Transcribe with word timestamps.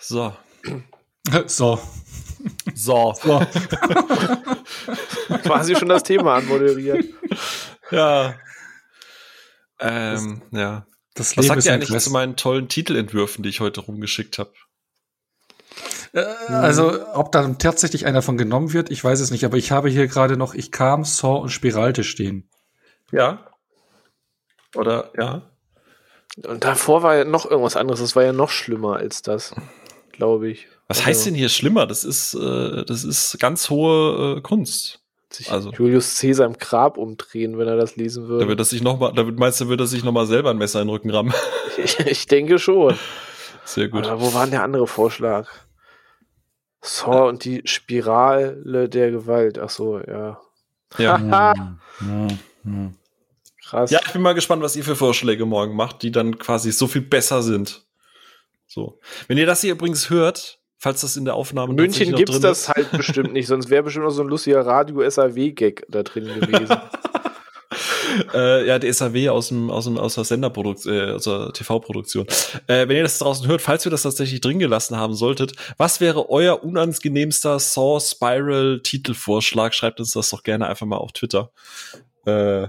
So. 0.00 0.34
So. 1.46 1.78
So. 2.74 3.14
so. 3.22 3.40
Quasi 5.44 5.76
schon 5.76 5.88
das 5.88 6.02
Thema 6.02 6.36
anmoderiert. 6.36 7.04
Ja. 7.90 8.34
Ähm, 9.78 10.42
ja. 10.50 10.86
Das 11.14 11.36
Was 11.36 11.44
Leben 11.44 11.48
sagt 11.48 11.58
ist 11.58 11.66
ihr 11.66 11.72
ein 11.72 11.74
eigentlich 11.76 11.90
Quest. 11.90 12.06
zu 12.06 12.12
meinen 12.12 12.36
tollen 12.36 12.68
Titelentwürfen, 12.68 13.42
die 13.42 13.50
ich 13.50 13.60
heute 13.60 13.80
rumgeschickt 13.80 14.38
habe? 14.38 14.52
Äh, 16.12 16.20
Also, 16.48 17.06
ob 17.14 17.30
da 17.32 17.46
tatsächlich 17.54 18.06
einer 18.06 18.22
von 18.22 18.38
genommen 18.38 18.72
wird, 18.72 18.90
ich 18.90 19.02
weiß 19.04 19.20
es 19.20 19.30
nicht, 19.30 19.44
aber 19.44 19.56
ich 19.56 19.70
habe 19.70 19.88
hier 19.90 20.06
gerade 20.08 20.36
noch 20.36 20.54
Ich 20.54 20.72
kam, 20.72 21.04
Saw 21.04 21.40
und 21.40 21.50
Spiralte 21.50 22.04
stehen. 22.04 22.48
Ja. 23.12 23.46
Oder, 24.74 25.10
ja. 25.18 25.42
Und 26.46 26.64
davor 26.64 27.02
war 27.02 27.16
ja 27.16 27.24
noch 27.24 27.44
irgendwas 27.50 27.76
anderes. 27.76 28.00
Das 28.00 28.16
war 28.16 28.22
ja 28.22 28.32
noch 28.32 28.50
schlimmer 28.50 28.96
als 28.96 29.20
das, 29.22 29.54
glaube 30.20 30.48
ich. 30.50 30.66
Was 30.88 30.98
Also, 30.98 31.06
heißt 31.08 31.26
denn 31.26 31.34
hier 31.34 31.48
schlimmer? 31.48 31.86
Das 31.86 32.04
ist, 32.04 32.34
äh, 32.34 32.84
das 32.84 33.04
ist 33.04 33.38
ganz 33.40 33.70
hohe 33.70 34.36
äh, 34.36 34.40
Kunst. 34.42 35.00
sich 35.32 35.50
also- 35.50 35.70
Julius 35.72 36.18
Caesar 36.20 36.46
im 36.46 36.58
Grab 36.58 36.96
umdrehen, 36.98 37.56
wenn 37.58 37.66
er 37.68 37.76
das 37.76 37.96
lesen 37.96 38.24
Da 38.24 38.28
würde. 38.28 38.48
wird 38.48 38.60
das 38.60 38.70
sich 38.70 38.82
noch 38.82 38.98
mal, 38.98 39.12
da 39.12 39.24
wird- 39.26 39.38
meinst 39.38 39.60
du, 39.60 39.68
wird 39.68 39.80
er 39.80 39.86
sich 39.86 40.04
noch 40.04 40.12
mal 40.12 40.26
selber 40.26 40.50
ein 40.50 40.58
Messer 40.58 40.80
in 40.82 40.88
den 40.88 40.92
Rücken 40.92 41.10
rammen? 41.10 41.32
Ich, 41.82 41.98
ich 42.00 42.26
denke 42.26 42.58
schon. 42.58 42.94
Sehr 43.64 43.88
gut. 43.88 44.06
Aber 44.06 44.20
wo 44.20 44.34
war 44.34 44.42
denn 44.42 44.50
der 44.52 44.62
andere 44.64 44.86
Vorschlag? 44.86 45.48
Saw 46.82 47.28
und 47.28 47.44
die 47.44 47.62
Spirale 47.64 48.88
der 48.88 49.10
Gewalt. 49.10 49.58
Ach 49.58 49.70
so, 49.70 49.98
ja. 50.00 50.40
Ja. 50.98 51.20
Haha, 51.20 51.78
Hm, 51.98 52.28
hm. 52.64 52.94
krass. 53.64 53.90
ja, 53.90 54.00
ich 54.04 54.12
bin 54.12 54.22
mal 54.22 54.32
gespannt, 54.34 54.62
was 54.62 54.74
ihr 54.76 54.82
für 54.84 54.96
Vorschläge 54.96 55.44
morgen 55.46 55.76
macht, 55.76 56.02
die 56.02 56.10
dann 56.10 56.38
quasi 56.38 56.72
so 56.72 56.86
viel 56.88 57.02
besser 57.02 57.42
sind. 57.42 57.84
So. 58.70 59.00
Wenn 59.26 59.36
ihr 59.36 59.46
das 59.46 59.62
hier 59.62 59.72
übrigens 59.72 60.10
hört, 60.10 60.60
falls 60.78 61.00
das 61.00 61.16
in 61.16 61.24
der 61.24 61.34
Aufnahme 61.34 61.74
München 61.74 62.14
gibt's 62.14 62.34
drin 62.34 62.42
das 62.42 62.60
ist, 62.60 62.68
halt 62.68 62.90
bestimmt 62.92 63.32
nicht, 63.32 63.48
sonst 63.48 63.68
wäre 63.68 63.82
bestimmt 63.82 64.04
noch 64.04 64.12
so 64.12 64.22
ein 64.22 64.28
lustiger 64.28 64.64
Radio-SAW-Gag 64.64 65.86
da 65.88 66.04
drin 66.04 66.26
gewesen. 66.26 66.76
äh, 68.32 68.66
ja, 68.68 68.78
der 68.78 68.94
SAW 68.94 69.28
aus 69.30 69.48
dem, 69.48 69.70
aus 69.70 69.84
dem, 69.86 69.98
aus 69.98 70.14
der 70.14 70.22
Senderproduktion, 70.22 70.94
äh, 70.94 71.12
aus 71.14 71.24
der 71.24 71.52
TV-Produktion. 71.52 72.28
Äh, 72.68 72.86
wenn 72.86 72.96
ihr 72.96 73.02
das 73.02 73.18
draußen 73.18 73.48
hört, 73.48 73.60
falls 73.60 73.84
wir 73.84 73.90
das 73.90 74.02
tatsächlich 74.02 74.40
drin 74.40 74.60
gelassen 74.60 74.96
haben 74.96 75.14
solltet, 75.14 75.54
was 75.76 76.00
wäre 76.00 76.30
euer 76.30 76.62
unangenehmster 76.62 77.58
Saw 77.58 77.98
Spiral 77.98 78.82
Titelvorschlag? 78.84 79.74
Schreibt 79.74 79.98
uns 79.98 80.12
das 80.12 80.30
doch 80.30 80.44
gerne 80.44 80.68
einfach 80.68 80.86
mal 80.86 80.98
auf 80.98 81.10
Twitter. 81.10 81.50
Äh, 82.24 82.68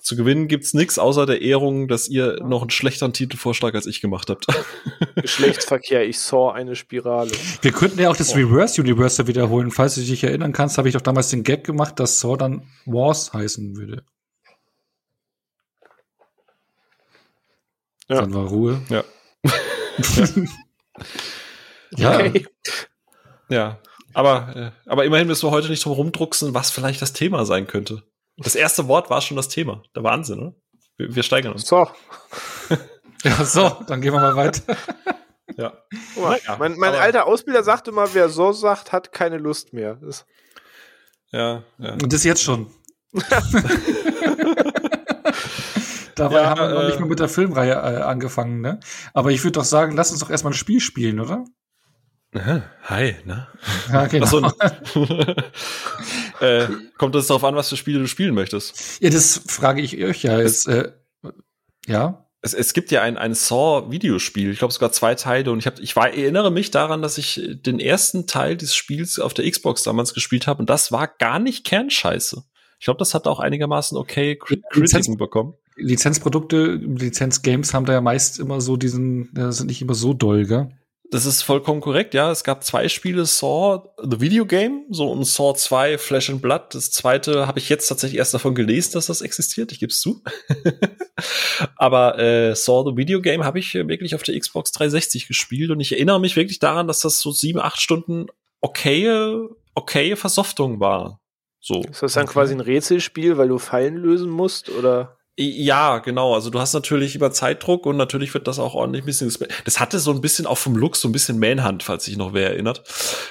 zu 0.00 0.16
gewinnen 0.16 0.48
gibt's 0.48 0.74
nix 0.74 0.98
außer 0.98 1.26
der 1.26 1.42
Ehrung, 1.42 1.88
dass 1.88 2.08
ihr 2.08 2.42
noch 2.42 2.62
einen 2.62 2.70
schlechteren 2.70 3.12
Titelvorschlag 3.12 3.74
als 3.74 3.86
ich 3.86 4.00
gemacht 4.00 4.30
habt. 4.30 4.46
Geschlechtsverkehr, 5.16 6.06
ich 6.06 6.18
saw 6.18 6.52
eine 6.52 6.76
Spirale. 6.76 7.30
Wir 7.62 7.72
könnten 7.72 8.00
ja 8.00 8.10
auch 8.10 8.16
das 8.16 8.34
Reverse 8.34 8.80
Universe 8.80 9.26
wiederholen. 9.26 9.70
Falls 9.70 9.94
du 9.94 10.00
dich 10.00 10.24
erinnern 10.24 10.52
kannst, 10.52 10.78
habe 10.78 10.88
ich 10.88 10.94
doch 10.94 11.00
damals 11.00 11.28
den 11.28 11.42
Gag 11.42 11.64
gemacht, 11.64 12.00
dass 12.00 12.20
Saw 12.20 12.36
dann 12.36 12.66
Wars 12.86 13.32
heißen 13.32 13.76
würde. 13.76 14.04
Ja. 18.08 18.22
Dann 18.22 18.34
war 18.34 18.48
Ruhe. 18.48 18.82
Ja. 18.88 19.04
Ja, 21.96 22.20
Okay. 22.20 22.46
Ja, 23.48 23.80
aber, 24.12 24.56
äh, 24.56 24.90
aber 24.90 25.04
immerhin 25.04 25.26
müssen 25.26 25.46
wir 25.46 25.50
heute 25.50 25.68
nicht 25.68 25.84
drum 25.84 25.94
rumdrucksen, 25.94 26.54
was 26.54 26.70
vielleicht 26.70 27.02
das 27.02 27.12
Thema 27.12 27.44
sein 27.44 27.66
könnte. 27.66 28.04
Das 28.36 28.54
erste 28.54 28.88
Wort 28.88 29.10
war 29.10 29.20
schon 29.20 29.36
das 29.36 29.48
Thema. 29.48 29.82
Der 29.94 30.02
Wahnsinn, 30.02 30.40
oder? 30.40 30.54
Wir, 30.96 31.14
wir 31.14 31.22
steigern 31.22 31.52
uns. 31.52 31.66
So, 31.66 31.88
ja, 33.24 33.44
so, 33.44 33.76
dann 33.86 34.00
gehen 34.00 34.12
wir 34.12 34.20
mal 34.20 34.36
weiter. 34.36 34.76
Ja. 35.56 35.72
guck 36.14 36.22
mal, 36.22 36.38
Naja, 36.38 36.56
mein, 36.58 36.76
mein 36.76 36.94
alter 36.94 37.26
Ausbilder 37.26 37.62
sagte 37.62 37.92
mal, 37.92 38.08
wer 38.12 38.28
so 38.28 38.52
sagt, 38.52 38.92
hat 38.92 39.12
keine 39.12 39.38
Lust 39.38 39.72
mehr. 39.72 39.96
Das, 39.96 40.26
Ja, 41.32 41.64
ja. 41.78 41.92
Und 41.94 42.12
das 42.12 42.24
jetzt 42.24 42.42
schon. 42.42 42.70
Dabei 46.14 46.42
Ja, 46.42 46.50
haben 46.50 46.60
wir 46.60 46.68
noch 46.74 46.82
äh, 46.82 46.86
nicht 46.86 47.00
mal 47.00 47.08
mit 47.08 47.18
der 47.18 47.28
Filmreihe 47.28 47.72
äh, 47.72 48.02
angefangen, 48.02 48.60
ne? 48.60 48.78
Aber 49.14 49.30
ich 49.30 49.42
würde 49.42 49.52
doch 49.52 49.64
sagen, 49.64 49.96
lass 49.96 50.10
uns 50.10 50.20
doch 50.20 50.30
erstmal 50.30 50.52
ein 50.52 50.56
Spiel 50.56 50.80
spielen, 50.80 51.18
oder? 51.18 51.44
Hi, 52.34 53.16
ne? 53.24 53.48
Ja, 53.92 54.06
genau. 54.06 54.26
So, 54.26 54.40
äh, 56.40 56.68
kommt 56.96 57.14
es 57.16 57.26
darauf 57.26 57.44
an, 57.44 57.56
was 57.56 57.68
für 57.68 57.76
Spiele 57.76 57.98
du 57.98 58.06
spielen 58.06 58.34
möchtest? 58.34 59.02
ja, 59.02 59.10
das 59.10 59.42
frage 59.46 59.82
ich 59.82 60.02
euch 60.02 60.22
ja 60.22 60.40
jetzt. 60.40 60.68
Äh, 60.68 60.92
ja, 61.86 62.26
Es, 62.42 62.54
es 62.54 62.72
gibt 62.72 62.92
ja 62.92 63.02
ein, 63.02 63.16
ein 63.16 63.34
Saw-Videospiel, 63.34 64.52
ich 64.52 64.58
glaube 64.58 64.72
sogar 64.72 64.92
zwei 64.92 65.16
Teile, 65.16 65.50
und 65.50 65.58
ich, 65.58 65.66
hab, 65.66 65.80
ich 65.80 65.96
war, 65.96 66.08
erinnere 66.08 66.52
mich 66.52 66.70
daran, 66.70 67.02
dass 67.02 67.18
ich 67.18 67.40
den 67.64 67.80
ersten 67.80 68.28
Teil 68.28 68.56
dieses 68.56 68.76
Spiels 68.76 69.18
auf 69.18 69.34
der 69.34 69.50
Xbox 69.50 69.82
damals 69.82 70.14
gespielt 70.14 70.46
habe, 70.46 70.60
und 70.60 70.70
das 70.70 70.92
war 70.92 71.08
gar 71.08 71.40
nicht 71.40 71.66
Kernscheiße. 71.66 72.44
Ich 72.78 72.84
glaube, 72.84 72.98
das 72.98 73.12
hat 73.12 73.26
auch 73.26 73.40
einigermaßen 73.40 73.98
okay 73.98 74.38
Lizenz- 74.46 74.92
Kritiken 74.92 75.16
bekommen. 75.16 75.54
Lizenzprodukte, 75.76 76.74
Lizenzgames 76.74 77.74
haben 77.74 77.86
da 77.86 77.94
ja 77.94 78.00
meist 78.00 78.38
immer 78.38 78.60
so 78.60 78.76
diesen, 78.76 79.34
äh, 79.36 79.50
sind 79.50 79.66
nicht 79.66 79.82
immer 79.82 79.94
so 79.94 80.14
doll, 80.14 80.46
gell? 80.46 80.68
Das 81.10 81.26
ist 81.26 81.42
vollkommen 81.42 81.80
korrekt, 81.80 82.14
ja. 82.14 82.30
Es 82.30 82.44
gab 82.44 82.62
zwei 82.62 82.88
Spiele, 82.88 83.26
Saw, 83.26 83.82
The 84.00 84.20
Video 84.20 84.46
Game, 84.46 84.84
so 84.90 85.10
und 85.10 85.24
Saw 85.24 85.54
2, 85.54 85.98
Flesh 85.98 86.30
and 86.30 86.40
Blood. 86.40 86.72
Das 86.72 86.92
zweite 86.92 87.48
habe 87.48 87.58
ich 87.58 87.68
jetzt 87.68 87.88
tatsächlich 87.88 88.18
erst 88.18 88.32
davon 88.32 88.54
gelesen, 88.54 88.92
dass 88.92 89.06
das 89.06 89.20
existiert. 89.20 89.72
Ich 89.72 89.80
gebe 89.80 89.90
es 89.90 90.00
zu. 90.00 90.22
Aber 91.76 92.18
äh, 92.18 92.54
Saw, 92.54 92.88
The 92.88 92.96
Video 92.96 93.20
Game 93.20 93.44
habe 93.44 93.58
ich 93.58 93.74
äh, 93.74 93.88
wirklich 93.88 94.14
auf 94.14 94.22
der 94.22 94.38
Xbox 94.38 94.70
360 94.70 95.26
gespielt 95.26 95.70
und 95.70 95.80
ich 95.80 95.92
erinnere 95.92 96.20
mich 96.20 96.36
wirklich 96.36 96.60
daran, 96.60 96.86
dass 96.86 97.00
das 97.00 97.20
so 97.20 97.32
sieben, 97.32 97.58
acht 97.58 97.80
Stunden 97.80 98.26
okaye, 98.60 99.48
okaye 99.74 100.14
Versoftung 100.14 100.78
war. 100.78 101.20
So. 101.60 101.82
ist 101.82 102.02
das 102.02 102.14
dann 102.14 102.26
quasi 102.26 102.54
ein 102.54 102.60
Rätselspiel, 102.60 103.36
weil 103.36 103.48
du 103.48 103.58
Fallen 103.58 103.96
lösen 103.96 104.30
musst? 104.30 104.70
Oder? 104.70 105.18
Ja, 105.42 105.98
genau. 105.98 106.34
Also 106.34 106.50
du 106.50 106.60
hast 106.60 106.74
natürlich 106.74 107.14
über 107.14 107.32
Zeitdruck 107.32 107.86
und 107.86 107.96
natürlich 107.96 108.34
wird 108.34 108.46
das 108.46 108.58
auch 108.58 108.74
ordentlich 108.74 109.04
ein 109.04 109.06
bisschen. 109.06 109.32
Das 109.64 109.80
hatte 109.80 109.98
so 109.98 110.10
ein 110.10 110.20
bisschen 110.20 110.44
auch 110.46 110.58
vom 110.58 110.76
Look 110.76 110.96
so 110.96 111.08
ein 111.08 111.12
bisschen 111.12 111.38
Manhunt, 111.38 111.82
falls 111.82 112.04
sich 112.04 112.16
noch 112.18 112.34
wer 112.34 112.50
erinnert. 112.50 112.82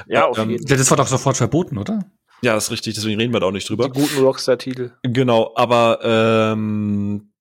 Ja, 0.08 0.26
auf 0.28 0.38
Ähm, 0.40 0.50
jeden 0.50 0.68
Ja, 0.68 0.76
das 0.76 0.90
war 0.90 0.98
doch 0.98 1.08
sofort 1.08 1.38
verboten, 1.38 1.78
oder? 1.78 2.00
Ja, 2.42 2.56
das 2.56 2.66
ist 2.66 2.72
richtig, 2.72 2.96
deswegen 2.96 3.20
reden 3.20 3.32
wir 3.34 3.40
da 3.40 3.46
auch 3.48 3.52
nicht 3.52 3.66
Die 3.66 3.76
drüber. 3.76 3.90
guten 3.90 4.20
Rockstar-Titel. 4.24 4.92
Genau, 5.04 5.52
aber 5.56 6.00
ähm, 6.04 7.32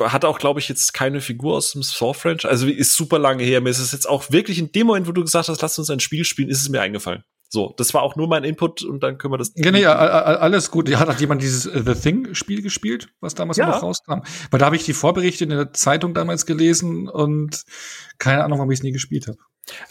hat 0.00 0.24
auch, 0.24 0.38
glaube 0.38 0.58
ich, 0.58 0.68
jetzt 0.68 0.94
keine 0.94 1.20
Figur 1.20 1.56
aus 1.56 1.72
dem 1.72 1.82
Saw-Franchise. 1.82 2.48
Also 2.48 2.66
ist 2.66 2.94
super 2.94 3.18
lange 3.18 3.44
her. 3.44 3.60
Mir 3.60 3.70
ist 3.70 3.78
es 3.78 3.92
jetzt 3.92 4.08
auch 4.08 4.30
wirklich 4.30 4.58
in 4.58 4.72
dem 4.72 4.86
Moment, 4.88 5.06
wo 5.06 5.12
du 5.12 5.22
gesagt 5.22 5.48
hast, 5.48 5.62
lass 5.62 5.78
uns 5.78 5.90
ein 5.90 6.00
Spiel 6.00 6.24
spielen, 6.24 6.48
ist 6.48 6.62
es 6.62 6.68
mir 6.68 6.80
eingefallen. 6.80 7.22
So, 7.54 7.74
das 7.76 7.92
war 7.92 8.00
auch 8.00 8.16
nur 8.16 8.28
mein 8.28 8.44
Input 8.44 8.82
und 8.82 9.02
dann 9.02 9.18
können 9.18 9.34
wir 9.34 9.36
das. 9.36 9.52
Ja, 9.56 9.70
nee, 9.72 9.84
alles 9.84 10.70
gut. 10.70 10.88
Ja, 10.88 10.98
hat 11.00 11.10
auch 11.10 11.20
jemand 11.20 11.42
dieses 11.42 11.66
äh, 11.66 11.82
The 11.84 11.92
Thing-Spiel 11.94 12.62
gespielt, 12.62 13.10
was 13.20 13.34
damals 13.34 13.58
Ja. 13.58 13.66
noch 13.66 13.82
rauskam? 13.82 14.22
Weil 14.50 14.58
da 14.58 14.64
habe 14.64 14.76
ich 14.76 14.84
die 14.84 14.94
Vorberichte 14.94 15.44
in 15.44 15.50
der 15.50 15.70
Zeitung 15.74 16.14
damals 16.14 16.46
gelesen 16.46 17.08
und 17.10 17.62
keine 18.16 18.42
Ahnung, 18.42 18.58
warum 18.58 18.70
ich 18.70 18.78
es 18.78 18.82
nie 18.82 18.92
gespielt 18.92 19.26
habe. 19.28 19.36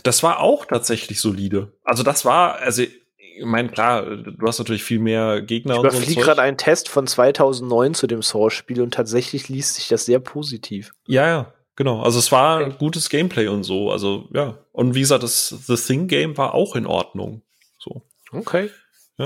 Das 0.02 0.24
war 0.24 0.40
auch 0.40 0.66
tatsächlich 0.66 1.22
solide. 1.22 1.72
Also 1.84 2.02
das 2.02 2.26
war, 2.26 2.56
also 2.56 2.82
ich 2.82 2.92
meine, 3.46 3.70
klar, 3.70 4.08
du 4.08 4.48
hast 4.48 4.58
natürlich 4.58 4.84
viel 4.84 4.98
mehr 5.00 5.44
Gegner 5.44 5.74
Ich 5.76 5.82
so. 5.82 5.88
überfliege 5.88 6.16
Zeug. 6.16 6.24
gerade 6.24 6.42
einen 6.42 6.58
Test 6.58 6.90
von 6.90 7.06
2009 7.06 7.94
zu 7.94 8.08
dem 8.08 8.24
Saw-Spiel 8.24 8.82
und 8.82 8.96
tatsächlich 8.96 9.50
liest 9.50 9.76
sich 9.76 9.88
das 9.88 10.06
sehr 10.06 10.20
positiv. 10.20 10.94
Ja, 11.06 11.28
ja, 11.28 11.54
genau. 11.76 12.02
Also 12.02 12.18
es 12.18 12.32
war 12.32 12.62
Okay. 12.62 12.74
gutes 12.80 13.10
Gameplay 13.10 13.48
und 13.50 13.64
so. 13.66 13.92
Also 13.92 14.28
ja. 14.34 14.58
Und 14.72 14.96
wie 14.96 15.02
gesagt, 15.02 15.22
das 15.22 15.50
The 15.68 15.76
Thing 15.76 16.08
Game 16.08 16.36
war 16.38 16.56
auch 16.56 16.76
in 16.76 16.88
Ordnung. 16.88 17.44
Okay. 18.32 18.70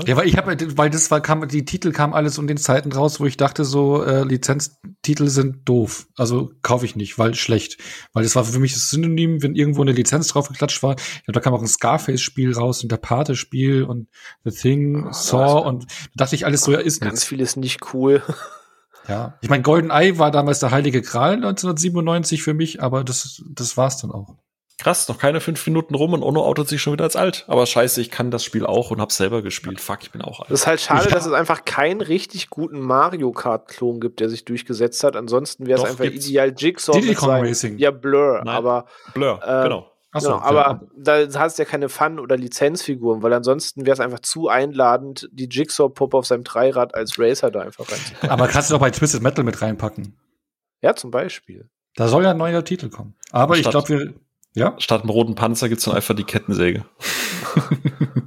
Ja, 0.04 0.16
weil 0.16 0.28
ich 0.28 0.36
habe, 0.36 0.56
weil 0.76 0.90
das 0.90 1.10
war, 1.10 1.22
kam, 1.22 1.48
die 1.48 1.64
Titel 1.64 1.90
kamen 1.90 2.12
alles 2.12 2.38
um 2.38 2.46
den 2.46 2.58
Zeiten 2.58 2.92
raus, 2.92 3.18
wo 3.18 3.24
ich 3.24 3.38
dachte, 3.38 3.64
so 3.64 4.02
äh, 4.02 4.24
Lizenztitel 4.24 5.28
sind 5.28 5.66
doof. 5.66 6.06
Also 6.18 6.50
kaufe 6.60 6.84
ich 6.84 6.96
nicht, 6.96 7.18
weil 7.18 7.34
schlecht. 7.34 7.78
Weil 8.12 8.24
das 8.24 8.36
war 8.36 8.44
für 8.44 8.58
mich 8.58 8.74
das 8.74 8.90
Synonym, 8.90 9.42
wenn 9.42 9.54
irgendwo 9.54 9.80
eine 9.82 9.92
Lizenz 9.92 10.28
drauf 10.28 10.48
geklatscht 10.48 10.82
war. 10.82 10.96
Ja, 11.26 11.32
da 11.32 11.40
kam 11.40 11.54
auch 11.54 11.62
ein 11.62 11.66
Scarface-Spiel 11.66 12.52
raus 12.52 12.82
und 12.82 12.92
der 12.92 12.98
Pate-Spiel 12.98 13.84
und 13.84 14.08
The 14.44 14.50
Thing, 14.50 15.06
Ah, 15.06 15.12
Saw 15.14 15.66
und 15.66 15.84
da 15.84 16.24
dachte 16.24 16.34
ich 16.34 16.44
alles 16.44 16.62
so, 16.62 16.72
ja, 16.72 16.78
ist 16.78 17.00
Ganz 17.00 17.12
nichts. 17.12 17.24
vieles 17.24 17.56
nicht 17.56 17.94
cool. 17.94 18.22
Ja. 19.08 19.38
Ich 19.40 19.48
meine, 19.48 19.62
Golden 19.62 19.90
Eye 19.90 20.18
war 20.18 20.32
damals 20.32 20.58
der 20.58 20.72
heilige 20.72 21.00
Gral 21.00 21.34
1997 21.34 22.42
für 22.42 22.54
mich, 22.54 22.82
aber 22.82 23.04
das, 23.04 23.40
das 23.54 23.76
war's 23.76 23.98
dann 23.98 24.10
auch. 24.10 24.34
Krass, 24.78 25.08
noch 25.08 25.18
keine 25.18 25.40
fünf 25.40 25.66
Minuten 25.66 25.94
rum 25.94 26.12
und 26.12 26.22
Ono 26.22 26.44
outet 26.44 26.68
sich 26.68 26.82
schon 26.82 26.92
wieder 26.92 27.04
als 27.04 27.16
alt. 27.16 27.44
Aber 27.48 27.64
scheiße, 27.64 27.98
ich 28.00 28.10
kann 28.10 28.30
das 28.30 28.44
Spiel 28.44 28.66
auch 28.66 28.90
und 28.90 29.00
hab's 29.00 29.16
selber 29.16 29.40
gespielt. 29.40 29.80
Fuck, 29.80 30.00
ich 30.02 30.10
bin 30.12 30.20
auch 30.20 30.40
alt. 30.40 30.50
Das 30.50 30.60
ist 30.60 30.66
halt 30.66 30.80
schade, 30.82 31.08
Ja. 31.08 31.14
dass 31.14 31.24
es 31.24 31.32
einfach 31.32 31.64
keinen 31.64 32.02
richtig 32.02 32.50
guten 32.50 32.80
Mario 32.80 33.32
Kart-Klon 33.32 34.00
gibt, 34.00 34.20
der 34.20 34.28
sich 34.28 34.44
durchgesetzt 34.44 35.02
hat. 35.02 35.16
Ansonsten 35.16 35.66
wäre 35.66 35.78
es 35.82 35.84
einfach 35.88 36.04
gibt's. 36.04 36.26
ideal 36.28 36.52
Jigsaw. 36.54 36.92
Diddy 37.00 37.14
Kong 37.14 37.30
Racing. 37.30 37.78
Ja, 37.78 37.90
Blur. 37.90 38.42
Nein. 38.44 38.54
Aber, 38.54 38.84
Blur, 39.14 39.40
äh, 39.42 39.62
genau. 39.62 39.90
So, 40.18 40.28
genau, 40.30 40.38
ja. 40.40 40.44
aber 40.44 40.80
da 40.96 41.26
hast 41.40 41.58
du 41.58 41.62
ja 41.62 41.68
keine 41.68 41.88
Fun- 41.90 42.18
oder 42.20 42.36
Lizenzfiguren, 42.38 43.22
weil 43.22 43.32
ansonsten 43.34 43.84
wäre 43.84 43.92
es 43.94 44.00
einfach 44.00 44.20
zu 44.20 44.48
einladend, 44.48 45.28
die 45.32 45.46
Jigsaw-Puppe 45.48 46.16
auf 46.16 46.26
seinem 46.26 46.44
Dreirad 46.44 46.94
als 46.94 47.18
Racer 47.18 47.50
da 47.50 47.60
einfach 47.60 47.90
rein. 47.90 47.98
Aber 48.30 48.48
kannst 48.48 48.70
du 48.70 48.74
doch 48.74 48.80
bei 48.80 48.90
Twisted 48.90 49.22
Metal 49.22 49.44
mit 49.44 49.60
reinpacken. 49.60 50.16
Ja, 50.80 50.94
zum 50.94 51.10
Beispiel. 51.10 51.68
Da 51.96 52.08
soll 52.08 52.24
ja 52.24 52.30
ein 52.30 52.38
neuer 52.38 52.64
Titel 52.64 52.88
kommen. 52.88 53.14
Aber 53.30 53.54
ich 53.56 53.60
Statt- 53.62 53.72
glaube, 53.72 53.88
wir, 53.88 54.14
Ja? 54.56 54.74
Statt 54.78 55.02
dem 55.04 55.10
roten 55.10 55.34
Panzer 55.34 55.68
gibt's 55.68 55.84
dann 55.84 55.94
einfach 55.94 56.14
die 56.16 56.24
Kettensäge. 56.24 56.84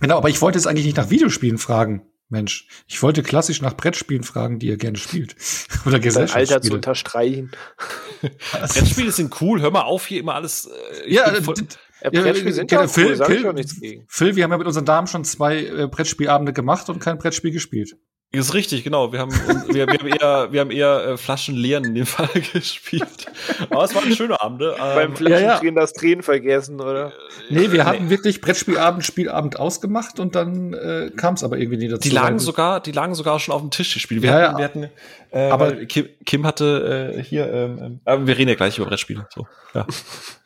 Genau, 0.00 0.18
aber 0.18 0.28
ich 0.28 0.42
wollte 0.42 0.58
jetzt 0.58 0.66
eigentlich 0.66 0.84
nicht 0.84 0.96
nach 0.98 1.08
Videospielen 1.10 1.58
fragen. 1.58 2.06
Mensch, 2.28 2.66
ich 2.86 3.02
wollte 3.02 3.22
klassisch 3.22 3.62
nach 3.62 3.74
Brettspielen 3.76 4.24
fragen, 4.24 4.58
die 4.58 4.66
ihr 4.66 4.76
gerne 4.76 4.98
spielt. 4.98 5.36
Oder 5.86 5.92
Sein 5.92 5.94
Alter 5.94 6.00
zu 6.00 6.00
Gesellschaftsspiele. 6.02 6.74
unterstreichen. 6.74 7.50
Brettspiele 8.50 9.10
sind 9.12 9.40
cool. 9.40 9.60
Hör 9.62 9.70
mal 9.70 9.82
auf, 9.82 10.06
hier 10.06 10.20
immer 10.20 10.34
alles. 10.34 10.66
Äh, 10.66 11.06
ich 11.06 11.14
Ja, 11.14 11.32
voll- 11.40 11.54
Ja, 12.02 12.10
Ja, 12.12 12.20
Brettspiele 12.22 12.52
sind 12.52 12.68
genau, 12.68 12.82
ja 12.82 12.86
auch 12.88 12.92
Phil- 12.92 13.06
cool, 13.06 13.16
sag 13.16 13.30
ich 13.30 13.36
Phil- 13.36 13.48
auch 13.48 13.52
nichts 13.54 13.80
gegen. 13.80 14.04
Phil, 14.08 14.36
wir 14.36 14.44
haben 14.44 14.50
ja 14.50 14.58
mit 14.58 14.66
unseren 14.66 14.84
Damen 14.84 15.06
schon 15.06 15.24
zwei 15.24 15.64
äh, 15.64 15.86
Brettspielabende 15.88 16.52
gemacht 16.52 16.90
und 16.90 16.98
kein 16.98 17.16
Brettspiel 17.16 17.52
gespielt. 17.52 17.96
Ist 18.32 18.52
richtig, 18.54 18.82
genau. 18.84 19.12
Wir 19.12 19.20
haben, 19.20 19.30
wir, 19.32 19.86
wir 19.86 19.98
haben 19.98 20.06
eher, 20.08 20.52
wir 20.52 20.60
haben 20.60 20.70
eher 20.70 21.04
äh, 21.06 21.16
Flaschen 21.16 21.54
leeren 21.54 21.84
in 21.84 21.94
dem 21.94 22.06
Fall 22.06 22.28
gespielt. 22.52 23.26
Aber 23.70 23.84
es 23.84 23.94
waren 23.94 24.12
schöne 24.14 24.38
Abende. 24.42 24.74
Beim 24.78 25.10
Ähm, 25.12 25.16
Flaschendrehen 25.16 25.74
das 25.76 25.92
Drehen 25.94 26.22
vergessen, 26.22 26.80
oder? 26.80 27.12
Nee, 27.48 27.70
wir 27.72 27.86
hatten 27.86 28.10
wirklich 28.10 28.40
Brettspielabend, 28.40 29.04
Spielabend 29.06 29.58
ausgemacht 29.58 30.18
und 30.20 30.34
dann 30.34 30.74
äh, 30.74 31.12
kam 31.16 31.34
es 31.34 31.44
aber 31.44 31.56
irgendwie 31.56 31.78
nie 31.78 31.88
dazu. 31.88 32.00
die 32.06 32.14
lagen 32.14 32.38
sogar, 32.40 32.80
die 32.80 32.92
lagen 32.92 33.14
sogar 33.14 33.38
schon 33.38 33.54
auf 33.54 33.60
dem 33.62 33.70
Tisch, 33.70 33.94
die 33.94 34.00
Spiele. 34.00 34.20
Wir 34.22 34.30
Ja, 34.30 34.36
hatten, 34.52 34.52
ja. 34.52 34.58
wir 34.58 34.64
hatten 34.64 34.90
äh, 35.30 35.50
Aber- 35.50 35.72
Kim, 35.86 36.08
Kim 36.26 36.44
hatte 36.46 37.14
äh, 37.16 37.22
hier, 37.22 37.50
ähm, 37.50 38.00
aber 38.04 38.26
wir 38.26 38.36
reden 38.36 38.50
ja 38.50 38.54
gleich 38.56 38.76
über 38.76 38.88
Brettspiele. 38.88 39.26
So, 39.34 39.46
ja. 39.72 39.86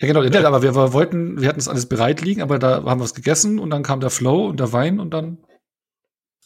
Ja, 0.01 0.07
genau, 0.07 0.23
ja, 0.23 0.45
aber 0.47 0.63
wir, 0.63 0.75
wir 0.77 0.93
wollten, 0.93 1.41
wir 1.41 1.49
hatten 1.49 1.59
das 1.59 1.67
alles 1.69 1.87
bereit 1.89 2.21
liegen, 2.21 2.43
aber 2.43 2.59
da 2.59 2.85
haben 2.85 3.01
wir 3.01 3.05
es 3.05 3.15
gegessen 3.15 3.59
und 3.59 3.71
dann 3.71 3.83
kam 3.83 4.01
der 4.01 4.11
Flow 4.11 4.47
und 4.49 4.61
der 4.61 4.73
Wein 4.75 5.01
und 5.01 5.11
dann. 5.13 5.39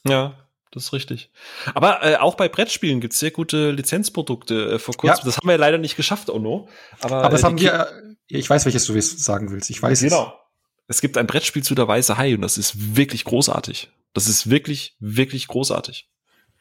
ja, 0.06 0.34
das 0.74 0.84
ist 0.84 0.92
richtig. 0.92 1.30
Aber 1.74 2.02
äh, 2.04 2.16
auch 2.16 2.34
bei 2.34 2.48
Brettspielen 2.48 3.00
gibt's 3.00 3.18
sehr 3.18 3.30
gute 3.30 3.70
Lizenzprodukte. 3.70 4.72
Äh, 4.74 4.78
vor 4.78 4.94
kurzem, 4.96 5.20
Ja. 5.20 5.24
das 5.24 5.36
haben 5.38 5.48
wir 5.48 5.56
leider 5.58 5.78
nicht 5.78 5.96
geschafft, 5.96 6.28
Ono. 6.30 6.68
Aber, 7.00 7.16
Aber 7.16 7.28
äh, 7.28 7.30
das 7.30 7.40
die 7.40 7.46
haben 7.46 7.60
wir, 7.60 7.72
äh, 7.72 8.14
ich 8.28 8.48
weiß, 8.50 8.64
welches 8.64 8.86
du 8.86 9.00
sagen 9.00 9.50
willst. 9.50 9.70
Ich 9.70 9.82
weiß 9.82 10.00
Genau. 10.00 10.38
Es 10.86 11.00
gibt 11.00 11.16
ein 11.16 11.26
Brettspiel 11.26 11.62
zu 11.62 11.74
der 11.74 11.88
Weiße 11.88 12.18
Hai 12.18 12.34
und 12.34 12.42
das 12.42 12.58
ist 12.58 12.96
wirklich 12.96 13.24
großartig. 13.24 13.90
Das 14.12 14.28
ist 14.28 14.50
wirklich, 14.50 14.96
wirklich 15.00 15.48
großartig. 15.48 16.08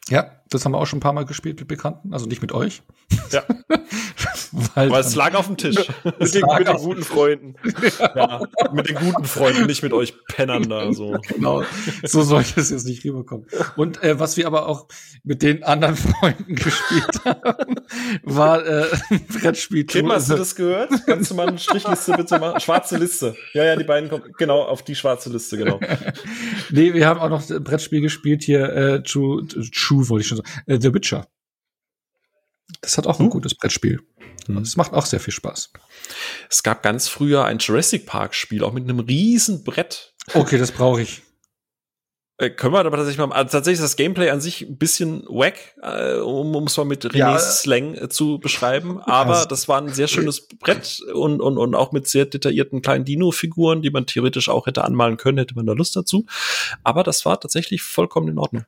Ja, 0.10 0.32
das 0.54 0.66
haben 0.66 0.74
wir 0.74 0.80
auch 0.80 0.86
schon 0.86 0.98
ein 0.98 1.02
paar 1.02 1.14
Mal 1.14 1.26
gespielt 1.26 1.60
mit 1.60 1.68
Bekannten, 1.68 2.14
also 2.14 2.26
nicht 2.26 2.42
mit 2.42 2.52
euch. 2.52 2.84
Ja. 3.32 3.44
Weil 4.76 4.90
Aber 4.90 5.00
es 5.00 5.16
lag 5.16 5.34
auf 5.34 5.48
dem 5.48 5.58
Tisch. 5.58 5.78
Mit 6.20 6.36
den, 6.36 6.44
mit 6.58 6.68
den 6.68 6.78
guten 6.78 7.02
Freunden. 7.04 7.56
ja, 8.16 8.42
mit 8.72 8.88
den 8.88 8.98
guten 8.98 9.24
Freunden, 9.26 9.66
nicht 9.66 9.82
mit 9.82 9.94
euch 9.94 10.14
Pennern 10.28 10.70
da 10.70 10.94
so. 10.94 11.18
genau, 11.28 11.64
so 12.04 12.22
sollte 12.22 12.60
es 12.60 12.70
jetzt 12.70 12.86
nicht 12.86 13.04
rüberkommen. 13.04 13.48
Und 13.78 14.04
äh, 14.04 14.20
was 14.20 14.38
wir 14.38 14.46
aber 14.46 14.68
auch 14.68 14.88
mit 15.24 15.42
den 15.42 15.64
anderen 15.64 15.96
Freunden 15.96 16.56
gespielt 16.56 17.26
haben, 17.26 17.76
war 18.24 18.64
äh, 18.66 18.86
ein 19.10 19.26
Brettspiel. 19.26 19.86
Kim, 19.86 20.12
hast 20.12 20.30
du 20.30 20.36
das 20.36 20.56
gehört? 20.56 20.92
Kannst 21.08 21.32
du 21.32 21.36
mal 21.36 21.48
eine 21.48 21.58
Strichliste 21.58 22.14
bitte 22.14 22.38
machen? 22.38 22.60
Schwarze 22.60 22.98
Liste. 22.98 23.36
Ja, 23.54 23.64
ja, 23.64 23.76
die 23.76 23.86
beiden 23.86 24.10
kommen 24.10 24.34
genau 24.38 24.62
auf 24.62 24.84
die 24.84 24.96
schwarze 24.96 25.32
Liste, 25.32 25.58
genau. 25.58 25.80
Nee, 26.70 26.94
wir 26.94 27.08
haben 27.08 27.20
auch 27.20 27.30
noch 27.30 27.50
ein 27.50 27.64
Brettspiel 27.64 28.02
gespielt 28.02 28.44
hier, 28.44 28.72
äh, 28.72 29.04
True, 29.04 29.46
True 29.48 29.93
wollte 30.10 30.22
ich 30.22 30.28
schon 30.28 30.38
sagen, 30.38 30.50
äh, 30.68 30.80
The 30.82 30.94
Witcher. 30.94 31.28
Das 32.82 32.98
hat 32.98 33.08
auch 33.08 33.20
ein 33.20 33.26
Hm. 33.26 33.30
gutes 33.32 33.56
Brettspiel. 33.56 34.02
Das 34.48 34.76
macht 34.76 34.94
auch 34.94 35.06
sehr 35.06 35.20
viel 35.20 35.34
Spaß. 35.34 35.72
Es 36.50 36.64
gab 36.64 36.84
ganz 36.84 37.08
früher 37.08 37.46
ein 37.46 37.60
Jurassic 37.60 38.06
Park 38.06 38.36
Spiel, 38.36 38.64
auch 38.64 38.74
mit 38.74 38.84
einem 38.84 39.00
riesen 39.00 39.64
Brett. 39.64 40.14
Okay, 40.34 40.58
das 40.58 40.72
brauche 40.72 41.02
ich. 41.02 41.22
Äh, 42.40 42.50
können 42.50 42.74
wir 42.74 42.80
aber 42.80 42.90
tatsächlich 42.98 43.20
mal, 43.26 43.32
also 43.34 43.52
tatsächlich 43.52 43.76
ist 43.80 43.84
das 43.92 43.96
Gameplay 43.96 44.32
an 44.32 44.42
sich 44.42 44.62
ein 44.64 44.78
bisschen 44.78 45.24
wack, 45.30 45.56
äh, 45.82 46.16
um 46.16 46.66
es 46.66 46.76
mal 46.76 46.84
mit 46.86 47.06
René's 47.06 47.16
Ja, 47.18 47.38
Slang 47.40 47.94
äh, 47.96 48.10
zu 48.10 48.40
beschreiben. 48.40 49.00
Aber 49.02 49.36
also- 49.36 49.48
das 49.48 49.68
war 49.68 49.80
ein 49.80 49.94
sehr 49.94 50.08
schönes 50.08 50.48
Brett 50.48 51.00
und, 51.14 51.42
und, 51.42 51.58
und 51.58 51.76
auch 51.76 51.92
mit 51.92 52.08
sehr 52.08 52.26
detaillierten 52.26 52.82
kleinen 52.82 53.06
Dino-Figuren, 53.06 53.82
die 53.84 53.92
man 53.92 54.08
theoretisch 54.08 54.50
auch 54.50 54.66
hätte 54.66 54.84
anmalen 54.84 55.18
können, 55.18 55.38
hätte 55.38 55.56
man 55.56 55.68
da 55.68 55.74
Lust 55.74 55.96
dazu. 55.96 56.26
Aber 56.84 57.04
das 57.04 57.24
war 57.24 57.40
tatsächlich 57.40 57.84
vollkommen 57.84 58.28
in 58.30 58.40
Ordnung. 58.40 58.66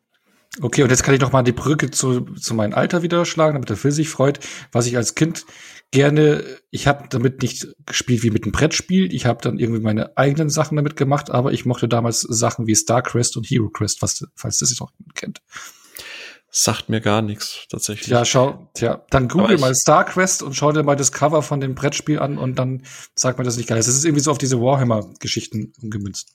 Okay, 0.62 0.84
und 0.84 0.90
jetzt 0.90 1.04
kann 1.04 1.14
ich 1.14 1.22
noch 1.22 1.32
mal 1.32 1.44
die 1.44 1.52
Brücke 1.52 1.92
zu, 1.92 2.22
zu 2.22 2.54
meinem 2.54 2.74
Alter 2.74 3.02
wieder 3.04 3.26
schlagen, 3.26 3.54
damit 3.56 3.70
der 3.70 3.78
Phil 3.78 3.92
sich 3.92 4.10
freut. 4.10 4.40
Was 4.72 4.86
ich 4.86 4.96
als 4.96 5.14
Kind 5.16 5.46
gerne, 5.92 6.44
ich 6.72 6.88
habe 6.88 7.08
damit 7.10 7.42
nicht 7.42 7.68
gespielt 7.86 8.24
wie 8.24 8.32
mit 8.32 8.44
einem 8.44 8.52
Brettspiel. 8.54 9.14
Ich 9.14 9.26
habe 9.26 9.42
dann 9.42 9.60
irgendwie 9.60 9.82
meine 9.82 10.18
eigenen 10.18 10.50
Sachen 10.50 10.76
damit 10.78 10.96
gemacht, 10.96 11.30
aber 11.30 11.52
ich 11.52 11.66
mochte 11.66 11.88
damals 11.90 12.22
Sachen 12.22 12.68
wie 12.68 12.76
StarCrest 12.76 13.36
und 13.38 13.46
HeroQuest, 13.46 14.02
was, 14.02 14.26
falls 14.36 14.60
das 14.60 14.70
jetzt 14.70 14.80
noch 14.80 14.92
jemand 14.98 15.16
kennt. 15.16 15.42
Sagt 16.50 16.88
mir 16.88 17.02
gar 17.02 17.22
nichts, 17.22 17.66
tatsächlich. 17.70 18.08
Ja, 18.08 18.24
schau, 18.24 18.70
tja, 18.76 19.04
dann 19.10 19.28
google 19.28 19.56
ich- 19.56 19.62
mal 19.62 19.76
StarQuest 19.76 20.42
und 20.42 20.56
schau 20.56 20.72
dir 20.72 20.84
mal 20.84 20.96
das 20.96 21.12
Cover 21.12 21.42
von 21.42 21.60
dem 21.60 21.76
Brettspiel 21.76 22.20
an 22.20 22.38
und 22.38 22.58
dann 22.58 22.84
sagt 23.14 23.38
man 23.38 23.44
das 23.46 23.58
nicht 23.58 23.68
geil. 23.68 23.78
Das 23.78 23.88
ist 23.90 24.06
irgendwie 24.06 24.24
so 24.24 24.32
auf 24.32 24.38
diese 24.38 24.62
Warhammer-Geschichten 24.62 25.74
umgemünzt. 25.82 26.34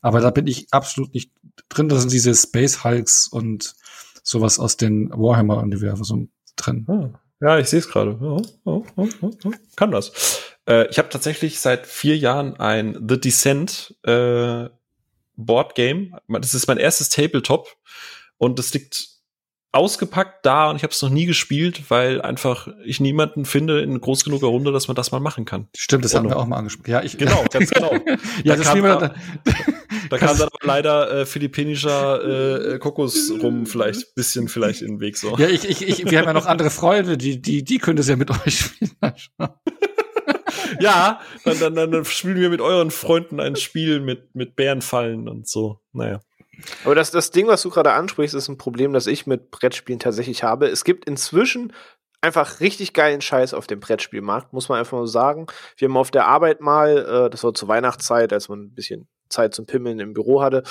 Aber 0.00 0.20
da 0.20 0.30
bin 0.30 0.46
ich 0.46 0.68
absolut 0.70 1.12
nicht 1.12 1.32
drin. 1.68 1.88
Da 1.88 1.96
sind 1.96 2.12
diese 2.12 2.34
Space 2.34 2.84
Hulks 2.84 3.28
und 3.28 3.74
sowas 4.22 4.58
aus 4.58 4.76
den 4.76 5.10
Warhammer-Universum 5.10 6.30
drin. 6.56 6.86
Ah, 6.88 7.10
ja, 7.40 7.58
ich 7.58 7.68
sehe 7.68 7.78
es 7.78 7.88
gerade. 7.88 8.18
Oh, 8.20 8.42
oh, 8.64 8.84
oh, 8.96 9.08
oh, 9.22 9.30
oh. 9.44 9.52
Kann 9.76 9.90
das. 9.90 10.42
Äh, 10.68 10.88
ich 10.90 10.98
habe 10.98 11.08
tatsächlich 11.08 11.60
seit 11.60 11.86
vier 11.86 12.16
Jahren 12.16 12.58
ein 12.58 13.06
The 13.08 13.20
Descent 13.20 13.96
äh, 14.04 14.68
Board 15.36 15.74
Game. 15.74 16.16
Das 16.28 16.54
ist 16.54 16.66
mein 16.66 16.78
erstes 16.78 17.08
Tabletop 17.08 17.68
und 18.38 18.58
das 18.58 18.74
liegt 18.74 19.17
ausgepackt 19.70 20.46
da 20.46 20.70
und 20.70 20.76
ich 20.76 20.82
habe 20.82 20.92
es 20.92 21.02
noch 21.02 21.10
nie 21.10 21.26
gespielt, 21.26 21.90
weil 21.90 22.22
einfach 22.22 22.68
ich 22.84 23.00
niemanden 23.00 23.44
finde 23.44 23.80
in 23.80 24.00
groß 24.00 24.24
genuger 24.24 24.46
Runde, 24.46 24.72
dass 24.72 24.88
man 24.88 24.94
das 24.94 25.12
mal 25.12 25.20
machen 25.20 25.44
kann. 25.44 25.68
Stimmt, 25.76 26.04
das 26.04 26.14
haben 26.14 26.28
wir 26.28 26.38
auch 26.38 26.46
mal 26.46 26.56
angesprochen. 26.56 26.90
Ja, 26.90 27.02
ich, 27.02 27.18
Genau, 27.18 27.44
ganz 27.50 27.70
genau. 27.70 27.92
ja, 28.44 28.56
Da 28.56 28.56
das 28.56 28.66
kam 28.66 28.82
da-. 28.82 29.14
Da 30.10 30.18
kam 30.18 30.38
dann 30.38 30.48
aber 30.48 30.58
leider 30.66 31.10
äh, 31.10 31.26
philippinischer 31.26 32.74
äh, 32.74 32.78
Kokos 32.78 33.32
rum, 33.42 33.66
vielleicht 33.66 34.14
bisschen 34.14 34.48
vielleicht 34.48 34.80
in 34.82 34.94
den 34.94 35.00
Weg 35.00 35.16
so. 35.16 35.36
Ja, 35.36 35.48
ich, 35.48 35.68
ich, 35.68 35.86
ich, 35.86 36.10
wir 36.10 36.18
haben 36.18 36.26
ja 36.26 36.32
noch 36.32 36.46
andere 36.46 36.70
Freunde, 36.70 37.18
die, 37.18 37.42
die, 37.42 37.62
die 37.64 37.78
können 37.78 37.96
das 37.96 38.08
ja 38.08 38.16
mit 38.16 38.30
euch 38.46 38.58
spielen. 38.58 38.92
Ja, 40.80 41.20
dann, 41.44 41.58
dann, 41.58 41.74
dann, 41.74 41.90
dann 41.90 42.04
spielen 42.04 42.36
wir 42.36 42.50
mit 42.50 42.60
euren 42.60 42.90
Freunden 42.90 43.40
ein 43.40 43.56
Spiel 43.56 44.00
mit, 44.00 44.34
mit 44.34 44.56
Bärenfallen 44.56 45.28
und 45.28 45.48
so. 45.48 45.80
Naja. 45.92 46.20
Aber 46.84 46.94
das, 46.94 47.10
das 47.10 47.30
Ding, 47.30 47.46
was 47.46 47.62
du 47.62 47.70
gerade 47.70 47.92
ansprichst, 47.92 48.34
ist 48.34 48.48
ein 48.48 48.58
Problem, 48.58 48.92
das 48.92 49.06
ich 49.06 49.26
mit 49.26 49.50
Brettspielen 49.50 50.00
tatsächlich 50.00 50.42
habe. 50.42 50.66
Es 50.68 50.84
gibt 50.84 51.04
inzwischen 51.04 51.72
einfach 52.20 52.60
richtig 52.60 52.92
geilen 52.94 53.20
Scheiß 53.20 53.54
auf 53.54 53.66
dem 53.66 53.80
Brettspielmarkt, 53.80 54.52
muss 54.52 54.68
man 54.68 54.78
einfach 54.78 54.98
mal 54.98 55.06
sagen. 55.06 55.46
Wir 55.76 55.88
haben 55.88 55.96
auf 55.96 56.10
der 56.10 56.26
Arbeit 56.26 56.60
mal, 56.60 57.26
äh, 57.26 57.30
das 57.30 57.44
war 57.44 57.54
zur 57.54 57.68
Weihnachtszeit, 57.68 58.32
als 58.32 58.48
man 58.48 58.60
ein 58.60 58.74
bisschen 58.74 59.08
Zeit 59.28 59.54
zum 59.54 59.66
Pimmeln 59.66 60.00
im 60.00 60.14
Büro 60.14 60.42
hatte, 60.42 60.62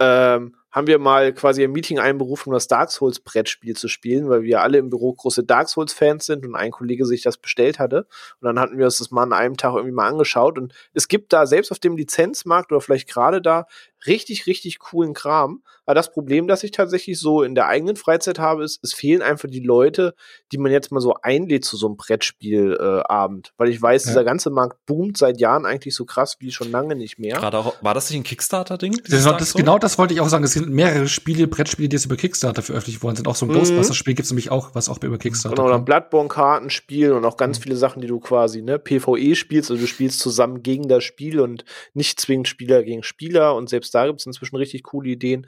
ähm, 0.00 0.56
haben 0.70 0.88
wir 0.88 0.98
mal 0.98 1.32
quasi 1.32 1.62
ein 1.62 1.70
Meeting 1.70 2.00
einberufen, 2.00 2.50
um 2.50 2.54
das 2.54 2.66
Dark 2.66 2.90
Souls 2.90 3.20
Brettspiel 3.20 3.76
zu 3.76 3.86
spielen, 3.86 4.28
weil 4.28 4.42
wir 4.42 4.60
alle 4.60 4.78
im 4.78 4.90
Büro 4.90 5.12
große 5.12 5.44
Dark 5.44 5.68
Souls 5.68 5.92
Fans 5.92 6.26
sind 6.26 6.44
und 6.44 6.56
ein 6.56 6.72
Kollege 6.72 7.06
sich 7.06 7.22
das 7.22 7.38
bestellt 7.38 7.78
hatte. 7.78 8.08
Und 8.40 8.46
dann 8.46 8.58
hatten 8.58 8.76
wir 8.76 8.86
uns 8.86 8.98
das 8.98 9.12
mal 9.12 9.22
an 9.22 9.32
einem 9.32 9.56
Tag 9.56 9.74
irgendwie 9.74 9.94
mal 9.94 10.08
angeschaut. 10.08 10.58
Und 10.58 10.74
es 10.92 11.06
gibt 11.06 11.32
da 11.32 11.46
selbst 11.46 11.70
auf 11.70 11.78
dem 11.78 11.96
Lizenzmarkt 11.96 12.72
oder 12.72 12.80
vielleicht 12.80 13.08
gerade 13.08 13.40
da 13.40 13.66
richtig, 14.06 14.46
richtig 14.46 14.78
coolen 14.78 15.14
Kram. 15.14 15.62
Aber 15.86 15.94
das 15.94 16.10
Problem, 16.12 16.48
das 16.48 16.62
ich 16.64 16.70
tatsächlich 16.70 17.18
so 17.18 17.42
in 17.42 17.54
der 17.54 17.66
eigenen 17.68 17.96
Freizeit 17.96 18.38
habe, 18.38 18.64
ist, 18.64 18.80
es 18.82 18.94
fehlen 18.94 19.20
einfach 19.22 19.48
die 19.50 19.60
Leute, 19.60 20.14
die 20.52 20.58
man 20.58 20.72
jetzt 20.72 20.90
mal 20.92 21.00
so 21.00 21.14
einlädt 21.22 21.64
zu 21.64 21.76
so 21.76 21.86
einem 21.86 21.96
Brettspielabend. 21.96 23.48
Äh. 23.48 23.52
Weil 23.58 23.68
ich 23.68 23.80
weiß, 23.80 24.04
Ja. 24.04 24.10
dieser 24.10 24.24
ganze 24.24 24.50
Markt 24.50 24.78
boomt 24.86 25.16
seit 25.18 25.40
Jahren 25.40 25.66
eigentlich 25.66 25.94
so 25.94 26.04
krass 26.04 26.36
wie 26.40 26.50
schon 26.52 26.70
lange 26.70 26.94
nicht 26.96 27.18
mehr. 27.18 27.36
Gerade 27.36 27.58
auch, 27.58 27.74
war 27.82 27.94
das 27.94 28.10
nicht 28.10 28.20
ein 28.20 28.24
Kickstarter-Ding? 28.24 28.92
Genau 29.56 29.78
das 29.78 29.98
wollte 29.98 30.14
ich 30.14 30.20
auch 30.20 30.28
sagen. 30.28 30.44
Es 30.44 30.52
sind 30.52 30.70
mehrere 30.70 31.08
Spiele, 31.08 31.46
Brettspiele, 31.46 31.88
die 31.88 31.96
jetzt 31.96 32.06
über 32.06 32.16
Kickstarter 32.16 32.62
veröffentlicht 32.62 33.02
worden 33.02 33.16
sind. 33.16 33.28
Auch 33.28 33.36
so 33.36 33.46
ein 33.46 33.50
Mhm. 33.50 33.54
Ghostbusters-Spiel 33.54 34.14
gibt 34.14 34.24
es 34.26 34.30
nämlich 34.30 34.50
auch, 34.50 34.74
was 34.74 34.88
auch 34.88 35.02
über 35.02 35.18
Kickstarter 35.18 35.54
Genau, 35.56 35.66
oder 35.68 35.76
ein. 35.76 35.84
Bloodborne-Kartenspiel 35.84 37.12
und 37.12 37.24
auch 37.24 37.34
Mhm. 37.34 37.38
ganz 37.38 37.58
viele 37.58 37.76
Sachen, 37.76 38.00
die 38.00 38.08
du 38.08 38.20
quasi, 38.20 38.62
ne, 38.62 38.78
PvE 38.78 39.34
spielst, 39.36 39.70
also 39.70 39.80
du 39.80 39.86
spielst 39.86 40.20
zusammen 40.20 40.62
gegen 40.62 40.88
das 40.88 41.04
Spiel 41.04 41.40
und 41.40 41.64
nicht 41.92 42.20
zwingend 42.20 42.48
Spieler 42.48 42.82
gegen 42.82 43.02
Spieler 43.02 43.54
und 43.54 43.68
selbst 43.68 43.93
da 43.94 44.06
gibt 44.06 44.20
es 44.20 44.26
inzwischen 44.26 44.56
richtig 44.56 44.82
coole 44.82 45.10
Ideen. 45.10 45.46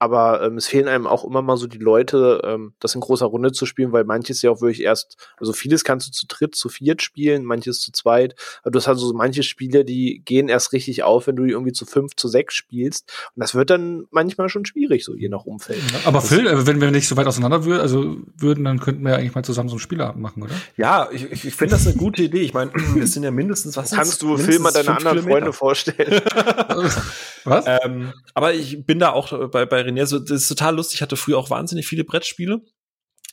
Aber 0.00 0.42
ähm, 0.42 0.56
es 0.56 0.68
fehlen 0.68 0.86
einem 0.86 1.06
auch 1.06 1.24
immer 1.24 1.42
mal 1.42 1.56
so 1.56 1.66
die 1.66 1.78
Leute, 1.78 2.40
ähm, 2.44 2.72
das 2.78 2.94
in 2.94 3.00
großer 3.00 3.26
Runde 3.26 3.50
zu 3.52 3.66
spielen, 3.66 3.92
weil 3.92 4.04
manches 4.04 4.42
ja 4.42 4.50
auch 4.50 4.60
wirklich 4.60 4.82
erst, 4.82 5.16
also 5.38 5.52
vieles 5.52 5.82
kannst 5.82 6.06
du 6.06 6.12
zu 6.12 6.26
dritt, 6.28 6.54
zu 6.54 6.68
viert 6.68 7.02
spielen, 7.02 7.44
manches 7.44 7.80
zu 7.80 7.90
zweit. 7.90 8.36
Aber 8.62 8.70
du 8.70 8.78
hast 8.78 8.86
also 8.86 9.08
so 9.08 9.14
manche 9.14 9.42
Spiele, 9.42 9.84
die 9.84 10.22
gehen 10.24 10.48
erst 10.48 10.72
richtig 10.72 11.02
auf, 11.02 11.26
wenn 11.26 11.34
du 11.34 11.44
die 11.44 11.50
irgendwie 11.50 11.72
zu 11.72 11.84
fünf, 11.84 12.14
zu 12.14 12.28
sechs 12.28 12.54
spielst. 12.54 13.12
Und 13.34 13.42
das 13.42 13.56
wird 13.56 13.70
dann 13.70 14.04
manchmal 14.10 14.48
schon 14.48 14.64
schwierig, 14.64 15.04
so 15.04 15.16
je 15.16 15.28
nach 15.28 15.44
Umfeld. 15.44 15.82
Aber 16.04 16.20
Phil, 16.20 16.46
äh, 16.46 16.66
wenn 16.66 16.80
wir 16.80 16.92
nicht 16.92 17.08
so 17.08 17.16
weit 17.16 17.26
auseinander 17.26 17.64
würden, 17.64 17.80
also 17.80 18.16
würden, 18.36 18.64
dann 18.64 18.78
könnten 18.78 19.02
wir 19.02 19.12
ja 19.12 19.16
eigentlich 19.16 19.34
mal 19.34 19.42
zusammen 19.42 19.68
so 19.68 19.74
einen 19.74 19.80
Spieleabend 19.80 20.22
machen, 20.22 20.44
oder? 20.44 20.54
Ja, 20.76 21.08
ich, 21.10 21.24
ich, 21.32 21.54
finde 21.56 21.74
das 21.74 21.86
eine 21.88 21.96
gute 21.96 22.22
Idee. 22.22 22.42
Ich 22.42 22.54
meine, 22.54 22.70
wir 22.94 23.06
sind 23.08 23.24
ja 23.24 23.32
mindestens 23.32 23.76
was 23.76 23.90
Kannst 23.90 24.22
du 24.22 24.36
Film 24.36 24.62
mal 24.62 24.72
deine 24.72 24.90
anderen 24.90 25.18
Kilometer. 25.18 25.38
Freunde 25.38 25.52
vorstellen? 25.52 26.22
Was? 27.50 27.64
Ähm, 27.66 28.12
aber 28.34 28.54
ich 28.54 28.84
bin 28.84 28.98
da 28.98 29.12
auch 29.12 29.50
bei, 29.50 29.66
bei 29.66 29.82
René, 29.82 30.06
so, 30.06 30.18
das 30.18 30.42
ist 30.42 30.48
total 30.48 30.76
lustig. 30.76 30.96
Ich 30.96 31.02
hatte 31.02 31.16
früher 31.16 31.38
auch 31.38 31.50
wahnsinnig 31.50 31.86
viele 31.86 32.04
Brettspiele. 32.04 32.62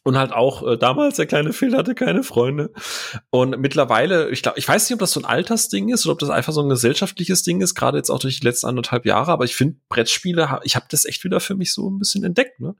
Und 0.07 0.19
halt 0.19 0.33
auch 0.33 0.61
äh, 0.67 0.77
damals, 0.77 1.15
der 1.15 1.25
kleine 1.25 1.51
Phil 1.51 1.75
hatte 1.75 1.95
keine 1.95 2.21
Freunde. 2.21 2.71
Und 3.31 3.59
mittlerweile, 3.59 4.29
ich 4.29 4.43
glaube, 4.43 4.59
ich 4.59 4.67
weiß 4.67 4.87
nicht, 4.87 4.93
ob 4.93 4.99
das 4.99 5.11
so 5.11 5.19
ein 5.19 5.25
Altersding 5.25 5.89
ist 5.89 6.05
oder 6.05 6.13
ob 6.13 6.19
das 6.19 6.29
einfach 6.29 6.53
so 6.53 6.61
ein 6.61 6.69
gesellschaftliches 6.69 7.41
Ding 7.41 7.59
ist, 7.59 7.73
gerade 7.73 7.97
jetzt 7.97 8.11
auch 8.11 8.19
durch 8.19 8.39
die 8.39 8.45
letzten 8.45 8.67
anderthalb 8.67 9.07
Jahre. 9.07 9.31
Aber 9.31 9.45
ich 9.45 9.55
finde, 9.55 9.79
Brettspiele, 9.89 10.59
ich 10.63 10.75
habe 10.75 10.85
das 10.91 11.05
echt 11.05 11.23
wieder 11.23 11.39
für 11.39 11.55
mich 11.55 11.73
so 11.73 11.89
ein 11.89 11.97
bisschen 11.97 12.23
entdeckt. 12.23 12.59
Ne? 12.59 12.75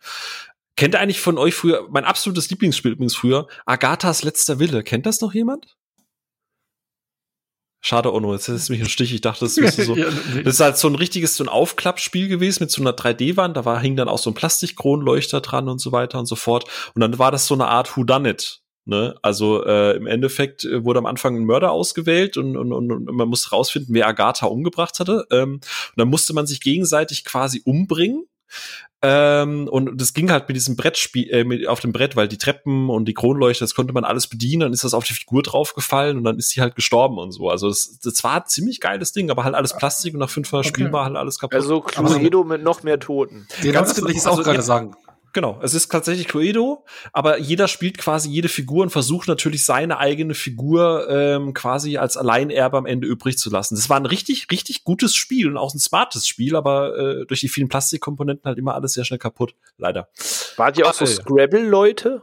Kennt 0.76 0.94
ihr 0.94 1.00
eigentlich 1.00 1.20
von 1.20 1.40
euch 1.40 1.56
früher, 1.56 1.88
mein 1.90 2.06
absolutes 2.06 2.52
Lieblingsspiel 2.52 2.92
übrigens 2.92 3.16
früher, 3.16 3.48
Agathas 3.66 4.24
letzter 4.24 4.60
Wille. 4.60 4.84
Kennt 4.84 5.08
das 5.08 5.20
noch 5.20 5.34
jemand? 5.34 5.78
Schade, 7.88 8.12
Ono, 8.12 8.34
jetzt 8.34 8.48
ist 8.48 8.72
mich 8.72 8.82
ein 8.82 8.90
Stich. 8.90 9.14
Ich 9.14 9.22
dachte, 9.22 9.46
das 9.46 9.58
ist 9.58 9.78
so. 9.78 9.94
Das 9.94 10.56
ist 10.56 10.60
halt 10.60 10.76
so 10.76 10.88
ein 10.88 10.96
richtiges, 10.96 11.36
so 11.36 11.44
ein 11.44 11.50
Aufklappspiel 11.50 12.28
gewesen 12.28 12.64
mit 12.64 12.72
so 12.72 12.82
einer 12.82 12.94
3D-Wand. 12.94 13.56
Da 13.56 13.64
war, 13.64 13.80
hing 13.80 13.96
dann 13.96 14.08
auch 14.08 14.18
so 14.18 14.32
ein 14.32 14.34
Plastikkronleuchter 14.34 15.40
dran 15.40 15.70
und 15.70 15.80
so 15.80 15.92
weiter 15.92 16.18
und 16.18 16.26
so 16.26 16.36
fort. 16.36 16.66
Und 16.96 17.02
dann 17.02 17.20
war 17.20 17.32
das 17.32 17.46
so 17.46 17.54
eine 17.54 17.68
Art 17.68 17.96
Whodunit. 17.96 18.62
Ne? 18.86 19.14
Also 19.22 19.64
äh, 19.64 19.96
im 19.98 20.08
Endeffekt 20.08 20.64
äh, 20.64 20.84
wurde 20.84 20.98
am 20.98 21.06
Anfang 21.06 21.36
ein 21.36 21.46
Mörder 21.46 21.72
ausgewählt 21.72 22.38
und, 22.38 22.58
und, 22.58 22.74
und 22.74 23.06
man 23.06 23.30
musste 23.30 23.52
rausfinden, 23.52 23.94
wer 23.94 24.08
Agatha 24.08 24.48
umgebracht 24.48 25.00
hatte. 25.00 25.28
Ähm, 25.32 25.54
und 25.54 25.62
dann 25.96 26.08
musste 26.08 26.34
man 26.34 26.48
sich 26.48 26.62
gegenseitig 26.62 27.24
quasi 27.24 27.62
umbringen. 27.66 28.26
Ähm, 29.02 29.68
und 29.68 30.02
das 30.02 30.14
ging 30.14 30.32
halt 30.32 30.48
mit 30.48 30.56
diesem 30.56 30.76
Brettspiel, 30.76 31.30
äh, 31.30 31.44
mit, 31.44 31.68
auf 31.68 31.80
dem 31.80 31.92
Brett, 31.92 32.16
weil 32.16 32.28
die 32.28 32.40
Treppen 32.40 32.90
und 32.90 33.06
die 33.06 33.14
Kronleuchter, 33.14 33.64
das 33.64 33.76
konnte 33.76 33.94
man 33.94 34.04
alles 34.04 34.28
bedienen, 34.28 34.62
dann 34.62 34.74
ist 34.74 34.84
das 34.84 34.96
auf 34.96 35.04
die 35.04 35.14
Figur 35.14 35.44
draufgefallen 35.44 36.18
und 36.18 36.24
dann 36.24 36.40
ist 36.40 36.50
sie 36.50 36.62
halt 36.62 36.76
gestorben 36.76 37.20
und 37.20 37.32
so. 37.32 37.50
Also 37.50 37.70
das, 37.70 38.00
das 38.00 38.24
war 38.24 38.38
ein 38.38 38.48
ziemlich 38.48 38.80
geiles 38.80 39.12
Ding, 39.12 39.30
aber 39.30 39.44
halt 39.44 39.54
alles 39.54 39.76
Plastik 39.76 40.16
und 40.16 40.22
nach 40.22 40.30
fünfmal 40.30 40.62
okay. 40.62 40.70
Spielen 40.70 40.92
war 40.92 41.06
halt 41.06 41.18
alles 41.18 41.38
kaputt. 41.38 41.54
Also 41.54 41.82
Cluedo 41.82 42.44
mit 42.44 42.64
noch 42.64 42.82
mehr 42.82 43.00
Toten. 43.00 43.48
Den 43.62 43.74
Ganz 43.74 43.96
will 44.02 44.10
ich 44.10 44.26
auch 44.26 44.38
also, 44.38 44.44
gerade 44.44 44.64
sagen. 44.64 44.96
Genau, 45.36 45.60
es 45.62 45.74
ist 45.74 45.92
tatsächlich 45.92 46.30
Cluedo, 46.30 46.86
aber 47.12 47.40
jeder 47.40 47.68
spielt 47.68 47.98
quasi 47.98 48.30
jede 48.30 48.48
Figur 48.48 48.84
und 48.84 48.90
versucht 48.90 49.28
natürlich 49.28 49.66
seine 49.66 49.98
eigene 49.98 50.34
Figur 50.34 51.10
ähm, 51.10 51.54
quasi 51.54 51.98
als 51.98 52.16
Alleinerbe 52.16 52.78
am 52.78 52.86
Ende 52.86 53.06
übrig 53.06 53.38
zu 53.38 53.50
lassen. 53.50 53.76
Das 53.76 53.90
war 53.90 53.98
ein 53.98 54.06
richtig, 54.06 54.48
richtig 54.50 54.86
gutes 54.86 55.14
Spiel 55.14 55.50
und 55.50 55.58
auch 55.58 55.74
ein 55.74 55.80
smartes 55.80 56.26
Spiel, 56.26 56.56
aber 56.56 56.98
äh, 56.98 57.26
durch 57.26 57.42
die 57.42 57.50
vielen 57.50 57.68
Plastikkomponenten 57.68 58.48
halt 58.48 58.58
immer 58.58 58.76
alles 58.76 58.94
sehr 58.94 59.04
schnell 59.04 59.20
kaputt, 59.20 59.56
leider. 59.78 60.08
Wart 60.56 60.78
ihr 60.78 60.88
auch 60.88 60.94
so 60.94 61.06
Scrabble-Leute? 61.06 62.22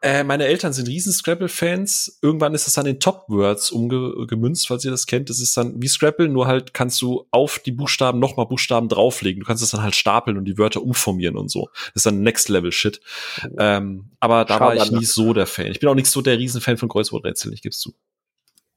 Äh, 0.00 0.22
meine 0.22 0.46
Eltern 0.46 0.72
sind 0.72 0.86
riesen 0.86 1.12
Scrabble-Fans. 1.12 2.20
Irgendwann 2.22 2.54
ist 2.54 2.66
das 2.66 2.74
dann 2.74 2.86
in 2.86 3.00
Top-Words 3.00 3.72
umgemünzt, 3.72 4.68
falls 4.68 4.84
ihr 4.84 4.92
das 4.92 5.06
kennt. 5.06 5.28
Das 5.28 5.40
ist 5.40 5.56
dann 5.56 5.82
wie 5.82 5.88
Scrabble, 5.88 6.28
nur 6.28 6.46
halt 6.46 6.72
kannst 6.72 7.02
du 7.02 7.26
auf 7.32 7.58
die 7.58 7.72
Buchstaben 7.72 8.20
nochmal 8.20 8.46
Buchstaben 8.46 8.88
drauflegen. 8.88 9.40
Du 9.40 9.46
kannst 9.46 9.62
es 9.62 9.70
dann 9.70 9.82
halt 9.82 9.96
stapeln 9.96 10.38
und 10.38 10.44
die 10.44 10.56
Wörter 10.56 10.82
umformieren 10.82 11.36
und 11.36 11.50
so. 11.50 11.68
Das 11.72 11.96
ist 11.96 12.06
dann 12.06 12.22
Next-Level-Shit. 12.22 13.00
Oh. 13.42 13.56
Ähm, 13.58 14.10
aber 14.20 14.44
da 14.44 14.58
Schau 14.58 14.66
war 14.66 14.76
ich 14.76 14.90
nie 14.92 15.04
so 15.04 15.32
der 15.32 15.46
Fan. 15.46 15.66
Ich 15.66 15.80
bin 15.80 15.88
auch 15.88 15.94
nicht 15.94 16.10
so 16.10 16.22
der 16.22 16.38
Riesenfan 16.38 16.76
von 16.76 16.88
Kreuzworträtseln, 16.88 17.52
ich 17.52 17.62
gib's 17.62 17.80
zu. 17.80 17.94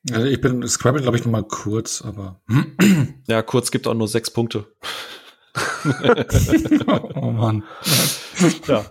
Also 0.10 0.26
ich 0.26 0.42
bin 0.42 0.68
Scrabble, 0.68 1.04
glaube 1.04 1.18
ich, 1.18 1.26
noch 1.26 1.32
mal 1.32 1.44
kurz, 1.44 2.02
aber. 2.02 2.42
ja, 3.28 3.44
kurz 3.44 3.70
gibt 3.70 3.86
auch 3.86 3.94
nur 3.94 4.08
sechs 4.08 4.32
Punkte. 4.32 4.66
oh 7.14 7.32
Mann. 7.32 7.64
ja. 8.68 8.86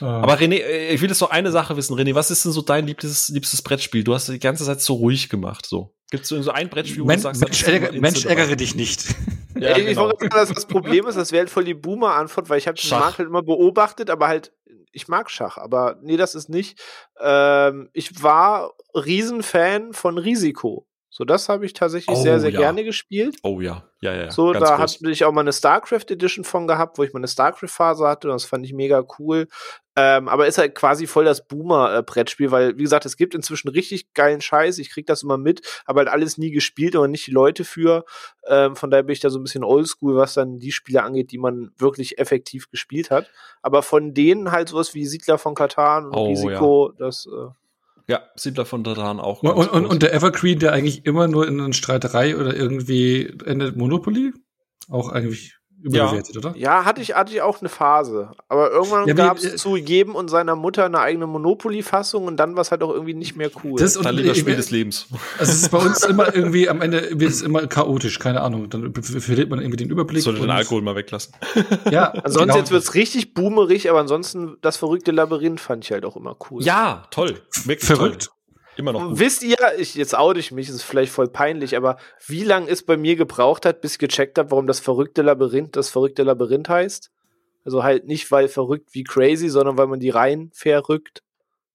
Aber 0.00 0.38
René, 0.38 0.56
äh, 0.56 0.94
ich 0.94 1.00
will 1.00 1.08
jetzt 1.08 1.20
noch 1.20 1.30
eine 1.30 1.50
Sache 1.50 1.76
wissen. 1.76 1.96
René, 1.96 2.14
was 2.14 2.30
ist 2.30 2.44
denn 2.44 2.52
so 2.52 2.62
dein 2.62 2.86
liebstes, 2.86 3.28
liebstes 3.28 3.62
Brettspiel? 3.62 4.04
Du 4.04 4.14
hast 4.14 4.28
die 4.28 4.38
ganze 4.38 4.64
Zeit 4.64 4.80
so 4.80 4.94
ruhig 4.94 5.28
gemacht. 5.28 5.66
So. 5.66 5.94
Gibt 6.10 6.24
es 6.24 6.28
so 6.28 6.50
ein 6.50 6.68
Brettspiel, 6.68 7.02
wo 7.02 7.06
Men, 7.06 7.16
du 7.16 7.22
sagst, 7.22 7.40
Mensch, 7.40 7.62
ärger, 7.64 7.92
Mensch 7.92 8.24
ärgere 8.24 8.56
dich 8.56 8.74
nicht. 8.74 9.06
Ja, 9.58 9.70
Ey, 9.70 9.86
genau. 9.86 10.10
Ich 10.10 10.20
wollte 10.20 10.36
sagen, 10.36 10.54
das 10.54 10.66
Problem 10.66 11.06
ist, 11.06 11.16
das 11.16 11.32
wäre 11.32 11.40
halt 11.40 11.48
voll 11.48 11.64
die 11.64 11.72
Boomer-Antwort, 11.72 12.50
weil 12.50 12.58
ich 12.58 12.68
habe 12.68 12.78
den 12.78 12.90
Markt 12.90 13.16
halt 13.16 13.26
immer 13.26 13.42
beobachtet, 13.42 14.10
aber 14.10 14.28
halt, 14.28 14.52
ich 14.92 15.08
mag 15.08 15.30
Schach, 15.30 15.56
aber 15.56 15.96
nee, 16.02 16.18
das 16.18 16.34
ist 16.34 16.50
nicht. 16.50 16.78
Ähm, 17.18 17.88
ich 17.94 18.22
war 18.22 18.74
Riesenfan 18.94 19.94
von 19.94 20.18
Risiko. 20.18 20.86
So, 21.16 21.24
das 21.24 21.48
habe 21.48 21.64
ich 21.64 21.72
tatsächlich 21.72 22.14
oh, 22.14 22.20
sehr, 22.20 22.40
sehr 22.40 22.50
ja. 22.50 22.58
gerne 22.58 22.84
gespielt. 22.84 23.38
Oh 23.42 23.62
ja, 23.62 23.84
ja, 24.02 24.14
ja. 24.14 24.30
So, 24.30 24.52
da 24.52 24.76
hatte 24.76 25.10
ich 25.10 25.24
auch 25.24 25.32
mal 25.32 25.40
eine 25.40 25.54
StarCraft 25.54 26.10
Edition 26.10 26.44
von 26.44 26.66
gehabt, 26.66 26.98
wo 26.98 27.04
ich 27.04 27.14
mal 27.14 27.20
eine 27.20 27.26
StarCraft-Phase 27.26 28.06
hatte 28.06 28.28
und 28.28 28.34
das 28.34 28.44
fand 28.44 28.66
ich 28.66 28.74
mega 28.74 29.02
cool. 29.18 29.48
Ähm, 29.96 30.28
aber 30.28 30.46
ist 30.46 30.58
halt 30.58 30.74
quasi 30.74 31.06
voll 31.06 31.24
das 31.24 31.48
Boomer-Brettspiel, 31.48 32.50
weil, 32.50 32.76
wie 32.76 32.82
gesagt, 32.82 33.06
es 33.06 33.16
gibt 33.16 33.34
inzwischen 33.34 33.68
richtig 33.68 34.12
geilen 34.12 34.42
Scheiß, 34.42 34.76
ich 34.76 34.90
krieg 34.90 35.06
das 35.06 35.22
immer 35.22 35.38
mit, 35.38 35.62
aber 35.86 36.00
halt 36.00 36.10
alles 36.10 36.36
nie 36.36 36.50
gespielt 36.50 36.94
und 36.96 37.10
nicht 37.10 37.26
die 37.26 37.30
Leute 37.30 37.64
für. 37.64 38.04
Ähm, 38.46 38.76
von 38.76 38.90
daher 38.90 39.04
bin 39.04 39.14
ich 39.14 39.20
da 39.20 39.30
so 39.30 39.38
ein 39.38 39.42
bisschen 39.42 39.64
oldschool, 39.64 40.16
was 40.16 40.34
dann 40.34 40.58
die 40.58 40.70
Spiele 40.70 41.02
angeht, 41.02 41.32
die 41.32 41.38
man 41.38 41.70
wirklich 41.78 42.18
effektiv 42.18 42.68
gespielt 42.68 43.10
hat. 43.10 43.30
Aber 43.62 43.82
von 43.82 44.12
denen 44.12 44.52
halt 44.52 44.68
sowas 44.68 44.92
wie 44.92 45.06
Siedler 45.06 45.38
von 45.38 45.54
Katan 45.54 46.04
und 46.04 46.14
oh, 46.14 46.28
Risiko, 46.28 46.90
ja. 46.90 47.06
das 47.06 47.26
äh, 47.26 47.48
ja, 48.08 48.22
Siedler 48.36 48.64
von 48.64 48.84
Tatan 48.84 49.18
auch. 49.20 49.42
Und, 49.42 49.68
und, 49.68 49.86
und, 49.86 50.02
der 50.02 50.14
Evergreen, 50.14 50.58
der 50.58 50.72
eigentlich 50.72 51.06
immer 51.06 51.26
nur 51.26 51.46
in 51.48 51.60
einer 51.60 51.72
Streiterei 51.72 52.36
oder 52.36 52.54
irgendwie 52.54 53.36
endet 53.44 53.76
Monopoly? 53.76 54.32
Auch 54.88 55.08
eigentlich 55.08 55.56
überbewertet, 55.82 56.34
ja. 56.34 56.40
oder? 56.40 56.56
Ja, 56.56 56.84
hatte 56.84 57.00
ich, 57.00 57.14
hatte 57.14 57.32
ich 57.32 57.42
auch 57.42 57.60
eine 57.60 57.68
Phase. 57.68 58.30
Aber 58.48 58.70
irgendwann 58.70 59.06
ja, 59.06 59.14
gab 59.14 59.38
es 59.38 59.44
äh, 59.44 59.56
zu 59.56 59.76
jedem 59.76 60.14
und 60.14 60.28
seiner 60.28 60.56
Mutter 60.56 60.84
eine 60.84 61.00
eigene 61.00 61.26
Monopoly-Fassung 61.26 62.24
und 62.24 62.36
dann 62.36 62.54
war 62.54 62.62
es 62.62 62.70
halt 62.70 62.82
auch 62.82 62.92
irgendwie 62.92 63.14
nicht 63.14 63.36
mehr 63.36 63.50
cool. 63.62 63.78
Das 63.78 63.96
ist 63.96 64.04
dann 64.04 64.16
lieber 64.16 64.34
Spiel 64.34 64.56
des 64.56 64.70
Lebens. 64.70 65.06
Also 65.38 65.52
es 65.52 65.62
ist 65.62 65.70
bei 65.70 65.78
uns 65.78 66.02
immer 66.04 66.34
irgendwie, 66.34 66.68
am 66.68 66.80
Ende 66.80 67.10
wird 67.20 67.30
es 67.30 67.42
immer 67.42 67.66
chaotisch, 67.66 68.18
keine 68.18 68.40
Ahnung. 68.40 68.70
Dann 68.70 68.94
verliert 68.94 69.50
man 69.50 69.60
irgendwie 69.60 69.76
den 69.76 69.90
Überblick. 69.90 70.22
Sollte 70.22 70.40
den 70.40 70.50
Alkohol 70.50 70.82
mal 70.82 70.96
weglassen. 70.96 71.34
ja, 71.90 72.10
ansonsten 72.10 72.40
genau. 72.40 72.56
jetzt 72.56 72.70
wird 72.70 72.82
es 72.82 72.94
richtig 72.94 73.34
boomerig, 73.34 73.90
aber 73.90 74.00
ansonsten 74.00 74.56
das 74.62 74.76
verrückte 74.76 75.12
Labyrinth 75.12 75.60
fand 75.60 75.84
ich 75.84 75.92
halt 75.92 76.04
auch 76.04 76.16
immer 76.16 76.36
cool. 76.50 76.62
Ja, 76.62 77.04
toll. 77.10 77.42
Wirklich 77.64 77.86
Verrückt. 77.86 78.30
Immer 78.76 78.92
noch. 78.92 79.08
Gut. 79.08 79.18
Wisst 79.18 79.42
ihr, 79.42 79.56
ich, 79.78 79.94
jetzt 79.94 80.16
oute 80.16 80.38
ich 80.38 80.52
mich, 80.52 80.68
ist 80.68 80.82
vielleicht 80.82 81.12
voll 81.12 81.28
peinlich, 81.28 81.76
aber 81.76 81.96
wie 82.26 82.44
lange 82.44 82.70
es 82.70 82.84
bei 82.84 82.96
mir 82.96 83.16
gebraucht 83.16 83.64
hat, 83.64 83.80
bis 83.80 83.92
ich 83.92 83.98
gecheckt 83.98 84.38
habe, 84.38 84.50
warum 84.50 84.66
das 84.66 84.80
verrückte 84.80 85.22
Labyrinth 85.22 85.76
das 85.76 85.88
verrückte 85.88 86.22
Labyrinth 86.22 86.68
heißt? 86.68 87.10
Also 87.64 87.82
halt 87.82 88.06
nicht, 88.06 88.30
weil 88.30 88.48
verrückt 88.48 88.90
wie 88.92 89.02
crazy, 89.02 89.48
sondern 89.48 89.76
weil 89.76 89.86
man 89.86 89.98
die 89.98 90.10
Reihen 90.10 90.50
verrückt. 90.52 91.22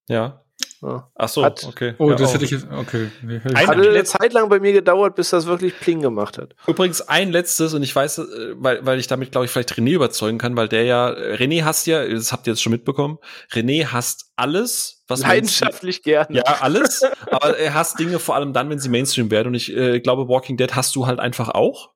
Ja. 0.07 0.43
Ja. 0.81 1.07
Ach 1.13 1.29
so, 1.29 1.43
hat, 1.45 1.63
okay. 1.63 1.93
Oh, 1.99 2.09
ja, 2.09 2.15
das 2.15 2.33
hätte 2.33 2.45
ich 2.45 2.51
jetzt, 2.51 2.65
okay. 2.71 3.11
Nee, 3.21 3.39
Hat 3.39 3.69
eine 3.69 4.03
Zeit 4.03 4.33
lang 4.33 4.49
bei 4.49 4.59
mir 4.59 4.73
gedauert, 4.73 5.15
bis 5.15 5.29
das 5.29 5.45
wirklich 5.45 5.79
Pling 5.79 6.01
gemacht 6.01 6.39
hat. 6.39 6.55
Übrigens 6.65 7.07
ein 7.07 7.31
letztes, 7.31 7.75
und 7.75 7.83
ich 7.83 7.95
weiß, 7.95 8.17
äh, 8.17 8.23
weil, 8.55 8.83
weil 8.83 8.99
ich 8.99 9.05
damit, 9.05 9.31
glaube 9.31 9.45
ich, 9.45 9.51
vielleicht 9.51 9.73
René 9.73 9.91
überzeugen 9.91 10.39
kann, 10.39 10.55
weil 10.55 10.67
der 10.67 10.83
ja, 10.83 11.09
René 11.09 11.63
hasst 11.63 11.85
ja, 11.85 12.07
das 12.07 12.31
habt 12.31 12.47
ihr 12.47 12.53
jetzt 12.53 12.63
schon 12.63 12.71
mitbekommen, 12.71 13.19
René 13.51 13.85
hasst 13.85 14.31
alles, 14.35 15.03
was 15.07 15.21
Leidenschaftlich 15.21 16.01
gerne. 16.01 16.37
Ja, 16.37 16.43
alles, 16.61 17.03
aber 17.29 17.57
er 17.57 17.75
hasst 17.75 17.99
Dinge 17.99 18.17
vor 18.17 18.35
allem 18.35 18.53
dann, 18.53 18.69
wenn 18.71 18.79
sie 18.79 18.89
Mainstream 18.89 19.29
werden. 19.29 19.49
Und 19.49 19.55
ich 19.55 19.75
äh, 19.75 19.99
glaube, 19.99 20.27
Walking 20.27 20.57
Dead 20.57 20.75
hast 20.75 20.95
du 20.95 21.05
halt 21.05 21.19
einfach 21.19 21.49
auch. 21.49 21.91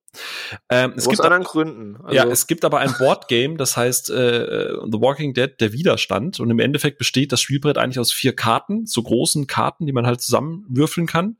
Ähm, 0.69 0.93
es 0.95 1.07
Aus 1.07 1.11
gibt 1.11 1.21
anderen 1.21 1.43
Gründen. 1.43 1.97
Also 2.03 2.15
ja, 2.15 2.25
es 2.25 2.47
gibt 2.47 2.65
aber 2.65 2.79
ein 2.79 2.93
Boardgame, 2.97 3.57
das 3.57 3.77
heißt 3.77 4.09
äh, 4.09 4.73
The 4.91 4.99
Walking 4.99 5.33
Dead, 5.33 5.51
der 5.59 5.73
Widerstand. 5.73 6.39
Und 6.39 6.49
im 6.49 6.59
Endeffekt 6.59 6.97
besteht 6.97 7.31
das 7.31 7.41
Spielbrett 7.41 7.77
eigentlich 7.77 7.99
aus 7.99 8.11
vier 8.11 8.35
Karten, 8.35 8.85
so 8.85 9.03
großen 9.03 9.47
Karten, 9.47 9.85
die 9.85 9.93
man 9.93 10.05
halt 10.05 10.21
zusammenwürfeln 10.21 11.07
kann. 11.07 11.37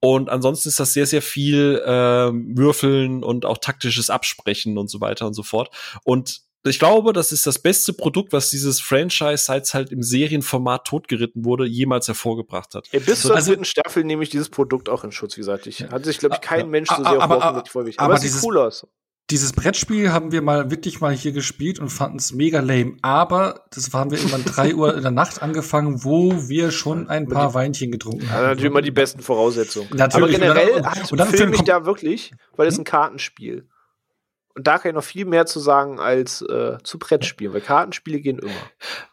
Und 0.00 0.30
ansonsten 0.30 0.68
ist 0.68 0.80
das 0.80 0.92
sehr, 0.92 1.06
sehr 1.06 1.22
viel 1.22 1.80
äh, 1.84 1.88
Würfeln 1.88 3.22
und 3.22 3.46
auch 3.46 3.58
taktisches 3.58 4.10
Absprechen 4.10 4.76
und 4.76 4.90
so 4.90 5.00
weiter 5.00 5.28
und 5.28 5.34
so 5.34 5.44
fort. 5.44 5.70
Und 6.02 6.42
ich 6.64 6.78
glaube, 6.78 7.12
das 7.12 7.32
ist 7.32 7.46
das 7.46 7.58
beste 7.58 7.92
Produkt, 7.92 8.32
was 8.32 8.50
dieses 8.50 8.80
Franchise, 8.80 9.38
seit 9.38 9.64
es 9.64 9.74
halt 9.74 9.90
im 9.90 10.02
Serienformat 10.02 10.86
totgeritten 10.86 11.44
wurde, 11.44 11.66
jemals 11.66 12.06
hervorgebracht 12.06 12.74
hat. 12.74 12.88
Ey, 12.92 13.00
bis 13.00 13.22
zur 13.22 13.34
also, 13.34 13.50
dritten 13.50 13.64
Staffel 13.64 14.04
nehme 14.04 14.22
ich 14.22 14.30
dieses 14.30 14.48
Produkt 14.48 14.88
auch 14.88 15.02
in 15.02 15.10
Schutz, 15.10 15.36
wie 15.36 15.40
gesagt. 15.40 15.66
Ich 15.66 15.82
hatte 15.82 16.04
sich, 16.04 16.18
glaube 16.18 16.36
ich, 16.36 16.40
kein 16.40 16.70
Mensch 16.70 16.88
so 16.88 16.96
sehr 16.96 17.06
aber, 17.06 17.22
aber, 17.22 17.44
aber, 17.44 17.64
aber 17.96 18.14
es 18.14 18.22
sieht 18.22 18.42
cool 18.44 18.58
aus. 18.58 18.86
Dieses 19.30 19.52
Brettspiel 19.52 20.12
haben 20.12 20.30
wir 20.30 20.42
mal 20.42 20.70
wirklich 20.70 21.00
mal 21.00 21.14
hier 21.14 21.32
gespielt 21.32 21.78
und 21.78 21.88
fanden 21.88 22.18
es 22.18 22.32
mega 22.32 22.60
lame. 22.60 22.96
Aber 23.02 23.64
das 23.74 23.90
haben 23.92 24.10
wir 24.10 24.18
irgendwann 24.18 24.44
drei 24.44 24.74
Uhr 24.74 24.94
in 24.94 25.02
der 25.02 25.10
Nacht 25.10 25.42
angefangen, 25.42 26.04
wo 26.04 26.48
wir 26.48 26.70
schon 26.70 27.08
ein 27.08 27.28
paar 27.28 27.54
Weinchen 27.54 27.90
getrunken 27.90 28.30
haben. 28.30 28.42
Natürlich 28.42 28.64
immer 28.64 28.82
die 28.82 28.90
besten 28.90 29.22
Voraussetzungen. 29.22 29.88
Natürlich. 29.94 30.36
Aber 30.36 30.54
generell 30.54 30.70
und 30.72 30.84
dann, 30.84 30.98
und, 30.98 31.12
und 31.12 31.18
dann 31.18 31.28
film 31.28 31.54
ich 31.54 31.62
da 31.62 31.86
wirklich, 31.86 32.32
weil 32.56 32.68
es 32.68 32.74
hm? 32.74 32.82
ein 32.82 32.84
Kartenspiel. 32.84 33.66
Und 34.54 34.66
da 34.66 34.78
kann 34.78 34.90
ich 34.90 34.94
noch 34.94 35.04
viel 35.04 35.24
mehr 35.24 35.46
zu 35.46 35.60
sagen 35.60 35.98
als 35.98 36.42
äh, 36.42 36.76
zu 36.82 36.98
Brettspielen, 36.98 37.54
weil 37.54 37.62
Kartenspiele 37.62 38.20
gehen 38.20 38.38
immer. 38.38 38.52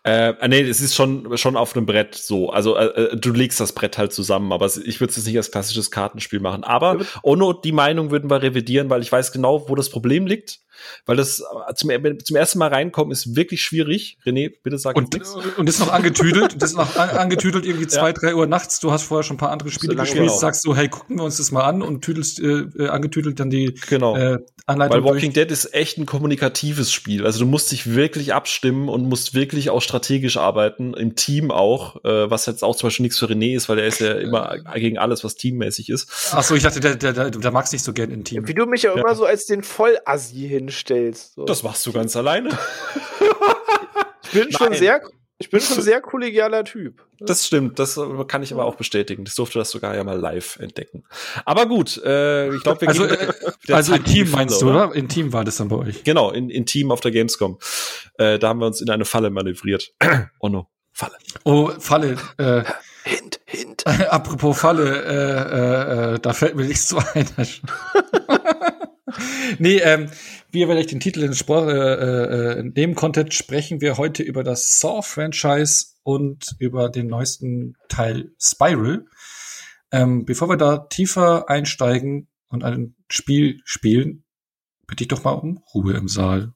Äh, 0.03 0.47
nee, 0.49 0.61
es 0.61 0.81
ist 0.81 0.95
schon, 0.95 1.37
schon 1.37 1.55
auf 1.55 1.75
einem 1.75 1.85
Brett 1.85 2.15
so. 2.15 2.49
Also 2.49 2.75
äh, 2.75 2.87
äh 2.87 3.15
du 3.15 3.31
legst 3.31 3.59
das 3.59 3.73
Brett 3.73 3.97
halt 3.97 4.11
zusammen, 4.11 4.51
aber 4.51 4.65
ich 4.65 4.99
würde 4.99 5.11
es 5.11 5.17
jetzt 5.17 5.27
nicht 5.27 5.37
als 5.37 5.51
klassisches 5.51 5.91
Kartenspiel 5.91 6.41
machen. 6.41 6.63
Aber 6.63 6.97
Ono, 7.23 7.53
die 7.53 7.71
Meinung 7.71 8.11
würden 8.11 8.29
wir 8.29 8.41
revidieren, 8.41 8.89
weil 8.89 9.01
ich 9.01 9.11
weiß 9.11 9.31
genau, 9.31 9.69
wo 9.69 9.75
das 9.75 9.89
Problem 9.89 10.27
liegt. 10.27 10.59
Weil 11.05 11.15
das 11.15 11.39
äh, 11.39 11.73
zum, 11.75 11.91
zum 12.23 12.35
ersten 12.35 12.59
Mal 12.59 12.69
reinkommen 12.69 13.11
ist 13.11 13.35
wirklich 13.35 13.61
schwierig. 13.61 14.17
René, 14.25 14.51
bitte 14.63 14.77
sag 14.77 14.95
und, 14.95 15.13
nichts. 15.13 15.35
Und 15.57 15.69
ist 15.69 15.79
noch 15.79 15.91
angetüdelt. 15.93 16.61
das 16.61 16.71
ist 16.71 16.77
noch 16.77 16.95
angetüdelt 16.97 17.65
irgendwie 17.65 17.87
zwei, 17.87 18.07
ja. 18.07 18.13
drei 18.13 18.35
Uhr 18.35 18.47
nachts. 18.47 18.79
Du 18.79 18.91
hast 18.91 19.03
vorher 19.03 19.23
schon 19.23 19.35
ein 19.35 19.39
paar 19.39 19.51
andere 19.51 19.69
Spiele 19.69 19.93
so 19.93 19.99
gespielt. 19.99 20.23
Genau. 20.25 20.37
Sagst 20.37 20.63
so, 20.63 20.75
hey, 20.75 20.89
gucken 20.89 21.17
wir 21.17 21.23
uns 21.23 21.37
das 21.37 21.51
mal 21.51 21.63
an 21.63 21.81
und 21.81 22.03
tüdelst 22.03 22.39
äh, 22.39 22.65
äh 22.77 22.89
angetüdelt 22.89 23.39
dann 23.39 23.49
die 23.49 23.75
genau. 23.87 24.15
äh, 24.17 24.39
Anleitung 24.65 24.97
Weil 24.97 25.03
Walking 25.03 25.29
Walking 25.29 25.33
Dead 25.33 25.51
ist 25.51 25.73
echt 25.73 25.97
ein 25.97 26.05
kommunikatives 26.05 26.91
Spiel. 26.91 27.25
Also 27.25 27.39
du 27.39 27.45
musst 27.45 27.71
dich 27.71 27.93
wirklich 27.93 28.33
abstimmen 28.33 28.89
und 28.89 29.03
musst 29.03 29.33
wirklich 29.33 29.69
auch 29.69 29.81
strategisch 29.81 30.37
arbeiten, 30.37 30.93
im 30.93 31.15
Team 31.15 31.51
auch, 31.51 32.03
äh, 32.03 32.29
was 32.29 32.45
jetzt 32.45 32.63
auch 32.63 32.75
zum 32.75 32.87
Beispiel 32.87 33.03
nichts 33.03 33.19
für 33.19 33.25
René 33.25 33.55
ist, 33.55 33.69
weil 33.69 33.79
er 33.79 33.87
ist 33.87 33.99
ja 33.99 34.13
immer 34.19 34.57
gegen 34.75 34.97
alles, 34.97 35.23
was 35.23 35.35
teammäßig 35.35 35.89
ist. 35.89 36.31
Ach 36.31 36.43
so, 36.43 36.55
ich 36.55 36.63
dachte, 36.63 36.79
der, 36.79 36.95
der, 36.95 37.13
der, 37.13 37.29
der 37.29 37.51
mag's 37.51 37.71
nicht 37.71 37.83
so 37.83 37.93
gern 37.93 38.11
im 38.11 38.23
Team. 38.23 38.47
Wie 38.47 38.53
du 38.53 38.65
mich 38.65 38.83
ja, 38.83 38.95
ja. 38.95 39.01
immer 39.01 39.15
so 39.15 39.25
als 39.25 39.45
den 39.45 39.63
Vollassi 39.63 40.47
hinstellst. 40.69 41.35
So. 41.35 41.45
Das 41.45 41.63
machst 41.63 41.85
du 41.85 41.91
ganz 41.91 42.15
alleine. 42.15 42.49
ich 44.23 44.31
bin 44.31 44.43
Nein. 44.43 44.51
schon 44.51 44.73
sehr 44.73 45.01
ich 45.41 45.49
bin 45.49 45.61
schon 45.61 45.77
ein 45.77 45.83
sehr 45.83 46.01
kollegialer 46.01 46.65
Typ. 46.65 47.05
Das 47.21 47.47
stimmt, 47.47 47.79
das 47.79 47.97
kann 48.27 48.43
ich 48.43 48.51
aber 48.51 48.65
auch 48.65 48.75
bestätigen. 48.75 49.23
Ich 49.25 49.35
durfte 49.35 49.57
das 49.57 49.71
sogar 49.71 49.95
ja 49.95 50.03
mal 50.03 50.19
live 50.19 50.57
entdecken. 50.59 51.05
Aber 51.45 51.65
gut, 51.65 51.95
äh, 52.03 52.53
ich 52.53 52.61
glaube, 52.61 52.81
wir 52.81 52.89
also, 52.89 53.05
äh, 53.05 53.33
also 53.69 53.95
in 53.95 54.03
Team 54.03 54.31
meinst 54.31 54.61
du, 54.61 54.69
oder? 54.69 54.93
In 54.93 55.07
Team 55.07 55.31
war 55.31 55.45
das 55.45 55.55
dann 55.55 55.69
bei 55.69 55.77
euch. 55.77 56.03
Genau, 56.03 56.31
in, 56.31 56.49
in 56.49 56.65
Team 56.65 56.91
auf 56.91 56.99
der 56.99 57.11
Gamescom. 57.11 57.57
Äh, 58.17 58.37
da 58.37 58.49
haben 58.49 58.59
wir 58.59 58.67
uns 58.67 58.81
in 58.81 58.89
eine 58.89 59.05
Falle 59.05 59.29
manövriert. 59.29 59.93
oh 60.39 60.49
no, 60.49 60.67
Falle. 60.91 61.15
Oh, 61.45 61.71
Falle. 61.79 62.17
Äh, 62.37 62.63
hint, 63.05 63.39
hint. 63.45 63.87
apropos 63.87 64.59
Falle, 64.59 65.03
äh, 65.05 66.11
äh, 66.11 66.15
äh, 66.15 66.19
da 66.19 66.33
fällt 66.33 66.55
mir 66.55 66.65
nichts 66.65 66.89
zu 66.89 66.97
ein. 66.97 67.29
nee, 69.57 69.77
ähm, 69.77 70.11
wie 70.51 70.59
ihr 70.59 70.67
vielleicht 70.67 70.91
den 70.91 70.99
Titel 70.99 71.21
äh, 71.23 72.59
äh, 72.59 72.71
dem 72.71 72.95
Content 72.95 73.33
sprechen 73.33 73.81
wir 73.81 73.97
heute 73.97 74.23
über 74.23 74.43
das 74.43 74.79
Saw-Franchise 74.79 75.95
und 76.03 76.55
über 76.59 76.89
den 76.89 77.07
neuesten 77.07 77.75
Teil 77.87 78.31
Spiral. 78.39 79.05
Ähm, 79.91 80.25
bevor 80.25 80.49
wir 80.49 80.57
da 80.57 80.77
tiefer 80.77 81.49
einsteigen 81.49 82.27
und 82.49 82.63
ein 82.63 82.95
Spiel 83.09 83.61
spielen, 83.63 84.23
bitte 84.87 85.03
ich 85.03 85.07
doch 85.07 85.23
mal 85.23 85.31
um 85.31 85.63
Ruhe 85.73 85.93
im 85.93 86.07
Saal. 86.07 86.53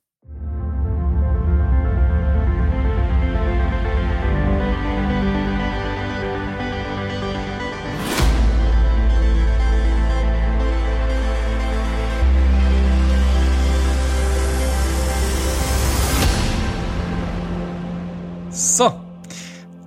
So, 18.56 18.94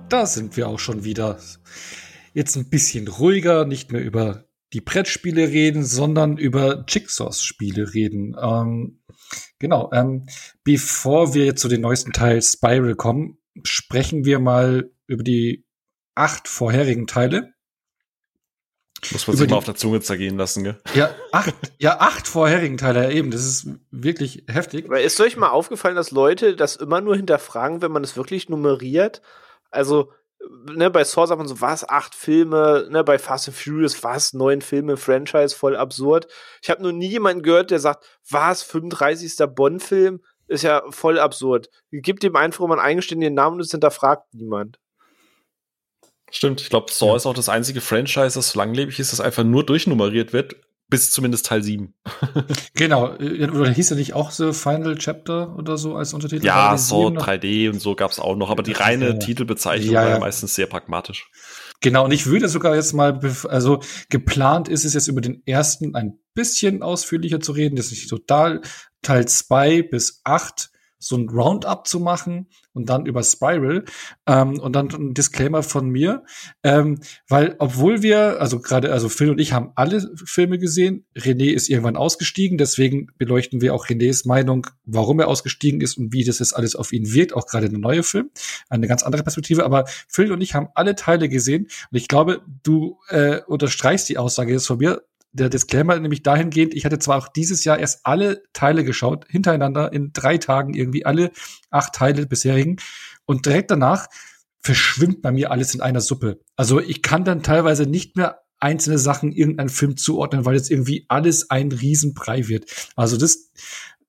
da 0.09 0.25
sind 0.25 0.57
wir 0.57 0.67
auch 0.67 0.79
schon 0.79 1.05
wieder. 1.05 1.39
Jetzt 2.33 2.57
ein 2.57 2.69
bisschen 2.69 3.07
ruhiger, 3.07 3.63
nicht 3.63 3.93
mehr 3.93 4.03
über 4.03 4.43
die 4.73 4.81
Brettspiele 4.81 5.47
reden, 5.47 5.85
sondern 5.85 6.37
über 6.37 6.83
Jigsaw-Spiele 6.85 7.93
reden. 7.93 8.35
Ähm, 8.37 8.99
genau. 9.57 9.89
Ähm, 9.93 10.25
bevor 10.65 11.33
wir 11.33 11.45
jetzt 11.45 11.61
zu 11.61 11.69
den 11.69 11.79
neuesten 11.79 12.11
Teil 12.11 12.41
Spiral 12.41 12.95
kommen, 12.95 13.37
sprechen 13.63 14.25
wir 14.25 14.39
mal 14.39 14.91
über 15.07 15.23
die 15.23 15.65
acht 16.13 16.49
vorherigen 16.49 17.07
Teile. 17.07 17.53
Muss 19.11 19.27
man 19.27 19.37
sich 19.37 19.49
mal 19.49 19.57
auf 19.57 19.65
der 19.65 19.75
Zunge 19.75 20.01
zergehen 20.01 20.37
lassen, 20.37 20.63
gell? 20.63 20.77
Ja, 20.93 21.11
acht, 21.31 21.53
ja, 21.77 21.99
acht 21.99 22.27
vorherigen 22.27 22.77
Teile, 22.77 23.03
ja, 23.03 23.09
eben. 23.09 23.31
Das 23.31 23.45
ist 23.45 23.67
wirklich 23.91 24.43
heftig. 24.47 24.85
Aber 24.85 25.01
ist 25.01 25.19
euch 25.21 25.37
mal 25.37 25.49
aufgefallen, 25.49 25.95
dass 25.95 26.11
Leute 26.11 26.55
das 26.55 26.75
immer 26.75 27.01
nur 27.01 27.15
hinterfragen, 27.15 27.81
wenn 27.81 27.91
man 27.91 28.03
es 28.03 28.17
wirklich 28.17 28.49
nummeriert? 28.49 29.21
Also, 29.69 30.11
ne, 30.65 30.89
bei 30.89 31.03
Saw 31.03 31.27
sagt 31.27 31.37
man 31.37 31.47
so, 31.47 31.61
was, 31.61 31.87
acht 31.87 32.15
Filme, 32.15 32.87
ne, 32.89 33.03
bei 33.03 33.19
Fast 33.19 33.47
and 33.47 33.57
Furious, 33.57 34.03
was, 34.03 34.33
neun 34.33 34.61
Filme, 34.61 34.97
Franchise, 34.97 35.55
voll 35.55 35.75
absurd. 35.75 36.27
Ich 36.61 36.69
habe 36.69 36.81
nur 36.81 36.91
nie 36.91 37.09
jemanden 37.09 37.43
gehört, 37.43 37.71
der 37.71 37.79
sagt, 37.79 38.05
was, 38.29 38.63
35. 38.63 39.35
Bond-Film, 39.55 40.21
ist 40.47 40.63
ja 40.63 40.81
voll 40.89 41.19
absurd. 41.19 41.69
Gibt 41.91 42.23
dem 42.23 42.35
einfach 42.35 42.63
immer 42.63 42.75
einen 42.75 42.85
eigenständigen 42.85 43.35
Namen 43.35 43.57
und 43.57 43.61
es 43.61 43.71
hinterfragt 43.71 44.33
niemand. 44.33 44.79
Stimmt, 46.31 46.61
ich 46.61 46.69
glaube, 46.69 46.91
Saw 46.91 47.11
ja. 47.11 47.15
ist 47.15 47.25
auch 47.25 47.33
das 47.33 47.49
einzige 47.49 47.81
Franchise, 47.81 48.35
das 48.35 48.49
so 48.49 48.59
langlebig 48.59 48.99
ist, 48.99 49.13
das 49.13 49.21
einfach 49.21 49.43
nur 49.43 49.65
durchnummeriert 49.65 50.33
wird, 50.33 50.57
bis 50.89 51.11
zumindest 51.11 51.45
Teil 51.45 51.63
7. 51.63 51.93
genau, 52.75 53.13
oder 53.13 53.69
hieß 53.69 53.91
er 53.91 53.97
nicht 53.97 54.13
auch 54.13 54.31
The 54.31 54.53
Final 54.53 54.97
Chapter 54.97 55.55
oder 55.57 55.77
so 55.77 55.95
als 55.95 56.13
Untertitel? 56.13 56.45
Ja, 56.45 56.77
Saw 56.77 57.07
3D 57.07 57.69
und 57.69 57.79
so 57.79 57.95
gab's 57.95 58.19
auch 58.19 58.35
noch, 58.35 58.49
aber 58.49 58.63
die 58.63 58.73
reine 58.73 59.09
ja. 59.09 59.13
Titelbezeichnung 59.13 59.93
ja, 59.93 60.01
war 60.01 60.09
ja 60.09 60.19
meistens 60.19 60.55
sehr 60.55 60.67
pragmatisch. 60.67 61.29
Genau, 61.81 62.05
und 62.05 62.11
ich 62.11 62.25
würde 62.25 62.49
sogar 62.49 62.75
jetzt 62.75 62.93
mal, 62.93 63.19
also 63.49 63.81
geplant 64.09 64.67
ist 64.67 64.83
es 64.83 64.93
jetzt 64.93 65.07
über 65.07 65.21
den 65.21 65.43
ersten 65.45 65.95
ein 65.95 66.19
bisschen 66.33 66.81
ausführlicher 66.81 67.39
zu 67.39 67.51
reden, 67.51 67.75
das 67.75 67.87
ist 67.87 67.93
nicht 67.93 68.09
total, 68.09 68.61
Teil 69.01 69.27
2 69.27 69.83
bis 69.83 70.21
8 70.23 70.71
so 70.99 71.15
ein 71.15 71.29
Roundup 71.29 71.87
zu 71.87 71.99
machen 71.99 72.47
und 72.73 72.89
dann 72.89 73.05
über 73.05 73.23
Spiral. 73.23 73.85
Ähm, 74.25 74.59
und 74.59 74.75
dann 74.75 74.89
ein 74.89 75.13
Disclaimer 75.13 75.63
von 75.63 75.89
mir, 75.89 76.23
ähm, 76.63 76.99
weil 77.27 77.55
obwohl 77.59 78.01
wir, 78.01 78.41
also 78.41 78.59
gerade, 78.59 78.91
also 78.91 79.09
Phil 79.09 79.31
und 79.31 79.39
ich 79.39 79.53
haben 79.53 79.71
alle 79.75 80.09
Filme 80.25 80.57
gesehen, 80.57 81.05
René 81.15 81.51
ist 81.51 81.69
irgendwann 81.69 81.97
ausgestiegen, 81.97 82.57
deswegen 82.57 83.07
beleuchten 83.17 83.61
wir 83.61 83.73
auch 83.73 83.87
Renés 83.87 84.27
Meinung, 84.27 84.67
warum 84.85 85.19
er 85.19 85.27
ausgestiegen 85.27 85.81
ist 85.81 85.97
und 85.97 86.13
wie 86.13 86.23
das 86.23 86.39
jetzt 86.39 86.55
alles 86.55 86.75
auf 86.75 86.93
ihn 86.93 87.13
wirkt, 87.13 87.33
auch 87.33 87.47
gerade 87.47 87.69
der 87.69 87.79
neue 87.79 88.03
Film, 88.03 88.29
eine 88.69 88.87
ganz 88.87 89.03
andere 89.03 89.23
Perspektive, 89.23 89.65
aber 89.65 89.85
Phil 90.07 90.31
und 90.31 90.41
ich 90.41 90.55
haben 90.55 90.69
alle 90.75 90.95
Teile 90.95 91.29
gesehen. 91.29 91.67
Und 91.91 91.97
ich 91.97 92.07
glaube, 92.07 92.41
du 92.63 92.99
äh, 93.09 93.41
unterstreichst 93.47 94.09
die 94.09 94.17
Aussage 94.17 94.53
jetzt 94.53 94.67
von 94.67 94.77
mir, 94.77 95.03
der 95.37 95.49
Disclaimer 95.49 95.99
nämlich 95.99 96.23
dahingehend, 96.23 96.73
ich 96.73 96.85
hatte 96.85 96.99
zwar 96.99 97.17
auch 97.17 97.27
dieses 97.29 97.63
Jahr 97.63 97.79
erst 97.79 98.01
alle 98.05 98.43
Teile 98.53 98.83
geschaut, 98.83 99.25
hintereinander 99.29 99.93
in 99.93 100.11
drei 100.11 100.37
Tagen 100.37 100.73
irgendwie 100.73 101.05
alle 101.05 101.31
acht 101.69 101.93
Teile 101.93 102.25
bisherigen 102.25 102.77
und 103.25 103.45
direkt 103.45 103.71
danach 103.71 104.07
verschwimmt 104.59 105.21
bei 105.21 105.31
mir 105.31 105.51
alles 105.51 105.73
in 105.73 105.81
einer 105.81 106.01
Suppe. 106.01 106.41
Also 106.55 106.79
ich 106.81 107.01
kann 107.01 107.23
dann 107.23 107.43
teilweise 107.43 107.85
nicht 107.85 108.17
mehr 108.17 108.41
einzelne 108.59 108.97
Sachen 108.97 109.31
irgendeinem 109.31 109.69
Film 109.69 109.97
zuordnen, 109.97 110.45
weil 110.45 110.55
jetzt 110.55 110.71
irgendwie 110.71 111.05
alles 111.07 111.49
ein 111.49 111.71
Riesenbrei 111.71 112.47
wird. 112.47 112.65
Also 112.95 113.17
das, 113.17 113.51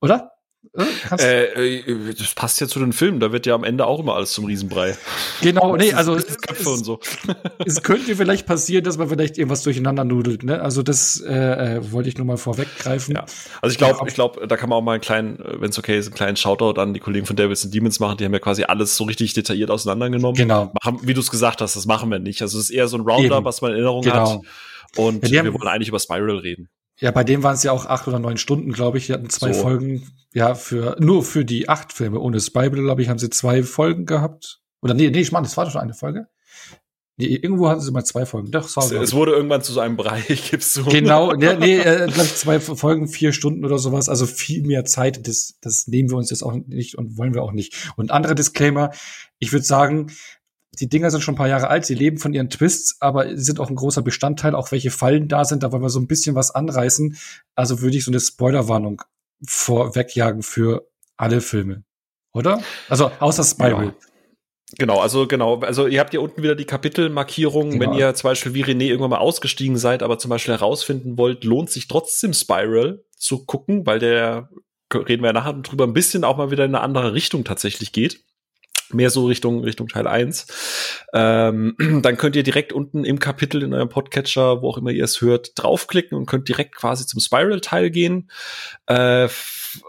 oder? 0.00 0.32
Äh, 1.18 1.78
äh, 1.78 2.14
das 2.14 2.34
passt 2.34 2.60
ja 2.60 2.68
zu 2.68 2.78
den 2.78 2.92
Filmen, 2.92 3.20
da 3.20 3.32
wird 3.32 3.46
ja 3.46 3.54
am 3.54 3.64
Ende 3.64 3.86
auch 3.86 4.00
immer 4.00 4.14
alles 4.14 4.32
zum 4.32 4.44
Riesenbrei. 4.44 4.96
Genau, 5.40 5.76
nee, 5.76 5.92
also 5.94 6.14
Köpfe 6.16 6.70
und 6.70 6.84
so. 6.84 7.00
es 7.64 7.82
könnte 7.82 8.14
vielleicht 8.16 8.46
passieren, 8.46 8.84
dass 8.84 8.98
man 8.98 9.08
vielleicht 9.08 9.38
irgendwas 9.38 9.62
durcheinander 9.62 10.04
nudelt, 10.04 10.42
ne? 10.42 10.60
Also 10.60 10.82
das 10.82 11.20
äh, 11.20 11.32
äh, 11.32 11.92
wollte 11.92 12.08
ich 12.08 12.18
nur 12.18 12.26
mal 12.26 12.36
vorweggreifen. 12.36 13.14
Ja. 13.14 13.24
Also 13.60 13.72
ich 13.72 13.78
glaube, 13.78 14.06
ich 14.06 14.14
glaube, 14.14 14.46
da 14.46 14.56
kann 14.56 14.68
man 14.68 14.78
auch 14.78 14.82
mal 14.82 14.92
einen 14.92 15.00
kleinen, 15.00 15.38
wenn 15.38 15.70
es 15.70 15.78
okay 15.78 15.98
ist, 15.98 16.06
einen 16.06 16.14
kleinen 16.14 16.36
Shoutout 16.36 16.80
an 16.80 16.94
die 16.94 17.00
Kollegen 17.00 17.26
von 17.26 17.36
Devils 17.36 17.64
and 17.64 17.74
Demons 17.74 17.98
machen, 18.00 18.18
die 18.18 18.24
haben 18.24 18.32
ja 18.32 18.38
quasi 18.38 18.64
alles 18.64 18.96
so 18.96 19.04
richtig 19.04 19.34
detailliert 19.34 19.70
auseinandergenommen. 19.70 20.36
Genau. 20.36 20.72
Machen, 20.82 21.00
wie 21.02 21.14
du 21.14 21.20
es 21.20 21.30
gesagt 21.30 21.60
hast, 21.60 21.76
das 21.76 21.86
machen 21.86 22.10
wir 22.10 22.18
nicht. 22.18 22.42
Also 22.42 22.58
es 22.58 22.64
ist 22.64 22.70
eher 22.70 22.88
so 22.88 22.96
ein 22.98 23.02
Roundup, 23.02 23.44
was 23.44 23.60
man 23.60 23.70
in 23.70 23.76
Erinnerung 23.78 24.02
genau. 24.02 24.32
hat. 24.32 24.40
Und 24.96 25.28
ja, 25.28 25.44
wir 25.44 25.52
wollen 25.52 25.68
eigentlich 25.68 25.88
über 25.88 25.98
Spiral 25.98 26.38
reden. 26.38 26.68
Ja, 27.00 27.12
bei 27.12 27.24
dem 27.24 27.42
waren 27.42 27.54
es 27.54 27.62
ja 27.62 27.72
auch 27.72 27.86
acht 27.86 28.08
oder 28.08 28.18
neun 28.18 28.36
Stunden, 28.36 28.72
glaube 28.72 28.98
ich. 28.98 29.06
Die 29.06 29.12
hatten 29.12 29.30
zwei 29.30 29.52
so. 29.52 29.62
Folgen, 29.62 30.10
ja, 30.34 30.54
für 30.54 30.96
nur 30.98 31.22
für 31.22 31.44
die 31.44 31.68
acht 31.68 31.92
Filme. 31.92 32.18
Ohne 32.18 32.40
Spiral, 32.40 32.70
glaube 32.70 33.02
ich, 33.02 33.08
haben 33.08 33.18
sie 33.18 33.30
zwei 33.30 33.62
Folgen 33.62 34.04
gehabt. 34.04 34.60
Oder 34.82 34.94
nee, 34.94 35.10
nee, 35.10 35.20
ich 35.20 35.32
meine, 35.32 35.46
das 35.46 35.56
war 35.56 35.64
doch 35.64 35.72
schon 35.72 35.80
eine 35.80 35.94
Folge. 35.94 36.26
Nee, 37.20 37.26
irgendwo 37.26 37.68
hatten 37.68 37.80
sie 37.80 37.90
mal 37.90 38.04
zwei 38.04 38.26
Folgen. 38.26 38.52
Doch, 38.52 38.68
sorry. 38.68 38.94
Es, 38.94 39.08
es 39.08 39.12
wurde 39.12 39.32
irgendwann 39.32 39.60
zu 39.60 39.72
so 39.72 39.80
einem 39.80 39.96
Brei, 39.96 40.20
gibst 40.50 40.76
du. 40.76 40.84
Genau, 40.84 41.32
nee, 41.32 41.54
nee 41.54 41.78
äh, 41.78 42.06
glaube 42.06 42.24
ich, 42.24 42.36
zwei 42.36 42.60
Folgen, 42.60 43.08
vier 43.08 43.32
Stunden 43.32 43.64
oder 43.64 43.78
sowas. 43.78 44.08
Also 44.08 44.24
viel 44.24 44.62
mehr 44.62 44.84
Zeit. 44.84 45.26
Das, 45.26 45.56
das 45.60 45.88
nehmen 45.88 46.10
wir 46.10 46.16
uns 46.16 46.30
jetzt 46.30 46.42
auch 46.42 46.52
nicht 46.52 46.96
und 46.96 47.18
wollen 47.18 47.34
wir 47.34 47.42
auch 47.42 47.50
nicht. 47.50 47.92
Und 47.96 48.12
anderer 48.12 48.36
Disclaimer. 48.36 48.90
Ich 49.40 49.52
würde 49.52 49.64
sagen, 49.64 50.12
die 50.80 50.88
Dinger 50.88 51.10
sind 51.10 51.22
schon 51.22 51.34
ein 51.34 51.38
paar 51.38 51.48
Jahre 51.48 51.68
alt, 51.68 51.84
sie 51.86 51.94
leben 51.94 52.18
von 52.18 52.32
ihren 52.32 52.50
Twists, 52.50 52.96
aber 53.00 53.36
sind 53.36 53.60
auch 53.60 53.70
ein 53.70 53.76
großer 53.76 54.02
Bestandteil, 54.02 54.54
auch 54.54 54.72
welche 54.72 54.90
Fallen 54.90 55.28
da 55.28 55.44
sind, 55.44 55.62
da 55.62 55.72
wollen 55.72 55.82
wir 55.82 55.90
so 55.90 56.00
ein 56.00 56.06
bisschen 56.06 56.34
was 56.34 56.50
anreißen. 56.50 57.16
Also 57.54 57.80
würde 57.80 57.96
ich 57.96 58.04
so 58.04 58.10
eine 58.10 58.20
Spoilerwarnung 58.20 59.02
vorwegjagen 59.46 60.42
für 60.42 60.88
alle 61.16 61.40
Filme. 61.40 61.84
Oder? 62.32 62.60
Also 62.88 63.10
außer 63.18 63.44
Spiral. 63.44 63.86
Ja. 63.86 63.94
Genau, 64.76 65.00
also 65.00 65.26
genau, 65.26 65.60
also 65.60 65.86
ihr 65.86 65.98
habt 65.98 66.10
hier 66.10 66.20
unten 66.20 66.42
wieder 66.42 66.54
die 66.54 66.66
Kapitelmarkierungen, 66.66 67.78
genau. 67.78 67.90
wenn 67.90 67.98
ihr 67.98 68.14
zum 68.14 68.28
Beispiel 68.28 68.52
wie 68.52 68.64
René 68.64 68.84
irgendwann 68.84 69.10
mal 69.10 69.18
ausgestiegen 69.18 69.78
seid, 69.78 70.02
aber 70.02 70.18
zum 70.18 70.28
Beispiel 70.28 70.52
herausfinden 70.52 71.16
wollt, 71.16 71.42
lohnt 71.44 71.70
sich 71.70 71.88
trotzdem 71.88 72.34
Spiral 72.34 73.02
zu 73.16 73.46
gucken, 73.46 73.86
weil 73.86 73.98
der, 73.98 74.50
reden 74.92 75.22
wir 75.22 75.28
ja 75.28 75.32
nachher 75.32 75.54
drüber, 75.54 75.84
ein 75.84 75.94
bisschen 75.94 76.22
auch 76.22 76.36
mal 76.36 76.50
wieder 76.50 76.66
in 76.66 76.74
eine 76.74 76.84
andere 76.84 77.14
Richtung 77.14 77.44
tatsächlich 77.44 77.92
geht 77.92 78.27
mehr 78.90 79.10
so 79.10 79.26
Richtung 79.26 79.62
Richtung 79.64 79.88
Teil 79.88 80.06
1. 80.06 80.46
Ähm, 81.12 81.76
dann 82.02 82.16
könnt 82.16 82.36
ihr 82.36 82.42
direkt 82.42 82.72
unten 82.72 83.04
im 83.04 83.18
Kapitel 83.18 83.62
in 83.62 83.74
eurem 83.74 83.88
Podcatcher, 83.88 84.62
wo 84.62 84.70
auch 84.70 84.78
immer 84.78 84.90
ihr 84.90 85.04
es 85.04 85.20
hört, 85.20 85.52
draufklicken 85.56 86.16
und 86.16 86.26
könnt 86.26 86.48
direkt 86.48 86.74
quasi 86.74 87.06
zum 87.06 87.20
Spiral-Teil 87.20 87.90
gehen. 87.90 88.30
Äh, 88.86 89.28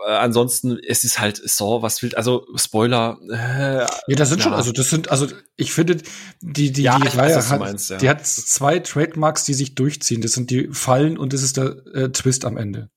äh, 0.06 0.12
ansonsten, 0.12 0.78
es 0.86 1.04
ist 1.04 1.20
halt 1.20 1.38
so, 1.38 1.82
was 1.82 2.02
will, 2.02 2.14
also 2.16 2.46
Spoiler. 2.56 3.18
Äh, 3.30 3.80
ja, 3.80 3.88
das 4.16 4.30
sind 4.30 4.40
ja. 4.40 4.46
schon, 4.46 4.54
also 4.54 4.72
das 4.72 4.90
sind, 4.90 5.10
also 5.10 5.28
ich 5.56 5.74
finde, 5.74 5.98
die, 6.42 6.72
die, 6.72 6.84
ja, 6.84 7.00
die 7.00 7.08
Reihe 7.08 7.36
weiß, 7.36 7.50
hat, 7.50 7.60
meinst, 7.60 7.90
ja. 7.90 7.98
die 7.98 8.10
hat 8.10 8.26
zwei 8.26 8.80
Trademarks, 8.80 9.44
die 9.44 9.54
sich 9.54 9.76
durchziehen. 9.76 10.22
Das 10.22 10.34
sind 10.34 10.50
die 10.50 10.70
Fallen 10.72 11.18
und 11.18 11.34
das 11.34 11.44
ist 11.44 11.58
der 11.58 11.76
äh, 11.94 12.10
Twist 12.10 12.46
am 12.46 12.58
Ende. 12.58 12.90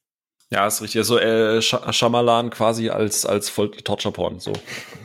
Ja, 0.52 0.66
ist 0.66 0.82
richtig. 0.82 1.06
So 1.06 1.18
äh, 1.18 1.62
Shyamalan 1.62 2.50
quasi 2.50 2.90
als 2.90 3.24
als 3.24 3.48
voll 3.48 3.70
Torture 3.70 4.12
Porn 4.12 4.38
so. 4.38 4.52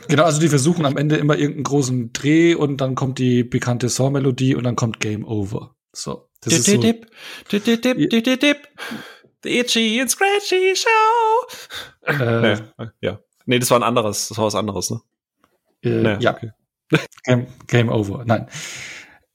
Genau, 0.09 0.23
also 0.23 0.41
die 0.41 0.49
versuchen 0.49 0.85
am 0.85 0.97
Ende 0.97 1.15
immer 1.15 1.37
irgendeinen 1.37 1.63
großen 1.63 2.11
Dreh 2.11 2.53
und 2.53 2.81
dann 2.81 2.95
kommt 2.95 3.17
die 3.17 3.45
bekannte 3.45 3.87
Saw 3.87 4.09
Melodie 4.09 4.55
und 4.55 4.65
dann 4.65 4.75
kommt 4.75 4.99
Game 4.99 5.25
Over. 5.25 5.75
So. 5.93 6.29
Das 6.41 6.53
ist 6.53 6.65
so. 6.65 6.77
Dip, 6.77 7.07
dip, 7.49 7.63
dip, 7.63 7.81
dip, 7.81 8.09
dip, 8.09 8.39
dip. 8.39 8.67
The 9.43 9.59
Itchy 9.59 10.01
and 10.01 10.09
Scratchy 10.09 10.75
Show. 10.75 11.47
Äh, 12.05 12.41
nee, 12.41 12.87
ja. 13.01 13.19
Nee, 13.45 13.59
das 13.59 13.71
war 13.71 13.79
ein 13.79 13.83
anderes, 13.83 14.27
das 14.27 14.37
war 14.37 14.45
was 14.45 14.55
anderes, 14.55 14.89
ne? 14.89 15.01
Äh, 15.81 15.89
nee, 15.89 16.17
ja. 16.19 16.35
Okay. 16.35 16.51
Game, 17.23 17.47
Game 17.67 17.89
Over. 17.89 18.25
Nein. 18.25 18.47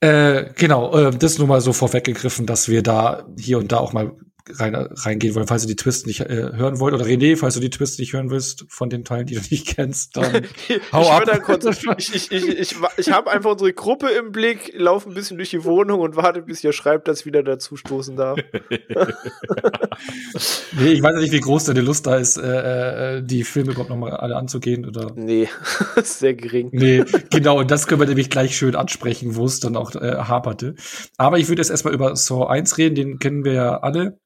Äh, 0.00 0.52
genau, 0.56 0.94
äh, 0.94 1.10
das 1.16 1.38
nur 1.38 1.46
mal 1.48 1.60
so 1.60 1.72
vorweggegriffen, 1.72 2.44
dass 2.46 2.68
wir 2.68 2.82
da 2.82 3.26
hier 3.38 3.58
und 3.58 3.72
da 3.72 3.78
auch 3.78 3.92
mal 3.92 4.16
rein, 4.50 4.74
reingehen 4.74 5.34
wollen, 5.34 5.46
falls 5.46 5.62
du 5.62 5.68
die 5.68 5.76
Twists 5.76 6.06
nicht 6.06 6.20
äh, 6.20 6.52
hören 6.54 6.78
wollt. 6.78 6.94
Oder 6.94 7.04
René, 7.04 7.36
falls 7.36 7.54
du 7.54 7.60
die 7.60 7.70
Twists 7.70 7.98
nicht 7.98 8.12
hören 8.12 8.30
willst 8.30 8.64
von 8.68 8.90
den 8.90 9.04
Teilen, 9.04 9.26
die 9.26 9.34
du 9.34 9.40
nicht 9.50 9.66
kennst, 9.66 10.16
dann 10.16 10.46
hau 10.92 11.02
ich 11.02 11.10
ab. 11.10 11.42
Kurz, 11.44 11.64
ich 11.98 12.14
ich, 12.14 12.30
ich, 12.30 12.48
ich, 12.48 12.76
ich 12.96 13.10
habe 13.10 13.30
einfach 13.30 13.52
unsere 13.52 13.72
Gruppe 13.72 14.08
im 14.08 14.32
Blick, 14.32 14.72
laufe 14.76 15.08
ein 15.08 15.14
bisschen 15.14 15.36
durch 15.36 15.50
die 15.50 15.64
Wohnung 15.64 16.00
und 16.00 16.16
warte, 16.16 16.42
bis 16.42 16.62
ihr 16.64 16.72
schreibt, 16.72 17.08
dass 17.08 17.20
ich 17.20 17.26
wieder 17.26 17.42
dazu 17.42 17.76
stoßen 17.76 18.16
darf. 18.16 18.38
nee, 20.78 20.92
ich 20.92 21.02
weiß 21.02 21.20
nicht, 21.20 21.32
wie 21.32 21.40
groß 21.40 21.64
deine 21.64 21.80
Lust 21.80 22.06
da 22.06 22.16
ist, 22.16 22.36
äh, 22.36 23.18
äh, 23.18 23.22
die 23.22 23.44
Filme 23.44 23.72
überhaupt 23.72 23.90
noch 23.90 23.96
mal 23.96 24.10
alle 24.10 24.36
anzugehen. 24.36 24.86
Oder? 24.86 25.12
Nee, 25.14 25.48
sehr 26.02 26.34
gering. 26.34 26.70
Nee, 26.72 27.04
genau, 27.30 27.60
und 27.60 27.70
das 27.70 27.86
können 27.86 28.00
wir 28.00 28.08
nämlich 28.08 28.30
gleich 28.30 28.56
schön 28.56 28.76
ansprechen, 28.76 29.36
wo 29.36 29.44
es 29.44 29.60
dann 29.60 29.76
auch 29.76 29.94
äh, 29.94 30.16
haperte. 30.16 30.74
Aber 31.16 31.38
ich 31.38 31.48
würde 31.48 31.60
jetzt 31.60 31.70
erstmal 31.70 31.94
über 31.94 32.16
Saw 32.16 32.46
1 32.46 32.78
reden, 32.78 32.94
den 32.94 33.18
kennen 33.18 33.44
wir 33.44 33.52
ja 33.52 33.78
alle. 33.78 34.18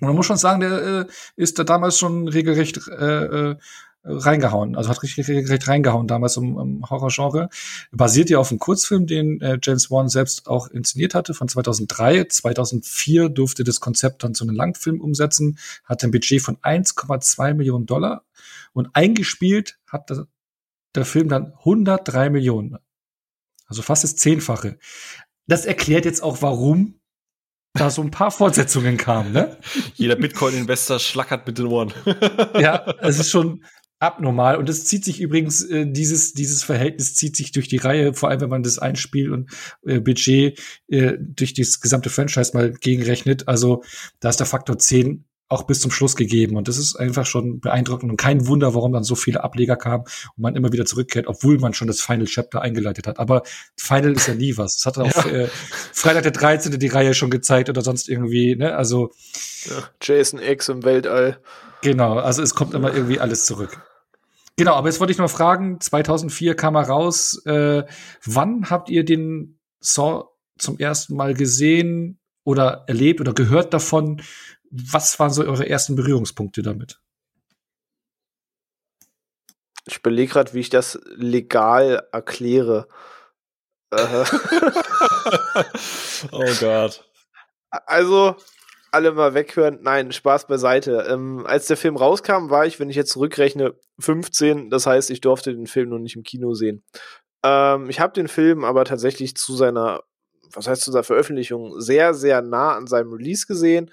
Und 0.00 0.08
man 0.08 0.16
muss 0.16 0.26
schon 0.26 0.36
sagen, 0.36 0.60
der 0.60 0.82
äh, 0.82 1.06
ist 1.36 1.58
da 1.58 1.64
damals 1.64 1.98
schon 1.98 2.28
regelrecht 2.28 2.80
äh, 2.88 3.50
äh, 3.52 3.56
reingehauen, 4.02 4.76
also 4.76 4.88
hat 4.88 5.02
richtig 5.02 5.28
regelrecht 5.28 5.68
reingehauen 5.68 6.06
damals 6.06 6.36
im, 6.36 6.58
im 6.58 6.88
Horrorgenre. 6.88 7.50
Basiert 7.92 8.30
ja 8.30 8.38
auf 8.38 8.50
einem 8.50 8.58
Kurzfilm, 8.58 9.06
den 9.06 9.40
äh, 9.42 9.58
James 9.62 9.90
Wan 9.90 10.08
selbst 10.08 10.46
auch 10.46 10.68
inszeniert 10.68 11.14
hatte 11.14 11.34
von 11.34 11.48
2003. 11.48 12.24
2004 12.24 13.28
durfte 13.28 13.62
das 13.62 13.80
Konzept 13.80 14.24
dann 14.24 14.34
zu 14.34 14.44
einem 14.44 14.56
Langfilm 14.56 15.00
umsetzen, 15.00 15.58
hatte 15.84 16.06
ein 16.06 16.12
Budget 16.12 16.40
von 16.40 16.56
1,2 16.58 17.54
Millionen 17.54 17.86
Dollar 17.86 18.24
und 18.72 18.88
eingespielt 18.94 19.78
hat 19.86 20.08
der, 20.08 20.26
der 20.94 21.04
Film 21.04 21.28
dann 21.28 21.52
103 21.58 22.30
Millionen. 22.30 22.78
Also 23.66 23.82
fast 23.82 24.02
das 24.02 24.16
Zehnfache. 24.16 24.78
Das 25.46 25.66
erklärt 25.66 26.04
jetzt 26.04 26.22
auch, 26.22 26.42
warum 26.42 26.99
da 27.74 27.90
so 27.90 28.02
ein 28.02 28.10
paar 28.10 28.30
Fortsetzungen 28.30 28.96
kamen, 28.96 29.32
ne? 29.32 29.56
Jeder 29.94 30.16
Bitcoin-Investor 30.16 30.98
schlackert 30.98 31.46
mit 31.46 31.58
den 31.58 31.66
Ohren. 31.66 31.92
ja, 32.58 32.84
es 33.00 33.18
ist 33.18 33.30
schon 33.30 33.64
abnormal 34.00 34.56
und 34.56 34.68
es 34.68 34.86
zieht 34.86 35.04
sich 35.04 35.20
übrigens 35.20 35.62
äh, 35.62 35.86
dieses 35.86 36.32
dieses 36.32 36.62
Verhältnis 36.62 37.14
zieht 37.14 37.36
sich 37.36 37.52
durch 37.52 37.68
die 37.68 37.76
Reihe, 37.76 38.14
vor 38.14 38.30
allem 38.30 38.40
wenn 38.40 38.48
man 38.48 38.62
das 38.62 38.78
Einspiel 38.78 39.30
und 39.30 39.50
äh, 39.84 40.00
Budget 40.00 40.58
äh, 40.88 41.18
durch 41.20 41.52
das 41.52 41.80
gesamte 41.80 42.08
Franchise 42.08 42.52
mal 42.54 42.72
gegenrechnet. 42.72 43.46
Also 43.46 43.84
da 44.18 44.30
ist 44.30 44.40
der 44.40 44.46
Faktor 44.46 44.78
10 44.78 45.26
auch 45.50 45.64
bis 45.64 45.80
zum 45.80 45.90
Schluss 45.90 46.14
gegeben. 46.14 46.56
Und 46.56 46.68
das 46.68 46.78
ist 46.78 46.94
einfach 46.96 47.26
schon 47.26 47.58
beeindruckend 47.60 48.10
und 48.10 48.16
kein 48.16 48.46
Wunder, 48.46 48.74
warum 48.74 48.92
dann 48.92 49.02
so 49.02 49.16
viele 49.16 49.42
Ableger 49.42 49.76
kamen 49.76 50.04
und 50.04 50.42
man 50.42 50.54
immer 50.54 50.72
wieder 50.72 50.86
zurückkehrt, 50.86 51.26
obwohl 51.26 51.58
man 51.58 51.74
schon 51.74 51.88
das 51.88 52.00
Final 52.00 52.26
Chapter 52.26 52.62
eingeleitet 52.62 53.08
hat. 53.08 53.18
Aber 53.18 53.42
Final 53.76 54.12
ist 54.12 54.28
ja 54.28 54.34
nie 54.34 54.56
was. 54.56 54.76
Das 54.76 54.86
hat 54.86 54.98
auch 54.98 55.24
ja. 55.26 55.32
äh, 55.32 55.48
Freitag 55.92 56.22
der 56.22 56.32
13. 56.32 56.78
die 56.78 56.86
Reihe 56.86 57.14
schon 57.14 57.30
gezeigt 57.30 57.68
oder 57.68 57.82
sonst 57.82 58.08
irgendwie, 58.08 58.54
ne? 58.54 58.76
Also 58.76 59.10
ja, 59.66 59.82
Jason 60.00 60.40
X 60.40 60.68
im 60.68 60.84
Weltall. 60.84 61.40
Genau, 61.82 62.18
also 62.18 62.42
es 62.42 62.54
kommt 62.54 62.72
immer 62.72 62.94
irgendwie 62.94 63.18
alles 63.18 63.44
zurück. 63.44 63.82
Genau, 64.56 64.74
aber 64.74 64.88
jetzt 64.88 65.00
wollte 65.00 65.12
ich 65.12 65.18
noch 65.18 65.30
fragen, 65.30 65.80
2004 65.80 66.54
kam 66.54 66.76
er 66.76 66.82
raus. 66.82 67.44
Äh, 67.44 67.84
wann 68.24 68.70
habt 68.70 68.88
ihr 68.88 69.04
den 69.04 69.58
Saw 69.80 70.26
zum 70.58 70.78
ersten 70.78 71.16
Mal 71.16 71.34
gesehen 71.34 72.20
oder 72.44 72.84
erlebt 72.86 73.20
oder 73.20 73.32
gehört 73.32 73.74
davon? 73.74 74.22
Was 74.70 75.18
waren 75.18 75.30
so 75.30 75.42
eure 75.42 75.68
ersten 75.68 75.96
Berührungspunkte 75.96 76.62
damit? 76.62 77.00
Ich 79.86 79.98
überlege 79.98 80.32
gerade, 80.32 80.54
wie 80.54 80.60
ich 80.60 80.70
das 80.70 81.00
legal 81.06 82.06
erkläre. 82.12 82.86
Äh. 83.90 83.96
oh 86.32 86.52
Gott. 86.60 87.04
Also, 87.70 88.36
alle 88.92 89.12
mal 89.12 89.34
weghören. 89.34 89.78
Nein, 89.82 90.12
Spaß 90.12 90.46
beiseite. 90.46 91.06
Ähm, 91.08 91.44
als 91.46 91.66
der 91.66 91.76
Film 91.76 91.96
rauskam, 91.96 92.50
war 92.50 92.66
ich, 92.66 92.78
wenn 92.78 92.90
ich 92.90 92.96
jetzt 92.96 93.12
zurückrechne, 93.12 93.74
15. 93.98 94.70
Das 94.70 94.86
heißt, 94.86 95.10
ich 95.10 95.20
durfte 95.20 95.54
den 95.54 95.66
Film 95.66 95.88
noch 95.88 95.98
nicht 95.98 96.16
im 96.16 96.22
Kino 96.22 96.54
sehen. 96.54 96.84
Ähm, 97.42 97.90
ich 97.90 98.00
habe 98.00 98.12
den 98.12 98.28
Film 98.28 98.64
aber 98.64 98.84
tatsächlich 98.84 99.36
zu 99.36 99.56
seiner, 99.56 100.02
was 100.52 100.68
heißt 100.68 100.82
zu 100.82 100.92
seiner 100.92 101.04
Veröffentlichung, 101.04 101.80
sehr, 101.80 102.14
sehr 102.14 102.42
nah 102.42 102.76
an 102.76 102.86
seinem 102.86 103.12
Release 103.12 103.46
gesehen 103.46 103.90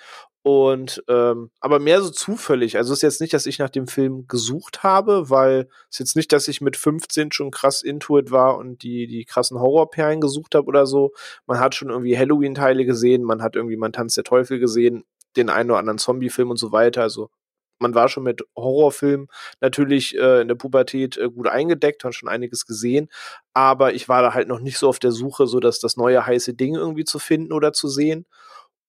und 0.48 1.04
ähm, 1.10 1.52
aber 1.60 1.78
mehr 1.80 2.02
so 2.02 2.10
zufällig. 2.10 2.78
Also 2.78 2.94
es 2.94 3.00
ist 3.00 3.04
jetzt 3.04 3.20
nicht, 3.20 3.34
dass 3.34 3.48
ich 3.48 3.60
nach 3.60 3.70
dem 3.70 3.86
Film 3.86 4.30
gesucht 4.30 4.82
habe, 4.82 5.30
weil 5.30 5.68
es 5.90 5.96
ist 5.96 6.00
jetzt 6.00 6.16
nicht, 6.16 6.32
dass 6.32 6.48
ich 6.48 6.62
mit 6.62 6.78
15 6.78 7.34
schon 7.34 7.52
krass 7.52 7.82
into 7.82 8.18
it 8.18 8.32
war 8.32 8.58
und 8.58 8.82
die, 8.82 9.08
die 9.08 9.26
krassen 9.26 9.60
Horrorperlen 9.60 10.22
gesucht 10.22 10.56
habe 10.56 10.68
oder 10.68 10.86
so. 10.86 11.12
Man 11.48 11.60
hat 11.60 11.76
schon 11.76 11.90
irgendwie 11.90 12.18
Halloween-Teile 12.18 12.86
gesehen, 12.86 13.24
man 13.24 13.42
hat 13.42 13.58
irgendwie 13.58 13.76
Man 13.76 13.92
Tanz 13.92 14.14
der 14.14 14.24
Teufel 14.24 14.58
gesehen, 14.58 15.04
den 15.36 15.50
einen 15.50 15.70
oder 15.70 15.80
anderen 15.80 15.98
Zombie-Film 15.98 16.50
und 16.52 16.58
so 16.58 16.72
weiter. 16.72 17.02
Also 17.02 17.30
man 17.80 17.94
war 17.94 18.08
schon 18.08 18.24
mit 18.24 18.42
Horrorfilmen 18.56 19.28
natürlich 19.60 20.18
äh, 20.18 20.40
in 20.40 20.48
der 20.48 20.56
Pubertät 20.56 21.18
äh, 21.18 21.30
gut 21.30 21.50
eingedeckt, 21.50 22.06
hat 22.06 22.16
schon 22.16 22.30
einiges 22.30 22.66
gesehen, 22.66 23.10
aber 23.54 23.94
ich 23.94 24.08
war 24.08 24.22
da 24.22 24.34
halt 24.34 24.48
noch 24.48 24.62
nicht 24.62 24.78
so 24.78 24.88
auf 24.88 25.00
der 25.00 25.12
Suche, 25.12 25.46
so 25.46 25.60
dass 25.60 25.80
das 25.82 25.98
neue 25.98 26.26
heiße 26.26 26.54
Ding 26.54 26.76
irgendwie 26.76 27.04
zu 27.04 27.20
finden 27.20 27.52
oder 27.52 27.74
zu 27.74 27.90
sehen. 27.90 28.26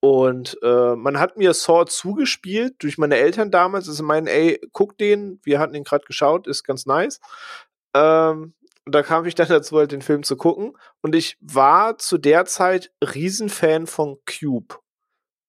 Und 0.01 0.57
äh, 0.63 0.95
man 0.95 1.19
hat 1.19 1.37
mir 1.37 1.53
Saw 1.55 1.85
zugespielt 1.87 2.77
durch 2.83 2.99
meine 2.99 3.17
Eltern 3.17 3.51
damals. 3.51 3.89
Also 3.89 4.05
meinen, 4.05 4.27
ey, 4.27 4.61
guck 4.73 4.97
den, 4.97 5.41
wir 5.43 5.59
hatten 5.59 5.75
ihn 5.75 5.85
gerade 5.85 6.05
geschaut, 6.05 6.47
ist 6.47 6.63
ganz 6.63 6.87
nice. 6.87 7.21
Ähm, 7.95 8.55
und 8.85 8.95
da 8.95 9.03
kam 9.03 9.27
ich 9.27 9.35
dann 9.35 9.49
dazu, 9.49 9.77
halt 9.77 9.93
den 9.93 10.03
Film 10.03 10.23
zu 10.23 10.37
gucken. 10.37 10.77
Und 11.03 11.15
ich 11.15 11.37
war 11.41 11.99
zu 11.99 12.17
der 12.19 12.45
Zeit 12.45 12.93
Riesenfan 13.03 13.87
von 13.87 14.19
Cube. 14.25 14.77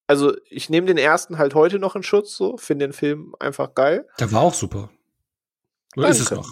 Also 0.07 0.35
ich 0.49 0.71
nehme 0.71 0.87
den 0.87 0.97
ersten 0.97 1.37
halt 1.37 1.53
heute 1.53 1.77
noch 1.77 1.95
in 1.95 2.01
Schutz, 2.01 2.35
so, 2.35 2.57
finde 2.57 2.87
den 2.87 2.93
Film 2.93 3.35
einfach 3.39 3.75
geil. 3.75 4.07
Der 4.19 4.31
war 4.31 4.41
auch 4.41 4.55
super. 4.55 4.89
Oder 5.95 6.09
ist 6.09 6.19
es 6.19 6.31
noch? 6.31 6.49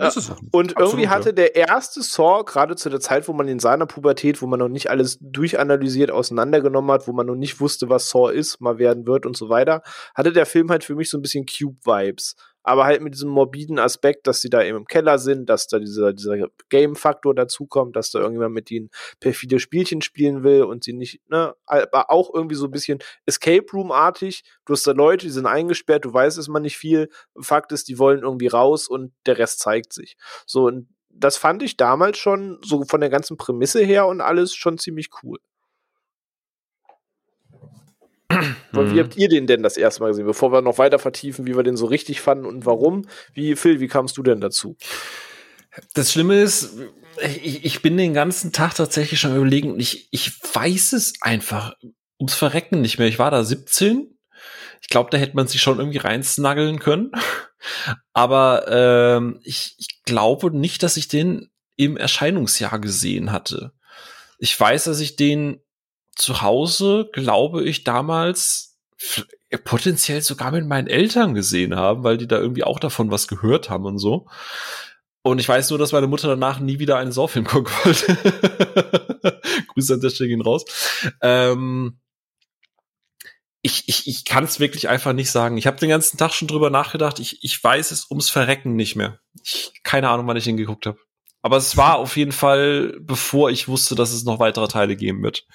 Ja. 0.00 0.36
Und 0.50 0.74
irgendwie 0.78 1.08
hatte 1.08 1.34
der 1.34 1.54
erste 1.54 2.02
Saw, 2.02 2.42
gerade 2.44 2.74
zu 2.76 2.88
der 2.88 3.00
Zeit, 3.00 3.28
wo 3.28 3.32
man 3.32 3.48
in 3.48 3.58
seiner 3.58 3.86
Pubertät, 3.86 4.40
wo 4.40 4.46
man 4.46 4.58
noch 4.58 4.68
nicht 4.68 4.88
alles 4.88 5.18
durchanalysiert, 5.20 6.10
auseinandergenommen 6.10 6.90
hat, 6.90 7.06
wo 7.06 7.12
man 7.12 7.26
noch 7.26 7.34
nicht 7.34 7.60
wusste, 7.60 7.88
was 7.90 8.08
Saw 8.08 8.32
ist, 8.32 8.60
mal 8.60 8.78
werden 8.78 9.06
wird 9.06 9.26
und 9.26 9.36
so 9.36 9.48
weiter, 9.50 9.82
hatte 10.14 10.32
der 10.32 10.46
Film 10.46 10.70
halt 10.70 10.84
für 10.84 10.94
mich 10.94 11.10
so 11.10 11.18
ein 11.18 11.22
bisschen 11.22 11.44
Cube-Vibes 11.44 12.36
aber 12.62 12.84
halt 12.84 13.02
mit 13.02 13.14
diesem 13.14 13.30
morbiden 13.30 13.78
Aspekt, 13.78 14.26
dass 14.26 14.40
sie 14.40 14.50
da 14.50 14.62
eben 14.62 14.78
im 14.78 14.86
Keller 14.86 15.18
sind, 15.18 15.48
dass 15.48 15.66
da 15.66 15.78
dieser, 15.78 16.12
dieser 16.12 16.48
Game-Faktor 16.68 17.34
dazukommt, 17.34 17.96
dass 17.96 18.10
da 18.10 18.18
irgendjemand 18.18 18.54
mit 18.54 18.70
ihnen 18.70 18.90
perfide 19.20 19.58
Spielchen 19.58 20.02
spielen 20.02 20.42
will 20.42 20.62
und 20.62 20.84
sie 20.84 20.92
nicht, 20.92 21.20
ne, 21.28 21.54
aber 21.66 22.10
auch 22.10 22.32
irgendwie 22.32 22.56
so 22.56 22.66
ein 22.66 22.70
bisschen 22.70 22.98
Escape 23.26 23.66
Room-artig. 23.72 24.42
Du 24.64 24.74
hast 24.74 24.86
da 24.86 24.92
Leute, 24.92 25.26
die 25.26 25.32
sind 25.32 25.46
eingesperrt, 25.46 26.04
du 26.04 26.12
weißt 26.12 26.38
es 26.38 26.48
mal 26.48 26.60
nicht 26.60 26.76
viel. 26.76 27.08
Fakt 27.40 27.72
ist, 27.72 27.88
die 27.88 27.98
wollen 27.98 28.22
irgendwie 28.22 28.48
raus 28.48 28.88
und 28.88 29.12
der 29.26 29.38
Rest 29.38 29.60
zeigt 29.60 29.92
sich. 29.92 30.16
So, 30.46 30.66
und 30.66 30.88
das 31.08 31.36
fand 31.36 31.62
ich 31.62 31.76
damals 31.76 32.18
schon, 32.18 32.58
so 32.64 32.84
von 32.84 33.00
der 33.00 33.10
ganzen 33.10 33.36
Prämisse 33.36 33.80
her 33.80 34.06
und 34.06 34.20
alles, 34.20 34.54
schon 34.54 34.78
ziemlich 34.78 35.10
cool. 35.22 35.38
Und 38.72 38.90
wie 38.90 38.94
mhm. 38.94 39.00
habt 39.00 39.16
ihr 39.16 39.28
den 39.28 39.46
denn 39.46 39.62
das 39.62 39.76
erste 39.76 40.02
Mal 40.02 40.08
gesehen, 40.08 40.26
bevor 40.26 40.52
wir 40.52 40.62
noch 40.62 40.78
weiter 40.78 40.98
vertiefen, 40.98 41.46
wie 41.46 41.56
wir 41.56 41.62
den 41.62 41.76
so 41.76 41.86
richtig 41.86 42.20
fanden 42.20 42.46
und 42.46 42.66
warum? 42.66 43.06
Wie, 43.34 43.56
Phil, 43.56 43.80
wie 43.80 43.88
kamst 43.88 44.16
du 44.16 44.22
denn 44.22 44.40
dazu? 44.40 44.76
Das 45.94 46.12
Schlimme 46.12 46.40
ist, 46.40 46.76
ich, 47.42 47.64
ich 47.64 47.82
bin 47.82 47.96
den 47.96 48.14
ganzen 48.14 48.52
Tag 48.52 48.74
tatsächlich 48.74 49.20
schon 49.20 49.36
überlegen 49.36 49.72
und 49.72 49.80
ich, 49.80 50.08
ich 50.10 50.32
weiß 50.54 50.92
es 50.92 51.14
einfach 51.20 51.74
ums 52.18 52.34
Verrecken 52.34 52.80
nicht 52.80 52.98
mehr. 52.98 53.08
Ich 53.08 53.18
war 53.18 53.30
da 53.30 53.42
17. 53.42 54.16
Ich 54.82 54.88
glaube, 54.88 55.10
da 55.10 55.18
hätte 55.18 55.36
man 55.36 55.46
sich 55.46 55.60
schon 55.60 55.78
irgendwie 55.78 55.98
reinsnaggeln 55.98 56.78
können. 56.78 57.12
Aber 58.12 58.66
ähm, 58.68 59.40
ich, 59.42 59.74
ich 59.78 60.02
glaube 60.04 60.56
nicht, 60.56 60.82
dass 60.82 60.96
ich 60.96 61.08
den 61.08 61.50
im 61.76 61.96
Erscheinungsjahr 61.96 62.78
gesehen 62.78 63.32
hatte. 63.32 63.72
Ich 64.38 64.58
weiß, 64.58 64.84
dass 64.84 65.00
ich 65.00 65.16
den 65.16 65.60
zu 66.16 66.42
Hause, 66.42 67.08
glaube 67.12 67.64
ich, 67.64 67.84
damals 67.84 68.78
potenziell 69.64 70.20
sogar 70.22 70.52
mit 70.52 70.66
meinen 70.66 70.86
Eltern 70.86 71.34
gesehen 71.34 71.74
haben, 71.74 72.04
weil 72.04 72.18
die 72.18 72.28
da 72.28 72.38
irgendwie 72.38 72.64
auch 72.64 72.78
davon 72.78 73.10
was 73.10 73.28
gehört 73.28 73.70
haben 73.70 73.86
und 73.86 73.98
so. 73.98 74.26
Und 75.22 75.38
ich 75.38 75.48
weiß 75.48 75.70
nur, 75.70 75.78
dass 75.78 75.92
meine 75.92 76.06
Mutter 76.06 76.28
danach 76.28 76.60
nie 76.60 76.78
wieder 76.78 76.96
einen 76.96 77.12
Saw-Film 77.12 77.44
gucken 77.46 77.72
wollte. 77.84 78.16
Grüße 79.74 79.94
an 79.94 80.00
der 80.00 80.10
Stelle 80.10 80.28
gehen 80.28 80.42
raus. 80.42 80.64
Ähm, 81.20 81.98
ich, 83.62 83.88
ich, 83.88 84.06
ich 84.06 84.24
kann 84.24 84.44
es 84.44 84.60
wirklich 84.60 84.88
einfach 84.88 85.12
nicht 85.12 85.30
sagen. 85.30 85.58
Ich 85.58 85.66
habe 85.66 85.78
den 85.78 85.90
ganzen 85.90 86.16
Tag 86.16 86.32
schon 86.32 86.48
drüber 86.48 86.70
nachgedacht. 86.70 87.18
Ich, 87.18 87.44
ich 87.44 87.62
weiß 87.62 87.90
es 87.90 88.10
ums 88.10 88.30
Verrecken 88.30 88.74
nicht 88.74 88.96
mehr. 88.96 89.20
Ich, 89.44 89.72
keine 89.82 90.08
Ahnung, 90.08 90.26
wann 90.26 90.36
ich 90.36 90.46
ihn 90.46 90.56
geguckt 90.56 90.86
habe. 90.86 90.98
Aber 91.42 91.56
es 91.56 91.76
war 91.76 91.98
auf 91.98 92.16
jeden 92.16 92.32
Fall, 92.32 92.98
bevor 93.00 93.50
ich 93.50 93.68
wusste, 93.68 93.94
dass 93.94 94.12
es 94.12 94.24
noch 94.24 94.38
weitere 94.38 94.68
Teile 94.68 94.96
geben 94.96 95.22
wird. 95.22 95.46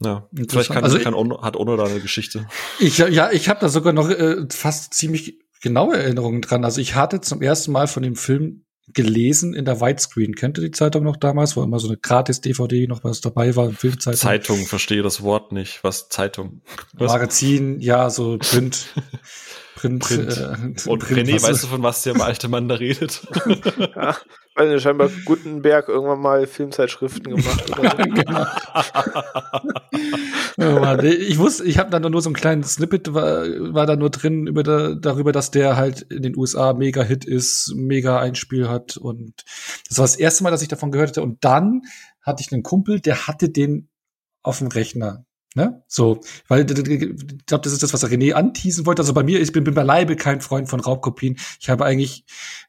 Ja, 0.00 0.28
vielleicht 0.48 0.70
kann, 0.70 0.84
also 0.84 0.98
kann 1.00 1.14
Ono, 1.14 1.42
hat 1.42 1.56
Ono 1.56 1.76
da 1.76 1.84
eine 1.84 2.00
Geschichte. 2.00 2.46
Ich, 2.78 2.98
ja, 2.98 3.30
ich 3.32 3.48
habe 3.48 3.60
da 3.60 3.68
sogar 3.68 3.92
noch 3.92 4.08
äh, 4.08 4.46
fast 4.50 4.94
ziemlich 4.94 5.40
genaue 5.60 5.96
Erinnerungen 5.96 6.40
dran. 6.40 6.64
Also 6.64 6.80
ich 6.80 6.94
hatte 6.94 7.20
zum 7.20 7.42
ersten 7.42 7.72
Mal 7.72 7.88
von 7.88 8.02
dem 8.02 8.14
Film 8.14 8.64
gelesen 8.94 9.54
in 9.54 9.64
der 9.64 9.80
Widescreen. 9.80 10.34
Kennt 10.34 10.58
ihr 10.58 10.64
die 10.64 10.70
Zeitung 10.70 11.04
noch 11.04 11.16
damals, 11.16 11.56
wo 11.56 11.62
immer 11.62 11.78
so 11.78 11.88
eine 11.88 11.96
Gratis-DVD 11.98 12.86
noch 12.86 13.04
was 13.04 13.20
dabei 13.20 13.54
war, 13.56 13.70
Filmzeitung? 13.70 14.18
Zeitung, 14.18 14.66
verstehe 14.66 15.02
das 15.02 15.22
Wort 15.22 15.52
nicht. 15.52 15.84
Was 15.84 16.08
Zeitung? 16.08 16.62
Was? 16.94 17.12
Magazin, 17.12 17.80
ja, 17.80 18.08
so 18.08 18.38
Print. 18.38 18.94
Print, 19.74 20.02
Print. 20.02 20.36
Äh, 20.36 20.90
Und 20.90 21.00
Print, 21.00 21.28
René, 21.28 21.42
weißt 21.42 21.62
du, 21.62 21.66
von 21.68 21.82
was 21.82 22.02
der 22.02 22.20
alte 22.20 22.48
Mann 22.48 22.68
da 22.68 22.76
redet? 22.76 23.26
ja, 23.94 24.16
er 24.66 24.80
scheinbar 24.80 25.08
Gutenberg 25.24 25.88
irgendwann 25.88 26.20
mal 26.20 26.46
Filmzeitschriften 26.46 27.36
gemacht 27.36 27.78
hat. 27.78 27.98
genau. 30.56 31.02
ich 31.02 31.38
wusste, 31.38 31.64
ich 31.64 31.78
habe 31.78 31.90
dann 31.90 32.10
nur 32.10 32.20
so 32.20 32.28
einen 32.28 32.34
kleinen 32.34 32.64
Snippet, 32.64 33.14
war, 33.14 33.44
war 33.72 33.86
da 33.86 33.96
nur 33.96 34.10
drin 34.10 34.46
über 34.46 34.62
da, 34.62 34.94
darüber, 34.94 35.32
dass 35.32 35.50
der 35.50 35.76
halt 35.76 36.02
in 36.02 36.22
den 36.22 36.36
USA 36.36 36.72
mega 36.72 37.02
Hit 37.02 37.24
ist, 37.24 37.72
mega 37.76 38.18
Einspiel 38.18 38.68
hat. 38.68 38.96
Und 38.96 39.44
das 39.88 39.98
war 39.98 40.04
das 40.04 40.16
erste 40.16 40.42
Mal, 40.42 40.50
dass 40.50 40.62
ich 40.62 40.68
davon 40.68 40.90
gehört 40.90 41.10
hatte. 41.10 41.22
Und 41.22 41.44
dann 41.44 41.82
hatte 42.22 42.42
ich 42.42 42.52
einen 42.52 42.62
Kumpel, 42.62 43.00
der 43.00 43.26
hatte 43.26 43.48
den 43.48 43.88
auf 44.42 44.58
dem 44.58 44.68
Rechner. 44.68 45.24
Ne? 45.54 45.82
So, 45.88 46.20
weil 46.46 46.70
ich 46.70 47.46
glaube, 47.46 47.64
das 47.64 47.72
ist 47.72 47.82
das, 47.82 47.92
was 47.92 48.04
René 48.04 48.32
anteasen 48.32 48.86
wollte. 48.86 49.02
Also 49.02 49.14
bei 49.14 49.22
mir, 49.22 49.40
ich 49.40 49.52
bin, 49.52 49.64
bin 49.64 49.74
beileibe 49.74 50.14
kein 50.14 50.40
Freund 50.40 50.68
von 50.68 50.80
Raubkopien. 50.80 51.38
Ich 51.58 51.70
habe 51.70 51.84
eigentlich, 51.84 52.24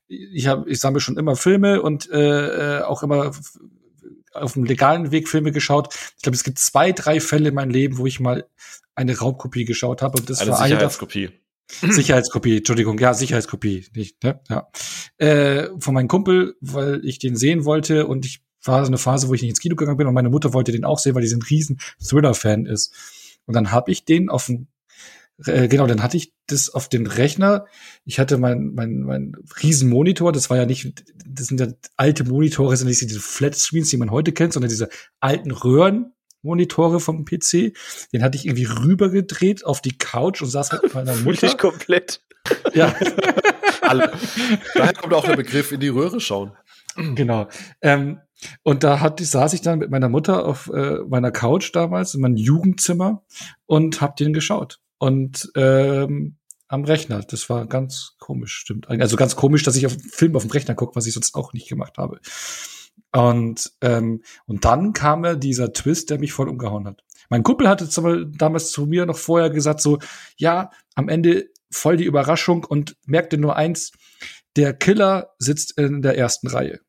ich 0.10 0.48
habe, 0.48 0.70
ich 0.70 0.80
sammle 0.80 1.00
schon 1.00 1.18
immer 1.18 1.36
Filme 1.36 1.82
und 1.82 2.10
äh, 2.12 2.80
äh 2.80 2.82
auch 2.82 3.04
immer 3.04 3.32
auf 4.34 4.54
dem 4.54 4.64
legalen 4.64 5.12
Weg 5.12 5.28
Filme 5.28 5.52
geschaut. 5.52 5.94
Ich 6.18 6.24
glaube, 6.24 6.36
es 6.36 6.44
gibt 6.44 6.60
zwei, 6.60 6.92
drei 6.92 7.20
Fälle 7.20 7.50
in 7.50 7.56
meinem 7.56 7.72
Leben, 7.72 7.98
wo 7.98 8.06
ich 8.06 8.20
mal 8.20 8.46
eine 8.96 9.18
Raubkopie 9.18 9.66
geschaut 9.66 10.02
habe. 10.02 10.20
Und 10.20 10.30
das 10.30 10.40
eine 10.40 10.52
war 10.52 10.64
Sicherheitskopie. 10.64 11.30
Eine 11.82 11.94
Sicherheitskopie, 11.94 12.58
Entschuldigung, 12.58 12.98
ja, 13.00 13.14
Sicherheitskopie, 13.14 13.86
nicht, 13.96 14.24
ne? 14.24 14.40
Ja. 14.50 14.68
Äh, 15.18 15.70
von 15.80 15.94
meinem 15.94 16.08
Kumpel, 16.08 16.56
weil 16.62 17.02
ich 17.04 17.20
den 17.20 17.36
sehen 17.36 17.66
wollte 17.66 18.08
und 18.08 18.26
ich 18.26 18.42
war 18.64 18.84
so 18.84 18.90
eine 18.90 18.98
Phase, 18.98 19.30
wo 19.30 19.34
ich 19.34 19.42
nicht 19.42 19.52
ins 19.52 19.60
Kino 19.60 19.76
gegangen 19.76 19.98
bin 19.98 20.08
und 20.08 20.14
meine 20.14 20.30
Mutter 20.30 20.54
wollte 20.54 20.72
den 20.72 20.84
auch 20.84 21.00
sehen, 21.00 21.16
weil 21.16 21.22
die 21.22 21.28
so 21.28 21.38
ein 21.38 21.44
riesen 21.44 21.80
Thriller-Fan 22.04 22.66
ist. 22.66 22.94
Und 23.46 23.56
dann 23.56 23.72
habe 23.72 23.92
ich 23.92 24.04
den 24.04 24.30
auf 24.30 24.48
dem 24.48 24.68
äh, 25.46 25.68
genau, 25.68 25.88
dann 25.88 26.04
hatte 26.04 26.18
ich 26.18 26.34
das 26.48 26.70
auf 26.70 26.90
den 26.90 27.08
Rechner. 27.08 27.66
Ich 28.06 28.20
hatte 28.20 28.38
mein, 28.38 28.72
mein, 28.74 29.02
mein 29.02 29.34
riesen 29.62 29.90
Monitor. 29.90 30.32
Das 30.32 30.50
war 30.50 30.58
ja 30.58 30.66
nicht, 30.66 31.04
das 31.26 31.48
sind 31.48 31.60
ja 31.60 31.68
alte 31.96 32.26
Monitore, 32.26 32.76
sind 32.76 32.88
nicht 32.88 33.02
diese 33.02 33.20
Flat 33.20 33.56
Screens, 33.56 33.90
die 33.90 33.98
man 33.98 34.12
heute 34.12 34.32
kennt, 34.32 34.54
sondern 34.54 34.70
diese 34.70 34.90
alten 35.20 35.52
Röhrenmonitore 35.52 37.00
vom 37.00 37.26
PC. 37.26 37.74
Den 38.12 38.24
hatte 38.24 38.38
ich 38.38 38.46
irgendwie 38.46 38.66
rübergedreht 38.66 39.66
auf 39.66 39.82
die 39.82 39.98
Couch 39.98 40.42
und 40.42 40.50
saß 40.50 40.72
halt 40.72 40.84
mit 40.84 40.94
meiner 40.94 41.16
Mutter. 41.16 41.26
Wirklich 41.26 41.58
komplett. 41.58 42.22
Ja. 42.74 42.94
Alle. 43.82 44.12
Daher 44.76 44.94
kommt 44.94 45.14
auch 45.14 45.26
der 45.26 45.38
Begriff 45.38 45.72
in 45.72 45.80
die 45.80 45.88
Röhre 45.88 46.20
schauen. 46.20 46.52
Genau. 47.16 47.48
Ähm, 47.82 48.20
und 48.64 48.84
da 48.84 49.00
hat, 49.00 49.20
saß 49.20 49.54
ich 49.54 49.62
dann 49.62 49.80
mit 49.80 49.90
meiner 49.90 50.10
Mutter 50.10 50.46
auf 50.46 50.70
äh, 50.74 51.00
meiner 51.08 51.32
Couch 51.32 51.72
damals 51.74 52.14
in 52.14 52.22
meinem 52.22 52.36
Jugendzimmer 52.36 53.24
und 53.66 54.02
hab 54.02 54.16
den 54.18 54.34
geschaut. 54.34 54.80
Und 55.00 55.52
ähm, 55.56 56.38
am 56.70 56.86
Rechner. 56.86 57.22
Das 57.22 57.50
war 57.50 57.66
ganz 57.66 58.16
komisch, 58.20 58.54
stimmt. 58.54 58.88
Also 58.90 59.18
ganz 59.18 59.36
komisch, 59.36 59.64
dass 59.64 59.76
ich 59.76 59.86
auf 59.88 59.98
Film 60.12 60.36
auf 60.36 60.44
dem 60.44 60.52
Rechner 60.52 60.76
gucke, 60.76 60.96
was 60.96 61.08
ich 61.08 61.14
sonst 61.14 61.36
auch 61.36 61.52
nicht 61.52 61.68
gemacht 61.68 61.98
habe. 61.98 62.22
Und, 63.12 63.72
ähm, 63.82 64.22
und 64.46 64.66
dann 64.66 64.94
kam 64.94 65.22
mir 65.22 65.36
dieser 65.36 65.74
Twist, 65.74 66.12
der 66.12 66.20
mich 66.20 66.32
voll 66.32 66.48
umgehauen 66.48 66.86
hat. 66.86 67.04
Mein 67.30 67.44
Kumpel 67.44 67.68
hatte 67.68 67.90
zum, 67.90 68.32
damals 68.38 68.72
zu 68.72 68.86
mir 68.86 69.06
noch 69.08 69.18
vorher 69.18 69.50
gesagt, 69.50 69.82
so, 69.82 69.98
ja, 70.38 70.70
am 70.94 71.10
Ende 71.10 71.50
voll 71.72 71.98
die 71.98 72.06
Überraschung 72.06 72.64
und 72.64 72.96
merkte 73.06 73.38
nur 73.38 73.56
eins, 73.56 73.92
der 74.56 74.74
Killer 74.74 75.34
sitzt 75.40 75.78
in 75.78 76.02
der 76.04 76.18
ersten 76.18 76.48
Reihe. 76.48 76.80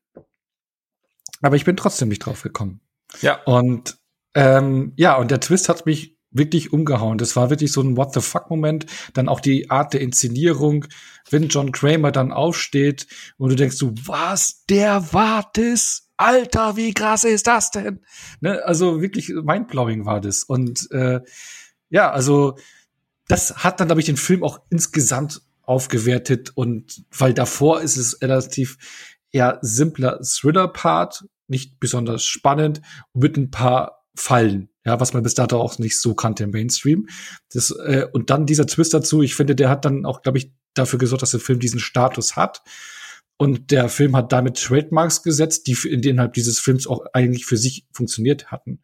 Aber 1.41 1.55
ich 1.55 1.65
bin 1.65 1.75
trotzdem 1.75 2.09
nicht 2.09 2.25
drauf 2.25 2.43
gekommen. 2.43 2.81
Ja. 3.21 3.41
Und 3.43 3.97
ähm, 4.35 4.93
ja, 4.95 5.17
und 5.17 5.31
der 5.31 5.39
Twist 5.39 5.69
hat 5.69 5.85
mich 5.85 6.17
wirklich 6.31 6.73
umgehauen. 6.73 7.17
Das 7.17 7.35
war 7.35 7.49
wirklich 7.49 7.71
so 7.71 7.81
ein 7.81 7.97
What 7.97 8.13
the 8.13 8.21
fuck 8.21 8.49
Moment. 8.49 8.85
Dann 9.13 9.29
auch 9.29 9.39
die 9.39 9.69
Art 9.69 9.93
der 9.93 10.01
Inszenierung, 10.01 10.85
wenn 11.29 11.47
John 11.47 11.71
Kramer 11.71 12.11
dann 12.11 12.31
aufsteht 12.31 13.07
und 13.37 13.49
du 13.49 13.55
denkst 13.55 13.77
du, 13.77 13.93
was, 14.05 14.65
der 14.69 15.13
war 15.13 15.49
das? 15.53 16.07
Alter, 16.17 16.75
wie 16.75 16.93
krass 16.93 17.23
ist 17.23 17.47
das 17.47 17.71
denn? 17.71 17.99
Ne? 18.41 18.61
Also 18.63 19.01
wirklich 19.01 19.29
mindblowing 19.29 20.05
war 20.05 20.21
das. 20.21 20.43
Und 20.43 20.89
äh, 20.91 21.21
ja, 21.89 22.11
also 22.11 22.57
das 23.27 23.63
hat 23.63 23.79
dann, 23.79 23.87
glaube 23.87 24.01
ich, 24.01 24.05
den 24.05 24.17
Film 24.17 24.43
auch 24.43 24.59
insgesamt 24.69 25.41
aufgewertet 25.63 26.51
und 26.55 27.05
weil 27.17 27.33
davor 27.33 27.81
ist 27.81 27.97
es 27.97 28.21
relativ 28.21 28.77
eher 29.31 29.59
simpler 29.61 30.19
Thriller-Part, 30.21 31.25
nicht 31.47 31.79
besonders 31.79 32.25
spannend 32.25 32.81
mit 33.13 33.37
ein 33.37 33.49
paar 33.49 34.03
Fallen, 34.15 34.69
ja, 34.85 34.99
was 34.99 35.13
man 35.13 35.23
bis 35.23 35.35
dato 35.35 35.59
auch 35.59 35.77
nicht 35.77 35.99
so 35.99 36.15
kannte 36.15 36.43
im 36.43 36.51
Mainstream. 36.51 37.07
Das, 37.53 37.71
äh, 37.71 38.07
und 38.11 38.29
dann 38.29 38.45
dieser 38.45 38.65
Twist 38.65 38.93
dazu, 38.93 39.21
ich 39.21 39.35
finde, 39.35 39.55
der 39.55 39.69
hat 39.69 39.85
dann 39.85 40.05
auch, 40.05 40.21
glaube 40.21 40.39
ich, 40.39 40.51
dafür 40.73 40.99
gesorgt, 40.99 41.21
dass 41.21 41.31
der 41.31 41.39
Film 41.39 41.59
diesen 41.59 41.79
Status 41.79 42.35
hat. 42.35 42.63
Und 43.37 43.71
der 43.71 43.89
Film 43.89 44.15
hat 44.15 44.31
damit 44.31 44.61
Trademarks 44.61 45.23
gesetzt, 45.23 45.67
die 45.67 45.75
in 45.87 46.03
innerhalb 46.03 46.33
dieses 46.33 46.59
Films 46.59 46.87
auch 46.87 47.05
eigentlich 47.13 47.45
für 47.45 47.57
sich 47.57 47.87
funktioniert 47.91 48.51
hatten. 48.51 48.81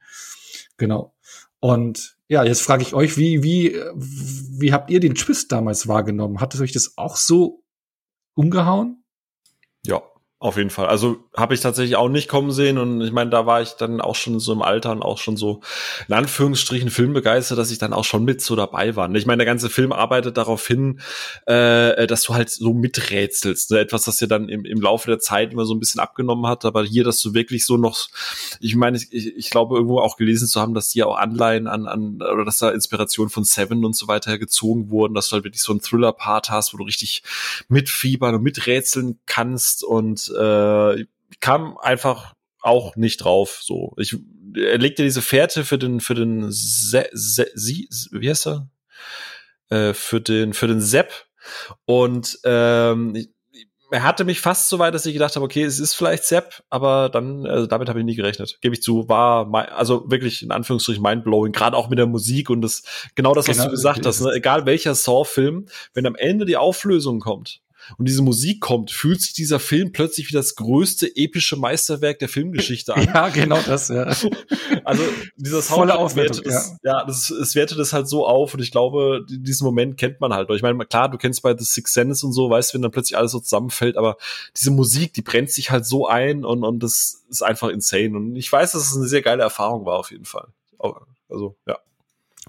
Genau. 0.77 1.15
Und 1.59 2.17
ja, 2.27 2.43
jetzt 2.43 2.61
frage 2.61 2.83
ich 2.83 2.93
euch, 2.93 3.17
wie, 3.17 3.43
wie, 3.43 3.79
wie 3.95 4.73
habt 4.73 4.89
ihr 4.89 4.99
den 4.99 5.15
Twist 5.15 5.51
damals 5.51 5.87
wahrgenommen? 5.87 6.41
Hat 6.41 6.53
es 6.53 6.61
euch 6.61 6.71
das 6.71 6.97
auch 6.97 7.17
so 7.17 7.63
umgehauen? 8.33 9.03
Ja, 9.85 10.01
auf 10.39 10.55
jeden 10.55 10.69
Fall. 10.69 10.85
Also 10.85 11.23
habe 11.35 11.55
ich 11.55 11.61
tatsächlich 11.61 11.95
auch 11.95 12.09
nicht 12.09 12.29
kommen 12.29 12.51
sehen 12.51 12.77
und 12.77 13.01
ich 13.01 13.11
meine, 13.11 13.31
da 13.31 13.47
war 13.47 13.63
ich 13.63 13.71
dann 13.71 13.99
auch 13.99 14.13
schon 14.13 14.39
so 14.39 14.53
im 14.53 14.61
Alter 14.61 14.91
und 14.91 15.01
auch 15.01 15.17
schon 15.17 15.35
so 15.35 15.61
in 16.07 16.13
Anführungsstrichen 16.13 16.91
filmbegeistert, 16.91 17.57
dass 17.57 17.71
ich 17.71 17.79
dann 17.79 17.91
auch 17.91 18.05
schon 18.05 18.23
mit 18.23 18.41
so 18.41 18.55
dabei 18.55 18.95
war. 18.95 19.11
Ich 19.15 19.25
meine, 19.25 19.37
der 19.37 19.47
ganze 19.47 19.67
Film 19.71 19.91
arbeitet 19.91 20.37
darauf 20.37 20.67
hin, 20.67 21.01
äh, 21.47 22.05
dass 22.05 22.21
du 22.21 22.35
halt 22.35 22.51
so 22.51 22.75
miträtselst. 22.75 23.71
Ne? 23.71 23.79
Etwas, 23.79 24.03
das 24.03 24.17
dir 24.17 24.27
dann 24.27 24.47
im, 24.47 24.63
im 24.63 24.79
Laufe 24.79 25.09
der 25.09 25.17
Zeit 25.17 25.53
immer 25.53 25.65
so 25.65 25.73
ein 25.73 25.79
bisschen 25.79 25.99
abgenommen 25.99 26.45
hat, 26.45 26.65
aber 26.65 26.83
hier, 26.83 27.03
dass 27.03 27.19
du 27.19 27.33
wirklich 27.33 27.65
so 27.65 27.77
noch, 27.77 28.07
ich 28.59 28.75
meine, 28.75 28.97
ich, 28.97 29.11
ich 29.11 29.49
glaube 29.49 29.75
irgendwo 29.75 30.01
auch 30.01 30.17
gelesen 30.17 30.47
zu 30.47 30.61
haben, 30.61 30.75
dass 30.75 30.89
die 30.89 31.01
auch 31.01 31.17
Anleihen 31.17 31.65
an, 31.65 31.87
an 31.87 32.21
oder 32.21 32.45
dass 32.45 32.59
da 32.59 32.69
Inspiration 32.69 33.29
von 33.29 33.43
Seven 33.43 33.83
und 33.83 33.95
so 33.95 34.07
weiter 34.07 34.37
gezogen 34.37 34.91
wurden, 34.91 35.15
dass 35.15 35.29
du 35.29 35.33
halt 35.33 35.45
wirklich 35.45 35.63
so 35.63 35.71
einen 35.71 35.81
Thriller-Part 35.81 36.51
hast, 36.51 36.75
wo 36.75 36.77
du 36.77 36.83
richtig 36.83 37.23
mitfiebern 37.69 38.35
und 38.35 38.43
miträtseln 38.43 39.17
kannst 39.25 39.83
und 39.83 40.27
äh, 40.37 41.05
kam 41.39 41.77
einfach 41.77 42.33
auch 42.61 42.95
nicht 42.95 43.17
drauf. 43.17 43.59
So, 43.61 43.93
ich 43.97 44.17
er 44.55 44.77
legte 44.77 45.03
diese 45.03 45.21
Fährte 45.21 45.65
für 45.65 45.77
den 45.77 45.99
für 45.99 46.15
den 46.15 46.51
Se, 46.51 47.09
Se, 47.11 47.47
Sie, 47.53 47.89
wie 48.11 48.29
heißt 48.29 48.47
er? 48.47 48.69
Äh, 49.69 49.93
für 49.93 50.21
den 50.21 50.53
für 50.53 50.67
den 50.67 50.81
Sepp 50.81 51.11
und 51.85 52.39
ähm, 52.43 53.27
er 53.89 54.03
hatte 54.03 54.25
mich 54.25 54.41
fast 54.41 54.69
so 54.69 54.79
weit, 54.79 54.93
dass 54.93 55.05
ich 55.05 55.13
gedacht 55.13 55.35
habe, 55.35 55.45
okay, 55.45 55.63
es 55.63 55.79
ist 55.79 55.93
vielleicht 55.93 56.25
Sepp, 56.25 56.61
aber 56.69 57.09
dann, 57.09 57.45
also 57.45 57.67
damit 57.67 57.87
habe 57.87 57.99
ich 57.99 58.05
nie 58.05 58.15
gerechnet. 58.15 58.57
Gebe 58.61 58.75
ich 58.75 58.81
zu, 58.81 59.07
war 59.07 59.45
mein, 59.45 59.69
also 59.69 60.09
wirklich 60.11 60.43
in 60.43 60.51
Anführungsstrichen 60.51 61.01
mindblowing, 61.01 61.53
gerade 61.53 61.77
auch 61.77 61.89
mit 61.89 61.97
der 61.97 62.05
Musik 62.05 62.49
und 62.49 62.61
das, 62.61 62.83
genau 63.15 63.33
das, 63.33 63.47
was 63.47 63.57
genau, 63.57 63.69
du 63.69 63.71
gesagt 63.71 64.05
hast, 64.05 64.21
ne? 64.21 64.31
egal 64.33 64.65
welcher 64.65 64.93
Saw-Film, 64.93 65.67
wenn 65.93 66.05
am 66.05 66.15
Ende 66.15 66.45
die 66.45 66.57
Auflösung 66.57 67.19
kommt, 67.19 67.61
und 67.97 68.07
diese 68.07 68.21
Musik 68.21 68.61
kommt, 68.61 68.91
fühlt 68.91 69.21
sich 69.21 69.33
dieser 69.33 69.59
Film 69.59 69.91
plötzlich 69.91 70.29
wie 70.29 70.33
das 70.33 70.55
größte 70.55 71.15
epische 71.15 71.55
Meisterwerk 71.55 72.19
der 72.19 72.29
Filmgeschichte 72.29 72.95
an. 72.95 73.03
ja, 73.03 73.29
genau 73.29 73.59
das, 73.65 73.89
ja. 73.89 74.13
Also 74.83 75.03
dieser 75.35 75.61
Soundtrack 75.61 76.15
wertet 76.15 76.45
das, 76.45 76.77
ja, 76.83 76.99
ja 76.99 77.05
das, 77.05 77.29
es 77.29 77.55
wertet 77.55 77.77
es 77.79 77.91
halt 77.91 78.07
so 78.07 78.25
auf 78.25 78.53
und 78.53 78.61
ich 78.61 78.71
glaube, 78.71 79.25
diesen 79.27 79.65
Moment 79.65 79.97
kennt 79.97 80.21
man 80.21 80.33
halt. 80.33 80.49
Ich 80.51 80.61
meine, 80.61 80.85
klar, 80.85 81.09
du 81.09 81.17
kennst 81.17 81.41
bei 81.41 81.55
The 81.57 81.63
Six 81.63 81.93
Sense 81.93 82.25
und 82.25 82.31
so, 82.31 82.49
weißt, 82.49 82.73
wenn 82.73 82.81
dann 82.81 82.91
plötzlich 82.91 83.17
alles 83.17 83.31
so 83.31 83.39
zusammenfällt, 83.39 83.97
aber 83.97 84.17
diese 84.55 84.71
Musik, 84.71 85.13
die 85.13 85.21
brennt 85.21 85.51
sich 85.51 85.71
halt 85.71 85.85
so 85.85 86.07
ein 86.07 86.45
und, 86.45 86.63
und 86.63 86.79
das 86.81 87.23
ist 87.29 87.41
einfach 87.41 87.69
insane. 87.69 88.15
Und 88.15 88.35
ich 88.35 88.51
weiß, 88.51 88.71
dass 88.71 88.89
es 88.89 88.95
eine 88.95 89.07
sehr 89.07 89.21
geile 89.21 89.43
Erfahrung 89.43 89.85
war, 89.85 89.99
auf 89.99 90.11
jeden 90.11 90.25
Fall. 90.25 90.47
Also, 91.29 91.55
ja. 91.65 91.77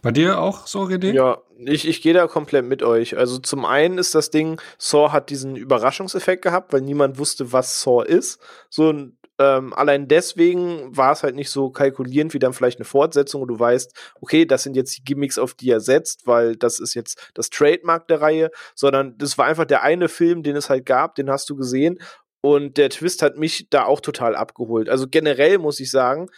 Bei 0.02 0.12
dir 0.12 0.40
auch 0.40 0.66
so, 0.66 0.82
René? 0.82 1.12
Ja, 1.12 1.38
ich, 1.58 1.88
ich 1.88 2.02
gehe 2.02 2.14
da 2.14 2.26
komplett 2.26 2.64
mit 2.64 2.82
euch. 2.82 3.16
Also 3.16 3.38
zum 3.38 3.64
einen 3.64 3.98
ist 3.98 4.14
das 4.14 4.30
Ding, 4.30 4.60
Saw 4.78 5.10
hat 5.10 5.30
diesen 5.30 5.56
Überraschungseffekt 5.56 6.42
gehabt, 6.42 6.72
weil 6.72 6.82
niemand 6.82 7.18
wusste, 7.18 7.52
was 7.52 7.80
Saw 7.82 8.04
ist. 8.04 8.40
So 8.70 8.92
ähm, 9.40 9.72
allein 9.74 10.08
deswegen 10.08 10.96
war 10.96 11.12
es 11.12 11.22
halt 11.22 11.36
nicht 11.36 11.50
so 11.50 11.70
kalkulierend 11.70 12.34
wie 12.34 12.40
dann 12.40 12.52
vielleicht 12.52 12.78
eine 12.78 12.84
Fortsetzung, 12.84 13.40
wo 13.40 13.46
du 13.46 13.58
weißt, 13.58 13.92
okay, 14.20 14.44
das 14.44 14.64
sind 14.64 14.76
jetzt 14.76 14.96
die 14.96 15.04
Gimmicks, 15.04 15.38
auf 15.38 15.54
die 15.54 15.70
er 15.70 15.80
setzt, 15.80 16.26
weil 16.26 16.56
das 16.56 16.80
ist 16.80 16.94
jetzt 16.94 17.30
das 17.34 17.50
Trademark 17.50 18.08
der 18.08 18.20
Reihe, 18.20 18.50
sondern 18.74 19.16
das 19.16 19.38
war 19.38 19.46
einfach 19.46 19.64
der 19.64 19.82
eine 19.82 20.08
Film, 20.08 20.42
den 20.42 20.56
es 20.56 20.70
halt 20.70 20.86
gab, 20.86 21.14
den 21.14 21.30
hast 21.30 21.48
du 21.50 21.56
gesehen 21.56 21.98
und 22.40 22.78
der 22.78 22.90
Twist 22.90 23.22
hat 23.22 23.36
mich 23.36 23.68
da 23.70 23.84
auch 23.84 24.00
total 24.00 24.34
abgeholt. 24.34 24.88
Also 24.88 25.06
generell 25.08 25.58
muss 25.58 25.80
ich 25.80 25.90
sagen, 25.90 26.28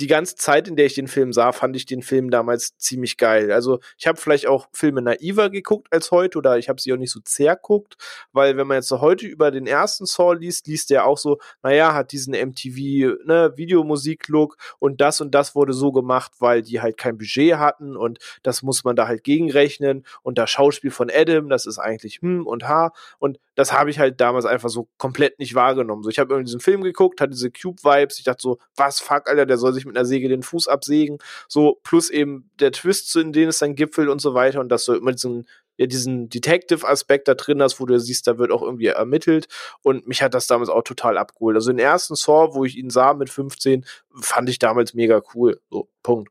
die 0.00 0.06
ganze 0.06 0.34
Zeit, 0.36 0.66
in 0.66 0.76
der 0.76 0.86
ich 0.86 0.94
den 0.94 1.08
Film 1.08 1.32
sah, 1.32 1.52
fand 1.52 1.76
ich 1.76 1.84
den 1.84 2.02
Film 2.02 2.30
damals 2.30 2.76
ziemlich 2.78 3.16
geil. 3.16 3.52
Also 3.52 3.80
ich 3.98 4.06
habe 4.06 4.18
vielleicht 4.20 4.46
auch 4.46 4.68
Filme 4.72 5.02
naiver 5.02 5.50
geguckt 5.50 5.88
als 5.90 6.10
heute 6.10 6.38
oder 6.38 6.58
ich 6.58 6.68
habe 6.68 6.80
sie 6.80 6.92
auch 6.92 6.96
nicht 6.96 7.12
so 7.12 7.20
zerguckt, 7.20 7.96
weil 8.32 8.56
wenn 8.56 8.66
man 8.66 8.76
jetzt 8.76 8.88
so 8.88 9.00
heute 9.00 9.26
über 9.26 9.50
den 9.50 9.66
ersten 9.66 10.06
Saw 10.06 10.34
liest, 10.34 10.66
liest 10.66 10.90
der 10.90 11.06
auch 11.06 11.18
so, 11.18 11.38
naja, 11.62 11.92
hat 11.94 12.12
diesen 12.12 12.34
MTV, 12.34 13.24
ne, 13.26 13.52
Videomusik-Look 13.56 14.56
und 14.78 15.00
das 15.00 15.20
und 15.20 15.34
das 15.34 15.54
wurde 15.54 15.74
so 15.74 15.92
gemacht, 15.92 16.32
weil 16.38 16.62
die 16.62 16.80
halt 16.80 16.96
kein 16.96 17.18
Budget 17.18 17.56
hatten 17.56 17.96
und 17.96 18.18
das 18.42 18.62
muss 18.62 18.84
man 18.84 18.96
da 18.96 19.06
halt 19.06 19.22
gegenrechnen 19.22 20.06
und 20.22 20.38
das 20.38 20.50
Schauspiel 20.50 20.90
von 20.90 21.10
Adam, 21.10 21.48
das 21.48 21.66
ist 21.66 21.78
eigentlich 21.78 22.20
hm 22.22 22.46
und 22.46 22.66
ha 22.66 22.92
und 23.18 23.38
das 23.60 23.74
habe 23.74 23.90
ich 23.90 23.98
halt 23.98 24.22
damals 24.22 24.46
einfach 24.46 24.70
so 24.70 24.88
komplett 24.96 25.38
nicht 25.38 25.54
wahrgenommen. 25.54 26.02
So, 26.02 26.08
ich 26.08 26.18
habe 26.18 26.32
irgendwie 26.32 26.46
diesen 26.46 26.60
Film 26.60 26.80
geguckt, 26.82 27.20
hatte 27.20 27.32
diese 27.32 27.50
Cube-Vibes, 27.50 28.18
ich 28.18 28.24
dachte 28.24 28.40
so, 28.40 28.58
was 28.74 29.00
fuck, 29.00 29.28
Alter, 29.28 29.44
der 29.44 29.58
soll 29.58 29.74
sich 29.74 29.84
mit 29.84 29.96
einer 29.96 30.06
Säge 30.06 30.30
den 30.30 30.42
Fuß 30.42 30.66
absägen. 30.66 31.18
So, 31.46 31.78
plus 31.82 32.08
eben 32.08 32.50
der 32.58 32.72
Twist, 32.72 33.14
in 33.16 33.34
den 33.34 33.48
es 33.50 33.58
dann 33.58 33.74
gipfelt 33.74 34.08
und 34.08 34.22
so 34.22 34.32
weiter. 34.32 34.60
Und 34.60 34.70
dass 34.70 34.86
du 34.86 34.94
immer 34.94 35.12
diesen, 35.12 35.46
ja, 35.76 35.84
diesen 35.84 36.30
Detective-Aspekt 36.30 37.28
da 37.28 37.34
drin 37.34 37.60
hast, 37.60 37.80
wo 37.80 37.84
du 37.84 38.00
siehst, 38.00 38.26
da 38.26 38.38
wird 38.38 38.50
auch 38.50 38.62
irgendwie 38.62 38.86
ermittelt. 38.86 39.46
Und 39.82 40.08
mich 40.08 40.22
hat 40.22 40.32
das 40.32 40.46
damals 40.46 40.70
auch 40.70 40.82
total 40.82 41.18
abgeholt. 41.18 41.54
Also 41.54 41.70
den 41.70 41.78
ersten 41.78 42.14
Saw, 42.14 42.54
wo 42.54 42.64
ich 42.64 42.78
ihn 42.78 42.88
sah 42.88 43.12
mit 43.12 43.28
15, 43.28 43.84
fand 44.22 44.48
ich 44.48 44.58
damals 44.58 44.94
mega 44.94 45.20
cool. 45.34 45.60
So, 45.70 45.90
Punkt. 46.02 46.30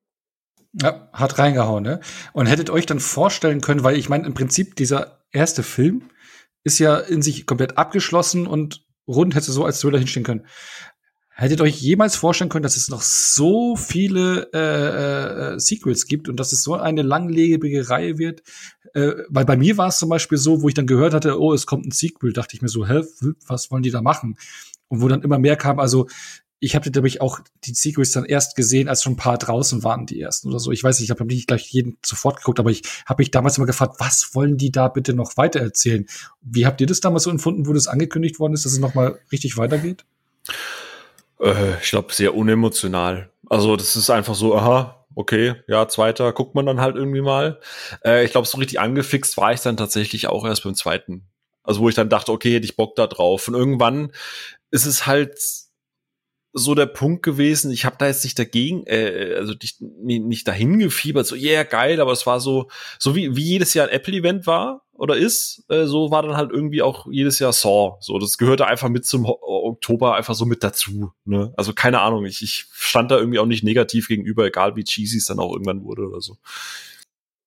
Ja, 0.74 1.10
hat 1.14 1.38
reingehauen, 1.38 1.84
ne? 1.84 2.00
Und 2.34 2.48
hättet 2.48 2.72
euch 2.72 2.88
dann 2.88 3.00
vorstellen 3.00 3.62
können, 3.62 3.84
weil 3.84 3.98
ich 3.98 4.10
meine, 4.10 4.26
im 4.26 4.34
Prinzip 4.34 4.76
dieser 4.76 5.20
erste 5.32 5.62
Film, 5.62 6.10
ist 6.64 6.80
ja 6.80 6.98
in 6.98 7.22
sich 7.22 7.46
komplett 7.46 7.78
abgeschlossen 7.78 8.48
und 8.48 8.86
rund 9.08 9.36
hätte 9.36 9.52
so 9.52 9.66
als 9.66 9.80
Thriller 9.80 10.00
hinstehen 10.00 10.24
können. 10.24 10.46
Hättet 11.40 11.62
ihr 11.62 11.64
euch 11.64 11.80
jemals 11.80 12.18
vorstellen 12.18 12.50
können, 12.50 12.64
dass 12.64 12.76
es 12.76 12.90
noch 12.90 13.02
so 13.02 13.78
viele 13.78 14.50
äh, 14.54 15.54
äh, 15.54 15.60
Sequels 15.60 16.06
gibt 16.06 16.28
und 16.28 16.38
dass 16.38 16.52
es 16.52 16.64
so 16.64 16.76
eine 16.76 17.02
langlebige 17.02 17.90
Reihe 17.90 18.18
wird? 18.18 18.44
Äh, 18.94 19.14
weil 19.30 19.46
bei 19.46 19.56
mir 19.56 19.78
war 19.78 19.88
es 19.88 20.00
zum 20.00 20.10
Beispiel 20.10 20.38
so, 20.38 20.62
wo 20.62 20.68
ich 20.68 20.74
dann 20.74 20.86
gehört 20.86 21.14
hatte, 21.14 21.40
oh, 21.40 21.54
es 21.54 21.66
kommt 21.66 21.86
ein 21.86 21.92
Sequel, 21.92 22.34
dachte 22.34 22.56
ich 22.58 22.62
mir 22.62 22.68
so, 22.68 22.86
hä, 22.86 23.04
was 23.48 23.72
wollen 23.72 23.84
die 23.84 23.92
da 23.92 24.02
machen? 24.02 24.38
Und 24.90 25.02
wo 25.02 25.08
dann 25.08 25.22
immer 25.22 25.40
mehr 25.40 25.56
kam, 25.56 25.80
also 25.80 26.08
ich 26.60 26.76
habe 26.76 26.90
nämlich 26.90 27.22
auch 27.22 27.40
die 27.64 27.74
Sequels 27.74 28.12
dann 28.12 28.26
erst 28.26 28.56
gesehen, 28.56 28.90
als 28.90 29.04
schon 29.04 29.14
ein 29.14 29.18
paar 29.18 29.38
draußen 29.38 29.84
waren, 29.84 30.06
die 30.06 30.20
ersten 30.20 30.50
oder 30.50 30.60
so. 30.60 30.72
Ich 30.72 30.84
weiß 30.84 31.00
nicht, 31.00 31.06
ich 31.06 31.12
habe 31.12 31.26
nicht 31.26 31.48
gleich 31.48 31.70
jeden 31.70 31.98
sofort 32.06 32.38
geguckt, 32.38 32.60
aber 32.60 32.70
ich 32.70 32.82
habe 33.06 33.22
mich 33.22 33.32
damals 33.32 33.58
immer 33.58 33.68
gefragt, 33.68 33.96
was 34.00 34.36
wollen 34.36 34.58
die 34.58 34.72
da 34.72 34.90
bitte 34.90 35.14
noch 35.14 35.38
weiter 35.38 35.62
erzählen? 35.62 36.06
Wie 36.42 36.66
habt 36.66 36.82
ihr 36.82 36.88
das 36.88 37.00
damals 37.00 37.24
so 37.24 37.30
empfunden, 37.30 37.66
wo 37.66 37.74
das 37.74 37.88
angekündigt 37.88 38.40
worden 38.40 38.54
ist, 38.54 38.66
dass 38.66 38.74
es 38.74 38.80
noch 38.80 38.94
mal 38.94 39.20
richtig 39.32 39.58
weitergeht? 39.58 40.06
Äh, 41.40 41.80
ich 41.82 41.90
glaube, 41.90 42.14
sehr 42.14 42.36
unemotional. 42.36 43.32
Also 43.50 43.78
das 43.78 43.96
ist 43.96 44.10
einfach 44.10 44.36
so, 44.36 44.56
aha, 44.56 45.06
okay, 45.16 45.56
ja, 45.68 45.88
zweiter, 45.88 46.34
guckt 46.34 46.56
man 46.56 46.66
dann 46.66 46.82
halt 46.82 46.96
irgendwie 46.96 47.22
mal. 47.22 47.60
Äh, 48.04 48.26
ich 48.26 48.32
glaube, 48.32 48.48
so 48.48 48.58
richtig 48.58 48.80
angefixt 48.80 49.38
war 49.38 49.54
ich 49.54 49.62
dann 49.62 49.78
tatsächlich 49.78 50.28
auch 50.28 50.46
erst 50.46 50.64
beim 50.64 50.76
zweiten. 50.76 51.24
Also 51.64 51.82
wo 51.82 51.90
ich 51.90 51.96
dann 51.96 52.10
dachte, 52.10 52.32
okay, 52.32 52.56
hätte 52.56 52.66
ich 52.66 52.76
Bock 52.76 52.96
da 52.96 53.08
drauf. 53.08 53.48
Und 53.48 53.54
irgendwann 53.54 54.12
ist 54.72 54.86
es 54.86 55.08
halt 55.08 55.38
so 56.54 56.76
der 56.76 56.88
Punkt 56.88 57.24
gewesen. 57.24 57.72
Ich 57.72 57.86
habe 57.86 57.96
da 58.00 58.08
jetzt 58.08 58.24
nicht 58.24 58.40
dagegen, 58.40 58.84
äh, 58.86 59.36
also 59.38 59.54
nicht, 59.54 59.82
nicht 59.82 60.48
dahin 60.48 60.80
gefiebert, 60.80 61.28
so 61.28 61.36
yeah 61.36 61.64
geil, 61.64 62.02
aber 62.02 62.12
es 62.12 62.26
war 62.26 62.40
so, 62.40 62.70
so 62.98 63.16
wie 63.16 63.36
wie 63.36 63.44
jedes 63.44 63.74
Jahr 63.74 63.88
ein 63.88 63.94
Apple-Event 63.94 64.48
war 64.48 64.84
oder 64.94 65.16
ist, 65.16 65.64
äh, 65.70 65.86
so 65.86 66.12
war 66.12 66.24
dann 66.24 66.36
halt 66.36 66.52
irgendwie 66.52 66.82
auch 66.82 67.08
jedes 67.10 67.40
Jahr 67.40 67.54
Saw. 67.54 67.98
So, 68.02 68.20
das 68.20 68.38
gehörte 68.38 68.68
einfach 68.68 68.90
mit 68.90 69.06
zum 69.06 69.26
Oktober 69.26 70.16
einfach 70.16 70.36
so 70.36 70.46
mit 70.46 70.64
dazu. 70.64 71.14
Ne? 71.24 71.54
Also 71.56 71.74
keine 71.74 72.02
Ahnung, 72.02 72.26
ich, 72.26 72.42
ich 72.42 72.66
stand 72.72 73.10
da 73.12 73.18
irgendwie 73.18 73.40
auch 73.40 73.46
nicht 73.46 73.64
negativ 73.64 74.08
gegenüber, 74.08 74.46
egal 74.46 74.76
wie 74.76 74.84
cheesy 74.84 75.18
es 75.18 75.26
dann 75.26 75.40
auch 75.40 75.54
irgendwann 75.54 75.84
wurde 75.84 76.08
oder 76.08 76.22
so. 76.22 76.38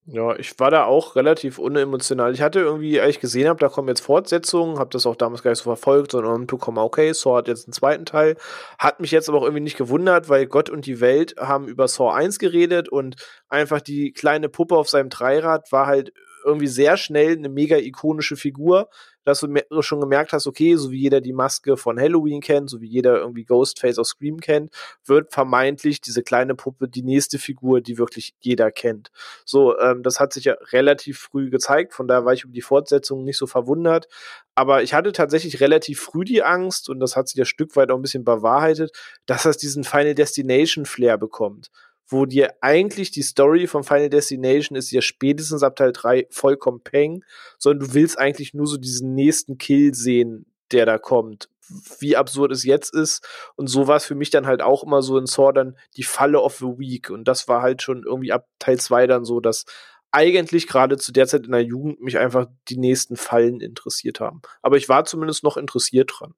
Ja, 0.04 0.34
ich 0.36 0.58
war 0.58 0.72
da 0.72 0.84
auch 0.84 1.14
relativ 1.14 1.58
unemotional. 1.58 2.34
Ich 2.34 2.42
hatte 2.42 2.58
irgendwie, 2.58 3.00
als 3.00 3.10
ich 3.10 3.20
gesehen 3.20 3.46
habe, 3.48 3.60
da 3.60 3.68
kommen 3.68 3.86
jetzt 3.86 4.00
Fortsetzungen, 4.00 4.80
habe 4.80 4.90
das 4.90 5.06
auch 5.06 5.14
damals 5.14 5.44
gar 5.44 5.52
nicht 5.52 5.58
so 5.60 5.64
verfolgt, 5.64 6.10
sondern 6.10 6.48
bekommen, 6.48 6.78
okay, 6.78 7.12
Saw 7.12 7.36
hat 7.36 7.46
jetzt 7.46 7.68
einen 7.68 7.72
zweiten 7.72 8.04
Teil. 8.04 8.36
Hat 8.80 8.98
mich 8.98 9.12
jetzt 9.12 9.28
aber 9.28 9.38
auch 9.38 9.44
irgendwie 9.44 9.62
nicht 9.62 9.76
gewundert, 9.78 10.28
weil 10.28 10.46
Gott 10.46 10.70
und 10.70 10.86
die 10.86 11.00
Welt 11.00 11.36
haben 11.38 11.68
über 11.68 11.86
Saw 11.86 12.10
1 12.12 12.40
geredet 12.40 12.88
und 12.88 13.14
einfach 13.48 13.80
die 13.80 14.12
kleine 14.12 14.48
Puppe 14.48 14.76
auf 14.76 14.88
seinem 14.88 15.08
Dreirad 15.08 15.70
war 15.70 15.86
halt 15.86 16.12
irgendwie 16.44 16.66
sehr 16.66 16.96
schnell 16.96 17.36
eine 17.36 17.48
mega 17.48 17.76
ikonische 17.76 18.34
Figur, 18.36 18.88
dass 19.24 19.40
du 19.40 19.82
schon 19.82 20.00
gemerkt 20.00 20.32
hast, 20.32 20.46
okay, 20.46 20.76
so 20.76 20.90
wie 20.90 21.00
jeder 21.00 21.20
die 21.20 21.32
Maske 21.32 21.76
von 21.76 21.98
Halloween 21.98 22.40
kennt, 22.40 22.70
so 22.70 22.80
wie 22.80 22.88
jeder 22.88 23.18
irgendwie 23.18 23.44
Ghostface 23.44 23.98
aus 23.98 24.08
Scream 24.08 24.40
kennt, 24.40 24.72
wird 25.04 25.32
vermeintlich 25.32 26.00
diese 26.00 26.22
kleine 26.22 26.54
Puppe 26.54 26.88
die 26.88 27.02
nächste 27.02 27.38
Figur, 27.38 27.80
die 27.80 27.98
wirklich 27.98 28.34
jeder 28.40 28.70
kennt. 28.70 29.10
So, 29.44 29.78
ähm, 29.78 30.02
das 30.02 30.20
hat 30.20 30.32
sich 30.32 30.44
ja 30.44 30.54
relativ 30.72 31.18
früh 31.18 31.50
gezeigt, 31.50 31.94
von 31.94 32.08
daher 32.08 32.24
war 32.24 32.32
ich 32.32 32.44
über 32.44 32.52
die 32.52 32.62
Fortsetzung 32.62 33.24
nicht 33.24 33.38
so 33.38 33.46
verwundert. 33.46 34.08
Aber 34.54 34.82
ich 34.82 34.92
hatte 34.92 35.12
tatsächlich 35.12 35.60
relativ 35.60 36.00
früh 36.00 36.24
die 36.24 36.42
Angst, 36.42 36.88
und 36.88 37.00
das 37.00 37.16
hat 37.16 37.28
sich 37.28 37.36
ja 37.38 37.44
Stück 37.44 37.74
weit 37.76 37.90
auch 37.90 37.96
ein 37.96 38.02
bisschen 38.02 38.24
bewahrheitet, 38.24 38.92
dass 39.26 39.44
das 39.44 39.56
diesen 39.56 39.84
Final 39.84 40.14
Destination 40.14 40.84
Flair 40.84 41.16
bekommt 41.16 41.70
wo 42.12 42.26
dir 42.26 42.54
eigentlich 42.60 43.10
die 43.10 43.22
Story 43.22 43.66
von 43.66 43.84
Final 43.84 44.10
Destination 44.10 44.76
ist 44.76 44.90
ja 44.90 45.02
spätestens 45.02 45.62
ab 45.62 45.76
Teil 45.76 45.92
3 45.92 46.26
vollkommen 46.30 46.80
peng, 46.82 47.24
sondern 47.58 47.88
du 47.88 47.94
willst 47.94 48.18
eigentlich 48.18 48.54
nur 48.54 48.66
so 48.66 48.76
diesen 48.76 49.14
nächsten 49.14 49.58
Kill 49.58 49.94
sehen, 49.94 50.46
der 50.70 50.86
da 50.86 50.98
kommt. 50.98 51.48
Wie 51.98 52.16
absurd 52.16 52.52
es 52.52 52.64
jetzt 52.64 52.94
ist. 52.94 53.26
Und 53.56 53.68
so 53.68 53.86
war 53.86 53.96
es 53.96 54.04
für 54.04 54.14
mich 54.14 54.30
dann 54.30 54.46
halt 54.46 54.62
auch 54.62 54.82
immer 54.84 55.00
so 55.00 55.16
in 55.16 55.26
Saw 55.26 55.52
dann 55.52 55.76
die 55.96 56.02
Falle 56.02 56.40
of 56.40 56.56
the 56.56 56.78
Week. 56.78 57.08
Und 57.08 57.24
das 57.24 57.48
war 57.48 57.62
halt 57.62 57.82
schon 57.82 58.02
irgendwie 58.04 58.32
ab 58.32 58.46
Teil 58.58 58.78
2 58.78 59.06
dann 59.06 59.24
so, 59.24 59.40
dass 59.40 59.64
eigentlich 60.10 60.68
gerade 60.68 60.98
zu 60.98 61.10
der 61.10 61.26
Zeit 61.26 61.46
in 61.46 61.52
der 61.52 61.64
Jugend 61.64 62.02
mich 62.02 62.18
einfach 62.18 62.46
die 62.68 62.76
nächsten 62.76 63.16
Fallen 63.16 63.60
interessiert 63.60 64.20
haben. 64.20 64.42
Aber 64.60 64.76
ich 64.76 64.88
war 64.88 65.06
zumindest 65.06 65.42
noch 65.42 65.56
interessiert 65.56 66.12
dran. 66.14 66.34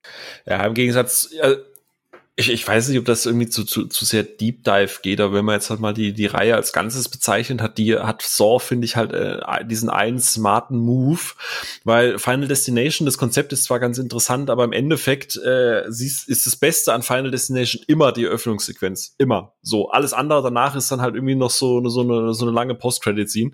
Ja, 0.47 0.65
im 0.65 0.75
Gegensatz, 0.75 1.33
äh, 1.41 1.57
ich, 2.37 2.51
ich 2.51 2.67
weiß 2.67 2.89
nicht, 2.89 2.99
ob 2.99 3.05
das 3.05 3.27
irgendwie 3.27 3.49
zu, 3.49 3.65
zu, 3.65 3.87
zu 3.87 4.05
sehr 4.05 4.25
Deep 4.25 4.65
Dive 4.65 5.01
geht, 5.03 5.21
aber 5.21 5.35
wenn 5.35 5.45
man 5.45 5.55
jetzt 5.55 5.71
halt 5.71 5.79
mal 5.79 5.95
die, 5.95 6.13
die 6.13 6.27
Reihe 6.27 6.57
als 6.57 6.73
Ganzes 6.73 7.09
bezeichnet 7.09 7.63
hat, 7.63 7.79
die 7.79 7.97
hat 7.97 8.23
Saw, 8.23 8.59
finde 8.59 8.87
ich, 8.87 8.97
halt 8.97 9.13
äh, 9.13 9.41
diesen 9.65 9.89
einen 9.89 10.19
smarten 10.19 10.77
Move, 10.77 11.21
weil 11.85 12.19
Final 12.19 12.49
Destination, 12.49 13.07
das 13.07 13.19
Konzept 13.19 13.53
ist 13.53 13.65
zwar 13.65 13.79
ganz 13.79 13.99
interessant, 13.99 14.51
aber 14.51 14.65
im 14.65 14.73
Endeffekt 14.73 15.37
äh, 15.37 15.87
ist 15.87 16.45
das 16.45 16.57
Beste 16.57 16.93
an 16.93 17.03
Final 17.03 17.31
Destination 17.31 17.85
immer 17.87 18.11
die 18.11 18.25
Eröffnungssequenz. 18.25 19.15
Immer. 19.17 19.53
So, 19.63 19.91
alles 19.91 20.13
andere 20.13 20.43
danach 20.43 20.75
ist 20.75 20.91
dann 20.91 21.01
halt 21.01 21.15
irgendwie 21.15 21.37
noch 21.37 21.51
so, 21.51 21.79
eine 21.79 21.89
so, 21.89 22.01
eine, 22.01 22.35
so 22.35 22.47
eine 22.47 22.55
lange 22.55 22.75
Post-Credit-Scene. 22.75 23.53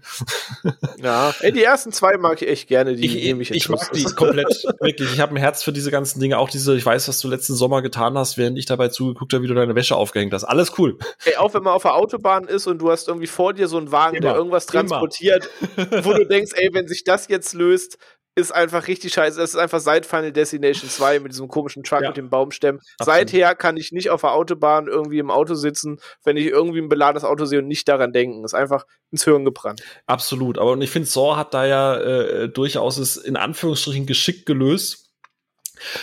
ja, 1.03 1.35
ey, 1.41 1.53
die 1.53 1.63
ersten 1.63 1.93
zwei 1.93 2.17
mag 2.17 2.41
ich 2.41 2.49
echt 2.49 2.69
gerne, 2.69 2.97
die 2.97 3.05
ich, 3.05 3.15
ich 3.29 3.51
Ich 3.51 3.69
mag 3.69 3.93
die 3.93 4.05
komplett, 4.05 4.65
wirklich. 4.81 5.13
Ich 5.13 5.21
habe 5.21 5.35
ein 5.35 5.37
Herz 5.37 5.63
für 5.63 5.73
diese 5.73 5.91
ganzen 5.91 6.19
Dinge, 6.19 6.39
auch 6.39 6.49
diese, 6.49 6.75
ich 6.75 6.87
weiß, 6.87 7.09
was 7.09 7.21
du 7.21 7.29
letzten 7.29 7.55
Sommer 7.55 7.83
getan 7.83 8.17
hast, 8.17 8.39
während 8.39 8.57
ich 8.57 8.70
dabei 8.71 8.89
zugeguckt 8.89 9.33
habe, 9.33 9.43
wie 9.45 9.49
du 9.49 9.55
deine 9.55 9.75
Wäsche 9.75 9.97
aufgehängt 9.97 10.33
hast. 10.33 10.45
Alles 10.45 10.79
cool. 10.79 10.99
Ey, 11.25 11.37
auch 11.37 11.55
wenn 11.55 11.63
man 11.63 11.75
auf 11.75 11.83
der 11.83 11.95
Autobahn 11.95 12.45
ist 12.45 12.67
und 12.67 12.79
du 12.79 12.91
hast 12.91 13.09
irgendwie 13.09 13.27
vor 13.27 13.53
dir 13.53 13.69
so 13.69 13.79
einen 13.79 13.93
Wagen, 13.93 14.17
immer, 14.17 14.29
der 14.29 14.37
irgendwas 14.37 14.67
transportiert, 14.67 15.49
immer. 15.77 16.05
wo 16.05 16.13
du 16.13 16.27
denkst, 16.27 16.53
ey, 16.55 16.71
wenn 16.73 16.89
sich 16.89 17.05
das 17.05 17.29
jetzt 17.29 17.55
löst, 17.55 17.99
ist 18.37 18.53
einfach 18.53 18.87
richtig 18.87 19.13
scheiße. 19.13 19.39
Das 19.39 19.51
ist 19.51 19.57
einfach 19.57 19.81
seit 19.81 20.07
Final 20.07 20.33
Destination 20.33 20.89
2 20.89 21.21
mit 21.21 21.33
diesem 21.33 21.49
komischen 21.49 21.83
Truck 21.83 22.03
ja. 22.03 22.09
mit 22.09 22.17
dem 22.17 22.31
Baumstämmen. 22.31 22.81
Seither 23.01 23.55
kann 23.55 23.77
ich 23.77 23.93
nicht 23.93 24.11
auf 24.11 24.21
der 24.21 24.33
Autobahn 24.33 24.87
irgendwie 24.87 25.19
im 25.19 25.31
Auto 25.31 25.55
sitzen, 25.55 25.99
wenn 26.25 26.37
ich 26.37 26.47
irgendwie 26.47 26.81
ein 26.81 26.89
beladenes 26.89 27.25
Auto 27.25 27.45
sehe 27.45 27.59
und 27.59 27.67
nicht 27.67 27.89
daran 27.89 28.13
denken. 28.13 28.45
Ist 28.45 28.55
einfach 28.55 28.85
ins 29.11 29.25
Hirn 29.25 29.45
gebrannt. 29.45 29.83
Absolut. 30.07 30.59
Aber 30.59 30.73
und 30.73 30.83
ich 30.83 30.91
finde, 30.91 31.09
Saw 31.09 31.37
hat 31.37 31.55
da 31.55 31.67
ja 31.67 31.97
äh, 31.97 32.49
durchaus 32.49 32.99
es 32.99 33.17
in 33.17 33.37
Anführungsstrichen 33.37 34.07
geschickt 34.07 34.47
gelöst 34.47 35.10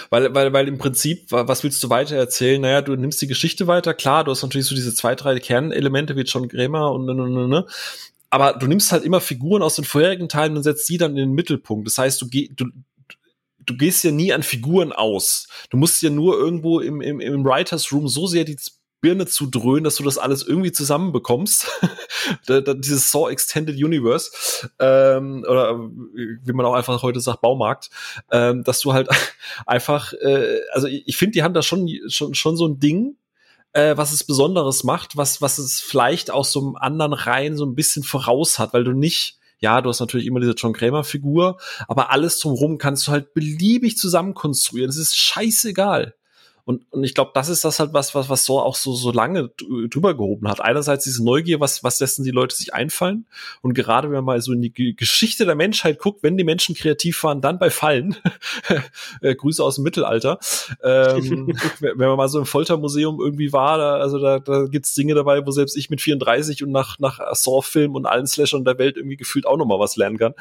weil, 0.10 0.34
weil, 0.34 0.54
weil 0.54 0.68
im 0.68 0.78
Prinzip, 0.78 1.32
was 1.32 1.64
willst 1.64 1.84
du 1.84 1.90
weiter 1.90 2.16
erzählen? 2.16 2.62
Naja, 2.62 2.82
du 2.82 2.96
nimmst 2.96 3.22
die 3.22 3.28
Geschichte 3.28 3.68
weiter, 3.68 3.94
klar, 3.94 4.24
du 4.24 4.32
hast 4.32 4.44
natürlich 4.44 4.68
so 4.68 4.76
diese 4.76 4.94
zwei, 4.94 5.16
drei 5.16 5.40
Kernelemente 5.40 6.16
wie 6.16 6.22
John 6.22 6.48
Grämer 6.48 6.92
und 6.92 7.06
ne, 7.06 7.14
ne, 7.16 7.30
ne, 7.30 7.48
ne. 7.48 7.66
Aber 8.30 8.54
du 8.54 8.68
nimmst 8.68 8.92
halt 8.92 9.04
immer 9.04 9.22
Figuren 9.22 9.62
aus 9.62 9.76
den 9.76 9.86
vorherigen 9.86 10.28
Teilen 10.28 10.58
und 10.58 10.64
setzt 10.64 10.90
die 10.90 10.98
dann 10.98 11.12
in 11.12 11.18
den 11.18 11.34
Mittelpunkt. 11.34 11.88
Das 11.88 11.98
heißt, 11.98 12.22
du, 12.22 12.28
geh, 12.28 12.50
du, 12.54 12.66
du 13.66 13.78
gehst 13.78 14.04
ja 14.04 14.12
nie 14.12 14.34
an 14.34 14.44
Figuren 14.44 14.92
aus. 14.92 15.48
Du 15.70 15.78
musst 15.78 16.02
ja 16.02 16.10
nur 16.10 16.38
irgendwo 16.38 16.80
im, 16.80 17.02
im, 17.02 17.20
im 17.20 17.46
Writers 17.46 17.92
Room 17.92 18.08
so 18.08 18.28
sehr 18.28 18.44
die 18.44 18.58
Birne 19.02 19.28
zu 19.28 19.46
dröhnen, 19.48 19.84
dass 19.84 19.96
du 19.96 20.04
das 20.04 20.18
alles 20.18 20.44
irgendwie 20.44 20.72
zusammenbekommst. 20.72 21.68
Dieses 22.50 23.12
Saw 23.12 23.30
Extended 23.32 23.76
Universe, 23.76 24.32
ähm, 24.80 25.46
oder 25.48 25.78
wie 25.78 26.54
man 26.54 26.66
auch 26.66 26.74
einfach 26.74 27.04
heute 27.04 27.20
sagt, 27.20 27.42
Baumarkt, 27.42 27.90
ähm, 28.32 28.64
dass 28.64 28.80
du 28.80 28.94
halt 28.94 29.10
einfach, 29.66 30.14
äh, 30.14 30.62
also 30.72 30.88
ich, 30.88 31.08
ich 31.08 31.18
finde, 31.18 31.34
die 31.34 31.44
haben 31.44 31.54
da 31.54 31.62
schon, 31.62 31.90
schon, 32.08 32.34
schon 32.34 32.58
so 32.58 32.68
ein 32.68 32.80
Ding, 32.80 33.18
äh, 33.74 33.96
was 33.96 34.12
es 34.12 34.24
Besonderes 34.24 34.84
macht, 34.84 35.16
was, 35.16 35.42
was 35.42 35.60
es 35.60 35.80
vielleicht 35.80 36.32
aus 36.32 36.52
so 36.52 36.60
einem 36.62 36.76
anderen 36.76 37.14
Reihen 37.14 37.58
so 37.58 37.66
ein 37.66 37.76
bisschen 37.76 38.04
voraus 38.04 38.58
hat, 38.60 38.74
weil 38.74 38.84
du 38.84 38.94
nicht 38.94 39.38
ja, 39.60 39.82
du 39.82 39.90
hast 39.90 40.00
natürlich 40.00 40.28
immer 40.28 40.40
diese 40.40 40.54
John 40.54 40.74
Kramer-Figur, 40.74 41.58
aber 41.88 42.12
alles 42.12 42.40
drumherum 42.40 42.78
kannst 42.78 43.08
du 43.08 43.12
halt 43.12 43.34
beliebig 43.34 43.98
zusammenkonstruieren. 43.98 44.90
Es 44.90 44.98
ist 44.98 45.18
scheißegal. 45.18 46.14
Und, 46.68 46.82
und 46.92 47.06
ich 47.06 47.14
glaube, 47.14 47.32
das 47.34 47.48
ist 47.48 47.64
das 47.64 47.80
halt 47.80 47.94
was, 47.94 48.14
was, 48.14 48.28
was 48.28 48.44
so 48.44 48.60
auch 48.60 48.76
so, 48.76 48.94
so 48.94 49.14
lange 49.14 49.52
drüber 49.90 50.18
gehoben 50.18 50.50
hat. 50.50 50.60
Einerseits 50.60 51.06
diese 51.06 51.24
Neugier, 51.24 51.62
was, 51.62 51.82
was 51.82 52.02
lassen 52.02 52.26
die 52.26 52.32
Leute 52.32 52.58
sich 52.58 52.74
einfallen? 52.74 53.26
Und 53.62 53.74
gerade 53.74 54.10
wenn 54.10 54.16
man 54.16 54.26
mal 54.26 54.42
so 54.42 54.52
in 54.52 54.62
die 54.62 54.74
G 54.74 54.92
Geschichte 54.92 55.46
der 55.46 55.56
Menschheit 55.56 55.98
guckt, 55.98 56.24
wenn 56.24 56.36
die 56.36 56.44
Menschen 56.44 56.76
kreativ 56.76 57.24
waren, 57.24 57.40
dann 57.40 57.58
bei 57.58 57.70
Fallen. 57.70 58.18
äh, 59.22 59.34
Grüße 59.34 59.64
aus 59.64 59.76
dem 59.76 59.86
Mittelalter. 59.86 60.40
Ähm, 60.84 61.54
wenn 61.80 61.98
man 61.98 62.18
mal 62.18 62.28
so 62.28 62.38
im 62.38 62.46
Foltermuseum 62.46 63.22
irgendwie 63.22 63.54
war, 63.54 63.78
da, 63.78 63.96
also 63.96 64.20
da, 64.20 64.40
da 64.40 64.66
gibt's 64.66 64.94
Dinge 64.94 65.16
dabei, 65.16 65.46
wo 65.46 65.52
selbst 65.52 65.78
ich 65.78 65.90
mit 65.90 66.02
34 66.02 66.64
und 66.64 66.72
nach, 66.72 67.00
nach 67.00 67.22
Saw-Film 67.32 67.96
und 67.96 68.06
allen 68.06 68.28
Slashern 68.28 68.66
der 68.66 68.78
Welt 68.78 68.98
irgendwie 68.98 69.16
gefühlt 69.16 69.46
auch 69.46 69.56
noch 69.56 69.66
mal 69.66 69.80
was 69.80 69.96
lernen 69.96 70.18
kann. 70.18 70.34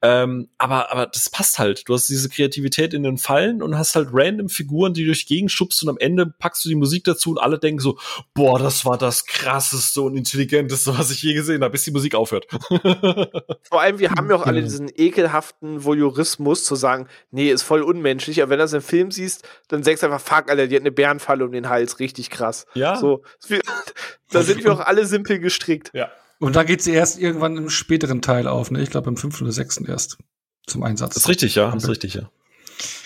Ähm, 0.00 0.48
aber, 0.58 0.92
aber 0.92 1.06
das 1.06 1.28
passt 1.28 1.58
halt. 1.58 1.88
Du 1.88 1.94
hast 1.94 2.08
diese 2.08 2.28
Kreativität 2.28 2.94
in 2.94 3.02
den 3.02 3.18
Fallen 3.18 3.62
und 3.62 3.76
hast 3.76 3.96
halt 3.96 4.08
random 4.12 4.48
Figuren, 4.48 4.94
die 4.94 5.04
durch 5.04 5.26
Gegend 5.26 5.50
schubst 5.50 5.82
und 5.82 5.88
am 5.88 5.98
Ende 5.98 6.26
packst 6.26 6.64
du 6.64 6.68
die 6.68 6.76
Musik 6.76 7.04
dazu 7.04 7.30
und 7.30 7.38
alle 7.38 7.58
denken 7.58 7.80
so, 7.80 7.98
boah, 8.32 8.58
das 8.58 8.84
war 8.84 8.96
das 8.96 9.26
krasseste 9.26 10.02
und 10.02 10.16
intelligenteste, 10.16 10.96
was 10.96 11.10
ich 11.10 11.22
je 11.22 11.34
gesehen 11.34 11.62
habe, 11.62 11.72
bis 11.72 11.84
die 11.84 11.90
Musik 11.90 12.14
aufhört. 12.14 12.46
Vor 13.62 13.80
allem, 13.80 13.98
wir 13.98 14.10
haben 14.10 14.30
ja 14.30 14.36
auch 14.36 14.46
alle 14.46 14.62
diesen 14.62 14.88
ekelhaften 14.94 15.84
Voyeurismus 15.84 16.64
zu 16.64 16.76
sagen, 16.76 17.08
nee, 17.32 17.50
ist 17.50 17.62
voll 17.62 17.82
unmenschlich, 17.82 18.40
aber 18.40 18.50
wenn 18.50 18.58
du 18.58 18.64
das 18.64 18.72
im 18.72 18.82
Film 18.82 19.10
siehst, 19.10 19.46
dann 19.66 19.82
sagst 19.82 20.02
du 20.02 20.06
einfach, 20.06 20.20
fuck, 20.20 20.48
Alter, 20.48 20.68
die 20.68 20.76
hat 20.76 20.82
eine 20.82 20.92
Bärenfalle 20.92 21.44
um 21.44 21.50
den 21.50 21.68
Hals, 21.68 21.98
richtig 21.98 22.30
krass. 22.30 22.66
Ja. 22.74 22.96
So, 22.96 23.22
da 24.30 24.42
sind 24.42 24.62
wir 24.62 24.72
auch 24.72 24.80
alle 24.80 25.06
simpel 25.06 25.40
gestrickt. 25.40 25.90
Ja. 25.92 26.10
Und 26.38 26.56
da 26.56 26.62
geht 26.62 26.82
sie 26.82 26.92
erst 26.92 27.18
irgendwann 27.18 27.56
im 27.56 27.70
späteren 27.70 28.22
Teil 28.22 28.46
auf, 28.46 28.70
ne? 28.70 28.82
Ich 28.82 28.90
glaube 28.90 29.08
im 29.08 29.16
fünften 29.16 29.44
oder 29.44 29.52
sechsten 29.52 29.84
erst 29.86 30.18
zum 30.66 30.82
Einsatz. 30.82 31.14
Das 31.14 31.24
ist 31.24 31.28
richtig, 31.28 31.54
ja. 31.56 31.70
Das 31.72 31.84
ist 31.84 31.90
richtig, 31.90 32.14
ja. 32.14 32.30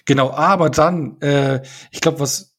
Genau, 0.05 0.31
aber 0.31 0.69
dann, 0.69 1.21
äh, 1.21 1.63
ich 1.91 2.01
glaube, 2.01 2.21
was, 2.21 2.55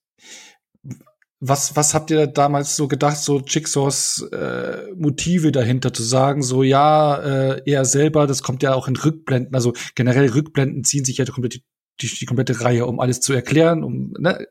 was, 1.40 1.76
was 1.76 1.94
habt 1.94 2.10
ihr 2.10 2.26
damals 2.26 2.76
so 2.76 2.88
gedacht, 2.88 3.18
so 3.18 3.40
Jigsaws 3.40 4.22
äh, 4.32 4.92
Motive 4.96 5.52
dahinter 5.52 5.94
zu 5.94 6.02
sagen, 6.02 6.42
so 6.42 6.64
ja, 6.64 7.18
äh, 7.18 7.62
er 7.66 7.86
selber, 7.86 8.28
das 8.28 8.42
kommt 8.44 8.64
ja 8.64 8.74
auch 8.74 8.88
in 8.88 8.96
Rückblenden, 8.96 9.54
also 9.54 9.74
generell 9.94 10.30
Rückblenden 10.30 10.86
ziehen 10.86 11.04
sich 11.06 11.18
ja 11.18 11.26
die 11.26 11.34
komplette, 11.34 11.60
die, 12.02 12.08
die 12.08 12.26
komplette 12.26 12.62
Reihe, 12.62 12.86
um 12.86 13.00
alles 13.00 13.20
zu 13.20 13.34
erklären, 13.34 13.84
um 13.84 14.14
ne, 14.18 14.48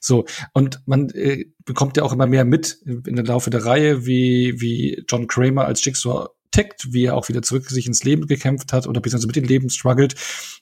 so, 0.00 0.26
und 0.52 0.82
man 0.86 1.10
äh, 1.10 1.46
bekommt 1.64 1.96
ja 1.96 2.02
auch 2.02 2.12
immer 2.12 2.26
mehr 2.26 2.44
mit 2.44 2.78
in, 2.84 3.16
der 3.16 3.24
Laufe 3.24 3.50
der 3.50 3.64
Reihe, 3.64 4.06
wie, 4.06 4.60
wie 4.60 5.04
John 5.08 5.26
Kramer 5.26 5.66
als 5.66 5.84
Jigsaw 5.84 6.28
tickt, 6.50 6.92
wie 6.92 7.04
er 7.04 7.16
auch 7.16 7.28
wieder 7.28 7.42
zurück 7.42 7.68
sich 7.70 7.86
ins 7.86 8.04
Leben 8.04 8.26
gekämpft 8.26 8.72
hat 8.72 8.86
oder 8.86 9.00
beziehungsweise 9.00 9.28
mit 9.28 9.36
dem 9.36 9.44
Leben 9.44 9.70
struggelt. 9.70 10.14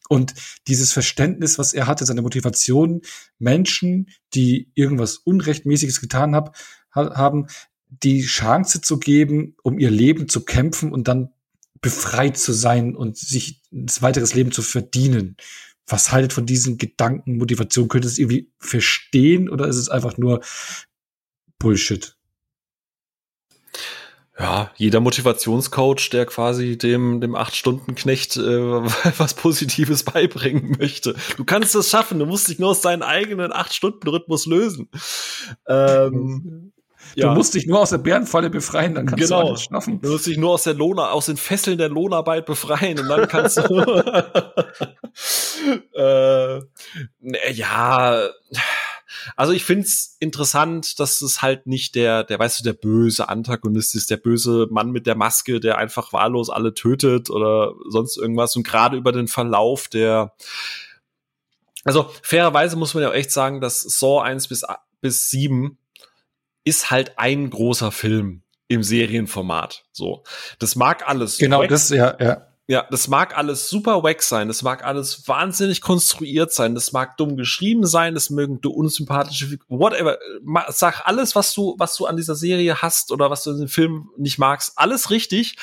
Und 0.08 0.34
dieses 0.66 0.92
Verständnis, 0.92 1.58
was 1.58 1.72
er 1.72 1.86
hatte, 1.86 2.06
seine 2.06 2.22
Motivation, 2.22 3.02
Menschen, 3.38 4.08
die 4.34 4.70
irgendwas 4.74 5.16
Unrechtmäßiges 5.18 6.00
getan 6.00 6.34
hab, 6.34 6.56
haben, 6.92 7.46
die 7.90 8.22
Chance 8.22 8.80
zu 8.80 8.98
geben, 8.98 9.56
um 9.62 9.78
ihr 9.78 9.90
Leben 9.90 10.28
zu 10.28 10.44
kämpfen 10.44 10.92
und 10.92 11.08
dann 11.08 11.30
befreit 11.80 12.36
zu 12.36 12.52
sein 12.52 12.96
und 12.96 13.16
sich 13.16 13.62
ein 13.72 13.86
weiteres 14.00 14.34
Leben 14.34 14.52
zu 14.52 14.62
verdienen 14.62 15.36
was 15.88 16.12
haltet 16.12 16.32
von 16.32 16.46
diesen 16.46 16.78
Gedanken, 16.78 17.38
Motivation? 17.38 17.88
Könnt 17.88 18.04
ihr 18.04 18.08
es 18.08 18.18
irgendwie 18.18 18.50
verstehen 18.58 19.48
oder 19.48 19.66
ist 19.66 19.76
es 19.76 19.88
einfach 19.88 20.16
nur 20.18 20.40
Bullshit? 21.58 22.16
Ja, 24.38 24.70
jeder 24.76 25.00
Motivationscoach, 25.00 26.10
der 26.10 26.24
quasi 26.24 26.78
dem, 26.78 27.20
dem 27.20 27.34
Acht-Stunden-Knecht 27.34 28.36
äh, 28.36 28.40
was 29.18 29.34
Positives 29.34 30.04
beibringen 30.04 30.76
möchte. 30.78 31.16
Du 31.36 31.44
kannst 31.44 31.74
es 31.74 31.90
schaffen, 31.90 32.20
du 32.20 32.26
musst 32.26 32.48
dich 32.48 32.60
nur 32.60 32.70
aus 32.70 32.80
deinem 32.80 33.02
eigenen 33.02 33.52
Acht-Stunden-Rhythmus 33.52 34.46
lösen. 34.46 34.88
Ähm, 35.66 36.72
Du 37.14 37.22
ja. 37.22 37.34
musst 37.34 37.54
dich 37.54 37.66
nur 37.66 37.80
aus 37.80 37.90
der 37.90 37.98
Bärenfalle 37.98 38.50
befreien, 38.50 38.94
dann 38.94 39.06
kannst 39.06 39.24
genau. 39.24 39.42
du 39.42 39.48
alles 39.48 39.64
schaffen. 39.64 40.00
Du 40.00 40.10
musst 40.10 40.26
dich 40.26 40.38
nur 40.38 40.52
aus 40.52 40.64
der 40.64 40.74
Lohn 40.74 40.98
aus 40.98 41.26
den 41.26 41.36
Fesseln 41.36 41.78
der 41.78 41.88
Lohnarbeit 41.88 42.46
befreien 42.46 42.98
und 42.98 43.08
dann 43.08 43.28
kannst 43.28 43.58
du 43.58 43.62
äh, 45.94 46.60
ja 47.52 48.28
also 49.36 49.52
ich 49.52 49.64
find's 49.64 50.16
interessant, 50.20 50.98
dass 51.00 51.22
es 51.22 51.42
halt 51.42 51.66
nicht 51.66 51.94
der, 51.94 52.24
der, 52.24 52.38
weißt 52.38 52.60
du, 52.60 52.64
der 52.64 52.72
böse 52.72 53.28
Antagonist 53.28 53.94
ist, 53.94 54.10
der 54.10 54.16
böse 54.16 54.66
Mann 54.70 54.90
mit 54.90 55.06
der 55.06 55.14
Maske, 55.14 55.60
der 55.60 55.78
einfach 55.78 56.12
wahllos 56.12 56.50
alle 56.50 56.74
tötet 56.74 57.30
oder 57.30 57.72
sonst 57.88 58.16
irgendwas. 58.16 58.56
Und 58.56 58.66
gerade 58.66 58.96
über 58.96 59.12
den 59.12 59.28
Verlauf 59.28 59.88
der, 59.88 60.34
also 61.84 62.10
fairerweise 62.22 62.76
muss 62.76 62.94
man 62.94 63.02
ja 63.02 63.10
auch 63.10 63.14
echt 63.14 63.30
sagen, 63.30 63.60
dass 63.60 63.80
Saw 63.80 64.22
1 64.22 64.48
bis, 64.48 64.64
bis 65.00 65.30
7 65.30 65.77
ist 66.64 66.90
halt 66.90 67.18
ein 67.18 67.50
großer 67.50 67.92
Film 67.92 68.42
im 68.68 68.82
Serienformat. 68.82 69.84
So, 69.92 70.22
das 70.58 70.76
mag 70.76 71.08
alles. 71.08 71.38
Genau, 71.38 71.66
das 71.66 71.88
ja, 71.90 72.16
ja. 72.20 72.47
Ja, 72.70 72.86
das 72.90 73.08
mag 73.08 73.34
alles 73.34 73.70
super 73.70 74.02
wack 74.02 74.22
sein, 74.22 74.46
das 74.48 74.62
mag 74.62 74.84
alles 74.84 75.26
wahnsinnig 75.26 75.80
konstruiert 75.80 76.52
sein, 76.52 76.74
das 76.74 76.92
mag 76.92 77.16
dumm 77.16 77.38
geschrieben 77.38 77.86
sein, 77.86 78.12
das 78.12 78.28
mögen 78.28 78.60
du 78.60 78.70
unsympathische, 78.70 79.58
whatever. 79.68 80.18
Sag 80.68 81.06
alles, 81.06 81.34
was 81.34 81.54
du, 81.54 81.76
was 81.78 81.96
du 81.96 82.04
an 82.04 82.18
dieser 82.18 82.34
Serie 82.34 82.82
hast 82.82 83.10
oder 83.10 83.30
was 83.30 83.44
du 83.44 83.52
in 83.52 83.58
dem 83.60 83.68
Film 83.68 84.10
nicht 84.18 84.38
magst, 84.38 84.74
alles 84.76 85.08
richtig. 85.08 85.56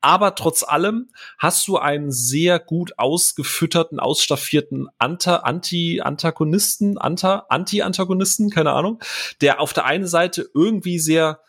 Aber 0.00 0.36
trotz 0.36 0.62
allem 0.62 1.08
hast 1.36 1.66
du 1.66 1.78
einen 1.78 2.12
sehr 2.12 2.60
gut 2.60 2.96
ausgefütterten, 2.96 3.98
ausstaffierten 3.98 4.88
Anti-Antagonisten, 4.98 6.96
Anti-Antagonisten, 6.96 8.50
keine 8.50 8.70
Ahnung, 8.70 9.00
der 9.40 9.58
auf 9.58 9.72
der 9.72 9.84
einen 9.84 10.06
Seite 10.06 10.48
irgendwie 10.54 11.00
sehr 11.00 11.40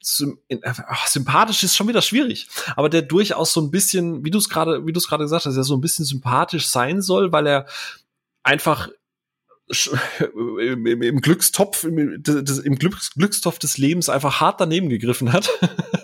sympathisch 0.00 1.62
ist 1.64 1.76
schon 1.76 1.88
wieder 1.88 2.02
schwierig, 2.02 2.48
aber 2.76 2.88
der 2.88 3.02
durchaus 3.02 3.52
so 3.52 3.60
ein 3.60 3.70
bisschen, 3.70 4.24
wie 4.24 4.30
du 4.30 4.38
es 4.38 4.48
gerade, 4.48 4.86
wie 4.86 4.92
du 4.92 4.98
es 4.98 5.08
gerade 5.08 5.24
gesagt 5.24 5.46
hast, 5.46 5.54
der 5.54 5.64
so 5.64 5.76
ein 5.76 5.80
bisschen 5.80 6.04
sympathisch 6.04 6.68
sein 6.68 7.02
soll, 7.02 7.32
weil 7.32 7.46
er 7.46 7.66
einfach 8.42 8.88
im, 10.60 10.86
im, 10.86 11.02
im 11.02 11.20
Glückstopf, 11.20 11.84
im, 11.84 12.22
des, 12.22 12.58
im 12.58 12.76
Glücks, 12.76 13.12
Glückstopf 13.14 13.58
des 13.58 13.76
Lebens 13.76 14.08
einfach 14.08 14.40
hart 14.40 14.60
daneben 14.60 14.88
gegriffen 14.88 15.32
hat. 15.32 15.50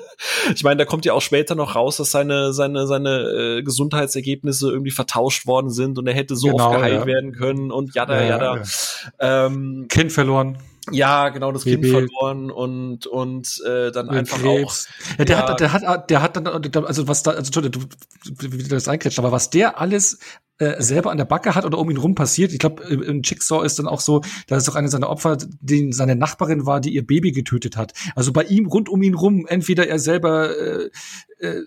ich 0.54 0.62
meine, 0.64 0.76
da 0.76 0.84
kommt 0.84 1.04
ja 1.04 1.14
auch 1.14 1.22
später 1.22 1.54
noch 1.54 1.74
raus, 1.74 1.96
dass 1.96 2.10
seine, 2.10 2.52
seine, 2.52 2.86
seine 2.86 3.58
äh, 3.58 3.62
Gesundheitsergebnisse 3.62 4.70
irgendwie 4.70 4.90
vertauscht 4.90 5.46
worden 5.46 5.70
sind 5.70 5.98
und 5.98 6.06
er 6.06 6.14
hätte 6.14 6.36
so 6.36 6.48
genau, 6.48 6.68
oft 6.68 6.76
geheilt 6.76 7.00
ja. 7.00 7.06
werden 7.06 7.32
können 7.32 7.70
und 7.70 7.94
jada, 7.94 8.20
ja, 8.20 8.28
jada. 8.28 8.62
Ja. 9.20 9.46
Ähm, 9.46 9.86
kind 9.88 10.12
verloren. 10.12 10.58
Ja, 10.90 11.30
genau, 11.30 11.50
das 11.50 11.64
Kind 11.64 11.86
verloren 11.86 12.50
und 12.50 13.06
und 13.06 13.62
äh, 13.66 13.90
dann 13.90 14.06
Mit 14.06 14.16
einfach 14.16 14.40
Krebs. 14.40 14.88
auch. 14.88 15.18
Ja, 15.18 15.24
der 15.24 15.36
ja. 15.36 15.48
hat, 15.48 15.60
der 15.60 15.72
hat, 15.72 16.10
der 16.10 16.22
hat 16.22 16.36
dann, 16.36 16.46
also 16.84 17.08
was 17.08 17.22
da, 17.22 17.32
also 17.32 17.46
Entschuldigung, 17.46 17.86
wie 18.38 18.62
du 18.62 18.68
das 18.68 18.88
einkretscht, 18.88 19.18
aber 19.18 19.32
was 19.32 19.50
der 19.50 19.80
alles 19.80 20.18
äh, 20.58 20.80
selber 20.82 21.10
an 21.10 21.18
der 21.18 21.24
Backe 21.24 21.54
hat 21.54 21.64
oder 21.64 21.78
um 21.78 21.90
ihn 21.90 21.96
rum 21.96 22.14
passiert. 22.14 22.52
Ich 22.52 22.58
glaube, 22.58 22.82
im 22.84 23.22
Jigsaw 23.22 23.64
ist 23.64 23.78
dann 23.78 23.88
auch 23.88 24.00
so, 24.00 24.20
da 24.46 24.56
ist 24.56 24.68
doch 24.68 24.76
eine 24.76 24.88
seiner 24.88 25.10
Opfer, 25.10 25.36
die 25.60 25.92
seine 25.92 26.16
Nachbarin 26.16 26.66
war, 26.66 26.80
die 26.80 26.94
ihr 26.94 27.06
Baby 27.06 27.32
getötet 27.32 27.76
hat. 27.76 27.92
Also 28.14 28.32
bei 28.32 28.44
ihm 28.44 28.66
rund 28.66 28.88
um 28.88 29.02
ihn 29.02 29.14
rum, 29.14 29.46
entweder 29.48 29.88
er 29.88 29.98
selber 29.98 30.56
äh, 30.56 30.90
äh, 31.38 31.62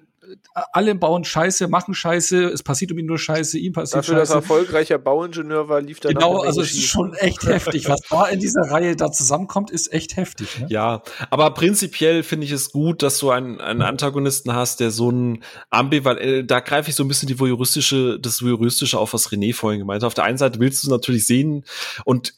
alle 0.54 0.96
bauen 0.96 1.24
Scheiße, 1.24 1.68
machen 1.68 1.94
Scheiße, 1.94 2.46
es 2.46 2.64
passiert 2.64 2.92
um 2.92 2.98
ihn 2.98 3.06
nur 3.06 3.18
Scheiße, 3.18 3.58
ihm 3.58 3.74
passiert 3.74 4.04
Dafür, 4.04 4.16
Scheiße. 4.16 4.22
dass 4.22 4.30
er 4.32 4.36
erfolgreicher 4.36 4.98
Bauingenieur 4.98 5.70
war, 5.70 5.82
lief 5.82 6.00
er 6.04 6.14
Genau, 6.14 6.42
also 6.42 6.62
es 6.62 6.72
ist 6.72 6.86
schon 6.86 7.14
echt 7.14 7.46
heftig. 7.46 7.88
Was 7.88 8.02
da 8.10 8.28
in 8.28 8.40
dieser 8.40 8.72
Reihe 8.72 8.96
da 8.96 9.12
zusammenkommt, 9.12 9.72
ist 9.72 9.92
echt 9.94 10.18
heftig. 10.18 10.60
Ne? 10.60 10.68
Ja, 10.70 11.04
aber 11.30 11.52
prinzipiell 11.52 12.24
finde 12.24 12.46
ich 12.46 12.52
es 12.52 12.72
gut, 12.72 13.04
dass 13.04 13.20
du 13.20 13.30
einen, 13.30 13.62
einen 13.62 13.82
Antagonisten 13.82 14.54
hast, 14.54 14.80
der 14.80 14.92
so 14.92 15.12
ein 15.12 15.44
Ambivalent, 15.70 16.22
äh, 16.22 16.44
da 16.46 16.60
greife 16.60 16.90
ich 16.90 16.96
so 16.96 17.04
ein 17.04 17.08
bisschen 17.08 17.28
die 17.28 17.40
voyeuristische, 17.40 18.20
das 18.20 18.42
voyeuristische 18.42 18.98
auf, 18.98 19.14
was 19.14 19.30
René 19.30 19.54
vorhin 19.54 19.80
gemeint 19.80 20.04
hat. 20.04 20.08
Auf 20.08 20.14
der 20.14 20.24
einen 20.24 20.38
Seite 20.38 20.60
willst 20.60 20.84
du 20.84 20.90
natürlich 20.90 21.26
sehen 21.26 21.64
und 22.06 22.34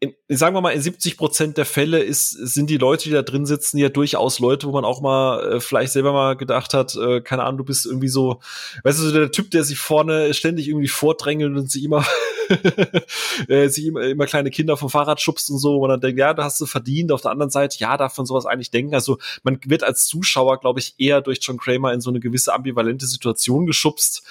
in, 0.00 0.14
sagen 0.28 0.54
wir 0.54 0.60
mal, 0.60 0.72
in 0.72 0.82
70 0.82 1.16
Prozent 1.16 1.56
der 1.56 1.64
Fälle 1.64 2.00
ist, 2.00 2.30
sind 2.30 2.68
die 2.68 2.76
Leute, 2.76 3.04
die 3.04 3.10
da 3.10 3.22
drin 3.22 3.46
sitzen, 3.46 3.78
ja 3.78 3.88
durchaus 3.88 4.40
Leute, 4.40 4.66
wo 4.66 4.72
man 4.72 4.84
auch 4.84 5.00
mal 5.00 5.54
äh, 5.54 5.60
vielleicht 5.60 5.92
selber 5.92 6.12
mal 6.12 6.36
gedacht 6.36 6.74
hat, 6.74 6.94
äh, 6.96 7.22
keine 7.22 7.44
Ahnung, 7.44 7.58
du 7.58 7.64
bist 7.64 7.86
irgendwie 7.86 8.08
so, 8.08 8.40
weißt 8.84 8.98
du, 8.98 9.04
so 9.04 9.12
der 9.12 9.30
Typ, 9.30 9.50
der 9.52 9.64
sich 9.64 9.78
vorne 9.78 10.34
ständig 10.34 10.68
irgendwie 10.68 10.88
vordrängelt 10.88 11.56
und 11.56 11.70
sich 11.70 11.82
immer, 11.82 12.04
äh, 13.48 13.68
sich 13.68 13.86
immer, 13.86 14.02
immer 14.02 14.26
kleine 14.26 14.50
Kinder 14.50 14.76
vom 14.76 14.90
Fahrrad 14.90 15.20
schubst 15.22 15.50
und 15.50 15.58
so, 15.58 15.76
wo 15.76 15.80
man 15.80 15.90
dann 15.90 16.00
denkt, 16.02 16.18
ja, 16.18 16.34
da 16.34 16.44
hast 16.44 16.60
du 16.60 16.66
verdient. 16.66 17.10
Auf 17.10 17.22
der 17.22 17.30
anderen 17.30 17.50
Seite, 17.50 17.78
ja, 17.78 17.96
darf 17.96 18.18
man 18.18 18.26
sowas 18.26 18.44
eigentlich 18.44 18.70
denken. 18.70 18.94
Also 18.94 19.16
man 19.44 19.58
wird 19.64 19.82
als 19.82 20.06
Zuschauer, 20.06 20.60
glaube 20.60 20.78
ich, 20.78 20.94
eher 20.98 21.22
durch 21.22 21.38
John 21.40 21.56
Kramer 21.56 21.94
in 21.94 22.02
so 22.02 22.10
eine 22.10 22.20
gewisse 22.20 22.52
ambivalente 22.52 23.06
Situation 23.06 23.64
geschubst 23.64 24.24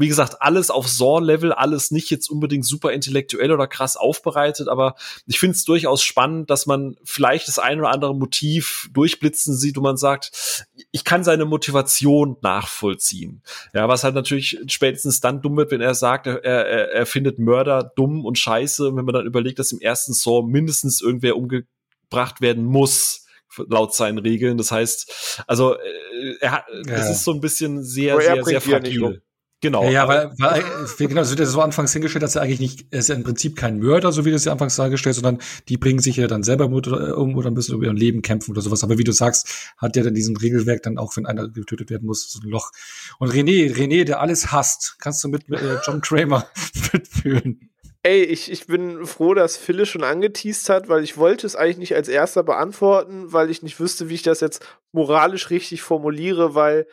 wie 0.00 0.08
gesagt, 0.08 0.40
alles 0.40 0.70
auf 0.70 0.88
Saw-Level, 0.88 1.52
alles 1.52 1.90
nicht 1.90 2.08
jetzt 2.08 2.30
unbedingt 2.30 2.64
super 2.64 2.90
intellektuell 2.90 3.52
oder 3.52 3.66
krass 3.66 3.98
aufbereitet, 3.98 4.66
aber 4.66 4.94
ich 5.26 5.38
finde 5.38 5.56
es 5.56 5.64
durchaus 5.66 6.02
spannend, 6.02 6.48
dass 6.48 6.64
man 6.64 6.96
vielleicht 7.04 7.48
das 7.48 7.58
ein 7.58 7.78
oder 7.78 7.90
andere 7.90 8.14
Motiv 8.14 8.88
durchblitzen 8.94 9.54
sieht, 9.54 9.76
wo 9.76 9.82
man 9.82 9.98
sagt, 9.98 10.64
ich 10.90 11.04
kann 11.04 11.22
seine 11.22 11.44
Motivation 11.44 12.38
nachvollziehen. 12.40 13.42
Ja, 13.74 13.88
was 13.88 14.02
halt 14.02 14.14
natürlich 14.14 14.58
spätestens 14.68 15.20
dann 15.20 15.42
dumm 15.42 15.58
wird, 15.58 15.70
wenn 15.70 15.82
er 15.82 15.94
sagt, 15.94 16.26
er, 16.26 16.42
er, 16.42 16.92
er 16.92 17.04
findet 17.04 17.38
Mörder 17.38 17.92
dumm 17.94 18.24
und 18.24 18.38
scheiße, 18.38 18.96
wenn 18.96 19.04
man 19.04 19.12
dann 19.12 19.26
überlegt, 19.26 19.58
dass 19.58 19.70
im 19.70 19.80
ersten 19.80 20.14
Saw 20.14 20.42
mindestens 20.42 21.02
irgendwer 21.02 21.36
umgebracht 21.36 22.40
werden 22.40 22.64
muss 22.64 23.26
laut 23.68 23.94
seinen 23.94 24.18
Regeln. 24.18 24.56
Das 24.56 24.72
heißt, 24.72 25.42
also 25.46 25.74
äh, 25.74 26.36
er 26.40 26.52
hat, 26.52 26.64
ja. 26.70 26.96
das 26.96 27.10
ist 27.10 27.24
so 27.24 27.32
ein 27.32 27.40
bisschen 27.40 27.82
sehr, 27.82 28.18
sehr, 28.18 28.44
sehr 28.44 28.60
fragil. 28.62 29.20
Genau. 29.62 29.84
Ja, 29.84 29.90
ja 29.90 30.08
weil, 30.08 30.32
weil 30.38 30.64
genau, 30.96 31.20
das 31.20 31.30
wird 31.30 31.40
ja 31.40 31.46
so 31.46 31.60
anfangs 31.60 31.92
hingestellt, 31.92 32.22
dass 32.22 32.34
er 32.34 32.42
eigentlich 32.42 32.60
nicht, 32.60 32.86
er 32.90 33.00
ist 33.00 33.08
ja 33.10 33.14
im 33.14 33.24
Prinzip 33.24 33.56
kein 33.56 33.78
Mörder, 33.78 34.10
so 34.10 34.24
wie 34.24 34.30
das 34.30 34.46
ja 34.46 34.52
anfangs 34.52 34.76
dargestellt, 34.76 35.16
sondern 35.16 35.38
die 35.68 35.76
bringen 35.76 35.98
sich 35.98 36.16
ja 36.16 36.26
dann 36.26 36.42
selber 36.42 36.66
um 36.66 37.36
oder 37.36 37.50
müssen 37.50 37.74
um 37.74 37.82
ihr 37.82 37.92
Leben 37.92 38.22
kämpfen 38.22 38.52
oder 38.52 38.62
sowas. 38.62 38.82
Aber 38.84 38.96
wie 38.96 39.04
du 39.04 39.12
sagst, 39.12 39.72
hat 39.76 39.96
der 39.96 40.04
dann 40.04 40.14
diesen 40.14 40.36
Regelwerk 40.36 40.82
dann 40.82 40.96
auch, 40.96 41.14
wenn 41.16 41.26
einer 41.26 41.48
getötet 41.48 41.90
werden 41.90 42.06
muss, 42.06 42.30
so 42.30 42.40
ein 42.40 42.48
Loch. 42.48 42.70
Und 43.18 43.32
René, 43.32 43.70
René, 43.74 44.04
der 44.04 44.20
alles 44.20 44.50
hasst, 44.50 44.96
kannst 44.98 45.22
du 45.24 45.28
mit 45.28 45.48
äh, 45.50 45.78
John 45.84 46.00
Kramer 46.00 46.46
mitführen. 46.92 47.70
Ey, 48.02 48.22
ich, 48.22 48.50
ich 48.50 48.66
bin 48.66 49.04
froh, 49.04 49.34
dass 49.34 49.58
Phil 49.58 49.84
schon 49.84 50.04
angeteased 50.04 50.70
hat, 50.70 50.88
weil 50.88 51.04
ich 51.04 51.18
wollte 51.18 51.46
es 51.46 51.54
eigentlich 51.54 51.76
nicht 51.76 51.94
als 51.94 52.08
erster 52.08 52.42
beantworten, 52.42 53.30
weil 53.30 53.50
ich 53.50 53.62
nicht 53.62 53.78
wüsste, 53.78 54.08
wie 54.08 54.14
ich 54.14 54.22
das 54.22 54.40
jetzt 54.40 54.64
moralisch 54.92 55.50
richtig 55.50 55.82
formuliere, 55.82 56.54
weil 56.54 56.86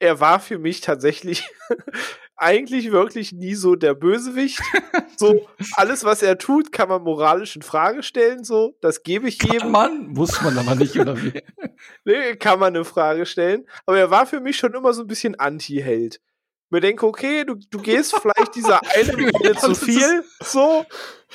er 0.00 0.18
war 0.18 0.40
für 0.40 0.58
mich 0.58 0.80
tatsächlich 0.80 1.44
eigentlich 2.36 2.90
wirklich 2.90 3.32
nie 3.32 3.54
so 3.54 3.76
der 3.76 3.94
Bösewicht. 3.94 4.60
so, 5.16 5.46
alles, 5.74 6.04
was 6.04 6.22
er 6.22 6.38
tut, 6.38 6.72
kann 6.72 6.88
man 6.88 7.02
moralisch 7.02 7.54
in 7.54 7.62
Frage 7.62 8.02
stellen, 8.02 8.42
so, 8.42 8.74
das 8.80 9.02
gebe 9.02 9.28
ich 9.28 9.40
jedem. 9.42 9.60
Kann 9.60 9.70
man, 9.70 10.06
muss 10.08 10.40
man 10.40 10.58
aber 10.58 10.74
nicht, 10.74 10.98
oder 10.98 11.22
wie? 11.22 11.42
nee, 12.04 12.34
kann 12.36 12.58
man 12.58 12.74
eine 12.74 12.84
Frage 12.84 13.26
stellen. 13.26 13.66
Aber 13.84 13.98
er 13.98 14.10
war 14.10 14.26
für 14.26 14.40
mich 14.40 14.56
schon 14.56 14.74
immer 14.74 14.94
so 14.94 15.02
ein 15.02 15.06
bisschen 15.06 15.38
Anti-Held. 15.38 16.20
Mir 16.72 16.80
denke, 16.80 17.04
okay, 17.04 17.44
du, 17.44 17.56
du 17.56 17.82
gehst 17.82 18.14
vielleicht 18.16 18.54
dieser 18.54 18.80
eine 18.94 19.16
Minute 19.16 19.56
zu 19.56 19.74
viel, 19.74 20.24
so, 20.40 20.86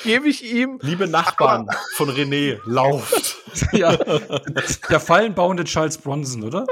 gebe 0.01 0.29
ich 0.29 0.43
ihm. 0.45 0.79
Liebe 0.81 1.07
Nachbarn 1.07 1.67
von 1.95 2.09
René, 2.09 2.57
lauft. 2.65 3.35
ja, 3.73 3.97
der 3.97 4.99
fallenbauende 4.99 5.65
Charles 5.65 5.97
Bronson, 5.97 6.43
oder? 6.43 6.65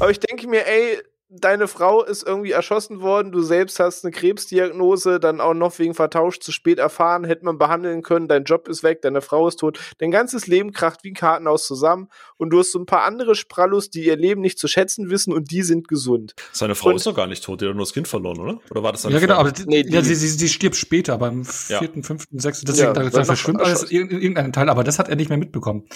Aber 0.00 0.10
ich 0.10 0.20
denke 0.20 0.48
mir, 0.48 0.66
ey, 0.66 1.02
deine 1.40 1.66
Frau 1.66 2.02
ist 2.02 2.26
irgendwie 2.26 2.50
erschossen 2.50 3.00
worden, 3.00 3.32
du 3.32 3.40
selbst 3.40 3.80
hast 3.80 4.04
eine 4.04 4.12
Krebsdiagnose, 4.12 5.18
dann 5.18 5.40
auch 5.40 5.54
noch 5.54 5.78
wegen 5.78 5.94
Vertausch 5.94 6.40
zu 6.40 6.52
spät 6.52 6.78
erfahren, 6.78 7.24
hätte 7.24 7.44
man 7.44 7.56
behandeln 7.58 8.02
können, 8.02 8.28
dein 8.28 8.44
Job 8.44 8.68
ist 8.68 8.82
weg, 8.82 9.00
deine 9.02 9.22
Frau 9.22 9.48
ist 9.48 9.56
tot, 9.56 9.78
dein 9.98 10.10
ganzes 10.10 10.46
Leben 10.46 10.72
kracht 10.72 11.04
wie 11.04 11.12
ein 11.12 11.14
Kartenhaus 11.14 11.66
zusammen 11.66 12.08
und 12.36 12.50
du 12.50 12.58
hast 12.58 12.72
so 12.72 12.78
ein 12.78 12.86
paar 12.86 13.04
andere 13.04 13.34
Sprallus, 13.34 13.88
die 13.88 14.04
ihr 14.04 14.16
Leben 14.16 14.42
nicht 14.42 14.58
zu 14.58 14.68
schätzen 14.68 15.08
wissen 15.08 15.32
und 15.32 15.50
die 15.50 15.62
sind 15.62 15.88
gesund. 15.88 16.34
Seine 16.52 16.74
Frau 16.74 16.90
und 16.90 16.96
ist 16.96 17.06
doch 17.06 17.14
gar 17.14 17.26
nicht 17.26 17.42
tot, 17.42 17.62
die 17.62 17.66
hat 17.66 17.74
nur 17.74 17.84
das 17.84 17.94
Kind 17.94 18.08
verloren, 18.08 18.38
oder? 18.38 18.60
Oder 18.70 18.82
war 18.82 18.92
das 18.92 19.02
seine 19.02 19.14
Ja, 19.14 19.20
genau, 19.20 19.34
Frau? 19.34 19.40
aber 19.40 19.52
die, 19.52 19.64
nee, 19.66 19.82
die, 19.84 19.92
ja, 19.92 20.02
sie, 20.02 20.14
sie, 20.14 20.28
sie 20.28 20.48
stirbt 20.48 20.76
später, 20.76 21.16
beim 21.16 21.44
vierten, 21.44 22.00
ja. 22.00 22.06
fünften, 22.06 22.38
sechsten, 22.38 22.66
deswegen 22.66 22.94
ja, 22.94 23.10
da, 23.10 23.24
verschwimmt 23.24 23.62
alles 23.62 23.90
irgendeinen 23.90 24.52
Teil, 24.52 24.68
aber 24.68 24.84
das 24.84 24.98
hat 24.98 25.08
er 25.08 25.16
nicht 25.16 25.30
mehr 25.30 25.38
mitbekommen. 25.38 25.86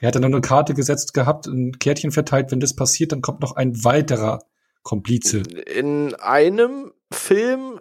Er 0.00 0.08
hat 0.08 0.14
dann 0.14 0.22
nur 0.22 0.30
eine 0.30 0.40
Karte 0.42 0.74
gesetzt 0.74 1.14
gehabt, 1.14 1.46
ein 1.46 1.78
Kärtchen 1.78 2.12
verteilt, 2.12 2.50
wenn 2.50 2.60
das 2.60 2.76
passiert, 2.76 3.12
dann 3.12 3.22
kommt 3.22 3.40
noch 3.40 3.56
ein 3.56 3.82
weiterer 3.82 4.40
Komplize. 4.86 5.38
In 5.38 6.14
einem 6.14 6.92
Film 7.12 7.80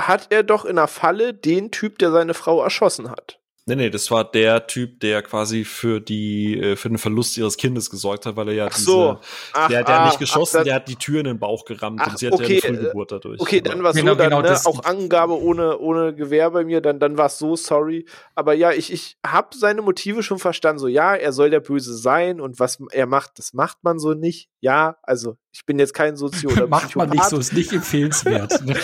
hat 0.00 0.28
er 0.32 0.42
doch 0.42 0.64
in 0.64 0.76
der 0.76 0.88
Falle 0.88 1.34
den 1.34 1.70
Typ, 1.70 1.98
der 1.98 2.10
seine 2.12 2.32
Frau 2.32 2.62
erschossen 2.62 3.10
hat. 3.10 3.39
Nee, 3.70 3.76
nee, 3.76 3.90
das 3.90 4.10
war 4.10 4.24
der 4.28 4.66
Typ, 4.66 4.98
der 4.98 5.22
quasi 5.22 5.64
für 5.64 6.00
die 6.00 6.60
äh, 6.60 6.74
für 6.74 6.88
den 6.88 6.98
Verlust 6.98 7.38
ihres 7.38 7.56
Kindes 7.56 7.88
gesorgt 7.88 8.26
hat, 8.26 8.34
weil 8.34 8.48
er 8.48 8.54
ja 8.54 8.66
ach 8.66 8.76
so. 8.76 9.12
diese, 9.12 9.28
ach, 9.52 9.68
der, 9.68 9.84
der 9.84 10.00
ah, 10.00 10.06
nicht 10.06 10.18
geschossen, 10.18 10.58
ach, 10.60 10.64
der 10.64 10.74
hat 10.74 10.88
die 10.88 10.96
Tür 10.96 11.20
in 11.20 11.26
den 11.26 11.38
Bauch 11.38 11.64
gerammt 11.64 12.00
ach, 12.02 12.08
und 12.08 12.18
sie 12.18 12.26
hat 12.26 12.32
okay, 12.32 12.58
ja 12.58 12.68
eine 12.68 12.78
Frühgeburt 12.78 13.12
dadurch. 13.12 13.40
Okay, 13.40 13.60
dann 13.60 13.84
war 13.84 13.90
es 13.90 13.96
genau, 13.96 14.12
so, 14.12 14.18
dann, 14.18 14.30
genau, 14.30 14.42
ne, 14.42 14.60
auch 14.64 14.84
Angabe 14.84 15.40
ohne 15.40 15.78
ohne 15.78 16.12
Gewehr 16.12 16.50
bei 16.50 16.64
mir, 16.64 16.80
dann 16.80 16.98
dann 16.98 17.16
war 17.16 17.26
es 17.26 17.38
so, 17.38 17.54
sorry, 17.54 18.06
aber 18.34 18.54
ja, 18.54 18.72
ich 18.72 18.92
ich 18.92 19.16
habe 19.24 19.56
seine 19.56 19.82
Motive 19.82 20.24
schon 20.24 20.40
verstanden, 20.40 20.80
so 20.80 20.88
ja, 20.88 21.14
er 21.14 21.32
soll 21.32 21.50
der 21.50 21.60
Böse 21.60 21.96
sein 21.96 22.40
und 22.40 22.58
was 22.58 22.78
er 22.90 23.06
macht, 23.06 23.38
das 23.38 23.52
macht 23.52 23.78
man 23.82 24.00
so 24.00 24.14
nicht. 24.14 24.48
Ja, 24.60 24.96
also 25.02 25.36
ich 25.52 25.64
bin 25.64 25.78
jetzt 25.78 25.94
kein 25.94 26.16
Sozio 26.16 26.50
oder 26.50 26.66
Macht 26.70 26.96
man 26.96 27.08
nicht 27.10 27.24
so, 27.24 27.38
ist 27.38 27.52
nicht 27.52 27.72
empfehlenswert. 27.72 28.60
Ne? 28.64 28.74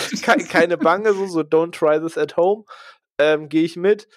keine 0.49 0.77
Bange, 0.77 1.13
so, 1.13 1.27
so 1.27 1.39
don't 1.41 1.71
try 1.71 1.99
this 1.99 2.17
at 2.17 2.37
home. 2.37 2.63
Ähm, 3.19 3.49
Gehe 3.49 3.63
ich 3.63 3.75
mit 3.75 4.07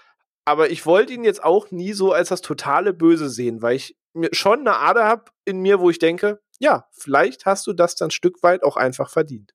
aber 0.44 0.70
ich 0.70 0.86
wollte 0.86 1.12
ihn 1.12 1.24
jetzt 1.24 1.42
auch 1.42 1.70
nie 1.70 1.92
so 1.92 2.12
als 2.12 2.28
das 2.28 2.40
totale 2.40 2.92
Böse 2.92 3.28
sehen, 3.28 3.62
weil 3.62 3.76
ich 3.76 3.96
mir 4.12 4.30
schon 4.32 4.60
eine 4.60 4.76
Ader 4.76 5.04
habe 5.04 5.24
in 5.44 5.60
mir, 5.60 5.80
wo 5.80 5.90
ich 5.90 5.98
denke, 5.98 6.40
ja, 6.58 6.86
vielleicht 6.92 7.46
hast 7.46 7.66
du 7.66 7.72
das 7.72 7.94
dann 7.94 8.08
ein 8.08 8.12
Stück 8.12 8.42
weit 8.42 8.62
auch 8.62 8.76
einfach 8.76 9.10
verdient. 9.10 9.52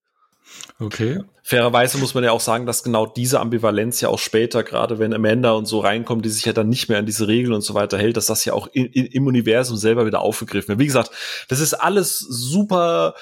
Okay. 0.80 1.24
Fairerweise 1.44 1.98
muss 1.98 2.14
man 2.14 2.24
ja 2.24 2.32
auch 2.32 2.40
sagen, 2.40 2.66
dass 2.66 2.84
genau 2.84 3.06
diese 3.06 3.40
Ambivalenz 3.40 4.02
ja 4.02 4.10
auch 4.10 4.20
später, 4.20 4.64
gerade 4.64 5.00
wenn 5.00 5.14
Amanda 5.14 5.52
und 5.54 5.66
so 5.66 5.80
reinkommt, 5.80 6.26
die 6.26 6.30
sich 6.30 6.46
ja 6.46 6.54
dann 6.54 6.70
nicht 6.70 6.90
mehr 6.90 7.00
an 7.00 7.06
diese 7.06 7.28
Regeln 7.28 7.54
und 7.54 7.62
so 7.62 7.74
weiter 7.74 7.98
hält, 7.98 8.18
dass 8.18 8.28
das 8.28 8.46
ja 8.46 8.54
auch 8.54 8.68
in, 8.74 8.86
in, 8.86 9.06
im 9.06 9.28
Universum 9.28 9.78
selber 9.78 10.06
wieder 10.06 10.22
aufgegriffen 10.22 10.70
wird. 10.70 10.80
Wie 10.80 10.86
gesagt, 10.86 11.12
das 11.50 11.60
ist 11.60 11.74
alles 11.74 12.20
super 12.20 13.16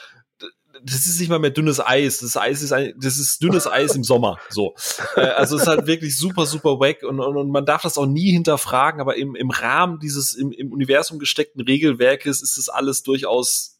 das 0.84 1.05
ist 1.05 1.19
nicht 1.19 1.29
mal 1.29 1.39
mehr 1.39 1.49
dünnes 1.49 1.79
Eis. 1.79 2.19
Das 2.19 2.38
Eis 2.38 2.61
ist 2.61 2.73
ein, 2.73 2.93
das 2.97 3.17
ist 3.17 3.41
dünnes 3.41 3.67
Eis 3.71 3.95
im 3.95 4.03
Sommer. 4.03 4.39
So. 4.49 4.75
Äh, 5.15 5.21
also 5.21 5.55
es 5.55 5.63
ist 5.63 5.67
halt 5.67 5.88
wirklich 5.88 6.17
super, 6.17 6.45
super 6.45 6.79
wack 6.79 7.03
und, 7.03 7.19
und, 7.19 7.38
und 7.38 7.49
man 7.49 7.65
darf 7.65 7.84
das 7.84 7.97
auch 7.97 8.05
nie 8.05 8.31
hinterfragen, 8.31 9.01
aber 9.01 9.15
im, 9.15 9.36
im 9.36 9.49
Rahmen 9.49 9.99
dieses 9.99 10.34
im, 10.34 10.51
im 10.51 10.71
Universum 10.71 11.19
gesteckten 11.19 11.61
Regelwerkes 11.61 12.41
ist 12.41 12.57
es 12.57 12.69
alles 12.69 13.03
durchaus 13.03 13.79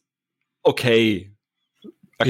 okay 0.62 1.33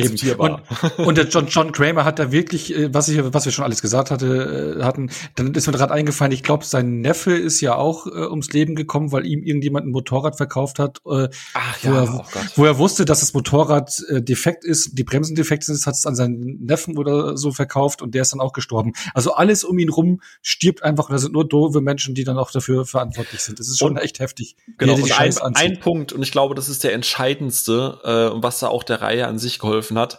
akzeptierbar. 0.00 0.62
Und, 0.96 1.06
und 1.06 1.18
der 1.18 1.28
John, 1.28 1.46
John 1.48 1.72
Kramer 1.72 2.04
hat 2.04 2.18
da 2.18 2.32
wirklich, 2.32 2.74
äh, 2.74 2.92
was 2.92 3.08
ich, 3.08 3.20
was 3.22 3.44
wir 3.44 3.52
schon 3.52 3.64
alles 3.64 3.82
gesagt 3.82 4.10
hatte, 4.10 4.76
äh, 4.78 4.82
hatten, 4.82 5.10
dann 5.34 5.54
ist 5.54 5.66
mir 5.66 5.72
gerade 5.72 5.92
eingefallen, 5.92 6.32
ich 6.32 6.42
glaube, 6.42 6.64
sein 6.64 7.00
Neffe 7.00 7.32
ist 7.32 7.60
ja 7.60 7.76
auch 7.76 8.06
äh, 8.06 8.10
ums 8.10 8.52
Leben 8.52 8.74
gekommen, 8.74 9.12
weil 9.12 9.26
ihm 9.26 9.42
irgendjemand 9.42 9.86
ein 9.86 9.90
Motorrad 9.90 10.36
verkauft 10.36 10.78
hat, 10.78 11.00
äh, 11.06 11.28
Ach, 11.54 11.82
ja, 11.82 11.90
wo, 11.90 11.96
er, 11.96 12.14
oh 12.14 12.24
wo 12.56 12.64
er 12.64 12.78
wusste, 12.78 13.04
dass 13.04 13.20
das 13.20 13.34
Motorrad 13.34 14.02
äh, 14.08 14.22
defekt 14.22 14.64
ist, 14.64 14.98
die 14.98 15.04
Bremsen 15.04 15.36
defekt 15.36 15.64
sind, 15.64 15.84
hat 15.86 15.94
es 15.94 16.06
an 16.06 16.14
seinen 16.14 16.64
Neffen 16.64 16.98
oder 16.98 17.36
so 17.36 17.52
verkauft 17.52 18.02
und 18.02 18.14
der 18.14 18.22
ist 18.22 18.32
dann 18.32 18.40
auch 18.40 18.52
gestorben. 18.52 18.92
Also 19.14 19.34
alles 19.34 19.64
um 19.64 19.78
ihn 19.78 19.88
rum 19.88 20.20
stirbt 20.42 20.82
einfach 20.82 21.08
und 21.08 21.12
da 21.12 21.18
sind 21.18 21.32
nur 21.32 21.46
doofe 21.46 21.80
Menschen, 21.80 22.14
die 22.14 22.24
dann 22.24 22.38
auch 22.38 22.50
dafür 22.50 22.84
verantwortlich 22.84 23.40
sind. 23.42 23.58
Das 23.58 23.68
ist 23.68 23.78
schon 23.78 23.92
und, 23.92 23.98
echt 23.98 24.20
heftig. 24.20 24.56
Genau, 24.78 24.94
und 24.94 25.20
ein, 25.20 25.36
ein 25.54 25.80
Punkt, 25.80 26.12
und 26.12 26.22
ich 26.22 26.32
glaube, 26.32 26.54
das 26.54 26.68
ist 26.68 26.84
der 26.84 26.92
entscheidendste, 26.92 27.98
äh, 28.04 28.42
was 28.42 28.60
da 28.60 28.68
auch 28.68 28.82
der 28.82 29.02
Reihe 29.02 29.26
an 29.26 29.38
sich 29.38 29.58
geholfen 29.58 29.83
geholfen 29.84 29.98
hat. 29.98 30.18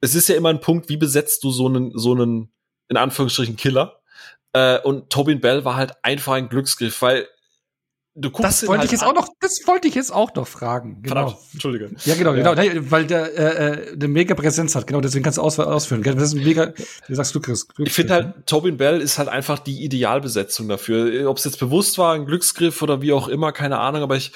Es 0.00 0.14
ist 0.14 0.28
ja 0.28 0.36
immer 0.36 0.50
ein 0.50 0.60
Punkt, 0.60 0.88
wie 0.88 0.96
besetzt 0.96 1.42
du 1.44 1.50
so 1.50 1.66
einen, 1.66 1.92
so 1.96 2.12
einen, 2.12 2.52
in 2.88 2.96
Anführungsstrichen, 2.96 3.56
Killer? 3.56 4.00
Äh, 4.52 4.80
und 4.80 5.10
Tobin 5.10 5.40
Bell 5.40 5.64
war 5.64 5.76
halt 5.76 5.92
einfach 6.02 6.34
ein 6.34 6.48
Glücksgriff, 6.48 7.02
weil 7.02 7.28
du 8.14 8.30
guckst 8.30 8.62
das 8.62 8.68
wollte 8.68 8.80
halt 8.80 8.86
ich 8.86 8.92
jetzt 8.92 9.02
an. 9.02 9.10
auch 9.10 9.14
noch, 9.14 9.28
das 9.40 9.60
wollte 9.66 9.88
ich 9.88 9.94
jetzt 9.94 10.12
auch 10.12 10.34
noch 10.34 10.46
fragen. 10.46 11.02
Genau. 11.02 11.14
Verdammt, 11.14 11.38
Entschuldige. 11.52 11.90
Ja, 12.04 12.14
genau, 12.14 12.34
ja. 12.34 12.54
genau, 12.54 12.90
weil 12.90 13.06
der 13.06 13.36
äh, 13.36 13.92
eine 13.92 14.08
mega 14.08 14.34
Präsenz 14.34 14.74
hat. 14.74 14.86
Genau, 14.86 15.00
deswegen 15.00 15.24
kannst 15.24 15.38
du 15.38 15.42
aus, 15.42 15.58
ausführen. 15.58 16.02
Das 16.02 16.22
ist 16.22 16.34
ein 16.34 16.44
mega, 16.44 16.72
wie 17.06 17.14
sagst 17.14 17.34
du, 17.34 17.40
Chris? 17.40 17.66
Ich 17.78 17.92
finde 17.92 18.14
halt, 18.14 18.46
Tobin 18.46 18.76
Bell 18.76 19.00
ist 19.00 19.18
halt 19.18 19.28
einfach 19.28 19.58
die 19.58 19.84
Idealbesetzung 19.84 20.68
dafür. 20.68 21.28
Ob 21.28 21.38
es 21.38 21.44
jetzt 21.44 21.58
bewusst 21.58 21.98
war, 21.98 22.14
ein 22.14 22.24
Glücksgriff 22.24 22.80
oder 22.82 23.02
wie 23.02 23.12
auch 23.12 23.28
immer, 23.28 23.52
keine 23.52 23.78
Ahnung, 23.78 24.02
aber 24.02 24.16
ich 24.16 24.32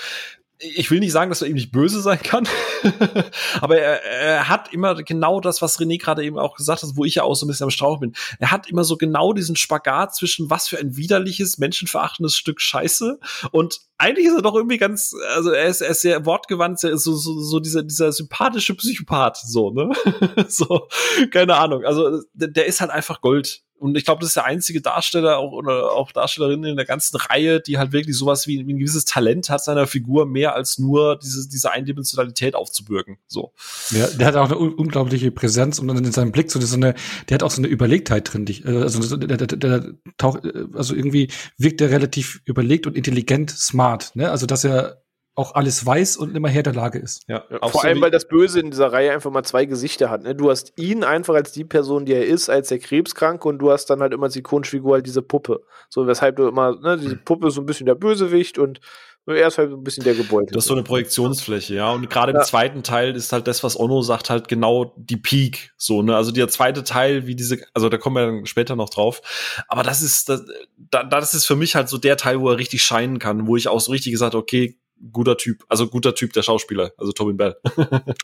ich 0.63 0.91
will 0.91 1.01
nicht 1.01 1.13
sagen, 1.13 1.31
dass 1.31 1.43
er 1.43 1.49
ihm 1.49 1.55
nicht 1.55 1.73
böse 1.73 2.01
sein 2.01 2.21
kann, 2.23 2.49
aber 3.61 3.79
er, 3.79 4.03
er 4.05 4.49
hat 4.49 4.73
immer 4.73 4.95
genau 5.03 5.41
das, 5.41 5.61
was 5.61 5.79
René 5.79 6.01
gerade 6.01 6.25
eben 6.25 6.39
auch 6.39 6.57
gesagt 6.57 6.83
hat, 6.83 6.91
wo 6.95 7.05
ich 7.05 7.17
ja 7.17 7.25
auch 7.25 7.35
so 7.35 7.47
ein 7.47 7.49
bisschen 7.49 7.65
am 7.65 7.71
Strauch 7.71 8.01
bin. 8.01 8.15
Er 8.39 8.51
hat 8.51 8.69
immer 8.69 8.85
so 8.85 8.97
genau 8.97 9.33
diesen 9.33 9.57
Spagat 9.57 10.15
zwischen 10.15 10.51
was 10.51 10.69
für 10.69 10.79
ein 10.79 10.97
widerliches, 10.97 11.59
menschenverachtendes 11.59 12.37
Stück 12.37 12.61
Scheiße 12.61 13.19
und 13.51 13.81
eigentlich 13.99 14.27
ist 14.27 14.35
er 14.35 14.43
doch 14.43 14.57
irgendwie 14.57 14.79
ganz, 14.79 15.15
also 15.35 15.51
er 15.51 15.67
ist, 15.67 15.81
er 15.81 15.91
ist 15.91 16.01
sehr 16.01 16.27
wortgewandt, 16.27 16.83
er 16.83 16.91
ist 16.91 17.05
so, 17.05 17.15
so, 17.15 17.41
so 17.41 17.61
dieser, 17.61 17.85
dieser 17.85 18.11
sympathische 18.11 18.75
Psychopath, 18.75 19.37
so, 19.37 19.71
ne? 19.71 19.93
so, 20.49 20.89
keine 21.31 21.57
Ahnung. 21.57 21.85
Also 21.85 22.23
der, 22.33 22.49
der 22.49 22.67
ist 22.67 22.81
halt 22.81 22.91
einfach 22.91 23.21
Gold 23.21 23.63
und 23.83 23.97
ich 23.97 24.05
glaube, 24.05 24.21
das 24.21 24.29
ist 24.29 24.37
der 24.37 24.45
einzige 24.45 24.81
Darsteller 24.81 25.39
auch, 25.39 25.51
oder 25.51 25.91
auch 25.91 26.13
Darstellerin 26.13 26.63
in 26.63 26.77
der 26.77 26.85
ganzen 26.85 27.17
Reihe, 27.17 27.61
die 27.61 27.79
halt 27.79 27.91
wirklich 27.91 28.17
sowas 28.17 28.47
wie, 28.47 28.65
wie 28.65 28.75
ein 28.75 28.79
gewisses 28.79 29.05
Talent 29.05 29.51
hat 29.51 29.65
seiner 29.65 29.89
Figur, 29.89 30.25
mehr 30.25 30.55
als 30.55 30.79
nur 30.79 31.19
diese, 31.19 31.49
diese 31.49 31.73
Eindimensionalität 31.73 32.55
aufzubürgen. 32.55 33.19
So. 33.27 33.53
Ja, 33.91 34.07
der 34.07 34.29
hat 34.29 34.37
auch 34.37 34.45
eine 34.45 34.57
un 34.57 34.75
unglaubliche 34.75 35.33
Präsenz 35.33 35.81
und 35.81 35.89
in 35.89 36.13
seinem 36.13 36.31
Blick 36.31 36.53
so, 36.53 36.61
eine, 36.77 36.95
der 37.29 37.35
hat 37.35 37.43
auch 37.43 37.51
so 37.51 37.61
eine 37.61 37.67
Überlegtheit 37.67 38.33
drin. 38.33 38.45
Die, 38.45 38.63
äh, 38.63 38.83
also 38.83 39.17
der, 39.17 39.37
der, 39.37 39.47
der 39.49 39.95
taucht, 40.17 40.45
äh, 40.45 40.67
also 40.75 40.95
irgendwie 40.95 41.29
wirkt 41.59 41.81
er 41.81 41.91
relativ 41.91 42.41
überlegt 42.45 42.87
und 42.87 42.97
intelligent, 42.97 43.51
smart. 43.51 44.15
Ne? 44.15 44.31
Also 44.31 44.47
dass 44.47 44.63
er 44.63 45.02
auch 45.35 45.55
alles 45.55 45.85
weiß 45.85 46.19
und 46.19 46.37
immer 46.37 46.49
Herr 46.49 46.63
der 46.63 46.75
Lage 46.75 46.99
ist. 46.99 47.23
Ja, 47.27 47.45
ja 47.51 47.59
vor 47.61 47.71
so 47.71 47.79
allem, 47.81 48.01
weil 48.03 48.11
das 48.11 48.29
Böse 48.29 48.61
in 48.61 48.71
dieser 48.71 48.93
Reihe 48.93 49.13
einfach 49.13 49.31
mal 49.31 49.45
zwei 49.45 49.65
Gesichter 49.65 50.11
hat. 50.11 50.23
Ne? 50.23 50.35
Du 50.35 50.51
hast 50.51 50.73
ihn 50.77 51.05
einfach 51.05 51.35
als 51.35 51.53
die 51.53 51.65
Person, 51.65 52.05
die 52.05 52.13
er 52.13 52.27
ist, 52.27 52.51
als 52.51 52.69
der 52.69 52.79
Krebskranke 52.79 53.49
und 53.49 53.59
du 53.59 53.71
hast 53.71 53.87
dann 53.87 54.01
halt 54.01 54.13
immer 54.13 54.25
als 54.25 54.37
Ikonenfigur 54.37 54.95
halt 54.95 55.07
diese 55.07 55.23
Puppe. 55.23 55.63
So, 55.89 56.07
weshalb 56.07 56.37
du 56.37 56.49
immer, 56.49 56.79
ne, 56.79 56.99
diese 56.99 57.17
Puppe 57.17 57.49
ist 57.49 57.55
so 57.55 57.63
ein 57.63 57.67
bisschen 57.67 57.87
der 57.87 57.95
Bösewicht 57.95 58.59
und 58.59 58.81
er 59.27 59.47
ist 59.47 59.57
halt 59.57 59.71
ein 59.71 59.85
bisschen 59.85 60.03
der 60.03 60.15
Gebäude. 60.15 60.53
Das 60.53 60.65
ist 60.65 60.69
so 60.69 60.75
eine 60.75 60.83
Projektionsfläche, 60.83 61.75
ja. 61.75 61.93
Und 61.93 62.11
gerade 62.11 62.33
ja. 62.33 62.41
im 62.41 62.45
zweiten 62.45 62.83
Teil 62.83 63.15
ist 63.15 63.33
halt 63.33 63.47
das, 63.47 63.63
was 63.63 63.79
Ono 63.79 64.03
sagt, 64.03 64.31
halt 64.31 64.49
genau 64.49 64.93
die 64.97 65.17
Peak. 65.17 65.73
So, 65.77 66.03
ne? 66.03 66.17
Also 66.17 66.33
der 66.33 66.49
zweite 66.49 66.83
Teil, 66.83 67.27
wie 67.27 67.37
diese, 67.37 67.59
also 67.73 67.89
da 67.89 67.99
kommen 67.99 68.17
wir 68.17 68.27
dann 68.27 68.47
später 68.47 68.75
noch 68.75 68.91
drauf. 68.91 69.23
Aber 69.69 69.85
das 69.85 70.03
ist, 70.03 70.29
das, 70.29 70.43
das 70.91 71.35
ist 71.35 71.47
für 71.47 71.55
mich 71.55 71.77
halt 71.77 71.89
so 71.89 71.99
der 71.99 72.17
Teil, 72.17 72.41
wo 72.41 72.51
er 72.51 72.59
richtig 72.59 72.83
scheinen 72.83 73.21
kann, 73.21 73.47
wo 73.47 73.57
ich 73.57 73.69
auch 73.69 73.81
so 73.81 73.93
richtig 73.93 74.11
gesagt, 74.11 74.35
okay, 74.35 74.77
guter 75.11 75.37
Typ, 75.37 75.65
also 75.69 75.89
guter 75.89 76.15
Typ 76.15 76.33
der 76.33 76.43
Schauspieler, 76.43 76.93
also 76.97 77.13
Tobin 77.13 77.37
Bell. 77.37 77.57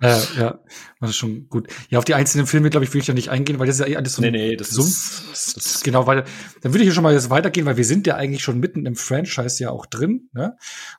ja, 0.02 0.22
ja, 0.38 0.58
das 1.00 1.10
ist 1.10 1.16
schon 1.16 1.48
gut. 1.48 1.68
Ja, 1.90 1.98
auf 1.98 2.04
die 2.04 2.14
einzelnen 2.14 2.46
Filme, 2.46 2.70
glaube 2.70 2.84
ich, 2.84 2.94
will 2.94 3.00
ich 3.00 3.06
ja 3.06 3.14
nicht 3.14 3.30
eingehen, 3.30 3.58
weil 3.58 3.66
das 3.66 3.76
ist 3.76 3.86
ja 3.86 3.92
eh 3.92 3.96
alles 3.96 4.14
so 4.14 4.22
nee, 4.22 4.30
nee, 4.30 4.56
das 4.56 4.70
Sumpf. 4.70 5.32
Ist, 5.32 5.56
das 5.56 5.66
ist 5.66 5.84
genau, 5.84 6.06
weil 6.06 6.24
dann 6.62 6.72
würde 6.72 6.84
ich 6.84 6.88
ja 6.88 6.94
schon 6.94 7.02
mal 7.02 7.12
jetzt 7.12 7.30
weitergehen, 7.30 7.66
weil 7.66 7.76
wir 7.76 7.84
sind 7.84 8.06
ja 8.06 8.14
eigentlich 8.14 8.42
schon 8.42 8.60
mitten 8.60 8.86
im 8.86 8.94
Franchise 8.94 9.62
ja 9.62 9.70
auch 9.70 9.86
drin. 9.86 10.28
Ne? 10.32 10.56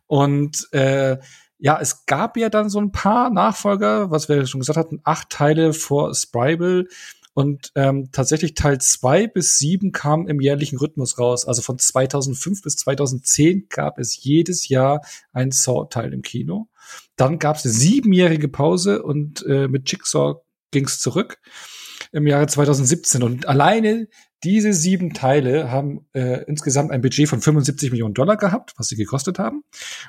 Und 0.08 0.68
äh, 0.74 1.18
ja, 1.60 1.78
es 1.80 2.06
gab 2.06 2.38
ja 2.38 2.50
dann 2.50 2.70
so 2.70 2.80
ein 2.80 2.92
paar 2.92 3.30
Nachfolger, 3.30 4.12
was 4.12 4.30
wir 4.30 4.46
schon 4.48 4.62
gesagt 4.62 4.78
hatten, 4.78 5.02
acht 5.04 5.30
Teile 5.30 5.74
vor 5.74 6.16
Sprible 6.16 6.88
und 7.40 7.72
ähm, 7.76 8.10
tatsächlich 8.12 8.54
Teil 8.54 8.82
zwei 8.82 9.26
bis 9.26 9.58
sieben 9.58 9.94
kam 9.94 10.28
im 10.28 10.42
jährlichen 10.42 10.78
Rhythmus 10.78 11.18
raus. 11.18 11.48
Also 11.48 11.62
von 11.62 11.80
2005 11.80 12.64
bis 12.64 12.76
2010 12.76 13.68
gab 13.70 13.98
es 13.98 14.22
jedes 14.22 14.68
Jahr 14.68 15.00
ein 15.32 15.52
Saw-Teil 15.52 16.12
im 16.12 16.22
Kino. 16.22 16.68
Dann 17.16 17.40
gab 17.40 17.56
es 17.56 17.64
eine 17.64 17.74
siebenjährige 17.74 18.50
Pause 18.50 19.04
und 19.04 19.46
äh, 19.46 19.70
mit 19.70 19.90
Jigsaw 19.90 20.42
ging 20.72 20.84
es 20.84 21.00
zurück 21.00 21.38
im 22.12 22.28
Jahre 22.28 22.48
2017. 22.48 23.24
Und 23.24 23.48
alleine 23.48 24.10
diese 24.44 24.74
sieben 24.74 25.14
Teile 25.14 25.72
haben 25.72 26.10
äh, 26.12 26.44
insgesamt 26.44 26.92
ein 26.92 27.00
Budget 27.00 27.30
von 27.30 27.40
75 27.40 27.92
Millionen 27.92 28.16
Dollar 28.16 28.36
gehabt, 28.36 28.74
was 28.76 28.90
sie 28.90 28.98
gekostet 28.98 29.40
haben, 29.40 29.64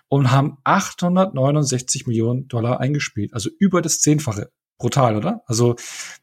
und 0.08 0.32
haben 0.32 0.58
869 0.64 2.08
Millionen 2.08 2.48
Dollar 2.48 2.80
eingespielt. 2.80 3.34
Also 3.34 3.50
über 3.60 3.82
das 3.82 4.00
Zehnfache 4.00 4.50
brutal, 4.80 5.16
oder? 5.16 5.42
Also 5.46 5.76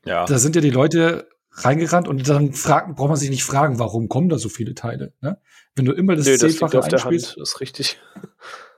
ja. 0.05 0.26
da 0.26 0.38
sind 0.38 0.55
ja 0.55 0.62
die 0.62 0.72
Leute 0.72 1.30
reingerannt 1.53 2.08
und 2.08 2.28
dann 2.28 2.53
fragt, 2.53 2.95
braucht 2.95 3.10
man 3.10 3.18
sich 3.18 3.30
nicht 3.30 3.43
fragen, 3.43 3.80
warum 3.80 4.10
kommen 4.10 4.30
da 4.30 4.38
so 4.38 4.49
viele 4.49 4.76
Teile. 4.76 5.14
Ne? 5.22 5.39
Wenn 5.76 5.86
du 5.86 5.93
immer 5.93 6.16
das 6.16 6.26
nee, 6.26 6.38
Zehnfache 6.38 6.78
das 6.78 6.93
einspielst. 6.93 7.38
ist 7.38 7.62
richtig. 7.62 7.97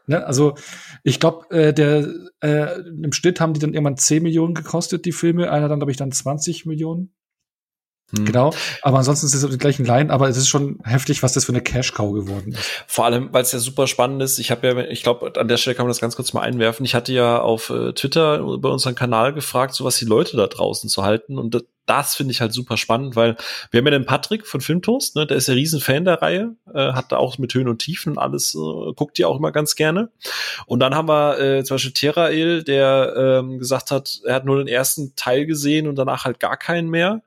Ne? 0.08 0.26
Also 0.26 0.56
ich 1.04 1.20
glaube, 1.20 1.50
äh, 1.56 1.74
der 1.74 2.08
äh, 2.42 2.80
im 2.82 3.14
Schnitt 3.14 3.40
haben 3.40 3.54
die 3.54 3.60
dann 3.60 3.74
irgendwann 3.74 3.98
10 3.98 4.24
Millionen 4.24 4.56
gekostet, 4.56 5.06
die 5.06 5.12
Filme. 5.12 5.52
Einer 5.52 5.68
dann, 5.68 5.80
glaube 5.80 5.92
ich, 5.92 5.98
dann 5.98 6.12
20 6.12 6.66
Millionen. 6.66 7.14
Hm. 8.16 8.26
Genau, 8.26 8.54
aber 8.82 8.98
ansonsten 8.98 9.28
ist 9.28 9.36
es 9.36 9.50
die 9.50 9.58
gleichen 9.58 9.86
Line, 9.86 10.12
aber 10.12 10.30
es 10.30 10.38
ist 10.38 10.48
schon 10.48 10.80
heftig, 10.84 11.22
was 11.22 11.34
das 11.34 11.46
für 11.46 11.52
eine 11.52 11.62
Cash-Cow 11.62 12.14
geworden 12.14 12.54
ist. 12.54 12.84
Vor 12.88 13.06
allem, 13.06 13.30
weil 13.32 13.44
es 13.44 13.52
ja 13.52 13.60
super 13.60 13.88
spannend 13.88 14.22
ist. 14.22 14.40
Ich 14.40 14.52
habe 14.52 14.68
ja, 14.68 14.78
ich 14.90 15.04
glaube, 15.04 15.34
an 15.40 15.48
der 15.48 15.58
Stelle 15.58 15.76
kann 15.76 15.86
man 15.86 15.92
das 15.92 16.02
ganz 16.02 16.16
kurz 16.16 16.34
mal 16.34 16.42
einwerfen. 16.42 16.86
Ich 16.86 16.96
hatte 16.96 17.14
ja 17.14 17.40
auf 17.40 17.70
äh, 17.70 17.94
Twitter 17.94 18.40
über 18.40 18.72
unseren 18.72 18.96
Kanal 18.96 19.34
gefragt, 19.34 19.76
so 19.76 19.84
was 19.84 19.98
die 19.98 20.06
Leute 20.06 20.38
da 20.38 20.48
draußen 20.48 20.90
zu 20.90 21.04
halten. 21.04 21.38
Und 21.38 21.54
das, 21.54 21.64
das 21.90 22.16
finde 22.16 22.32
ich 22.32 22.42
halt 22.42 22.54
super 22.54 22.78
spannend, 22.78 23.16
weil 23.16 23.36
wir 23.72 23.80
haben 23.80 23.86
ja 23.86 23.92
den 23.92 24.06
Patrick 24.06 24.46
von 24.46 24.62
Filmtoast, 24.62 25.16
ne, 25.16 25.26
der 25.26 25.38
ist 25.38 25.48
ja 25.48 25.56
riesen 25.56 25.82
Fan 25.82 26.06
der 26.06 26.22
Reihe, 26.22 26.56
äh, 26.72 26.94
hat 26.94 27.12
da 27.12 27.18
auch 27.18 27.40
mit 27.40 27.54
Höhen 27.54 27.68
und 27.68 27.80
Tiefen 27.80 28.12
und 28.14 28.20
alles, 28.20 28.54
äh, 28.54 28.94
guckt 28.94 29.18
ja 29.18 29.28
auch 29.28 29.38
immer 29.38 29.52
ganz 29.52 29.76
gerne. 29.76 30.10
Und 30.68 30.82
dann 30.82 30.94
haben 30.94 31.08
wir 31.08 31.40
äh, 31.40 31.64
zum 31.64 31.76
Beispiel 31.76 31.94
Terael, 31.94 32.64
der 32.64 33.14
ähm, 33.18 33.58
gesagt 33.58 33.90
hat, 33.90 34.22
er 34.24 34.36
hat 34.36 34.46
nur 34.46 34.60
den 34.60 34.68
ersten 34.68 35.16
Teil 35.16 35.48
gesehen 35.48 35.88
und 35.88 35.96
danach 35.96 36.26
halt 36.26 36.40
gar 36.40 36.58
keinen 36.58 36.90
mehr. 36.90 37.24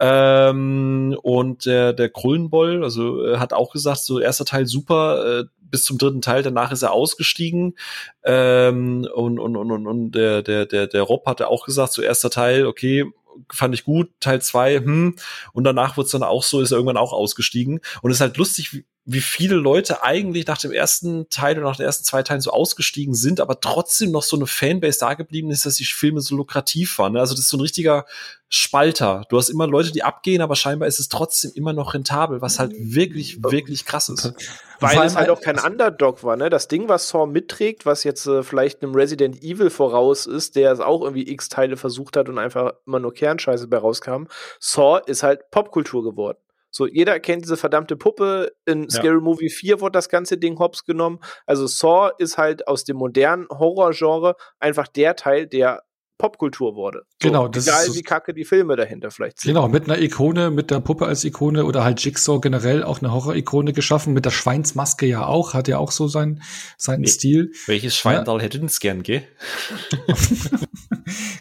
Ähm, 0.00 1.16
und 1.22 1.66
der, 1.66 1.92
der 1.92 2.08
Krullenboll, 2.10 2.82
also 2.82 3.24
äh, 3.24 3.38
hat 3.38 3.52
auch 3.52 3.72
gesagt, 3.72 4.00
so 4.00 4.18
erster 4.18 4.44
Teil 4.44 4.66
super, 4.66 5.40
äh, 5.40 5.44
bis 5.60 5.84
zum 5.84 5.98
dritten 5.98 6.22
Teil, 6.22 6.42
danach 6.42 6.72
ist 6.72 6.82
er 6.82 6.92
ausgestiegen. 6.92 7.76
Ähm, 8.24 9.08
und, 9.14 9.38
und, 9.38 9.56
und, 9.56 9.70
und, 9.70 9.86
und 9.86 10.12
der, 10.12 10.42
der, 10.42 10.66
der, 10.66 10.86
der 10.86 11.02
Rob 11.02 11.26
hatte 11.26 11.48
auch 11.48 11.64
gesagt, 11.64 11.92
so 11.92 12.02
erster 12.02 12.30
Teil, 12.30 12.66
okay, 12.66 13.04
fand 13.52 13.74
ich 13.74 13.84
gut, 13.84 14.10
Teil 14.20 14.40
zwei, 14.40 14.76
hm, 14.76 15.16
und 15.52 15.64
danach 15.64 15.96
wird's 15.96 16.12
dann 16.12 16.22
auch 16.22 16.42
so, 16.42 16.60
ist 16.60 16.70
er 16.70 16.76
irgendwann 16.76 16.96
auch 16.96 17.12
ausgestiegen. 17.12 17.80
Und 18.02 18.10
es 18.10 18.18
ist 18.18 18.20
halt 18.20 18.36
lustig, 18.36 18.72
wie, 18.72 18.84
wie 19.06 19.20
viele 19.20 19.56
Leute 19.56 20.02
eigentlich 20.02 20.46
nach 20.46 20.56
dem 20.56 20.72
ersten 20.72 21.28
Teil 21.28 21.58
und 21.58 21.64
nach 21.64 21.76
den 21.76 21.84
ersten 21.84 22.04
zwei 22.04 22.22
Teilen 22.22 22.40
so 22.40 22.50
ausgestiegen 22.50 23.14
sind, 23.14 23.38
aber 23.38 23.60
trotzdem 23.60 24.10
noch 24.10 24.22
so 24.22 24.36
eine 24.36 24.46
Fanbase 24.46 24.98
da 24.98 25.12
geblieben 25.12 25.50
ist, 25.50 25.66
dass 25.66 25.74
die 25.74 25.84
Filme 25.84 26.22
so 26.22 26.36
lukrativ 26.36 26.98
waren. 26.98 27.12
Ne? 27.12 27.20
Also 27.20 27.34
das 27.34 27.40
ist 27.40 27.50
so 27.50 27.58
ein 27.58 27.60
richtiger 27.60 28.06
Spalter. 28.48 29.24
Du 29.28 29.36
hast 29.36 29.50
immer 29.50 29.66
Leute, 29.66 29.92
die 29.92 30.04
abgehen, 30.04 30.40
aber 30.40 30.56
scheinbar 30.56 30.88
ist 30.88 31.00
es 31.00 31.10
trotzdem 31.10 31.52
immer 31.54 31.74
noch 31.74 31.92
rentabel, 31.92 32.40
was 32.40 32.58
halt 32.58 32.72
wirklich, 32.78 33.42
wirklich 33.42 33.84
krass 33.84 34.08
ist. 34.08 34.32
Weil 34.80 35.06
es 35.06 35.16
halt 35.16 35.28
auch 35.28 35.40
kein 35.40 35.58
Underdog 35.58 36.24
war, 36.24 36.36
ne? 36.36 36.48
Das 36.50 36.68
Ding, 36.68 36.88
was 36.88 37.08
Saw 37.08 37.26
mitträgt, 37.26 37.84
was 37.84 38.04
jetzt 38.04 38.26
äh, 38.26 38.42
vielleicht 38.42 38.82
einem 38.82 38.94
Resident 38.94 39.42
Evil 39.42 39.70
voraus 39.70 40.26
ist, 40.26 40.56
der 40.56 40.72
es 40.72 40.80
auch 40.80 41.02
irgendwie 41.02 41.28
x 41.30 41.48
Teile 41.48 41.76
versucht 41.76 42.16
hat 42.16 42.28
und 42.28 42.38
einfach 42.38 42.72
immer 42.86 43.00
nur 43.00 43.12
Kernscheiße 43.12 43.66
bei 43.68 43.78
rauskam. 43.78 44.24
Saw 44.60 45.00
ist 45.06 45.22
halt 45.22 45.50
Popkultur 45.50 46.04
geworden. 46.04 46.38
So, 46.76 46.88
jeder 46.88 47.20
kennt 47.20 47.44
diese 47.44 47.56
verdammte 47.56 47.96
Puppe. 47.96 48.50
In 48.66 48.82
ja. 48.82 48.90
Scary 48.90 49.20
Movie 49.20 49.48
4 49.48 49.80
wurde 49.80 49.92
das 49.92 50.08
ganze 50.08 50.38
Ding 50.38 50.58
hops 50.58 50.84
genommen. 50.84 51.20
Also 51.46 51.68
Saw 51.68 52.10
ist 52.18 52.36
halt 52.36 52.66
aus 52.66 52.82
dem 52.82 52.96
modernen 52.96 53.46
Horrorgenre 53.48 54.34
einfach 54.58 54.88
der 54.88 55.14
Teil, 55.14 55.46
der 55.46 55.84
Popkultur 56.18 56.76
wurde. 56.76 57.06
So, 57.20 57.28
genau. 57.28 57.48
Das 57.48 57.66
egal 57.66 57.86
wie 57.94 58.02
kacke 58.02 58.34
die 58.34 58.44
Filme 58.44 58.76
dahinter 58.76 59.10
vielleicht 59.10 59.40
sind. 59.40 59.52
Genau, 59.52 59.68
mit 59.68 59.84
einer 59.84 60.00
Ikone, 60.00 60.50
mit 60.50 60.70
der 60.70 60.80
Puppe 60.80 61.06
als 61.06 61.24
Ikone 61.24 61.64
oder 61.64 61.84
halt 61.84 62.04
Jigsaw 62.04 62.40
generell 62.40 62.84
auch 62.84 63.00
eine 63.00 63.12
Horror-Ikone 63.12 63.72
geschaffen, 63.72 64.12
mit 64.12 64.24
der 64.24 64.30
Schweinsmaske 64.30 65.06
ja 65.06 65.26
auch, 65.26 65.54
hat 65.54 65.68
ja 65.68 65.78
auch 65.78 65.90
so 65.90 66.06
sein, 66.06 66.42
seinen 66.78 67.02
nee. 67.02 67.08
Stil. 67.08 67.52
Welches 67.66 67.96
Schweindal 67.96 68.38
ja. 68.38 68.44
hätte 68.44 68.58
denn 68.58 68.70
gern, 68.80 69.02
gell? 69.02 69.22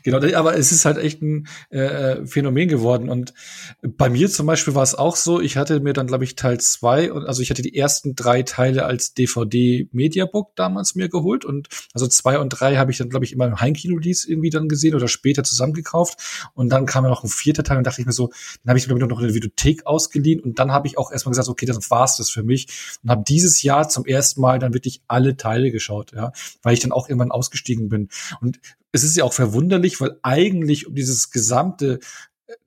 genau, 0.03 0.19
aber 0.37 0.57
es 0.57 0.71
ist 0.71 0.85
halt 0.85 0.97
echt 0.97 1.21
ein 1.21 1.47
äh, 1.71 1.79
äh, 1.79 2.25
Phänomen 2.25 2.67
geworden. 2.67 3.09
Und 3.09 3.33
bei 3.81 4.09
mir 4.09 4.29
zum 4.29 4.45
Beispiel 4.45 4.75
war 4.75 4.83
es 4.83 4.95
auch 4.95 5.15
so, 5.15 5.39
ich 5.39 5.57
hatte 5.57 5.79
mir 5.79 5.93
dann, 5.93 6.07
glaube 6.07 6.23
ich, 6.23 6.35
Teil 6.35 6.59
zwei 6.59 7.11
und 7.11 7.25
also 7.25 7.41
ich 7.41 7.49
hatte 7.49 7.61
die 7.61 7.75
ersten 7.75 8.15
drei 8.15 8.43
Teile 8.43 8.85
als 8.85 9.13
DVD-Mediabook 9.13 10.55
damals 10.55 10.95
mir 10.95 11.09
geholt 11.09 11.45
und 11.45 11.69
also 11.93 12.07
zwei 12.07 12.39
und 12.39 12.49
drei 12.49 12.77
habe 12.77 12.91
ich 12.91 12.97
dann, 12.97 13.09
glaube 13.09 13.25
ich, 13.25 13.33
immer 13.33 13.45
im 13.45 13.59
Heimkino-Lease 13.59 14.29
irgendwie 14.29 14.49
dann 14.49 14.62
gesehen 14.69 14.95
oder 14.95 15.07
später 15.07 15.43
zusammengekauft. 15.43 16.49
Und 16.53 16.69
dann 16.69 16.85
kam 16.85 17.03
ja 17.03 17.09
noch 17.09 17.23
ein 17.23 17.29
vierter 17.29 17.63
Teil 17.63 17.77
und 17.77 17.85
dachte 17.85 18.01
ich 18.01 18.07
mir 18.07 18.13
so, 18.13 18.27
dann 18.63 18.69
habe 18.69 18.79
ich 18.79 18.87
mir 18.87 18.95
noch 18.95 19.19
eine 19.19 19.33
Videothek 19.33 19.85
ausgeliehen 19.85 20.39
und 20.39 20.59
dann 20.59 20.71
habe 20.71 20.87
ich 20.87 20.97
auch 20.97 21.11
erstmal 21.11 21.31
gesagt, 21.31 21.49
okay, 21.49 21.65
das 21.65 21.89
war's 21.89 22.17
das 22.17 22.29
für 22.29 22.43
mich 22.43 22.97
und 23.03 23.09
habe 23.09 23.23
dieses 23.27 23.61
Jahr 23.61 23.89
zum 23.89 24.05
ersten 24.05 24.41
Mal 24.41 24.59
dann 24.59 24.73
wirklich 24.73 25.01
alle 25.07 25.37
Teile 25.37 25.71
geschaut, 25.71 26.13
ja, 26.13 26.31
weil 26.61 26.73
ich 26.73 26.79
dann 26.79 26.91
auch 26.91 27.09
irgendwann 27.09 27.31
ausgestiegen 27.31 27.89
bin. 27.89 28.09
Und 28.41 28.59
es 28.91 29.03
ist 29.03 29.17
ja 29.17 29.23
auch 29.23 29.33
verwunderlich, 29.33 29.99
weil 29.99 30.17
eigentlich 30.21 30.87
um 30.87 30.95
dieses 30.95 31.31
gesamte 31.31 31.99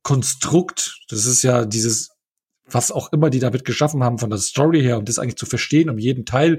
Konstrukt, 0.03 1.03
das 1.09 1.25
ist 1.27 1.43
ja 1.43 1.65
dieses 1.65 2.16
was 2.69 2.91
auch 2.91 3.13
immer 3.13 3.31
die 3.31 3.39
damit 3.39 3.65
geschaffen 3.65 4.03
haben 4.03 4.19
von 4.19 4.31
der 4.31 4.39
Story 4.39 4.83
her, 4.83 4.99
um 4.99 5.05
das 5.05 5.19
eigentlich 5.19 5.37
zu 5.37 5.47
verstehen, 5.47 5.89
um 5.89 5.99
jeden 5.99 6.25
Teil, 6.25 6.59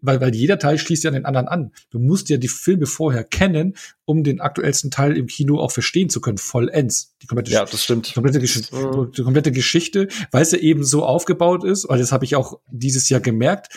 weil, 0.00 0.20
weil 0.20 0.34
jeder 0.34 0.58
Teil 0.58 0.78
schließt 0.78 1.04
ja 1.04 1.08
an 1.08 1.14
den 1.14 1.24
anderen 1.24 1.48
an. 1.48 1.72
Du 1.90 1.98
musst 1.98 2.28
ja 2.28 2.36
die 2.36 2.48
Filme 2.48 2.86
vorher 2.86 3.24
kennen, 3.24 3.74
um 4.04 4.22
den 4.22 4.40
aktuellsten 4.40 4.90
Teil 4.90 5.16
im 5.16 5.26
Kino 5.26 5.58
auch 5.58 5.72
verstehen 5.72 6.08
zu 6.08 6.20
können, 6.20 6.38
vollends. 6.38 7.14
Die 7.22 7.26
komplette, 7.26 7.50
ja, 7.50 7.64
das 7.64 7.82
stimmt. 7.82 8.08
Die 8.08 8.14
komplette, 8.14 8.38
Gesch 8.40 8.70
mhm. 8.72 9.12
die 9.16 9.22
komplette 9.22 9.52
Geschichte, 9.52 10.08
weil 10.30 10.42
es 10.42 10.52
ja 10.52 10.58
eben 10.58 10.84
so 10.84 11.04
aufgebaut 11.04 11.64
ist, 11.64 11.88
weil 11.88 11.98
das 11.98 12.12
habe 12.12 12.24
ich 12.24 12.36
auch 12.36 12.60
dieses 12.70 13.08
Jahr 13.08 13.20
gemerkt, 13.20 13.76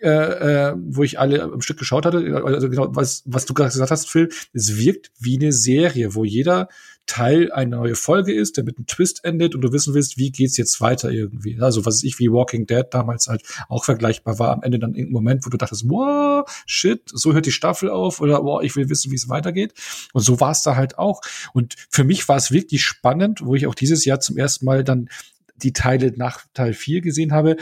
äh, 0.00 0.08
äh, 0.08 0.74
wo 0.76 1.02
ich 1.02 1.18
alle 1.18 1.38
im 1.38 1.62
Stück 1.62 1.78
geschaut 1.78 2.06
hatte, 2.06 2.42
also 2.44 2.68
genau, 2.68 2.94
was, 2.94 3.22
was 3.26 3.46
du 3.46 3.54
gerade 3.54 3.72
gesagt 3.72 3.90
hast, 3.90 4.08
Phil, 4.08 4.28
es 4.52 4.76
wirkt 4.76 5.10
wie 5.18 5.36
eine 5.36 5.52
Serie, 5.52 6.14
wo 6.14 6.24
jeder 6.24 6.68
Teil 7.06 7.52
eine 7.52 7.76
neue 7.76 7.94
Folge 7.94 8.32
ist, 8.32 8.56
der 8.56 8.64
mit 8.64 8.76
einem 8.76 8.86
Twist 8.86 9.24
endet 9.24 9.54
und 9.54 9.60
du 9.60 9.72
wissen 9.72 9.92
willst, 9.92 10.16
wie 10.18 10.30
geht's 10.30 10.56
jetzt 10.56 10.80
weiter 10.80 11.10
irgendwie. 11.10 11.60
Also 11.60 11.84
was 11.84 12.02
ich 12.02 12.18
wie 12.18 12.30
Walking 12.30 12.66
Dead 12.66 12.84
damals 12.90 13.26
halt 13.26 13.42
auch 13.68 13.84
vergleichbar 13.84 14.38
war, 14.38 14.52
am 14.52 14.62
Ende 14.62 14.78
dann 14.78 14.94
irgendein 14.94 15.12
Moment, 15.12 15.46
wo 15.46 15.50
du 15.50 15.56
dachtest, 15.56 15.88
wow, 15.88 16.44
shit, 16.66 17.02
so 17.06 17.32
hört 17.32 17.46
die 17.46 17.52
Staffel 17.52 17.90
auf 17.90 18.20
oder 18.20 18.42
wow, 18.44 18.62
ich 18.62 18.76
will 18.76 18.88
wissen, 18.88 19.10
wie 19.10 19.16
es 19.16 19.28
weitergeht. 19.28 19.74
Und 20.12 20.22
so 20.22 20.40
war 20.40 20.52
es 20.52 20.62
da 20.62 20.76
halt 20.76 20.98
auch. 20.98 21.20
Und 21.52 21.74
für 21.90 22.04
mich 22.04 22.28
war 22.28 22.36
es 22.36 22.50
wirklich 22.50 22.84
spannend, 22.84 23.44
wo 23.44 23.54
ich 23.54 23.66
auch 23.66 23.74
dieses 23.74 24.04
Jahr 24.04 24.20
zum 24.20 24.38
ersten 24.38 24.64
Mal 24.64 24.84
dann 24.84 25.08
die 25.56 25.72
Teile 25.72 26.12
nach 26.16 26.44
Teil 26.54 26.72
4 26.72 27.00
gesehen 27.00 27.32
habe, 27.32 27.56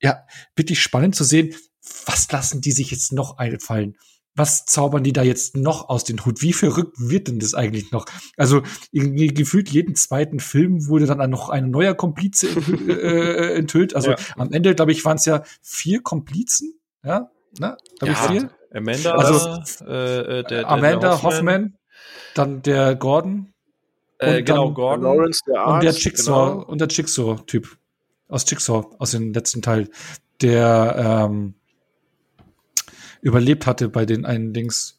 ja, 0.00 0.24
wirklich 0.56 0.82
spannend 0.82 1.14
zu 1.14 1.24
sehen, 1.24 1.54
was 2.06 2.30
lassen 2.30 2.60
die 2.60 2.72
sich 2.72 2.90
jetzt 2.90 3.12
noch 3.12 3.38
einfallen? 3.38 3.96
Was 4.38 4.66
zaubern 4.66 5.02
die 5.02 5.12
da 5.12 5.24
jetzt 5.24 5.56
noch 5.56 5.88
aus 5.88 6.04
den 6.04 6.24
Hut? 6.24 6.42
Wie 6.42 6.52
verrückt 6.52 6.94
wird 6.96 7.26
denn 7.26 7.40
das 7.40 7.54
eigentlich 7.54 7.90
noch? 7.90 8.06
Also 8.36 8.62
irgendwie 8.92 9.26
gefühlt 9.26 9.68
jeden 9.68 9.96
zweiten 9.96 10.38
Film 10.38 10.86
wurde 10.86 11.06
dann 11.06 11.28
noch 11.28 11.48
ein 11.48 11.70
neuer 11.70 11.94
Komplize 11.94 12.46
äh, 12.88 13.56
enthüllt. 13.56 13.96
Also 13.96 14.12
ja. 14.12 14.16
am 14.36 14.52
Ende, 14.52 14.76
glaube 14.76 14.92
ich, 14.92 15.04
waren 15.04 15.16
es 15.16 15.24
ja 15.24 15.42
vier 15.60 16.02
Komplizen. 16.02 16.78
Ja, 17.02 17.32
ne? 17.58 17.76
ja, 18.00 18.12
ich 18.12 18.16
vier? 18.16 18.50
Amanda, 18.72 19.14
also, 19.16 19.84
äh, 19.84 20.44
der, 20.44 20.68
Amanda 20.68 20.98
der 21.00 21.22
Hoffman. 21.22 21.32
Hoffman, 21.32 21.78
dann 22.34 22.62
der 22.62 22.94
Gordon. 22.94 23.52
Äh, 24.18 24.44
genau, 24.44 24.72
Gordon. 24.72 25.02
Lawrence, 25.02 25.40
der 25.48 25.60
Arzt, 25.60 25.74
und 25.74 25.82
der 25.82 25.92
Jigsaw, 25.92 26.50
genau. 26.50 26.64
und 26.64 26.80
der 26.80 26.88
Jigsaw-Typ. 26.88 27.76
Aus 28.28 28.48
Jigsaw, 28.48 28.86
aus 28.98 29.10
dem 29.10 29.32
letzten 29.32 29.62
Teil. 29.62 29.88
Der, 30.42 31.26
ähm, 31.28 31.54
überlebt 33.20 33.66
hatte 33.66 33.88
bei 33.88 34.06
den 34.06 34.24
einen 34.24 34.52
Dings. 34.52 34.98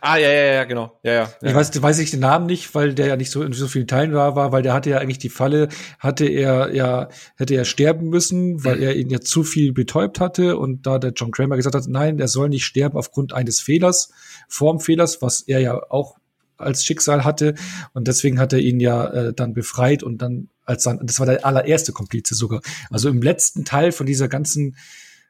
Ah, 0.00 0.16
ja, 0.16 0.30
ja, 0.30 0.44
ja, 0.54 0.64
genau. 0.64 0.98
Ja, 1.02 1.12
ja, 1.12 1.30
ja. 1.42 1.48
Ich 1.48 1.54
weiß, 1.54 1.82
weiß 1.82 1.98
ich 1.98 2.10
den 2.10 2.20
Namen 2.20 2.46
nicht, 2.46 2.74
weil 2.74 2.94
der 2.94 3.06
ja 3.06 3.16
nicht 3.16 3.30
so 3.30 3.42
in 3.42 3.52
so 3.52 3.68
vielen 3.68 3.86
Teilen 3.86 4.14
war, 4.14 4.36
war, 4.36 4.52
weil 4.52 4.62
der 4.62 4.72
hatte 4.72 4.90
ja 4.90 4.98
eigentlich 4.98 5.18
die 5.18 5.28
Falle, 5.28 5.68
hatte 5.98 6.26
er 6.26 6.74
ja, 6.74 7.08
hätte 7.36 7.54
er 7.54 7.64
sterben 7.64 8.08
müssen, 8.08 8.64
weil 8.64 8.76
mhm. 8.76 8.82
er 8.82 8.96
ihn 8.96 9.10
ja 9.10 9.20
zu 9.20 9.44
viel 9.44 9.72
betäubt 9.72 10.20
hatte 10.20 10.56
und 10.56 10.86
da 10.86 10.98
der 10.98 11.12
John 11.12 11.30
Kramer 11.30 11.56
gesagt 11.56 11.74
hat, 11.74 11.86
nein, 11.88 12.18
er 12.18 12.28
soll 12.28 12.48
nicht 12.48 12.64
sterben 12.64 12.96
aufgrund 12.96 13.32
eines 13.34 13.60
Fehlers, 13.60 14.10
Formfehlers, 14.48 15.20
was 15.20 15.42
er 15.42 15.60
ja 15.60 15.78
auch 15.90 16.16
als 16.56 16.84
Schicksal 16.84 17.24
hatte 17.24 17.54
und 17.92 18.08
deswegen 18.08 18.38
hat 18.38 18.52
er 18.52 18.60
ihn 18.60 18.80
ja 18.80 19.06
äh, 19.08 19.34
dann 19.34 19.52
befreit 19.52 20.02
und 20.02 20.22
dann 20.22 20.48
als 20.64 20.84
dann, 20.84 21.00
das 21.04 21.18
war 21.18 21.26
der 21.26 21.44
allererste 21.44 21.92
Komplize 21.92 22.34
sogar. 22.34 22.62
Also 22.88 23.08
im 23.08 23.20
letzten 23.20 23.64
Teil 23.64 23.90
von 23.92 24.06
dieser 24.06 24.28
ganzen 24.28 24.76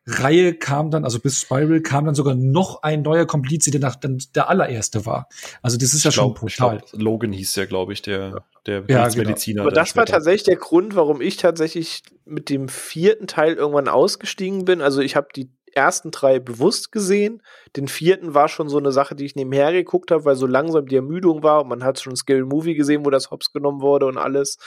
Reihe 0.06 0.54
kam 0.54 0.90
dann, 0.90 1.04
also 1.04 1.20
bis 1.20 1.40
Spiral 1.40 1.80
kam 1.80 2.06
dann 2.06 2.14
sogar 2.14 2.34
noch 2.34 2.82
ein 2.82 3.02
neuer 3.02 3.26
Komplize, 3.26 3.70
der 3.70 3.80
nach 3.80 3.96
dann 3.96 4.20
der 4.34 4.48
allererste 4.48 5.06
war. 5.06 5.28
Also 5.62 5.76
das 5.76 5.94
ist 5.94 5.98
ich 6.00 6.04
ja 6.04 6.10
glaub, 6.10 6.38
schon 6.38 6.48
brutal. 6.48 6.78
Glaub, 6.78 7.02
Logan 7.02 7.32
hieß 7.32 7.54
ja, 7.56 7.66
glaube 7.66 7.92
ich, 7.92 8.02
der 8.02 8.44
der 8.66 8.84
ja, 8.88 9.08
Mediziner. 9.16 9.62
Genau. 9.62 9.68
Aber 9.68 9.72
das 9.72 9.96
war 9.96 10.06
tatsächlich 10.06 10.44
der 10.44 10.56
Grund, 10.56 10.94
warum 10.94 11.20
ich 11.20 11.36
tatsächlich 11.36 12.02
mit 12.24 12.48
dem 12.48 12.68
vierten 12.68 13.26
Teil 13.26 13.54
irgendwann 13.54 13.88
ausgestiegen 13.88 14.64
bin. 14.64 14.80
Also 14.80 15.00
ich 15.00 15.16
habe 15.16 15.28
die 15.34 15.50
ersten 15.74 16.10
drei 16.10 16.38
bewusst 16.38 16.92
gesehen. 16.92 17.42
Den 17.76 17.88
vierten 17.88 18.34
war 18.34 18.48
schon 18.48 18.68
so 18.68 18.78
eine 18.78 18.92
Sache, 18.92 19.14
die 19.14 19.24
ich 19.24 19.36
nebenher 19.36 19.72
geguckt 19.72 20.10
habe, 20.10 20.24
weil 20.24 20.36
so 20.36 20.46
langsam 20.46 20.86
die 20.86 20.96
Ermüdung 20.96 21.42
war 21.42 21.62
und 21.62 21.68
man 21.68 21.84
hat 21.84 22.00
schon 22.00 22.16
Scary 22.16 22.44
Movie 22.44 22.74
gesehen, 22.74 23.04
wo 23.04 23.10
das 23.10 23.30
Hops 23.30 23.52
genommen 23.52 23.80
wurde 23.80 24.06
und 24.06 24.18
alles. 24.18 24.58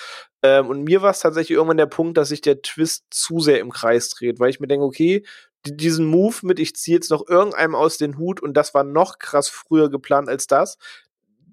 Ähm, 0.43 0.67
und 0.67 0.83
mir 0.83 1.01
war 1.01 1.11
es 1.11 1.19
tatsächlich 1.19 1.55
irgendwann 1.55 1.77
der 1.77 1.85
Punkt, 1.85 2.17
dass 2.17 2.29
sich 2.29 2.41
der 2.41 2.61
Twist 2.61 3.05
zu 3.09 3.39
sehr 3.39 3.59
im 3.59 3.71
Kreis 3.71 4.09
dreht, 4.09 4.39
weil 4.39 4.49
ich 4.49 4.59
mir 4.59 4.67
denke, 4.67 4.85
okay, 4.85 5.23
diesen 5.65 6.05
Move 6.05 6.35
mit, 6.43 6.59
ich 6.59 6.75
ziehe 6.75 6.95
jetzt 6.95 7.11
noch 7.11 7.27
irgendeinem 7.27 7.75
aus 7.75 7.97
den 7.97 8.17
Hut 8.17 8.41
und 8.41 8.55
das 8.55 8.73
war 8.73 8.83
noch 8.83 9.19
krass 9.19 9.49
früher 9.49 9.89
geplant 9.89 10.29
als 10.29 10.47
das. 10.47 10.77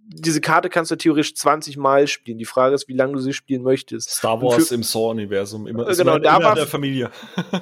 Diese 0.05 0.41
Karte 0.41 0.69
kannst 0.69 0.91
du 0.91 0.97
theoretisch 0.97 1.35
20 1.35 1.77
Mal 1.77 2.07
spielen. 2.07 2.37
Die 2.37 2.45
Frage 2.45 2.75
ist, 2.75 2.89
wie 2.89 2.95
lange 2.95 3.15
du 3.15 3.21
sie 3.21 3.33
spielen 3.33 3.63
möchtest. 3.63 4.11
Star 4.11 4.43
Wars 4.43 4.71
im 4.71 4.83
Saw-Universum, 4.83 5.67
immer, 5.67 5.85
genau, 5.85 6.17
immer, 6.17 6.21
da 6.21 6.37
immer 6.37 6.55
der 6.55 6.67
Familie. 6.67 7.11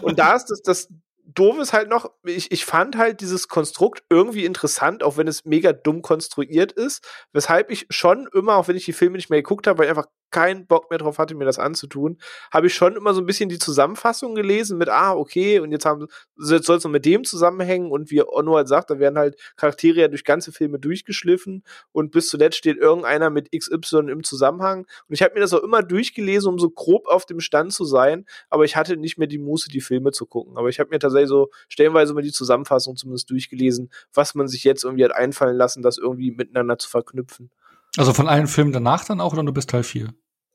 und 0.02 0.18
da 0.18 0.34
ist 0.34 0.46
das, 0.46 0.62
das, 0.62 0.88
doof 1.34 1.58
ist 1.58 1.72
halt 1.72 1.88
noch, 1.88 2.10
ich, 2.24 2.50
ich 2.52 2.64
fand 2.64 2.96
halt 2.96 3.20
dieses 3.20 3.48
Konstrukt 3.48 4.02
irgendwie 4.08 4.44
interessant, 4.44 5.02
auch 5.02 5.16
wenn 5.16 5.28
es 5.28 5.44
mega 5.44 5.72
dumm 5.72 6.02
konstruiert 6.02 6.72
ist, 6.72 7.06
weshalb 7.32 7.70
ich 7.70 7.86
schon 7.90 8.28
immer, 8.32 8.56
auch 8.56 8.68
wenn 8.68 8.76
ich 8.76 8.84
die 8.84 8.92
Filme 8.92 9.16
nicht 9.16 9.30
mehr 9.30 9.42
geguckt 9.42 9.66
habe, 9.66 9.78
weil 9.78 9.86
ich 9.86 9.90
einfach 9.90 10.08
keinen 10.30 10.66
Bock 10.66 10.90
mehr 10.90 10.98
drauf 10.98 11.18
hatte, 11.18 11.34
mir 11.34 11.44
das 11.44 11.58
anzutun, 11.58 12.18
habe 12.52 12.68
ich 12.68 12.74
schon 12.74 12.96
immer 12.96 13.14
so 13.14 13.20
ein 13.20 13.26
bisschen 13.26 13.48
die 13.48 13.58
Zusammenfassung 13.58 14.34
gelesen 14.34 14.78
mit, 14.78 14.88
ah, 14.88 15.14
okay, 15.14 15.60
und 15.60 15.72
jetzt 15.72 15.84
haben 15.84 16.06
jetzt 16.38 16.66
soll 16.66 16.78
es 16.78 16.84
noch 16.84 16.90
mit 16.90 17.04
dem 17.04 17.24
zusammenhängen 17.24 17.90
und 17.90 18.10
wie 18.10 18.22
Onno 18.22 18.56
halt 18.56 18.68
sagt, 18.68 18.90
da 18.90 18.98
werden 18.98 19.18
halt 19.18 19.36
Charaktere 19.56 20.00
ja 20.00 20.08
durch 20.08 20.24
ganze 20.24 20.52
Filme 20.52 20.78
durchgeschliffen 20.78 21.64
und 21.92 22.10
bis 22.12 22.28
zuletzt 22.28 22.58
steht 22.58 22.76
irgendeiner 22.76 23.30
mit 23.30 23.50
XY 23.52 24.10
im 24.10 24.24
Zusammenhang. 24.24 24.80
Und 25.08 25.14
ich 25.14 25.22
habe 25.22 25.34
mir 25.34 25.40
das 25.40 25.52
auch 25.52 25.62
immer 25.62 25.82
durchgelesen, 25.82 26.48
um 26.48 26.58
so 26.58 26.70
grob 26.70 27.06
auf 27.08 27.26
dem 27.26 27.40
Stand 27.40 27.72
zu 27.72 27.84
sein, 27.84 28.26
aber 28.48 28.64
ich 28.64 28.76
hatte 28.76 28.96
nicht 28.96 29.18
mehr 29.18 29.28
die 29.28 29.38
Muße, 29.38 29.68
die 29.68 29.80
Filme 29.80 30.12
zu 30.12 30.26
gucken. 30.26 30.56
Aber 30.56 30.68
ich 30.68 30.80
habe 30.80 30.90
mir 30.90 30.98
tatsächlich 30.98 31.28
so 31.28 31.50
stellenweise 31.68 32.14
mal 32.14 32.22
die 32.22 32.32
Zusammenfassung 32.32 32.96
zumindest 32.96 33.30
durchgelesen, 33.30 33.90
was 34.14 34.34
man 34.34 34.48
sich 34.48 34.64
jetzt 34.64 34.84
irgendwie 34.84 35.04
hat 35.04 35.12
einfallen 35.14 35.56
lassen, 35.56 35.82
das 35.82 35.98
irgendwie 35.98 36.30
miteinander 36.30 36.78
zu 36.78 36.88
verknüpfen. 36.88 37.50
Also 37.96 38.12
von 38.12 38.28
allen 38.28 38.46
Filmen 38.46 38.72
danach 38.72 39.04
dann 39.04 39.20
auch 39.20 39.32
oder 39.32 39.42
nur 39.42 39.54
bis 39.54 39.66
Teil 39.66 39.82
4? 39.82 40.12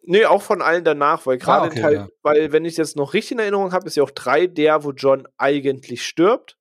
Nee, 0.07 0.25
auch 0.25 0.41
von 0.41 0.61
allen 0.61 0.83
danach, 0.83 1.25
weil 1.25 1.37
gerade 1.37 1.63
ah, 1.63 1.67
okay, 1.67 1.81
Teil, 1.81 1.93
ja. 1.93 2.07
weil 2.21 2.51
wenn 2.51 2.63
ich 2.63 2.77
jetzt 2.77 2.95
noch 2.95 3.13
richtig 3.13 3.33
in 3.33 3.39
Erinnerung 3.39 3.73
habe, 3.73 3.87
ist 3.87 3.95
ja 3.95 4.03
auch 4.03 4.11
drei 4.11 4.45
der, 4.45 4.83
wo 4.83 4.91
John 4.91 5.27
eigentlich 5.37 6.05
stirbt. 6.05 6.57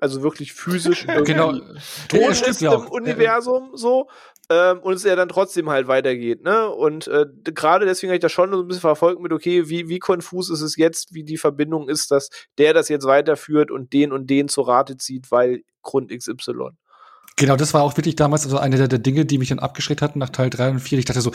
Also 0.00 0.22
wirklich 0.22 0.52
physisch 0.52 1.06
genau. 1.24 1.52
tot 2.08 2.40
ist 2.46 2.60
ja 2.60 2.72
im 2.72 2.86
Universum 2.86 3.72
so. 3.74 4.08
Ähm, 4.50 4.78
und 4.80 4.94
es 4.94 5.04
ja 5.04 5.14
dann 5.16 5.28
trotzdem 5.28 5.68
halt 5.68 5.88
weitergeht, 5.88 6.42
ne? 6.42 6.70
Und 6.70 7.06
äh, 7.08 7.26
gerade 7.44 7.84
deswegen 7.84 8.10
habe 8.10 8.16
ich 8.16 8.22
das 8.22 8.32
schon 8.32 8.50
so 8.50 8.62
ein 8.62 8.66
bisschen 8.66 8.80
verfolgt 8.80 9.20
mit, 9.20 9.30
okay, 9.30 9.68
wie, 9.68 9.88
wie 9.88 9.98
konfus 9.98 10.48
ist 10.48 10.62
es 10.62 10.76
jetzt, 10.76 11.12
wie 11.12 11.22
die 11.22 11.36
Verbindung 11.36 11.86
ist, 11.90 12.10
dass 12.10 12.30
der 12.56 12.72
das 12.72 12.88
jetzt 12.88 13.04
weiterführt 13.04 13.70
und 13.70 13.92
den 13.92 14.10
und 14.10 14.30
den 14.30 14.48
zur 14.48 14.66
Rate 14.66 14.96
zieht, 14.96 15.30
weil 15.30 15.64
Grund 15.82 16.10
XY. 16.10 16.70
Genau, 17.38 17.54
das 17.54 17.72
war 17.72 17.82
auch 17.82 17.96
wirklich 17.96 18.16
damals 18.16 18.44
also 18.44 18.58
eine 18.58 18.76
der, 18.76 18.88
der, 18.88 18.98
Dinge, 18.98 19.24
die 19.24 19.38
mich 19.38 19.50
dann 19.50 19.60
abgeschreckt 19.60 20.02
hatten 20.02 20.18
nach 20.18 20.30
Teil 20.30 20.50
3 20.50 20.70
und 20.70 20.80
4. 20.80 20.98
Ich 20.98 21.04
dachte 21.04 21.20
so, 21.20 21.30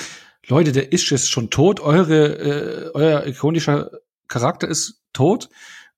Leute, 0.48 0.74
der 0.74 0.92
ist 0.92 1.10
jetzt 1.10 1.32
schon 1.32 1.50
tot, 1.50 1.80
eure, 1.80 2.40
äh, 2.40 2.92
euer 2.94 3.26
ikonischer 3.26 3.90
Charakter 4.28 4.68
ist 4.68 5.02
tot. 5.14 5.50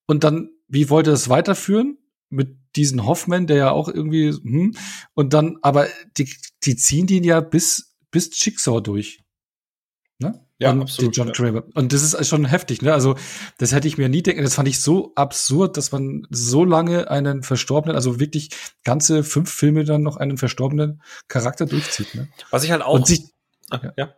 Und 0.06 0.24
dann, 0.24 0.52
wie 0.68 0.92
wollt 0.92 1.08
ihr 1.08 1.12
das 1.12 1.28
weiterführen? 1.30 1.98
Mit 2.30 2.56
diesen 2.76 3.08
Hoffman, 3.08 3.48
der 3.48 3.58
ja 3.58 3.72
auch 3.72 3.88
irgendwie, 3.88 4.30
hm, 4.30 4.76
und 5.16 5.34
dann, 5.34 5.58
aber 5.64 5.88
die, 6.18 6.32
die 6.64 6.76
ziehen 6.76 7.08
den 7.08 7.24
ja 7.24 7.40
bis, 7.40 7.96
bis 8.12 8.30
Jigsaw 8.46 8.82
durch. 8.82 9.25
Ne? 10.20 10.46
Ja, 10.60 10.72
und 10.72 10.82
absolut. 10.82 11.16
John 11.18 11.32
ja. 11.38 11.64
Und 11.74 11.92
das 11.92 12.02
ist 12.02 12.28
schon 12.28 12.46
heftig, 12.46 12.82
ne? 12.82 12.94
Also, 12.94 13.16
das 13.58 13.74
hätte 13.74 13.90
ich 13.90 13.98
mir 13.98 14.08
nie 14.08 14.24
denken. 14.24 14.44
Das 14.44 14.56
fand 14.56 14.70
ich 14.70 14.80
so 14.80 15.12
absurd, 15.16 15.76
dass 15.76 15.92
man 15.92 16.26
so 16.30 16.64
lange 16.64 17.12
einen 17.12 17.44
Verstorbenen, 17.44 17.96
also 17.96 18.20
wirklich 18.20 18.52
ganze 18.86 19.26
fünf 19.26 19.52
Filme 19.52 19.84
dann 19.84 20.04
noch 20.04 20.16
einen 20.16 20.38
verstorbenen 20.38 21.02
Charakter 21.28 21.66
durchzieht, 21.66 22.16
ne? 22.16 22.30
Was 22.52 22.64
ich 22.64 22.72
halt 22.72 22.84
auch. 22.84 22.94
Und 22.94 23.08
sich, 23.08 23.26
Ach, 23.70 23.84
ja. 23.84 23.94
ja. 23.98 24.16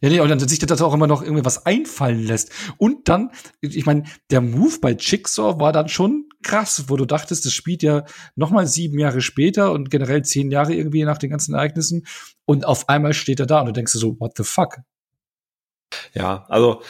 Ja, 0.00 0.10
nee, 0.10 0.20
und 0.20 0.28
dann 0.28 0.38
sich 0.38 0.58
das 0.58 0.82
auch 0.82 0.94
immer 0.94 1.06
noch 1.06 1.22
irgendwie 1.22 1.44
was 1.44 1.66
einfallen 1.66 2.22
lässt. 2.22 2.52
Und 2.76 3.08
dann, 3.08 3.30
ich 3.60 3.84
meine, 3.84 4.04
der 4.30 4.40
Move 4.40 4.78
bei 4.80 4.92
Jigsaw 4.92 5.58
war 5.58 5.72
dann 5.72 5.88
schon 5.88 6.28
krass, 6.42 6.84
wo 6.86 6.96
du 6.96 7.04
dachtest, 7.04 7.46
das 7.46 7.52
spielt 7.52 7.82
ja 7.82 8.04
noch 8.36 8.50
mal 8.50 8.66
sieben 8.66 8.98
Jahre 8.98 9.20
später 9.20 9.72
und 9.72 9.90
generell 9.90 10.24
zehn 10.24 10.50
Jahre 10.50 10.74
irgendwie 10.74 11.04
nach 11.04 11.18
den 11.18 11.30
ganzen 11.30 11.54
Ereignissen. 11.54 12.06
Und 12.44 12.64
auf 12.64 12.88
einmal 12.88 13.12
steht 13.12 13.40
er 13.40 13.46
da 13.46 13.60
und 13.60 13.66
du 13.66 13.72
denkst 13.72 13.92
so, 13.92 14.20
what 14.20 14.36
the 14.36 14.44
fuck? 14.44 14.76
Ja, 16.14 16.46
also 16.48 16.82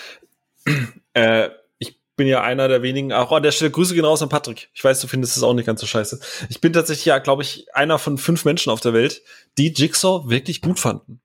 äh, 1.14 1.50
ich 1.78 2.00
bin 2.16 2.26
ja 2.26 2.42
einer 2.42 2.68
der 2.68 2.82
wenigen, 2.82 3.12
auch 3.12 3.32
an 3.32 3.42
der 3.42 3.52
Stelle 3.52 3.70
Grüße 3.70 3.94
gehen 3.94 4.04
raus 4.04 4.22
an 4.22 4.28
Patrick. 4.28 4.70
Ich 4.74 4.82
weiß, 4.82 5.00
du 5.00 5.06
findest 5.06 5.36
es 5.36 5.42
auch 5.42 5.54
nicht 5.54 5.66
ganz 5.66 5.80
so 5.80 5.86
scheiße. 5.86 6.20
Ich 6.48 6.60
bin 6.60 6.72
tatsächlich 6.72 7.06
ja, 7.06 7.18
glaube 7.18 7.42
ich, 7.42 7.74
einer 7.74 7.98
von 7.98 8.18
fünf 8.18 8.44
Menschen 8.44 8.70
auf 8.70 8.80
der 8.80 8.92
Welt, 8.92 9.22
die 9.56 9.72
Jigsaw 9.72 10.28
wirklich 10.28 10.60
gut 10.60 10.78
fanden. 10.78 11.20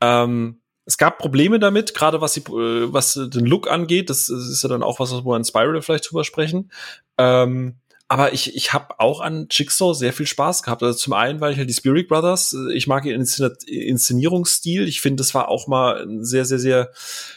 Ähm, 0.00 0.60
es 0.84 0.98
gab 0.98 1.18
Probleme 1.18 1.58
damit, 1.58 1.94
gerade 1.94 2.20
was, 2.20 2.34
die, 2.34 2.40
äh, 2.40 2.92
was 2.92 3.14
den 3.14 3.44
Look 3.46 3.68
angeht. 3.68 4.08
Das 4.08 4.28
ist 4.28 4.62
ja 4.62 4.68
dann 4.68 4.84
auch 4.84 5.00
was, 5.00 5.12
was 5.12 5.24
wir 5.24 5.34
an 5.34 5.44
Spiral 5.44 5.82
vielleicht 5.82 6.10
drüber 6.10 6.24
sprechen. 6.24 6.70
Ähm, 7.18 7.76
aber 8.08 8.32
ich, 8.32 8.54
ich 8.54 8.72
habe 8.72 9.00
auch 9.00 9.20
an 9.20 9.48
Jigsaw 9.50 9.92
sehr 9.92 10.12
viel 10.12 10.26
Spaß 10.26 10.62
gehabt. 10.62 10.82
Also 10.82 10.96
zum 10.96 11.12
einen, 11.12 11.40
weil 11.40 11.52
ich 11.52 11.58
halt 11.58 11.68
die 11.68 11.74
Spirit 11.74 12.08
Brothers, 12.08 12.52
äh, 12.52 12.72
ich 12.72 12.86
mag 12.86 13.04
ihren 13.04 13.26
Inszenierungsstil. 13.66 14.86
Ich 14.86 15.00
finde, 15.00 15.20
das 15.22 15.34
war 15.34 15.48
auch 15.48 15.66
mal 15.66 16.02
ein 16.02 16.24
sehr, 16.24 16.44
sehr, 16.44 16.60
sehr 16.60 16.90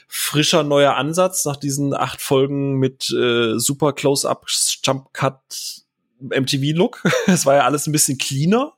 frischer 0.08 0.64
neuer 0.64 0.96
Ansatz 0.96 1.46
nach 1.46 1.56
diesen 1.56 1.94
acht 1.96 2.22
Folgen 2.22 2.76
mit 2.76 3.10
äh, 3.10 3.58
super 3.58 3.94
Close-Up, 3.94 4.46
Jump-Cut, 4.84 5.84
MTV-Look. 6.20 7.04
Es 7.28 7.46
war 7.46 7.56
ja 7.56 7.66
alles 7.66 7.88
ein 7.88 7.92
bisschen 7.92 8.20
cleaner, 8.20 8.74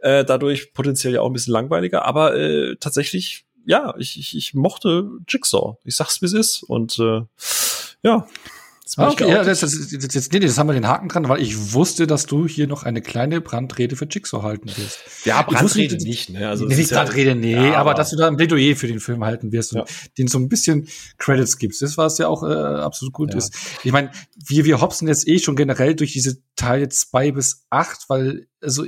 äh, 0.00 0.24
dadurch 0.24 0.72
potenziell 0.74 1.14
ja 1.14 1.22
auch 1.22 1.26
ein 1.26 1.32
bisschen 1.32 1.52
langweiliger, 1.52 2.04
aber 2.04 2.36
äh, 2.36 2.76
tatsächlich, 2.76 3.44
ja, 3.64 3.94
ich, 3.98 4.18
ich, 4.18 4.36
ich 4.36 4.54
mochte 4.54 5.08
Jigsaw. 5.26 5.76
Ich 5.84 5.96
sag's, 5.96 6.22
wie 6.22 6.26
es 6.26 6.32
ist. 6.32 6.62
Und 6.62 7.00
äh, 7.00 7.22
ja, 8.02 8.28
Ah, 8.96 9.10
okay, 9.10 9.28
ja, 9.28 9.42
das, 9.42 9.60
das, 9.60 9.72
das, 9.72 10.08
das, 10.08 10.30
nee, 10.30 10.38
das 10.38 10.58
haben 10.58 10.68
wir 10.68 10.74
den 10.74 10.86
Haken 10.86 11.08
dran, 11.08 11.28
weil 11.28 11.42
ich 11.42 11.72
wusste, 11.72 12.06
dass 12.06 12.26
du 12.26 12.46
hier 12.46 12.68
noch 12.68 12.84
eine 12.84 13.02
kleine 13.02 13.40
Brandrede 13.40 13.96
für 13.96 14.06
Jigsaw 14.06 14.44
halten 14.44 14.68
wirst. 14.76 15.00
Ja, 15.24 15.42
Brandrede 15.42 15.96
wusste, 15.96 16.08
nicht, 16.08 16.30
ne? 16.30 16.48
Also 16.48 16.66
nee, 16.66 16.76
nicht 16.76 16.90
Brandrede, 16.90 17.34
nee, 17.34 17.52
ja, 17.52 17.60
aber, 17.70 17.78
aber, 17.78 17.94
dass 17.94 18.10
du 18.10 18.16
da 18.16 18.28
ein 18.28 18.36
Plädoyer 18.36 18.76
für 18.76 18.86
den 18.86 19.00
Film 19.00 19.24
halten 19.24 19.50
wirst 19.50 19.72
und 19.72 19.80
ja. 19.80 19.84
den 20.18 20.28
so 20.28 20.38
ein 20.38 20.48
bisschen 20.48 20.86
Credits 21.18 21.58
gibst. 21.58 21.82
Das 21.82 21.98
war 21.98 22.06
es 22.06 22.18
ja 22.18 22.28
auch 22.28 22.44
äh, 22.44 22.46
absolut 22.46 23.12
gut 23.12 23.32
ja. 23.32 23.38
ist. 23.38 23.54
Ich 23.82 23.90
meine, 23.90 24.12
wir, 24.36 24.64
wir 24.64 24.80
hopsen 24.80 25.08
jetzt 25.08 25.26
eh 25.26 25.40
schon 25.40 25.56
generell 25.56 25.96
durch 25.96 26.12
diese 26.12 26.38
Teile 26.54 26.88
zwei 26.88 27.32
bis 27.32 27.66
acht, 27.70 28.08
weil, 28.08 28.46
also 28.60 28.86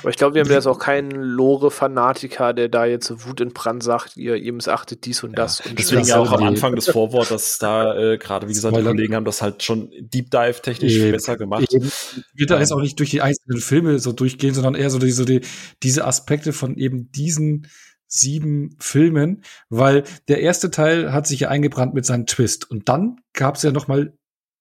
Aber 0.00 0.10
ich 0.10 0.16
glaube, 0.16 0.34
wir 0.34 0.42
haben 0.42 0.50
jetzt 0.50 0.66
auch 0.66 0.78
keinen 0.78 1.10
Lore-Fanatiker, 1.10 2.52
der 2.52 2.68
da 2.68 2.84
jetzt 2.84 3.26
Wut 3.26 3.40
in 3.40 3.52
Brand 3.52 3.82
sagt, 3.82 4.16
ihr, 4.16 4.36
ihr 4.36 4.52
missachtet 4.52 5.04
dies 5.04 5.24
und 5.24 5.36
das. 5.36 5.58
Ja, 5.58 5.70
und 5.70 5.78
deswegen 5.78 6.00
das 6.00 6.08
ja 6.08 6.18
auch 6.18 6.32
am 6.32 6.44
Anfang 6.44 6.76
des 6.76 6.88
Vorworts, 6.88 7.30
dass 7.30 7.58
da 7.58 7.96
äh, 7.96 8.18
gerade, 8.18 8.48
wie 8.48 8.52
gesagt, 8.52 8.76
die. 8.76 8.82
Kollegen 8.82 9.14
haben 9.16 9.24
das 9.24 9.42
halt 9.42 9.62
schon 9.62 9.90
Deep 9.98 10.30
Dive 10.30 10.60
technisch 10.62 10.94
Eben. 10.94 11.12
besser 11.12 11.36
gemacht. 11.36 11.72
Eben. 11.72 11.90
wird 12.34 12.50
da 12.50 12.60
jetzt 12.60 12.72
auch 12.72 12.80
nicht 12.80 12.98
durch 12.98 13.10
die 13.10 13.22
einzelnen 13.22 13.60
Filme 13.60 13.98
so 13.98 14.12
durchgehen, 14.12 14.54
sondern 14.54 14.74
eher 14.74 14.90
so, 14.90 14.98
die, 14.98 15.10
so 15.10 15.24
die, 15.24 15.40
diese 15.82 16.04
Aspekte 16.04 16.52
von 16.52 16.76
eben 16.76 17.10
diesen 17.10 17.66
sieben 18.06 18.76
Filmen, 18.78 19.42
weil 19.68 20.04
der 20.28 20.40
erste 20.40 20.70
Teil 20.70 21.12
hat 21.12 21.26
sich 21.26 21.40
ja 21.40 21.48
eingebrannt 21.48 21.94
mit 21.94 22.06
seinem 22.06 22.26
Twist 22.26 22.70
und 22.70 22.88
dann 22.88 23.16
gab 23.32 23.56
es 23.56 23.62
ja 23.62 23.72
noch 23.72 23.88
mal 23.88 24.16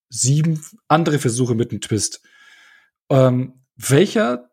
sieben 0.09 0.61
andere 0.87 1.19
Versuche 1.19 1.55
mit 1.55 1.71
einem 1.71 1.81
Twist. 1.81 2.21
Ähm, 3.09 3.61
welcher 3.75 4.49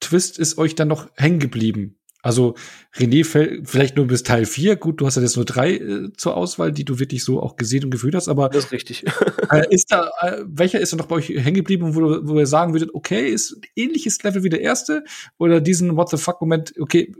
Twist 0.00 0.38
ist 0.38 0.58
euch 0.58 0.74
dann 0.74 0.88
noch 0.88 1.08
hängen 1.16 1.38
geblieben? 1.38 1.98
Also 2.26 2.56
René 2.96 3.24
fällt 3.24 3.70
vielleicht 3.70 3.96
nur 3.96 4.08
bis 4.08 4.24
Teil 4.24 4.46
vier. 4.46 4.74
Gut, 4.74 5.00
du 5.00 5.06
hast 5.06 5.14
ja 5.14 5.22
jetzt 5.22 5.36
nur 5.36 5.44
drei 5.44 5.74
äh, 5.74 6.12
zur 6.16 6.36
Auswahl, 6.36 6.72
die 6.72 6.84
du 6.84 6.98
wirklich 6.98 7.22
so 7.22 7.40
auch 7.40 7.54
gesehen 7.54 7.84
und 7.84 7.92
gefühlt 7.92 8.16
hast, 8.16 8.26
aber 8.28 8.48
Das 8.48 8.64
ist 8.64 8.72
richtig. 8.72 9.04
äh, 9.52 9.64
ist 9.70 9.92
da, 9.92 10.10
äh, 10.22 10.42
welcher 10.44 10.80
ist 10.80 10.92
da 10.92 10.96
noch 10.96 11.06
bei 11.06 11.14
euch 11.14 11.28
hängen 11.28 11.54
geblieben, 11.54 11.94
wo, 11.94 12.00
wo 12.26 12.36
ihr 12.36 12.48
sagen 12.48 12.72
würdet, 12.72 12.92
okay, 12.94 13.28
ist 13.28 13.52
ein 13.52 13.60
ähnliches 13.76 14.20
Level 14.24 14.42
wie 14.42 14.48
der 14.48 14.60
erste? 14.60 15.04
Oder 15.38 15.60
diesen 15.60 15.96
What 15.96 16.10
the 16.10 16.16
fuck-Moment, 16.16 16.74
okay, 16.80 17.14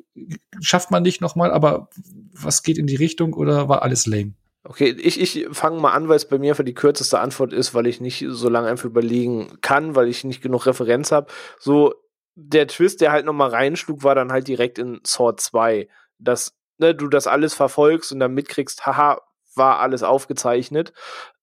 schafft 0.61 0.91
man 0.91 1.05
nicht 1.05 1.21
nochmal, 1.21 1.53
aber 1.53 1.89
was 2.33 2.65
geht 2.65 2.77
in 2.77 2.89
die 2.89 2.97
Richtung 2.97 3.33
oder 3.35 3.69
war 3.69 3.83
alles 3.83 4.07
lame? 4.07 4.35
Okay, 4.65 4.97
ich, 4.99 5.21
ich 5.21 5.47
fange 5.53 5.81
mal 5.81 5.93
an, 5.93 6.09
weil 6.09 6.17
es 6.17 6.27
bei 6.27 6.39
mir 6.39 6.51
einfach 6.51 6.65
die 6.65 6.75
kürzeste 6.75 7.21
Antwort 7.21 7.53
ist, 7.53 7.75
weil 7.75 7.87
ich 7.87 8.01
nicht 8.01 8.25
so 8.29 8.49
lange 8.49 8.67
einfach 8.67 8.87
überlegen 8.87 9.59
kann, 9.61 9.95
weil 9.95 10.09
ich 10.09 10.25
nicht 10.25 10.43
genug 10.43 10.67
Referenz 10.67 11.13
habe. 11.13 11.29
So, 11.61 11.95
der 12.37 12.69
Twist, 12.69 13.01
der 13.01 13.13
halt 13.13 13.25
nochmal 13.25 13.51
reinschlug, 13.51 14.05
war 14.05 14.15
dann 14.15 14.31
halt 14.31 14.47
direkt 14.47 14.79
in 14.79 15.01
Saw 15.05 15.35
2. 15.35 15.89
Dass 16.19 16.55
ne, 16.79 16.95
du 16.95 17.09
das 17.09 17.27
alles 17.27 17.55
verfolgst 17.55 18.13
und 18.13 18.21
dann 18.21 18.35
mitkriegst, 18.35 18.87
haha, 18.87 19.21
war 19.55 19.81
alles 19.81 20.03
aufgezeichnet. 20.03 20.93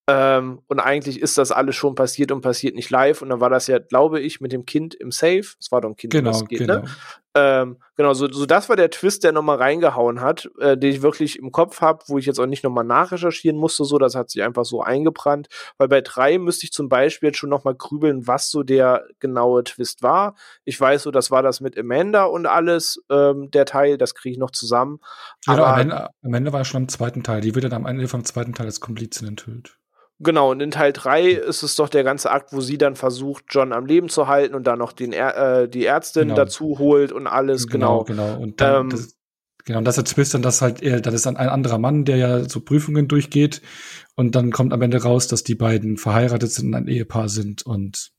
Ähm, 0.06 0.62
und 0.68 0.80
eigentlich 0.80 1.20
ist 1.20 1.38
das 1.38 1.52
alles 1.52 1.76
schon 1.76 1.96
passiert 1.96 2.32
und 2.32 2.41
passiert 2.41 2.76
nicht 2.76 2.89
live. 2.89 3.22
Und 3.22 3.30
dann 3.30 3.39
war 3.39 3.50
das 3.50 3.68
ja, 3.68 3.80
glaube 3.80 4.20
ich, 4.20 4.39
mit 4.39 4.52
dem 4.52 4.66
Kind 4.66 4.94
im 4.94 5.12
Safe. 5.12 5.46
Es 5.60 5.72
war 5.72 5.82
doch 5.82 5.89
ein 5.89 5.96
Kind, 5.96 6.14
Genau, 6.14 6.30
das 6.32 6.41
es 6.41 6.48
geht, 6.48 6.60
genau. 6.60 6.82
ne? 6.82 6.89
Ähm, 7.36 7.78
genau, 7.96 8.14
so, 8.14 8.32
so 8.32 8.46
das 8.46 8.70
war 8.70 8.76
der 8.76 8.92
Twist, 8.92 9.24
der 9.24 9.32
nochmal 9.32 9.58
reingehauen 9.58 10.22
hat, 10.22 10.50
äh, 10.60 10.78
den 10.78 10.92
ich 10.92 11.02
wirklich 11.02 11.40
im 11.40 11.52
Kopf 11.52 11.82
habe, 11.82 12.04
wo 12.08 12.20
ich 12.20 12.28
jetzt 12.28 12.40
auch 12.40 12.46
nicht 12.46 12.64
nochmal 12.64 12.84
nachrecherchieren 12.84 13.58
musste, 13.58 13.86
so, 13.86 13.98
das 13.98 14.14
hat 14.14 14.30
sich 14.30 14.44
einfach 14.44 14.66
so 14.66 14.82
eingebrannt. 14.82 15.48
Weil 15.78 15.88
bei 15.88 16.02
drei 16.02 16.38
müsste 16.38 16.66
ich 16.66 16.72
zum 16.72 16.90
Beispiel 16.90 17.30
jetzt 17.30 17.40
schon 17.40 17.50
nochmal 17.50 17.74
grübeln, 17.74 18.28
was 18.28 18.52
so 18.52 18.62
der 18.62 19.06
genaue 19.20 19.64
Twist 19.64 20.04
war. 20.04 20.36
Ich 20.64 20.80
weiß 20.80 21.04
so, 21.04 21.12
das 21.12 21.32
war 21.32 21.42
das 21.42 21.60
mit 21.60 21.78
Amanda 21.78 22.26
und 22.26 22.46
alles, 22.46 23.04
ähm, 23.10 23.50
der 23.50 23.66
Teil, 23.66 23.98
das 23.98 24.14
kriege 24.14 24.34
ich 24.34 24.40
noch 24.40 24.52
zusammen. 24.52 25.00
Genau, 25.46 25.64
Aber- 25.64 25.74
am, 25.74 25.80
Ende, 25.80 26.10
am 26.24 26.34
Ende 26.36 26.54
war 26.54 26.62
er 26.62 26.66
schon 26.66 26.84
im 26.84 26.90
zweiten 26.90 27.24
Teil. 27.24 27.42
Die 27.42 27.56
wird 27.56 27.66
dann 27.66 27.74
am 27.74 27.86
Ende 27.88 28.08
vom 28.08 28.24
zweiten 28.26 28.54
Teil 28.54 28.68
als 28.68 28.80
Komplizin 28.80 29.30
enthüllt. 29.30 29.78
Genau, 30.24 30.51
und 30.51 30.61
in 30.61 30.71
Teil 30.71 30.93
3 30.93 31.30
ist 31.30 31.63
es 31.63 31.76
doch 31.76 31.89
der 31.89 32.03
ganze 32.03 32.32
Akt, 32.32 32.53
wo 32.53 32.61
sie 32.61 32.78
dann 32.78 32.95
versucht, 32.95 33.45
John 33.49 33.74
am 33.74 33.86
Leben 33.86 34.09
zu 34.09 34.28
halten 34.28 34.55
und 34.55 34.65
dann 34.65 34.80
noch 34.80 34.93
den 34.93 35.11
äh, 35.13 35.67
die 35.67 35.86
Ärztin 35.86 36.24
Genau. 36.24 36.36
dazu 36.36 36.80
holt 36.80 37.11
und 37.11 37.28
alles, 37.28 37.67
genau. 37.67 38.03
genau. 38.03 38.38
Und 38.38 38.61
dann, 38.61 38.86
Ähm, 38.86 38.89
das, 38.89 39.15
genau, 39.65 39.80
und 39.80 39.86
das 39.86 39.97
ist 39.97 40.07
Twist 40.07 40.34
dann, 40.34 40.41
dass 40.41 40.61
halt, 40.61 40.82
er, 40.82 41.01
dann 41.01 41.13
ist 41.13 41.26
dann 41.26 41.38
ein 41.38 41.49
anderer 41.49 41.78
Mann, 41.78 42.05
der 42.05 42.17
ja 42.17 42.47
so 42.49 42.61
Prüfungen 42.61 43.07
durchgeht. 43.07 43.61
Und 44.15 44.36
dann 44.36 44.51
kommt 44.51 44.74
am 44.74 44.82
Ende 44.82 45.01
raus, 45.01 45.28
dass 45.28 45.43
die 45.43 45.55
beiden 45.55 45.97
verheiratet 45.97 46.51
sind 46.51 46.67
und 46.67 46.76
ein 46.76 46.88
Ehepaar 46.88 47.30
sind 47.30 47.65
und 47.65 48.11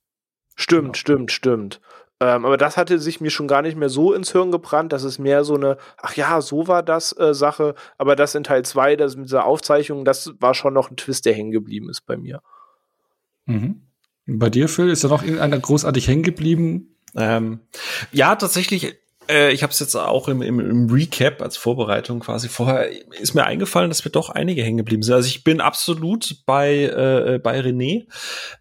Stimmt, 0.56 0.82
Genau. 0.82 0.94
stimmt, 0.94 1.32
stimmt. 1.32 1.80
Ähm, 2.20 2.44
aber 2.44 2.56
das 2.56 2.76
hatte 2.76 2.98
sich 2.98 3.20
mir 3.20 3.30
schon 3.30 3.48
gar 3.48 3.62
nicht 3.62 3.76
mehr 3.76 3.88
so 3.88 4.12
ins 4.12 4.32
Hirn 4.32 4.52
gebrannt. 4.52 4.92
Das 4.92 5.04
ist 5.04 5.18
mehr 5.18 5.44
so 5.44 5.54
eine, 5.54 5.76
ach 6.00 6.14
ja, 6.14 6.40
so 6.40 6.68
war 6.68 6.82
das 6.82 7.16
äh, 7.18 7.34
Sache. 7.34 7.74
Aber 7.98 8.16
das 8.16 8.34
in 8.34 8.44
Teil 8.44 8.64
2, 8.64 8.96
das 8.96 9.16
mit 9.16 9.26
dieser 9.26 9.44
Aufzeichnung, 9.44 10.04
das 10.04 10.32
war 10.38 10.54
schon 10.54 10.74
noch 10.74 10.90
ein 10.90 10.96
Twist, 10.96 11.26
der 11.26 11.34
hängen 11.34 11.50
geblieben 11.50 11.90
ist 11.90 12.06
bei 12.06 12.16
mir. 12.16 12.40
Mhm. 13.46 13.82
Bei 14.26 14.48
dir, 14.48 14.68
Phil, 14.68 14.88
ist 14.88 15.04
da 15.04 15.08
noch 15.08 15.22
irgendeiner 15.22 15.58
großartig 15.58 16.08
hängen 16.08 16.22
geblieben? 16.22 16.96
Ähm, 17.16 17.60
ja, 18.12 18.34
tatsächlich. 18.36 18.96
Äh, 19.28 19.52
ich 19.52 19.62
habe 19.62 19.72
es 19.72 19.80
jetzt 19.80 19.94
auch 19.94 20.28
im, 20.28 20.42
im, 20.42 20.60
im 20.60 20.90
Recap 20.90 21.40
als 21.40 21.56
Vorbereitung 21.56 22.20
quasi 22.20 22.48
vorher 22.48 22.90
ist 23.12 23.34
mir 23.34 23.44
eingefallen, 23.44 23.90
dass 23.90 24.04
mir 24.04 24.10
doch 24.10 24.28
einige 24.28 24.62
hängen 24.62 24.78
geblieben 24.78 25.02
sind. 25.02 25.14
Also 25.14 25.28
ich 25.28 25.44
bin 25.44 25.60
absolut 25.60 26.44
bei 26.46 26.84
äh, 26.84 27.38
bei 27.42 27.58
René. 27.60 28.06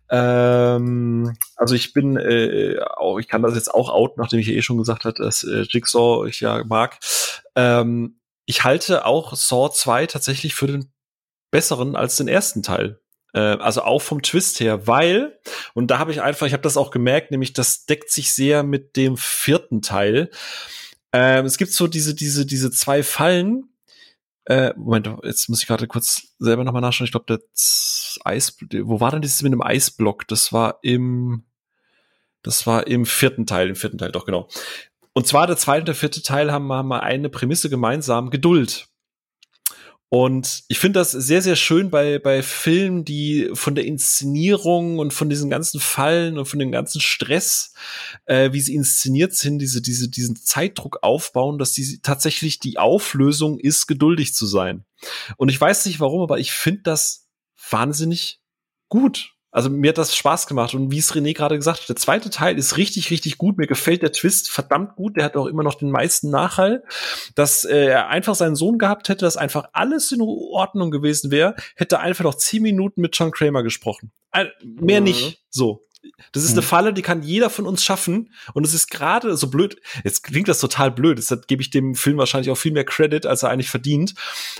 Ähm, 0.09 1.35
also 1.55 1.75
ich 1.75 1.93
bin 1.93 2.17
äh, 2.17 2.79
auch, 2.95 3.19
ich 3.19 3.27
kann 3.27 3.41
das 3.41 3.55
jetzt 3.55 3.73
auch 3.73 3.89
out, 3.89 4.17
nachdem 4.17 4.39
ich 4.39 4.49
eh 4.49 4.61
schon 4.61 4.77
gesagt 4.77 5.05
habe, 5.05 5.15
dass 5.21 5.43
äh, 5.43 5.65
Jigsaw 5.69 6.27
ich 6.27 6.39
ja 6.39 6.63
mag. 6.63 6.99
Ähm, 7.55 8.19
ich 8.45 8.63
halte 8.63 9.05
auch 9.05 9.35
Saw 9.35 9.69
2 9.71 10.07
tatsächlich 10.07 10.55
für 10.55 10.67
den 10.67 10.91
besseren 11.51 11.95
als 11.95 12.17
den 12.17 12.27
ersten 12.27 12.63
Teil. 12.63 12.99
Äh, 13.33 13.39
also 13.39 13.81
auch 13.81 14.01
vom 14.01 14.21
Twist 14.21 14.59
her, 14.59 14.87
weil, 14.87 15.39
und 15.73 15.87
da 15.87 15.99
habe 15.99 16.11
ich 16.11 16.21
einfach, 16.21 16.47
ich 16.47 16.53
habe 16.53 16.63
das 16.63 16.77
auch 16.77 16.91
gemerkt, 16.91 17.31
nämlich 17.31 17.53
das 17.53 17.85
deckt 17.85 18.11
sich 18.11 18.31
sehr 18.31 18.63
mit 18.63 18.95
dem 18.95 19.17
vierten 19.17 19.81
Teil. 19.81 20.29
Ähm, 21.11 21.45
es 21.45 21.57
gibt 21.57 21.71
so 21.71 21.87
diese, 21.87 22.15
diese, 22.15 22.45
diese 22.45 22.71
zwei 22.71 23.03
Fallen. 23.03 23.69
Äh, 24.45 24.73
Moment, 24.75 25.09
jetzt 25.23 25.49
muss 25.49 25.61
ich 25.61 25.67
gerade 25.67 25.87
kurz 25.87 26.33
selber 26.37 26.63
nochmal 26.63 26.81
nachschauen. 26.81 27.05
Ich 27.05 27.11
glaube, 27.11 27.25
der 27.27 27.39
Eis, 28.25 28.57
wo 28.83 28.99
war 28.99 29.11
denn 29.11 29.21
dieses 29.21 29.41
mit 29.41 29.53
dem 29.53 29.61
Eisblock? 29.61 30.27
Das 30.27 30.51
war 30.51 30.79
im, 30.81 31.43
das 32.41 32.67
war 32.67 32.87
im 32.87 33.05
vierten 33.05 33.45
Teil, 33.45 33.69
im 33.69 33.75
vierten 33.75 33.97
Teil, 33.97 34.11
doch 34.11 34.25
genau. 34.25 34.49
Und 35.13 35.27
zwar 35.27 35.47
der 35.47 35.57
zweite 35.57 35.81
und 35.81 35.87
der 35.87 35.95
vierte 35.95 36.23
Teil 36.23 36.51
haben 36.51 36.65
mal 36.65 36.83
mal 36.83 36.99
eine 36.99 37.29
Prämisse 37.29 37.69
gemeinsam, 37.69 38.31
Geduld. 38.31 38.89
Und 40.13 40.63
ich 40.67 40.77
finde 40.77 40.99
das 40.99 41.09
sehr, 41.09 41.41
sehr 41.41 41.55
schön 41.55 41.89
bei, 41.89 42.19
bei 42.19 42.43
Filmen, 42.43 43.03
die 43.03 43.49
von 43.53 43.73
der 43.73 43.85
Inszenierung 43.85 44.99
und 44.99 45.11
von 45.11 45.27
diesen 45.27 45.49
ganzen 45.49 45.79
Fallen 45.79 46.37
und 46.37 46.45
von 46.45 46.59
dem 46.59 46.71
ganzen 46.71 47.01
Stress, 47.01 47.73
äh, 48.25 48.53
wie 48.53 48.61
sie 48.61 48.75
inszeniert 48.75 49.33
sind, 49.33 49.57
diese, 49.57 49.81
diese, 49.81 50.11
diesen 50.11 50.35
Zeitdruck 50.35 50.99
aufbauen, 51.01 51.57
dass 51.57 51.71
die 51.71 51.99
tatsächlich 52.03 52.59
die 52.59 52.77
Auflösung 52.77 53.57
ist, 53.57 53.87
geduldig 53.87 54.35
zu 54.35 54.45
sein. 54.45 54.85
Und 55.37 55.49
ich 55.49 55.59
weiß 55.59 55.87
nicht 55.87 55.99
warum, 55.99 56.21
aber 56.21 56.37
ich 56.37 56.51
finde 56.51 56.83
das 56.83 57.27
wahnsinnig 57.71 58.39
gut. 58.89 59.32
Also 59.53 59.69
mir 59.69 59.89
hat 59.89 59.99
das 59.99 60.15
Spaß 60.15 60.47
gemacht 60.47 60.73
und 60.73 60.91
wie 60.91 60.97
es 60.97 61.13
René 61.13 61.35
gerade 61.35 61.55
gesagt 61.55 61.81
hat, 61.81 61.89
der 61.89 61.95
zweite 61.95 62.31
Teil 62.31 62.57
ist 62.57 62.75
richtig, 62.75 63.11
richtig 63.11 63.37
gut. 63.37 63.57
Mir 63.59 63.67
gefällt 63.67 64.01
der 64.01 64.11
Twist 64.11 64.49
verdammt 64.49 64.95
gut. 64.95 65.15
Der 65.15 65.23
hat 65.25 65.37
auch 65.37 65.45
immer 65.45 65.61
noch 65.61 65.75
den 65.75 65.91
meisten 65.91 66.31
Nachhall, 66.31 66.83
dass 67.35 67.63
äh, 67.63 67.85
er 67.85 68.07
einfach 68.09 68.33
seinen 68.33 68.55
Sohn 68.55 68.79
gehabt 68.79 69.09
hätte, 69.09 69.25
dass 69.25 69.37
einfach 69.37 69.65
alles 69.71 70.11
in 70.11 70.21
Ordnung 70.21 70.89
gewesen 70.89 71.29
wäre, 71.29 71.55
hätte 71.75 71.95
er 71.97 72.01
einfach 72.01 72.23
noch 72.23 72.33
zehn 72.33 72.63
Minuten 72.63 72.99
mit 73.01 73.15
John 73.15 73.31
Kramer 73.31 73.61
gesprochen. 73.61 74.11
Ein, 74.31 74.49
mehr 74.63 75.01
Mhm. 75.01 75.05
nicht. 75.05 75.43
So. 75.49 75.85
Das 76.31 76.43
ist 76.43 76.51
Mhm. 76.51 76.57
eine 76.59 76.61
Falle, 76.67 76.93
die 76.93 77.01
kann 77.01 77.23
jeder 77.23 77.49
von 77.49 77.65
uns 77.65 77.83
schaffen. 77.83 78.31
Und 78.53 78.65
es 78.65 78.73
ist 78.73 78.89
gerade 78.89 79.35
so 79.37 79.47
blöd. 79.47 79.77
Jetzt 80.03 80.23
klingt 80.23 80.47
das 80.47 80.59
total 80.59 80.91
blöd. 80.91 81.17
Deshalb 81.17 81.47
gebe 81.47 81.61
ich 81.61 81.69
dem 81.69 81.95
Film 81.95 82.17
wahrscheinlich 82.17 82.49
auch 82.51 82.57
viel 82.57 82.71
mehr 82.71 82.85
Credit, 82.85 83.25
als 83.25 83.43
er 83.43 83.49
eigentlich 83.49 83.69
verdient. 83.69 84.13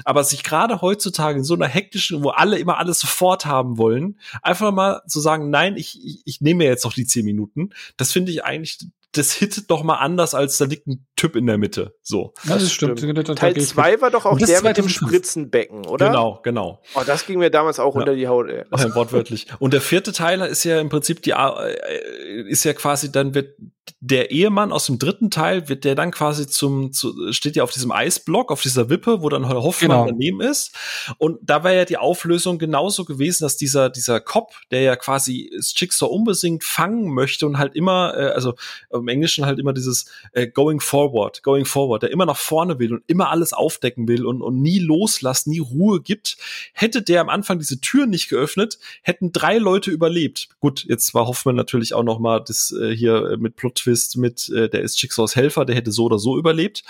Aber 0.06 0.24
sich 0.24 0.44
gerade 0.44 0.82
heutzutage 0.82 1.38
in 1.40 1.44
so 1.44 1.54
einer 1.54 1.68
hektischen, 1.68 2.24
wo 2.24 2.30
alle 2.30 2.58
immer 2.58 2.78
alles 2.78 3.00
sofort 3.00 3.46
haben 3.46 3.78
wollen, 3.78 4.20
einfach 4.42 4.72
mal 4.72 5.02
zu 5.08 5.20
sagen, 5.20 5.50
nein, 5.50 5.78
ich, 5.78 6.00
ich, 6.04 6.22
ich 6.26 6.42
nehme 6.42 6.60
mir 6.60 6.68
jetzt 6.68 6.84
noch 6.86 6.94
die 6.94 7.06
zehn 7.06 7.26
Minuten, 7.26 7.72
das 7.98 8.12
finde 8.12 8.32
ich 8.32 8.44
eigentlich, 8.44 8.80
das 9.12 9.32
hittet 9.34 9.70
doch 9.70 9.84
mal 9.84 9.98
anders, 9.98 10.34
als 10.34 10.58
da 10.58 10.66
liegt 10.66 10.88
ein 10.88 11.06
Typ 11.24 11.38
in 11.38 11.46
der 11.48 11.58
Mitte. 11.58 11.96
So. 12.02 12.34
Ja, 12.44 12.56
das 12.56 12.70
stimmt. 12.74 13.02
Da 13.02 13.24
Teil 13.34 13.54
gehe 13.54 13.64
ich 13.64 13.70
2 13.70 14.02
war 14.02 14.12
doch 14.12 14.26
auch 14.26 14.38
das 14.38 14.50
der 14.50 14.62
mit 14.62 14.76
dem 14.76 14.90
2005. 14.90 14.92
Spritzenbecken, 15.08 15.86
oder? 15.86 16.08
Genau, 16.08 16.42
genau. 16.44 16.82
Oh, 16.96 17.02
das 17.06 17.26
ging 17.26 17.40
mir 17.40 17.50
damals 17.50 17.80
auch 17.80 17.96
Ja. 17.96 18.02
unter 18.02 18.14
die 18.14 18.28
Haut, 18.28 18.50
ey. 18.50 18.66
Das, 18.70 18.84
Äh, 18.84 18.94
wortwörtlich. 18.94 19.48
Und 19.60 19.72
der 19.72 19.80
vierte 19.80 20.12
Teil 20.12 20.42
ist 20.42 20.66
ja 20.66 20.82
im 20.82 20.90
Prinzip 20.90 21.22
die, 21.24 21.32
äh, 21.32 22.42
ist 22.50 22.66
ja 22.66 22.74
quasi, 22.74 23.10
dann 23.10 23.34
wird 23.34 23.56
der 24.00 24.32
Ehemann 24.32 24.72
aus 24.74 24.86
dem 24.86 25.00
dritten 25.00 25.30
Teil, 25.32 25.68
wird 25.70 25.84
der 25.86 25.96
dann 25.96 26.12
quasi 26.12 26.48
zum, 26.48 26.92
zu, 26.94 27.32
steht 27.32 27.56
ja 27.56 27.64
auf 27.64 27.72
diesem 27.72 27.92
Eisblock, 27.92 28.52
auf 28.52 28.62
dieser 28.62 28.90
Wippe, 28.90 29.22
wo 29.22 29.30
dann 29.30 29.48
Hoffmann 29.48 29.90
Genau. 29.90 30.06
daneben 30.06 30.42
ist. 30.42 30.74
Und 31.18 31.40
da 31.42 31.64
wäre 31.64 31.76
ja 31.78 31.86
die 31.86 31.98
Auflösung 31.98 32.60
genauso 32.60 33.04
gewesen, 33.06 33.44
dass 33.44 33.56
dieser, 33.58 33.90
dieser 33.90 34.20
Cop, 34.22 34.54
der 34.72 34.82
ja 34.82 34.96
quasi 34.98 35.52
das 35.56 35.74
Jigsaw 35.76 36.10
unbesingt 36.14 36.64
fangen 36.66 37.14
möchte 37.14 37.46
und 37.46 37.58
halt 37.58 37.76
immer, 37.76 38.14
äh, 38.18 38.26
also 38.32 38.56
im 38.92 39.08
Englischen 39.08 39.46
halt 39.46 39.60
immer 39.60 39.74
dieses 39.74 40.06
äh, 40.34 40.48
going 40.48 40.80
forward, 40.82 41.13
going 41.44 41.66
forward, 41.66 42.04
der 42.04 42.12
immer 42.12 42.26
nach 42.26 42.38
vorne 42.38 42.80
will 42.80 42.94
und 42.94 43.04
immer 43.08 43.30
alles 43.30 43.54
aufdecken 43.54 44.08
will 44.08 44.26
und, 44.26 44.42
und 44.42 44.62
nie 44.62 44.80
loslässt, 44.80 45.48
nie 45.48 45.60
Ruhe 45.60 46.02
gibt, 46.02 46.38
hätte 46.74 47.02
der 47.02 47.22
am 47.22 47.30
Anfang 47.30 47.60
diese 47.60 47.80
Tür 47.80 48.06
nicht 48.06 48.30
geöffnet, 48.30 48.80
hätten 49.02 49.32
drei 49.32 49.58
Leute 49.58 49.92
überlebt. 49.92 50.50
Gut, 50.60 50.86
jetzt 50.88 51.14
war 51.14 51.28
Hoffmann 51.28 51.56
natürlich 51.56 51.94
auch 51.94 52.04
noch 52.04 52.20
mal 52.20 52.40
das 52.40 52.72
äh, 52.72 52.96
hier 52.96 53.32
äh, 53.32 53.38
mit 53.38 53.56
Plot 53.56 53.76
Twist 53.76 54.18
mit 54.18 54.50
äh, 54.50 54.70
der 54.70 54.82
ist 54.82 55.02
Jigsaws 55.02 55.36
Helfer, 55.36 55.66
der 55.66 55.76
hätte 55.76 55.92
so 55.92 56.06
oder 56.06 56.20
so 56.20 56.38
überlebt, 56.38 56.84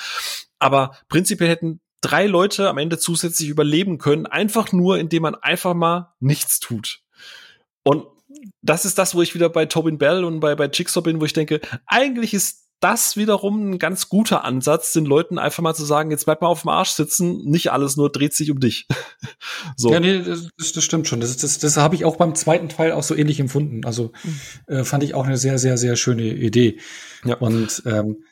aber 0.59 0.97
prinzipiell 1.09 1.49
hätten 1.49 1.79
drei 2.01 2.27
Leute 2.27 2.69
am 2.69 2.77
Ende 2.77 2.97
zusätzlich 2.97 3.49
überleben 3.49 3.97
können, 3.97 4.25
einfach 4.25 4.71
nur 4.71 4.97
indem 4.99 5.23
man 5.23 5.35
einfach 5.35 5.73
mal 5.73 6.13
nichts 6.19 6.59
tut. 6.59 6.99
Und 7.83 8.05
das 8.61 8.85
ist 8.85 8.97
das, 8.97 9.15
wo 9.15 9.21
ich 9.21 9.35
wieder 9.35 9.49
bei 9.49 9.65
Tobin 9.65 9.97
Bell 9.97 10.23
und 10.23 10.39
bei 10.39 10.55
bei 10.55 10.67
Jigsaw 10.67 11.01
bin, 11.01 11.21
wo 11.21 11.25
ich 11.25 11.33
denke, 11.33 11.61
eigentlich 11.85 12.33
ist 12.33 12.62
das 12.83 13.15
wiederum 13.15 13.71
ein 13.71 13.79
ganz 13.79 14.09
guter 14.09 14.43
Ansatz, 14.43 14.91
den 14.91 15.05
Leuten 15.05 15.37
einfach 15.37 15.63
mal 15.63 15.73
zu 15.73 15.85
sagen, 15.85 16.11
jetzt 16.11 16.25
bleib 16.25 16.41
mal 16.41 16.47
auf 16.47 16.63
dem 16.63 16.69
Arsch 16.69 16.89
sitzen, 16.89 17.43
nicht 17.45 17.71
alles 17.71 17.95
nur 17.95 18.11
dreht 18.11 18.33
sich 18.33 18.51
um 18.51 18.59
dich. 18.59 18.87
so. 19.77 19.91
Ja, 19.91 19.99
nee, 19.99 20.21
das, 20.21 20.49
das 20.57 20.83
stimmt 20.83 21.07
schon. 21.07 21.21
Das, 21.21 21.37
das, 21.37 21.59
das 21.59 21.77
habe 21.77 21.95
ich 21.95 22.03
auch 22.03 22.17
beim 22.17 22.35
zweiten 22.35 22.67
Teil 22.67 22.91
auch 22.91 23.03
so 23.03 23.15
ähnlich 23.15 23.39
empfunden. 23.39 23.85
Also 23.85 24.11
mhm. 24.23 24.39
äh, 24.67 24.83
fand 24.83 25.03
ich 25.03 25.13
auch 25.13 25.25
eine 25.25 25.37
sehr, 25.37 25.57
sehr, 25.59 25.77
sehr 25.77 25.95
schöne 25.95 26.23
Idee. 26.23 26.79
Ja. 27.23 27.37
Und, 27.37 27.83
ähm, 27.85 28.23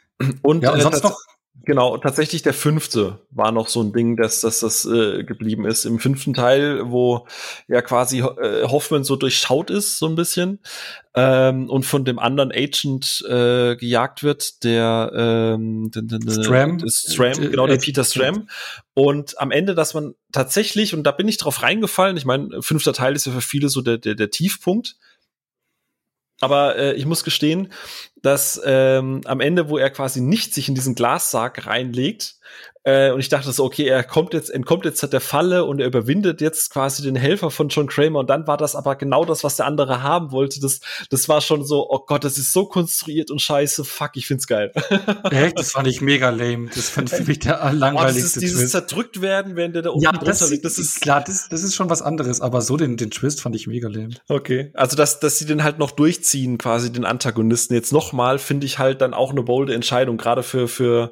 und, 0.42 0.64
ja, 0.64 0.74
und 0.74 0.80
äh, 0.80 0.82
sonst 0.82 1.04
noch 1.04 1.18
Genau, 1.64 1.98
tatsächlich 1.98 2.42
der 2.42 2.56
fünfte 2.56 3.20
war 3.30 3.52
noch 3.52 3.68
so 3.68 3.84
ein 3.84 3.94
Ding, 3.94 4.18
dass, 4.18 4.42
dass 4.42 4.62
das 4.62 4.84
äh, 4.86 5.24
geblieben 5.24 5.66
ist. 5.66 5.86
Im 5.86 6.00
fünften 6.00 6.34
Teil, 6.34 6.90
wo 6.90 7.28
ja 7.68 7.84
quasi 7.84 8.20
äh, 8.20 8.64
Hoffman 8.64 9.04
so 9.04 9.16
durchschaut 9.16 9.70
ist, 9.70 10.00
so 10.00 10.08
ein 10.08 10.16
bisschen, 10.16 10.60
ähm, 11.14 11.70
und 11.70 11.86
von 11.86 12.04
dem 12.04 12.18
anderen 12.18 12.52
Agent 12.52 13.24
äh, 13.30 13.76
gejagt 13.76 14.24
wird, 14.24 14.64
der 14.64 15.12
ähm, 15.14 15.92
Stram, 16.30 16.80
Stram 16.90 17.44
äh, 17.44 17.50
genau, 17.50 17.68
der 17.68 17.76
äh, 17.76 17.80
Peter 17.80 18.06
Stram. 18.06 18.48
Und 18.96 19.40
am 19.40 19.52
Ende, 19.52 19.76
dass 19.76 19.94
man 19.94 20.16
tatsächlich, 20.32 20.96
und 20.96 21.04
da 21.04 21.12
bin 21.12 21.28
ich 21.28 21.38
drauf 21.38 21.62
reingefallen, 21.62 22.18
ich 22.18 22.26
meine, 22.26 22.62
fünfter 22.62 22.94
Teil 22.94 23.16
ist 23.16 23.28
ja 23.28 23.34
für 23.34 23.42
viele 23.42 23.70
so 23.70 23.82
der, 23.82 24.00
der, 24.00 24.16
der 24.16 24.32
Tiefpunkt, 24.32 24.96
aber 26.42 26.76
äh, 26.76 26.94
ich 26.94 27.06
muss 27.06 27.24
gestehen, 27.24 27.72
dass 28.22 28.62
ähm, 28.66 29.22
am 29.26 29.40
Ende, 29.40 29.70
wo 29.70 29.78
er 29.78 29.90
quasi 29.90 30.22
nicht 30.22 30.54
sich 30.54 30.68
in 30.68 30.76
diesen 30.76 30.96
Glassarg 30.96 31.66
reinlegt, 31.66 32.36
äh, 32.84 33.12
und 33.12 33.20
ich 33.20 33.30
dachte 33.30 33.52
so, 33.52 33.64
okay, 33.64 33.86
er 33.86 34.04
kommt 34.04 34.34
jetzt, 34.34 34.50
entkommt 34.50 34.86
jetzt 34.86 35.02
der 35.14 35.22
Falle 35.22 35.66
und 35.66 35.80
er 35.80 35.88
überwindet 35.88 36.42
jetzt 36.42 36.72
quasi 36.72 37.04
den 37.04 37.16
Helfer 37.16 37.52
von 37.52 37.70
John 37.70 37.88
Kramer. 37.88 38.20
Und 38.20 38.30
dann 38.30 38.48
war 38.48 38.58
das 38.58 38.76
aber 38.76 38.96
genau 38.96 39.24
das, 39.24 39.44
was 39.44 39.56
der 39.56 39.68
andere 39.68 40.02
haben 40.02 40.32
wollte. 40.32 40.60
Das, 40.60 40.80
das 41.10 41.30
war 41.30 41.42
schon 41.42 41.64
so, 41.64 41.88
oh 41.90 42.00
Gott, 42.08 42.24
das 42.24 42.40
ist 42.40 42.54
so 42.54 42.66
konstruiert 42.66 43.30
und 43.30 43.40
scheiße. 43.40 43.84
Fuck, 43.84 44.12
ich 44.16 44.26
find's 44.26 44.48
geil. 44.48 44.72
Echt? 45.32 45.60
Das 45.60 45.72
fand 45.72 45.88
ich 45.88 46.02
mega 46.02 46.30
lame. 46.30 46.70
Das 46.74 46.90
fand 46.90 47.12
ich 47.12 47.20
für 47.20 47.26
mich 47.26 47.40
der 47.40 47.58
langweiligste. 47.74 48.00
Oh, 48.00 48.06
das 48.06 48.26
ist 48.26 48.42
dieses 48.42 48.60
Twist. 48.60 48.72
zerdrückt 48.72 49.22
werden, 49.22 49.56
wenn 49.56 49.74
der 49.74 49.84
da 49.84 49.92
unten 49.92 50.04
ja, 50.04 50.12
das 50.12 50.50
liegt. 50.50 50.66
Das 50.66 50.80
ist 50.80 51.02
klar, 51.02 51.24
das, 51.24 51.50
das 51.50 51.62
ist 51.62 51.76
schon 51.76 51.90
was 51.90 52.02
anderes. 52.02 52.42
Aber 52.42 52.62
so 52.62 52.78
den, 52.78 52.98
den 52.98 53.12
Twist 53.12 53.42
fand 53.42 53.56
ich 53.56 53.68
mega 53.68 53.90
lame. 53.90 54.16
Okay. 54.28 54.72
Also, 54.74 54.96
dass, 54.96 55.20
dass 55.20 55.38
sie 55.38 55.46
den 55.46 55.64
halt 55.64 55.78
noch 55.78 55.92
durchziehen, 55.92 56.58
quasi 56.58 56.92
den 56.92 57.06
Antagonisten 57.06 57.76
jetzt 57.76 57.94
nochmal, 57.94 58.40
finde 58.40 58.66
ich 58.66 58.80
halt 58.80 59.02
dann 59.02 59.14
auch 59.14 59.30
eine 59.30 59.44
bolde 59.44 59.76
Entscheidung. 59.76 60.18
Gerade 60.18 60.42
für, 60.42 60.68
für, 60.68 61.12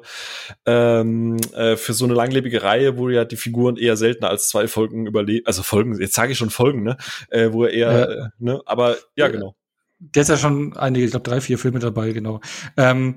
ähm, 0.66 1.36
äh, 1.60 1.76
für 1.76 1.92
so 1.92 2.06
eine 2.06 2.14
langlebige 2.14 2.62
Reihe, 2.62 2.96
wo 2.96 3.10
ja 3.10 3.26
die 3.26 3.36
Figuren 3.36 3.76
eher 3.76 3.96
seltener 3.96 4.30
als 4.30 4.48
zwei 4.48 4.66
Folgen 4.66 5.06
überleben, 5.06 5.46
also 5.46 5.62
Folgen, 5.62 6.00
jetzt 6.00 6.14
sage 6.14 6.32
ich 6.32 6.38
schon 6.38 6.48
Folgen, 6.48 6.82
ne, 6.82 6.96
äh, 7.28 7.52
wo 7.52 7.64
er 7.64 7.72
eher, 7.72 7.92
ja. 7.92 8.04
äh, 8.04 8.28
ne, 8.38 8.62
aber 8.64 8.96
ja, 9.14 9.28
genau. 9.28 9.54
Der 9.98 10.22
ist 10.22 10.28
ja 10.28 10.38
schon 10.38 10.74
einige, 10.78 11.04
ich 11.04 11.10
glaube 11.10 11.28
drei, 11.28 11.42
vier 11.42 11.58
Filme 11.58 11.78
dabei, 11.78 12.12
genau. 12.12 12.40
Ähm, 12.78 13.16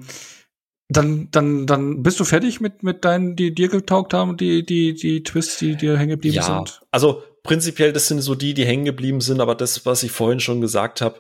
dann, 0.90 1.30
dann, 1.32 1.66
dann 1.66 2.04
bist 2.04 2.20
du 2.20 2.26
fertig 2.26 2.60
mit, 2.60 2.84
mit 2.84 3.06
deinen, 3.06 3.38
die 3.38 3.56
dir 3.56 3.70
getaugt 3.70 4.14
haben, 4.14 4.36
die, 4.36 4.66
die, 4.66 4.94
die 4.94 5.24
Twists, 5.24 5.58
die 5.58 5.78
dir 5.78 5.98
hängen 5.98 6.12
geblieben 6.12 6.36
ja, 6.36 6.44
sind? 6.44 6.82
Also 6.92 7.24
prinzipiell, 7.44 7.94
das 7.94 8.08
sind 8.08 8.22
so 8.22 8.36
die, 8.36 8.54
die 8.54 8.66
hängen 8.66 8.86
geblieben 8.86 9.22
sind, 9.22 9.42
aber 9.42 9.54
das, 9.54 9.86
was 9.86 10.04
ich 10.04 10.12
vorhin 10.12 10.40
schon 10.40 10.62
gesagt 10.62 11.02
habe, 11.02 11.20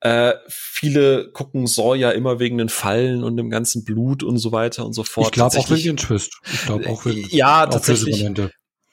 äh, 0.00 0.34
viele 0.48 1.30
gucken 1.32 1.66
Saw 1.66 1.96
ja 1.96 2.10
immer 2.12 2.38
wegen 2.38 2.58
den 2.58 2.68
Fallen 2.68 3.24
und 3.24 3.36
dem 3.36 3.50
ganzen 3.50 3.84
Blut 3.84 4.22
und 4.22 4.38
so 4.38 4.52
weiter 4.52 4.86
und 4.86 4.92
so 4.92 5.02
fort. 5.02 5.26
Ich 5.26 5.32
glaube 5.32 5.58
auch 5.58 5.70
wegen 5.70 5.82
den 5.82 5.96
Twist. 5.96 6.38
Ich 6.52 6.62
glaube 6.62 6.88
auch 6.88 7.04
wegen 7.04 7.28
Ja, 7.30 7.66
tatsächlich. 7.66 8.24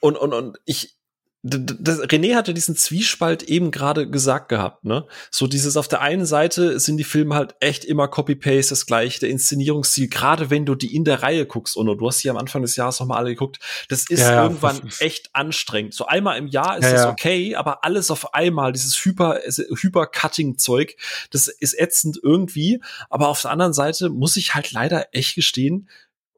Und, 0.00 0.16
und, 0.16 0.32
und 0.32 0.58
ich, 0.64 0.96
das, 1.44 2.00
René 2.00 2.36
hatte 2.36 2.54
diesen 2.54 2.76
Zwiespalt 2.76 3.42
eben 3.42 3.72
gerade 3.72 4.08
gesagt 4.08 4.48
gehabt, 4.48 4.84
ne? 4.84 5.06
So 5.30 5.48
dieses 5.48 5.76
auf 5.76 5.88
der 5.88 6.00
einen 6.00 6.24
Seite 6.24 6.78
sind 6.78 6.98
die 6.98 7.04
Filme 7.04 7.34
halt 7.34 7.56
echt 7.58 7.84
immer 7.84 8.06
Copy-Paste, 8.06 8.70
das 8.70 8.86
gleiche, 8.86 9.18
der 9.20 9.30
Inszenierungsstil, 9.30 10.08
gerade 10.08 10.50
wenn 10.50 10.66
du 10.66 10.76
die 10.76 10.94
in 10.94 11.04
der 11.04 11.24
Reihe 11.24 11.44
guckst, 11.44 11.76
und 11.76 11.86
du 11.86 12.06
hast 12.06 12.18
sie 12.18 12.30
am 12.30 12.36
Anfang 12.36 12.62
des 12.62 12.76
Jahres 12.76 13.00
nochmal 13.00 13.18
alle 13.18 13.30
geguckt, 13.30 13.58
das 13.88 14.08
ist 14.08 14.20
ja, 14.20 14.44
irgendwann 14.44 14.76
ja. 14.76 14.90
echt 15.00 15.30
anstrengend. 15.32 15.94
So 15.94 16.06
einmal 16.06 16.38
im 16.38 16.46
Jahr 16.46 16.78
ist 16.78 16.84
ja, 16.84 16.92
das 16.92 17.06
okay, 17.06 17.56
aber 17.56 17.84
alles 17.84 18.12
auf 18.12 18.34
einmal, 18.34 18.72
dieses 18.72 19.04
Hyper, 19.04 19.40
Hyper-Cutting-Zeug, 19.44 20.96
das 21.30 21.48
ist 21.48 21.78
ätzend 21.78 22.20
irgendwie, 22.22 22.80
aber 23.10 23.26
auf 23.26 23.42
der 23.42 23.50
anderen 23.50 23.72
Seite 23.72 24.10
muss 24.10 24.36
ich 24.36 24.54
halt 24.54 24.70
leider 24.70 25.08
echt 25.10 25.34
gestehen, 25.34 25.88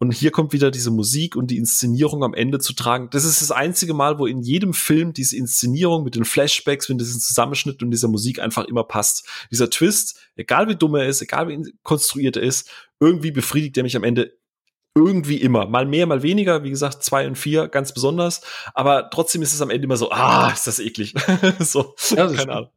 und 0.04 0.12
hier 0.12 0.30
kommt 0.30 0.52
wieder 0.52 0.70
diese 0.70 0.90
Musik 0.90 1.34
und 1.34 1.50
die 1.50 1.56
Inszenierung 1.56 2.24
am 2.24 2.34
Ende 2.34 2.58
zu 2.58 2.74
tragen. 2.74 3.08
Das 3.10 3.24
ist 3.24 3.40
das 3.40 3.50
einzige 3.50 3.94
Mal, 3.94 4.18
wo 4.18 4.26
in 4.26 4.42
jedem 4.42 4.74
Film 4.74 5.14
diese 5.14 5.36
Inszenierung 5.36 6.04
mit 6.04 6.14
den 6.14 6.26
Flashbacks, 6.26 6.90
mit 6.90 7.00
diesem 7.00 7.20
Zusammenschnitt 7.20 7.82
und 7.82 7.90
dieser 7.90 8.08
Musik 8.08 8.38
einfach 8.38 8.64
immer 8.64 8.84
passt. 8.84 9.26
Dieser 9.50 9.70
Twist, 9.70 10.20
egal 10.36 10.68
wie 10.68 10.76
dumm 10.76 10.94
er 10.96 11.06
ist, 11.06 11.22
egal 11.22 11.48
wie 11.48 11.74
konstruiert 11.82 12.36
er 12.36 12.42
ist, 12.42 12.70
irgendwie 13.00 13.30
befriedigt 13.30 13.78
er 13.78 13.82
mich 13.82 13.96
am 13.96 14.04
Ende 14.04 14.36
irgendwie 14.94 15.38
immer. 15.38 15.66
Mal 15.66 15.86
mehr, 15.86 16.06
mal 16.06 16.22
weniger. 16.22 16.62
Wie 16.64 16.70
gesagt, 16.70 17.02
zwei 17.02 17.26
und 17.26 17.36
vier 17.36 17.68
ganz 17.68 17.94
besonders. 17.94 18.42
Aber 18.74 19.08
trotzdem 19.10 19.40
ist 19.40 19.54
es 19.54 19.62
am 19.62 19.70
Ende 19.70 19.86
immer 19.86 19.96
so, 19.96 20.10
ah, 20.10 20.50
ist 20.52 20.66
das 20.66 20.80
eklig. 20.80 21.14
so, 21.60 21.94
ja, 22.10 22.30
keine 22.30 22.52
Ahnung. 22.52 22.70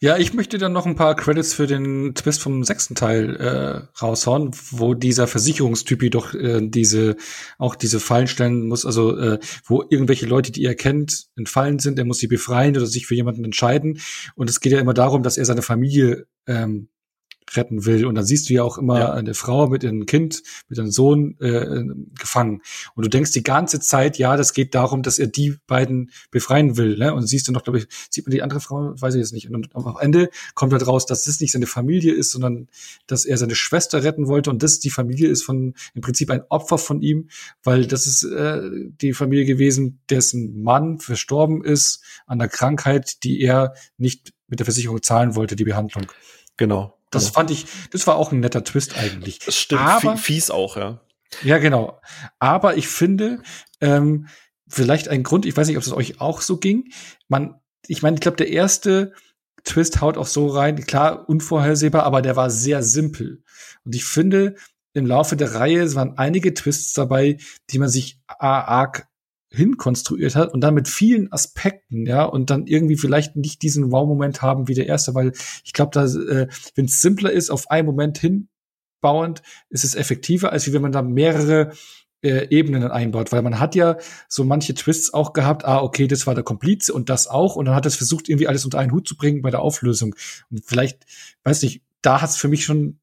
Ja, 0.00 0.16
ich 0.16 0.32
möchte 0.32 0.58
dann 0.58 0.72
noch 0.72 0.86
ein 0.86 0.94
paar 0.94 1.16
Credits 1.16 1.54
für 1.54 1.66
den 1.66 2.14
Twist 2.14 2.40
vom 2.40 2.62
sechsten 2.62 2.94
Teil 2.94 3.34
äh, 3.36 4.00
raushauen, 4.00 4.52
wo 4.70 4.94
dieser 4.94 5.26
Versicherungstypi 5.26 6.08
doch 6.08 6.34
äh, 6.34 6.60
diese 6.62 7.16
auch 7.58 7.74
diese 7.74 7.98
Fallen 7.98 8.28
stellen 8.28 8.68
muss, 8.68 8.86
also 8.86 9.18
äh, 9.18 9.40
wo 9.64 9.82
irgendwelche 9.90 10.26
Leute, 10.26 10.52
die 10.52 10.64
er 10.64 10.76
kennt, 10.76 11.26
entfallen 11.36 11.80
sind, 11.80 11.98
er 11.98 12.04
muss 12.04 12.18
sie 12.18 12.28
befreien 12.28 12.76
oder 12.76 12.86
sich 12.86 13.06
für 13.08 13.16
jemanden 13.16 13.44
entscheiden. 13.44 14.00
Und 14.36 14.48
es 14.48 14.60
geht 14.60 14.72
ja 14.72 14.78
immer 14.78 14.94
darum, 14.94 15.24
dass 15.24 15.36
er 15.36 15.44
seine 15.44 15.62
Familie 15.62 16.26
ähm, 16.46 16.88
retten 17.56 17.84
will. 17.86 18.06
Und 18.06 18.14
dann 18.14 18.24
siehst 18.24 18.48
du 18.48 18.54
ja 18.54 18.62
auch 18.62 18.78
immer 18.78 18.98
ja. 18.98 19.12
eine 19.12 19.34
Frau 19.34 19.68
mit 19.68 19.82
ihrem 19.82 20.06
Kind, 20.06 20.42
mit 20.68 20.78
einem 20.78 20.90
Sohn 20.90 21.36
äh, 21.40 21.84
gefangen. 22.18 22.62
Und 22.94 23.04
du 23.04 23.08
denkst 23.08 23.32
die 23.32 23.42
ganze 23.42 23.80
Zeit, 23.80 24.18
ja, 24.18 24.36
das 24.36 24.52
geht 24.52 24.74
darum, 24.74 25.02
dass 25.02 25.18
er 25.18 25.26
die 25.26 25.56
beiden 25.66 26.10
befreien 26.30 26.76
will. 26.76 26.96
Ne? 26.96 27.14
Und 27.14 27.26
siehst 27.26 27.48
du 27.48 27.52
noch, 27.52 27.64
glaube 27.64 27.78
ich, 27.78 27.86
sieht 28.10 28.26
man 28.26 28.32
die 28.32 28.42
andere 28.42 28.60
Frau, 28.60 28.92
weiß 29.00 29.14
ich 29.14 29.20
jetzt 29.20 29.32
nicht. 29.32 29.50
Und 29.50 29.74
am 29.74 29.96
Ende 30.00 30.30
kommt 30.54 30.72
halt 30.72 30.86
raus, 30.86 31.06
dass 31.06 31.24
das 31.24 31.40
nicht 31.40 31.52
seine 31.52 31.66
Familie 31.66 32.12
ist, 32.12 32.30
sondern 32.30 32.68
dass 33.06 33.24
er 33.24 33.38
seine 33.38 33.54
Schwester 33.54 34.02
retten 34.02 34.26
wollte 34.26 34.50
und 34.50 34.62
das 34.62 34.80
die 34.80 34.90
Familie 34.90 35.28
ist 35.28 35.42
von 35.42 35.74
im 35.94 36.00
Prinzip 36.00 36.30
ein 36.30 36.42
Opfer 36.48 36.78
von 36.78 37.02
ihm, 37.02 37.28
weil 37.62 37.86
das 37.86 38.06
ist 38.06 38.22
äh, 38.24 38.62
die 39.00 39.12
Familie 39.12 39.44
gewesen, 39.44 40.00
dessen 40.10 40.62
Mann 40.62 40.98
verstorben 40.98 41.64
ist 41.64 42.02
an 42.26 42.38
der 42.38 42.48
Krankheit, 42.48 43.24
die 43.24 43.40
er 43.40 43.74
nicht 43.96 44.32
mit 44.48 44.60
der 44.60 44.66
Versicherung 44.66 45.02
zahlen 45.02 45.34
wollte, 45.36 45.56
die 45.56 45.64
Behandlung. 45.64 46.06
Genau. 46.56 46.97
Das 47.10 47.26
ja. 47.26 47.32
fand 47.32 47.50
ich, 47.50 47.66
das 47.90 48.06
war 48.06 48.16
auch 48.16 48.32
ein 48.32 48.40
netter 48.40 48.64
Twist 48.64 48.96
eigentlich. 48.98 49.38
Das 49.40 49.56
stimmt, 49.56 49.82
Aber, 49.82 50.16
fies 50.16 50.50
auch, 50.50 50.76
ja. 50.76 51.00
Ja, 51.42 51.58
genau. 51.58 52.00
Aber 52.38 52.76
ich 52.76 52.88
finde, 52.88 53.42
ähm, 53.80 54.28
vielleicht 54.66 55.08
ein 55.08 55.22
Grund, 55.22 55.46
ich 55.46 55.56
weiß 55.56 55.68
nicht, 55.68 55.76
ob 55.76 55.82
es 55.82 55.92
euch 55.92 56.20
auch 56.20 56.40
so 56.40 56.58
ging. 56.58 56.90
Man, 57.28 57.54
ich 57.86 58.02
meine, 58.02 58.14
ich 58.16 58.20
glaube, 58.20 58.36
der 58.36 58.48
erste 58.48 59.12
Twist 59.64 60.00
haut 60.00 60.16
auch 60.16 60.26
so 60.26 60.48
rein, 60.48 60.84
klar, 60.86 61.28
unvorhersehbar, 61.28 62.04
aber 62.04 62.22
der 62.22 62.36
war 62.36 62.50
sehr 62.50 62.82
simpel. 62.82 63.42
Und 63.84 63.94
ich 63.94 64.04
finde, 64.04 64.54
im 64.94 65.06
Laufe 65.06 65.36
der 65.36 65.54
Reihe 65.54 65.94
waren 65.94 66.16
einige 66.18 66.54
Twists 66.54 66.92
dabei, 66.92 67.38
die 67.70 67.78
man 67.78 67.88
sich 67.88 68.20
arg 68.26 69.08
hinkonstruiert 69.50 70.36
hat 70.36 70.52
und 70.52 70.60
dann 70.60 70.74
mit 70.74 70.88
vielen 70.88 71.32
Aspekten, 71.32 72.06
ja, 72.06 72.24
und 72.24 72.50
dann 72.50 72.66
irgendwie 72.66 72.96
vielleicht 72.96 73.36
nicht 73.36 73.62
diesen 73.62 73.90
Wow-Moment 73.90 74.42
haben 74.42 74.68
wie 74.68 74.74
der 74.74 74.86
erste, 74.86 75.14
weil 75.14 75.32
ich 75.64 75.72
glaube, 75.72 75.90
da, 75.92 76.04
äh, 76.04 76.48
wenn 76.74 76.84
es 76.84 77.00
simpler 77.00 77.32
ist, 77.32 77.50
auf 77.50 77.70
einen 77.70 77.86
Moment 77.86 78.18
hinbauend, 78.18 79.42
ist 79.70 79.84
es 79.84 79.94
effektiver, 79.94 80.52
als 80.52 80.70
wenn 80.72 80.82
man 80.82 80.92
da 80.92 81.02
mehrere 81.02 81.72
äh, 82.22 82.48
Ebenen 82.50 82.82
einbaut, 82.90 83.32
weil 83.32 83.42
man 83.42 83.58
hat 83.58 83.74
ja 83.74 83.96
so 84.28 84.44
manche 84.44 84.74
Twists 84.74 85.14
auch 85.14 85.32
gehabt, 85.32 85.64
ah, 85.64 85.82
okay, 85.82 86.08
das 86.08 86.26
war 86.26 86.34
der 86.34 86.44
Komplize 86.44 86.92
und 86.92 87.08
das 87.08 87.26
auch, 87.26 87.56
und 87.56 87.66
dann 87.66 87.74
hat 87.74 87.86
es 87.86 87.96
versucht, 87.96 88.28
irgendwie 88.28 88.48
alles 88.48 88.64
unter 88.64 88.78
einen 88.78 88.92
Hut 88.92 89.08
zu 89.08 89.16
bringen 89.16 89.42
bei 89.42 89.50
der 89.50 89.60
Auflösung. 89.60 90.14
Und 90.50 90.64
vielleicht, 90.64 91.06
weiß 91.44 91.62
nicht, 91.62 91.82
da 92.02 92.20
hat 92.20 92.30
es 92.30 92.36
für 92.36 92.48
mich 92.48 92.64
schon 92.64 92.98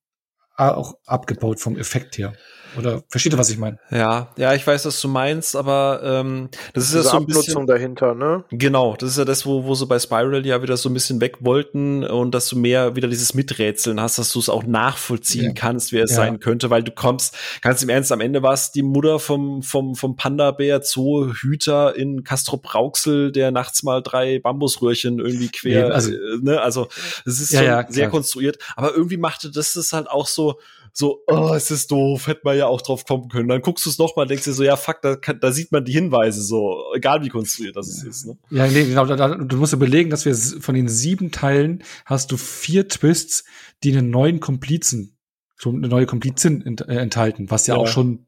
auch 0.57 0.95
abgebaut 1.05 1.59
vom 1.59 1.77
Effekt 1.77 2.17
her. 2.17 2.33
Oder 2.77 3.03
versteht 3.09 3.33
ihr, 3.33 3.37
was 3.37 3.49
ich 3.49 3.57
meine? 3.57 3.79
Ja, 3.89 4.33
ja, 4.37 4.53
ich 4.53 4.65
weiß, 4.65 4.85
was 4.85 4.99
du 4.99 5.07
meinst, 5.07 5.55
aber 5.55 6.01
ähm, 6.03 6.49
das 6.73 6.85
ist 6.85 6.95
ja 6.95 7.03
so 7.03 7.09
ein 7.11 7.23
Abnutzung 7.23 7.43
bisschen, 7.43 7.67
dahinter, 7.67 8.15
ne? 8.15 8.43
Genau, 8.49 8.95
das 8.97 9.11
ist 9.11 9.17
ja 9.17 9.25
das, 9.25 9.45
wo, 9.45 9.65
wo 9.65 9.75
sie 9.75 9.85
bei 9.85 9.99
Spiral 9.99 10.45
ja 10.45 10.61
wieder 10.61 10.77
so 10.77 10.89
ein 10.89 10.93
bisschen 10.93 11.21
weg 11.21 11.37
wollten 11.39 12.03
und 12.03 12.31
dass 12.31 12.49
du 12.49 12.57
mehr 12.57 12.95
wieder 12.95 13.07
dieses 13.07 13.33
Miträtseln 13.33 14.01
hast, 14.01 14.19
dass 14.19 14.31
du 14.31 14.39
es 14.39 14.49
auch 14.49 14.63
nachvollziehen 14.63 15.45
ja. 15.45 15.53
kannst, 15.53 15.93
wer 15.93 16.03
es 16.03 16.11
ja. 16.11 16.17
sein 16.17 16.39
könnte, 16.39 16.69
weil 16.69 16.83
du 16.83 16.91
kommst, 16.91 17.37
ganz 17.61 17.81
im 17.81 17.89
Ernst, 17.89 18.11
am 18.11 18.21
Ende 18.21 18.43
war 18.43 18.53
es 18.53 18.71
die 18.71 18.83
Mutter 18.83 19.19
vom, 19.19 19.63
vom, 19.63 19.95
vom 19.95 20.15
Panda-Bär 20.15 20.81
Zoo-Hüter 20.81 21.95
in 21.95 22.23
Castro 22.23 22.57
Brauxel, 22.57 23.31
der 23.31 23.51
nachts 23.51 23.83
mal 23.83 24.01
drei 24.01 24.39
Bambusröhrchen 24.39 25.19
irgendwie 25.19 25.49
quer, 25.49 25.87
ja, 25.87 25.93
also, 25.93 26.11
äh, 26.11 26.17
ne, 26.41 26.61
also 26.61 26.87
es 27.25 27.39
ist 27.39 27.55
schon 27.55 27.85
sehr 27.89 28.09
konstruiert, 28.09 28.57
aber 28.75 28.93
irgendwie 28.93 29.17
machte 29.17 29.51
das 29.51 29.73
das 29.73 29.93
halt 29.93 30.09
auch 30.09 30.27
so, 30.27 30.44
so, 30.93 31.23
oh, 31.27 31.53
es 31.53 31.71
ist 31.71 31.91
doof, 31.91 32.27
hätte 32.27 32.41
man 32.45 32.57
ja 32.57 32.67
auch 32.67 32.81
drauf 32.81 33.05
kommen 33.05 33.27
können. 33.27 33.49
Dann 33.49 33.61
guckst 33.61 33.85
du 33.85 33.89
es 33.89 33.97
nochmal, 33.97 34.27
denkst 34.27 34.45
dir 34.45 34.53
so, 34.53 34.63
ja, 34.63 34.77
fuck, 34.77 35.01
da, 35.01 35.15
da 35.15 35.51
sieht 35.51 35.71
man 35.71 35.83
die 35.83 35.91
Hinweise 35.91 36.41
so, 36.41 36.85
egal 36.95 37.21
wie 37.23 37.29
konstruiert 37.29 37.75
das 37.75 38.01
ja. 38.01 38.09
ist. 38.09 38.25
Ne? 38.25 38.37
Ja, 38.49 38.67
nee, 38.67 38.85
genau, 38.85 39.05
da, 39.05 39.35
du 39.35 39.57
musst 39.57 39.73
überlegen, 39.73 40.09
dass 40.09 40.25
wir 40.25 40.35
von 40.35 40.73
den 40.75 40.87
sieben 40.87 41.31
Teilen 41.31 41.83
hast 42.05 42.31
du 42.31 42.37
vier 42.37 42.87
Twists, 42.87 43.43
die 43.83 43.91
einen 43.91 44.09
neuen 44.09 44.39
Komplizen 44.39 45.15
schon 45.55 45.77
eine 45.77 45.87
neue 45.87 46.05
Komplizin 46.05 46.61
ent 46.61 46.81
äh, 46.81 46.97
enthalten, 46.97 47.49
was 47.49 47.67
ja, 47.67 47.75
ja, 47.75 47.81
auch 47.81 47.87
schon 47.87 48.25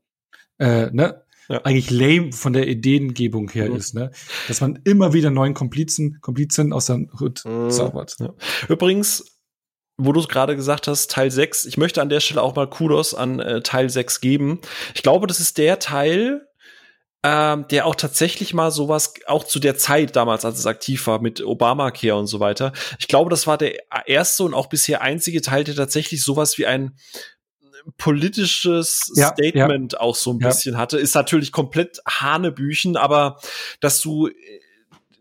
äh, 0.59 0.89
ne, 0.91 1.23
ja. 1.49 1.61
eigentlich 1.63 1.91
lame 1.91 2.31
von 2.31 2.53
der 2.53 2.67
Ideengebung 2.67 3.49
her 3.49 3.69
mhm. 3.69 3.75
ist, 3.75 3.93
ne? 3.93 4.11
Dass 4.47 4.61
man 4.61 4.79
immer 4.83 5.13
wieder 5.13 5.29
neuen 5.29 5.53
Komplizen, 5.53 6.19
Komplizen 6.21 6.73
aus 6.73 6.87
der 6.87 7.07
Hut 7.19 7.43
mhm. 7.45 7.69
zaubert. 7.69 8.15
Ja. 8.19 8.33
Übrigens, 8.69 9.36
wo 9.97 10.11
du 10.13 10.19
es 10.19 10.27
gerade 10.27 10.55
gesagt 10.55 10.87
hast, 10.87 11.11
Teil 11.11 11.31
6, 11.31 11.65
ich 11.65 11.77
möchte 11.77 12.01
an 12.01 12.09
der 12.09 12.19
Stelle 12.19 12.41
auch 12.41 12.55
mal 12.55 12.69
Kudos 12.69 13.13
an 13.13 13.39
äh, 13.39 13.61
Teil 13.61 13.89
6 13.89 14.21
geben. 14.21 14.61
Ich 14.93 15.03
glaube, 15.03 15.27
das 15.27 15.39
ist 15.39 15.57
der 15.57 15.79
Teil, 15.79 16.47
ähm, 17.23 17.65
der 17.69 17.87
auch 17.87 17.95
tatsächlich 17.95 18.53
mal 18.53 18.69
sowas, 18.69 19.15
auch 19.25 19.43
zu 19.43 19.59
der 19.59 19.75
Zeit 19.75 20.15
damals, 20.15 20.45
als 20.45 20.59
es 20.59 20.67
aktiv 20.67 21.07
war, 21.07 21.19
mit 21.19 21.43
Obamacare 21.43 22.15
und 22.15 22.27
so 22.27 22.39
weiter. 22.39 22.73
Ich 22.99 23.07
glaube, 23.07 23.31
das 23.31 23.47
war 23.47 23.57
der 23.57 23.75
erste 24.05 24.43
und 24.43 24.53
auch 24.53 24.67
bisher 24.67 25.01
einzige 25.01 25.41
Teil, 25.41 25.63
der 25.63 25.75
tatsächlich 25.75 26.23
sowas 26.23 26.59
wie 26.59 26.67
ein 26.67 26.95
politisches 27.97 29.11
ja, 29.15 29.29
Statement 29.29 29.93
ja. 29.93 29.99
auch 29.99 30.15
so 30.15 30.31
ein 30.31 30.39
bisschen 30.39 30.73
ja. 30.73 30.79
hatte. 30.79 30.99
Ist 30.99 31.15
natürlich 31.15 31.51
komplett 31.51 31.99
Hanebüchen, 32.07 32.97
aber 32.97 33.39
dass 33.79 34.01
du 34.01 34.29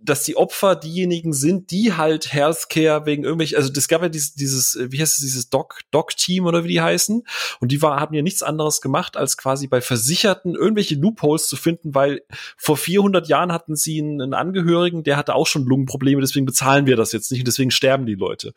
dass 0.09 0.23
die 0.23 0.37
Opfer 0.37 0.77
diejenigen 0.77 1.33
sind, 1.33 1.71
die 1.71 1.93
halt 1.93 2.33
Healthcare 2.33 3.07
wegen 3.07 3.25
irgendwelchen, 3.25 3.59
also 3.59 3.71
das 3.71 3.89
gab 3.89 4.03
ja 4.03 4.09
dieses, 4.09 4.35
dieses 4.35 4.79
wie 4.81 5.01
heißt 5.01 5.19
es, 5.19 5.21
dieses 5.23 5.51
Doc, 5.51 5.81
Doc-Team 5.91 6.47
oder 6.47 6.65
wie 6.65 6.69
die 6.69 6.81
heißen. 6.81 7.23
Und 7.61 7.73
die 7.73 7.83
war, 7.83 8.01
haben 8.01 8.15
ja 8.15 8.23
nichts 8.23 8.43
anderes 8.43 8.81
gemacht, 8.81 9.17
als 9.17 9.37
quasi 9.37 9.67
bei 9.67 9.81
Versicherten 9.81 10.55
irgendwelche 10.55 10.95
Loopholes 10.95 11.49
zu 11.49 11.57
finden, 11.57 11.95
weil 11.95 12.23
vor 12.57 12.77
400 12.77 13.29
Jahren 13.29 13.53
hatten 13.53 13.77
sie 13.77 14.01
einen, 14.01 14.23
einen 14.23 14.35
Angehörigen, 14.35 15.05
der 15.05 15.17
hatte 15.17 15.35
auch 15.35 15.47
schon 15.47 15.65
Lungenprobleme, 15.65 16.21
deswegen 16.21 16.47
bezahlen 16.47 16.87
wir 16.87 16.97
das 16.97 17.13
jetzt 17.13 17.31
nicht 17.31 17.41
und 17.41 17.49
deswegen 17.49 17.71
sterben 17.71 18.07
die 18.07 18.15
Leute. 18.15 18.55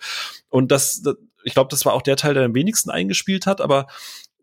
Und 0.49 0.71
das, 0.71 1.01
das 1.01 1.15
ich 1.43 1.53
glaube, 1.53 1.69
das 1.69 1.85
war 1.85 1.93
auch 1.93 2.01
der 2.01 2.17
Teil, 2.17 2.33
der 2.33 2.43
am 2.43 2.53
wenigsten 2.55 2.89
eingespielt 2.89 3.45
hat, 3.45 3.61
aber 3.61 3.87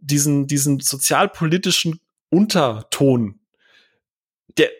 diesen, 0.00 0.46
diesen 0.46 0.80
sozialpolitischen 0.80 2.00
Unterton, 2.30 3.38
der, 4.56 4.70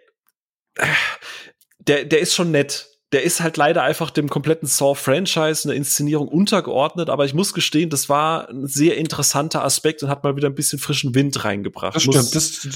der, 1.86 2.04
der 2.04 2.20
ist 2.20 2.34
schon 2.34 2.50
nett. 2.50 2.88
Der 3.12 3.22
ist 3.22 3.40
halt 3.40 3.56
leider 3.56 3.84
einfach 3.84 4.10
dem 4.10 4.28
kompletten 4.28 4.66
Saw-Franchise, 4.66 5.68
eine 5.68 5.76
Inszenierung 5.76 6.26
untergeordnet, 6.26 7.08
aber 7.08 7.24
ich 7.24 7.34
muss 7.34 7.54
gestehen, 7.54 7.88
das 7.88 8.08
war 8.08 8.48
ein 8.48 8.66
sehr 8.66 8.96
interessanter 8.96 9.64
Aspekt 9.64 10.02
und 10.02 10.08
hat 10.08 10.24
mal 10.24 10.36
wieder 10.36 10.48
ein 10.48 10.56
bisschen 10.56 10.80
frischen 10.80 11.14
Wind 11.14 11.44
reingebracht. 11.44 11.94
Das 11.94 12.02
stimmt, 12.02 12.34
das, 12.34 12.68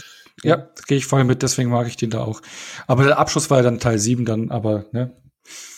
ja, 0.45 0.69
gehe 0.87 0.99
ich 0.99 1.07
voll 1.07 1.25
mit, 1.25 1.43
deswegen 1.43 1.71
mag 1.71 1.89
ich 1.89 1.97
den 1.97 2.11
da 2.11 2.21
auch. 2.21 2.41
Aber 2.87 3.05
der 3.05 3.19
Abschluss 3.19 3.51
war 3.51 3.59
ja 3.59 3.65
dann 3.65 3.81
Teil 3.81 3.99
7 3.99 4.25
dann, 4.25 4.51
aber, 4.53 4.87
ne, 4.93 5.17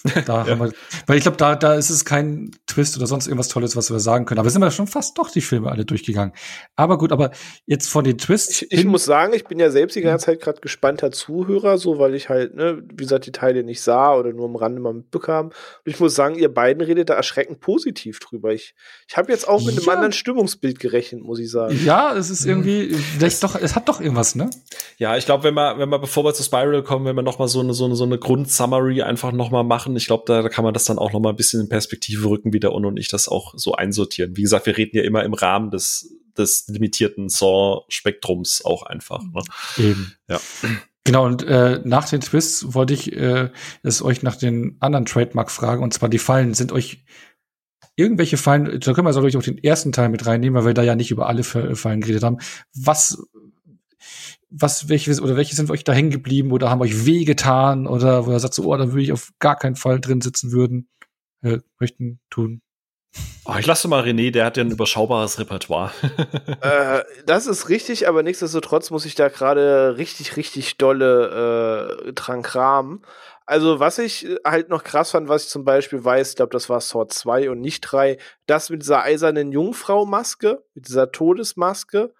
Da 0.26 0.44
ja. 0.44 0.50
haben 0.50 0.60
wir, 0.60 0.72
weil 1.06 1.16
ich 1.16 1.22
glaube, 1.22 1.36
da, 1.36 1.54
da 1.54 1.74
ist 1.74 1.90
es 1.90 2.04
kein 2.04 2.50
Twist 2.66 2.96
oder 2.96 3.06
sonst 3.06 3.26
irgendwas 3.26 3.48
Tolles, 3.48 3.76
was 3.76 3.90
wir 3.90 4.00
sagen 4.00 4.24
können. 4.24 4.40
Aber 4.40 4.50
sind 4.50 4.60
wir 4.60 4.70
schon 4.70 4.86
fast 4.86 5.16
doch 5.18 5.30
die 5.30 5.40
Filme 5.40 5.70
alle 5.70 5.84
durchgegangen. 5.84 6.34
Aber 6.76 6.98
gut, 6.98 7.12
aber 7.12 7.30
jetzt 7.66 7.88
von 7.88 8.04
den 8.04 8.18
Twists. 8.18 8.62
Ich, 8.62 8.72
ich 8.72 8.84
muss 8.84 9.04
sagen, 9.04 9.32
ich 9.34 9.44
bin 9.44 9.58
ja 9.58 9.70
selbst 9.70 9.94
die 9.94 10.00
ganze 10.00 10.26
Zeit 10.26 10.40
gerade 10.40 10.60
gespannter 10.60 11.12
Zuhörer, 11.12 11.78
so 11.78 11.98
weil 11.98 12.14
ich 12.14 12.28
halt, 12.28 12.54
ne, 12.54 12.82
wie 12.90 12.96
gesagt, 12.96 13.26
die 13.26 13.32
Teile 13.32 13.62
nicht 13.62 13.80
sah 13.80 14.14
oder 14.14 14.32
nur 14.32 14.46
am 14.46 14.56
Rande 14.56 14.80
mal 14.80 14.94
mitbekam. 14.94 15.46
Und 15.46 15.54
ich 15.84 16.00
muss 16.00 16.14
sagen, 16.14 16.34
ihr 16.34 16.52
beiden 16.52 16.82
redet 16.82 17.10
da 17.10 17.14
erschreckend 17.14 17.60
positiv 17.60 18.18
drüber. 18.18 18.52
Ich, 18.52 18.74
ich 19.08 19.16
habe 19.16 19.30
jetzt 19.30 19.46
auch 19.48 19.64
mit 19.64 19.74
ja. 19.74 19.80
einem 19.80 19.88
anderen 19.90 20.12
Stimmungsbild 20.12 20.80
gerechnet, 20.80 21.22
muss 21.22 21.38
ich 21.38 21.50
sagen. 21.50 21.78
Ja, 21.84 22.14
es 22.14 22.30
ist 22.30 22.44
irgendwie, 22.44 22.96
das 23.20 23.40
doch, 23.40 23.54
es 23.54 23.76
hat 23.76 23.88
doch 23.88 24.00
irgendwas, 24.00 24.34
ne? 24.34 24.50
Ja, 24.98 25.16
ich 25.16 25.26
glaube, 25.26 25.44
wenn 25.44 25.54
wir, 25.54 25.78
wenn 25.78 25.88
wir, 25.88 25.98
bevor 25.98 26.24
wir 26.24 26.34
zu 26.34 26.42
Spiral 26.42 26.82
kommen, 26.82 27.04
wenn 27.04 27.16
wir 27.16 27.22
noch 27.22 27.38
mal 27.38 27.48
so 27.48 27.60
eine, 27.60 27.74
so 27.74 27.84
eine, 27.84 27.94
so 27.94 28.04
eine 28.04 28.18
Grundsummary 28.18 29.02
einfach 29.02 29.32
noch 29.32 29.50
mal 29.50 29.62
machen, 29.92 29.96
ich 29.96 30.06
glaube, 30.06 30.24
da, 30.26 30.48
kann 30.48 30.64
man 30.64 30.74
das 30.74 30.84
dann 30.84 30.98
auch 30.98 31.12
noch 31.12 31.20
mal 31.20 31.30
ein 31.30 31.36
bisschen 31.36 31.60
in 31.60 31.68
Perspektive 31.68 32.28
rücken, 32.28 32.52
wie 32.52 32.60
der 32.60 32.72
Un 32.72 32.86
und 32.86 32.98
ich 32.98 33.08
das 33.08 33.28
auch 33.28 33.54
so 33.56 33.74
einsortieren. 33.74 34.36
Wie 34.36 34.42
gesagt, 34.42 34.66
wir 34.66 34.76
reden 34.76 34.96
ja 34.96 35.02
immer 35.02 35.24
im 35.24 35.34
Rahmen 35.34 35.70
des, 35.70 36.14
des 36.36 36.66
limitierten 36.68 37.28
Saw-Spektrums 37.28 38.64
auch 38.64 38.82
einfach. 38.82 39.22
Ne? 39.22 39.42
Eben. 39.78 40.14
Ja. 40.28 40.40
Genau, 41.04 41.26
und 41.26 41.42
äh, 41.42 41.80
nach 41.84 42.08
den 42.08 42.20
Twists 42.20 42.74
wollte 42.74 42.94
ich 42.94 43.12
äh, 43.12 43.50
es 43.82 44.02
euch 44.02 44.22
nach 44.22 44.36
den 44.36 44.76
anderen 44.80 45.04
Trademark 45.04 45.50
fragen, 45.50 45.82
und 45.82 45.92
zwar 45.92 46.08
die 46.08 46.18
Fallen. 46.18 46.54
Sind 46.54 46.72
euch 46.72 47.04
irgendwelche 47.96 48.36
Fallen, 48.36 48.80
da 48.80 48.92
können 48.92 49.06
wir 49.06 49.14
also 49.14 49.20
auch 49.20 49.42
den 49.42 49.58
ersten 49.58 49.92
Teil 49.92 50.08
mit 50.08 50.24
reinnehmen, 50.26 50.58
weil 50.58 50.66
wir 50.66 50.74
da 50.74 50.82
ja 50.82 50.94
nicht 50.94 51.10
über 51.10 51.28
alle 51.28 51.42
Fallen 51.42 52.00
geredet 52.00 52.22
haben. 52.22 52.38
Was 52.72 53.18
was, 54.52 54.88
welche, 54.88 55.10
oder 55.20 55.36
welche 55.36 55.56
sind 55.56 55.70
euch 55.70 55.84
da 55.84 55.92
hängen 55.92 56.10
geblieben 56.10 56.52
oder 56.52 56.70
haben 56.70 56.82
euch 56.82 57.06
wehgetan 57.06 57.86
oder 57.86 58.26
wo 58.26 58.32
ihr 58.32 58.40
sagt 58.40 58.54
so, 58.54 58.64
oh, 58.64 58.76
da 58.76 58.88
würde 58.88 59.02
ich 59.02 59.12
auf 59.12 59.30
gar 59.38 59.56
keinen 59.56 59.76
Fall 59.76 60.00
drin 60.00 60.20
sitzen 60.20 60.52
würden, 60.52 60.88
äh, 61.42 61.58
möchten 61.78 62.20
tun? 62.30 62.60
Oh, 63.44 63.54
ich 63.58 63.66
lasse 63.66 63.88
mal 63.88 64.02
René, 64.02 64.30
der 64.30 64.46
hat 64.46 64.56
ja 64.56 64.64
ein 64.64 64.70
überschaubares 64.70 65.38
Repertoire. 65.38 65.90
äh, 66.62 67.02
das 67.26 67.46
ist 67.46 67.68
richtig, 67.68 68.08
aber 68.08 68.22
nichtsdestotrotz 68.22 68.90
muss 68.90 69.04
ich 69.04 69.14
da 69.14 69.28
gerade 69.28 69.96
richtig, 69.98 70.36
richtig 70.36 70.78
dolle 70.78 72.06
äh, 72.06 72.12
dran 72.12 72.42
kramen. 72.42 73.04
Also, 73.44 73.80
was 73.80 73.98
ich 73.98 74.28
halt 74.46 74.68
noch 74.68 74.84
krass 74.84 75.10
fand, 75.10 75.28
was 75.28 75.44
ich 75.44 75.48
zum 75.50 75.64
Beispiel 75.64 76.02
weiß, 76.02 76.30
ich 76.30 76.36
glaube, 76.36 76.52
das 76.52 76.68
war 76.70 76.80
Sword 76.80 77.12
2 77.12 77.50
und 77.50 77.60
nicht 77.60 77.80
3, 77.80 78.16
das 78.46 78.70
mit 78.70 78.82
dieser 78.82 79.02
eisernen 79.02 79.50
Jungfrau-Maske, 79.50 80.64
mit 80.74 80.88
dieser 80.88 81.10
Todesmaske, 81.10 82.14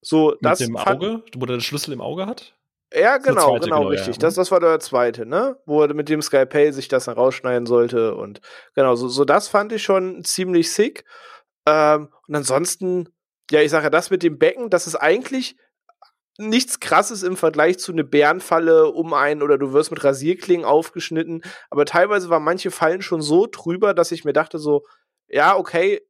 so, 0.00 0.30
Mit 0.30 0.38
das 0.42 0.58
dem 0.58 0.76
Auge, 0.76 1.22
wo 1.34 1.44
er 1.44 1.48
den 1.48 1.60
Schlüssel 1.60 1.92
im 1.92 2.00
Auge 2.00 2.26
hat? 2.26 2.54
Ja, 2.94 3.18
genau, 3.18 3.54
genau, 3.54 3.60
genau, 3.60 3.88
richtig. 3.88 4.16
Ja. 4.16 4.20
Das, 4.20 4.34
das 4.34 4.50
war 4.50 4.60
der 4.60 4.78
zweite, 4.78 5.26
ne? 5.26 5.58
Wo 5.66 5.82
er 5.82 5.92
mit 5.92 6.08
dem 6.08 6.22
Skypay 6.22 6.72
sich 6.72 6.88
das 6.88 7.06
dann 7.06 7.16
rausschneiden 7.16 7.66
sollte. 7.66 8.14
Und 8.14 8.40
genau, 8.74 8.94
so, 8.94 9.08
so 9.08 9.24
das 9.24 9.48
fand 9.48 9.72
ich 9.72 9.82
schon 9.82 10.24
ziemlich 10.24 10.72
sick. 10.72 11.04
Ähm, 11.66 12.08
und 12.28 12.34
ansonsten, 12.34 13.08
ja, 13.50 13.60
ich 13.60 13.70
sage 13.70 13.84
ja, 13.84 13.90
das 13.90 14.10
mit 14.10 14.22
dem 14.22 14.38
Becken, 14.38 14.70
das 14.70 14.86
ist 14.86 14.94
eigentlich 14.94 15.56
nichts 16.38 16.80
krasses 16.80 17.22
im 17.22 17.36
Vergleich 17.36 17.78
zu 17.78 17.92
eine 17.92 18.04
Bärenfalle 18.04 18.90
um 18.92 19.14
einen 19.14 19.42
oder 19.42 19.58
du 19.58 19.72
wirst 19.72 19.90
mit 19.90 20.04
Rasierklingen 20.04 20.66
aufgeschnitten. 20.66 21.42
Aber 21.70 21.86
teilweise 21.86 22.30
waren 22.30 22.44
manche 22.44 22.70
Fallen 22.70 23.02
schon 23.02 23.22
so 23.22 23.48
drüber, 23.50 23.94
dass 23.94 24.12
ich 24.12 24.24
mir 24.24 24.32
dachte 24.32 24.58
so, 24.58 24.84
ja, 25.28 25.56
okay, 25.56 26.02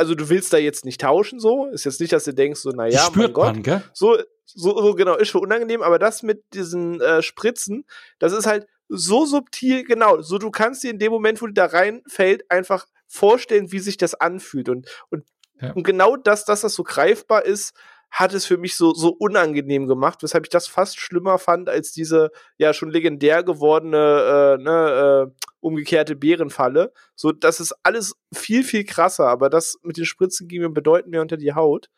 also 0.00 0.14
du 0.14 0.30
willst 0.30 0.50
da 0.54 0.56
jetzt 0.56 0.86
nicht 0.86 1.02
tauschen, 1.02 1.38
so. 1.40 1.66
Ist 1.66 1.84
jetzt 1.84 2.00
nicht, 2.00 2.14
dass 2.14 2.24
du 2.24 2.32
denkst, 2.32 2.60
so, 2.60 2.70
naja, 2.70 3.10
mein 3.14 3.32
Gott. 3.34 3.52
Man, 3.52 3.62
gell? 3.62 3.82
So, 3.92 4.16
so, 4.46 4.80
so, 4.80 4.94
genau, 4.94 5.14
ist 5.16 5.28
schon 5.28 5.42
unangenehm, 5.42 5.82
aber 5.82 5.98
das 5.98 6.22
mit 6.22 6.42
diesen 6.54 7.02
äh, 7.02 7.20
Spritzen, 7.20 7.84
das 8.18 8.32
ist 8.32 8.46
halt 8.46 8.66
so 8.88 9.26
subtil, 9.26 9.84
genau. 9.84 10.22
So, 10.22 10.38
du 10.38 10.50
kannst 10.50 10.82
dir 10.82 10.90
in 10.90 10.98
dem 10.98 11.12
Moment, 11.12 11.42
wo 11.42 11.46
du 11.46 11.52
da 11.52 11.66
reinfällt, 11.66 12.50
einfach 12.50 12.86
vorstellen, 13.06 13.72
wie 13.72 13.78
sich 13.78 13.98
das 13.98 14.14
anfühlt. 14.14 14.70
Und, 14.70 14.88
und, 15.10 15.24
ja. 15.60 15.72
und 15.72 15.82
genau 15.82 16.16
das, 16.16 16.46
dass 16.46 16.62
das 16.62 16.72
so 16.72 16.82
greifbar 16.82 17.44
ist, 17.44 17.74
hat 18.10 18.34
es 18.34 18.44
für 18.44 18.58
mich 18.58 18.76
so, 18.76 18.92
so 18.92 19.10
unangenehm 19.10 19.86
gemacht, 19.86 20.22
weshalb 20.22 20.44
ich 20.44 20.50
das 20.50 20.66
fast 20.66 20.98
schlimmer 20.98 21.38
fand 21.38 21.68
als 21.68 21.92
diese 21.92 22.30
ja 22.58 22.72
schon 22.74 22.90
legendär 22.90 23.42
gewordene 23.44 24.58
äh, 24.58 24.62
ne, 24.62 25.28
äh, 25.28 25.46
umgekehrte 25.60 26.16
Bärenfalle. 26.16 26.92
So, 27.14 27.32
das 27.32 27.60
ist 27.60 27.74
alles 27.82 28.14
viel, 28.34 28.64
viel 28.64 28.84
krasser, 28.84 29.28
aber 29.28 29.50
das 29.50 29.78
mit 29.82 29.96
den 29.96 30.06
Spritzen 30.06 30.48
ging 30.48 30.62
mir 30.62 30.70
bedeutend 30.70 31.12
mehr 31.12 31.22
unter 31.22 31.36
die 31.36 31.54
Haut. 31.54 31.88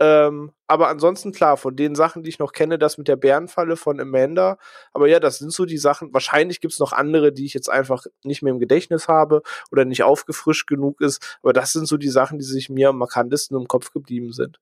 Ähm, 0.00 0.52
aber 0.66 0.88
ansonsten 0.88 1.32
klar, 1.32 1.56
von 1.56 1.76
den 1.76 1.94
Sachen, 1.94 2.24
die 2.24 2.28
ich 2.28 2.40
noch 2.40 2.52
kenne, 2.52 2.78
das 2.78 2.98
mit 2.98 3.06
der 3.06 3.16
Bärenfalle 3.16 3.76
von 3.76 4.00
Amanda. 4.00 4.58
Aber 4.92 5.06
ja, 5.08 5.20
das 5.20 5.38
sind 5.38 5.52
so 5.52 5.64
die 5.66 5.78
Sachen. 5.78 6.12
Wahrscheinlich 6.12 6.60
gibt's 6.60 6.80
noch 6.80 6.92
andere, 6.92 7.32
die 7.32 7.44
ich 7.44 7.54
jetzt 7.54 7.70
einfach 7.70 8.04
nicht 8.24 8.42
mehr 8.42 8.52
im 8.52 8.58
Gedächtnis 8.58 9.06
habe 9.08 9.42
oder 9.70 9.84
nicht 9.84 10.02
aufgefrischt 10.02 10.66
genug 10.66 11.00
ist. 11.00 11.38
Aber 11.42 11.52
das 11.52 11.72
sind 11.72 11.86
so 11.86 11.96
die 11.96 12.08
Sachen, 12.08 12.38
die 12.38 12.44
sich 12.44 12.68
mir 12.70 12.88
am 12.88 12.98
markantesten 12.98 13.56
im 13.56 13.68
Kopf 13.68 13.92
geblieben 13.92 14.32
sind. 14.32 14.58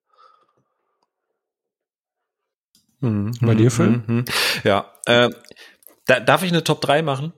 Mhm. 3.02 3.32
Bei 3.40 3.54
dir, 3.54 3.70
Phil? 3.70 3.88
Mhm. 3.88 4.04
mhm. 4.06 4.24
Ja. 4.64 4.92
Äh, 5.06 5.30
da, 6.06 6.20
darf 6.20 6.42
ich 6.42 6.50
eine 6.50 6.64
Top 6.64 6.80
3 6.80 7.02
machen? 7.02 7.32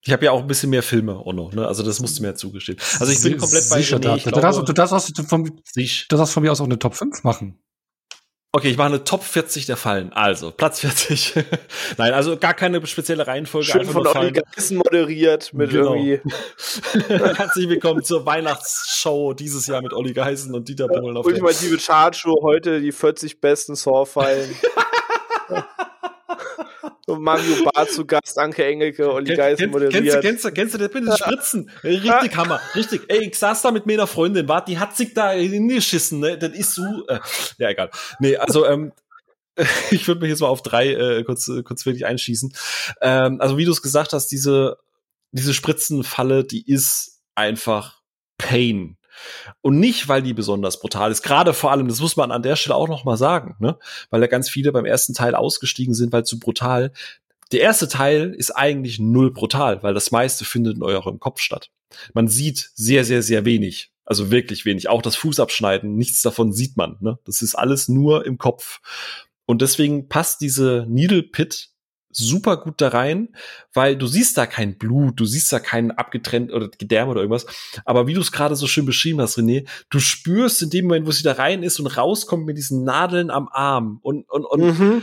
Ich 0.00 0.12
habe 0.12 0.24
ja 0.24 0.30
auch 0.30 0.40
ein 0.40 0.46
bisschen 0.46 0.70
mehr 0.70 0.82
Filme 0.82 1.16
auch 1.16 1.32
noch, 1.32 1.52
ne? 1.52 1.66
Also 1.66 1.82
das 1.82 2.00
musst 2.00 2.18
du 2.18 2.22
mir 2.22 2.28
ja 2.28 2.34
zugestehen. 2.34 2.78
Also 2.98 3.12
ich 3.12 3.20
bin 3.20 3.36
komplett 3.36 3.68
bei 3.68 3.82
Sicher, 3.82 3.96
René, 3.98 4.16
ich 4.16 4.22
glaube, 4.22 4.64
du, 4.64 4.72
darfst, 4.72 5.18
du, 5.18 5.22
von, 5.24 5.44
du 5.44 6.16
darfst 6.16 6.32
von 6.32 6.42
mir 6.42 6.52
aus 6.52 6.60
auch 6.60 6.64
eine 6.64 6.78
Top 6.78 6.94
5 6.94 7.24
machen. 7.24 7.58
Okay, 8.50 8.70
ich 8.70 8.78
mache 8.78 8.88
eine 8.88 9.04
Top 9.04 9.22
40 9.24 9.66
der 9.66 9.76
Fallen. 9.76 10.10
Also, 10.14 10.50
Platz 10.50 10.80
40. 10.80 11.34
Nein, 11.98 12.14
also 12.14 12.38
gar 12.38 12.54
keine 12.54 12.84
spezielle 12.86 13.26
Reihenfolge. 13.26 13.66
Schön 13.66 13.84
von 13.84 14.06
Olli 14.06 14.32
Geissen 14.32 14.78
moderiert 14.78 15.52
mit 15.52 15.68
genau. 15.68 15.94
irgendwie. 15.94 16.22
Herzlich 17.08 17.68
willkommen 17.68 18.02
zur 18.02 18.24
Weihnachtsshow 18.24 19.34
dieses 19.34 19.66
Jahr 19.66 19.82
mit 19.82 19.92
Olli 19.92 20.14
Geissen 20.14 20.54
und 20.54 20.66
Dieter 20.66 20.88
Bohlen. 20.88 21.18
Ultimative 21.18 21.76
Chartshow, 21.76 22.40
heute 22.40 22.80
die 22.80 22.90
40 22.90 23.38
besten 23.38 23.74
Saw-Fallen. 23.74 24.48
Mario 27.16 27.64
Bar 27.64 27.88
zu 27.88 28.04
Gast, 28.04 28.38
Anke 28.38 28.64
Engelke, 28.64 29.10
Olli 29.10 29.34
Geisen 29.34 29.70
moderiert. 29.70 29.92
Kennst 29.94 30.14
du, 30.14 30.20
kennst 30.20 30.44
du, 30.44 30.52
kennst 30.52 30.74
du, 30.74 30.78
das 30.78 30.92
mit 30.92 31.06
den 31.06 31.16
Spritzen? 31.16 31.70
Richtig 31.82 32.10
Hammer, 32.36 32.60
richtig. 32.74 33.02
Ey, 33.08 33.28
ich 33.28 33.38
saß 33.38 33.62
da 33.62 33.70
mit 33.70 33.86
meiner 33.86 34.06
Freundin, 34.06 34.48
warte, 34.48 34.70
die 34.70 34.78
hat 34.78 34.96
sich 34.96 35.14
da 35.14 35.30
hingeschissen, 35.30 36.20
ne? 36.20 36.36
Das 36.36 36.52
ist 36.52 36.74
so, 36.74 37.06
äh, 37.08 37.18
ja, 37.58 37.70
egal. 37.70 37.90
Nee, 38.18 38.36
also, 38.36 38.66
ähm, 38.66 38.92
ich 39.90 40.06
würde 40.06 40.20
mich 40.20 40.30
jetzt 40.30 40.40
mal 40.40 40.48
auf 40.48 40.62
drei 40.62 40.92
äh, 40.92 41.24
kurz, 41.24 41.50
kurz 41.64 41.86
wirklich 41.86 42.04
einschießen. 42.04 42.54
Ähm, 43.00 43.40
also, 43.40 43.56
wie 43.56 43.64
du 43.64 43.72
es 43.72 43.82
gesagt 43.82 44.12
hast, 44.12 44.28
diese, 44.28 44.76
diese 45.32 45.54
Spritzenfalle, 45.54 46.44
die 46.44 46.70
ist 46.70 47.22
einfach 47.34 48.02
Pain. 48.36 48.97
Und 49.60 49.78
nicht, 49.80 50.08
weil 50.08 50.22
die 50.22 50.34
besonders 50.34 50.80
brutal 50.80 51.10
ist. 51.10 51.22
Gerade 51.22 51.54
vor 51.54 51.70
allem, 51.72 51.88
das 51.88 52.00
muss 52.00 52.16
man 52.16 52.30
an 52.30 52.42
der 52.42 52.56
Stelle 52.56 52.76
auch 52.76 52.88
noch 52.88 53.04
mal 53.04 53.16
sagen, 53.16 53.56
ne? 53.58 53.78
weil 54.10 54.20
da 54.20 54.26
ganz 54.26 54.48
viele 54.48 54.72
beim 54.72 54.84
ersten 54.84 55.14
Teil 55.14 55.34
ausgestiegen 55.34 55.94
sind, 55.94 56.12
weil 56.12 56.24
zu 56.24 56.38
brutal. 56.38 56.92
Der 57.52 57.60
erste 57.60 57.88
Teil 57.88 58.34
ist 58.34 58.50
eigentlich 58.50 58.98
null 58.98 59.32
brutal, 59.32 59.82
weil 59.82 59.94
das 59.94 60.10
meiste 60.10 60.44
findet 60.44 60.76
in 60.76 60.82
eurem 60.82 61.18
Kopf 61.18 61.40
statt. 61.40 61.70
Man 62.12 62.28
sieht 62.28 62.70
sehr, 62.74 63.04
sehr, 63.04 63.22
sehr 63.22 63.44
wenig. 63.44 63.90
Also 64.04 64.30
wirklich 64.30 64.64
wenig. 64.64 64.88
Auch 64.88 65.02
das 65.02 65.16
Fußabschneiden, 65.16 65.94
nichts 65.96 66.22
davon 66.22 66.52
sieht 66.52 66.76
man. 66.76 66.96
Ne? 67.00 67.18
Das 67.24 67.42
ist 67.42 67.54
alles 67.54 67.88
nur 67.88 68.24
im 68.24 68.38
Kopf. 68.38 68.80
Und 69.44 69.62
deswegen 69.62 70.08
passt 70.08 70.40
diese 70.40 70.86
Needle 70.88 71.22
Pit 71.22 71.70
super 72.18 72.58
gut 72.58 72.80
da 72.80 72.88
rein, 72.88 73.28
weil 73.72 73.96
du 73.96 74.06
siehst 74.06 74.36
da 74.36 74.46
kein 74.46 74.76
Blut, 74.76 75.18
du 75.18 75.24
siehst 75.24 75.52
da 75.52 75.60
keinen 75.60 75.90
abgetrennt 75.92 76.52
oder 76.52 76.68
Gedärme 76.68 77.12
oder 77.12 77.20
irgendwas. 77.20 77.46
Aber 77.84 78.06
wie 78.06 78.14
du 78.14 78.20
es 78.20 78.32
gerade 78.32 78.56
so 78.56 78.66
schön 78.66 78.86
beschrieben 78.86 79.20
hast, 79.20 79.38
René, 79.38 79.66
du 79.90 80.00
spürst 80.00 80.62
in 80.62 80.70
dem 80.70 80.86
Moment, 80.86 81.06
wo 81.06 81.12
sie 81.12 81.22
da 81.22 81.32
rein 81.32 81.62
ist 81.62 81.80
und 81.80 81.86
rauskommt 81.86 82.44
mit 82.44 82.58
diesen 82.58 82.84
Nadeln 82.84 83.30
am 83.30 83.48
Arm 83.50 83.98
und, 84.02 84.28
und, 84.28 84.44
und 84.44 84.78
mhm 84.78 85.02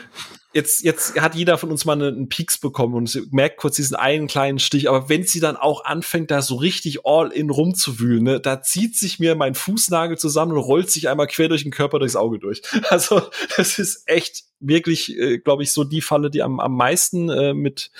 jetzt, 0.56 0.84
jetzt 0.84 1.20
hat 1.20 1.36
jeder 1.36 1.58
von 1.58 1.70
uns 1.70 1.84
mal 1.84 2.02
einen 2.02 2.30
Peaks 2.30 2.58
bekommen 2.58 2.96
und 2.96 3.34
merkt 3.34 3.58
kurz 3.58 3.76
diesen 3.76 3.96
einen 3.96 4.28
kleinen 4.28 4.58
Stich. 4.58 4.88
Aber 4.88 5.10
wenn 5.10 5.24
sie 5.24 5.42
dann 5.42 5.58
auch 5.58 5.84
anfängt, 5.84 6.32
da 6.32 6.42
so 6.42 6.56
richtig 6.56 7.06
all 7.06 7.32
in 7.32 7.50
rumzuwühlen, 7.50 8.24
ne, 8.24 8.40
da 8.40 8.62
zieht 8.62 8.96
sich 8.96 9.20
mir 9.20 9.36
mein 9.36 9.54
Fußnagel 9.54 10.18
zusammen 10.18 10.54
und 10.54 10.60
rollt 10.60 10.90
sich 10.90 11.10
einmal 11.10 11.28
quer 11.28 11.50
durch 11.50 11.64
den 11.64 11.72
Körper 11.72 12.00
durchs 12.00 12.16
Auge 12.16 12.40
durch. 12.40 12.62
Also, 12.96 13.22
das 13.58 13.78
ist 13.78 14.04
echt 14.06 14.44
wirklich, 14.60 15.18
äh, 15.18 15.40
glaube 15.40 15.64
ich, 15.64 15.74
so 15.74 15.84
die 15.84 16.02
Falle, 16.02 16.30
die 16.30 16.44
am, 16.44 16.60
am 16.62 16.76
meisten 16.76 17.30
äh, 17.30 17.54
mit, 17.54 17.92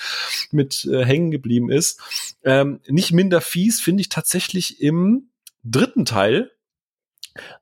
mit 0.52 0.86
äh, 0.86 1.04
hängen 1.04 1.30
geblieben 1.30 1.70
ist. 1.70 2.00
Ähm, 2.44 2.80
nicht 2.86 3.12
minder 3.12 3.42
fies 3.42 3.80
finde 3.80 4.00
ich 4.00 4.08
tatsächlich 4.08 4.80
im 4.80 5.28
dritten 5.64 6.06
Teil 6.06 6.52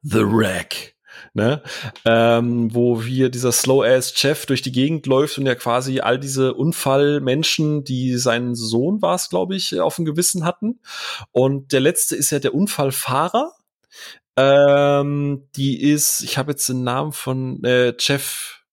The 0.02 0.20
Wreck 0.20 0.93
ne? 1.32 1.62
Ähm, 2.04 2.74
wo 2.74 3.04
wir 3.04 3.28
dieser 3.28 3.52
Slow-Ass-Chef 3.52 4.46
durch 4.46 4.62
die 4.62 4.72
Gegend 4.72 5.06
läuft 5.06 5.38
und 5.38 5.46
ja 5.46 5.54
quasi 5.54 6.00
all 6.00 6.18
diese 6.18 6.54
Unfallmenschen, 6.54 7.84
die 7.84 8.16
seinen 8.16 8.54
Sohn 8.54 9.02
war 9.02 9.14
es, 9.14 9.28
glaube 9.28 9.56
ich, 9.56 9.80
auf 9.80 9.96
dem 9.96 10.04
Gewissen 10.04 10.44
hatten. 10.44 10.80
Und 11.32 11.72
der 11.72 11.80
letzte 11.80 12.16
ist 12.16 12.30
ja 12.30 12.38
der 12.38 12.54
Unfallfahrer. 12.54 13.52
Ähm, 14.36 15.48
die 15.54 15.80
ist, 15.80 16.22
ich 16.22 16.38
habe 16.38 16.52
jetzt 16.52 16.68
den 16.68 16.82
Namen 16.82 17.12
von 17.12 17.62
äh, 17.64 17.94
Jeff, 17.98 18.64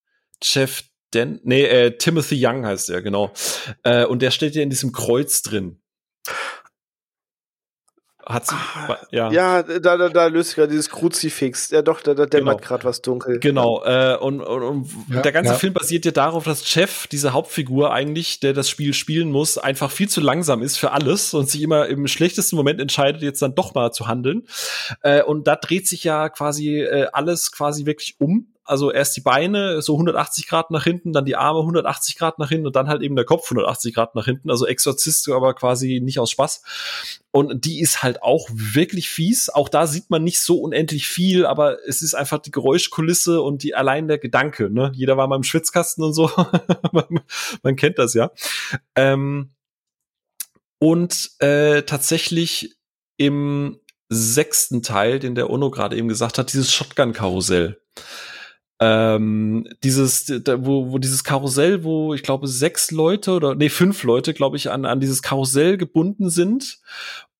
Jeff 0.41 0.83
Den, 1.13 1.39
nee, 1.43 1.63
äh, 1.65 1.97
Timothy 1.97 2.37
Young 2.39 2.65
heißt 2.65 2.89
er, 2.89 3.01
genau. 3.01 3.31
Äh, 3.83 4.05
und 4.05 4.21
der 4.21 4.31
steht 4.31 4.55
ja 4.55 4.63
in 4.63 4.69
diesem 4.69 4.91
Kreuz 4.91 5.41
drin. 5.41 5.80
Hat 8.33 8.47
sie, 8.47 8.55
ah, 8.55 8.97
ja. 9.11 9.31
Ja, 9.31 9.63
da, 9.63 9.97
da, 9.97 10.09
da 10.09 10.27
löst 10.27 10.49
sich 10.49 10.55
gerade 10.55 10.71
dieses 10.71 10.89
Kruzifix. 10.89 11.69
Ja, 11.69 11.81
doch, 11.81 12.01
da, 12.01 12.13
da 12.13 12.25
dämmert 12.25 12.59
genau. 12.59 12.67
gerade 12.67 12.83
was 12.83 13.01
dunkel. 13.01 13.39
Genau. 13.39 13.83
Äh, 13.83 14.17
und 14.17 14.41
und, 14.41 14.63
und 14.63 14.89
ja, 15.09 15.21
der 15.21 15.31
ganze 15.31 15.53
ja. 15.53 15.57
Film 15.57 15.73
basiert 15.73 16.05
ja 16.05 16.11
darauf, 16.11 16.43
dass 16.43 16.67
Chef, 16.67 17.07
diese 17.07 17.33
Hauptfigur 17.33 17.93
eigentlich, 17.93 18.39
der 18.39 18.53
das 18.53 18.69
Spiel 18.69 18.93
spielen 18.93 19.31
muss, 19.31 19.57
einfach 19.57 19.91
viel 19.91 20.09
zu 20.09 20.21
langsam 20.21 20.61
ist 20.61 20.77
für 20.77 20.91
alles 20.91 21.33
und 21.33 21.49
sich 21.49 21.61
immer 21.61 21.87
im 21.87 22.07
schlechtesten 22.07 22.55
Moment 22.55 22.79
entscheidet, 22.79 23.21
jetzt 23.21 23.41
dann 23.41 23.55
doch 23.55 23.73
mal 23.73 23.91
zu 23.91 24.07
handeln. 24.07 24.47
Äh, 25.01 25.23
und 25.23 25.47
da 25.47 25.55
dreht 25.55 25.87
sich 25.87 26.03
ja 26.03 26.29
quasi 26.29 26.79
äh, 26.79 27.07
alles 27.11 27.51
quasi 27.51 27.85
wirklich 27.85 28.15
um 28.19 28.50
also 28.63 28.91
erst 28.91 29.17
die 29.17 29.21
Beine 29.21 29.81
so 29.81 29.93
180 29.93 30.47
Grad 30.47 30.71
nach 30.71 30.83
hinten, 30.83 31.13
dann 31.13 31.25
die 31.25 31.35
Arme 31.35 31.59
180 31.59 32.17
Grad 32.17 32.39
nach 32.39 32.49
hinten 32.49 32.67
und 32.67 32.75
dann 32.75 32.87
halt 32.87 33.01
eben 33.01 33.15
der 33.15 33.25
Kopf 33.25 33.45
180 33.45 33.93
Grad 33.93 34.15
nach 34.15 34.25
hinten. 34.25 34.49
Also 34.49 34.67
Exorzist, 34.67 35.29
aber 35.29 35.53
quasi 35.53 35.99
nicht 36.01 36.19
aus 36.19 36.31
Spaß. 36.31 36.63
Und 37.31 37.65
die 37.65 37.79
ist 37.81 38.03
halt 38.03 38.21
auch 38.21 38.47
wirklich 38.51 39.09
fies. 39.09 39.49
Auch 39.49 39.69
da 39.69 39.87
sieht 39.87 40.09
man 40.09 40.23
nicht 40.23 40.39
so 40.39 40.59
unendlich 40.59 41.07
viel, 41.07 41.45
aber 41.45 41.77
es 41.87 42.01
ist 42.01 42.13
einfach 42.13 42.39
die 42.39 42.51
Geräuschkulisse 42.51 43.41
und 43.41 43.63
die 43.63 43.73
allein 43.73 44.07
der 44.07 44.19
Gedanke. 44.19 44.69
Ne? 44.69 44.91
Jeder 44.93 45.17
war 45.17 45.27
mal 45.27 45.37
im 45.37 45.43
Schwitzkasten 45.43 46.03
und 46.03 46.13
so. 46.13 46.29
man 47.63 47.75
kennt 47.75 47.97
das 47.97 48.13
ja. 48.13 48.31
Ähm, 48.95 49.51
und 50.79 51.31
äh, 51.39 51.83
tatsächlich 51.83 52.75
im 53.17 53.79
sechsten 54.09 54.81
Teil, 54.83 55.19
den 55.19 55.35
der 55.35 55.49
Ono 55.49 55.71
gerade 55.71 55.95
eben 55.95 56.07
gesagt 56.07 56.37
hat, 56.37 56.51
dieses 56.51 56.71
Shotgun-Karussell 56.73 57.81
ähm, 58.81 59.67
dieses, 59.83 60.25
da, 60.25 60.65
wo, 60.65 60.91
wo 60.91 60.97
dieses 60.97 61.23
Karussell, 61.23 61.83
wo 61.83 62.15
ich 62.15 62.23
glaube 62.23 62.47
sechs 62.47 62.89
Leute 62.89 63.33
oder 63.33 63.53
nee 63.53 63.69
fünf 63.69 64.01
Leute, 64.03 64.33
glaube 64.33 64.57
ich, 64.57 64.71
an 64.71 64.85
an 64.85 64.99
dieses 64.99 65.21
Karussell 65.21 65.77
gebunden 65.77 66.31
sind 66.31 66.79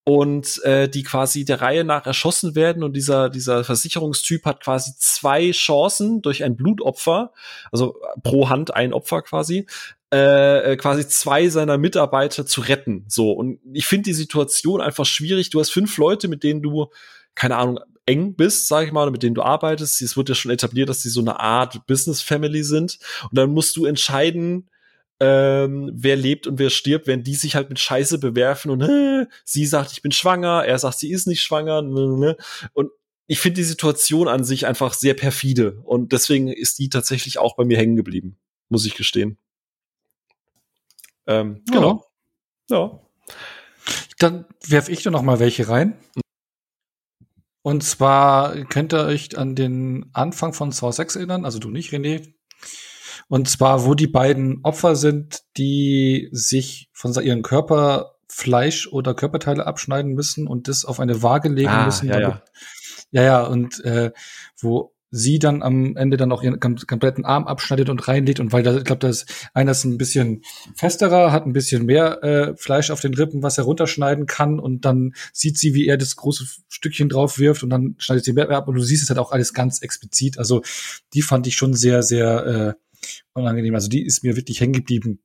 und 0.03 0.63
äh, 0.63 0.87
die 0.87 1.01
quasi 1.01 1.43
der 1.43 1.61
Reihe 1.61 1.83
nach 1.83 2.05
erschossen 2.05 2.53
werden 2.53 2.83
und 2.83 2.93
dieser 2.93 3.29
dieser 3.31 3.63
Versicherungstyp 3.63 4.45
hat 4.45 4.63
quasi 4.63 4.91
zwei 4.99 5.49
Chancen 5.49 6.21
durch 6.21 6.43
ein 6.43 6.55
Blutopfer, 6.55 7.33
also 7.71 7.95
pro 8.21 8.49
Hand 8.49 8.75
ein 8.75 8.93
Opfer 8.93 9.23
quasi, 9.23 9.65
äh, 10.11 10.77
quasi 10.77 11.07
zwei 11.07 11.49
seiner 11.49 11.79
Mitarbeiter 11.79 12.45
zu 12.45 12.61
retten. 12.61 13.05
So 13.07 13.31
und 13.31 13.59
ich 13.73 13.87
finde 13.87 14.03
die 14.03 14.13
Situation 14.13 14.79
einfach 14.79 15.05
schwierig. 15.05 15.49
Du 15.49 15.59
hast 15.59 15.71
fünf 15.71 15.97
Leute, 15.97 16.27
mit 16.27 16.43
denen 16.43 16.61
du 16.61 16.91
keine 17.33 17.57
Ahnung, 17.57 17.79
eng 18.05 18.35
bist, 18.35 18.67
sag 18.67 18.85
ich 18.85 18.91
mal, 18.91 19.09
mit 19.11 19.23
denen 19.23 19.35
du 19.35 19.41
arbeitest. 19.41 20.01
Es 20.01 20.17
wird 20.17 20.29
ja 20.29 20.35
schon 20.35 20.51
etabliert, 20.51 20.89
dass 20.89 21.01
die 21.01 21.09
so 21.09 21.21
eine 21.21 21.39
Art 21.39 21.85
Business 21.87 22.21
Family 22.21 22.63
sind. 22.63 22.99
Und 23.23 23.37
dann 23.37 23.51
musst 23.51 23.77
du 23.77 23.85
entscheiden, 23.85 24.69
ähm, 25.19 25.91
wer 25.93 26.15
lebt 26.15 26.47
und 26.47 26.57
wer 26.57 26.71
stirbt, 26.71 27.05
wenn 27.05 27.23
die 27.23 27.35
sich 27.35 27.55
halt 27.55 27.69
mit 27.69 27.79
Scheiße 27.79 28.17
bewerfen 28.17 28.71
und 28.71 28.81
äh, 28.81 29.27
sie 29.45 29.67
sagt, 29.67 29.91
ich 29.91 30.01
bin 30.01 30.11
schwanger, 30.11 30.65
er 30.65 30.79
sagt, 30.79 30.97
sie 30.97 31.11
ist 31.11 31.27
nicht 31.27 31.43
schwanger. 31.43 31.83
Ne, 31.83 32.17
ne. 32.17 32.37
Und 32.73 32.89
ich 33.27 33.39
finde 33.39 33.57
die 33.57 33.63
Situation 33.63 34.27
an 34.27 34.43
sich 34.43 34.65
einfach 34.65 34.93
sehr 34.93 35.13
perfide. 35.13 35.79
Und 35.83 36.11
deswegen 36.11 36.47
ist 36.47 36.79
die 36.79 36.89
tatsächlich 36.89 37.37
auch 37.37 37.55
bei 37.55 37.65
mir 37.65 37.77
hängen 37.77 37.95
geblieben, 37.95 38.37
muss 38.67 38.85
ich 38.85 38.95
gestehen. 38.95 39.37
Ähm, 41.27 41.63
genau. 41.71 42.03
Ja. 42.69 42.99
Dann 44.17 44.45
werf 44.67 44.89
ich 44.89 45.03
da 45.03 45.11
noch 45.11 45.21
mal 45.21 45.39
welche 45.39 45.69
rein. 45.69 45.97
Und 47.63 47.83
zwar 47.83 48.55
könnt 48.65 48.93
ihr 48.93 49.05
euch 49.05 49.37
an 49.37 49.55
den 49.55 50.09
Anfang 50.13 50.53
von 50.53 50.71
Saw 50.71 50.91
6 50.91 51.15
erinnern, 51.17 51.45
also 51.45 51.59
du 51.59 51.69
nicht, 51.69 51.91
René. 51.91 52.33
Und 53.27 53.49
zwar, 53.49 53.85
wo 53.85 53.93
die 53.93 54.07
beiden 54.07 54.59
Opfer 54.63 54.95
sind, 54.95 55.43
die 55.57 56.29
sich 56.31 56.89
von 56.91 57.13
ihrem 57.13 57.43
Körper 57.43 58.15
Fleisch 58.27 58.87
oder 58.87 59.13
Körperteile 59.13 59.67
abschneiden 59.67 60.13
müssen 60.13 60.47
und 60.47 60.67
das 60.67 60.85
auf 60.85 60.99
eine 60.99 61.21
Waage 61.21 61.49
legen 61.49 61.69
ah, 61.69 61.85
müssen. 61.85 62.07
Ja, 62.07 62.19
ja. 62.19 62.41
ja, 63.11 63.23
ja, 63.23 63.43
und 63.43 63.83
äh, 63.83 64.11
wo 64.59 64.90
sie 65.11 65.39
dann 65.39 65.61
am 65.61 65.97
Ende 65.97 66.17
dann 66.17 66.31
auch 66.31 66.41
ihren 66.41 66.59
kompletten 66.59 67.25
Arm 67.25 67.45
abschneidet 67.45 67.89
und 67.89 68.07
reinlegt 68.07 68.39
und 68.39 68.53
weil 68.53 68.63
da, 68.63 68.77
ich 68.77 68.85
glaube, 68.85 69.05
das 69.05 69.25
einer 69.53 69.71
ist 69.71 69.83
ein 69.83 69.97
bisschen 69.97 70.41
festerer, 70.73 71.31
hat 71.33 71.45
ein 71.45 71.53
bisschen 71.53 71.85
mehr 71.85 72.23
äh, 72.23 72.55
Fleisch 72.55 72.89
auf 72.89 73.01
den 73.01 73.13
Rippen, 73.13 73.43
was 73.43 73.57
er 73.57 73.65
runterschneiden 73.65 74.25
kann 74.25 74.59
und 74.59 74.85
dann 74.85 75.13
sieht 75.33 75.57
sie, 75.57 75.73
wie 75.73 75.85
er 75.85 75.97
das 75.97 76.15
große 76.15 76.45
Stückchen 76.69 77.09
drauf 77.09 77.37
wirft 77.37 77.61
und 77.61 77.69
dann 77.69 77.95
schneidet 77.97 78.23
sie 78.23 78.33
mehr 78.33 78.49
ab 78.49 78.69
und 78.69 78.75
du 78.75 78.81
siehst 78.81 79.03
es 79.03 79.09
halt 79.09 79.19
auch 79.19 79.33
alles 79.33 79.53
ganz 79.53 79.81
explizit. 79.81 80.37
Also 80.37 80.61
die 81.13 81.21
fand 81.21 81.45
ich 81.45 81.55
schon 81.55 81.73
sehr, 81.73 82.03
sehr 82.03 82.45
äh, 82.45 83.07
unangenehm. 83.33 83.75
Also 83.75 83.89
die 83.89 84.05
ist 84.05 84.23
mir 84.23 84.37
wirklich 84.37 84.61
hängen 84.61 84.73
geblieben. 84.73 85.19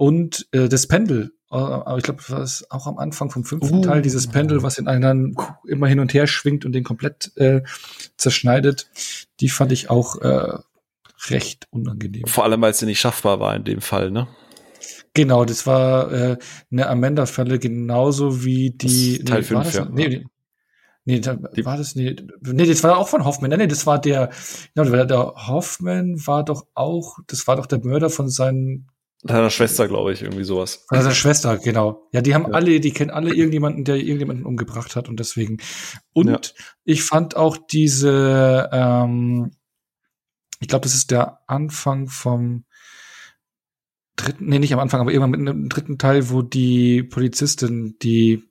Und 0.00 0.48
äh, 0.52 0.70
das 0.70 0.86
Pendel, 0.86 1.34
äh, 1.50 1.56
aber 1.56 1.98
ich 1.98 2.04
glaube, 2.04 2.22
das 2.26 2.64
war 2.70 2.78
auch 2.78 2.86
am 2.86 2.96
Anfang 2.96 3.30
vom 3.30 3.44
fünften 3.44 3.80
uh. 3.80 3.82
Teil, 3.82 4.00
dieses 4.00 4.28
Pendel, 4.28 4.62
was 4.62 4.78
in 4.78 4.88
einem 4.88 5.36
immer 5.68 5.88
hin 5.88 6.00
und 6.00 6.14
her 6.14 6.26
schwingt 6.26 6.64
und 6.64 6.72
den 6.72 6.84
komplett 6.84 7.36
äh, 7.36 7.60
zerschneidet, 8.16 8.88
die 9.40 9.50
fand 9.50 9.72
ich 9.72 9.90
auch 9.90 10.16
äh, 10.22 10.56
recht 11.28 11.68
unangenehm. 11.68 12.26
Vor 12.26 12.44
allem, 12.44 12.62
weil 12.62 12.72
sie 12.72 12.86
nicht 12.86 12.98
schaffbar 12.98 13.40
war 13.40 13.54
in 13.54 13.64
dem 13.64 13.82
Fall, 13.82 14.10
ne? 14.10 14.26
Genau, 15.12 15.44
das 15.44 15.66
war 15.66 16.10
äh, 16.10 16.38
eine 16.72 16.88
Amanda-Falle 16.88 17.58
genauso 17.58 18.42
wie 18.42 18.70
die. 18.70 19.18
Nee, 19.18 19.24
Teil 19.24 19.42
5, 19.42 19.74
ja. 19.74 19.84
Nee, 19.92 20.24
nee, 21.04 21.20
da, 21.20 21.34
die, 21.34 21.66
war 21.66 21.76
das, 21.76 21.94
nee, 21.94 22.16
nee, 22.40 22.66
das 22.66 22.82
war 22.84 22.96
auch 22.96 23.08
von 23.08 23.26
Hoffman. 23.26 23.50
Nee, 23.50 23.58
nee, 23.58 23.66
das 23.66 23.84
war 23.84 24.00
der, 24.00 24.30
genau, 24.74 25.04
der 25.04 25.34
Hoffman 25.46 26.26
war 26.26 26.42
doch 26.42 26.64
auch, 26.72 27.18
das 27.26 27.46
war 27.46 27.56
doch 27.56 27.66
der 27.66 27.84
Mörder 27.84 28.08
von 28.08 28.30
seinen 28.30 28.86
Deiner 29.22 29.50
Schwester, 29.50 29.86
glaube 29.86 30.12
ich, 30.12 30.22
irgendwie 30.22 30.44
sowas. 30.44 30.86
Von 30.88 31.02
seiner 31.02 31.14
Schwester, 31.14 31.58
genau. 31.58 32.08
Ja, 32.12 32.22
die 32.22 32.34
haben 32.34 32.46
ja. 32.48 32.52
alle, 32.52 32.80
die 32.80 32.92
kennen 32.92 33.10
alle 33.10 33.34
irgendjemanden, 33.34 33.84
der 33.84 33.96
irgendjemanden 33.96 34.46
umgebracht 34.46 34.96
hat 34.96 35.10
und 35.10 35.20
deswegen. 35.20 35.58
Und 36.14 36.28
ja. 36.28 36.40
ich 36.84 37.02
fand 37.02 37.36
auch 37.36 37.58
diese, 37.58 38.70
ähm, 38.72 39.50
ich 40.58 40.68
glaube, 40.68 40.84
das 40.84 40.94
ist 40.94 41.10
der 41.10 41.40
Anfang 41.46 42.08
vom 42.08 42.64
dritten, 44.16 44.46
nee, 44.46 44.58
nicht 44.58 44.72
am 44.72 44.80
Anfang, 44.80 45.00
aber 45.00 45.12
irgendwann 45.12 45.30
mit 45.30 45.40
einem 45.40 45.68
dritten 45.68 45.98
Teil, 45.98 46.30
wo 46.30 46.40
die 46.40 47.02
Polizistin, 47.02 47.96
die 48.02 48.44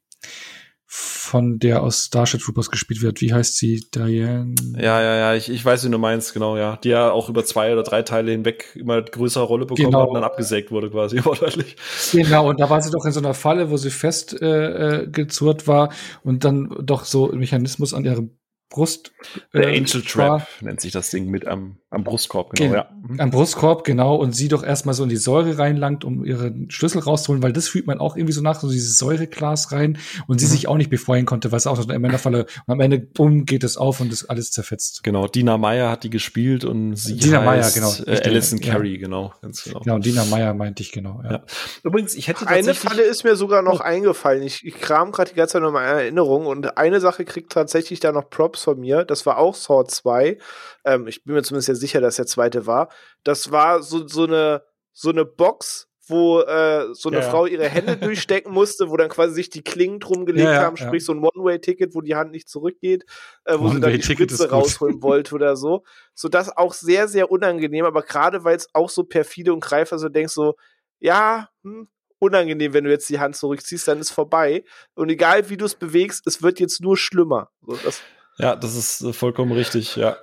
von 0.92 1.60
der 1.60 1.84
aus 1.84 2.06
Starship 2.06 2.42
Troopers 2.42 2.72
gespielt 2.72 3.04
wird. 3.04 3.22
Wie 3.22 3.32
heißt 3.32 3.58
sie? 3.58 3.86
Diane? 3.94 4.56
Ja, 4.76 5.00
ja, 5.00 5.16
ja, 5.18 5.36
ich, 5.36 5.48
ich 5.48 5.64
weiß, 5.64 5.86
wie 5.86 5.92
du 5.92 6.00
meinst, 6.00 6.34
genau, 6.34 6.58
ja. 6.58 6.78
Die 6.78 6.90
ja 6.90 7.12
auch 7.12 7.30
über 7.30 7.46
zwei 7.46 7.72
oder 7.72 7.84
drei 7.84 8.02
Teile 8.02 8.32
hinweg 8.32 8.76
immer 8.76 9.00
größere 9.00 9.44
Rolle 9.44 9.68
bekommen 9.68 9.92
Genau. 9.92 10.02
hat 10.02 10.08
und 10.08 10.16
dann 10.16 10.24
abgesägt 10.24 10.72
wurde 10.72 10.90
quasi, 10.90 11.18
wortwörtlich. 11.24 11.76
Genau, 12.12 12.50
und 12.50 12.60
da 12.60 12.72
war 12.72 12.82
sie 12.82 12.90
doch 12.90 13.06
in 13.06 13.12
so 13.12 13.20
einer 13.20 13.36
Falle, 13.36 13.70
wo 13.70 13.78
sie 13.78 13.92
fest 13.92 14.42
äh, 14.42 15.04
äh, 15.04 15.68
war 15.68 15.94
und 16.24 16.44
dann 16.44 16.76
doch 16.82 17.06
so 17.06 17.32
ein 17.32 17.38
Mechanismus 17.38 17.94
an 17.94 18.06
ihre 18.06 18.28
Brust. 18.70 19.12
Der 19.54 19.68
äh, 19.70 19.78
Angel. 19.78 20.02
Trap 20.04 20.48
nennt 20.62 20.80
sich 20.82 20.92
das 20.92 21.10
Ding 21.10 21.28
mit 21.30 21.48
am, 21.48 21.78
am 21.90 22.04
Brustkorb, 22.04 22.52
genau, 22.56 22.70
Genau. 22.72 22.84
ja. 22.84 22.90
Mhm. 23.08 23.20
Am 23.20 23.32
Brustkorb, 23.32 23.84
genau, 23.84 24.16
und 24.16 24.36
sie 24.36 24.48
doch 24.48 24.64
erstmal 24.64 24.94
so 24.94 25.04
in 25.04 25.10
die 25.10 25.18
Säure 25.18 25.58
reinlangt, 25.58 26.04
um 26.06 26.24
ihren 26.24 26.70
Schlüssel 26.70 27.00
rauszuholen, 27.00 27.42
weil 27.42 27.52
das 27.52 27.68
fühlt 27.68 27.88
man 27.88 28.00
auch 28.00 28.16
irgendwie 28.16 28.34
so 28.34 28.42
nach, 28.42 28.60
so 28.60 28.70
dieses 28.70 28.98
Säureglas 29.00 29.72
rein 29.72 29.98
und 30.28 30.40
sie 30.40 30.46
Mhm. 30.46 30.50
sich 30.52 30.68
auch 30.68 30.78
nicht 30.78 30.90
befreien 30.92 31.26
konnte, 31.26 31.52
weil 31.52 31.58
es 31.58 31.66
auch 31.68 31.78
noch 31.78 31.90
in 31.90 32.02
der 32.04 32.20
Falle 32.20 32.46
und 32.68 32.74
am 32.74 32.80
Ende, 32.80 33.00
bumm, 33.00 33.46
geht 33.46 33.64
es 33.64 33.76
auf 33.78 34.00
und 34.02 34.14
ist 34.14 34.26
alles 34.30 34.52
zerfetzt. 34.52 35.04
Genau, 35.04 35.28
Dina 35.28 35.58
Meyer 35.58 35.90
hat 35.90 36.04
die 36.04 36.12
gespielt 36.12 36.64
und 36.64 36.96
sie 36.96 37.18
Dina 37.18 37.42
Meyer, 37.42 37.64
heißt, 37.64 37.76
genau. 37.76 37.92
Äh, 38.06 38.22
Alison 38.24 38.60
ja. 38.60 38.74
Carey, 38.74 38.98
genau, 39.00 39.34
ganz 39.42 39.64
genau. 39.64 39.80
Genau, 39.80 39.98
Dina 39.98 40.26
Meyer 40.26 40.54
meinte 40.54 40.84
ich 40.84 40.92
genau, 40.92 41.22
ja. 41.24 41.32
Ja. 41.32 41.44
Übrigens, 41.84 42.14
ich 42.14 42.28
hätte 42.28 42.48
Eine 42.48 42.76
Falle 42.76 43.02
ist 43.02 43.24
mir 43.24 43.36
sogar 43.36 43.64
noch 43.64 43.80
Oh. 43.80 43.84
eingefallen. 43.84 44.44
Ich, 44.44 44.64
ich 44.64 44.76
kram 44.80 45.12
gerade 45.12 45.32
die 45.32 45.36
ganze 45.36 45.54
Zeit 45.54 45.62
noch 45.64 45.70
in 45.70 45.76
Erinnerung 45.76 46.46
und 46.46 46.78
eine 46.78 47.00
Sache 47.00 47.26
kriegt 47.26 47.52
tatsächlich 47.52 48.00
da 48.00 48.12
noch 48.12 48.30
Props 48.30 48.59
von 48.64 48.80
mir. 48.80 49.06
Das 49.06 49.26
war 49.26 49.38
auch 49.38 49.56
Saw 49.56 49.86
2. 49.86 50.38
Ähm, 50.86 51.08
ich 51.08 51.24
bin 51.24 51.36
mir 51.36 51.44
zumindest 51.44 51.70
ja 51.70 51.76
sicher, 51.76 52.02
dass 52.02 52.18
der 52.18 52.26
zweite 52.28 52.66
war. 52.68 52.90
Das 53.24 53.52
war 53.52 53.82
so, 53.84 54.08
so 54.08 54.24
eine 54.26 54.64
so 54.92 55.10
eine 55.10 55.24
Box, 55.24 55.88
wo 56.08 56.42
äh, 56.42 56.94
so 56.94 57.10
eine 57.10 57.20
Ja. 57.20 57.30
Frau 57.30 57.46
ihre 57.46 57.70
Hände 57.70 57.96
durchstecken 57.98 58.52
musste, 58.52 58.90
wo 58.90 58.98
dann 58.98 59.10
quasi 59.10 59.36
sich 59.36 59.50
die 59.50 59.64
Klingen 59.64 60.00
drum 60.00 60.26
gelegt 60.26 60.46
Ja, 60.46 60.54
ja, 60.56 60.62
haben, 60.62 60.76
sprich 60.76 61.06
so 61.06 61.14
ein 61.14 61.20
One-Way-Ticket, 61.24 61.96
wo 61.96 62.02
die 62.02 62.16
Hand 62.16 62.32
nicht 62.32 62.50
zurückgeht, 62.50 63.06
äh, 63.46 63.58
wo 63.58 63.70
sie 63.70 63.80
dann 63.80 63.94
die 63.94 64.02
Spitze 64.02 64.50
rausholen 64.50 65.02
wollte 65.04 65.36
oder 65.36 65.56
so. 65.56 65.84
So 66.16 66.28
das 66.28 66.56
auch 66.56 66.74
sehr, 66.74 67.08
sehr 67.08 67.32
unangenehm, 67.32 67.86
aber 67.86 68.02
gerade 68.02 68.44
weil 68.44 68.58
es 68.58 68.68
auch 68.74 68.90
so 68.90 69.04
perfide 69.04 69.54
und 69.54 69.62
greifer 69.62 70.00
so 70.00 70.10
denkst 70.10 70.34
so, 70.34 70.56
ja, 71.00 71.50
hm, 71.64 71.88
unangenehm, 72.18 72.74
wenn 72.74 72.84
du 72.84 72.90
jetzt 72.90 73.10
die 73.10 73.20
Hand 73.20 73.38
zurückziehst, 73.38 73.88
dann 73.88 74.00
ist 74.00 74.12
vorbei. 74.12 74.66
Und 74.96 75.10
egal 75.10 75.50
wie 75.50 75.56
du 75.58 75.64
es 75.66 75.76
bewegst, 75.76 76.28
es 76.28 76.42
wird 76.42 76.60
jetzt 76.60 76.82
nur 76.82 76.98
schlimmer. 76.98 77.50
So, 77.66 77.78
das, 77.78 78.02
Ja, 78.40 78.56
das 78.56 78.76
ist 78.76 79.02
äh, 79.02 79.12
vollkommen 79.12 79.52
richtig. 79.52 79.98
Ja, 79.98 80.18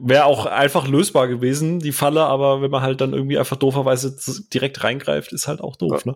wäre 0.00 0.26
auch 0.26 0.44
einfach 0.44 0.86
lösbar 0.86 1.28
gewesen, 1.28 1.80
die 1.80 1.92
Falle, 1.92 2.24
aber 2.24 2.60
wenn 2.60 2.70
man 2.70 2.82
halt 2.82 3.00
dann 3.00 3.14
irgendwie 3.14 3.38
einfach 3.38 3.56
dooferweise 3.56 4.16
direkt 4.52 4.84
reingreift, 4.84 5.32
ist 5.32 5.48
halt 5.48 5.62
auch 5.62 5.76
doof. 5.76 6.04
Ne? 6.04 6.14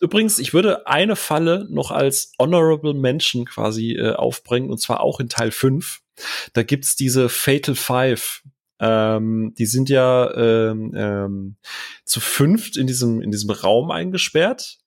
Übrigens, 0.00 0.40
ich 0.40 0.52
würde 0.52 0.88
eine 0.88 1.14
Falle 1.14 1.68
noch 1.70 1.92
als 1.92 2.32
Honorable 2.38 2.94
Mention 2.94 3.44
quasi 3.44 3.92
äh, 3.92 4.14
aufbringen, 4.14 4.70
und 4.70 4.78
zwar 4.78 5.00
auch 5.02 5.20
in 5.20 5.28
Teil 5.28 5.52
5. 5.52 6.00
Da 6.52 6.64
gibt's 6.64 6.96
diese 6.96 7.28
Fatal 7.28 7.76
Five. 7.76 8.42
Ähm, 8.80 9.54
die 9.56 9.66
sind 9.66 9.88
ja 9.88 10.34
ähm, 10.34 10.92
ähm, 10.96 11.56
zu 12.04 12.18
fünft 12.18 12.76
in 12.76 12.88
diesem, 12.88 13.22
in 13.22 13.30
diesem 13.30 13.50
Raum 13.50 13.92
eingesperrt 13.92 14.81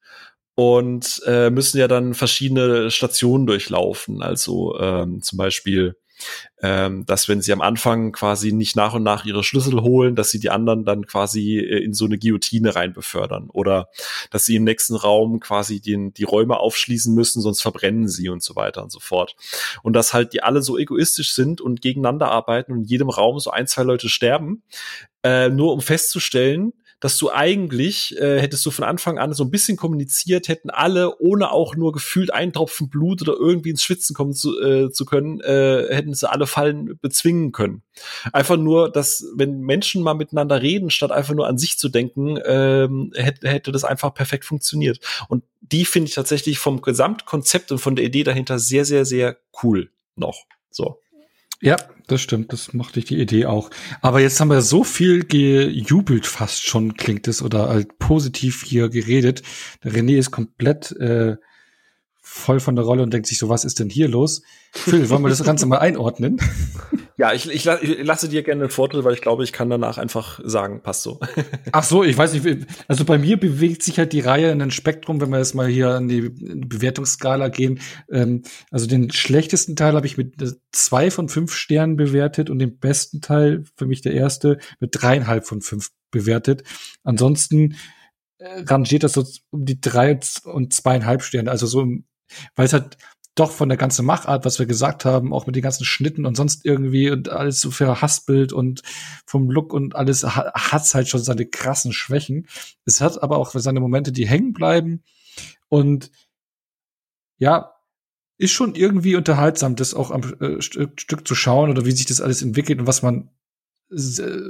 und 0.55 1.21
äh, 1.25 1.49
müssen 1.49 1.77
ja 1.77 1.87
dann 1.87 2.13
verschiedene 2.13 2.89
Stationen 2.89 3.45
durchlaufen. 3.45 4.23
Also 4.23 4.79
ähm, 4.79 5.21
zum 5.21 5.37
Beispiel, 5.37 5.97
ähm, 6.61 7.05
dass 7.05 7.27
wenn 7.27 7.41
sie 7.41 7.51
am 7.51 7.59
Anfang 7.59 8.13
quasi 8.13 8.53
nicht 8.53 8.77
nach 8.77 8.93
und 8.93 9.03
nach 9.03 9.25
ihre 9.25 9.43
Schlüssel 9.43 9.81
holen, 9.81 10.15
dass 10.15 10.29
sie 10.29 10.39
die 10.39 10.49
anderen 10.49 10.85
dann 10.85 11.05
quasi 11.05 11.57
äh, 11.57 11.83
in 11.83 11.93
so 11.93 12.05
eine 12.05 12.17
Guillotine 12.17 12.73
rein 12.73 12.93
befördern 12.93 13.49
oder 13.51 13.89
dass 14.31 14.45
sie 14.45 14.55
im 14.55 14.63
nächsten 14.63 14.95
Raum 14.95 15.41
quasi 15.41 15.81
die, 15.81 16.13
die 16.13 16.23
Räume 16.23 16.57
aufschließen 16.57 17.13
müssen, 17.13 17.41
sonst 17.41 17.61
verbrennen 17.61 18.07
sie 18.07 18.29
und 18.29 18.41
so 18.41 18.55
weiter 18.55 18.81
und 18.81 18.93
so 18.93 19.01
fort. 19.01 19.35
Und 19.83 19.91
dass 19.91 20.13
halt 20.13 20.31
die 20.31 20.41
alle 20.41 20.61
so 20.61 20.77
egoistisch 20.77 21.33
sind 21.33 21.59
und 21.59 21.81
gegeneinander 21.81 22.31
arbeiten 22.31 22.71
und 22.71 22.79
in 22.79 22.85
jedem 22.85 23.09
Raum 23.09 23.39
so 23.39 23.51
ein, 23.51 23.67
zwei 23.67 23.83
Leute 23.83 24.07
sterben, 24.07 24.63
äh, 25.21 25.49
nur 25.49 25.73
um 25.73 25.81
festzustellen, 25.81 26.71
dass 27.05 27.19
du 27.19 27.31
eigentlich, 27.31 28.17
äh, 28.17 28.41
hättest 28.41 28.65
du 28.65 28.71
von 28.71 28.83
Anfang 28.83 29.19
an 29.19 29.31
so 29.31 29.43
ein 29.43 29.51
bisschen 29.51 29.77
kommuniziert, 29.77 30.47
hätten 30.47 30.71
alle, 30.71 31.19
ohne 31.19 31.51
auch 31.51 31.75
nur 31.75 31.91
gefühlt 31.91 32.33
einen 32.33 32.51
Tropfen 32.51 32.89
Blut 32.89 33.21
oder 33.21 33.33
irgendwie 33.33 33.69
ins 33.69 33.83
Schwitzen 33.83 34.15
kommen 34.15 34.33
zu, 34.33 34.59
äh, 34.59 34.89
zu 34.89 35.05
können, 35.05 35.39
äh, 35.41 35.85
hätten 35.93 36.15
sie 36.15 36.27
alle 36.27 36.47
Fallen 36.47 36.97
bezwingen 37.03 37.51
können. 37.51 37.83
Einfach 38.33 38.57
nur, 38.57 38.91
dass, 38.91 39.23
wenn 39.35 39.59
Menschen 39.59 40.01
mal 40.01 40.15
miteinander 40.15 40.63
reden, 40.63 40.89
statt 40.89 41.11
einfach 41.11 41.35
nur 41.35 41.45
an 41.45 41.59
sich 41.59 41.77
zu 41.77 41.89
denken, 41.89 42.39
ähm, 42.43 43.11
hätte, 43.13 43.49
hätte 43.49 43.71
das 43.71 43.83
einfach 43.83 44.11
perfekt 44.11 44.45
funktioniert. 44.45 44.99
Und 45.29 45.43
die 45.61 45.85
finde 45.85 46.09
ich 46.09 46.15
tatsächlich 46.15 46.57
vom 46.57 46.81
Gesamtkonzept 46.81 47.71
und 47.71 47.77
von 47.77 47.95
der 47.95 48.05
Idee 48.05 48.23
dahinter 48.23 48.57
sehr, 48.57 48.83
sehr, 48.83 49.05
sehr 49.05 49.37
cool 49.61 49.91
noch. 50.15 50.47
So. 50.71 50.99
Ja, 51.61 51.77
das 52.07 52.21
stimmt, 52.21 52.53
das 52.53 52.73
mochte 52.73 52.99
ich 52.99 53.05
die 53.05 53.19
Idee 53.19 53.45
auch. 53.45 53.69
Aber 54.01 54.19
jetzt 54.19 54.39
haben 54.39 54.49
wir 54.49 54.61
so 54.61 54.83
viel 54.83 55.23
gejubelt 55.25 56.25
fast 56.25 56.65
schon, 56.65 56.95
klingt 56.95 57.27
es, 57.27 57.41
oder 57.41 57.69
halt 57.69 57.97
positiv 57.99 58.63
hier 58.63 58.89
geredet. 58.89 59.41
Der 59.83 59.93
René 59.93 60.17
ist 60.17 60.31
komplett 60.31 60.91
äh, 60.93 61.37
voll 62.27 62.59
von 62.59 62.75
der 62.75 62.83
Rolle 62.85 63.03
und 63.03 63.13
denkt 63.13 63.27
sich 63.27 63.37
so, 63.37 63.49
was 63.49 63.63
ist 63.65 63.79
denn 63.79 63.89
hier 63.89 64.07
los? 64.07 64.41
Phil, 64.71 65.09
wollen 65.09 65.21
wir 65.23 65.29
das 65.29 65.43
Ganze 65.43 65.65
mal 65.65 65.77
einordnen? 65.77 66.39
Ja, 67.17 67.31
ich, 67.31 67.49
ich, 67.49 67.65
ich 67.65 68.03
lasse 68.03 68.27
dir 68.27 68.43
gerne 68.43 68.65
den 68.65 68.69
Vorteil, 68.69 69.05
weil 69.05 69.13
ich 69.13 69.21
glaube, 69.21 69.45
ich 69.45 69.53
kann 69.53 69.69
danach 69.69 69.97
einfach 69.97 70.41
sagen, 70.43 70.81
passt 70.83 71.03
so. 71.03 71.21
Ach 71.71 71.85
so, 71.85 72.03
ich 72.03 72.17
weiß 72.17 72.33
nicht, 72.33 72.67
also 72.89 73.05
bei 73.05 73.17
mir 73.17 73.39
bewegt 73.39 73.83
sich 73.83 73.97
halt 73.99 74.11
die 74.11 74.19
Reihe 74.19 74.51
in 74.51 74.61
ein 74.61 74.69
Spektrum, 74.69 75.21
wenn 75.21 75.29
wir 75.29 75.37
jetzt 75.37 75.55
mal 75.55 75.65
hier 75.69 75.91
an 75.91 76.09
die 76.09 76.23
Bewertungsskala 76.29 77.47
gehen. 77.47 77.79
Ähm, 78.11 78.43
also 78.69 78.85
den 78.85 79.11
schlechtesten 79.13 79.77
Teil 79.77 79.93
habe 79.95 80.05
ich 80.05 80.17
mit 80.17 80.33
zwei 80.73 81.09
von 81.09 81.29
fünf 81.29 81.53
Sternen 81.53 81.95
bewertet 81.95 82.49
und 82.49 82.59
den 82.59 82.79
besten 82.79 83.21
Teil, 83.21 83.63
für 83.77 83.85
mich 83.85 84.01
der 84.01 84.13
erste, 84.13 84.57
mit 84.81 84.89
dreieinhalb 84.91 85.45
von 85.47 85.61
fünf 85.61 85.91
bewertet. 86.11 86.63
Ansonsten 87.05 87.75
äh, 88.39 88.63
rangiert 88.65 89.03
das 89.03 89.13
so 89.13 89.23
um 89.51 89.63
die 89.63 89.79
drei 89.79 90.19
und 90.43 90.73
zweieinhalb 90.73 91.23
Sterne, 91.23 91.49
also 91.49 91.65
so, 91.65 91.79
im- 91.81 92.03
weil 92.55 92.65
es 92.65 92.73
halt 92.73 92.97
doch 93.35 93.51
von 93.51 93.67
der 93.67 93.77
ganzen 93.77 94.05
Machart, 94.05 94.45
was 94.45 94.59
wir 94.59 94.65
gesagt 94.65 95.03
haben, 95.03 95.33
auch 95.33 95.45
mit 95.45 95.55
den 95.57 95.63
ganzen 95.63 95.83
Schnitten 95.83 96.25
und 96.25 96.35
sonst 96.35 96.65
irgendwie 96.65 97.11
und 97.11 97.29
alles 97.29 97.59
so 97.59 97.69
verhaspelt 97.69 98.53
und 98.53 98.81
vom 99.25 99.51
Look 99.51 99.73
und 99.73 99.95
alles 99.95 100.23
ha 100.23 100.53
hat's 100.55 100.95
halt 100.95 101.09
schon 101.09 101.21
seine 101.21 101.45
krassen 101.45 101.91
Schwächen. 101.91 102.47
Es 102.85 103.01
hat 103.01 103.21
aber 103.21 103.37
auch 103.37 103.51
seine 103.53 103.81
Momente, 103.81 104.13
die 104.13 104.27
hängen 104.27 104.53
bleiben 104.53 105.03
und 105.67 106.11
ja, 107.37 107.73
ist 108.37 108.51
schon 108.51 108.75
irgendwie 108.75 109.15
unterhaltsam, 109.15 109.75
das 109.75 109.93
auch 109.93 110.11
am 110.11 110.23
äh, 110.39 110.61
Stück, 110.61 110.99
Stück 111.01 111.27
zu 111.27 111.35
schauen 111.35 111.69
oder 111.69 111.85
wie 111.85 111.91
sich 111.91 112.05
das 112.05 112.21
alles 112.21 112.41
entwickelt 112.41 112.79
und 112.79 112.87
was 112.87 113.01
man 113.01 113.29
äh, 113.91 113.95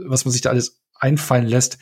was 0.05 0.25
man 0.25 0.31
sich 0.31 0.41
da 0.41 0.51
alles 0.51 0.83
einfallen 0.93 1.47
lässt. 1.47 1.79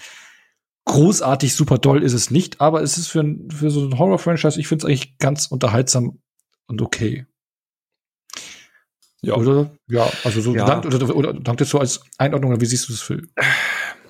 Großartig, 0.86 1.56
super 1.56 1.78
doll 1.78 2.04
ist 2.04 2.14
es 2.14 2.30
nicht, 2.30 2.60
aber 2.60 2.82
es 2.82 2.98
ist 2.98 3.08
für, 3.08 3.22
ein, 3.22 3.50
für 3.50 3.70
so 3.70 3.86
ein 3.86 3.98
Horror-Franchise, 3.98 4.60
ich 4.60 4.68
finde 4.68 4.86
es 4.86 4.90
eigentlich 4.90 5.18
ganz 5.18 5.48
unterhaltsam 5.48 6.20
und 6.68 6.82
okay. 6.82 7.26
Ja. 9.22 9.36
Oder? 9.36 9.72
Ja, 9.88 10.12
also 10.26 10.42
so 10.42 10.54
Ja. 10.54 10.66
dank, 10.66 10.86
oder, 10.86 11.16
oder 11.16 11.34
dank 11.34 11.58
das 11.58 11.70
so 11.70 11.80
als 11.80 12.02
Einordnung, 12.18 12.52
oder 12.52 12.62
wie 12.62 12.66
siehst 12.66 12.90
du 12.90 12.92
das, 12.94 13.02
Phil? 13.02 13.30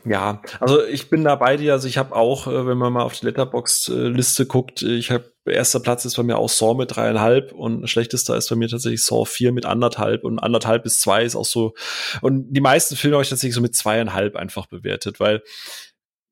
Ja, 0.06 0.42
also 0.60 0.84
ich 0.84 1.10
bin 1.10 1.24
da 1.24 1.36
bei 1.36 1.56
dir. 1.56 1.72
Also 1.74 1.88
ich 1.88 1.98
habe 1.98 2.14
auch, 2.16 2.48
äh, 2.48 2.68
wenn 2.68 2.78
man 2.78 2.92
mal 2.92 3.04
auf 3.04 3.18
die 3.18 3.26
Letterbox-Liste 3.26 4.46
guckt, 4.48 4.82
äh, 4.82 4.96
ich 4.96 5.12
habe 5.12 5.32
erster 5.46 5.80
Platz 5.80 6.04
ist 6.04 6.18
bei 6.18 6.24
mir 6.24 6.38
auch 6.38 6.50
Saw 6.50 6.76
mit 6.76 6.94
dreieinhalb 6.96 7.54
und 7.54 7.88
schlechtester 7.88 8.36
ist 8.36 8.50
bei 8.50 8.56
mir 8.56 8.68
tatsächlich 8.68 9.04
Saw 9.04 9.24
4 9.26 9.54
mit 9.54 9.66
anderthalb 9.66 10.24
und 10.26 10.40
anderthalb 10.40 10.84
bis 10.84 11.00
zwei 11.00 11.24
ist 11.24 11.36
auch 11.36 11.46
so. 11.46 11.74
Und 12.22 12.52
die 12.52 12.60
meisten 12.62 12.96
Filme 12.98 13.16
habe 13.16 13.24
ich 13.24 13.30
tatsächlich 13.30 13.56
so 13.56 13.62
mit 13.62 13.76
zweieinhalb 13.76 14.36
einfach 14.36 14.66
bewertet, 14.68 15.22
weil 15.22 15.42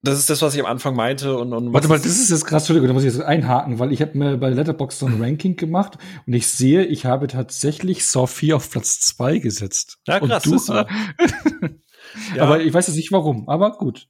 das 0.04 0.18
ist 0.18 0.30
das, 0.30 0.42
was 0.42 0.56
ich 0.56 0.60
am 0.60 0.66
Anfang 0.66 0.96
meinte. 0.96 1.38
Und, 1.38 1.54
und 1.54 1.74
Warte 1.74 1.88
mal, 1.88 1.98
das 1.98 2.08
ist 2.08 2.30
jetzt 2.30 2.46
krass, 2.46 2.64
Entschuldigung, 2.64 2.88
da 2.88 2.94
muss 2.94 3.04
ich 3.04 3.14
jetzt 3.14 3.24
einhaken, 3.24 3.80
weil 3.80 3.92
ich 3.92 4.02
habe 4.02 4.18
mir 4.18 4.38
bei 4.38 4.50
Letterboxd 4.50 5.00
so 5.00 5.06
ein 5.06 5.22
Ranking 5.22 5.56
gemacht 5.56 5.98
und 6.26 6.34
ich 6.34 6.48
sehe, 6.48 6.86
ich 6.86 7.06
habe 7.06 7.28
tatsächlich 7.28 8.06
Saw 8.06 8.28
4 8.28 8.56
auf 8.56 8.70
Platz 8.70 9.00
2 9.02 9.38
gesetzt. 9.40 10.00
Ja, 10.08 10.20
krass, 10.20 10.46
Und 10.48 10.68
du. 10.68 10.86
Ja. 12.36 12.44
Aber 12.44 12.60
ich 12.60 12.74
weiß 12.74 12.88
jetzt 12.88 12.98
nicht 12.98 13.12
warum, 13.14 13.48
aber 13.48 13.72
gut. 13.78 14.08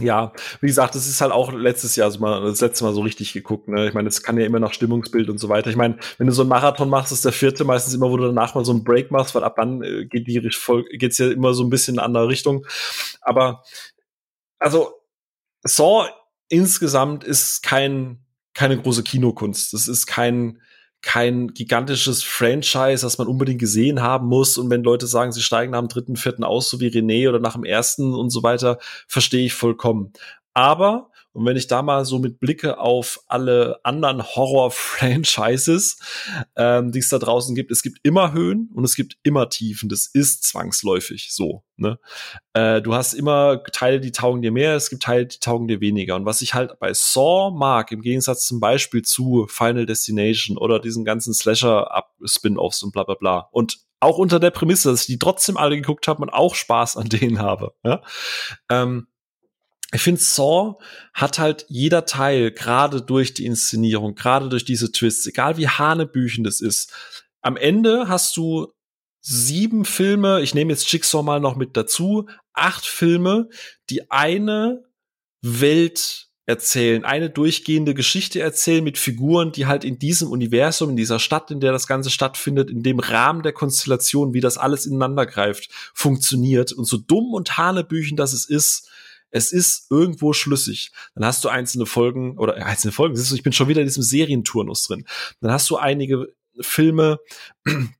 Ja, 0.00 0.32
wie 0.60 0.68
gesagt, 0.68 0.94
das 0.94 1.08
ist 1.08 1.20
halt 1.20 1.32
auch 1.32 1.52
letztes 1.52 1.96
Jahr 1.96 2.10
so 2.10 2.20
mal, 2.20 2.40
das 2.42 2.60
letzte 2.60 2.84
Mal 2.84 2.92
so 2.92 3.00
richtig 3.00 3.32
geguckt. 3.32 3.66
Ne? 3.68 3.88
Ich 3.88 3.94
meine, 3.94 4.06
das 4.08 4.22
kann 4.22 4.38
ja 4.38 4.46
immer 4.46 4.60
nach 4.60 4.72
Stimmungsbild 4.72 5.28
und 5.28 5.38
so 5.38 5.48
weiter. 5.48 5.70
Ich 5.70 5.76
meine, 5.76 5.96
wenn 6.18 6.28
du 6.28 6.32
so 6.32 6.42
einen 6.42 6.50
Marathon 6.50 6.88
machst, 6.88 7.10
ist 7.10 7.24
der 7.24 7.32
vierte 7.32 7.64
meistens 7.64 7.94
immer, 7.94 8.10
wo 8.10 8.16
du 8.16 8.26
danach 8.26 8.54
mal 8.54 8.64
so 8.64 8.72
einen 8.72 8.84
Break 8.84 9.10
machst, 9.10 9.34
weil 9.34 9.42
ab 9.42 9.56
dann 9.56 9.82
äh, 9.82 10.04
geht 10.04 10.28
die 10.28 10.40
geht's 10.98 11.18
ja 11.18 11.30
immer 11.30 11.52
so 11.52 11.64
ein 11.64 11.70
bisschen 11.70 11.94
in 11.94 11.98
eine 11.98 12.06
andere 12.06 12.28
Richtung. 12.28 12.64
Aber 13.22 13.64
also 14.60 14.97
Saw 15.68 16.08
insgesamt 16.48 17.24
ist 17.24 17.62
kein 17.62 18.24
keine 18.54 18.80
große 18.80 19.04
Kinokunst. 19.04 19.72
Das 19.72 19.86
ist 19.86 20.06
kein 20.06 20.60
kein 21.00 21.54
gigantisches 21.54 22.24
Franchise, 22.24 23.02
das 23.02 23.18
man 23.18 23.28
unbedingt 23.28 23.60
gesehen 23.60 24.02
haben 24.02 24.26
muss. 24.26 24.58
Und 24.58 24.68
wenn 24.70 24.82
Leute 24.82 25.06
sagen, 25.06 25.30
sie 25.30 25.42
steigen 25.42 25.70
nach 25.72 25.78
dem 25.78 25.88
dritten, 25.88 26.16
vierten 26.16 26.42
aus, 26.42 26.68
so 26.68 26.80
wie 26.80 26.88
René 26.88 27.28
oder 27.28 27.38
nach 27.38 27.52
dem 27.52 27.64
ersten 27.64 28.14
und 28.14 28.30
so 28.30 28.42
weiter, 28.42 28.78
verstehe 29.06 29.46
ich 29.46 29.54
vollkommen. 29.54 30.12
Aber, 30.54 31.10
und 31.38 31.46
wenn 31.46 31.56
ich 31.56 31.68
da 31.68 31.82
mal 31.82 32.04
so 32.04 32.18
mit 32.18 32.40
Blicke 32.40 32.80
auf 32.80 33.20
alle 33.28 33.78
anderen 33.84 34.24
Horror-Franchises, 34.24 35.96
ähm, 36.56 36.90
die 36.90 36.98
es 36.98 37.10
da 37.10 37.20
draußen 37.20 37.54
gibt, 37.54 37.70
es 37.70 37.82
gibt 37.82 38.00
immer 38.02 38.32
Höhen 38.32 38.68
und 38.74 38.82
es 38.82 38.96
gibt 38.96 39.18
immer 39.22 39.48
Tiefen. 39.48 39.88
Das 39.88 40.08
ist 40.08 40.42
zwangsläufig 40.42 41.32
so. 41.32 41.62
Ne? 41.76 42.00
Äh, 42.54 42.82
du 42.82 42.92
hast 42.92 43.12
immer 43.12 43.62
Teile, 43.72 44.00
die 44.00 44.10
taugen 44.10 44.42
dir 44.42 44.50
mehr, 44.50 44.74
es 44.74 44.90
gibt 44.90 45.04
Teile, 45.04 45.26
die 45.26 45.38
taugen 45.38 45.68
dir 45.68 45.80
weniger. 45.80 46.16
Und 46.16 46.24
was 46.24 46.40
ich 46.40 46.54
halt 46.54 46.80
bei 46.80 46.92
Saw 46.92 47.56
mag, 47.56 47.92
im 47.92 48.02
Gegensatz 48.02 48.44
zum 48.44 48.58
Beispiel 48.58 49.02
zu 49.02 49.46
Final 49.48 49.86
Destination 49.86 50.58
oder 50.58 50.80
diesen 50.80 51.04
ganzen 51.04 51.34
Slasher-Spin-Offs 51.34 52.82
und 52.82 52.90
bla 52.90 53.04
bla 53.04 53.14
bla. 53.14 53.48
Und 53.52 53.78
auch 54.00 54.18
unter 54.18 54.40
der 54.40 54.50
Prämisse, 54.50 54.90
dass 54.90 55.02
ich 55.02 55.06
die 55.06 55.18
trotzdem 55.20 55.56
alle 55.56 55.76
geguckt 55.76 56.08
habe 56.08 56.20
und 56.20 56.30
auch 56.30 56.56
Spaß 56.56 56.96
an 56.96 57.08
denen 57.08 57.38
habe. 57.38 57.74
Ja? 57.84 58.02
Ähm, 58.68 59.06
ich 59.92 60.02
finde, 60.02 60.20
Saw 60.20 60.74
hat 61.14 61.38
halt 61.38 61.64
jeder 61.68 62.04
Teil, 62.04 62.52
gerade 62.52 63.00
durch 63.00 63.32
die 63.32 63.46
Inszenierung, 63.46 64.14
gerade 64.14 64.48
durch 64.48 64.64
diese 64.64 64.92
Twists, 64.92 65.26
egal 65.26 65.56
wie 65.56 65.68
hanebüchen 65.68 66.44
das 66.44 66.60
ist, 66.60 66.92
am 67.40 67.56
Ende 67.56 68.08
hast 68.08 68.36
du 68.36 68.72
sieben 69.20 69.84
Filme, 69.84 70.42
ich 70.42 70.54
nehme 70.54 70.72
jetzt 70.72 70.90
Jigsaw 70.92 71.22
mal 71.22 71.40
noch 71.40 71.56
mit 71.56 71.76
dazu, 71.76 72.28
acht 72.52 72.84
Filme, 72.84 73.48
die 73.88 74.10
eine 74.10 74.84
Welt 75.40 76.28
erzählen, 76.44 77.04
eine 77.04 77.28
durchgehende 77.28 77.92
Geschichte 77.94 78.40
erzählen 78.40 78.82
mit 78.82 78.96
Figuren, 78.96 79.52
die 79.52 79.66
halt 79.66 79.84
in 79.84 79.98
diesem 79.98 80.30
Universum, 80.30 80.90
in 80.90 80.96
dieser 80.96 81.18
Stadt, 81.18 81.50
in 81.50 81.60
der 81.60 81.72
das 81.72 81.86
Ganze 81.86 82.10
stattfindet, 82.10 82.70
in 82.70 82.82
dem 82.82 83.00
Rahmen 83.00 83.42
der 83.42 83.52
Konstellation, 83.52 84.32
wie 84.32 84.40
das 84.40 84.56
alles 84.56 84.86
ineinander 84.86 85.26
greift, 85.26 85.70
funktioniert. 85.92 86.72
Und 86.72 86.86
so 86.86 86.96
dumm 86.96 87.34
und 87.34 87.58
hanebüchen 87.58 88.16
das 88.16 88.32
es 88.32 88.46
ist, 88.46 88.88
es 89.30 89.52
ist 89.52 89.90
irgendwo 89.90 90.32
schlüssig. 90.32 90.92
Dann 91.14 91.24
hast 91.24 91.44
du 91.44 91.48
einzelne 91.48 91.86
Folgen 91.86 92.38
oder 92.38 92.54
einzelne 92.64 92.92
Folgen, 92.92 93.16
siehst 93.16 93.30
du, 93.30 93.34
ich 93.34 93.42
bin 93.42 93.52
schon 93.52 93.68
wieder 93.68 93.80
in 93.80 93.86
diesem 93.86 94.02
Serienturnus 94.02 94.84
drin. 94.84 95.04
Dann 95.40 95.52
hast 95.52 95.68
du 95.70 95.76
einige 95.76 96.32
Filme, 96.60 97.18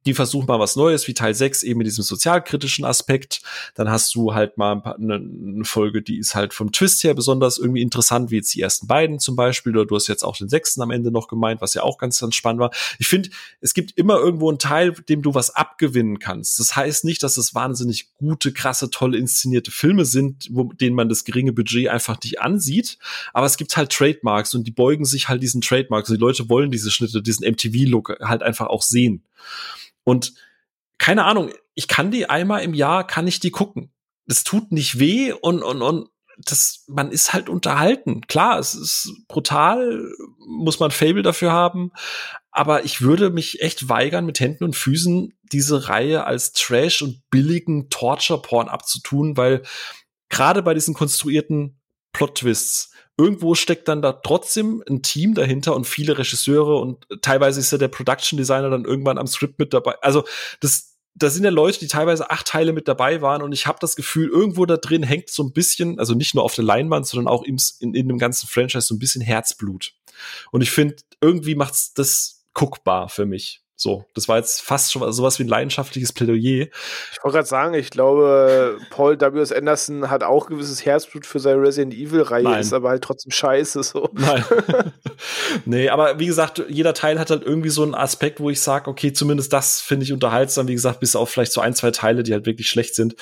die 0.07 0.15
versuchen 0.15 0.47
mal 0.47 0.59
was 0.59 0.77
Neues, 0.77 1.07
wie 1.09 1.15
Teil 1.15 1.35
6 1.35 1.63
eben 1.63 1.79
mit 1.79 1.87
diesem 1.87 2.05
sozialkritischen 2.05 2.85
Aspekt. 2.85 3.43
Dann 3.75 3.91
hast 3.91 4.15
du 4.15 4.35
halt 4.35 4.59
mal 4.59 4.73
ein 4.73 4.83
paar, 4.83 4.97
eine, 4.97 5.17
eine, 5.17 5.65
Folge, 5.65 6.03
die 6.03 6.19
ist 6.19 6.35
halt 6.35 6.55
vom 6.55 6.73
Twist 6.73 7.05
her 7.05 7.15
besonders 7.15 7.59
irgendwie 7.59 7.83
interessant, 7.83 8.31
wie 8.31 8.37
jetzt 8.37 8.55
die 8.55 8.61
ersten 8.61 8.87
beiden 8.87 9.19
zum 9.19 9.37
Beispiel. 9.37 9.77
Oder 9.77 9.87
du 9.87 9.97
hast 9.97 10.07
jetzt 10.07 10.25
auch 10.25 10.37
den 10.37 10.49
sechsten 10.49 10.83
am 10.83 10.91
Ende 10.91 11.11
noch 11.11 11.29
gemeint, 11.29 11.61
was 11.61 11.75
ja 11.75 11.83
auch 11.83 11.99
ganz, 11.99 12.21
ganz 12.21 12.35
spannend 12.35 12.61
war. 12.61 12.71
Ich 12.99 13.09
finde, 13.09 13.31
es 13.61 13.75
gibt 13.75 13.97
immer 13.97 14.17
irgendwo 14.19 14.49
einen 14.49 14.59
Teil, 14.59 14.93
dem 14.93 15.23
du 15.23 15.35
was 15.35 15.51
abgewinnen 15.51 16.19
kannst. 16.19 16.59
Das 16.59 16.77
heißt 16.77 17.05
nicht, 17.05 17.23
dass 17.23 17.37
es 17.37 17.55
wahnsinnig 17.55 18.15
gute, 18.17 18.53
krasse, 18.53 18.91
tolle 18.91 19.19
inszenierte 19.19 19.71
Filme 19.71 20.05
sind, 20.05 20.49
wo, 20.51 20.73
denen 20.73 20.97
man 20.97 21.09
das 21.09 21.25
geringe 21.25 21.53
Budget 21.53 21.89
einfach 21.89 22.19
nicht 22.23 22.41
ansieht. 22.41 22.99
Aber 23.33 23.47
es 23.47 23.57
gibt 23.57 23.77
halt 23.77 23.93
Trademarks 23.93 24.55
und 24.55 24.67
die 24.67 24.71
beugen 24.71 25.05
sich 25.05 25.29
halt 25.29 25.43
diesen 25.43 25.61
Trademarks. 25.61 26.09
Und 26.09 26.17
die 26.17 26.21
Leute 26.21 26.49
wollen 26.49 26.71
diese 26.71 26.91
Schnitte, 26.91 27.23
diesen 27.23 27.47
MTV-Look 27.49 28.19
halt 28.21 28.43
einfach 28.43 28.67
auch 28.67 28.83
sehen. 28.83 29.25
Und 30.05 30.35
keine 30.99 31.25
Ahnung, 31.25 31.51
ich 31.75 31.89
kann 31.89 32.11
die 32.11 32.29
einmal 32.29 32.63
im 32.63 32.75
Jahr, 32.75 33.07
kann 33.07 33.27
ich 33.27 33.41
die 33.41 33.51
gucken. 33.51 33.93
Das 34.27 34.45
tut 34.45 34.73
nicht 34.73 34.99
weh 34.99 35.33
und, 35.33 35.63
und, 35.63 35.83
und 35.83 36.09
das, 36.39 36.85
man 36.87 37.11
ist 37.11 37.33
halt 37.33 37.49
unterhalten. 37.49 38.23
Klar, 38.27 38.59
es 38.59 38.75
ist 38.75 39.13
brutal, 39.27 40.09
muss 40.39 40.81
man 40.81 40.91
Fable 40.91 41.23
dafür 41.23 41.53
haben, 41.53 41.93
aber 42.51 42.85
ich 42.85 43.01
würde 43.01 43.31
mich 43.31 43.61
echt 43.61 43.89
weigern, 43.89 44.27
mit 44.27 44.41
Händen 44.41 44.65
und 44.65 44.77
Füßen 44.77 45.33
diese 45.53 45.89
Reihe 45.89 46.25
als 46.25 46.53
Trash 46.53 47.03
und 47.03 47.23
billigen 47.31 47.89
Torture-Porn 47.91 48.69
abzutun, 48.69 49.37
weil 49.37 49.63
gerade 50.29 50.63
bei 50.63 50.75
diesen 50.75 50.95
konstruierten 50.95 51.81
Plot-Twists 52.13 52.93
irgendwo 53.19 53.55
steckt 53.55 53.89
dann 53.89 54.01
da 54.01 54.13
trotzdem 54.13 54.83
ein 54.89 55.03
Team 55.03 55.35
dahinter 55.35 55.75
und 55.75 55.87
viele 55.87 56.17
Regisseure 56.17 56.77
und 56.77 57.05
teilweise 57.21 57.61
ist 57.61 57.73
ja 57.73 57.79
der 57.79 57.89
Production 57.89 58.37
Designer 58.37 58.71
dann 58.71 58.85
irgendwann 58.85 59.19
am 59.19 59.27
Skript 59.27 59.59
mit 59.59 59.75
dabei. 59.75 59.97
Also 60.01 60.25
das, 60.61 60.97
da 61.15 61.29
sind 61.29 61.43
ja 61.43 61.51
Leute, 61.51 61.81
die 61.81 61.89
teilweise 61.89 62.31
acht 62.31 62.47
Teile 62.47 62.73
mit 62.73 62.87
dabei 62.87 63.21
waren 63.21 63.43
und 63.43 63.53
ich 63.53 63.67
habe 63.67 63.79
das 63.81 63.97
Gefühl, 63.97 64.29
irgendwo 64.29 64.67
da 64.67 64.77
drin 64.77 65.03
hängt 65.03 65.31
so 65.31 65.43
ein 65.43 65.53
bisschen, 65.53 65.99
also 65.99 66.15
nicht 66.15 66.37
nur 66.37 66.45
auf 66.45 66.55
der 66.55 66.65
Leinwand, 66.65 67.07
sondern 67.07 67.27
auch 67.27 67.43
im, 67.43 67.59
in, 67.81 67.93
in 67.93 68.07
dem 68.07 68.19
ganzen 68.19 68.47
Franchise 68.47 68.87
so 68.87 68.95
ein 68.95 69.01
bisschen 69.01 69.23
Herzblut. 69.23 69.95
Und 70.53 70.63
ich 70.63 70.71
finde, 70.71 70.97
irgendwie 71.21 71.57
macht's 71.57 71.93
das 71.95 72.47
guckbar 72.55 73.09
für 73.09 73.27
mich. 73.27 73.63
So, 73.81 74.05
das 74.13 74.27
war 74.27 74.39
jetzt 74.39 74.61
fast 74.61 74.91
schon 74.91 75.13
sowas 75.13 75.39
wie 75.39 75.45
ein 75.45 75.49
leidenschaftliches 75.49 76.13
Plädoyer. 76.13 76.67
Ich 77.13 77.23
wollte 77.23 77.37
gerade 77.37 77.47
sagen, 77.47 77.75
ich 77.75 77.91
glaube, 77.91 78.77
Paul 78.91 79.21
W.S. 79.21 79.53
Anderson 79.53 80.11
hat 80.11 80.25
auch 80.25 80.49
gewisses 80.49 80.85
Herzblut 80.85 81.25
für 81.25 81.39
seine 81.39 81.63
Resident 81.63 81.95
Evil-Reihe, 81.95 82.59
ist 82.59 82.73
aber 82.73 82.89
halt 82.89 83.05
trotzdem 83.05 83.31
scheiße 83.31 83.85
so. 83.85 84.09
Nein. 84.15 84.45
nee, 85.65 85.89
aber 85.91 86.19
wie 86.19 86.27
gesagt, 86.27 86.65
jeder 86.69 86.93
Teil 86.93 87.21
hat 87.21 87.31
halt 87.31 87.45
irgendwie 87.45 87.69
so 87.69 87.85
einen 87.85 87.95
Aspekt, 87.95 88.41
wo 88.41 88.51
ich 88.51 88.61
sage, 88.61 88.91
okay, 88.91 89.13
zumindest 89.13 89.53
das 89.53 89.81
finde 89.81 90.03
ich 90.03 90.13
unterhaltsam, 90.13 90.67
wie 90.67 90.75
gesagt, 90.75 90.99
bis 90.99 91.15
auf 91.15 91.31
vielleicht 91.31 91.53
so 91.53 91.61
ein, 91.61 91.75
zwei 91.75 91.93
Teile, 91.93 92.25
die 92.25 92.33
halt 92.33 92.47
wirklich 92.47 92.69
schlecht 92.69 92.97
sind. 92.97 93.15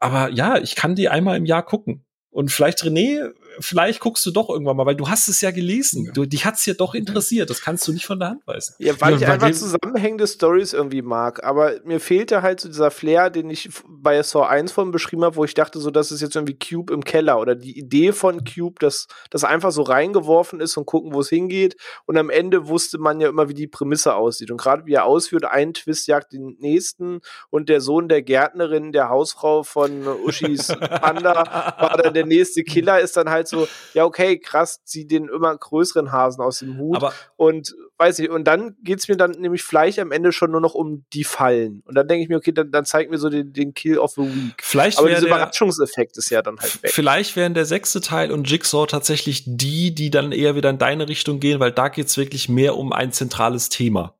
Aber 0.00 0.28
ja, 0.30 0.58
ich 0.58 0.74
kann 0.74 0.96
die 0.96 1.08
einmal 1.08 1.36
im 1.36 1.46
Jahr 1.46 1.64
gucken. 1.64 2.04
Und 2.30 2.50
vielleicht, 2.50 2.82
René, 2.82 3.30
vielleicht 3.60 4.00
guckst 4.00 4.24
du 4.26 4.30
doch 4.30 4.48
irgendwann 4.50 4.76
mal, 4.76 4.86
weil 4.86 4.96
du 4.96 5.08
hast 5.08 5.28
es 5.28 5.40
ja 5.40 5.50
gelesen. 5.50 6.10
Du, 6.14 6.26
dich 6.26 6.44
hat's 6.44 6.66
ja 6.66 6.74
doch 6.74 6.94
interessiert. 6.94 7.50
Das 7.50 7.60
kannst 7.60 7.86
du 7.88 7.92
nicht 7.92 8.06
von 8.06 8.18
der 8.18 8.30
Hand 8.30 8.46
weisen. 8.46 8.74
Ja, 8.78 8.94
weil 9.00 9.12
ja, 9.12 9.18
ich 9.18 9.26
einfach 9.28 9.52
zusammenhängende 9.52 10.26
Stories 10.26 10.72
irgendwie 10.72 11.02
mag. 11.02 11.44
Aber 11.44 11.74
mir 11.84 12.00
fehlte 12.00 12.42
halt 12.42 12.60
so 12.60 12.68
dieser 12.68 12.90
Flair, 12.90 13.30
den 13.30 13.50
ich 13.50 13.70
bei 13.88 14.22
Saw 14.22 14.46
1 14.46 14.72
von 14.72 14.90
beschrieben 14.90 15.24
habe, 15.24 15.36
wo 15.36 15.44
ich 15.44 15.54
dachte, 15.54 15.78
so, 15.78 15.90
das 15.90 16.12
ist 16.12 16.20
jetzt 16.20 16.36
irgendwie 16.36 16.58
Cube 16.58 16.92
im 16.92 17.04
Keller 17.04 17.40
oder 17.40 17.54
die 17.54 17.78
Idee 17.78 18.12
von 18.12 18.44
Cube, 18.44 18.76
dass 18.78 19.06
das 19.30 19.44
einfach 19.44 19.72
so 19.72 19.82
reingeworfen 19.82 20.60
ist 20.60 20.76
und 20.76 20.86
gucken, 20.86 21.12
wo 21.14 21.20
es 21.20 21.28
hingeht. 21.28 21.76
Und 22.06 22.16
am 22.16 22.30
Ende 22.30 22.68
wusste 22.68 22.98
man 22.98 23.20
ja 23.20 23.28
immer, 23.28 23.48
wie 23.48 23.54
die 23.54 23.66
Prämisse 23.66 24.14
aussieht. 24.14 24.50
Und 24.50 24.58
gerade 24.58 24.86
wie 24.86 24.94
er 24.94 25.04
ausführt, 25.04 25.44
ein 25.44 25.74
Twist 25.74 26.06
jagt 26.06 26.32
den 26.32 26.56
nächsten 26.58 27.20
und 27.50 27.68
der 27.68 27.80
Sohn 27.80 28.08
der 28.08 28.22
Gärtnerin, 28.22 28.92
der 28.92 29.08
Hausfrau 29.08 29.62
von 29.62 30.06
Uschis 30.24 30.68
Panda, 30.68 31.34
war 31.78 31.96
dann 31.96 32.14
der 32.14 32.26
nächste 32.26 32.62
Killer, 32.62 33.00
ist 33.00 33.16
dann 33.16 33.30
halt 33.30 33.43
halt 33.52 33.68
so, 33.68 33.68
ja, 33.92 34.04
okay, 34.04 34.38
krass, 34.38 34.82
zieh 34.84 35.06
den 35.06 35.28
immer 35.28 35.56
größeren 35.56 36.12
Hasen 36.12 36.42
aus 36.42 36.60
dem 36.60 36.78
Hut. 36.78 36.96
Aber 36.96 37.12
und 37.36 37.74
weiß 37.98 38.18
ich, 38.18 38.30
und 38.30 38.44
dann 38.44 38.76
geht's 38.82 39.08
mir 39.08 39.16
dann 39.16 39.32
nämlich 39.32 39.62
vielleicht 39.62 39.98
am 39.98 40.12
Ende 40.12 40.32
schon 40.32 40.50
nur 40.50 40.60
noch 40.60 40.74
um 40.74 41.04
die 41.12 41.24
Fallen. 41.24 41.82
Und 41.86 41.94
dann 41.94 42.08
denke 42.08 42.22
ich 42.22 42.28
mir, 42.28 42.36
okay, 42.36 42.52
dann, 42.52 42.70
dann 42.70 42.84
zeig 42.84 43.10
mir 43.10 43.18
so 43.18 43.28
den, 43.28 43.52
den 43.52 43.74
Kill 43.74 43.98
of 43.98 44.12
the 44.12 44.22
Week. 44.22 44.62
Vielleicht 44.62 44.98
Aber 44.98 45.08
dieser 45.08 45.26
Überraschungseffekt 45.26 46.16
ist 46.16 46.30
ja 46.30 46.42
dann 46.42 46.58
halt 46.58 46.82
weg. 46.82 46.90
Vielleicht 46.90 47.36
wären 47.36 47.54
der 47.54 47.66
sechste 47.66 48.00
Teil 48.00 48.32
und 48.32 48.50
Jigsaw 48.50 48.86
tatsächlich 48.86 49.44
die, 49.46 49.94
die 49.94 50.10
dann 50.10 50.32
eher 50.32 50.54
wieder 50.56 50.70
in 50.70 50.78
deine 50.78 51.08
Richtung 51.08 51.40
gehen, 51.40 51.60
weil 51.60 51.72
da 51.72 51.88
geht's 51.88 52.16
wirklich 52.16 52.48
mehr 52.48 52.76
um 52.76 52.92
ein 52.92 53.12
zentrales 53.12 53.68
Thema. 53.68 54.14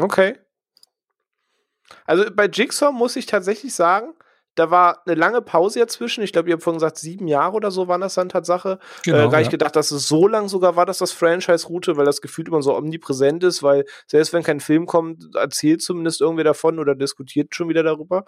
Okay. 0.00 0.36
Also 2.04 2.24
bei 2.32 2.46
Jigsaw 2.46 2.92
muss 2.92 3.16
ich 3.16 3.26
tatsächlich 3.26 3.74
sagen, 3.74 4.14
da 4.56 4.70
war 4.70 5.02
eine 5.06 5.14
lange 5.14 5.42
Pause 5.42 5.78
dazwischen. 5.78 6.24
Ich 6.24 6.32
glaube, 6.32 6.48
ihr 6.48 6.54
habt 6.54 6.62
vorhin 6.62 6.78
gesagt, 6.78 6.98
sieben 6.98 7.28
Jahre 7.28 7.54
oder 7.54 7.70
so 7.70 7.88
waren 7.88 8.00
das 8.00 8.14
dann 8.14 8.28
Tatsache. 8.28 8.78
Genau, 9.04 9.28
äh, 9.28 9.30
gar 9.30 9.38
nicht 9.38 9.46
ja. 9.46 9.50
gedacht, 9.52 9.76
dass 9.76 9.90
es 9.90 10.08
so 10.08 10.26
lang 10.26 10.48
sogar 10.48 10.76
war, 10.76 10.86
dass 10.86 10.98
das 10.98 11.12
Franchise-Route, 11.12 11.96
weil 11.96 12.06
das 12.06 12.20
Gefühl 12.20 12.48
immer 12.48 12.62
so 12.62 12.74
omnipräsent 12.74 13.44
ist, 13.44 13.62
weil 13.62 13.84
selbst 14.06 14.32
wenn 14.32 14.42
kein 14.42 14.60
Film 14.60 14.86
kommt, 14.86 15.34
erzählt 15.34 15.82
zumindest 15.82 16.20
irgendwer 16.20 16.44
davon 16.44 16.78
oder 16.78 16.94
diskutiert 16.94 17.54
schon 17.54 17.68
wieder 17.68 17.82
darüber. 17.82 18.24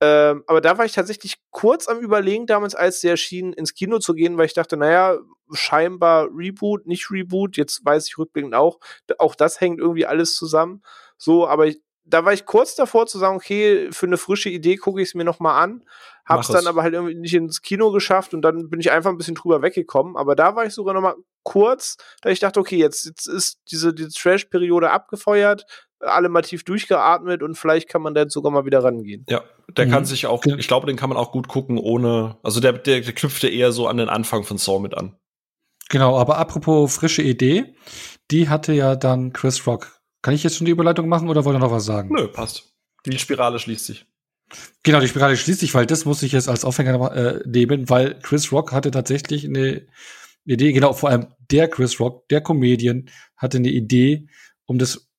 Ähm, 0.00 0.44
aber 0.46 0.60
da 0.60 0.78
war 0.78 0.84
ich 0.84 0.92
tatsächlich 0.92 1.36
kurz 1.50 1.88
am 1.88 1.98
Überlegen 1.98 2.46
damals, 2.46 2.74
als 2.74 3.00
der 3.00 3.12
erschien, 3.12 3.52
ins 3.52 3.74
Kino 3.74 3.98
zu 3.98 4.14
gehen, 4.14 4.38
weil 4.38 4.46
ich 4.46 4.54
dachte, 4.54 4.76
naja, 4.76 5.18
scheinbar 5.52 6.28
Reboot, 6.32 6.86
nicht 6.86 7.10
Reboot. 7.10 7.56
Jetzt 7.56 7.84
weiß 7.84 8.06
ich 8.06 8.18
rückblickend 8.18 8.54
auch, 8.54 8.78
auch 9.18 9.34
das 9.34 9.60
hängt 9.60 9.80
irgendwie 9.80 10.06
alles 10.06 10.34
zusammen. 10.34 10.82
So, 11.16 11.46
aber 11.46 11.66
ich, 11.66 11.80
da 12.04 12.24
war 12.24 12.32
ich 12.32 12.44
kurz 12.44 12.74
davor 12.74 13.06
zu 13.06 13.18
sagen, 13.18 13.36
okay, 13.36 13.88
für 13.90 14.06
eine 14.06 14.16
frische 14.16 14.50
Idee 14.50 14.76
gucke 14.76 15.00
ich 15.00 15.08
es 15.08 15.14
mir 15.14 15.24
nochmal 15.24 15.62
an. 15.62 15.84
Hab's 16.26 16.48
dann 16.48 16.66
aber 16.66 16.82
halt 16.82 16.94
irgendwie 16.94 17.14
nicht 17.14 17.34
ins 17.34 17.60
Kino 17.60 17.90
geschafft 17.92 18.32
und 18.32 18.40
dann 18.42 18.70
bin 18.70 18.80
ich 18.80 18.90
einfach 18.90 19.10
ein 19.10 19.18
bisschen 19.18 19.34
drüber 19.34 19.60
weggekommen. 19.60 20.16
Aber 20.16 20.34
da 20.34 20.56
war 20.56 20.64
ich 20.64 20.72
sogar 20.72 20.94
nochmal 20.94 21.16
kurz, 21.42 21.98
da 22.22 22.30
ich 22.30 22.40
dachte, 22.40 22.60
okay, 22.60 22.76
jetzt, 22.76 23.04
jetzt 23.04 23.26
ist 23.26 23.58
diese, 23.70 23.92
diese 23.92 24.10
Trash-Periode 24.10 24.90
abgefeuert, 24.90 25.66
alle 26.00 26.30
mal 26.30 26.42
tief 26.42 26.64
durchgeatmet 26.64 27.42
und 27.42 27.56
vielleicht 27.56 27.88
kann 27.88 28.02
man 28.02 28.14
dann 28.14 28.30
sogar 28.30 28.52
mal 28.52 28.64
wieder 28.64 28.82
rangehen. 28.82 29.26
Ja, 29.28 29.42
der 29.76 29.86
mhm. 29.86 29.90
kann 29.90 30.04
sich 30.06 30.26
auch, 30.26 30.44
ich 30.44 30.68
glaube, 30.68 30.86
den 30.86 30.96
kann 30.96 31.10
man 31.10 31.18
auch 31.18 31.32
gut 31.32 31.48
gucken, 31.48 31.78
ohne, 31.78 32.38
also 32.42 32.60
der, 32.60 32.72
der, 32.72 33.00
der 33.00 33.12
knüpfte 33.12 33.48
eher 33.48 33.72
so 33.72 33.86
an 33.86 33.98
den 33.98 34.08
Anfang 34.08 34.44
von 34.44 34.56
Saw 34.56 34.80
mit 34.80 34.96
an. 34.96 35.16
Genau, 35.90 36.18
aber 36.18 36.38
apropos 36.38 36.94
frische 36.94 37.22
Idee, 37.22 37.74
die 38.30 38.48
hatte 38.48 38.72
ja 38.72 38.96
dann 38.96 39.32
Chris 39.34 39.66
Rock 39.66 39.93
kann 40.24 40.32
ich 40.32 40.42
jetzt 40.42 40.56
schon 40.56 40.64
die 40.64 40.72
Überleitung 40.72 41.06
machen 41.06 41.28
oder 41.28 41.44
wollt 41.44 41.54
ihr 41.54 41.60
noch 41.60 41.70
was 41.70 41.84
sagen? 41.84 42.08
Nö, 42.10 42.28
passt. 42.28 42.72
Die 43.04 43.18
Spirale 43.18 43.58
schließt 43.58 43.84
sich. 43.84 44.06
Genau, 44.82 45.00
die 45.00 45.08
Spirale 45.08 45.36
schließt 45.36 45.60
sich, 45.60 45.74
weil 45.74 45.84
das 45.84 46.06
muss 46.06 46.22
ich 46.22 46.32
jetzt 46.32 46.48
als 46.48 46.64
Aufhänger 46.64 47.14
äh, 47.14 47.42
nehmen, 47.46 47.90
weil 47.90 48.18
Chris 48.20 48.50
Rock 48.50 48.72
hatte 48.72 48.90
tatsächlich 48.90 49.44
eine 49.44 49.86
Idee, 50.46 50.72
genau, 50.72 50.94
vor 50.94 51.10
allem 51.10 51.26
der 51.50 51.68
Chris 51.68 52.00
Rock, 52.00 52.26
der 52.30 52.40
Comedian, 52.40 53.10
hatte 53.36 53.58
eine 53.58 53.68
Idee, 53.68 54.26
um 54.64 54.78
das 54.78 55.10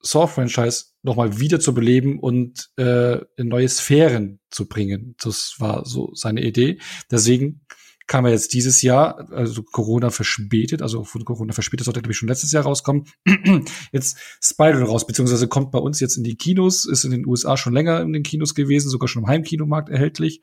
Saw-Franchise 0.00 0.86
nochmal 1.02 1.38
wieder 1.38 1.60
zu 1.60 1.72
beleben 1.72 2.18
und 2.18 2.70
äh, 2.78 3.18
in 3.36 3.46
neue 3.46 3.68
Sphären 3.68 4.40
zu 4.50 4.66
bringen. 4.66 5.14
Das 5.22 5.54
war 5.58 5.86
so 5.86 6.10
seine 6.14 6.42
Idee. 6.42 6.80
Deswegen 7.12 7.64
kam 8.08 8.24
er 8.24 8.32
jetzt 8.32 8.54
dieses 8.54 8.82
Jahr, 8.82 9.30
also 9.30 9.62
Corona 9.62 10.10
verspätet, 10.10 10.82
also 10.82 11.04
von 11.04 11.24
Corona 11.24 11.52
verspätet, 11.52 11.84
sollte 11.84 12.00
glaube 12.00 12.12
ich 12.12 12.18
schon 12.18 12.28
letztes 12.28 12.50
Jahr 12.50 12.64
rauskommen. 12.64 13.04
jetzt 13.92 14.18
Spiral 14.42 14.82
raus, 14.82 15.06
beziehungsweise 15.06 15.46
kommt 15.46 15.70
bei 15.70 15.78
uns 15.78 16.00
jetzt 16.00 16.16
in 16.16 16.24
die 16.24 16.36
Kinos, 16.36 16.86
ist 16.86 17.04
in 17.04 17.10
den 17.10 17.26
USA 17.26 17.56
schon 17.56 17.74
länger 17.74 18.00
in 18.00 18.12
den 18.12 18.22
Kinos 18.22 18.54
gewesen, 18.54 18.88
sogar 18.88 19.08
schon 19.08 19.22
im 19.22 19.28
Heimkinomarkt 19.28 19.90
erhältlich. 19.90 20.40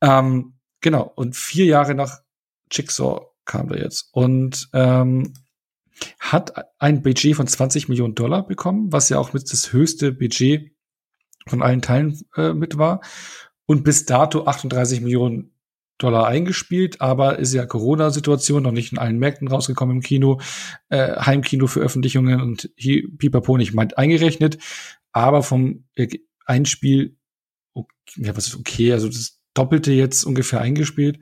Ähm, 0.00 0.54
genau, 0.80 1.10
und 1.14 1.36
vier 1.36 1.64
Jahre 1.64 1.94
nach 1.94 2.18
Jigsaw 2.70 3.26
kam 3.44 3.68
der 3.68 3.80
jetzt. 3.80 4.08
Und 4.12 4.68
ähm, 4.72 5.32
hat 6.18 6.52
ein 6.80 7.02
Budget 7.02 7.36
von 7.36 7.46
20 7.46 7.88
Millionen 7.88 8.16
Dollar 8.16 8.46
bekommen, 8.46 8.92
was 8.92 9.08
ja 9.10 9.18
auch 9.18 9.32
mit 9.32 9.50
das 9.52 9.72
höchste 9.72 10.12
Budget 10.12 10.72
von 11.46 11.62
allen 11.62 11.82
Teilen 11.82 12.20
äh, 12.36 12.52
mit 12.52 12.78
war. 12.78 13.00
Und 13.66 13.84
bis 13.84 14.06
dato 14.06 14.46
38 14.46 15.00
Millionen 15.02 15.52
Dollar 16.02 16.26
eingespielt, 16.26 17.00
aber 17.00 17.38
ist 17.38 17.52
ja 17.52 17.66
Corona-Situation 17.66 18.62
noch 18.62 18.72
nicht 18.72 18.92
in 18.92 18.98
allen 18.98 19.18
Märkten 19.18 19.48
rausgekommen 19.48 19.96
im 19.96 20.02
Kino, 20.02 20.40
äh, 20.88 21.16
Heimkino-Veröffentlichungen 21.16 22.40
und 22.40 22.70
hier 22.76 23.04
Pipapo 23.18 23.56
nicht 23.56 23.74
meint 23.74 23.98
eingerechnet, 23.98 24.58
aber 25.12 25.42
vom 25.42 25.84
Einspiel, 26.46 27.16
okay, 27.74 27.92
ja, 28.16 28.36
was 28.36 28.48
ist 28.48 28.56
okay, 28.56 28.92
also 28.92 29.08
das 29.08 29.40
Doppelte 29.54 29.92
jetzt 29.92 30.24
ungefähr 30.24 30.60
eingespielt, 30.60 31.20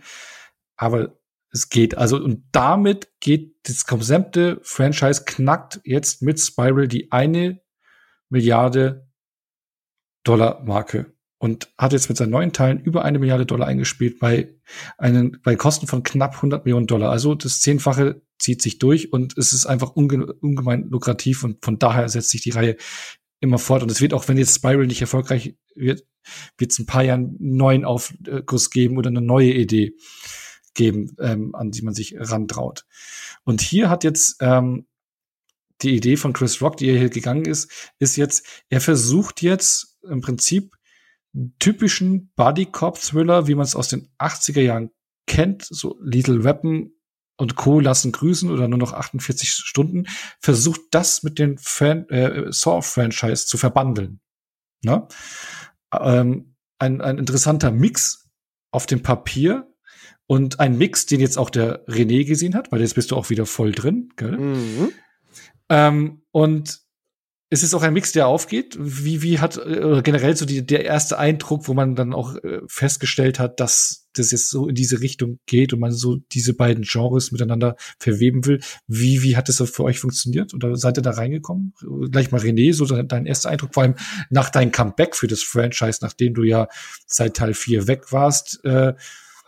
aber 0.76 1.18
es 1.50 1.70
geht. 1.70 1.96
Also, 1.96 2.16
und 2.18 2.44
damit 2.52 3.08
geht 3.20 3.56
das 3.64 3.86
gesamte 3.86 4.60
Franchise 4.62 5.24
knackt 5.24 5.80
jetzt 5.84 6.22
mit 6.22 6.38
Spiral 6.38 6.88
die 6.88 7.10
eine 7.10 7.60
Milliarde 8.28 9.08
Dollar 10.24 10.62
Marke 10.64 11.17
und 11.38 11.72
hat 11.78 11.92
jetzt 11.92 12.08
mit 12.08 12.18
seinen 12.18 12.30
neuen 12.30 12.52
Teilen 12.52 12.80
über 12.80 13.04
eine 13.04 13.18
Milliarde 13.18 13.46
Dollar 13.46 13.68
eingespielt 13.68 14.18
bei 14.18 14.54
einen, 14.98 15.40
bei 15.42 15.56
Kosten 15.56 15.86
von 15.86 16.02
knapp 16.02 16.36
100 16.36 16.64
Millionen 16.64 16.86
Dollar. 16.86 17.10
Also 17.10 17.34
das 17.34 17.60
Zehnfache 17.60 18.20
zieht 18.38 18.60
sich 18.60 18.78
durch 18.78 19.12
und 19.12 19.38
es 19.38 19.52
ist 19.52 19.66
einfach 19.66 19.94
unge 19.94 20.32
ungemein 20.34 20.88
lukrativ 20.88 21.44
und 21.44 21.64
von 21.64 21.78
daher 21.78 22.08
setzt 22.08 22.30
sich 22.30 22.42
die 22.42 22.50
Reihe 22.50 22.76
immer 23.40 23.58
fort. 23.58 23.82
Und 23.82 23.90
es 23.90 24.00
wird 24.00 24.14
auch, 24.14 24.26
wenn 24.28 24.36
jetzt 24.36 24.56
Spiral 24.56 24.86
nicht 24.86 25.00
erfolgreich 25.00 25.56
wird, 25.74 26.04
wird 26.56 26.72
es 26.72 26.78
ein 26.78 26.86
paar 26.86 27.04
Jahren 27.04 27.36
neuen 27.38 27.84
Aufguss 27.84 28.70
geben 28.70 28.98
oder 28.98 29.08
eine 29.08 29.20
neue 29.20 29.52
Idee 29.52 29.94
geben, 30.74 31.14
ähm, 31.20 31.54
an 31.54 31.70
die 31.70 31.82
man 31.82 31.94
sich 31.94 32.16
rantraut. 32.18 32.84
Und 33.44 33.60
hier 33.60 33.90
hat 33.90 34.04
jetzt 34.04 34.36
ähm, 34.40 34.86
die 35.82 35.94
Idee 35.94 36.16
von 36.16 36.32
Chris 36.32 36.60
Rock, 36.60 36.76
die 36.76 36.88
er 36.88 36.98
hier 36.98 37.10
gegangen 37.10 37.44
ist, 37.44 37.70
ist 37.98 38.16
jetzt, 38.16 38.44
er 38.68 38.80
versucht 38.80 39.42
jetzt 39.42 39.98
im 40.02 40.20
Prinzip 40.20 40.77
typischen 41.58 42.32
Buddy 42.36 42.66
Cop 42.66 42.98
Thriller, 43.00 43.46
wie 43.46 43.54
man 43.54 43.64
es 43.64 43.76
aus 43.76 43.88
den 43.88 44.08
80er 44.18 44.60
Jahren 44.60 44.90
kennt, 45.26 45.64
so 45.64 45.98
Little 46.00 46.44
Weapon 46.44 46.92
und 47.36 47.54
Co. 47.54 47.80
lassen 47.80 48.12
grüßen 48.12 48.50
oder 48.50 48.66
nur 48.66 48.78
noch 48.78 48.92
48 48.92 49.50
Stunden, 49.50 50.06
versucht 50.40 50.80
das 50.90 51.22
mit 51.22 51.38
den 51.38 51.58
Fan 51.58 52.08
äh, 52.08 52.50
Saw-Franchise 52.50 53.46
zu 53.46 53.58
verbandeln. 53.58 54.20
Ne? 54.82 55.06
Ähm, 55.92 56.56
ein, 56.78 57.00
ein 57.00 57.18
interessanter 57.18 57.70
Mix 57.70 58.28
auf 58.70 58.86
dem 58.86 59.02
Papier, 59.02 59.68
und 60.28 60.60
ein 60.60 60.76
Mix, 60.76 61.06
den 61.06 61.20
jetzt 61.20 61.38
auch 61.38 61.50
der 61.50 61.86
René 61.86 62.24
gesehen 62.24 62.54
hat, 62.54 62.70
weil 62.70 62.82
jetzt 62.82 62.94
bist 62.94 63.10
du 63.10 63.16
auch 63.16 63.30
wieder 63.30 63.46
voll 63.46 63.72
drin, 63.72 64.10
gell? 64.16 64.36
Mhm. 64.36 64.92
Ähm, 65.70 66.22
und 66.30 66.80
es 67.50 67.62
ist 67.62 67.72
auch 67.72 67.82
ein 67.82 67.94
Mix, 67.94 68.12
der 68.12 68.26
aufgeht. 68.26 68.76
Wie, 68.78 69.22
wie 69.22 69.38
hat 69.38 69.56
äh, 69.56 70.02
generell 70.02 70.36
so 70.36 70.44
die, 70.44 70.66
der 70.66 70.84
erste 70.84 71.18
Eindruck, 71.18 71.66
wo 71.66 71.72
man 71.72 71.94
dann 71.94 72.12
auch 72.12 72.36
äh, 72.36 72.60
festgestellt 72.66 73.38
hat, 73.38 73.58
dass 73.58 74.08
das 74.12 74.32
jetzt 74.32 74.50
so 74.50 74.68
in 74.68 74.74
diese 74.74 75.00
Richtung 75.00 75.38
geht 75.46 75.72
und 75.72 75.80
man 75.80 75.92
so 75.92 76.16
diese 76.32 76.52
beiden 76.52 76.84
Genres 76.86 77.32
miteinander 77.32 77.76
verweben 77.98 78.44
will. 78.44 78.60
Wie, 78.86 79.22
wie 79.22 79.36
hat 79.36 79.48
das 79.48 79.62
für 79.70 79.84
euch 79.84 79.98
funktioniert? 79.98 80.52
Oder 80.52 80.76
seid 80.76 80.98
ihr 80.98 81.02
da 81.02 81.12
reingekommen? 81.12 81.72
Gleich 82.10 82.30
mal 82.30 82.40
René, 82.40 82.74
so 82.74 82.84
dein 82.84 83.26
erster 83.26 83.48
Eindruck, 83.48 83.72
vor 83.72 83.84
allem 83.84 83.94
nach 84.28 84.50
deinem 84.50 84.72
Comeback 84.72 85.16
für 85.16 85.26
das 85.26 85.42
Franchise, 85.42 86.00
nachdem 86.02 86.34
du 86.34 86.42
ja 86.42 86.68
seit 87.06 87.36
Teil 87.36 87.54
4 87.54 87.86
weg 87.86 88.12
warst. 88.12 88.62
Äh, 88.64 88.92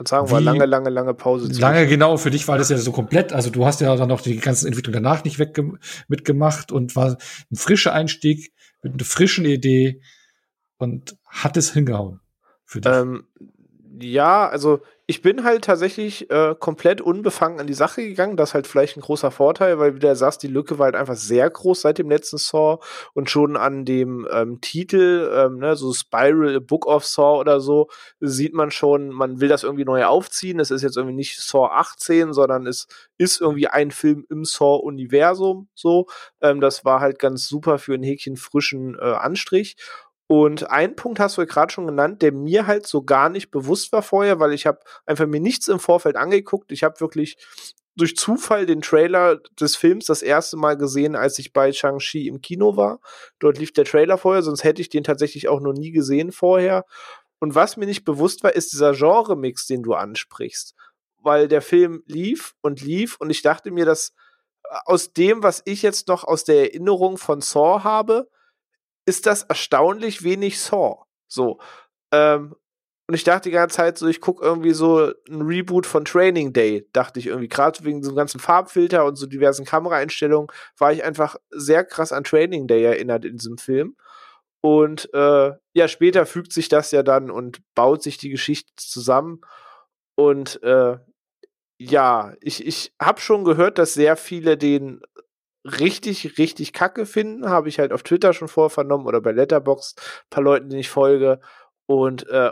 kann 0.01 0.07
sagen, 0.07 0.31
war 0.31 0.41
lange, 0.41 0.65
lange, 0.65 0.89
lange 0.89 1.15
Pause. 1.15 1.53
Lange, 1.61 1.87
genau. 1.87 2.17
Für 2.17 2.31
dich 2.31 2.49
war 2.49 2.57
das 2.57 2.71
ja 2.71 2.79
so 2.79 2.91
komplett. 2.91 3.33
Also 3.33 3.51
du 3.51 3.67
hast 3.67 3.81
ja 3.81 3.95
dann 3.97 4.09
noch 4.09 4.23
die 4.23 4.39
ganzen 4.39 4.67
Entwicklungen 4.67 5.03
danach 5.03 5.25
nicht 5.25 5.39
weg 5.39 5.61
mitgemacht 6.09 6.73
und 6.73 6.97
war 6.97 7.19
ein 7.51 7.57
frischer 7.57 7.93
Einstieg 7.93 8.53
mit 8.83 8.95
einer 8.95 9.05
frischen 9.05 9.45
Idee 9.45 10.01
und 10.79 11.17
hat 11.27 11.57
es 11.59 11.73
hingehauen 11.73 12.21
für 12.65 12.81
dich. 12.81 12.91
Ähm, 12.91 13.25
ja, 14.03 14.49
also 14.49 14.81
ich 15.07 15.23
bin 15.23 15.43
halt 15.43 15.65
tatsächlich 15.65 16.31
äh, 16.31 16.55
komplett 16.57 17.01
unbefangen 17.01 17.59
an 17.59 17.67
die 17.67 17.75
Sache 17.75 18.01
gegangen. 18.03 18.37
Das 18.37 18.51
ist 18.51 18.55
halt 18.55 18.69
vielleicht 18.69 18.97
ein 18.97 19.01
großer 19.01 19.33
Vorteil, 19.33 19.81
weil 19.81 19.97
wie 19.97 19.99
du 19.99 20.15
sagst, 20.15 20.43
die 20.45 20.47
Lücke 20.47 20.79
war 20.79 20.85
halt 20.85 20.95
einfach 20.95 21.17
sehr 21.17 21.51
groß 21.51 21.81
seit 21.81 21.99
dem 21.99 22.09
letzten 22.09 22.39
Saw 22.39 22.79
und 23.13 23.29
schon 23.29 23.57
an 23.57 23.85
dem 23.85 24.29
ähm, 24.31 24.61
Titel, 24.61 25.29
ähm, 25.35 25.59
ne, 25.59 25.75
so 25.75 25.93
Spiral, 25.93 26.55
A 26.55 26.61
Book 26.61 26.87
of 26.87 27.05
Saw 27.05 27.41
oder 27.41 27.59
so, 27.61 27.89
sieht 28.21 28.55
man 28.55 28.71
schon, 28.71 29.09
man 29.09 29.41
will 29.41 29.49
das 29.49 29.65
irgendwie 29.65 29.85
neu 29.85 30.05
aufziehen. 30.05 30.61
Es 30.61 30.71
ist 30.71 30.83
jetzt 30.83 30.97
irgendwie 30.97 31.17
nicht 31.17 31.41
Saw 31.41 31.67
18, 31.73 32.33
sondern 32.33 32.69
es 32.69 32.87
ist 33.19 33.41
irgendwie 33.41 33.67
ein 33.67 33.91
Film 33.91 34.25
im 34.31 34.45
Saw-Universum. 34.45 35.69
So, 35.75 36.07
ähm, 36.41 36.61
das 36.61 36.85
war 36.85 37.01
halt 37.01 37.19
ganz 37.19 37.49
super 37.49 37.79
für 37.79 37.95
einen 37.95 38.05
Häkchen 38.05 38.37
frischen 38.37 38.97
äh, 38.97 39.05
Anstrich. 39.05 39.77
Und 40.31 40.71
ein 40.71 40.95
Punkt 40.95 41.19
hast 41.19 41.39
du 41.39 41.45
gerade 41.45 41.73
schon 41.73 41.89
genannt, 41.89 42.23
der 42.23 42.31
mir 42.31 42.69
halt 42.69 42.87
so 42.87 43.03
gar 43.03 43.31
nicht 43.31 43.51
bewusst 43.51 43.91
war 43.91 44.01
vorher, 44.01 44.39
weil 44.39 44.53
ich 44.53 44.65
habe 44.65 44.79
einfach 45.05 45.27
mir 45.27 45.41
nichts 45.41 45.67
im 45.67 45.81
Vorfeld 45.81 46.15
angeguckt. 46.15 46.71
Ich 46.71 46.85
habe 46.85 47.01
wirklich 47.01 47.37
durch 47.97 48.17
Zufall 48.17 48.65
den 48.65 48.81
Trailer 48.81 49.41
des 49.61 49.75
Films 49.75 50.07
das 50.07 50.23
erste 50.23 50.57
Mal 50.57 50.77
gesehen, 50.77 51.17
als 51.17 51.41
ich 51.41 51.53
bei 51.53 51.73
Shang-Chi 51.73 52.29
im 52.29 52.41
Kino 52.41 52.77
war. 52.77 53.01
Dort 53.41 53.59
lief 53.59 53.73
der 53.73 53.85
Trailer 53.85 54.19
vorher, 54.19 54.45
sonst 54.45 54.63
hätte 54.63 54.81
ich 54.81 54.89
den 54.89 55.03
tatsächlich 55.03 55.49
auch 55.49 55.59
noch 55.59 55.73
nie 55.73 55.91
gesehen 55.91 56.31
vorher. 56.31 56.85
Und 57.41 57.57
was 57.57 57.77
mir 57.77 57.87
nicht 57.87 58.05
bewusst 58.05 58.45
war, 58.45 58.55
ist 58.55 58.73
dieser 58.73 58.93
Genre-Mix, 58.93 59.67
den 59.67 59.83
du 59.83 59.95
ansprichst. 59.95 60.77
Weil 61.19 61.49
der 61.49 61.61
Film 61.61 62.05
lief 62.07 62.55
und 62.61 62.83
lief 62.83 63.17
und 63.19 63.31
ich 63.31 63.43
dachte 63.43 63.73
mir, 63.73 63.85
dass 63.85 64.13
aus 64.85 65.13
dem, 65.13 65.43
was 65.43 65.61
ich 65.65 65.83
jetzt 65.83 66.07
noch 66.07 66.23
aus 66.23 66.45
der 66.45 66.73
Erinnerung 66.73 67.19
von 67.19 67.41
Saw 67.41 67.83
habe, 67.83 68.29
ist 69.07 69.27
das 69.27 69.43
erstaunlich 69.45 70.23
wenig 70.23 70.61
Saw. 70.61 71.05
So. 71.29 71.61
Ähm, 72.13 72.55
und 73.11 73.15
ich 73.15 73.25
dachte 73.25 73.49
die 73.49 73.55
ganze 73.55 73.79
Zeit 73.79 73.99
so, 73.99 74.07
ich 74.07 74.21
gucke 74.21 74.45
irgendwie 74.45 74.73
so 74.73 75.13
ein 75.29 75.43
Reboot 75.43 75.85
von 75.85 76.05
Training 76.05 76.53
Day, 76.53 76.89
dachte 76.93 77.19
ich 77.19 77.27
irgendwie. 77.27 77.49
Gerade 77.49 77.83
wegen 77.85 78.05
so 78.05 78.11
einem 78.11 78.17
ganzen 78.17 78.39
Farbfilter 78.39 79.05
und 79.05 79.17
so 79.17 79.27
diversen 79.27 79.65
Kameraeinstellungen 79.65 80.49
war 80.79 80.93
ich 80.93 81.03
einfach 81.03 81.35
sehr 81.51 81.85
krass 81.85 82.13
an 82.13 82.23
Training 82.23 82.69
Day 82.69 82.85
erinnert 82.85 83.25
in 83.25 83.37
diesem 83.37 83.59
Film. 83.59 83.97
Und 84.61 85.13
äh, 85.13 85.53
ja, 85.73 85.89
später 85.89 86.25
fügt 86.25 86.53
sich 86.53 86.69
das 86.69 86.93
ja 86.93 87.03
dann 87.03 87.33
und 87.33 87.61
baut 87.75 88.03
sich 88.05 88.17
die 88.17 88.31
Geschichte 88.31 88.71
zusammen. 88.77 89.41
Und 90.15 90.63
äh, 90.63 90.99
ja, 91.79 92.35
ich, 92.41 92.65
ich 92.65 92.95
habe 93.01 93.21
schon 93.21 93.43
gehört, 93.43 93.79
dass 93.79 93.95
sehr 93.95 94.17
viele 94.17 94.57
den 94.57 95.01
richtig, 95.65 96.39
richtig 96.39 96.73
kacke 96.73 97.07
finden, 97.07 97.49
habe 97.49 97.69
ich 97.69 97.79
halt 97.79 97.93
auf 97.93 98.03
Twitter 98.03 98.33
schon 98.33 98.49
vorher 98.49 98.71
vernommen 98.71 99.07
oder 99.07 99.21
bei 99.21 99.33
Letterboxd, 99.33 100.01
paar 100.31 100.43
Leuten, 100.43 100.69
denen 100.71 100.81
ich 100.81 100.89
folge. 100.89 101.41
Und 101.87 102.27
äh, 102.29 102.51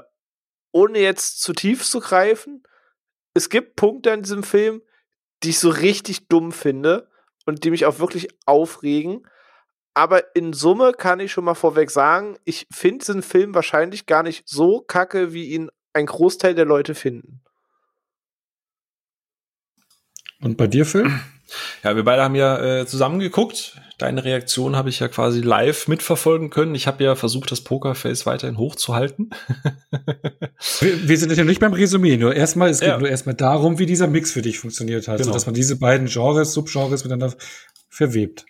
ohne 0.73 0.99
jetzt 0.99 1.41
zu 1.41 1.53
tief 1.53 1.85
zu 1.85 2.01
greifen, 2.01 2.63
es 3.35 3.49
gibt 3.49 3.77
Punkte 3.77 4.11
in 4.11 4.23
diesem 4.23 4.43
Film, 4.43 4.83
die 5.43 5.51
ich 5.51 5.59
so 5.59 5.71
richtig 5.71 6.29
dumm 6.29 6.53
finde 6.53 7.09
und 7.47 7.65
die 7.65 7.71
mich 7.71 7.87
auch 7.87 7.99
wirklich 7.99 8.29
aufregen. 8.47 9.27
Aber 9.95 10.37
in 10.37 10.53
Summe 10.53 10.93
kann 10.93 11.21
ich 11.21 11.33
schon 11.33 11.45
mal 11.45 11.55
vorweg 11.55 11.91
sagen, 11.91 12.37
ich 12.45 12.67
finde 12.71 13.05
diesen 13.05 13.23
Film 13.23 13.55
wahrscheinlich 13.55 14.07
gar 14.07 14.23
nicht 14.23 14.49
so 14.49 14.81
kacke, 14.81 15.33
wie 15.33 15.47
ihn 15.47 15.71
ein 15.93 16.07
Großteil 16.07 16.55
der 16.55 16.67
Leute 16.67 16.95
finden. 16.95 17.43
Und 20.41 20.57
bei 20.57 20.67
dir, 20.67 20.87
Phil? 20.87 21.11
Ja, 21.83 21.97
wir 21.97 22.05
beide 22.05 22.23
haben 22.23 22.35
ja 22.35 22.81
äh, 22.81 22.87
zusammen 22.87 23.21
geguckt. 23.21 23.81
Deine 23.99 24.25
Reaktion 24.25 24.77
habe 24.77 24.91
ich 24.91 25.01
ja 25.01 25.09
quasi 25.09 25.41
live 25.41 25.89
mitverfolgen 25.89 26.51
können. 26.51 26.75
Ich 26.75 26.87
habe 26.87 27.03
ja 27.03 27.17
versucht, 27.17 27.51
das 27.51 27.63
Pokerface 27.63 28.27
weiterhin 28.27 28.57
hochzuhalten. 28.57 29.31
wir, 30.81 31.09
wir, 31.09 31.19
sind 31.19 31.37
ja 31.37 31.45
nicht 31.45 31.61
beim 31.61 31.73
Resümee, 31.73 32.17
nur 32.17 32.35
erstmal, 32.35 32.71
es 32.71 32.81
geht 32.81 32.91
ja. 32.91 32.99
nur 32.99 33.09
erstmal 33.09 33.35
darum, 33.35 33.79
wie 33.79 33.87
dieser 33.87 34.07
Mix 34.07 34.31
für 34.31 34.43
dich 34.43 34.61
funktioniert 34.61 35.09
hat, 35.09 35.17
genau. 35.17 35.29
so 35.29 35.33
dass 35.33 35.47
man 35.47 35.55
diese 35.55 35.77
beiden 35.77 36.07
Genres, 36.07 36.53
Subgenres 36.53 37.03
miteinander 37.03 37.35
verwebt. 37.89 38.47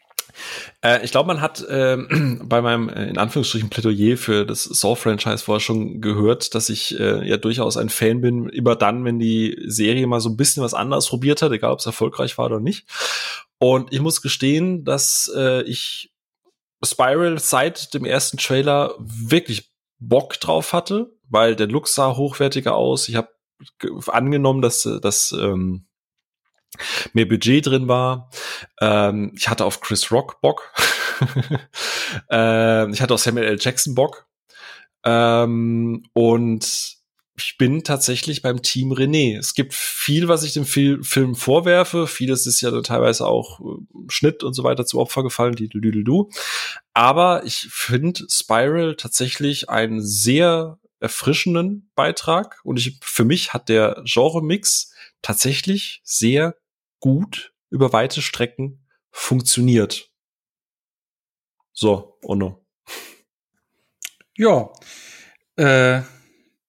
Äh, 0.82 1.04
ich 1.04 1.10
glaube, 1.10 1.26
man 1.26 1.40
hat 1.40 1.60
äh, 1.68 1.96
bei 2.42 2.60
meinem 2.62 2.88
äh, 2.88 3.08
in 3.08 3.18
Anführungsstrichen 3.18 3.70
Plädoyer 3.70 4.16
für 4.16 4.44
das 4.44 4.64
Saw-Franchise 4.64 5.44
vorher 5.44 5.60
schon 5.60 6.00
gehört, 6.00 6.54
dass 6.54 6.68
ich 6.68 6.98
äh, 6.98 7.26
ja 7.28 7.36
durchaus 7.36 7.76
ein 7.76 7.88
Fan 7.88 8.20
bin, 8.20 8.48
immer 8.48 8.76
dann, 8.76 9.04
wenn 9.04 9.18
die 9.18 9.58
Serie 9.66 10.06
mal 10.06 10.20
so 10.20 10.28
ein 10.28 10.36
bisschen 10.36 10.62
was 10.62 10.74
anderes 10.74 11.08
probiert 11.08 11.42
hat, 11.42 11.52
egal 11.52 11.72
ob 11.72 11.80
es 11.80 11.86
erfolgreich 11.86 12.38
war 12.38 12.46
oder 12.46 12.60
nicht. 12.60 12.86
Und 13.58 13.92
ich 13.92 14.00
muss 14.00 14.22
gestehen, 14.22 14.84
dass 14.84 15.30
äh, 15.36 15.62
ich 15.62 16.12
Spiral 16.84 17.38
seit 17.38 17.92
dem 17.94 18.04
ersten 18.04 18.36
Trailer 18.36 18.94
wirklich 18.98 19.72
Bock 19.98 20.38
drauf 20.38 20.72
hatte, 20.72 21.12
weil 21.28 21.56
der 21.56 21.66
Look 21.66 21.88
sah 21.88 22.16
hochwertiger 22.16 22.76
aus. 22.76 23.08
Ich 23.08 23.16
habe 23.16 23.30
angenommen, 24.06 24.62
dass, 24.62 24.88
dass 25.02 25.32
ähm, 25.32 25.87
mehr 27.12 27.26
Budget 27.26 27.66
drin 27.66 27.88
war. 27.88 28.30
Ähm, 28.80 29.32
ich 29.36 29.48
hatte 29.48 29.64
auf 29.64 29.80
Chris 29.80 30.10
Rock 30.10 30.40
Bock. 30.40 30.72
ähm, 32.30 32.92
ich 32.92 33.00
hatte 33.00 33.14
auf 33.14 33.20
Samuel 33.20 33.46
L. 33.46 33.58
Jackson 33.60 33.94
Bock. 33.94 34.26
Ähm, 35.04 36.04
und 36.12 36.98
ich 37.36 37.56
bin 37.56 37.84
tatsächlich 37.84 38.42
beim 38.42 38.62
Team 38.62 38.92
René. 38.92 39.38
Es 39.38 39.54
gibt 39.54 39.72
viel, 39.72 40.28
was 40.28 40.42
ich 40.42 40.54
dem 40.54 40.64
Fil 40.64 41.02
Film 41.04 41.36
vorwerfe. 41.36 42.06
Vieles 42.06 42.46
ist 42.46 42.60
ja 42.60 42.80
teilweise 42.82 43.26
auch 43.26 43.60
äh, 43.60 43.64
Schnitt 44.08 44.42
und 44.42 44.54
so 44.54 44.64
weiter 44.64 44.84
zu 44.84 44.98
Opfer 44.98 45.22
gefallen, 45.22 45.54
die 45.54 45.68
du, 45.68 45.80
du, 45.80 46.02
du. 46.02 46.30
Aber 46.94 47.44
ich 47.44 47.68
finde 47.70 48.24
Spiral 48.28 48.96
tatsächlich 48.96 49.70
einen 49.70 50.04
sehr 50.04 50.78
erfrischenden 51.00 51.90
Beitrag. 51.94 52.60
Und 52.64 52.78
ich, 52.78 52.98
für 53.02 53.24
mich 53.24 53.52
hat 53.52 53.68
der 53.68 54.02
Genre-Mix 54.04 54.92
tatsächlich 55.22 56.00
sehr 56.04 56.56
gut 57.00 57.52
über 57.70 57.92
weite 57.92 58.22
Strecken 58.22 58.86
funktioniert. 59.10 60.10
So, 61.72 62.18
Ono. 62.22 62.64
Ja. 64.36 64.70
Äh, 65.56 66.02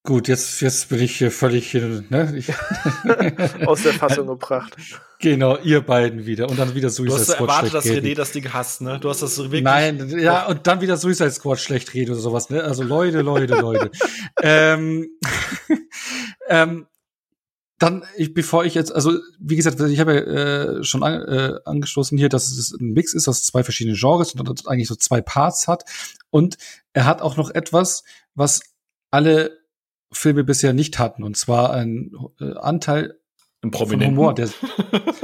gut, 0.04 0.28
jetzt, 0.28 0.62
jetzt 0.62 0.90
bin 0.90 1.00
ich 1.02 1.18
hier 1.18 1.32
völlig 1.32 1.74
ne, 1.74 2.34
ich 2.36 2.50
aus 3.68 3.84
der 3.84 3.94
Fassung 3.94 4.28
gebracht. 4.28 4.76
Genau, 5.22 5.58
ihr 5.58 5.82
beiden 5.82 6.26
wieder. 6.26 6.50
Und 6.50 6.58
dann 6.58 6.76
wieder 6.76 6.90
Suicide 6.90 7.26
Squad. 7.26 7.40
Du 7.40 7.48
hast 7.48 7.50
erwartet, 7.50 7.74
dass 7.74 7.86
René 7.86 8.16
das 8.16 8.32
Ding 8.32 8.54
hasst, 8.54 8.82
ne? 8.82 9.00
Du 9.00 9.10
hast 9.10 9.22
das 9.22 9.38
wirklich. 9.38 9.64
Nein, 9.64 10.18
ja, 10.20 10.48
und 10.48 10.66
dann 10.66 10.82
wieder 10.82 10.96
Suicide 10.98 11.32
Squad 11.32 11.60
schlecht 11.60 11.94
reden 11.94 12.12
oder 12.12 12.22
sowas, 12.22 12.50
ne? 12.50 12.64
Also 12.64 12.84
Leute, 12.84 13.22
Leute, 13.22 13.56
Leute. 13.56 13.92
ähm, 14.42 15.10
ähm, 16.50 16.88
dann, 17.80 18.04
ich, 18.18 18.34
bevor 18.34 18.66
ich 18.66 18.76
jetzt, 18.76 18.94
also 18.94 19.18
wie 19.40 19.56
gesagt, 19.56 19.80
ich 19.80 20.00
habe 20.00 20.14
ja 20.14 20.20
äh, 20.20 20.84
schon 20.84 21.02
an, 21.02 21.22
äh, 21.22 21.60
angestoßen 21.64 22.18
hier, 22.18 22.30
dass 22.30 22.52
es 22.52 22.74
ein 22.74 22.92
Mix 22.92 23.14
ist 23.14 23.28
aus 23.28 23.44
zwei 23.44 23.64
verschiedenen 23.64 23.98
Genres 23.98 24.34
und 24.34 24.68
eigentlich 24.68 24.90
so 24.90 24.96
zwei 24.96 25.22
Parts 25.22 25.68
hat. 25.68 25.86
Und 26.30 26.58
er 26.94 27.06
hat 27.06 27.22
auch 27.22 27.38
noch 27.38 27.50
etwas, 27.50 28.04
was 28.36 28.62
alle 29.12 29.58
Filme 30.12 30.44
bisher 30.44 30.74
nicht 30.74 31.00
hatten, 31.00 31.24
und 31.24 31.38
zwar 31.38 31.72
ein 31.74 32.12
äh, 32.40 32.54
Anteil 32.56 33.19
ein 33.62 33.72
Prominenten. 33.72 34.18
Humor, 34.18 34.34
der, 34.34 34.50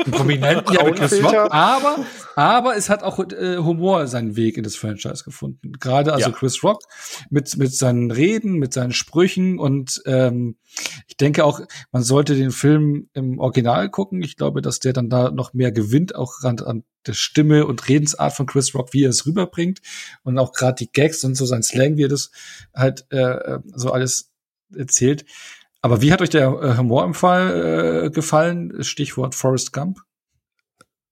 ein 0.06 0.12
Prominenten, 0.12 0.74
ja, 0.74 0.84
mit 0.86 0.96
Chris 0.98 1.24
Rock, 1.24 1.34
aber, 1.52 2.06
aber 2.36 2.76
es 2.76 2.90
hat 2.90 3.02
auch 3.02 3.18
äh, 3.20 3.58
Humor 3.58 4.08
seinen 4.08 4.36
Weg 4.36 4.58
in 4.58 4.64
das 4.64 4.76
Franchise 4.76 5.24
gefunden. 5.24 5.72
Gerade 5.80 6.12
also 6.12 6.30
ja. 6.30 6.36
Chris 6.36 6.62
Rock 6.62 6.82
mit, 7.30 7.56
mit 7.56 7.74
seinen 7.74 8.12
Reden, 8.12 8.56
mit 8.56 8.74
seinen 8.74 8.92
Sprüchen 8.92 9.58
und 9.58 10.02
ähm, 10.06 10.58
ich 11.08 11.16
denke 11.16 11.46
auch, 11.46 11.62
man 11.94 12.04
sollte 12.04 12.36
den 12.36 12.52
Film 12.52 13.08
im 13.14 13.40
Original 13.40 13.90
gucken. 13.90 14.22
Ich 14.22 14.36
glaube, 14.36 14.62
dass 14.62 14.80
der 14.80 14.92
dann 14.92 15.10
da 15.10 15.32
noch 15.32 15.54
mehr 15.54 15.72
gewinnt, 15.72 16.16
auch 16.16 16.42
an, 16.44 16.60
an 16.60 16.84
der 17.08 17.14
Stimme 17.14 17.66
und 17.66 17.88
Redensart 17.88 18.34
von 18.34 18.48
Chris 18.48 18.76
Rock, 18.76 18.92
wie 18.92 19.06
er 19.06 19.12
es 19.12 19.26
rüberbringt 19.26 19.80
und 20.24 20.38
auch 20.38 20.52
gerade 20.52 20.76
die 20.76 20.92
Gags 20.92 21.24
und 21.24 21.36
so 21.36 21.46
sein 21.46 21.64
Slang, 21.64 21.96
wie 21.96 22.04
er 22.04 22.10
das 22.10 22.32
halt 22.76 23.06
äh, 23.12 23.18
äh 23.18 23.60
so 23.74 23.92
alles 23.92 24.34
erzählt. 24.76 25.24
Aber 25.86 26.02
wie 26.02 26.12
hat 26.12 26.20
euch 26.20 26.32
der 26.32 26.48
äh, 26.48 26.78
Humor 26.78 27.04
im 27.04 27.14
Fall 27.14 28.06
äh, 28.06 28.10
gefallen? 28.10 28.82
Stichwort 28.84 29.36
Forrest 29.36 29.72
Gump. 29.72 30.00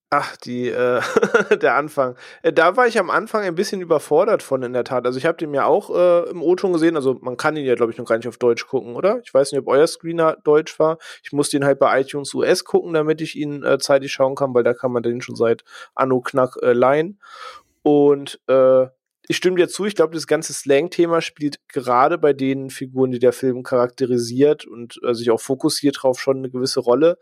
Ach, 0.10 0.36
die, 0.38 0.68
äh, 0.68 1.00
der 1.62 1.76
Anfang. 1.76 2.16
Äh, 2.42 2.54
da 2.54 2.76
war 2.76 2.88
ich 2.88 2.98
am 2.98 3.12
Anfang 3.12 3.44
ein 3.44 3.54
bisschen 3.54 3.82
überfordert 3.82 4.42
von, 4.42 4.64
in 4.64 4.74
der 4.74 4.84
Tat. 4.84 5.06
Also 5.06 5.20
ich 5.20 5.28
habe 5.28 5.38
den 5.38 5.54
ja 5.54 5.66
auch 5.66 5.96
äh, 5.96 6.28
im 6.28 6.42
O-Ton 6.42 6.74
gesehen. 6.74 6.96
Also 6.96 7.20
man 7.22 7.38
kann 7.38 7.56
ihn 7.56 7.66
ja, 7.66 7.76
glaube 7.76 7.92
ich, 7.92 8.00
noch 8.00 8.08
gar 8.08 8.18
nicht 8.18 8.28
auf 8.28 8.40
Deutsch 8.40 8.66
gucken, 8.66 8.96
oder? 8.96 9.22
Ich 9.24 9.32
weiß 9.32 9.52
nicht, 9.52 9.62
ob 9.62 9.68
euer 9.68 9.86
Screener 9.86 10.38
Deutsch 10.44 10.80
war. 10.80 10.98
Ich 11.24 11.32
musste 11.34 11.56
ihn 11.56 11.66
halt 11.66 11.78
bei 11.78 12.02
iTunes 12.02 12.34
US 12.34 12.64
gucken, 12.64 12.94
damit 12.94 13.22
ich 13.22 13.36
ihn 13.36 13.64
äh, 13.64 13.78
zeitig 13.78 14.12
schauen 14.12 14.34
kann, 14.34 14.56
weil 14.56 14.64
da 14.64 14.74
kann 14.74 14.92
man 14.92 15.04
den 15.04 15.22
schon 15.22 15.36
seit 15.36 15.64
Anno 15.94 16.20
Knack 16.20 16.56
äh, 16.64 16.74
leihen. 16.74 17.20
Und 17.84 18.40
äh, 18.48 18.88
ich 19.28 19.38
stimme 19.38 19.56
dir 19.58 19.68
zu, 19.68 19.86
ich 19.86 19.96
glaube, 19.96 20.14
das 20.14 20.28
ganze 20.28 20.54
Slang-Thema 20.54 21.22
spielt 21.22 21.58
gerade 21.70 22.18
bei 22.18 22.34
den 22.34 22.70
Figuren, 22.70 23.12
die 23.12 23.20
der 23.20 23.34
Film 23.34 23.64
charakterisiert 23.64 24.66
und 24.66 25.00
äh, 25.04 25.14
sich 25.14 25.32
auch 25.32 25.40
fokussiert 25.40 26.00
drauf, 26.02 26.20
schon 26.20 26.38
eine 26.38 26.50
gewisse 26.50 26.82
Rolle. 26.82 27.18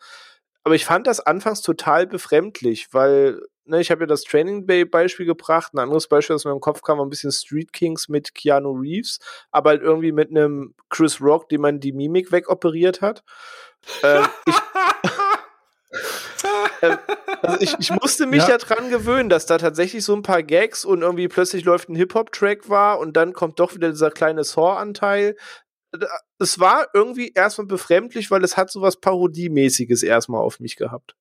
Aber 0.63 0.75
ich 0.75 0.85
fand 0.85 1.07
das 1.07 1.19
anfangs 1.19 1.61
total 1.61 2.07
befremdlich, 2.07 2.87
weil 2.91 3.41
ne, 3.65 3.81
ich 3.81 3.91
habe 3.91 4.01
ja 4.01 4.07
das 4.07 4.23
Training 4.23 4.65
Bay 4.65 4.85
Beispiel 4.85 5.25
gebracht. 5.25 5.73
Ein 5.73 5.79
anderes 5.79 6.07
Beispiel, 6.07 6.35
das 6.35 6.45
mir 6.45 6.51
im 6.51 6.59
Kopf 6.59 6.81
kam, 6.81 6.97
war 6.97 7.05
ein 7.05 7.09
bisschen 7.09 7.31
Street 7.31 7.73
Kings 7.73 8.09
mit 8.09 8.35
Keanu 8.35 8.71
Reeves, 8.71 9.19
aber 9.51 9.71
halt 9.71 9.81
irgendwie 9.81 10.11
mit 10.11 10.29
einem 10.29 10.75
Chris 10.89 11.21
Rock, 11.21 11.49
dem 11.49 11.61
man 11.61 11.79
die 11.79 11.93
Mimik 11.93 12.31
wegoperiert 12.31 13.01
hat. 13.01 13.23
ähm, 14.03 14.25
ich, 14.45 14.55
also 17.41 17.57
ich, 17.59 17.75
ich, 17.79 17.91
musste 17.91 18.25
mich 18.25 18.47
ja. 18.47 18.57
dran 18.57 18.89
gewöhnen, 18.89 19.29
dass 19.29 19.45
da 19.45 19.57
tatsächlich 19.57 20.03
so 20.03 20.15
ein 20.15 20.23
paar 20.23 20.43
Gags 20.43 20.85
und 20.85 21.01
irgendwie 21.01 21.27
plötzlich 21.27 21.63
läuft 21.63 21.89
ein 21.89 21.95
Hip-Hop-Track 21.95 22.69
war 22.69 22.99
und 22.99 23.17
dann 23.17 23.33
kommt 23.33 23.59
doch 23.59 23.75
wieder 23.75 23.89
dieser 23.89 24.11
kleine 24.11 24.43
Saw-Anteil. 24.43 25.35
Es 26.39 26.59
war 26.59 26.87
irgendwie 26.93 27.31
erstmal 27.33 27.67
befremdlich, 27.67 28.31
weil 28.31 28.43
es 28.43 28.57
hat 28.57 28.71
so 28.71 28.81
was 28.81 28.99
Parodiemäßiges 28.99 30.03
erstmal 30.03 30.41
auf 30.41 30.59
mich 30.59 30.75
gehabt. 30.75 31.15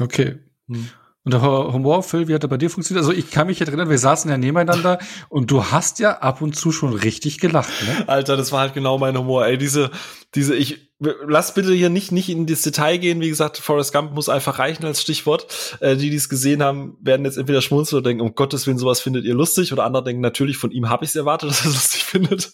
Okay. 0.00 0.38
Hm. 0.68 0.88
Und 1.24 1.34
der 1.34 1.42
Humor, 1.42 2.02
Phil, 2.02 2.28
wie 2.28 2.34
hat 2.34 2.44
er 2.44 2.48
bei 2.48 2.56
dir 2.56 2.70
funktioniert? 2.70 3.04
Also 3.04 3.16
ich 3.16 3.30
kann 3.30 3.46
mich 3.46 3.60
erinnern, 3.60 3.90
wir 3.90 3.98
saßen 3.98 4.30
ja 4.30 4.38
nebeneinander 4.38 4.98
und 5.28 5.50
du 5.50 5.64
hast 5.64 5.98
ja 5.98 6.18
ab 6.18 6.40
und 6.40 6.56
zu 6.56 6.72
schon 6.72 6.94
richtig 6.94 7.38
gelacht, 7.38 7.72
ne? 7.86 8.08
Alter, 8.08 8.38
das 8.38 8.52
war 8.52 8.60
halt 8.60 8.74
genau 8.74 8.96
mein 8.96 9.18
Humor. 9.18 9.44
Ey, 9.44 9.58
diese, 9.58 9.90
diese, 10.34 10.56
ich, 10.56 10.90
lass 11.00 11.54
bitte 11.54 11.72
hier 11.72 11.88
nicht, 11.88 12.12
nicht 12.12 12.28
in 12.28 12.46
das 12.46 12.62
Detail 12.62 12.98
gehen. 12.98 13.20
Wie 13.20 13.28
gesagt, 13.28 13.58
Forrest 13.58 13.92
Gump 13.92 14.12
muss 14.12 14.28
einfach 14.28 14.58
reichen 14.58 14.84
als 14.84 15.00
Stichwort. 15.00 15.46
Äh, 15.80 15.96
die, 15.96 16.10
die 16.10 16.16
es 16.16 16.28
gesehen 16.28 16.62
haben, 16.62 16.96
werden 17.00 17.24
jetzt 17.24 17.38
entweder 17.38 17.62
schmunzeln 17.62 18.00
oder 18.00 18.10
denken, 18.10 18.22
um 18.22 18.34
Gottes 18.34 18.66
Willen, 18.66 18.78
sowas 18.78 19.00
findet 19.00 19.24
ihr 19.24 19.34
lustig. 19.34 19.72
Oder 19.72 19.84
andere 19.84 20.04
denken, 20.04 20.20
natürlich, 20.20 20.58
von 20.58 20.70
ihm 20.70 20.88
habe 20.88 21.04
ich 21.04 21.10
es 21.10 21.16
erwartet, 21.16 21.50
dass 21.50 21.64
er 21.64 21.70
es 21.70 21.74
lustig 21.74 22.04
findet. 22.04 22.52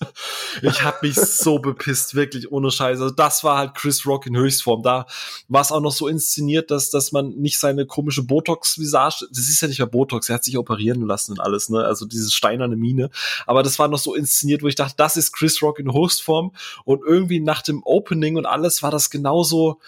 Ich 0.62 0.83
habe 0.83 0.99
mich 1.03 1.16
so 1.16 1.59
bepisst, 1.59 2.15
wirklich 2.15 2.51
ohne 2.51 2.70
Scheiße. 2.70 3.03
Also 3.03 3.15
das 3.15 3.45
war 3.45 3.59
halt 3.59 3.74
Chris 3.74 4.07
Rock 4.07 4.27
in 4.27 4.37
Höchstform. 4.37 4.83
Da 4.83 5.07
war 5.49 5.62
es 5.62 5.73
auch 5.73 5.81
noch 5.81 5.93
so 5.93 6.09
inszeniert, 6.09 6.70
dass, 6.70 6.91
dass 6.91 7.12
man 7.12 7.31
nicht 7.37 7.59
seine 7.59 7.87
komische 7.87 8.23
Botox-Visage, 8.23 9.27
das 9.31 9.49
ist 9.49 9.61
ja 9.61 9.69
nicht 9.69 9.78
mehr 9.78 9.87
Botox, 9.87 10.28
er 10.28 10.37
hat 10.37 10.45
sich 10.45 10.59
operieren 10.59 11.07
lassen 11.07 11.33
und 11.33 11.41
alles, 11.41 11.69
ne? 11.69 11.85
Also 11.85 12.07
diese 12.07 12.31
steinerne 12.31 12.77
Mine. 12.77 13.11
Aber 13.47 13.62
das 13.62 13.78
war 13.78 13.89
noch 13.89 13.99
so 13.99 14.15
inszeniert, 14.15 14.62
wo 14.62 14.69
ich 14.69 14.74
dachte, 14.74 14.95
das 14.97 15.16
ist 15.16 15.33
Chris 15.33 15.62
Rock 15.62 15.78
in 15.78 15.93
Höchstform. 15.93 16.53
Und 16.85 17.03
irgendwie 17.07 17.41
nach 17.41 17.62
dem 17.62 17.83
Opening 17.85 18.37
und 18.37 18.47
alles 18.47 18.83
war 18.83 18.91
das 18.91 19.11
genauso, 19.11 19.81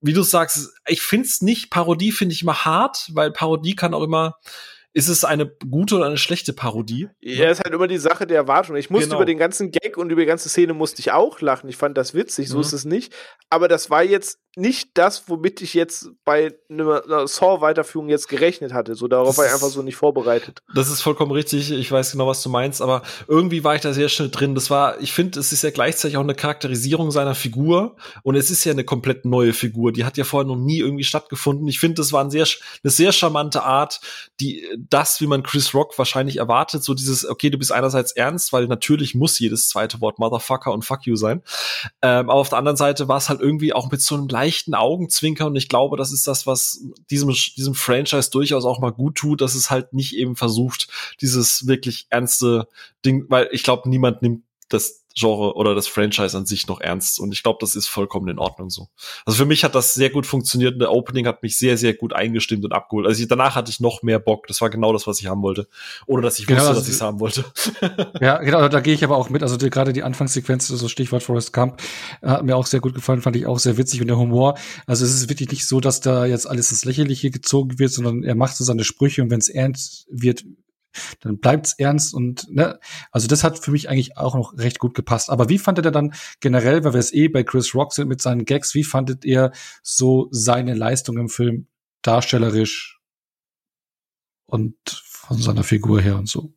wie 0.00 0.12
du 0.12 0.22
sagst, 0.22 0.70
ich 0.86 1.02
find's 1.02 1.42
nicht, 1.42 1.70
Parodie 1.70 2.12
finde 2.12 2.34
ich 2.34 2.42
immer 2.42 2.64
hart, 2.64 3.10
weil 3.12 3.32
Parodie 3.32 3.74
kann 3.74 3.94
auch 3.94 4.02
immer, 4.02 4.36
ist 4.92 5.08
es 5.08 5.24
eine 5.24 5.46
gute 5.46 5.96
oder 5.96 6.06
eine 6.06 6.16
schlechte 6.16 6.52
Parodie? 6.52 7.08
Ja, 7.20 7.50
ist 7.50 7.62
halt 7.62 7.74
immer 7.74 7.88
die 7.88 7.98
Sache 7.98 8.26
der 8.26 8.38
Erwartung. 8.38 8.76
Ich 8.76 8.90
musste 8.90 9.08
genau. 9.08 9.18
über 9.18 9.26
den 9.26 9.38
ganzen 9.38 9.70
Gag 9.70 9.96
und 9.96 10.10
über 10.10 10.22
die 10.22 10.26
ganze 10.26 10.48
Szene 10.48 10.74
musste 10.74 11.00
ich 11.00 11.12
auch 11.12 11.40
lachen. 11.40 11.68
Ich 11.68 11.76
fand 11.76 11.96
das 11.98 12.14
witzig, 12.14 12.48
so 12.48 12.56
mhm. 12.56 12.62
ist 12.62 12.72
es 12.72 12.84
nicht. 12.84 13.14
Aber 13.50 13.68
das 13.68 13.90
war 13.90 14.02
jetzt 14.02 14.40
nicht 14.56 14.90
das, 14.94 15.28
womit 15.28 15.62
ich 15.62 15.74
jetzt 15.74 16.10
bei 16.24 16.52
einer 16.68 17.28
Saw-Weiterführung 17.28 18.08
jetzt 18.08 18.28
gerechnet 18.28 18.72
hatte. 18.72 18.96
So 18.96 19.06
darauf 19.06 19.28
das 19.28 19.38
war 19.38 19.46
ich 19.46 19.52
einfach 19.52 19.68
so 19.68 19.82
nicht 19.82 19.94
vorbereitet. 19.94 20.62
Das 20.74 20.90
ist 20.90 21.00
vollkommen 21.00 21.30
richtig. 21.30 21.70
Ich 21.70 21.92
weiß 21.92 22.12
genau, 22.12 22.26
was 22.26 22.42
du 22.42 22.48
meinst, 22.48 22.82
aber 22.82 23.02
irgendwie 23.28 23.62
war 23.62 23.76
ich 23.76 23.82
da 23.82 23.92
sehr 23.92 24.08
schnell 24.08 24.30
drin. 24.30 24.54
Das 24.56 24.68
war, 24.68 25.00
ich 25.00 25.12
finde, 25.12 25.38
es 25.38 25.52
ist 25.52 25.62
ja 25.62 25.70
gleichzeitig 25.70 26.16
auch 26.16 26.22
eine 26.22 26.34
Charakterisierung 26.34 27.12
seiner 27.12 27.36
Figur 27.36 27.96
und 28.24 28.34
es 28.34 28.50
ist 28.50 28.64
ja 28.64 28.72
eine 28.72 28.84
komplett 28.84 29.24
neue 29.24 29.52
Figur. 29.52 29.92
Die 29.92 30.04
hat 30.04 30.16
ja 30.16 30.24
vorher 30.24 30.48
noch 30.48 30.56
nie 30.56 30.80
irgendwie 30.80 31.04
stattgefunden. 31.04 31.68
Ich 31.68 31.78
finde, 31.78 31.96
das 31.96 32.12
war 32.12 32.24
ein 32.24 32.30
sehr, 32.30 32.46
eine 32.82 32.90
sehr 32.90 33.12
charmante 33.12 33.62
Art, 33.62 34.00
die 34.40 34.66
das, 34.90 35.20
wie 35.20 35.26
man 35.26 35.42
Chris 35.42 35.74
Rock 35.74 35.98
wahrscheinlich 35.98 36.36
erwartet, 36.36 36.84
so 36.84 36.94
dieses, 36.94 37.28
okay, 37.28 37.50
du 37.50 37.58
bist 37.58 37.72
einerseits 37.72 38.12
ernst, 38.12 38.52
weil 38.52 38.66
natürlich 38.66 39.14
muss 39.14 39.38
jedes 39.38 39.68
zweite 39.68 40.00
Wort 40.00 40.18
Motherfucker 40.18 40.72
und 40.72 40.84
Fuck 40.84 41.06
you 41.06 41.16
sein. 41.16 41.42
Ähm, 42.02 42.30
aber 42.30 42.34
auf 42.34 42.48
der 42.48 42.58
anderen 42.58 42.76
Seite 42.76 43.08
war 43.08 43.16
es 43.16 43.28
halt 43.28 43.40
irgendwie 43.40 43.72
auch 43.72 43.90
mit 43.90 44.00
so 44.00 44.14
einem 44.14 44.28
leichten 44.28 44.74
Augenzwinkern 44.74 45.48
und 45.48 45.56
ich 45.56 45.68
glaube, 45.68 45.96
das 45.96 46.12
ist 46.12 46.26
das, 46.26 46.46
was 46.46 46.82
diesem, 47.10 47.34
diesem 47.56 47.74
Franchise 47.74 48.30
durchaus 48.30 48.64
auch 48.64 48.80
mal 48.80 48.92
gut 48.92 49.16
tut, 49.16 49.40
dass 49.40 49.54
es 49.54 49.70
halt 49.70 49.92
nicht 49.92 50.14
eben 50.14 50.36
versucht, 50.36 50.88
dieses 51.20 51.66
wirklich 51.66 52.06
ernste 52.10 52.68
Ding, 53.04 53.26
weil 53.28 53.48
ich 53.52 53.62
glaube, 53.62 53.88
niemand 53.88 54.22
nimmt 54.22 54.44
das 54.68 54.97
Genre 55.14 55.54
oder 55.56 55.74
das 55.74 55.88
Franchise 55.88 56.36
an 56.36 56.46
sich 56.46 56.66
noch 56.66 56.80
ernst. 56.80 57.18
Und 57.18 57.32
ich 57.32 57.42
glaube, 57.42 57.58
das 57.60 57.74
ist 57.74 57.88
vollkommen 57.88 58.28
in 58.28 58.38
Ordnung 58.38 58.70
so. 58.70 58.88
Also 59.26 59.38
für 59.38 59.46
mich 59.46 59.64
hat 59.64 59.74
das 59.74 59.94
sehr 59.94 60.10
gut 60.10 60.26
funktioniert. 60.26 60.74
Und 60.74 60.80
der 60.80 60.92
Opening 60.92 61.26
hat 61.26 61.42
mich 61.42 61.58
sehr, 61.58 61.76
sehr 61.76 61.94
gut 61.94 62.12
eingestimmt 62.12 62.64
und 62.64 62.72
abgeholt. 62.72 63.06
Also 63.06 63.22
ich, 63.22 63.28
danach 63.28 63.54
hatte 63.54 63.70
ich 63.70 63.80
noch 63.80 64.02
mehr 64.02 64.18
Bock. 64.18 64.46
Das 64.46 64.60
war 64.60 64.70
genau 64.70 64.92
das, 64.92 65.06
was 65.06 65.20
ich 65.20 65.26
haben 65.26 65.42
wollte. 65.42 65.68
Ohne 66.06 66.22
dass 66.22 66.38
ich 66.38 66.46
genau, 66.46 66.60
wusste, 66.60 66.68
also, 66.70 66.80
dass 66.80 66.88
ich 66.88 66.94
es 66.94 67.00
haben 67.00 67.20
wollte. 67.20 67.44
ja, 68.20 68.38
genau, 68.38 68.68
da 68.68 68.80
gehe 68.80 68.94
ich 68.94 69.02
aber 69.02 69.16
auch 69.16 69.30
mit. 69.30 69.42
Also 69.42 69.56
die, 69.56 69.70
gerade 69.70 69.92
die 69.92 70.02
Anfangssequenz, 70.02 70.68
so 70.68 70.88
Stichwort 70.88 71.22
Forest 71.22 71.52
Camp, 71.52 71.80
hat 72.22 72.44
mir 72.44 72.56
auch 72.56 72.66
sehr 72.66 72.80
gut 72.80 72.94
gefallen, 72.94 73.20
fand 73.20 73.36
ich 73.36 73.46
auch 73.46 73.58
sehr 73.58 73.76
witzig. 73.76 74.00
Und 74.00 74.08
der 74.08 74.18
Humor, 74.18 74.56
also 74.86 75.04
es 75.04 75.14
ist 75.14 75.28
wirklich 75.28 75.50
nicht 75.50 75.66
so, 75.66 75.80
dass 75.80 76.00
da 76.00 76.26
jetzt 76.26 76.48
alles 76.48 76.70
ins 76.70 76.84
Lächerliche 76.84 77.30
gezogen 77.30 77.78
wird, 77.78 77.90
sondern 77.90 78.22
er 78.22 78.34
macht 78.34 78.56
so 78.56 78.64
seine 78.64 78.84
Sprüche 78.84 79.22
und 79.22 79.30
wenn 79.30 79.40
es 79.40 79.48
ernst 79.48 80.06
wird, 80.10 80.44
dann 81.20 81.38
bleibt's 81.38 81.74
ernst 81.78 82.14
und 82.14 82.50
ne, 82.50 82.78
also 83.12 83.28
das 83.28 83.44
hat 83.44 83.58
für 83.58 83.70
mich 83.70 83.88
eigentlich 83.88 84.16
auch 84.16 84.34
noch 84.34 84.56
recht 84.56 84.78
gut 84.78 84.94
gepasst. 84.94 85.30
Aber 85.30 85.48
wie 85.48 85.58
fandet 85.58 85.86
ihr 85.86 85.90
dann 85.90 86.14
generell, 86.40 86.84
weil 86.84 86.92
wir 86.92 87.00
es 87.00 87.12
eh 87.12 87.28
bei 87.28 87.42
Chris 87.42 87.74
Rock 87.74 87.92
sind 87.92 88.08
mit 88.08 88.22
seinen 88.22 88.44
Gags, 88.44 88.74
wie 88.74 88.84
fandet 88.84 89.24
ihr 89.24 89.52
so 89.82 90.28
seine 90.30 90.74
Leistung 90.74 91.18
im 91.18 91.28
Film 91.28 91.66
darstellerisch 92.02 93.00
und 94.46 94.76
von 94.86 95.38
seiner 95.38 95.64
Figur 95.64 96.00
her 96.00 96.16
und 96.16 96.28
so? 96.28 96.52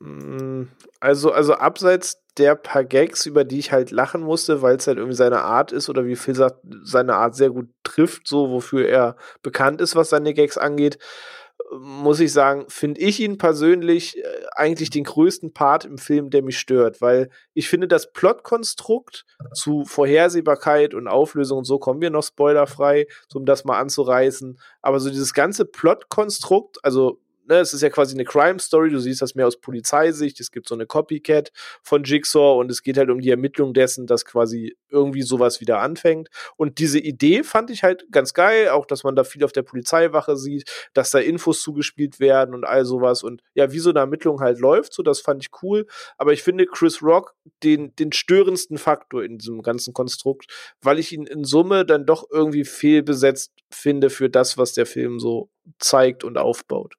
Mm, 0.00 0.64
also, 1.00 1.32
also 1.32 1.54
abseits 1.54 2.22
der 2.38 2.56
paar 2.56 2.84
Gags, 2.84 3.26
über 3.26 3.44
die 3.44 3.58
ich 3.58 3.72
halt 3.72 3.90
lachen 3.90 4.22
musste, 4.22 4.62
weil 4.62 4.76
es 4.76 4.86
halt 4.86 4.98
irgendwie 4.98 5.16
seine 5.16 5.42
Art 5.42 5.70
ist 5.70 5.88
oder 5.88 6.06
wie 6.06 6.16
Phil 6.16 6.34
sagt, 6.34 6.60
seine 6.82 7.14
Art 7.14 7.36
sehr 7.36 7.50
gut 7.50 7.68
trifft, 7.82 8.26
so 8.26 8.50
wofür 8.50 8.88
er 8.88 9.16
bekannt 9.42 9.80
ist, 9.80 9.94
was 9.94 10.10
seine 10.10 10.32
Gags 10.32 10.56
angeht, 10.56 10.98
muss 11.70 12.20
ich 12.20 12.32
sagen, 12.32 12.66
finde 12.68 13.00
ich 13.00 13.20
ihn 13.20 13.38
persönlich 13.38 14.18
äh, 14.18 14.22
eigentlich 14.52 14.90
den 14.90 15.04
größten 15.04 15.52
Part 15.52 15.84
im 15.84 15.98
Film, 15.98 16.30
der 16.30 16.42
mich 16.42 16.58
stört, 16.58 17.00
weil 17.00 17.30
ich 17.54 17.68
finde, 17.68 17.88
das 17.88 18.12
Plotkonstrukt 18.12 19.24
zu 19.54 19.84
Vorhersehbarkeit 19.84 20.94
und 20.94 21.08
Auflösung 21.08 21.58
und 21.58 21.64
so 21.64 21.78
kommen 21.78 22.00
wir 22.00 22.10
noch 22.10 22.24
spoilerfrei, 22.24 23.06
so 23.28 23.38
um 23.38 23.46
das 23.46 23.64
mal 23.64 23.78
anzureißen. 23.78 24.58
Aber 24.82 25.00
so 25.00 25.08
dieses 25.08 25.32
ganze 25.34 25.64
Plotkonstrukt, 25.64 26.84
also 26.84 27.18
ne, 27.48 27.56
es 27.56 27.72
ist 27.72 27.82
ja 27.82 27.90
quasi 27.90 28.14
eine 28.14 28.24
Crime 28.24 28.58
Story, 28.58 28.90
du 28.90 28.98
siehst 28.98 29.22
das 29.22 29.34
mehr 29.34 29.46
aus 29.46 29.60
Polizeisicht, 29.60 30.40
es 30.40 30.50
gibt 30.50 30.68
so 30.68 30.74
eine 30.74 30.86
Copycat 30.86 31.52
von 31.82 32.04
Jigsaw 32.04 32.58
und 32.58 32.70
es 32.70 32.82
geht 32.82 32.98
halt 32.98 33.10
um 33.10 33.20
die 33.20 33.30
Ermittlung 33.30 33.74
dessen, 33.74 34.06
dass 34.06 34.24
quasi 34.24 34.76
irgendwie 34.90 35.22
sowas 35.22 35.60
wieder 35.60 35.80
anfängt. 35.80 36.28
Und 36.56 36.78
diese 36.78 36.98
Idee 36.98 37.42
fand 37.42 37.70
ich 37.70 37.82
halt 37.82 38.06
ganz 38.10 38.34
geil, 38.34 38.68
auch 38.68 38.86
dass 38.86 39.04
man 39.04 39.16
da 39.16 39.24
viel 39.24 39.44
auf 39.44 39.52
der 39.52 39.62
Polizeiwache 39.62 40.36
sieht, 40.36 40.70
dass 40.94 41.10
da 41.10 41.18
Infos 41.18 41.62
zugespielt 41.62 42.20
werden 42.20 42.54
und 42.54 42.64
all 42.64 42.84
sowas 42.84 43.22
und 43.22 43.42
ja, 43.54 43.72
wie 43.72 43.78
so 43.78 43.90
eine 43.90 44.00
Ermittlung 44.00 44.40
halt 44.40 44.58
läuft, 44.58 44.92
so 44.92 45.02
das 45.02 45.20
fand 45.20 45.42
ich 45.42 45.50
cool. 45.62 45.86
Aber 46.18 46.32
ich 46.32 46.42
finde 46.42 46.66
Chris 46.66 47.02
Rock 47.02 47.34
den, 47.62 47.94
den 47.96 48.12
störendsten 48.12 48.78
Faktor 48.78 49.24
in 49.24 49.38
diesem 49.38 49.62
ganzen 49.62 49.94
Konstrukt, 49.94 50.46
weil 50.80 50.98
ich 50.98 51.12
ihn 51.12 51.26
in 51.26 51.44
Summe 51.44 51.84
dann 51.84 52.06
doch 52.06 52.26
irgendwie 52.30 52.64
fehlbesetzt 52.64 53.52
finde 53.70 54.10
für 54.10 54.28
das, 54.28 54.58
was 54.58 54.72
der 54.72 54.86
Film 54.86 55.18
so 55.18 55.50
zeigt 55.78 56.24
und 56.24 56.38
aufbaut. 56.38 56.94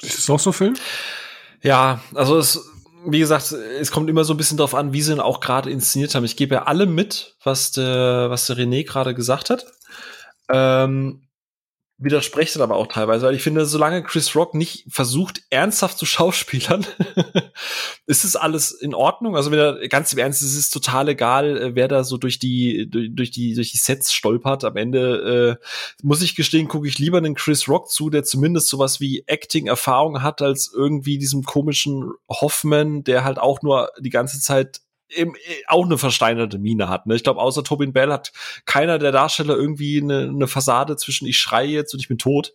Ist 0.00 0.18
das 0.18 0.30
auch 0.30 0.40
so, 0.40 0.52
Phil? 0.52 0.74
Ja, 1.62 2.00
also 2.14 2.38
es, 2.38 2.68
wie 3.06 3.18
gesagt, 3.18 3.52
es 3.52 3.90
kommt 3.90 4.08
immer 4.08 4.24
so 4.24 4.34
ein 4.34 4.36
bisschen 4.36 4.56
darauf 4.56 4.74
an, 4.74 4.92
wie 4.92 5.02
sie 5.02 5.12
ihn 5.12 5.20
auch 5.20 5.40
gerade 5.40 5.70
inszeniert 5.70 6.14
haben. 6.14 6.24
Ich 6.24 6.36
gebe 6.36 6.54
ja 6.54 6.62
alle 6.64 6.86
mit, 6.86 7.36
was 7.44 7.72
der, 7.72 8.30
was 8.30 8.46
der 8.46 8.56
René 8.56 8.84
gerade 8.86 9.14
gesagt 9.14 9.50
hat. 9.50 9.66
Ähm, 10.50 11.22
widerspreche 11.98 12.58
dann 12.58 12.70
aber 12.70 12.76
auch 12.78 12.88
teilweise, 12.88 13.26
weil 13.26 13.34
ich 13.34 13.42
finde, 13.42 13.64
solange 13.64 14.02
Chris 14.02 14.34
Rock 14.34 14.54
nicht 14.54 14.86
versucht, 14.88 15.42
ernsthaft 15.50 15.98
zu 15.98 16.06
schauspielern, 16.06 16.84
ist 18.06 18.24
es 18.24 18.34
alles 18.34 18.72
in 18.72 18.94
Ordnung. 18.94 19.36
Also 19.36 19.50
wenn 19.50 19.58
er 19.58 19.88
ganz 19.88 20.12
im 20.12 20.18
Ernst, 20.18 20.42
es 20.42 20.56
ist 20.56 20.70
total 20.70 21.08
egal, 21.08 21.56
äh, 21.56 21.74
wer 21.74 21.88
da 21.88 22.04
so 22.04 22.16
durch 22.16 22.38
die, 22.38 22.88
durch, 22.90 23.30
die, 23.30 23.54
durch 23.54 23.72
die 23.72 23.78
Sets 23.78 24.12
stolpert. 24.12 24.64
Am 24.64 24.76
Ende 24.76 25.58
äh, 25.60 25.64
muss 26.02 26.22
ich 26.22 26.34
gestehen, 26.34 26.68
gucke 26.68 26.88
ich 26.88 26.98
lieber 26.98 27.18
einen 27.18 27.34
Chris 27.34 27.68
Rock 27.68 27.88
zu, 27.88 28.10
der 28.10 28.24
zumindest 28.24 28.68
sowas 28.68 29.00
wie 29.00 29.24
Acting-Erfahrung 29.26 30.22
hat, 30.22 30.42
als 30.42 30.72
irgendwie 30.74 31.18
diesem 31.18 31.44
komischen 31.44 32.10
Hoffman, 32.28 33.04
der 33.04 33.24
halt 33.24 33.38
auch 33.38 33.62
nur 33.62 33.90
die 34.00 34.10
ganze 34.10 34.40
Zeit 34.40 34.80
eben 35.14 35.34
äh, 35.34 35.62
auch 35.66 35.84
eine 35.84 35.98
versteinerte 35.98 36.58
Mine 36.58 36.88
hat. 36.88 37.06
Ne? 37.06 37.14
Ich 37.14 37.24
glaube, 37.24 37.40
außer 37.40 37.64
Tobin 37.64 37.92
Bell 37.92 38.12
hat 38.12 38.32
keiner 38.66 38.98
der 38.98 39.12
Darsteller 39.12 39.56
irgendwie 39.56 40.00
eine, 40.00 40.28
eine 40.28 40.46
Fassade 40.46 40.96
zwischen 40.96 41.26
ich 41.26 41.38
schreie 41.38 41.68
jetzt 41.68 41.94
und 41.94 42.00
ich 42.00 42.08
bin 42.08 42.18
tot. 42.18 42.52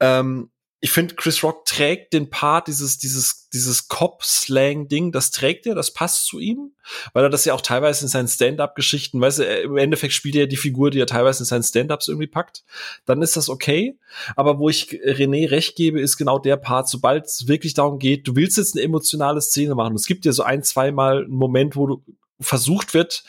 Ähm, 0.00 0.50
ich 0.84 0.90
finde, 0.90 1.14
Chris 1.14 1.44
Rock 1.44 1.64
trägt 1.64 2.12
den 2.12 2.28
Part, 2.28 2.66
dieses, 2.66 2.98
dieses, 2.98 3.48
dieses 3.50 3.86
Cop-Slang-Ding, 3.86 5.12
das 5.12 5.30
trägt 5.30 5.64
er, 5.64 5.76
das 5.76 5.92
passt 5.92 6.26
zu 6.26 6.40
ihm, 6.40 6.72
weil 7.12 7.22
er 7.22 7.30
das 7.30 7.44
ja 7.44 7.54
auch 7.54 7.60
teilweise 7.60 8.04
in 8.04 8.08
seinen 8.08 8.26
Stand-Up-Geschichten, 8.26 9.20
weißt 9.20 9.38
du, 9.38 9.44
im 9.44 9.76
Endeffekt 9.76 10.12
spielt 10.12 10.34
er 10.34 10.48
die 10.48 10.56
Figur, 10.56 10.90
die 10.90 10.98
er 10.98 11.06
teilweise 11.06 11.44
in 11.44 11.46
seinen 11.46 11.62
Stand-Ups 11.62 12.08
irgendwie 12.08 12.26
packt. 12.26 12.64
Dann 13.06 13.22
ist 13.22 13.36
das 13.36 13.48
okay. 13.48 13.96
Aber 14.34 14.58
wo 14.58 14.68
ich 14.68 14.88
René 14.88 15.48
recht 15.52 15.76
gebe, 15.76 16.00
ist 16.00 16.16
genau 16.16 16.40
der 16.40 16.56
Part, 16.56 16.88
sobald 16.88 17.26
es 17.26 17.46
wirklich 17.46 17.74
darum 17.74 18.00
geht, 18.00 18.26
du 18.26 18.34
willst 18.34 18.58
jetzt 18.58 18.74
eine 18.74 18.82
emotionale 18.82 19.40
Szene 19.40 19.76
machen. 19.76 19.94
Es 19.94 20.06
gibt 20.06 20.24
ja 20.24 20.32
so 20.32 20.42
ein, 20.42 20.64
zweimal 20.64 21.18
einen 21.18 21.30
Moment, 21.32 21.76
wo 21.76 21.86
du 21.86 22.02
versucht 22.40 22.94
wird, 22.94 23.24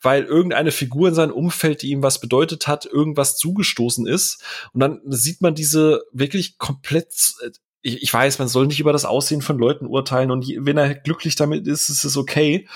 weil 0.00 0.24
irgendeine 0.24 0.72
Figur 0.72 1.08
in 1.08 1.14
seinem 1.14 1.32
Umfeld, 1.32 1.82
die 1.82 1.90
ihm 1.90 2.02
was 2.02 2.20
bedeutet 2.20 2.66
hat, 2.66 2.84
irgendwas 2.84 3.36
zugestoßen 3.36 4.06
ist. 4.06 4.42
Und 4.72 4.80
dann 4.80 5.00
sieht 5.06 5.40
man 5.40 5.54
diese 5.54 6.02
wirklich 6.12 6.58
komplett 6.58 7.12
ich, 7.86 8.02
ich 8.02 8.12
weiß, 8.12 8.40
man 8.40 8.48
soll 8.48 8.66
nicht 8.66 8.80
über 8.80 8.92
das 8.92 9.04
Aussehen 9.04 9.42
von 9.42 9.58
Leuten 9.58 9.86
urteilen 9.86 10.32
und 10.32 10.44
wenn 10.44 10.76
er 10.76 10.94
glücklich 10.96 11.36
damit 11.36 11.68
ist, 11.68 11.88
ist 11.88 12.02
es 12.02 12.16
okay. 12.16 12.66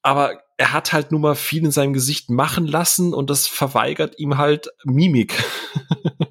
Aber 0.00 0.38
er 0.56 0.72
hat 0.72 0.92
halt 0.92 1.10
nun 1.10 1.22
mal 1.22 1.34
viel 1.34 1.64
in 1.64 1.72
seinem 1.72 1.92
Gesicht 1.92 2.30
machen 2.30 2.66
lassen 2.66 3.12
und 3.14 3.30
das 3.30 3.48
verweigert 3.48 4.18
ihm 4.18 4.38
halt 4.38 4.68
Mimik. 4.84 5.42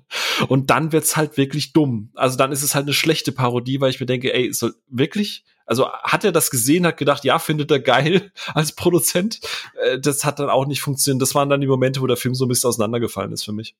und 0.47 0.69
dann 0.69 0.91
wird's 0.91 1.17
halt 1.17 1.37
wirklich 1.37 1.73
dumm. 1.73 2.11
Also 2.15 2.37
dann 2.37 2.51
ist 2.51 2.63
es 2.63 2.75
halt 2.75 2.85
eine 2.85 2.93
schlechte 2.93 3.31
Parodie, 3.31 3.81
weil 3.81 3.89
ich 3.89 3.99
mir 3.99 4.05
denke, 4.05 4.33
ey, 4.33 4.53
soll 4.53 4.75
wirklich 4.87 5.43
also 5.65 5.89
hat 5.91 6.23
er 6.23 6.31
das 6.31 6.51
gesehen, 6.51 6.85
hat 6.85 6.97
gedacht, 6.97 7.23
ja, 7.23 7.39
findet 7.39 7.71
er 7.71 7.79
geil 7.79 8.31
als 8.53 8.73
Produzent. 8.73 9.39
Äh, 9.81 9.99
das 9.99 10.25
hat 10.25 10.39
dann 10.39 10.49
auch 10.49 10.65
nicht 10.65 10.81
funktioniert. 10.81 11.21
Das 11.21 11.35
waren 11.35 11.49
dann 11.49 11.61
die 11.61 11.67
Momente, 11.67 12.01
wo 12.01 12.07
der 12.07 12.17
Film 12.17 12.35
so 12.35 12.45
ein 12.45 12.49
bisschen 12.49 12.67
auseinandergefallen 12.67 13.31
ist 13.31 13.43
für 13.43 13.53
mich. 13.53 13.75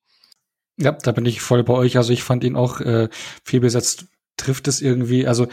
Ja, 0.78 0.94
da 0.94 1.12
bin 1.12 1.26
ich 1.26 1.42
voll 1.42 1.64
bei 1.64 1.74
euch. 1.74 1.98
Also 1.98 2.14
ich 2.14 2.24
fand 2.24 2.44
ihn 2.44 2.56
auch 2.56 2.80
äh, 2.80 3.10
viel 3.44 3.60
besetzt, 3.60 4.06
trifft 4.38 4.68
es 4.68 4.82
irgendwie. 4.82 5.28
Also 5.28 5.48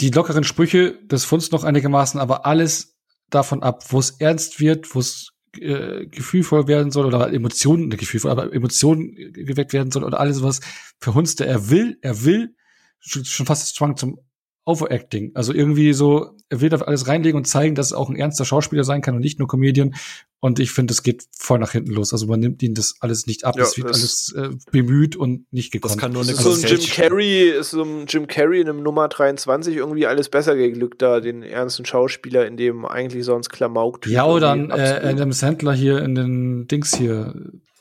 die 0.00 0.10
lockeren 0.10 0.44
Sprüche, 0.44 0.98
das 1.04 1.24
funzt 1.24 1.52
noch 1.52 1.64
einigermaßen, 1.64 2.20
aber 2.20 2.46
alles 2.46 2.96
davon 3.30 3.62
ab, 3.62 3.84
wo 3.88 3.98
es 3.98 4.12
ernst 4.20 4.60
wird, 4.60 4.94
wo 4.94 5.00
es 5.00 5.32
äh, 5.60 6.06
gefühlvoll 6.06 6.68
werden 6.68 6.90
soll 6.90 7.06
oder 7.06 7.32
Emotionen, 7.32 7.88
nicht 7.88 7.98
gefühlvoll, 7.98 8.30
aber 8.30 8.52
Emotionen 8.52 9.14
geweckt 9.32 9.72
werden 9.72 9.90
soll 9.90 10.04
oder 10.04 10.20
alles 10.20 10.42
was 10.42 10.60
verhunzte. 10.98 11.46
Er 11.46 11.70
will, 11.70 11.98
er 12.02 12.24
will 12.24 12.54
schon 12.98 13.46
fast 13.46 13.74
Zwang 13.74 13.96
zum 13.96 14.18
Overacting. 14.66 15.30
Also 15.34 15.54
irgendwie 15.54 15.92
so, 15.92 16.32
er 16.48 16.60
will 16.60 16.68
da 16.68 16.78
alles 16.78 17.06
reinlegen 17.06 17.38
und 17.38 17.44
zeigen, 17.44 17.76
dass 17.76 17.86
es 17.86 17.92
auch 17.92 18.10
ein 18.10 18.16
ernster 18.16 18.44
Schauspieler 18.44 18.82
sein 18.82 19.00
kann 19.00 19.14
und 19.14 19.20
nicht 19.20 19.38
nur 19.38 19.46
Comedian. 19.46 19.94
Und 20.40 20.58
ich 20.58 20.72
finde, 20.72 20.92
es 20.92 21.04
geht 21.04 21.24
voll 21.38 21.60
nach 21.60 21.70
hinten 21.70 21.92
los. 21.92 22.12
Also 22.12 22.26
man 22.26 22.40
nimmt 22.40 22.62
ihn 22.64 22.74
das 22.74 22.96
alles 22.98 23.28
nicht 23.28 23.44
ab. 23.44 23.56
Ja, 23.56 23.62
es 23.62 23.76
wird 23.76 23.86
alles 23.86 24.34
äh, 24.36 24.50
bemüht 24.72 25.14
und 25.14 25.50
nicht 25.52 25.72
gekonnt. 25.72 25.94
Das 25.94 25.98
kann 25.98 26.12
nur 26.12 26.22
eine 26.22 26.34
so 26.34 26.50
ein 26.50 26.60
Jim 26.60 26.80
Carrey, 26.80 27.50
ist 27.50 27.70
so 27.70 27.84
ein 27.84 28.06
Jim 28.08 28.26
Carrey 28.26 28.60
in 28.60 28.68
einem 28.68 28.82
Nummer 28.82 29.06
23 29.06 29.76
irgendwie 29.76 30.06
alles 30.06 30.28
besser 30.28 30.56
geglückt 30.56 31.00
da, 31.00 31.20
den 31.20 31.44
ernsten 31.44 31.84
Schauspieler, 31.84 32.44
in 32.44 32.56
dem 32.56 32.84
eigentlich 32.84 33.24
sonst 33.24 33.50
Klamauk 33.50 34.04
Ja, 34.08 34.26
oder 34.26 34.48
dann 34.48 34.70
äh, 34.70 35.00
Adam 35.04 35.30
Sandler 35.30 35.74
hier 35.74 36.02
in 36.02 36.16
den 36.16 36.66
Dings 36.66 36.96
hier, 36.96 37.34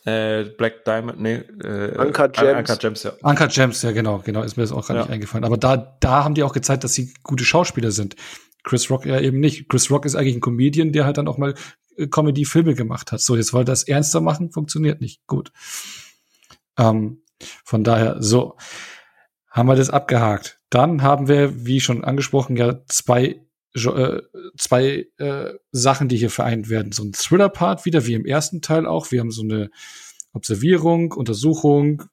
äh, 0.06 0.44
Black 0.44 0.86
Diamond, 0.86 1.20
nee, 1.20 1.36
äh, 1.64 1.98
Anker 1.98 2.30
Gems. 2.30 2.70
Anker 2.70 2.78
Gems, 2.78 3.04
ja. 3.04 3.14
Anker 3.24 3.48
Gems, 3.48 3.82
ja, 3.82 3.92
genau, 3.92 4.20
genau, 4.24 4.44
ist 4.44 4.56
mir 4.56 4.64
das 4.64 4.72
auch 4.72 4.86
gerade 4.86 5.00
ja. 5.00 5.06
nicht 5.06 5.14
eingefallen. 5.14 5.44
Aber 5.44 5.58
da, 5.58 5.98
da 6.00 6.24
haben 6.24 6.36
die 6.36 6.44
auch 6.44 6.54
gezeigt, 6.54 6.84
dass 6.84 6.94
sie 6.94 7.14
gute 7.24 7.44
Schauspieler 7.44 7.92
sind. 7.92 8.16
Chris 8.64 8.90
Rock 8.90 9.06
ja 9.06 9.20
eben 9.20 9.40
nicht. 9.40 9.68
Chris 9.68 9.90
Rock 9.90 10.06
ist 10.06 10.16
eigentlich 10.16 10.36
ein 10.36 10.42
Comedian, 10.42 10.92
der 10.92 11.06
halt 11.06 11.18
dann 11.18 11.28
auch 11.28 11.38
mal 11.38 11.56
äh, 11.98 12.08
Comedy-Filme 12.08 12.76
gemacht 12.76 13.12
hat. 13.12 13.22
So, 13.22 13.36
jetzt 13.36 13.54
wollte 13.54 13.72
das 13.72 13.84
ernster 13.84 14.22
machen, 14.22 14.52
funktioniert 14.52 15.02
nicht. 15.02 15.26
Gut. 15.28 15.52
Ähm, 16.78 17.22
von 17.64 17.84
daher, 17.84 18.18
so. 18.20 18.58
Haben 19.50 19.70
wir 19.70 19.76
das 19.76 19.90
abgehakt. 19.90 20.60
Dann 20.70 21.02
haben 21.02 21.30
wir, 21.30 21.66
wie 21.66 21.80
schon 21.80 22.04
angesprochen, 22.04 22.58
ja 22.58 22.86
zwei 22.88 23.40
zwei 24.58 25.08
äh, 25.18 25.54
Sachen, 25.72 26.08
die 26.08 26.18
hier 26.18 26.30
vereint 26.30 26.70
werden. 26.70 26.92
So 26.92 27.04
ein 27.04 27.14
Thriller-Part 27.14 27.86
wieder, 27.86 28.06
wie 28.06 28.14
im 28.14 28.26
ersten 28.26 28.62
Teil 28.62 28.86
auch. 28.86 29.12
Wir 29.12 29.20
haben 29.20 29.32
so 29.32 29.44
eine 29.44 29.70
Observierung, 30.34 31.12
Untersuchung 31.12 32.04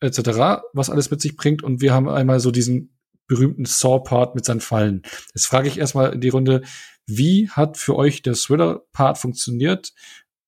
etc., 0.00 0.62
was 0.72 0.90
alles 0.90 1.10
mit 1.10 1.20
sich 1.20 1.36
bringt. 1.36 1.62
Und 1.62 1.80
wir 1.80 1.92
haben 1.92 2.08
einmal 2.08 2.40
so 2.40 2.50
diesen 2.50 2.96
berühmten 3.26 3.64
Saw-Part 3.64 4.34
mit 4.34 4.44
seinen 4.44 4.60
Fallen. 4.60 5.02
Jetzt 5.34 5.46
frage 5.46 5.68
ich 5.68 5.78
erstmal 5.78 6.12
in 6.12 6.20
die 6.20 6.30
Runde, 6.30 6.62
wie 7.06 7.48
hat 7.48 7.76
für 7.76 7.96
euch 7.96 8.22
der 8.22 8.34
Thriller-Part 8.34 9.18
funktioniert 9.18 9.92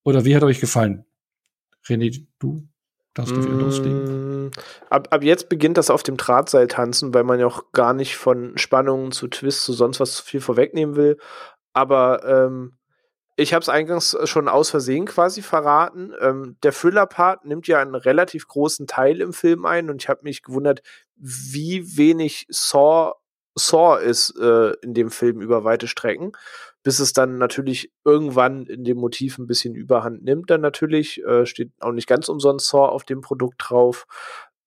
oder 0.04 0.24
wie 0.24 0.34
hat 0.36 0.42
euch 0.42 0.60
gefallen? 0.60 1.04
René, 1.86 2.26
du? 2.38 2.68
Darfst 3.14 3.32
du 3.36 3.42
wieder 3.42 3.54
loslegen? 3.54 4.46
Mm, 4.46 4.50
ab, 4.88 5.08
ab 5.10 5.22
jetzt 5.22 5.48
beginnt 5.48 5.76
das 5.76 5.90
auf 5.90 6.02
dem 6.02 6.16
Drahtseil 6.16 6.66
tanzen, 6.66 7.12
weil 7.12 7.24
man 7.24 7.38
ja 7.38 7.46
auch 7.46 7.72
gar 7.72 7.92
nicht 7.92 8.16
von 8.16 8.56
Spannungen 8.56 9.12
zu 9.12 9.28
Twists 9.28 9.64
zu 9.64 9.72
sonst 9.72 10.00
was 10.00 10.12
zu 10.12 10.24
viel 10.24 10.40
vorwegnehmen 10.40 10.96
will. 10.96 11.18
Aber 11.74 12.24
ähm, 12.24 12.78
ich 13.36 13.52
habe 13.54 13.62
es 13.62 13.68
eingangs 13.68 14.16
schon 14.24 14.48
aus 14.48 14.70
Versehen 14.70 15.06
quasi 15.06 15.42
verraten. 15.42 16.12
Ähm, 16.20 16.56
der 16.62 16.72
Thriller-Part 16.72 17.44
nimmt 17.44 17.66
ja 17.66 17.80
einen 17.80 17.94
relativ 17.94 18.48
großen 18.48 18.86
Teil 18.86 19.20
im 19.20 19.32
Film 19.32 19.66
ein 19.66 19.90
und 19.90 20.02
ich 20.02 20.08
habe 20.08 20.20
mich 20.22 20.42
gewundert, 20.42 20.82
wie 21.16 21.96
wenig 21.96 22.46
Saw 22.48 23.12
Saw 23.54 24.02
ist 24.02 24.34
äh, 24.40 24.72
in 24.80 24.94
dem 24.94 25.10
Film 25.10 25.42
über 25.42 25.62
weite 25.62 25.86
Strecken 25.86 26.32
bis 26.82 26.98
es 26.98 27.12
dann 27.12 27.38
natürlich 27.38 27.92
irgendwann 28.04 28.66
in 28.66 28.84
dem 28.84 28.98
Motiv 28.98 29.38
ein 29.38 29.46
bisschen 29.46 29.74
Überhand 29.74 30.22
nimmt. 30.24 30.50
Dann 30.50 30.60
natürlich 30.60 31.22
äh, 31.24 31.46
steht 31.46 31.72
auch 31.80 31.92
nicht 31.92 32.08
ganz 32.08 32.28
umsonst 32.28 32.68
Saw 32.68 32.88
auf 32.88 33.04
dem 33.04 33.20
Produkt 33.20 33.56
drauf. 33.58 34.06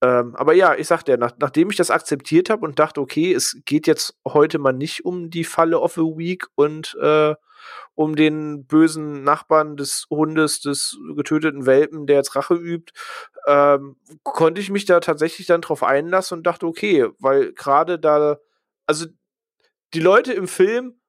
Ähm, 0.02 0.34
aber 0.36 0.52
ja, 0.52 0.74
ich 0.74 0.86
sagte 0.86 1.12
ja, 1.12 1.16
nach, 1.16 1.32
nachdem 1.38 1.70
ich 1.70 1.76
das 1.76 1.90
akzeptiert 1.90 2.50
habe 2.50 2.66
und 2.66 2.78
dachte, 2.78 3.00
okay, 3.00 3.32
es 3.32 3.58
geht 3.64 3.86
jetzt 3.86 4.14
heute 4.26 4.58
mal 4.58 4.72
nicht 4.72 5.04
um 5.04 5.30
die 5.30 5.44
Falle 5.44 5.80
of 5.80 5.96
a 5.96 6.02
Week 6.02 6.46
und 6.54 6.96
äh, 7.00 7.34
um 7.94 8.14
den 8.14 8.66
bösen 8.66 9.24
Nachbarn 9.24 9.76
des 9.76 10.06
Hundes, 10.10 10.60
des 10.60 10.98
getöteten 11.16 11.66
Welpen, 11.66 12.06
der 12.06 12.16
jetzt 12.16 12.36
Rache 12.36 12.54
übt, 12.54 12.92
ähm, 13.46 13.96
konnte 14.22 14.60
ich 14.60 14.70
mich 14.70 14.84
da 14.84 15.00
tatsächlich 15.00 15.46
dann 15.46 15.62
drauf 15.62 15.82
einlassen 15.82 16.38
und 16.38 16.46
dachte, 16.46 16.66
okay, 16.66 17.08
weil 17.18 17.52
gerade 17.54 17.98
da, 17.98 18.38
also 18.86 19.06
die 19.94 20.00
Leute 20.00 20.32
im 20.34 20.46
Film 20.46 21.00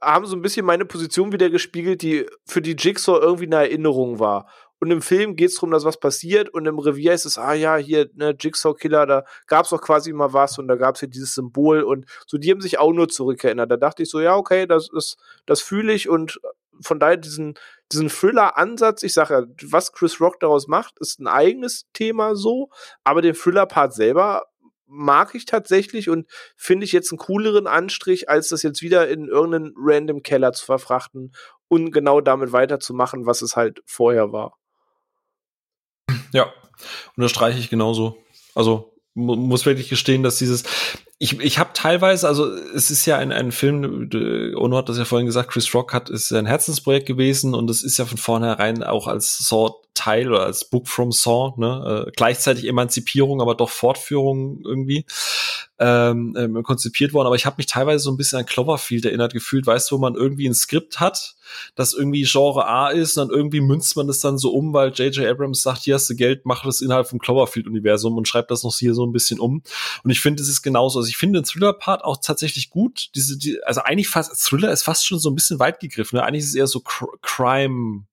haben 0.00 0.26
so 0.26 0.36
ein 0.36 0.42
bisschen 0.42 0.66
meine 0.66 0.84
Position 0.84 1.32
wieder 1.32 1.50
gespiegelt, 1.50 2.02
die 2.02 2.26
für 2.46 2.62
die 2.62 2.76
Jigsaw 2.78 3.18
irgendwie 3.20 3.46
eine 3.46 3.56
Erinnerung 3.56 4.18
war. 4.18 4.46
Und 4.80 4.90
im 4.90 5.00
Film 5.00 5.34
geht 5.36 5.48
es 5.48 5.54
darum, 5.54 5.70
dass 5.70 5.84
was 5.84 5.98
passiert 5.98 6.50
und 6.50 6.66
im 6.66 6.78
Revier 6.78 7.14
ist 7.14 7.24
es, 7.24 7.38
ah 7.38 7.54
ja, 7.54 7.76
hier, 7.76 8.10
ne, 8.14 8.36
Jigsaw-Killer, 8.38 9.06
da 9.06 9.24
gab 9.46 9.64
es 9.64 9.70
doch 9.70 9.80
quasi 9.80 10.12
mal 10.12 10.32
was 10.34 10.58
und 10.58 10.68
da 10.68 10.76
gab 10.76 10.96
es 10.96 11.00
hier 11.00 11.08
dieses 11.08 11.34
Symbol 11.34 11.82
und 11.82 12.04
so, 12.26 12.36
die 12.36 12.50
haben 12.50 12.60
sich 12.60 12.78
auch 12.78 12.92
nur 12.92 13.08
zurückerinnert. 13.08 13.70
Da 13.70 13.76
dachte 13.78 14.02
ich 14.02 14.10
so, 14.10 14.20
ja, 14.20 14.36
okay, 14.36 14.66
das 14.66 14.90
ist, 14.94 15.16
das 15.46 15.62
fühle 15.62 15.94
ich 15.94 16.08
und 16.08 16.38
von 16.82 16.98
daher 16.98 17.16
diesen, 17.16 17.54
diesen 17.92 18.08
Thriller-Ansatz, 18.08 19.04
ich 19.04 19.14
sage 19.14 19.34
ja, 19.34 19.70
was 19.70 19.92
Chris 19.92 20.20
Rock 20.20 20.40
daraus 20.40 20.68
macht, 20.68 20.98
ist 20.98 21.20
ein 21.20 21.28
eigenes 21.28 21.86
Thema 21.92 22.34
so, 22.34 22.68
aber 23.04 23.22
den 23.22 23.34
Thriller-Part 23.34 23.94
selber 23.94 24.42
mag 24.94 25.34
ich 25.34 25.44
tatsächlich 25.44 26.08
und 26.08 26.26
finde 26.56 26.84
ich 26.84 26.92
jetzt 26.92 27.12
einen 27.12 27.18
cooleren 27.18 27.66
Anstrich, 27.66 28.28
als 28.28 28.48
das 28.48 28.62
jetzt 28.62 28.82
wieder 28.82 29.08
in 29.08 29.28
irgendeinen 29.28 29.74
random 29.76 30.22
Keller 30.22 30.52
zu 30.52 30.64
verfrachten 30.64 31.32
und 31.68 31.90
genau 31.90 32.20
damit 32.20 32.52
weiterzumachen, 32.52 33.26
was 33.26 33.42
es 33.42 33.56
halt 33.56 33.82
vorher 33.84 34.32
war. 34.32 34.56
Ja, 36.32 36.52
unterstreiche 37.16 37.58
ich 37.58 37.70
genauso. 37.70 38.16
Also 38.54 38.94
muss 39.14 39.64
wirklich 39.64 39.88
gestehen, 39.88 40.24
dass 40.24 40.38
dieses, 40.38 40.64
ich, 41.18 41.38
ich 41.40 41.58
habe 41.58 41.70
teilweise, 41.72 42.26
also 42.26 42.52
es 42.52 42.90
ist 42.90 43.06
ja 43.06 43.16
ein, 43.16 43.30
ein 43.30 43.52
Film, 43.52 44.10
Ono 44.56 44.76
hat 44.76 44.88
das 44.88 44.98
ja 44.98 45.04
vorhin 45.04 45.26
gesagt, 45.26 45.50
Chris 45.52 45.72
Rock 45.72 45.92
hat, 45.92 46.10
ist 46.10 46.32
ein 46.32 46.46
Herzensprojekt 46.46 47.06
gewesen 47.06 47.54
und 47.54 47.70
es 47.70 47.84
ist 47.84 47.96
ja 47.96 48.06
von 48.06 48.18
vornherein 48.18 48.82
auch 48.82 49.06
als 49.06 49.38
Saw 49.38 49.70
Teil 49.94 50.28
oder 50.28 50.44
als 50.44 50.68
Book 50.68 50.88
from 50.88 51.12
Saw, 51.12 51.54
ne, 51.56 52.06
äh, 52.06 52.10
gleichzeitig 52.16 52.66
Emanzipierung, 52.66 53.40
aber 53.40 53.54
doch 53.54 53.70
Fortführung 53.70 54.60
irgendwie 54.64 55.06
ähm, 55.78 56.36
ähm, 56.38 56.62
konzipiert 56.62 57.12
worden. 57.12 57.26
Aber 57.26 57.36
ich 57.36 57.46
habe 57.46 57.56
mich 57.58 57.66
teilweise 57.66 58.04
so 58.04 58.10
ein 58.10 58.16
bisschen 58.16 58.38
an 58.38 58.46
Cloverfield 58.46 59.04
erinnert 59.04 59.32
gefühlt, 59.32 59.66
weißt 59.66 59.90
du, 59.90 59.96
wo 59.96 60.00
man 60.00 60.14
irgendwie 60.14 60.48
ein 60.48 60.54
Skript 60.54 61.00
hat, 61.00 61.34
das 61.74 61.94
irgendwie 61.94 62.24
Genre 62.24 62.66
A 62.66 62.88
ist 62.90 63.16
und 63.16 63.28
dann 63.28 63.36
irgendwie 63.36 63.60
münzt 63.60 63.96
man 63.96 64.06
das 64.06 64.20
dann 64.20 64.38
so 64.38 64.52
um, 64.52 64.72
weil 64.72 64.90
J.J. 64.90 65.26
Abrams 65.26 65.62
sagt, 65.62 65.82
hier 65.82 65.94
hast 65.94 66.08
du 66.08 66.14
Geld, 66.14 66.46
mach 66.46 66.64
das 66.64 66.80
innerhalb 66.80 67.08
vom 67.08 67.18
Cloverfield-Universum 67.18 68.16
und 68.16 68.28
schreibt 68.28 68.50
das 68.50 68.62
noch 68.62 68.74
hier 68.76 68.94
so 68.94 69.04
ein 69.04 69.12
bisschen 69.12 69.40
um. 69.40 69.62
Und 70.04 70.10
ich 70.10 70.20
finde, 70.20 70.42
es 70.42 70.48
ist 70.48 70.62
genauso. 70.62 71.00
Also 71.00 71.08
ich 71.08 71.16
finde 71.16 71.40
den 71.40 71.44
Thriller-Part 71.44 72.04
auch 72.04 72.18
tatsächlich 72.22 72.70
gut. 72.70 73.10
Diese, 73.14 73.36
die, 73.36 73.62
also 73.64 73.80
eigentlich 73.82 74.08
fast, 74.08 74.32
Thriller 74.44 74.72
ist 74.72 74.82
fast 74.82 75.06
schon 75.06 75.18
so 75.18 75.30
ein 75.30 75.34
bisschen 75.34 75.58
weit 75.58 75.80
gegriffen. 75.80 76.16
Ne? 76.16 76.24
Eigentlich 76.24 76.44
ist 76.44 76.50
es 76.50 76.54
eher 76.54 76.66
so 76.66 76.80
Crime, 76.80 78.04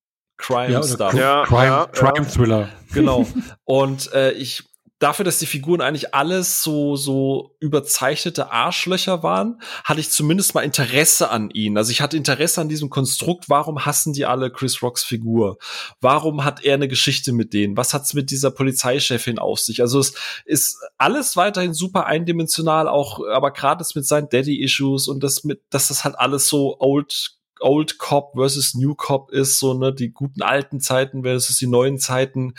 Crime 0.42 0.72
ja, 0.72 0.84
Stuff. 0.84 1.14
Ja, 1.14 1.44
Crime, 1.46 1.66
ja, 1.66 1.86
Crime 1.86 2.28
Thriller. 2.28 2.70
Genau. 2.94 3.26
Und 3.64 4.12
äh, 4.14 4.32
ich 4.32 4.64
dafür, 5.02 5.26
dass 5.26 5.40
die 5.40 5.46
Figuren 5.46 5.82
eigentlich 5.82 6.14
alles 6.14 6.62
so 6.64 6.96
so 6.96 7.56
überzeichnete 7.60 8.52
Arschlöcher 8.52 9.24
waren, 9.24 9.62
hatte 9.84 10.00
ich 10.00 10.12
zumindest 10.12 10.54
mal 10.54 10.62
Interesse 10.62 11.30
an 11.30 11.50
ihnen. 11.50 11.78
Also 11.78 11.92
ich 11.92 12.02
hatte 12.02 12.18
Interesse 12.18 12.62
an 12.62 12.70
diesem 12.70 12.90
Konstrukt. 12.90 13.50
Warum 13.50 13.86
hassen 13.86 14.14
die 14.14 14.26
alle 14.26 14.52
Chris 14.52 14.82
Rocks 14.82 15.04
Figur? 15.04 15.58
Warum 16.02 16.44
hat 16.44 16.64
er 16.64 16.76
eine 16.76 16.88
Geschichte 16.88 17.34
mit 17.34 17.54
denen? 17.54 17.78
Was 17.78 17.94
hat's 17.94 18.14
mit 18.14 18.32
dieser 18.32 18.52
Polizeichefin 18.52 19.40
auf 19.40 19.60
sich? 19.60 19.82
Also 19.82 20.00
es 20.00 20.14
ist 20.46 20.78
alles 20.98 21.36
weiterhin 21.36 21.74
super 21.74 22.06
eindimensional, 22.06 22.88
auch 22.88 23.20
aber 23.32 23.52
gerade 23.52 23.80
das 23.80 23.96
mit 23.96 24.06
seinen 24.06 24.30
Daddy-Issues 24.30 25.08
und 25.08 25.24
das 25.24 25.44
mit, 25.44 25.62
dass 25.72 25.88
das 25.88 26.04
halt 26.04 26.18
alles 26.18 26.48
so 26.48 26.78
old 26.80 27.41
Old 27.62 27.98
Cop 27.98 28.34
versus 28.36 28.74
New 28.74 28.96
Cop 28.96 29.32
ist, 29.32 29.60
so, 29.60 29.74
ne, 29.74 29.94
die 29.94 30.12
guten 30.12 30.42
alten 30.42 30.80
Zeiten 30.80 31.24
versus 31.24 31.58
die 31.58 31.68
neuen 31.68 32.00
Zeiten. 32.00 32.54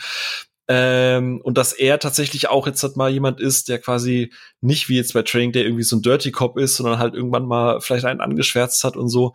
Ähm, 0.69 1.41
und 1.43 1.57
dass 1.57 1.73
er 1.73 1.99
tatsächlich 1.99 2.49
auch 2.49 2.67
jetzt 2.67 2.83
halt 2.83 2.95
mal 2.95 3.11
jemand 3.11 3.41
ist, 3.41 3.67
der 3.67 3.79
quasi 3.79 4.31
nicht 4.61 4.87
wie 4.87 4.95
jetzt 4.95 5.13
bei 5.13 5.21
Training, 5.21 5.51
der 5.51 5.65
irgendwie 5.65 5.83
so 5.83 5.97
ein 5.97 6.01
Dirty 6.01 6.31
Cop 6.31 6.57
ist, 6.57 6.77
sondern 6.77 6.99
halt 6.99 7.15
irgendwann 7.15 7.45
mal 7.45 7.81
vielleicht 7.81 8.05
einen 8.05 8.21
angeschwärzt 8.21 8.83
hat 8.83 8.95
und 8.95 9.09
so. 9.09 9.33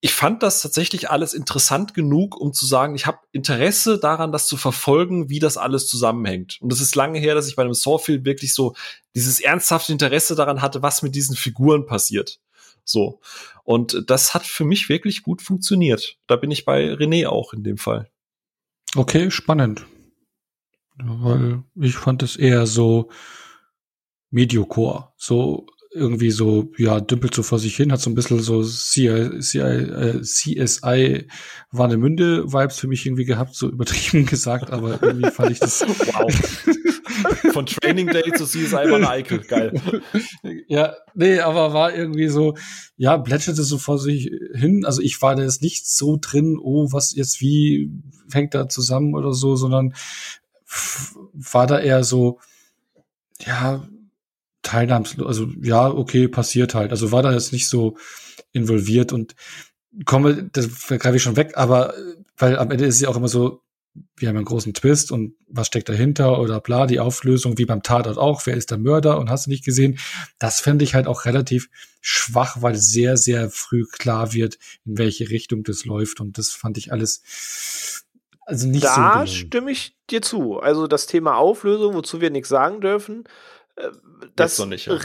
Ich 0.00 0.14
fand 0.14 0.42
das 0.42 0.62
tatsächlich 0.62 1.10
alles 1.10 1.34
interessant 1.34 1.92
genug, 1.92 2.40
um 2.40 2.52
zu 2.52 2.66
sagen, 2.66 2.94
ich 2.94 3.04
habe 3.06 3.18
Interesse 3.32 3.98
daran, 3.98 4.32
das 4.32 4.46
zu 4.46 4.56
verfolgen, 4.56 5.28
wie 5.28 5.40
das 5.40 5.56
alles 5.56 5.88
zusammenhängt. 5.88 6.58
Und 6.60 6.72
es 6.72 6.80
ist 6.80 6.94
lange 6.94 7.18
her, 7.18 7.34
dass 7.34 7.48
ich 7.48 7.56
bei 7.56 7.62
einem 7.64 7.74
Saw-Film 7.74 8.24
wirklich 8.24 8.54
so 8.54 8.74
dieses 9.16 9.40
ernsthafte 9.40 9.92
Interesse 9.92 10.36
daran 10.36 10.62
hatte, 10.62 10.82
was 10.82 11.02
mit 11.02 11.16
diesen 11.16 11.34
Figuren 11.36 11.84
passiert. 11.84 12.38
So. 12.88 13.20
Und 13.64 14.04
das 14.06 14.34
hat 14.34 14.46
für 14.46 14.64
mich 14.64 14.88
wirklich 14.88 15.22
gut 15.22 15.42
funktioniert. 15.42 16.18
Da 16.26 16.36
bin 16.36 16.50
ich 16.50 16.64
bei 16.64 16.92
René 16.92 17.26
auch 17.28 17.52
in 17.52 17.62
dem 17.62 17.76
Fall. 17.76 18.10
Okay, 18.96 19.30
spannend. 19.30 19.84
Weil 20.96 21.62
ich 21.76 21.96
fand 21.96 22.22
es 22.22 22.36
eher 22.36 22.66
so 22.66 23.10
Mediocore. 24.30 25.12
So 25.16 25.66
irgendwie 25.98 26.30
so, 26.30 26.70
ja, 26.78 27.00
dümpelt 27.00 27.34
so 27.34 27.42
vor 27.42 27.58
sich 27.58 27.76
hin, 27.76 27.92
hat 27.92 28.00
so 28.00 28.08
ein 28.10 28.14
bisschen 28.14 28.40
so 28.40 28.62
CI, 28.62 29.40
CI, 29.40 29.58
äh, 29.58 30.20
CSI 30.22 31.26
Warnemünde-Vibes 31.72 32.78
für 32.78 32.88
mich 32.88 33.04
irgendwie 33.04 33.24
gehabt, 33.24 33.54
so 33.54 33.68
übertrieben 33.70 34.26
gesagt, 34.26 34.70
aber 34.70 35.02
irgendwie 35.02 35.30
fand 35.30 35.50
ich 35.50 35.60
das. 35.60 35.84
Wow. 36.08 37.52
Von 37.52 37.66
Training 37.66 38.06
Day 38.06 38.32
zu 38.32 38.44
CSI 38.44 38.90
Warne 38.90 39.08
Eickel, 39.08 39.40
geil. 39.40 39.72
Ja, 40.68 40.94
nee, 41.14 41.40
aber 41.40 41.72
war 41.72 41.92
irgendwie 41.92 42.28
so, 42.28 42.54
ja, 42.96 43.18
plätscherte 43.18 43.64
so 43.64 43.78
vor 43.78 43.98
sich 43.98 44.30
hin. 44.54 44.84
Also 44.84 45.02
ich 45.02 45.20
war 45.20 45.34
da 45.34 45.42
jetzt 45.42 45.62
nicht 45.62 45.88
so 45.88 46.18
drin, 46.20 46.58
oh, 46.62 46.92
was 46.92 47.14
jetzt 47.14 47.40
wie 47.40 47.90
hängt 48.32 48.54
da 48.54 48.68
zusammen 48.68 49.14
oder 49.14 49.32
so, 49.32 49.56
sondern 49.56 49.94
war 51.32 51.66
da 51.66 51.78
eher 51.78 52.04
so, 52.04 52.38
ja, 53.44 53.88
teilnahmslos, 54.68 55.26
also 55.26 55.48
ja, 55.62 55.88
okay, 55.88 56.28
passiert 56.28 56.74
halt. 56.74 56.90
Also 56.90 57.12
war 57.12 57.22
da 57.22 57.32
jetzt 57.32 57.52
nicht 57.52 57.68
so 57.68 57.96
involviert 58.52 59.12
und 59.12 59.34
komme, 60.04 60.48
das 60.52 60.68
greife 60.86 61.16
ich 61.16 61.22
schon 61.22 61.36
weg, 61.36 61.52
aber 61.56 61.94
weil 62.36 62.58
am 62.58 62.70
Ende 62.70 62.86
ist 62.86 62.96
es 62.96 63.00
ja 63.00 63.08
auch 63.08 63.16
immer 63.16 63.28
so, 63.28 63.62
wir 64.16 64.28
haben 64.28 64.36
einen 64.36 64.44
großen 64.44 64.74
Twist 64.74 65.10
und 65.10 65.34
was 65.48 65.66
steckt 65.66 65.88
dahinter 65.88 66.38
oder 66.40 66.60
bla, 66.60 66.86
die 66.86 67.00
Auflösung, 67.00 67.58
wie 67.58 67.64
beim 67.64 67.82
Tatort 67.82 68.18
auch, 68.18 68.46
wer 68.46 68.56
ist 68.56 68.70
der 68.70 68.78
Mörder 68.78 69.18
und 69.18 69.30
hast 69.30 69.46
du 69.46 69.50
nicht 69.50 69.64
gesehen. 69.64 69.98
Das 70.38 70.60
fände 70.60 70.84
ich 70.84 70.94
halt 70.94 71.06
auch 71.06 71.24
relativ 71.24 71.68
schwach, 72.00 72.58
weil 72.60 72.76
sehr, 72.76 73.16
sehr 73.16 73.50
früh 73.50 73.86
klar 73.90 74.34
wird, 74.34 74.58
in 74.84 74.98
welche 74.98 75.30
Richtung 75.30 75.64
das 75.64 75.84
läuft 75.84 76.20
und 76.20 76.38
das 76.38 76.50
fand 76.50 76.78
ich 76.78 76.92
alles 76.92 78.04
also 78.48 78.66
nicht 78.66 78.84
da 78.84 79.26
so 79.26 79.34
stimme 79.34 79.70
ich 79.70 79.94
dir 80.08 80.22
zu. 80.22 80.58
Also 80.58 80.86
das 80.86 81.06
Thema 81.06 81.36
Auflösung, 81.36 81.92
wozu 81.92 82.22
wir 82.22 82.30
nichts 82.30 82.48
sagen 82.48 82.80
dürfen, 82.80 83.24
das 84.36 84.58
nicht, 84.66 84.86
ja. 84.86 84.98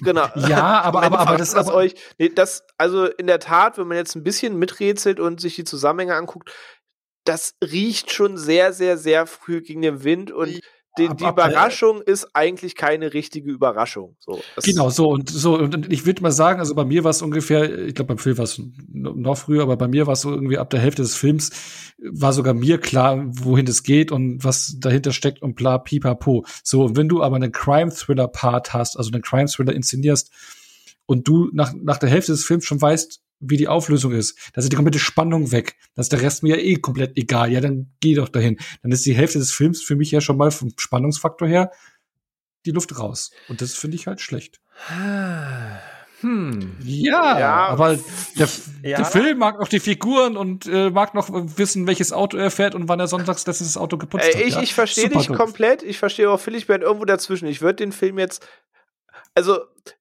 genau. 0.00 0.28
ja, 0.48 0.80
aber 0.82 1.02
aber 1.02 1.20
aber 1.20 1.36
das, 1.36 1.52
das 1.52 1.68
euch 1.68 1.94
nee, 2.18 2.28
das 2.28 2.64
also 2.76 3.06
in 3.06 3.26
der 3.26 3.40
Tat, 3.40 3.78
wenn 3.78 3.88
man 3.88 3.96
jetzt 3.96 4.14
ein 4.14 4.22
bisschen 4.22 4.58
miträtselt 4.58 5.20
und 5.20 5.40
sich 5.40 5.56
die 5.56 5.64
Zusammenhänge 5.64 6.14
anguckt, 6.14 6.52
das 7.24 7.54
riecht 7.62 8.12
schon 8.12 8.36
sehr 8.36 8.72
sehr 8.72 8.98
sehr 8.98 9.26
früh 9.26 9.62
gegen 9.62 9.82
den 9.82 10.04
Wind 10.04 10.30
und 10.30 10.60
die, 10.98 11.08
die 11.08 11.24
Überraschung 11.24 12.02
ist 12.02 12.28
eigentlich 12.34 12.74
keine 12.74 13.12
richtige 13.12 13.50
Überraschung. 13.50 14.16
So, 14.18 14.40
genau, 14.64 14.90
so 14.90 15.08
und 15.08 15.28
so. 15.30 15.58
Und 15.58 15.92
ich 15.92 16.06
würde 16.06 16.22
mal 16.22 16.32
sagen, 16.32 16.60
also 16.60 16.74
bei 16.74 16.84
mir 16.84 17.04
war 17.04 17.10
es 17.10 17.22
ungefähr, 17.22 17.86
ich 17.86 17.94
glaube, 17.94 18.08
beim 18.08 18.18
Film 18.18 18.38
war 18.38 18.44
es 18.44 18.60
noch 18.88 19.36
früher, 19.36 19.62
aber 19.62 19.76
bei 19.76 19.88
mir 19.88 20.06
war 20.06 20.14
es 20.14 20.22
so 20.22 20.32
irgendwie 20.32 20.58
ab 20.58 20.70
der 20.70 20.80
Hälfte 20.80 21.02
des 21.02 21.16
Films, 21.16 21.50
war 21.98 22.32
sogar 22.32 22.54
mir 22.54 22.78
klar, 22.78 23.24
wohin 23.28 23.66
es 23.66 23.82
geht 23.82 24.12
und 24.12 24.44
was 24.44 24.76
dahinter 24.78 25.12
steckt 25.12 25.42
und 25.42 25.54
bla, 25.54 25.78
pipapo. 25.78 26.44
So, 26.62 26.84
und 26.84 26.96
wenn 26.96 27.08
du 27.08 27.22
aber 27.22 27.36
einen 27.36 27.52
Crime-Thriller-Part 27.52 28.72
hast, 28.72 28.96
also 28.96 29.10
einen 29.12 29.22
Crime-Thriller 29.22 29.74
inszenierst, 29.74 30.30
und 31.06 31.28
du 31.28 31.50
nach, 31.52 31.72
nach 31.72 31.98
der 31.98 32.08
Hälfte 32.08 32.32
des 32.32 32.44
Films 32.44 32.64
schon 32.64 32.80
weißt, 32.80 33.22
wie 33.40 33.56
die 33.56 33.68
Auflösung 33.68 34.12
ist. 34.12 34.38
Da 34.54 34.60
ist 34.60 34.72
die 34.72 34.76
komplette 34.76 34.98
Spannung 34.98 35.52
weg. 35.52 35.76
Da 35.94 36.00
ist 36.00 36.12
der 36.12 36.22
Rest 36.22 36.42
mir 36.42 36.56
ja 36.56 36.62
eh 36.62 36.76
komplett 36.76 37.16
egal. 37.16 37.52
Ja, 37.52 37.60
dann 37.60 37.92
geh 38.00 38.14
doch 38.14 38.28
dahin. 38.28 38.58
Dann 38.82 38.92
ist 38.92 39.04
die 39.04 39.14
Hälfte 39.14 39.38
des 39.38 39.52
Films 39.52 39.82
für 39.82 39.96
mich 39.96 40.10
ja 40.10 40.20
schon 40.20 40.36
mal 40.36 40.50
vom 40.50 40.72
Spannungsfaktor 40.76 41.48
her 41.48 41.70
die 42.64 42.72
Luft 42.72 42.98
raus. 42.98 43.30
Und 43.48 43.60
das 43.60 43.74
finde 43.74 43.96
ich 43.96 44.06
halt 44.06 44.20
schlecht. 44.20 44.60
Hm. 46.20 46.76
Ja, 46.82 47.38
ja, 47.38 47.66
aber 47.66 47.98
der, 48.38 48.48
ja. 48.82 48.96
der, 48.96 49.04
Film 49.04 49.36
mag 49.36 49.60
auch 49.60 49.68
die 49.68 49.80
Figuren 49.80 50.38
und 50.38 50.64
äh, 50.64 50.88
mag 50.88 51.12
noch 51.12 51.28
wissen, 51.30 51.86
welches 51.86 52.10
Auto 52.10 52.38
er 52.38 52.50
fährt 52.50 52.74
und 52.74 52.88
wann 52.88 52.98
er 52.98 53.06
sonntags 53.06 53.46
letztes 53.46 53.76
Auto 53.76 53.98
geputzt 53.98 54.34
äh, 54.34 54.40
ich, 54.40 54.46
hat. 54.46 54.52
Ja? 54.52 54.62
Ich 54.62 54.74
verstehe 54.74 55.10
dich 55.10 55.26
doof. 55.26 55.36
komplett. 55.36 55.82
Ich 55.82 55.98
verstehe 55.98 56.30
auch 56.30 56.40
Philipp, 56.40 56.60
ich 56.60 56.66
bin 56.66 56.80
irgendwo 56.80 57.04
dazwischen. 57.04 57.46
Ich 57.48 57.60
würde 57.60 57.76
den 57.76 57.92
Film 57.92 58.18
jetzt 58.18 58.48
also 59.36 59.60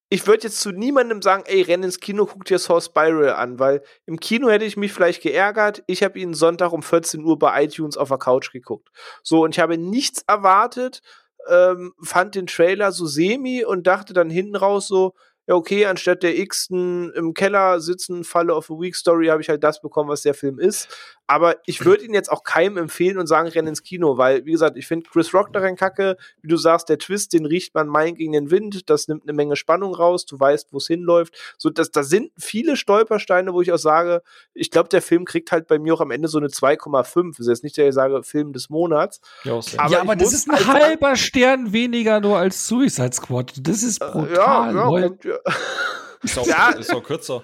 ich 0.10 0.28
würde 0.28 0.44
jetzt 0.44 0.62
zu 0.62 0.72
niemandem 0.72 1.22
sagen, 1.22 1.44
ey, 1.46 1.62
renn 1.62 1.84
ins 1.84 2.00
Kino, 2.00 2.26
guck 2.26 2.46
dir 2.46 2.58
Source 2.58 2.86
Spiral 2.86 3.34
an, 3.34 3.60
weil 3.60 3.84
im 4.06 4.20
Kino 4.20 4.50
hätte 4.50 4.64
ich 4.64 4.78
mich 4.78 4.94
vielleicht 4.94 5.22
geärgert. 5.22 5.84
Ich 5.88 6.04
habe 6.04 6.18
ihn 6.20 6.34
Sonntag 6.34 6.72
um 6.72 6.82
14 6.82 7.24
Uhr 7.24 7.38
bei 7.38 7.66
iTunes 7.66 7.98
auf 7.98 8.08
der 8.08 8.18
Couch 8.18 8.52
geguckt. 8.54 8.90
So, 9.24 9.44
und 9.44 9.54
ich 9.54 9.60
habe 9.60 9.78
nichts 9.78 10.24
erwartet, 10.26 11.02
ähm, 11.50 11.94
fand 12.02 12.36
den 12.36 12.48
Trailer 12.48 12.94
so 12.94 13.06
semi 13.06 13.66
und 13.66 13.88
dachte 13.88 14.14
dann 14.14 14.30
hinten 14.30 14.56
raus 14.56 14.88
so, 14.88 15.16
ja, 15.48 15.56
okay, 15.56 15.86
anstatt 15.86 16.24
der 16.24 16.38
x-ten 16.38 17.12
im 17.16 17.34
Keller 17.34 17.80
sitzen, 17.80 18.24
Falle 18.24 18.56
of 18.56 18.72
a 18.72 18.74
Week 18.74 18.96
Story, 18.96 19.28
habe 19.28 19.42
ich 19.42 19.50
halt 19.50 19.64
das 19.64 19.82
bekommen, 19.82 20.10
was 20.10 20.24
der 20.24 20.34
Film 20.34 20.60
ist. 20.60 20.88
Aber 21.28 21.56
ich 21.66 21.84
würde 21.84 22.04
ihn 22.06 22.14
jetzt 22.14 22.32
auch 22.32 22.44
keinem 22.44 22.78
empfehlen 22.78 23.18
und 23.18 23.26
sagen, 23.26 23.48
renn 23.50 23.66
ins 23.66 23.82
Kino, 23.82 24.18
weil, 24.18 24.46
wie 24.46 24.52
gesagt, 24.52 24.78
ich 24.78 24.86
finde 24.86 25.10
Chris 25.10 25.34
Rock 25.34 25.52
daran 25.54 25.76
kacke. 25.76 26.18
Wie 26.42 26.48
du 26.48 26.58
sagst, 26.58 26.88
der 26.88 27.00
Twist, 27.00 27.34
den 27.34 27.48
riecht 27.48 27.74
man 27.74 27.88
Main 27.88 28.16
gegen 28.16 28.34
den 28.34 28.52
Wind. 28.52 28.90
Das 28.90 29.08
nimmt 29.08 29.24
eine 29.24 29.34
Menge 29.34 29.56
Spannung 29.56 29.96
raus. 29.96 30.26
Du 30.26 30.40
weißt, 30.40 30.72
wo 30.72 30.78
es 30.78 30.86
hinläuft. 30.88 31.36
So, 31.58 31.72
das, 31.72 31.90
da 31.90 32.04
sind 32.04 32.32
viele 32.38 32.78
Stolpersteine, 32.78 33.54
wo 33.54 33.62
ich 33.62 33.72
auch 33.72 33.80
sage, 33.80 34.22
ich 34.54 34.70
glaube, 34.70 34.90
der 34.90 35.02
Film 35.02 35.26
kriegt 35.26 35.52
halt 35.52 35.68
bei 35.68 35.80
mir 35.80 35.96
auch 35.96 36.02
am 36.02 36.12
Ende 36.12 36.28
so 36.28 36.38
eine 36.38 36.48
2,5. 36.48 37.32
Das 37.32 37.40
ist 37.40 37.48
jetzt 37.48 37.64
nicht, 37.64 37.78
dass 37.78 37.88
ich 37.88 37.94
sage, 37.96 38.22
Film 38.22 38.54
des 38.54 38.70
Monats. 38.70 39.20
Ja, 39.44 39.60
aber, 39.78 39.92
ja, 39.92 40.02
aber 40.02 40.16
das 40.16 40.32
ist 40.32 40.50
ein 40.50 40.68
halber 40.68 41.16
Stern 41.16 41.74
weniger 41.74 42.20
nur 42.20 42.38
als 42.38 42.68
Suicide 42.68 43.14
Squad. 43.14 43.54
Das 43.62 43.82
ist 43.82 44.00
brutal. 44.00 44.32
Ja, 44.32 44.72
ja, 44.72 45.10
ja. 45.24 45.35
Ist 46.26 46.40
auch, 46.40 46.48
ja. 46.48 46.70
ist 46.72 46.94
auch 46.94 47.04
kürzer. 47.04 47.44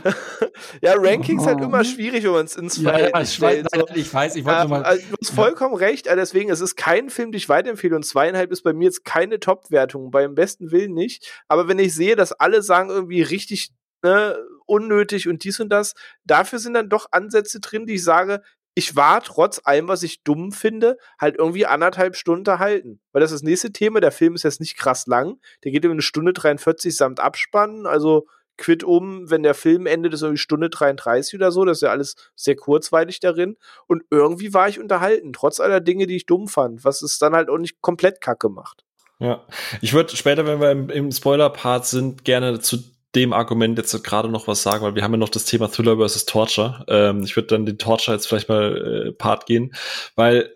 ja, 0.82 0.94
Rankings 0.96 1.42
oh. 1.42 1.46
halt 1.46 1.60
immer 1.60 1.84
schwierig, 1.84 2.24
wenn 2.24 2.32
man 2.32 2.44
es 2.44 2.56
ins 2.56 2.76
ja, 2.76 2.98
ja, 2.98 3.20
ich, 3.20 3.40
weiß, 3.40 3.64
so. 3.74 3.86
ich 3.94 4.12
weiß, 4.12 4.36
ich 4.36 4.44
wollte 4.44 4.62
ähm, 4.62 4.70
mal. 4.70 4.82
Also, 4.82 5.04
du 5.08 5.16
hast 5.20 5.34
vollkommen 5.34 5.74
recht, 5.74 6.08
also 6.08 6.20
deswegen, 6.20 6.50
es 6.50 6.60
ist 6.60 6.76
kein 6.76 7.10
Film, 7.10 7.32
den 7.32 7.38
ich 7.38 7.48
weiterempfehle 7.48 7.96
und 7.96 8.04
zweieinhalb 8.04 8.52
ist 8.52 8.62
bei 8.62 8.72
mir 8.72 8.84
jetzt 8.84 9.04
keine 9.04 9.40
Top-Wertung, 9.40 10.10
beim 10.10 10.34
besten 10.34 10.70
Willen 10.70 10.92
nicht. 10.92 11.42
Aber 11.48 11.68
wenn 11.68 11.78
ich 11.78 11.94
sehe, 11.94 12.16
dass 12.16 12.32
alle 12.32 12.62
sagen 12.62 12.90
irgendwie 12.90 13.22
richtig 13.22 13.70
ne, 14.02 14.36
unnötig 14.66 15.28
und 15.28 15.44
dies 15.44 15.60
und 15.60 15.70
das, 15.70 15.94
dafür 16.24 16.58
sind 16.58 16.74
dann 16.74 16.88
doch 16.88 17.06
Ansätze 17.10 17.60
drin, 17.60 17.86
die 17.86 17.94
ich 17.94 18.04
sage, 18.04 18.42
ich 18.74 18.96
war 18.96 19.22
trotz 19.22 19.60
allem, 19.64 19.88
was 19.88 20.02
ich 20.02 20.22
dumm 20.22 20.52
finde, 20.52 20.96
halt 21.20 21.36
irgendwie 21.38 21.66
anderthalb 21.66 22.16
Stunden 22.16 22.58
halten. 22.58 23.00
Weil 23.12 23.20
das 23.20 23.30
ist 23.30 23.40
das 23.40 23.48
nächste 23.48 23.72
Thema. 23.72 24.00
Der 24.00 24.12
Film 24.12 24.34
ist 24.34 24.44
jetzt 24.44 24.60
nicht 24.60 24.76
krass 24.76 25.06
lang. 25.06 25.38
Der 25.64 25.72
geht 25.72 25.84
über 25.84 25.92
eine 25.92 26.02
Stunde 26.02 26.32
43 26.32 26.96
samt 26.96 27.20
Abspannen. 27.20 27.86
Also 27.86 28.26
quitt 28.56 28.84
um, 28.84 29.30
wenn 29.30 29.42
der 29.42 29.54
Film 29.54 29.86
endet, 29.86 30.14
ist 30.14 30.22
irgendwie 30.22 30.38
Stunde 30.38 30.70
33 30.70 31.34
oder 31.34 31.52
so. 31.52 31.64
Das 31.64 31.78
ist 31.78 31.82
ja 31.82 31.90
alles 31.90 32.14
sehr 32.34 32.56
kurzweilig 32.56 33.20
darin. 33.20 33.56
Und 33.86 34.04
irgendwie 34.10 34.54
war 34.54 34.68
ich 34.68 34.80
unterhalten, 34.80 35.32
trotz 35.32 35.60
aller 35.60 35.80
Dinge, 35.80 36.06
die 36.06 36.16
ich 36.16 36.26
dumm 36.26 36.48
fand, 36.48 36.84
was 36.84 37.02
es 37.02 37.18
dann 37.18 37.34
halt 37.34 37.50
auch 37.50 37.58
nicht 37.58 37.80
komplett 37.82 38.20
kacke 38.20 38.48
macht. 38.48 38.84
Ja, 39.18 39.46
ich 39.80 39.92
würde 39.92 40.16
später, 40.16 40.46
wenn 40.46 40.60
wir 40.60 40.70
im, 40.72 40.90
im 40.90 41.12
Spoiler-Part 41.12 41.86
sind, 41.86 42.24
gerne 42.24 42.60
zu 42.60 42.78
dem 43.14 43.32
Argument 43.32 43.78
jetzt 43.78 44.02
gerade 44.04 44.28
noch 44.28 44.46
was 44.46 44.62
sagen, 44.62 44.84
weil 44.84 44.94
wir 44.94 45.02
haben 45.02 45.12
ja 45.12 45.18
noch 45.18 45.28
das 45.28 45.44
Thema 45.44 45.68
Thriller 45.68 45.96
versus 45.96 46.24
Torture. 46.24 46.84
Ähm, 46.88 47.22
ich 47.24 47.36
würde 47.36 47.48
dann 47.48 47.66
den 47.66 47.78
Torture 47.78 48.16
jetzt 48.16 48.26
vielleicht 48.26 48.48
mal 48.48 49.08
äh, 49.08 49.12
Part 49.12 49.46
gehen, 49.46 49.74
weil 50.16 50.54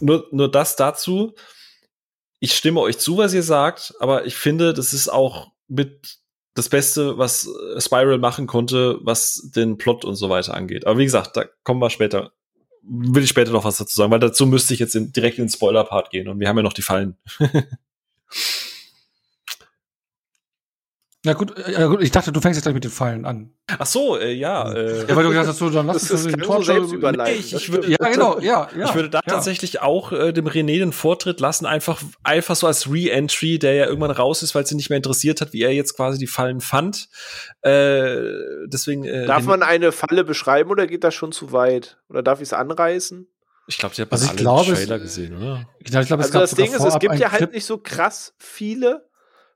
nur, 0.00 0.26
nur 0.30 0.50
das 0.50 0.76
dazu. 0.76 1.34
Ich 2.40 2.54
stimme 2.54 2.80
euch 2.80 2.98
zu, 2.98 3.18
was 3.18 3.34
ihr 3.34 3.42
sagt, 3.42 3.94
aber 4.00 4.26
ich 4.26 4.34
finde, 4.34 4.72
das 4.72 4.92
ist 4.92 5.08
auch 5.08 5.52
mit 5.68 6.18
das 6.54 6.68
Beste, 6.68 7.16
was 7.16 7.48
Spiral 7.78 8.18
machen 8.18 8.46
konnte, 8.46 8.98
was 9.02 9.50
den 9.54 9.78
Plot 9.78 10.04
und 10.04 10.16
so 10.16 10.28
weiter 10.28 10.54
angeht. 10.54 10.86
Aber 10.86 10.98
wie 10.98 11.04
gesagt, 11.04 11.36
da 11.36 11.44
kommen 11.62 11.80
wir 11.80 11.90
später. 11.90 12.32
Will 12.84 13.22
ich 13.22 13.28
später 13.28 13.52
noch 13.52 13.64
was 13.64 13.76
dazu 13.76 13.94
sagen, 13.94 14.10
weil 14.10 14.18
dazu 14.18 14.44
müsste 14.44 14.74
ich 14.74 14.80
jetzt 14.80 14.96
in, 14.96 15.12
direkt 15.12 15.38
in 15.38 15.44
den 15.44 15.50
Spoiler-Part 15.50 16.10
gehen 16.10 16.26
und 16.26 16.40
wir 16.40 16.48
haben 16.48 16.56
ja 16.56 16.64
noch 16.64 16.72
die 16.72 16.82
Fallen. 16.82 17.16
Ja 21.24 21.34
gut, 21.34 21.56
äh, 21.56 21.72
ja 21.72 21.86
gut, 21.86 22.02
ich 22.02 22.10
dachte, 22.10 22.32
du 22.32 22.40
fängst 22.40 22.56
jetzt 22.56 22.64
gleich 22.64 22.74
mit 22.74 22.82
den 22.82 22.90
Fallen 22.90 23.24
an. 23.24 23.52
Ach 23.78 23.86
so, 23.86 24.18
äh, 24.18 24.32
ja. 24.32 24.72
Äh, 24.72 25.06
ja, 25.06 25.14
weil 25.14 25.22
du 25.22 25.28
gesagt 25.28 25.46
hast, 25.46 25.58
so, 25.58 25.70
dann 25.70 25.86
lass 25.86 26.10
uns 26.10 26.24
den 26.24 26.40
Tor 26.40 26.64
selbst 26.64 26.92
überleiten. 26.92 27.38
Ich, 27.38 27.54
ich 27.54 27.70
würde, 27.70 27.88
ja, 27.88 27.96
genau, 28.10 28.40
ja, 28.40 28.68
ja. 28.76 28.86
Ich 28.86 28.94
würde 28.96 29.08
da 29.08 29.20
ja. 29.24 29.32
tatsächlich 29.32 29.80
auch 29.80 30.10
äh, 30.10 30.32
dem 30.32 30.48
René 30.48 30.78
den 30.78 30.92
Vortritt 30.92 31.38
lassen, 31.38 31.64
einfach, 31.64 32.02
einfach 32.24 32.56
so 32.56 32.66
als 32.66 32.90
Re-Entry, 32.90 33.60
der 33.60 33.74
ja 33.74 33.86
irgendwann 33.86 34.10
raus 34.10 34.42
ist, 34.42 34.56
weil 34.56 34.64
es 34.64 34.72
ihn 34.72 34.78
nicht 34.78 34.90
mehr 34.90 34.96
interessiert 34.96 35.40
hat, 35.40 35.52
wie 35.52 35.62
er 35.62 35.72
jetzt 35.72 35.94
quasi 35.94 36.18
die 36.18 36.26
Fallen 36.26 36.60
fand. 36.60 37.08
Äh, 37.60 38.16
deswegen. 38.66 39.04
Äh, 39.04 39.26
darf 39.26 39.44
man 39.44 39.62
eine 39.62 39.92
Falle 39.92 40.24
beschreiben 40.24 40.70
oder 40.70 40.88
geht 40.88 41.04
das 41.04 41.14
schon 41.14 41.30
zu 41.30 41.52
weit? 41.52 41.98
Oder 42.08 42.24
darf 42.24 42.40
ich 42.40 42.48
es 42.48 42.52
anreißen? 42.52 43.28
Ich 43.68 43.78
glaube, 43.78 43.94
sie 43.94 44.02
hat 44.02 44.10
also 44.10 44.26
alle 44.26 44.34
ich 44.34 44.40
glaube, 44.40 44.74
Trailer 44.74 44.98
gesehen, 44.98 45.36
oder? 45.36 45.68
Ich 45.78 45.86
glaube, 45.86 46.06
glaub, 46.06 46.20
also 46.20 46.40
das 46.40 46.56
Ding 46.56 46.72
ist, 46.72 46.84
es 46.84 46.98
gibt 46.98 47.14
ja 47.20 47.30
halt 47.30 47.52
nicht 47.52 47.64
so 47.64 47.78
krass 47.78 48.34
viele 48.38 49.08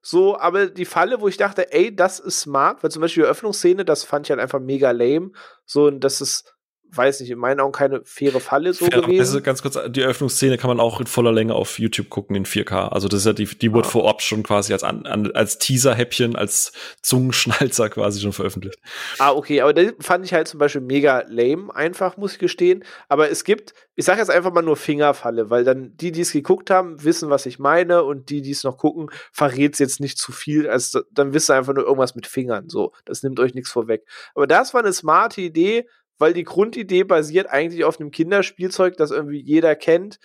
so, 0.09 0.39
aber 0.39 0.67
die 0.67 0.85
Falle, 0.85 1.21
wo 1.21 1.27
ich 1.27 1.37
dachte, 1.37 1.73
ey, 1.73 1.93
das 1.93 2.21
ist 2.21 2.39
smart, 2.39 2.81
weil 2.81 2.93
zum 2.93 3.03
Beispiel 3.03 3.25
die 3.25 3.27
Eröffnungsszene, 3.27 3.85
das 3.85 4.05
fand 4.05 4.25
ich 4.25 4.31
halt 4.31 4.39
einfach 4.39 4.61
mega 4.61 4.93
lame. 4.93 5.33
So, 5.65 5.87
und 5.87 5.99
das 5.99 6.21
ist 6.21 6.55
weiß 6.91 7.21
nicht, 7.21 7.31
in 7.31 7.39
meinen 7.39 7.61
Augen 7.61 7.73
keine 7.73 8.03
faire 8.05 8.41
Falle 8.41 8.73
so 8.73 8.87
Fair, 8.87 9.03
gewesen. 9.03 9.21
Also 9.21 9.41
ganz 9.41 9.63
kurz, 9.63 9.79
die 9.89 10.03
Eröffnungsszene 10.03 10.59
kann 10.59 10.69
man 10.69 10.81
auch 10.81 11.01
in 11.01 11.07
voller 11.07 11.33
Länge 11.33 11.55
auf 11.55 11.79
YouTube 11.79 12.09
gucken 12.09 12.37
in 12.37 12.45
4K. 12.45 12.89
Also 12.89 13.09
das 13.09 13.21
ist 13.21 13.27
ja 13.27 13.33
die, 13.33 13.47
die 13.47 13.73
wurde 13.73 13.89
ah. 13.89 13.91
vorab 13.91 14.23
schon 14.23 14.43
quasi 14.43 14.73
als, 14.73 14.83
an, 14.83 15.07
als 15.33 15.59
Teaser-Häppchen, 15.59 16.37
als 16.37 16.73
Zungenschnalzer 17.03 17.89
quasi 17.91 18.21
schon 18.21 18.33
veröffentlicht. 18.33 18.79
Ah, 19.19 19.33
okay, 19.33 19.61
aber 19.61 19.75
das 19.75 19.93
fand 20.01 20.25
ich 20.25 20.33
halt 20.33 20.49
zum 20.49 20.59
Beispiel 20.59 20.81
mega 20.81 21.25
lame, 21.29 21.75
einfach, 21.75 22.17
muss 22.17 22.35
ich 22.35 22.39
gestehen. 22.39 22.85
Aber 23.09 23.31
es 23.31 23.45
gibt, 23.45 23.75
ich 23.95 24.05
sage 24.05 24.21
jetzt 24.21 24.31
einfach 24.31 24.53
mal 24.53 24.63
nur 24.63 24.77
Fingerfalle, 24.77 25.51
weil 25.51 25.65
dann 25.65 25.97
die, 25.97 26.13
die 26.13 26.21
es 26.23 26.33
geguckt 26.33 26.71
haben, 26.71 27.03
wissen, 27.03 27.31
was 27.31 27.47
ich 27.47 27.59
meine 27.59 28.05
und 28.05 28.31
die, 28.31 28.43
die 28.43 28.51
es 28.51 28.65
noch 28.65 28.79
gucken, 28.79 29.11
verrät 29.33 29.75
es 29.75 29.79
jetzt 29.79 30.01
nicht 30.01 30.19
zu 30.19 30.33
viel, 30.33 30.69
als 30.69 30.97
dann 31.11 31.35
wisst 31.35 31.51
ihr 31.51 31.55
einfach 31.55 31.75
nur 31.75 31.85
irgendwas 31.85 32.15
mit 32.15 32.27
Fingern. 32.27 32.69
So, 32.69 32.93
das 33.05 33.23
nimmt 33.23 33.41
euch 33.41 33.55
nichts 33.55 33.71
vorweg. 33.71 34.07
Aber 34.35 34.47
das 34.47 34.75
war 34.75 34.83
eine 34.83 34.93
smarte 34.93 35.41
Idee, 35.41 35.87
weil 36.19 36.33
die 36.33 36.45
Grundidee 36.45 37.05
basiert 37.05 37.49
eigentlich 37.51 37.85
auf 37.85 38.01
einem 38.01 38.11
Kinderspielzeug, 38.11 38.97
das 38.97 39.11
irgendwie 39.11 39.41
jeder 39.41 39.77
kennt, 39.77 40.19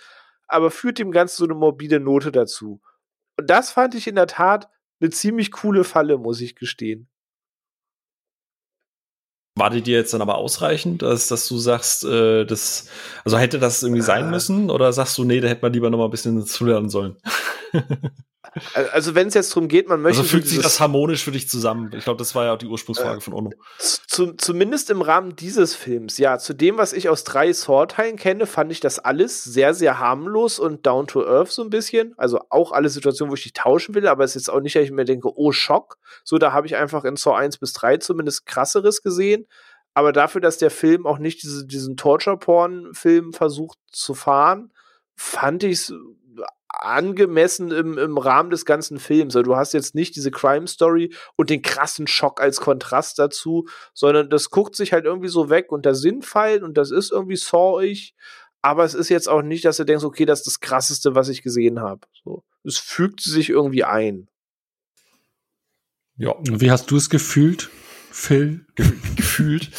aber 0.48 0.70
führt 0.70 0.98
dem 0.98 1.12
Ganzen 1.12 1.36
so 1.36 1.44
eine 1.44 1.54
morbide 1.54 2.00
Note 2.00 2.32
dazu. 2.32 2.80
Und 3.38 3.48
das 3.48 3.70
fand 3.70 3.94
ich 3.94 4.06
in 4.06 4.14
der 4.14 4.26
Tat 4.26 4.68
eine 5.00 5.10
ziemlich 5.10 5.50
coole 5.50 5.84
Falle, 5.84 6.18
muss 6.18 6.40
ich 6.40 6.54
gestehen. 6.54 7.08
War 9.54 9.68
die 9.68 9.82
dir 9.82 9.98
jetzt 9.98 10.14
dann 10.14 10.22
aber 10.22 10.38
ausreichend, 10.38 11.02
dass, 11.02 11.28
dass 11.28 11.46
du 11.46 11.58
sagst, 11.58 12.04
äh, 12.04 12.46
das, 12.46 12.88
also 13.22 13.36
hätte 13.36 13.58
das 13.58 13.82
irgendwie 13.82 14.00
sein 14.00 14.30
müssen? 14.30 14.70
Oder 14.70 14.92
sagst 14.94 15.18
du, 15.18 15.24
nee, 15.24 15.40
da 15.40 15.48
hätte 15.48 15.60
man 15.60 15.72
lieber 15.74 15.90
noch 15.90 15.98
mal 15.98 16.06
ein 16.06 16.10
bisschen 16.10 16.44
zulernen 16.46 16.88
sollen? 16.88 17.16
Also 18.92 19.14
wenn 19.14 19.28
es 19.28 19.34
jetzt 19.34 19.54
darum 19.54 19.68
geht, 19.68 19.88
man 19.88 20.02
möchte. 20.02 20.20
Also 20.20 20.30
fügt 20.30 20.48
sich 20.48 20.60
das 20.60 20.80
harmonisch 20.80 21.22
für 21.22 21.30
dich 21.30 21.48
zusammen? 21.48 21.92
Ich 21.94 22.04
glaube, 22.04 22.18
das 22.18 22.34
war 22.34 22.44
ja 22.44 22.54
auch 22.54 22.58
die 22.58 22.66
Ursprungsfrage 22.66 23.18
äh, 23.18 23.20
von 23.20 23.34
Ono. 23.34 23.50
Zu, 23.78 24.32
zumindest 24.32 24.90
im 24.90 25.00
Rahmen 25.00 25.36
dieses 25.36 25.76
Films, 25.76 26.18
ja. 26.18 26.38
Zu 26.38 26.52
dem, 26.52 26.76
was 26.76 26.92
ich 26.92 27.08
aus 27.08 27.22
drei 27.22 27.52
Saw-Teilen 27.52 28.16
kenne, 28.16 28.46
fand 28.46 28.72
ich 28.72 28.80
das 28.80 28.98
alles 28.98 29.44
sehr, 29.44 29.74
sehr 29.74 30.00
harmlos 30.00 30.58
und 30.58 30.84
down 30.84 31.06
to 31.06 31.24
earth 31.24 31.52
so 31.52 31.62
ein 31.62 31.70
bisschen. 31.70 32.14
Also 32.16 32.40
auch 32.50 32.72
alle 32.72 32.88
Situationen, 32.88 33.30
wo 33.30 33.36
ich 33.36 33.44
die 33.44 33.52
tauschen 33.52 33.94
will, 33.94 34.08
aber 34.08 34.24
es 34.24 34.34
ist 34.34 34.46
jetzt 34.46 34.50
auch 34.50 34.60
nicht, 34.60 34.74
dass 34.74 34.84
ich 34.84 34.90
mir 34.90 35.04
denke, 35.04 35.30
oh 35.34 35.52
Schock. 35.52 35.98
So, 36.24 36.38
da 36.38 36.52
habe 36.52 36.66
ich 36.66 36.76
einfach 36.76 37.04
in 37.04 37.16
Saw 37.16 37.36
1 37.36 37.58
bis 37.58 37.72
3 37.74 37.98
zumindest 37.98 38.44
krasseres 38.46 39.02
gesehen. 39.02 39.46
Aber 39.94 40.12
dafür, 40.12 40.40
dass 40.40 40.58
der 40.58 40.70
Film 40.70 41.06
auch 41.06 41.18
nicht 41.18 41.42
diese, 41.42 41.66
diesen 41.66 41.96
Torture-Porn-Film 41.96 43.32
versucht 43.32 43.78
zu 43.90 44.14
fahren, 44.14 44.72
fand 45.14 45.62
ich 45.64 45.72
es 45.72 45.94
angemessen 46.68 47.70
im, 47.70 47.98
im 47.98 48.18
Rahmen 48.18 48.50
des 48.50 48.64
ganzen 48.64 48.98
Films. 48.98 49.36
Also 49.36 49.50
du 49.50 49.56
hast 49.56 49.72
jetzt 49.72 49.94
nicht 49.94 50.16
diese 50.16 50.30
Crime 50.30 50.66
Story 50.66 51.14
und 51.36 51.50
den 51.50 51.62
krassen 51.62 52.06
Schock 52.06 52.40
als 52.40 52.60
Kontrast 52.60 53.18
dazu, 53.18 53.68
sondern 53.94 54.30
das 54.30 54.50
guckt 54.50 54.74
sich 54.74 54.92
halt 54.92 55.04
irgendwie 55.04 55.28
so 55.28 55.50
weg 55.50 55.70
und 55.70 55.86
da 55.86 55.94
sind 55.94 56.24
Fallen 56.24 56.64
und 56.64 56.76
das 56.76 56.90
ist 56.90 57.12
irgendwie 57.12 57.36
sawig, 57.36 58.14
aber 58.62 58.84
es 58.84 58.94
ist 58.94 59.08
jetzt 59.08 59.28
auch 59.28 59.42
nicht, 59.42 59.64
dass 59.64 59.76
du 59.76 59.84
denkst, 59.84 60.04
okay, 60.04 60.24
das 60.24 60.40
ist 60.40 60.46
das 60.46 60.60
krasseste, 60.60 61.14
was 61.14 61.28
ich 61.28 61.42
gesehen 61.42 61.80
habe. 61.80 62.06
So, 62.24 62.44
es 62.64 62.78
fügt 62.78 63.20
sich 63.20 63.50
irgendwie 63.50 63.84
ein. 63.84 64.28
Ja. 66.16 66.34
Wie 66.42 66.70
hast 66.70 66.90
du 66.90 66.96
es 66.96 67.10
gefühlt, 67.10 67.70
Phil? 68.10 68.66
Gefühlt. 69.16 69.70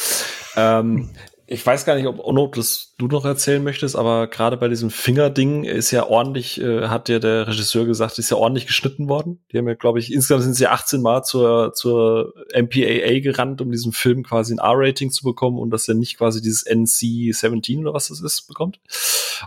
ähm, 0.56 1.10
ich 1.46 1.64
weiß 1.64 1.84
gar 1.84 1.94
nicht, 1.94 2.06
ob 2.06 2.18
Ono 2.20 2.46
das 2.46 2.94
du 2.96 3.06
noch 3.06 3.24
erzählen 3.24 3.62
möchtest, 3.62 3.96
aber 3.96 4.28
gerade 4.28 4.56
bei 4.56 4.68
diesem 4.68 4.90
Fingerding 4.90 5.64
ist 5.64 5.90
ja 5.90 6.06
ordentlich, 6.06 6.60
äh, 6.60 6.88
hat 6.88 7.08
ja 7.10 7.18
der 7.18 7.46
Regisseur 7.48 7.84
gesagt, 7.84 8.18
ist 8.18 8.30
ja 8.30 8.38
ordentlich 8.38 8.66
geschnitten 8.66 9.08
worden. 9.08 9.40
Die 9.52 9.58
haben 9.58 9.68
ja, 9.68 9.74
glaube 9.74 9.98
ich, 9.98 10.12
insgesamt 10.12 10.44
sind 10.44 10.54
sie 10.54 10.68
18 10.68 11.02
Mal 11.02 11.22
zur, 11.22 11.74
zur 11.74 12.32
MPAA 12.54 13.20
gerannt, 13.20 13.60
um 13.60 13.70
diesem 13.70 13.92
Film 13.92 14.22
quasi 14.22 14.54
ein 14.54 14.58
R-Rating 14.58 15.10
zu 15.10 15.24
bekommen 15.24 15.58
und 15.58 15.70
dass 15.70 15.86
er 15.86 15.94
nicht 15.94 16.16
quasi 16.16 16.40
dieses 16.40 16.66
NC-17 16.66 17.80
oder 17.80 17.92
was 17.92 18.08
das 18.08 18.22
ist, 18.22 18.46
bekommt. 18.48 18.80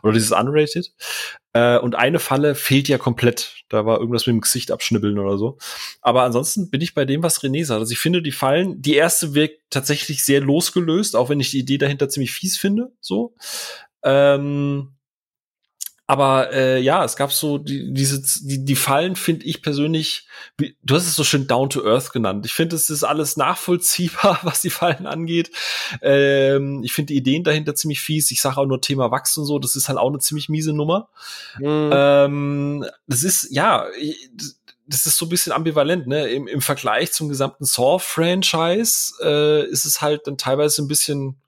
Oder 0.04 0.14
dieses 0.14 0.32
Unrated. 0.32 0.92
Äh, 1.58 1.80
und 1.80 1.96
eine 1.96 2.20
Falle 2.20 2.54
fehlt 2.54 2.88
ja 2.88 3.00
komplett. 3.00 3.64
Da 3.70 3.86
war 3.86 4.00
irgendwas 4.00 4.28
mit 4.28 4.36
dem 4.36 4.42
Gesicht 4.42 4.72
abschnibbeln 4.72 5.18
oder 5.18 5.38
so. 5.40 5.58
Aber 6.02 6.22
ansonsten 6.22 6.70
bin 6.70 6.82
ich 6.82 6.94
bei 6.94 7.06
dem, 7.06 7.24
was 7.24 7.42
René 7.42 7.66
sagt. 7.66 7.80
Also 7.80 7.92
ich 7.92 8.00
finde, 8.00 8.22
die 8.22 8.32
Fallen, 8.32 8.80
die 8.80 8.94
erste 8.94 9.34
wirkt 9.34 9.62
tatsächlich 9.72 10.24
sehr 10.24 10.40
losgelöst, 10.40 11.16
auch 11.16 11.30
wenn 11.30 11.40
ich 11.40 11.50
die 11.50 11.60
Idee 11.60 11.80
dahinter 11.80 12.10
ziemlich 12.10 12.32
fies 12.32 12.58
finde, 12.58 12.92
so. 13.00 13.34
Ähm, 14.04 14.97
Aber 16.10 16.54
äh, 16.54 16.80
ja, 16.80 17.04
es 17.04 17.18
gab 17.18 17.34
so 17.34 17.58
die, 17.58 17.94
diese, 17.94 18.22
die, 18.48 18.64
die 18.64 18.76
Fallen 18.78 19.18
finde 19.18 19.46
ich 19.46 19.62
persönlich, 19.62 20.26
du 20.58 20.96
hast 20.96 21.06
es 21.06 21.16
so 21.16 21.26
schön 21.26 21.48
down 21.48 21.70
to 21.70 21.84
earth 21.84 22.14
genannt. 22.14 22.46
Ich 22.46 22.54
finde, 22.54 22.78
es 22.78 22.90
ist 22.90 23.04
alles 23.04 23.36
nachvollziehbar, 23.36 24.40
was 24.44 24.62
die 24.62 24.70
Fallen 24.70 25.06
angeht. 25.06 25.52
Ähm, 26.02 26.82
ich 26.86 26.94
finde 26.94 27.12
die 27.12 27.18
Ideen 27.18 27.44
dahinter 27.44 27.76
ziemlich 27.76 28.00
fies. 28.00 28.32
Ich 28.32 28.40
sage 28.40 28.58
auch 28.58 28.66
nur 28.66 28.80
Thema 28.80 29.12
Wachs 29.12 29.36
und 29.38 29.46
so, 29.46 29.60
das 29.60 29.76
ist 29.76 29.90
halt 29.90 29.98
auch 30.00 30.08
eine 30.08 30.20
ziemlich 30.20 30.48
miese 30.48 30.72
Nummer. 30.72 31.10
Mhm. 31.60 31.90
Ähm, 31.92 32.86
das 33.06 33.24
ist, 33.24 33.50
ja, 33.52 33.86
das 34.88 35.06
ist 35.06 35.18
so 35.18 35.26
ein 35.26 35.30
bisschen 35.30 35.52
ambivalent, 35.52 36.08
ne? 36.08 36.30
Im, 36.30 36.48
im 36.48 36.62
Vergleich 36.62 37.12
zum 37.12 37.28
gesamten 37.28 37.66
Saw-Franchise 37.66 39.14
äh, 39.22 39.70
ist 39.70 39.84
es 39.84 40.02
halt 40.02 40.26
dann 40.26 40.38
teilweise 40.38 40.82
ein 40.82 40.88
bisschen 40.88 41.42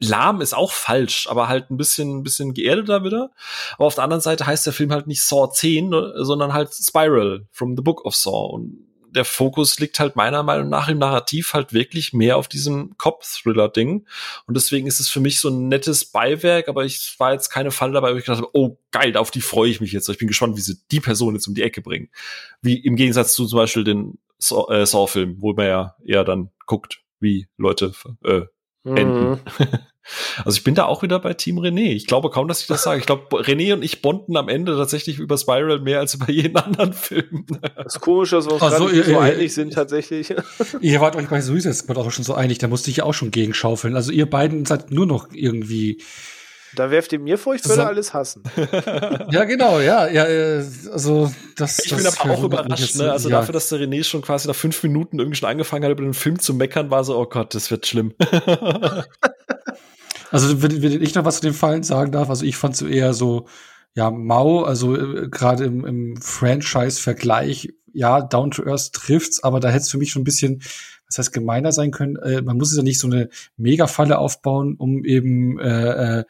lahm 0.00 0.40
ist 0.40 0.54
auch 0.54 0.72
falsch, 0.72 1.26
aber 1.28 1.48
halt 1.48 1.70
ein 1.70 1.76
bisschen, 1.76 2.18
ein 2.18 2.22
bisschen 2.22 2.54
geerdeter 2.54 3.04
wieder. 3.04 3.30
Aber 3.74 3.86
auf 3.86 3.94
der 3.94 4.04
anderen 4.04 4.20
Seite 4.20 4.46
heißt 4.46 4.66
der 4.66 4.72
Film 4.72 4.92
halt 4.92 5.06
nicht 5.06 5.22
Saw 5.22 5.50
10, 5.50 5.88
ne, 5.88 6.12
sondern 6.18 6.52
halt 6.52 6.72
Spiral 6.72 7.46
from 7.52 7.76
the 7.76 7.82
Book 7.82 8.04
of 8.04 8.14
Saw. 8.14 8.52
Und 8.54 8.86
der 9.16 9.24
Fokus 9.24 9.78
liegt 9.78 9.98
halt 9.98 10.14
meiner 10.14 10.42
Meinung 10.42 10.68
nach 10.68 10.88
im 10.88 10.98
Narrativ 10.98 11.54
halt 11.54 11.72
wirklich 11.72 12.12
mehr 12.12 12.36
auf 12.36 12.48
diesem 12.48 12.96
Cop-Thriller-Ding. 12.98 14.06
Und 14.46 14.56
deswegen 14.56 14.86
ist 14.86 15.00
es 15.00 15.08
für 15.08 15.20
mich 15.20 15.40
so 15.40 15.48
ein 15.48 15.68
nettes 15.68 16.04
Beiwerk, 16.04 16.68
aber 16.68 16.84
ich 16.84 17.14
war 17.18 17.32
jetzt 17.32 17.48
keine 17.48 17.70
Falle 17.70 17.94
dabei, 17.94 18.12
wo 18.12 18.16
ich 18.16 18.24
gedacht 18.24 18.42
habe, 18.42 18.50
oh 18.52 18.78
geil, 18.90 19.16
auf 19.16 19.30
die 19.30 19.40
freue 19.40 19.70
ich 19.70 19.80
mich 19.80 19.92
jetzt. 19.92 20.08
Ich 20.08 20.18
bin 20.18 20.28
gespannt, 20.28 20.56
wie 20.56 20.60
sie 20.60 20.76
die 20.90 21.00
Person 21.00 21.34
jetzt 21.34 21.48
um 21.48 21.54
die 21.54 21.62
Ecke 21.62 21.80
bringen. 21.80 22.10
Wie 22.60 22.78
im 22.78 22.96
Gegensatz 22.96 23.32
zu 23.32 23.46
zum 23.46 23.58
Beispiel 23.58 23.84
den 23.84 24.18
Saw-Film, 24.38 25.30
äh, 25.30 25.34
wo 25.38 25.54
man 25.54 25.66
ja 25.66 25.96
eher 26.04 26.24
dann 26.24 26.50
guckt, 26.66 27.00
wie 27.18 27.48
Leute 27.56 27.92
äh, 28.22 28.42
enden. 28.94 29.30
Mhm. 29.30 29.38
Also 30.44 30.58
ich 30.58 30.64
bin 30.64 30.74
da 30.74 30.84
auch 30.84 31.02
wieder 31.02 31.18
bei 31.18 31.34
Team 31.34 31.58
René. 31.58 31.92
Ich 31.92 32.06
glaube 32.06 32.30
kaum, 32.30 32.46
dass 32.48 32.60
ich 32.60 32.66
das 32.66 32.82
sage. 32.82 33.00
Ich 33.00 33.06
glaube, 33.06 33.24
René 33.42 33.74
und 33.74 33.82
ich 33.82 34.02
bonden 34.02 34.36
am 34.36 34.48
Ende 34.48 34.76
tatsächlich 34.76 35.18
über 35.18 35.36
Spiral 35.36 35.80
mehr 35.80 35.98
als 35.98 36.14
über 36.14 36.30
jeden 36.30 36.56
anderen 36.56 36.92
Film. 36.92 37.46
Das 37.76 37.96
ist 37.96 38.00
komisch, 38.00 38.30
dass 38.30 38.46
wir 38.46 38.52
uns 38.52 38.62
also, 38.62 38.88
ihr, 38.88 39.04
so 39.04 39.10
ihr, 39.12 39.20
einig 39.20 39.52
sind 39.52 39.72
tatsächlich. 39.72 40.32
Ihr 40.80 41.00
wart 41.00 41.16
euch 41.16 41.28
bei 41.28 41.40
Suicide 41.40 41.74
Squad 41.74 41.98
auch 41.98 42.10
schon 42.10 42.24
so 42.24 42.34
einig. 42.34 42.58
Da 42.58 42.68
musste 42.68 42.90
ich 42.90 42.98
ja 42.98 43.04
auch 43.04 43.14
schon 43.14 43.30
gegenschaufeln. 43.30 43.96
Also 43.96 44.12
ihr 44.12 44.28
beiden 44.30 44.64
seid 44.64 44.90
nur 44.90 45.06
noch 45.06 45.28
irgendwie 45.32 46.00
da 46.78 46.90
werft 46.90 47.12
ihr 47.12 47.18
mir 47.18 47.38
vor, 47.38 47.54
ich 47.54 47.68
würde 47.68 47.86
alles 47.86 48.14
hassen. 48.14 48.42
ja, 49.30 49.44
genau, 49.44 49.80
ja, 49.80 50.06
ja, 50.06 50.24
äh, 50.26 50.64
also 50.92 51.32
das. 51.56 51.80
Ich 51.84 51.90
das 51.90 52.02
bin 52.02 52.06
aber 52.06 52.30
auch 52.38 52.44
überrascht, 52.44 52.96
ne? 52.96 53.10
Also 53.10 53.28
ja. 53.28 53.40
dafür, 53.40 53.52
dass 53.52 53.68
der 53.68 53.80
René 53.80 54.04
schon 54.04 54.22
quasi 54.22 54.46
nach 54.46 54.54
fünf 54.54 54.82
Minuten 54.82 55.18
irgendwie 55.18 55.36
schon 55.36 55.48
angefangen 55.48 55.84
hat, 55.84 55.90
über 55.90 56.02
den 56.02 56.14
Film 56.14 56.38
zu 56.38 56.54
meckern, 56.54 56.90
war 56.90 57.02
so, 57.04 57.18
oh 57.18 57.26
Gott, 57.26 57.54
das 57.54 57.70
wird 57.70 57.86
schlimm. 57.86 58.14
also, 60.30 60.62
wenn, 60.62 60.82
wenn 60.82 61.02
ich 61.02 61.14
noch 61.14 61.24
was 61.24 61.36
zu 61.36 61.42
den 61.42 61.54
Fallen 61.54 61.82
sagen 61.82 62.12
darf, 62.12 62.28
also 62.30 62.44
ich 62.44 62.56
fand 62.56 62.76
so 62.76 62.86
eher 62.86 63.14
so, 63.14 63.46
ja, 63.94 64.10
mau, 64.10 64.62
also 64.62 64.94
äh, 64.94 65.28
gerade 65.28 65.64
im, 65.64 65.84
im 65.84 66.16
Franchise-Vergleich, 66.20 67.70
ja, 67.92 68.20
Down 68.20 68.50
to 68.50 68.64
Earth 68.66 68.92
trifft's, 68.92 69.42
aber 69.42 69.58
da 69.58 69.68
hätte 69.68 69.82
es 69.82 69.90
für 69.90 69.96
mich 69.96 70.10
schon 70.10 70.20
ein 70.20 70.26
bisschen, 70.26 70.62
was 71.08 71.18
heißt 71.18 71.32
gemeiner 71.32 71.72
sein 71.72 71.92
können. 71.92 72.16
Äh, 72.16 72.42
man 72.42 72.58
muss 72.58 72.70
es 72.70 72.76
ja 72.76 72.82
nicht 72.82 73.00
so 73.00 73.06
eine 73.06 73.30
Mega-Falle 73.56 74.18
aufbauen, 74.18 74.76
um 74.76 75.04
eben 75.04 75.58
äh, 75.58 76.18
äh, 76.18 76.24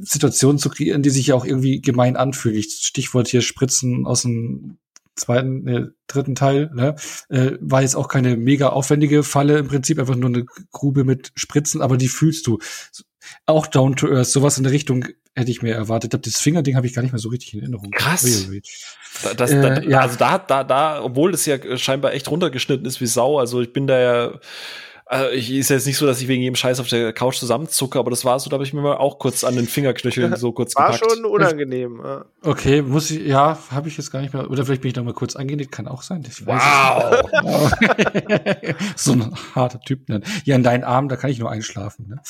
Situationen 0.00 0.58
zu 0.58 0.70
kreieren, 0.70 1.02
die 1.02 1.10
sich 1.10 1.28
ja 1.28 1.34
auch 1.34 1.44
irgendwie 1.44 1.80
gemein 1.80 2.16
anfühlen. 2.16 2.62
Stichwort 2.62 3.28
hier 3.28 3.42
Spritzen 3.42 4.06
aus 4.06 4.22
dem 4.22 4.78
zweiten, 5.14 5.68
äh, 5.68 5.86
dritten 6.06 6.34
Teil, 6.34 6.70
ne? 6.74 6.96
äh, 7.28 7.52
war 7.60 7.82
jetzt 7.82 7.96
auch 7.96 8.08
keine 8.08 8.36
mega 8.36 8.70
aufwendige 8.70 9.22
Falle, 9.22 9.58
im 9.58 9.68
Prinzip 9.68 9.98
einfach 9.98 10.16
nur 10.16 10.30
eine 10.30 10.44
Grube 10.72 11.04
mit 11.04 11.32
Spritzen, 11.34 11.82
aber 11.82 11.96
die 11.96 12.08
fühlst 12.08 12.46
du. 12.46 12.58
Auch 13.46 13.66
Down 13.66 13.94
to 13.94 14.08
Earth, 14.08 14.26
sowas 14.26 14.58
in 14.58 14.64
der 14.64 14.72
Richtung 14.72 15.04
hätte 15.34 15.50
ich 15.50 15.62
mir 15.62 15.74
erwartet. 15.74 16.26
Das 16.26 16.40
Fingerding 16.40 16.76
habe 16.76 16.86
ich 16.86 16.94
gar 16.94 17.02
nicht 17.02 17.12
mehr 17.12 17.20
so 17.20 17.28
richtig 17.28 17.54
in 17.54 17.60
Erinnerung. 17.60 17.90
Krass. 17.92 18.48
Das, 19.22 19.36
das, 19.36 19.50
äh, 19.52 19.88
ja. 19.88 20.00
Also 20.00 20.16
da, 20.16 20.38
da, 20.38 20.64
da, 20.64 21.02
obwohl 21.02 21.32
es 21.32 21.46
ja 21.46 21.58
scheinbar 21.78 22.14
echt 22.14 22.30
runtergeschnitten 22.30 22.86
ist 22.86 23.00
wie 23.00 23.06
Sau, 23.06 23.38
also 23.38 23.60
ich 23.60 23.72
bin 23.72 23.86
da 23.86 23.98
ja 23.98 24.40
also 25.12 25.30
ich 25.30 25.50
ist 25.50 25.68
jetzt 25.68 25.86
nicht 25.86 25.98
so, 25.98 26.06
dass 26.06 26.22
ich 26.22 26.28
wegen 26.28 26.42
jedem 26.42 26.56
Scheiß 26.56 26.80
auf 26.80 26.88
der 26.88 27.12
Couch 27.12 27.36
zusammenzucke, 27.36 27.98
aber 27.98 28.10
das 28.10 28.24
war 28.24 28.40
so, 28.40 28.48
da 28.48 28.54
habe 28.54 28.64
ich 28.64 28.72
mir 28.72 28.80
mal 28.80 28.96
auch 28.96 29.18
kurz 29.18 29.44
an 29.44 29.56
den 29.56 29.66
Fingerknöcheln 29.66 30.34
so 30.36 30.52
kurz 30.52 30.74
war 30.76 30.86
gepackt. 30.86 31.04
War 31.04 31.16
schon 31.16 31.24
unangenehm. 31.26 32.00
Ja. 32.02 32.24
Okay, 32.40 32.80
muss 32.80 33.10
ich, 33.10 33.26
ja, 33.26 33.58
habe 33.70 33.88
ich 33.88 33.98
jetzt 33.98 34.10
gar 34.10 34.22
nicht 34.22 34.32
mehr, 34.32 34.50
oder 34.50 34.64
vielleicht 34.64 34.80
bin 34.80 34.90
ich 34.90 34.96
noch 34.96 35.04
mal 35.04 35.12
kurz 35.12 35.36
angenickt, 35.36 35.70
kann 35.70 35.86
auch 35.86 36.00
sein. 36.02 36.24
wow! 36.46 37.70
so 38.96 39.12
ein 39.12 39.34
harter 39.54 39.80
Typ. 39.80 40.08
Ne? 40.08 40.22
Ja, 40.44 40.56
in 40.56 40.62
deinen 40.62 40.82
Armen, 40.82 41.10
da 41.10 41.16
kann 41.16 41.30
ich 41.30 41.38
nur 41.38 41.50
einschlafen. 41.50 42.08
Ne? 42.08 42.20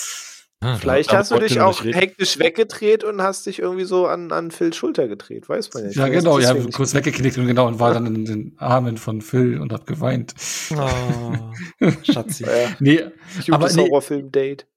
Ah, 0.63 0.77
Vielleicht 0.77 1.13
hast 1.13 1.33
du 1.33 1.39
dich 1.39 1.61
auch 1.61 1.83
hektisch 1.83 2.39
weggedreht 2.39 3.03
und 3.03 3.21
hast 3.21 3.47
dich 3.47 3.59
irgendwie 3.59 3.85
so 3.85 4.07
an, 4.07 4.31
an 4.31 4.53
Phils 4.53 4.77
Schulter 4.77 5.09
gedreht, 5.09 5.49
weiß 5.49 5.75
man 5.75 5.87
nicht. 5.87 5.97
Ja, 5.97 6.07
genau, 6.07 6.39
ja, 6.39 6.55
kurz 6.73 6.95
weggeknickt 6.95 7.37
und 7.37 7.49
genau 7.49 7.67
und 7.67 7.81
war 7.81 7.93
dann 7.93 8.07
in 8.07 8.25
den 8.25 8.55
Armen 8.59 8.97
von 8.97 9.23
Phil 9.23 9.59
und 9.61 9.73
hat 9.73 9.87
geweint. 9.87 10.35
Oh, 10.71 11.89
Schatzi. 12.05 12.45
ja, 12.45 12.51
nee, 12.79 13.03
aber 13.51 13.73
nee, 13.73 13.83
Horrorfilm-Date. 13.83 14.69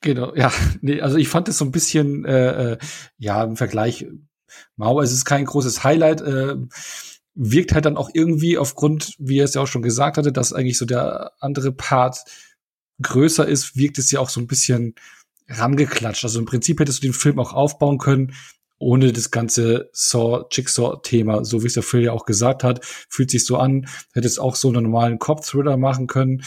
Genau, 0.00 0.34
ja, 0.34 0.50
nee, 0.80 1.02
also 1.02 1.18
ich 1.18 1.28
fand 1.28 1.48
es 1.48 1.58
so 1.58 1.66
ein 1.66 1.72
bisschen, 1.72 2.24
äh, 2.24 2.72
äh, 2.72 2.78
ja, 3.18 3.44
im 3.44 3.56
Vergleich, 3.56 4.06
Mau, 4.76 5.00
es 5.02 5.12
ist 5.12 5.26
kein 5.26 5.44
großes 5.44 5.84
Highlight, 5.84 6.22
äh, 6.22 6.56
wirkt 7.34 7.74
halt 7.74 7.84
dann 7.84 7.98
auch 7.98 8.08
irgendwie 8.14 8.56
aufgrund, 8.56 9.14
wie 9.18 9.40
er 9.40 9.44
es 9.44 9.52
ja 9.52 9.60
auch 9.60 9.66
schon 9.66 9.82
gesagt 9.82 10.16
hatte, 10.16 10.32
dass 10.32 10.54
eigentlich 10.54 10.78
so 10.78 10.86
der 10.86 11.32
andere 11.38 11.72
Part 11.72 12.24
größer 13.02 13.46
ist, 13.46 13.76
wirkt 13.76 13.98
es 13.98 14.10
ja 14.10 14.20
auch 14.20 14.30
so 14.30 14.40
ein 14.40 14.46
bisschen 14.46 14.94
rangeklatscht. 15.48 16.24
Also 16.24 16.38
im 16.38 16.46
Prinzip 16.46 16.80
hättest 16.80 17.02
du 17.02 17.08
den 17.08 17.14
Film 17.14 17.38
auch 17.38 17.52
aufbauen 17.52 17.98
können, 17.98 18.34
ohne 18.78 19.12
das 19.12 19.30
ganze 19.30 19.90
Saw, 19.92 20.46
Jigsaw-Thema, 20.50 21.44
so 21.44 21.62
wie 21.62 21.66
es 21.66 21.74
der 21.74 21.82
Film 21.82 22.04
ja 22.04 22.12
auch 22.12 22.26
gesagt 22.26 22.62
hat, 22.62 22.84
fühlt 22.84 23.30
sich 23.30 23.44
so 23.44 23.56
an, 23.56 23.88
hättest 24.12 24.40
auch 24.40 24.54
so 24.54 24.68
einen 24.68 24.84
normalen 24.84 25.18
Cop-Thriller 25.18 25.76
machen 25.76 26.06
können. 26.06 26.42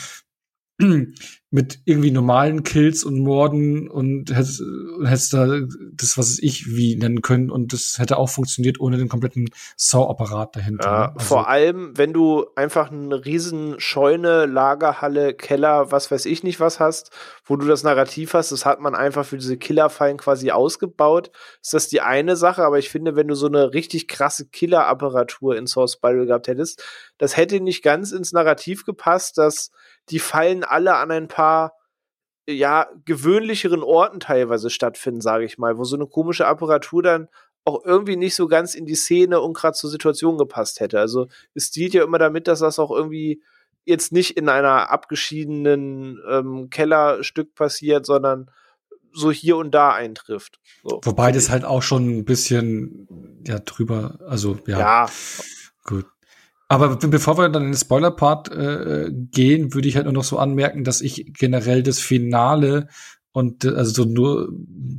mit 1.53 1.79
irgendwie 1.83 2.11
normalen 2.11 2.63
Kills 2.63 3.03
und 3.03 3.19
Morden 3.19 3.89
und 3.89 4.33
hättest, 4.33 4.63
hättest 5.03 5.33
da 5.33 5.59
das, 5.91 6.17
was 6.17 6.39
ich 6.39 6.67
wie 6.67 6.95
nennen 6.95 7.21
können 7.21 7.51
und 7.51 7.73
das 7.73 7.97
hätte 7.97 8.15
auch 8.15 8.29
funktioniert 8.29 8.79
ohne 8.79 8.97
den 8.97 9.09
kompletten 9.09 9.49
Saw-Apparat 9.75 10.55
dahinter. 10.55 10.89
Ja, 10.89 11.11
also, 11.13 11.25
vor 11.25 11.49
allem, 11.49 11.91
wenn 11.97 12.13
du 12.13 12.45
einfach 12.55 12.89
eine 12.89 13.25
riesen 13.25 13.77
Scheune, 13.81 14.45
Lagerhalle, 14.45 15.33
Keller, 15.33 15.91
was 15.91 16.09
weiß 16.09 16.25
ich 16.25 16.41
nicht 16.43 16.61
was 16.61 16.79
hast, 16.79 17.11
wo 17.43 17.57
du 17.57 17.67
das 17.67 17.83
Narrativ 17.83 18.33
hast, 18.33 18.53
das 18.53 18.65
hat 18.65 18.79
man 18.79 18.95
einfach 18.95 19.25
für 19.25 19.37
diese 19.37 19.57
Killerfallen 19.57 20.15
quasi 20.15 20.51
ausgebaut, 20.51 21.31
ist 21.61 21.73
das 21.73 21.89
die 21.89 21.99
eine 21.99 22.37
Sache, 22.37 22.63
aber 22.63 22.79
ich 22.79 22.89
finde, 22.89 23.17
wenn 23.17 23.27
du 23.27 23.35
so 23.35 23.47
eine 23.47 23.73
richtig 23.73 24.07
krasse 24.07 24.47
Killer-Apparatur 24.47 25.57
in 25.57 25.67
Saw 25.67 25.85
Spiral 25.85 26.27
gehabt 26.27 26.47
hättest, 26.47 26.81
das 27.17 27.35
hätte 27.35 27.59
nicht 27.59 27.83
ganz 27.83 28.13
ins 28.13 28.31
Narrativ 28.31 28.85
gepasst, 28.85 29.37
dass 29.37 29.71
die 30.11 30.19
fallen 30.19 30.63
alle 30.63 30.95
an 30.95 31.11
ein 31.11 31.27
paar 31.27 31.73
ja, 32.47 32.87
gewöhnlicheren 33.05 33.83
Orten 33.83 34.19
teilweise 34.19 34.69
stattfinden, 34.69 35.21
sage 35.21 35.45
ich 35.45 35.57
mal, 35.57 35.77
wo 35.77 35.83
so 35.83 35.95
eine 35.95 36.07
komische 36.07 36.47
Apparatur 36.47 37.03
dann 37.03 37.27
auch 37.63 37.83
irgendwie 37.85 38.15
nicht 38.15 38.35
so 38.35 38.47
ganz 38.47 38.73
in 38.73 38.85
die 38.85 38.95
Szene 38.95 39.39
und 39.39 39.53
gerade 39.53 39.77
zur 39.77 39.89
Situation 39.89 40.37
gepasst 40.37 40.79
hätte. 40.79 40.99
Also 40.99 41.27
es 41.53 41.67
stiehlt 41.67 41.93
ja 41.93 42.03
immer 42.03 42.17
damit, 42.17 42.47
dass 42.47 42.59
das 42.59 42.79
auch 42.79 42.91
irgendwie 42.91 43.43
jetzt 43.85 44.11
nicht 44.11 44.37
in 44.37 44.49
einer 44.49 44.89
abgeschiedenen 44.89 46.19
ähm, 46.29 46.69
Kellerstück 46.69 47.53
passiert, 47.55 48.05
sondern 48.05 48.49
so 49.13 49.31
hier 49.31 49.57
und 49.57 49.71
da 49.71 49.91
eintrifft. 49.91 50.59
So. 50.83 51.01
Wobei 51.03 51.31
das 51.31 51.49
halt 51.49 51.65
auch 51.65 51.83
schon 51.83 52.17
ein 52.17 52.25
bisschen 52.25 53.43
ja 53.45 53.59
drüber, 53.59 54.19
also 54.27 54.57
ja. 54.65 54.79
Ja. 54.79 55.09
Gut. 55.83 56.05
Aber 56.71 56.95
bevor 56.95 57.37
wir 57.37 57.49
dann 57.49 57.63
in 57.63 57.71
den 57.71 57.77
Spoiler-Part 57.77 58.49
äh, 58.49 59.11
gehen, 59.11 59.73
würde 59.73 59.89
ich 59.89 59.97
halt 59.97 60.05
nur 60.05 60.13
noch 60.13 60.23
so 60.23 60.39
anmerken, 60.39 60.85
dass 60.85 61.01
ich 61.01 61.33
generell 61.37 61.83
das 61.83 61.99
Finale 61.99 62.87
und 63.33 63.65
also 63.65 63.91
so 63.91 64.09
nur 64.09 64.53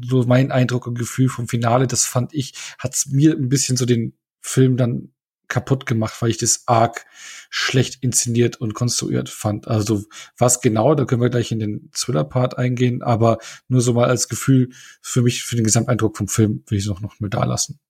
so 0.05 0.25
mein 0.25 0.53
Eindruck 0.53 0.87
und 0.87 0.99
Gefühl 0.99 1.31
vom 1.31 1.49
Finale, 1.49 1.87
das 1.87 2.05
fand 2.05 2.35
ich, 2.35 2.53
hat's 2.79 3.07
mir 3.07 3.33
ein 3.33 3.49
bisschen 3.49 3.79
so 3.79 3.87
den 3.87 4.13
Film 4.43 4.77
dann 4.77 5.15
kaputt 5.49 5.87
gemacht, 5.87 6.21
weil 6.21 6.29
ich 6.29 6.37
das 6.37 6.65
arg 6.67 7.07
schlecht 7.49 8.03
inszeniert 8.03 8.61
und 8.61 8.75
konstruiert 8.75 9.31
fand. 9.31 9.67
Also 9.67 10.05
was 10.37 10.61
genau, 10.61 10.95
da 10.95 11.07
können 11.07 11.23
wir 11.23 11.31
gleich 11.31 11.53
in 11.53 11.59
den 11.59 11.91
Thriller-Part 11.95 12.59
eingehen, 12.59 13.01
aber 13.01 13.39
nur 13.69 13.81
so 13.81 13.95
mal 13.95 14.11
als 14.11 14.29
Gefühl 14.29 14.69
für 15.01 15.23
mich, 15.23 15.43
für 15.43 15.57
den 15.57 15.65
Gesamteindruck 15.65 16.19
vom 16.19 16.29
Film, 16.29 16.65
will 16.67 16.77
ich 16.77 16.85
es 16.85 16.91
noch, 16.91 17.01
noch 17.01 17.19
mal 17.19 17.31
da 17.31 17.45
lassen. 17.45 17.81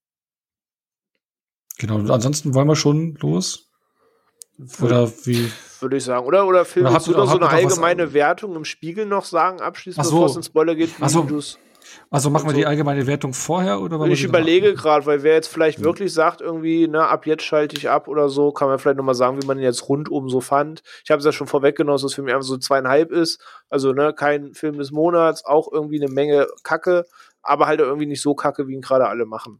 Genau, 1.78 1.96
und 1.96 2.12
ansonsten 2.12 2.54
wollen 2.54 2.68
wir 2.68 2.76
schon 2.76 3.16
los. 3.16 3.71
Oder 4.80 5.10
wie? 5.24 5.50
Würde 5.80 5.96
ich 5.96 6.04
sagen. 6.04 6.26
Oder, 6.26 6.46
oder 6.46 6.64
Phil, 6.64 6.84
willst 6.84 7.06
du 7.06 7.12
noch 7.12 7.30
so 7.30 7.36
eine 7.36 7.48
allgemeine 7.48 8.12
Wertung 8.12 8.54
im 8.54 8.64
Spiegel 8.64 9.06
noch 9.06 9.24
sagen, 9.24 9.60
abschließend, 9.60 10.06
so. 10.06 10.12
bevor 10.12 10.26
es 10.26 10.36
ins 10.36 10.46
Spoiler 10.46 10.74
geht? 10.74 11.00
Wie 11.00 11.08
so. 11.08 11.22
du's 11.22 11.58
also 12.10 12.30
machen 12.30 12.48
wir 12.48 12.54
die 12.54 12.66
allgemeine 12.66 13.06
Wertung 13.06 13.32
vorher 13.32 13.80
oder 13.80 14.00
Ich 14.06 14.24
überlege 14.24 14.74
gerade, 14.74 15.06
weil 15.06 15.22
wer 15.22 15.34
jetzt 15.34 15.48
vielleicht 15.48 15.78
mhm. 15.78 15.84
wirklich 15.84 16.12
sagt, 16.12 16.40
irgendwie, 16.40 16.86
ne, 16.86 17.06
ab 17.06 17.26
jetzt 17.26 17.44
schalte 17.44 17.76
ich 17.76 17.88
ab 17.88 18.08
oder 18.08 18.28
so, 18.28 18.52
kann 18.52 18.68
man 18.68 18.78
vielleicht 18.78 18.98
nochmal 18.98 19.14
sagen, 19.14 19.40
wie 19.42 19.46
man 19.46 19.58
ihn 19.58 19.64
jetzt 19.64 19.88
rundum 19.88 20.28
so 20.28 20.40
fand. 20.40 20.82
Ich 21.04 21.10
habe 21.10 21.20
es 21.20 21.24
ja 21.24 21.32
schon 21.32 21.46
vorweggenommen, 21.46 21.94
dass 21.94 22.02
das 22.02 22.14
für 22.14 22.22
mich 22.22 22.34
einfach 22.34 22.46
so 22.46 22.58
zweieinhalb 22.58 23.10
ist. 23.10 23.40
Also, 23.68 23.92
ne, 23.92 24.12
kein 24.12 24.52
Film 24.54 24.78
des 24.78 24.90
Monats, 24.90 25.44
auch 25.44 25.70
irgendwie 25.72 26.02
eine 26.02 26.12
Menge 26.12 26.46
Kacke. 26.62 27.06
Aber 27.42 27.66
halt 27.66 27.80
irgendwie 27.80 28.06
nicht 28.06 28.22
so 28.22 28.34
kacke, 28.34 28.68
wie 28.68 28.74
ihn 28.74 28.80
gerade 28.80 29.08
alle 29.08 29.26
machen. 29.26 29.58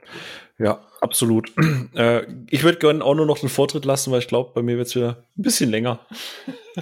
Ja, 0.59 0.81
absolut. 1.01 1.53
äh, 1.95 2.27
ich 2.51 2.63
würde 2.63 2.79
gerne 2.79 3.05
auch 3.05 3.15
nur 3.15 3.27
noch 3.27 3.39
den 3.39 3.49
Vortritt 3.49 3.85
lassen, 3.85 4.13
weil 4.13 4.21
ich 4.21 4.29
glaube, 4.29 4.53
bei 4.55 4.63
mir 4.63 4.77
wird 4.77 4.89
es 4.89 4.95
wieder 4.95 5.25
ein 5.37 5.43
bisschen 5.43 5.71
länger. 5.71 6.01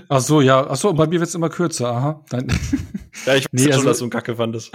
Ach 0.09 0.21
so, 0.21 0.41
ja. 0.41 0.67
Ach 0.69 0.77
so, 0.77 0.93
bei 0.93 1.07
mir 1.07 1.21
wird 1.21 1.29
es 1.29 1.35
immer 1.35 1.49
kürzer. 1.49 1.89
Aha. 1.89 2.25
Nein. 2.33 2.53
Ja, 3.27 3.35
ich 3.35 3.45
weiß 3.45 3.49
nee, 3.53 3.63
schon, 3.65 3.73
also, 3.73 3.85
dass 3.87 3.99
du 3.99 4.05
ein 4.05 4.11
Kacke 4.11 4.37
fandest. 4.37 4.71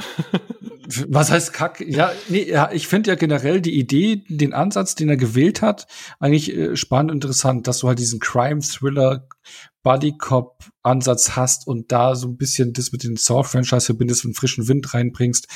Was 1.08 1.32
heißt 1.32 1.54
Kack? 1.54 1.82
Ja, 1.82 2.12
nee, 2.30 2.44
ja, 2.44 2.70
ich 2.72 2.88
finde 2.88 3.10
ja 3.10 3.16
generell 3.16 3.62
die 3.62 3.78
Idee, 3.80 4.24
den 4.28 4.54
Ansatz, 4.54 4.94
den 4.94 5.10
er 5.10 5.18
gewählt 5.18 5.62
hat, 5.62 5.88
eigentlich 6.20 6.56
äh, 6.56 6.76
spannend 6.76 7.12
und 7.12 7.18
interessant, 7.18 7.68
dass 7.68 7.80
du 7.80 7.88
halt 7.88 7.98
diesen 7.98 8.20
Crime-Thriller 8.20 9.28
Buddy-Cop-Ansatz 9.84 11.36
hast 11.36 11.68
und 11.68 11.92
da 11.92 12.16
so 12.16 12.28
ein 12.28 12.38
bisschen 12.38 12.74
das 12.74 12.92
mit 12.92 13.04
den 13.04 13.18
Saw-Franchise 13.18 13.86
verbindest 13.86 14.26
und 14.26 14.36
frischen 14.36 14.68
Wind 14.68 14.94
reinbringst, 14.94 15.48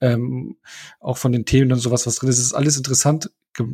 ähm, 0.00 0.56
auch 1.00 1.18
von 1.18 1.32
den 1.32 1.44
Themen 1.44 1.72
und 1.72 1.78
sowas, 1.78 2.06
was 2.06 2.16
drin 2.16 2.28
ist, 2.28 2.38
ist 2.38 2.52
alles 2.52 2.76
interessant 2.76 3.30
ge 3.54 3.66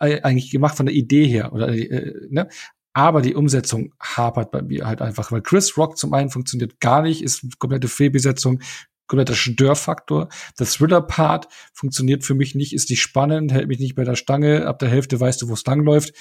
äh, 0.00 0.20
eigentlich 0.22 0.50
gemacht 0.50 0.76
von 0.76 0.86
der 0.86 0.94
Idee 0.94 1.26
her 1.26 1.52
oder 1.52 1.68
äh, 1.68 2.12
ne? 2.30 2.48
Aber 2.96 3.22
die 3.22 3.34
Umsetzung 3.34 3.92
hapert 4.00 4.52
bei 4.52 4.62
mir 4.62 4.86
halt 4.86 5.02
einfach, 5.02 5.32
weil 5.32 5.42
Chris 5.42 5.76
Rock 5.76 5.98
zum 5.98 6.14
einen 6.14 6.30
funktioniert 6.30 6.78
gar 6.78 7.02
nicht, 7.02 7.22
ist 7.22 7.58
komplette 7.58 7.88
Fehlbesetzung, 7.88 8.60
kompletter 9.08 9.34
Störfaktor. 9.34 10.28
Der 10.60 10.66
Thriller-Part 10.66 11.48
funktioniert 11.72 12.24
für 12.24 12.34
mich 12.34 12.54
nicht, 12.54 12.72
ist 12.72 12.90
nicht 12.90 13.02
spannend, 13.02 13.52
hält 13.52 13.66
mich 13.66 13.80
nicht 13.80 13.96
bei 13.96 14.04
der 14.04 14.14
Stange. 14.14 14.66
Ab 14.66 14.78
der 14.78 14.88
Hälfte 14.88 15.18
weißt 15.18 15.42
du, 15.42 15.48
wo 15.48 15.54
es 15.54 15.66
langläuft. 15.66 16.14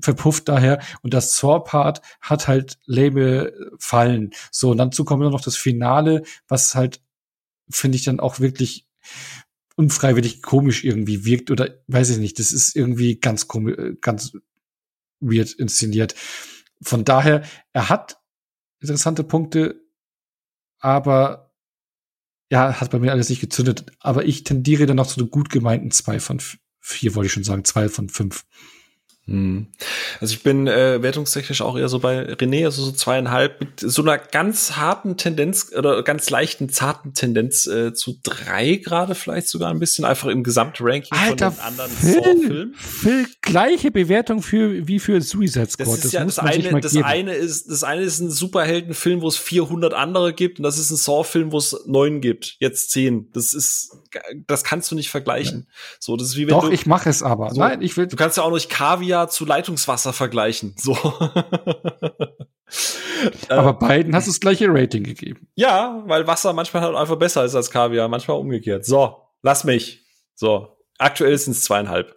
Verpufft 0.00 0.48
daher. 0.48 0.80
Und 1.02 1.12
das 1.12 1.36
Saw-Part 1.36 2.00
hat 2.22 2.48
halt 2.48 2.78
lame 2.86 3.52
Fallen. 3.78 4.30
So, 4.50 4.70
und 4.70 4.78
dazu 4.78 5.04
kommt 5.04 5.22
noch 5.22 5.40
das 5.42 5.56
Finale, 5.56 6.22
was 6.48 6.74
halt, 6.74 7.02
finde 7.70 7.96
ich, 7.96 8.04
dann 8.04 8.20
auch 8.20 8.40
wirklich 8.40 8.85
unfreiwillig 9.76 10.42
komisch 10.42 10.84
irgendwie 10.84 11.24
wirkt 11.24 11.50
oder 11.50 11.82
weiß 11.86 12.10
ich 12.10 12.18
nicht, 12.18 12.38
das 12.38 12.52
ist 12.52 12.74
irgendwie 12.74 13.20
ganz 13.20 13.46
komisch, 13.46 13.76
ganz 14.00 14.32
weird 15.20 15.52
inszeniert. 15.52 16.14
Von 16.82 17.04
daher, 17.04 17.42
er 17.72 17.88
hat 17.88 18.18
interessante 18.80 19.24
Punkte, 19.24 19.82
aber 20.78 21.46
ja, 22.50 22.80
hat 22.80 22.90
bei 22.90 22.98
mir 22.98 23.12
alles 23.12 23.28
nicht 23.28 23.40
gezündet. 23.40 23.86
Aber 23.98 24.24
ich 24.24 24.44
tendiere 24.44 24.86
dann 24.86 24.96
noch 24.96 25.06
zu 25.06 25.20
einem 25.20 25.30
gut 25.30 25.50
gemeinten 25.50 25.90
zwei 25.90 26.20
von 26.20 26.40
vier, 26.80 27.14
wollte 27.14 27.26
ich 27.26 27.32
schon 27.32 27.44
sagen, 27.44 27.64
zwei 27.64 27.88
von 27.88 28.08
fünf. 28.08 28.46
Hm. 29.28 29.66
Also 30.20 30.34
ich 30.34 30.44
bin 30.44 30.68
äh, 30.68 31.02
wertungstechnisch 31.02 31.60
auch 31.60 31.76
eher 31.76 31.88
so 31.88 31.98
bei 31.98 32.32
René, 32.34 32.64
also 32.64 32.84
so 32.84 32.92
zweieinhalb 32.92 33.60
mit 33.60 33.80
so 33.80 34.02
einer 34.02 34.18
ganz 34.18 34.76
harten 34.76 35.16
Tendenz 35.16 35.72
oder 35.76 36.04
ganz 36.04 36.30
leichten 36.30 36.68
zarten 36.68 37.12
Tendenz 37.12 37.66
äh, 37.66 37.92
zu 37.92 38.20
drei 38.22 38.76
gerade 38.76 39.16
vielleicht 39.16 39.48
sogar 39.48 39.70
ein 39.70 39.80
bisschen 39.80 40.04
einfach 40.04 40.28
im 40.28 40.44
Gesamtranking 40.44 41.18
Alter, 41.18 41.50
von 41.50 41.60
den 41.60 41.66
anderen 41.66 41.90
Phil, 41.90 42.72
Phil, 42.76 43.26
gleiche 43.42 43.90
Bewertung 43.90 44.42
für 44.42 44.86
wie 44.86 45.00
für 45.00 45.20
Suicide 45.20 45.70
Squad. 45.70 45.88
Das 45.88 45.94
ist 45.96 46.04
das 46.04 46.12
ja 46.12 46.24
das 46.24 46.38
eine, 46.38 46.80
das 46.80 46.96
eine 46.96 47.34
ist 47.34 47.68
das 47.68 47.82
eine 47.82 48.02
ist 48.02 48.20
ein 48.20 48.30
Superheldenfilm, 48.30 49.22
wo 49.22 49.28
es 49.28 49.36
400 49.36 49.92
andere 49.92 50.34
gibt 50.34 50.60
und 50.60 50.62
das 50.62 50.78
ist 50.78 50.92
ein 50.92 50.96
Saw-Film, 50.96 51.50
wo 51.50 51.58
es 51.58 51.76
neun 51.86 52.20
gibt, 52.20 52.56
jetzt 52.60 52.92
zehn. 52.92 53.28
Das 53.32 53.54
ist 53.54 53.90
das 54.46 54.64
kannst 54.64 54.90
du 54.90 54.94
nicht 54.94 55.10
vergleichen. 55.10 55.68
So, 56.00 56.16
das 56.16 56.28
ist 56.28 56.36
wie 56.36 56.46
wenn 56.46 56.54
Doch, 56.54 56.64
du, 56.64 56.70
ich 56.70 56.86
mache 56.86 57.08
es 57.08 57.22
aber. 57.22 57.50
So, 57.50 57.60
Nein, 57.60 57.82
ich 57.82 57.96
will. 57.96 58.06
Du 58.06 58.16
kannst 58.16 58.36
ja 58.36 58.42
auch 58.42 58.52
nicht 58.52 58.68
Kaviar 58.70 58.96
Kaviar 58.96 59.28
zu 59.28 59.44
Leitungswasser 59.44 60.12
vergleichen. 60.12 60.74
So. 60.76 60.96
Aber 63.48 63.74
beiden 63.74 64.14
hast 64.14 64.26
du 64.26 64.30
das 64.30 64.40
gleiche 64.40 64.66
Rating 64.68 65.04
gegeben. 65.04 65.48
Ja, 65.54 66.02
weil 66.06 66.26
Wasser 66.26 66.52
manchmal 66.52 66.82
halt 66.82 66.96
einfach 66.96 67.16
besser 67.16 67.44
ist 67.44 67.54
als 67.54 67.70
Kaviar, 67.70 68.08
manchmal 68.08 68.38
umgekehrt. 68.38 68.84
So, 68.84 69.22
lass 69.42 69.64
mich. 69.64 70.04
So, 70.34 70.76
aktuell 70.98 71.38
sind 71.38 71.52
es 71.52 71.62
zweieinhalb. 71.62 72.16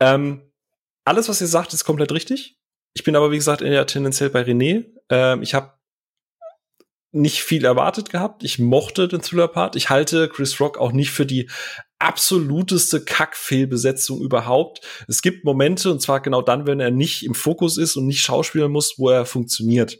Ähm, 0.00 0.52
alles, 1.04 1.28
was 1.28 1.40
ihr 1.40 1.46
sagt, 1.46 1.74
ist 1.74 1.84
komplett 1.84 2.12
richtig. 2.12 2.58
Ich 2.94 3.04
bin 3.04 3.16
aber, 3.16 3.30
wie 3.30 3.36
gesagt, 3.36 3.62
eher 3.62 3.86
tendenziell 3.86 4.30
bei 4.30 4.42
René. 4.42 4.86
Ähm, 5.10 5.42
ich 5.42 5.54
habe 5.54 5.72
nicht 7.10 7.42
viel 7.42 7.64
erwartet 7.64 8.10
gehabt. 8.10 8.44
Ich 8.44 8.58
mochte 8.58 9.08
den 9.08 9.22
Thriller-Part. 9.22 9.76
Ich 9.76 9.88
halte 9.88 10.28
Chris 10.28 10.60
Rock 10.60 10.78
auch 10.78 10.92
nicht 10.92 11.10
für 11.10 11.24
die 11.24 11.48
absoluteste 11.98 13.04
Kackfehlbesetzung 13.04 14.20
überhaupt. 14.20 14.80
Es 15.08 15.22
gibt 15.22 15.44
Momente, 15.44 15.90
und 15.90 16.00
zwar 16.00 16.20
genau 16.20 16.42
dann, 16.42 16.66
wenn 16.66 16.80
er 16.80 16.90
nicht 16.90 17.24
im 17.24 17.34
Fokus 17.34 17.76
ist 17.76 17.96
und 17.96 18.06
nicht 18.06 18.20
schauspielen 18.20 18.70
muss, 18.70 18.98
wo 18.98 19.10
er 19.10 19.24
funktioniert. 19.24 19.98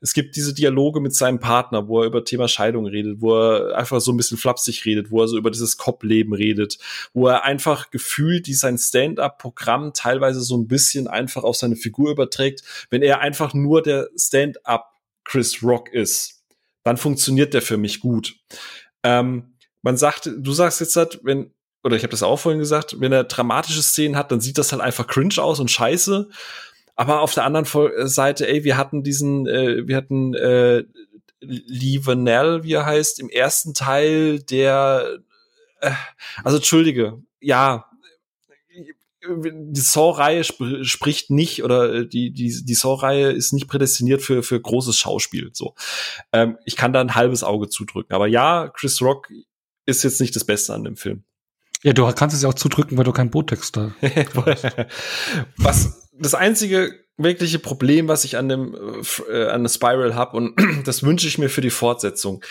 Es 0.00 0.14
gibt 0.14 0.36
diese 0.36 0.54
Dialoge 0.54 1.00
mit 1.00 1.14
seinem 1.14 1.40
Partner, 1.40 1.88
wo 1.88 2.00
er 2.00 2.06
über 2.06 2.24
Thema 2.24 2.48
Scheidung 2.48 2.86
redet, 2.86 3.20
wo 3.20 3.36
er 3.36 3.76
einfach 3.76 4.00
so 4.00 4.12
ein 4.12 4.16
bisschen 4.16 4.38
flapsig 4.38 4.84
redet, 4.84 5.10
wo 5.10 5.20
er 5.20 5.28
so 5.28 5.36
über 5.36 5.50
dieses 5.50 5.76
Cop-Leben 5.76 6.34
redet, 6.34 6.78
wo 7.12 7.26
er 7.28 7.44
einfach 7.44 7.90
gefühlt 7.90 8.46
die 8.46 8.54
sein 8.54 8.78
Stand-up-Programm 8.78 9.92
teilweise 9.92 10.40
so 10.40 10.56
ein 10.56 10.68
bisschen 10.68 11.08
einfach 11.08 11.42
auf 11.42 11.56
seine 11.56 11.76
Figur 11.76 12.10
überträgt, 12.10 12.62
wenn 12.90 13.02
er 13.02 13.20
einfach 13.20 13.54
nur 13.54 13.82
der 13.82 14.08
Stand-up 14.16 14.92
Chris 15.24 15.62
Rock 15.62 15.92
ist, 15.92 16.33
dann 16.84 16.96
funktioniert 16.96 17.54
der 17.54 17.62
für 17.62 17.76
mich 17.76 18.00
gut. 18.00 18.36
Ähm, 19.02 19.56
man 19.82 19.96
sagt, 19.96 20.30
du 20.36 20.52
sagst 20.52 20.80
jetzt 20.80 20.96
halt, 20.96 21.20
wenn, 21.22 21.52
oder 21.82 21.96
ich 21.96 22.02
habe 22.02 22.12
das 22.12 22.22
auch 22.22 22.38
vorhin 22.38 22.60
gesagt, 22.60 23.00
wenn 23.00 23.12
er 23.12 23.24
dramatische 23.24 23.82
Szenen 23.82 24.16
hat, 24.16 24.30
dann 24.30 24.40
sieht 24.40 24.58
das 24.58 24.72
halt 24.72 24.80
einfach 24.80 25.06
cringe 25.06 25.38
aus 25.38 25.60
und 25.60 25.70
scheiße. 25.70 26.28
Aber 26.96 27.20
auf 27.20 27.34
der 27.34 27.44
anderen 27.44 27.66
äh, 27.66 28.06
Seite, 28.06 28.48
ey, 28.48 28.64
wir 28.64 28.76
hatten 28.76 29.02
diesen, 29.02 29.46
äh, 29.46 29.86
wir 29.86 29.96
hatten 29.96 30.34
äh, 30.34 30.84
Lee 31.40 32.00
Vanell, 32.02 32.62
wie 32.62 32.74
er 32.74 32.86
heißt, 32.86 33.20
im 33.20 33.28
ersten 33.28 33.74
Teil, 33.74 34.40
der, 34.40 35.18
äh, 35.80 35.90
also 36.42 36.58
entschuldige, 36.58 37.22
ja, 37.40 37.90
die 39.26 39.80
Saw-Reihe 39.80 40.40
sp 40.44 40.84
spricht 40.84 41.30
nicht 41.30 41.64
oder 41.64 41.92
äh, 41.92 42.06
die 42.06 42.32
die 42.32 42.64
die 42.64 42.74
Saw-Reihe 42.74 43.30
ist 43.30 43.52
nicht 43.52 43.68
prädestiniert 43.68 44.22
für 44.22 44.42
für 44.42 44.60
großes 44.60 44.96
Schauspiel. 44.96 45.50
So, 45.52 45.74
ähm, 46.32 46.58
ich 46.64 46.76
kann 46.76 46.92
da 46.92 47.00
ein 47.00 47.14
halbes 47.14 47.42
Auge 47.42 47.68
zudrücken. 47.68 48.14
Aber 48.14 48.26
ja, 48.26 48.68
Chris 48.68 49.00
Rock 49.00 49.28
ist 49.86 50.02
jetzt 50.02 50.20
nicht 50.20 50.34
das 50.36 50.44
Beste 50.44 50.74
an 50.74 50.84
dem 50.84 50.96
Film. 50.96 51.24
Ja, 51.82 51.92
du 51.92 52.10
kannst 52.12 52.34
es 52.34 52.42
ja 52.42 52.48
auch 52.48 52.54
zudrücken, 52.54 52.96
weil 52.96 53.04
du 53.04 53.12
kein 53.12 53.30
Botex 53.30 53.70
da. 53.70 53.94
was 55.56 56.10
das 56.18 56.34
einzige 56.34 57.03
wirkliche 57.16 57.58
Problem, 57.58 58.08
was 58.08 58.24
ich 58.24 58.36
an 58.36 58.48
dem 58.48 58.76
äh, 59.30 59.46
an 59.46 59.62
der 59.62 59.70
Spiral 59.70 60.14
habe 60.14 60.36
und 60.36 60.54
das 60.84 61.02
wünsche 61.02 61.28
ich 61.28 61.38
mir 61.38 61.48
für 61.48 61.60
die 61.60 61.70
Fortsetzung. 61.70 62.44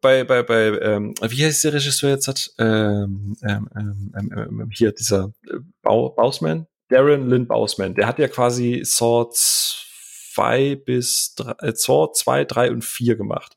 Bei 0.00 0.24
bei 0.24 0.42
bei 0.42 0.78
ähm, 0.80 1.14
wie 1.22 1.44
heißt 1.44 1.64
der 1.64 1.74
Regisseur 1.74 2.10
jetzt 2.10 2.28
hat 2.28 2.50
ähm, 2.58 3.36
ähm, 3.42 3.68
ähm, 3.76 4.12
ähm, 4.18 4.32
ähm 4.60 4.70
hier 4.72 4.92
dieser 4.92 5.32
äh, 5.48 5.58
Bau, 5.82 6.10
Bausman 6.10 6.66
Darren 6.88 7.28
Lynn 7.28 7.46
Bausman, 7.46 7.94
der 7.94 8.06
hat 8.06 8.18
ja 8.18 8.28
quasi 8.28 8.82
Saw 8.84 9.28
2 9.32 10.76
bis 10.76 11.34
3, 11.36 11.52
äh, 11.60 11.72
Saw 11.74 12.12
2, 12.12 12.44
3 12.44 12.70
und 12.70 12.84
4 12.84 13.16
gemacht. 13.16 13.56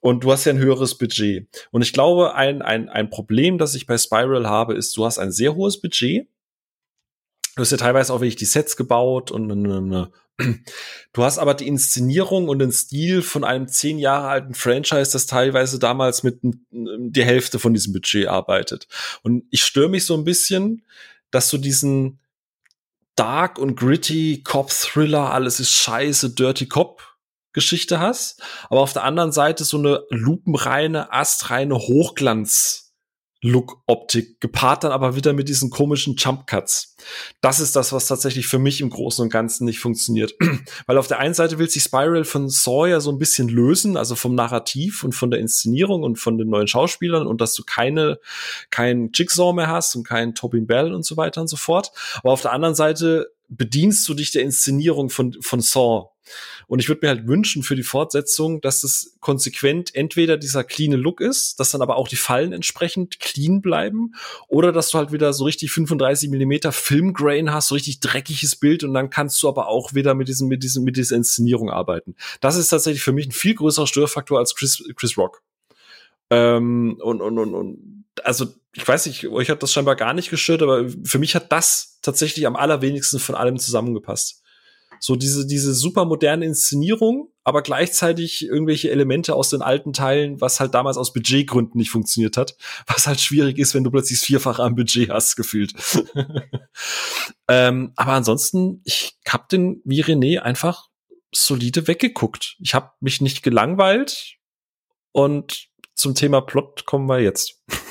Und 0.00 0.24
du 0.24 0.32
hast 0.32 0.44
ja 0.44 0.52
ein 0.52 0.58
höheres 0.58 0.96
Budget. 0.96 1.68
Und 1.70 1.82
ich 1.82 1.92
glaube, 1.92 2.34
ein, 2.34 2.62
ein, 2.62 2.88
ein 2.88 3.10
Problem, 3.10 3.58
das 3.58 3.74
ich 3.74 3.86
bei 3.86 3.98
Spiral 3.98 4.48
habe, 4.48 4.74
ist, 4.74 4.96
du 4.96 5.04
hast 5.04 5.18
ein 5.18 5.32
sehr 5.32 5.54
hohes 5.54 5.80
Budget. 5.80 6.28
Du 7.58 7.62
hast 7.62 7.72
ja 7.72 7.76
teilweise 7.76 8.14
auch 8.14 8.20
wirklich 8.20 8.36
die 8.36 8.44
Sets 8.44 8.76
gebaut 8.76 9.32
und 9.32 9.48
du 11.12 11.24
hast 11.24 11.38
aber 11.38 11.54
die 11.54 11.66
Inszenierung 11.66 12.48
und 12.48 12.60
den 12.60 12.70
Stil 12.70 13.20
von 13.20 13.42
einem 13.42 13.66
zehn 13.66 13.98
Jahre 13.98 14.28
alten 14.28 14.54
Franchise, 14.54 15.10
das 15.10 15.26
teilweise 15.26 15.80
damals 15.80 16.22
mit 16.22 16.38
die 16.70 17.24
Hälfte 17.24 17.58
von 17.58 17.74
diesem 17.74 17.92
Budget 17.92 18.28
arbeitet. 18.28 18.86
Und 19.24 19.42
ich 19.50 19.64
störe 19.64 19.88
mich 19.88 20.06
so 20.06 20.14
ein 20.14 20.22
bisschen, 20.22 20.84
dass 21.32 21.50
du 21.50 21.58
diesen 21.58 22.20
dark 23.16 23.58
und 23.58 23.74
gritty 23.74 24.44
Cop-Thriller, 24.44 25.32
alles 25.32 25.58
ist 25.58 25.72
scheiße, 25.72 26.30
Dirty 26.30 26.68
Cop 26.68 27.02
Geschichte 27.52 27.98
hast, 27.98 28.40
aber 28.70 28.82
auf 28.82 28.92
der 28.92 29.02
anderen 29.02 29.32
Seite 29.32 29.64
so 29.64 29.78
eine 29.78 30.04
lupenreine, 30.10 31.12
astreine 31.12 31.74
Hochglanz 31.74 32.87
Look-Optik, 33.40 34.40
gepaart 34.40 34.82
dann 34.82 34.90
aber 34.90 35.14
wieder 35.14 35.32
mit 35.32 35.48
diesen 35.48 35.70
komischen 35.70 36.16
Jump-Cuts. 36.16 36.96
Das 37.40 37.60
ist 37.60 37.76
das, 37.76 37.92
was 37.92 38.08
tatsächlich 38.08 38.48
für 38.48 38.58
mich 38.58 38.80
im 38.80 38.90
Großen 38.90 39.22
und 39.22 39.30
Ganzen 39.30 39.64
nicht 39.64 39.78
funktioniert. 39.78 40.34
Weil 40.86 40.98
auf 40.98 41.06
der 41.06 41.20
einen 41.20 41.34
Seite 41.34 41.58
will 41.58 41.70
sich 41.70 41.84
Spiral 41.84 42.24
von 42.24 42.48
Sawyer 42.48 43.00
so 43.00 43.12
ein 43.12 43.18
bisschen 43.18 43.48
lösen, 43.48 43.96
also 43.96 44.16
vom 44.16 44.34
Narrativ 44.34 45.04
und 45.04 45.14
von 45.14 45.30
der 45.30 45.38
Inszenierung 45.38 46.02
und 46.02 46.16
von 46.16 46.36
den 46.36 46.48
neuen 46.48 46.66
Schauspielern 46.66 47.26
und 47.28 47.40
dass 47.40 47.54
du 47.54 47.62
keine, 47.64 48.18
kein 48.70 49.10
Jigsaw 49.14 49.52
mehr 49.52 49.68
hast 49.68 49.94
und 49.94 50.02
keinen 50.02 50.34
Tobin 50.34 50.66
Bell 50.66 50.92
und 50.92 51.04
so 51.04 51.16
weiter 51.16 51.40
und 51.40 51.48
so 51.48 51.56
fort. 51.56 51.92
Aber 52.16 52.32
auf 52.32 52.42
der 52.42 52.52
anderen 52.52 52.74
Seite 52.74 53.30
bedienst 53.48 54.08
du 54.08 54.14
dich 54.14 54.32
der 54.32 54.42
Inszenierung 54.42 55.10
von, 55.10 55.36
von 55.40 55.60
Saw 55.60 56.10
und 56.66 56.78
ich 56.80 56.88
würde 56.88 57.06
mir 57.06 57.08
halt 57.08 57.26
wünschen 57.26 57.62
für 57.62 57.76
die 57.76 57.82
Fortsetzung, 57.82 58.60
dass 58.60 58.84
es 58.84 59.16
konsequent 59.20 59.94
entweder 59.94 60.36
dieser 60.36 60.64
cleane 60.64 60.96
Look 60.96 61.20
ist, 61.20 61.60
dass 61.60 61.70
dann 61.70 61.82
aber 61.82 61.96
auch 61.96 62.08
die 62.08 62.16
Fallen 62.16 62.52
entsprechend 62.52 63.20
clean 63.20 63.60
bleiben, 63.60 64.14
oder 64.48 64.72
dass 64.72 64.90
du 64.90 64.98
halt 64.98 65.12
wieder 65.12 65.32
so 65.32 65.44
richtig 65.44 65.70
35 65.72 66.30
Millimeter 66.30 66.72
Filmgrain 66.72 67.52
hast, 67.52 67.68
so 67.68 67.74
richtig 67.74 68.00
dreckiges 68.00 68.56
Bild 68.56 68.84
und 68.84 68.94
dann 68.94 69.10
kannst 69.10 69.42
du 69.42 69.48
aber 69.48 69.68
auch 69.68 69.94
wieder 69.94 70.14
mit 70.14 70.28
diesem, 70.28 70.48
mit 70.48 70.62
diesem, 70.62 70.84
mit 70.84 70.96
dieser 70.96 71.16
Inszenierung 71.16 71.70
arbeiten. 71.70 72.14
Das 72.40 72.56
ist 72.56 72.68
tatsächlich 72.68 73.02
für 73.02 73.12
mich 73.12 73.26
ein 73.26 73.32
viel 73.32 73.54
größerer 73.54 73.86
Störfaktor 73.86 74.38
als 74.38 74.54
Chris, 74.54 74.82
Chris 74.96 75.16
Rock. 75.16 75.42
Ähm, 76.30 76.98
und, 77.02 77.20
und, 77.20 77.38
und, 77.38 77.54
und, 77.54 78.04
also 78.22 78.46
ich 78.74 78.86
weiß 78.86 79.06
nicht, 79.06 79.26
euch 79.28 79.50
hat 79.50 79.62
das 79.62 79.72
scheinbar 79.72 79.96
gar 79.96 80.12
nicht 80.12 80.30
gestört, 80.30 80.62
aber 80.62 80.88
für 81.04 81.18
mich 81.18 81.34
hat 81.34 81.50
das 81.50 81.98
tatsächlich 82.02 82.46
am 82.46 82.56
allerwenigsten 82.56 83.18
von 83.18 83.34
allem 83.34 83.58
zusammengepasst. 83.58 84.37
So 85.00 85.16
diese, 85.16 85.46
diese 85.46 85.74
super 85.74 86.04
moderne 86.04 86.44
Inszenierung, 86.44 87.30
aber 87.44 87.62
gleichzeitig 87.62 88.44
irgendwelche 88.44 88.90
Elemente 88.90 89.34
aus 89.34 89.50
den 89.50 89.62
alten 89.62 89.92
Teilen, 89.92 90.40
was 90.40 90.60
halt 90.60 90.74
damals 90.74 90.96
aus 90.96 91.12
Budgetgründen 91.12 91.78
nicht 91.78 91.90
funktioniert 91.90 92.36
hat, 92.36 92.56
was 92.86 93.06
halt 93.06 93.20
schwierig 93.20 93.58
ist, 93.58 93.74
wenn 93.74 93.84
du 93.84 93.90
plötzlich 93.90 94.18
das 94.18 94.26
Vierfache 94.26 94.62
am 94.62 94.74
Budget 94.74 95.10
hast, 95.10 95.36
gefühlt. 95.36 95.72
ähm, 97.48 97.92
aber 97.96 98.12
ansonsten, 98.12 98.82
ich 98.84 99.18
hab 99.26 99.48
den 99.48 99.80
wie 99.84 100.02
René 100.02 100.40
einfach 100.40 100.88
solide 101.32 101.86
weggeguckt. 101.86 102.56
Ich 102.60 102.74
habe 102.74 102.90
mich 103.00 103.20
nicht 103.20 103.42
gelangweilt 103.42 104.36
und 105.12 105.68
zum 105.94 106.14
Thema 106.14 106.40
Plot 106.40 106.84
kommen 106.84 107.08
wir 107.08 107.20
jetzt. 107.20 107.62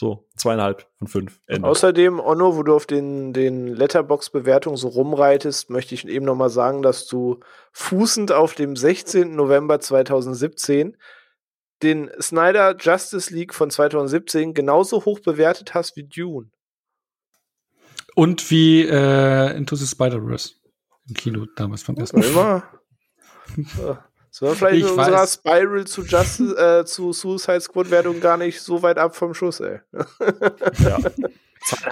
So, 0.00 0.26
zweieinhalb 0.34 0.86
von 0.96 1.08
fünf. 1.08 1.42
Ende. 1.46 1.68
Außerdem, 1.68 2.20
Onno, 2.20 2.56
wo 2.56 2.62
du 2.62 2.74
auf 2.74 2.86
den, 2.86 3.34
den 3.34 3.66
Letterbox-Bewertungen 3.66 4.78
so 4.78 4.88
rumreitest, 4.88 5.68
möchte 5.68 5.94
ich 5.94 6.08
eben 6.08 6.24
nochmal 6.24 6.48
sagen, 6.48 6.80
dass 6.80 7.06
du 7.06 7.40
fußend 7.72 8.32
auf 8.32 8.54
dem 8.54 8.76
16. 8.76 9.36
November 9.36 9.78
2017 9.78 10.96
den 11.82 12.10
Snyder 12.18 12.74
Justice 12.80 13.30
League 13.30 13.52
von 13.52 13.70
2017 13.70 14.54
genauso 14.54 15.04
hoch 15.04 15.20
bewertet 15.20 15.74
hast 15.74 15.96
wie 15.96 16.04
Dune. 16.04 16.50
Und 18.14 18.50
wie 18.50 18.86
äh, 18.86 19.54
Into 19.54 19.76
the 19.76 19.86
Spider-Verse 19.86 20.54
im 21.10 21.14
Kino 21.14 21.44
damals 21.56 21.82
vom 21.82 21.98
ersten 21.98 22.20
Mal. 22.32 22.62
So, 24.30 24.54
vielleicht 24.54 24.76
ich 24.76 24.82
in 24.84 24.90
unserer 24.90 25.26
Spiral 25.26 25.86
zu, 25.86 26.02
Justice, 26.02 26.56
äh, 26.80 26.84
zu 26.84 27.12
Suicide 27.12 27.60
Squad 27.60 27.90
Wertung 27.90 28.20
gar 28.20 28.36
nicht 28.36 28.60
so 28.60 28.82
weit 28.82 28.98
ab 28.98 29.16
vom 29.16 29.34
Schuss, 29.34 29.60
ey. 29.60 29.80
ja. 30.78 30.98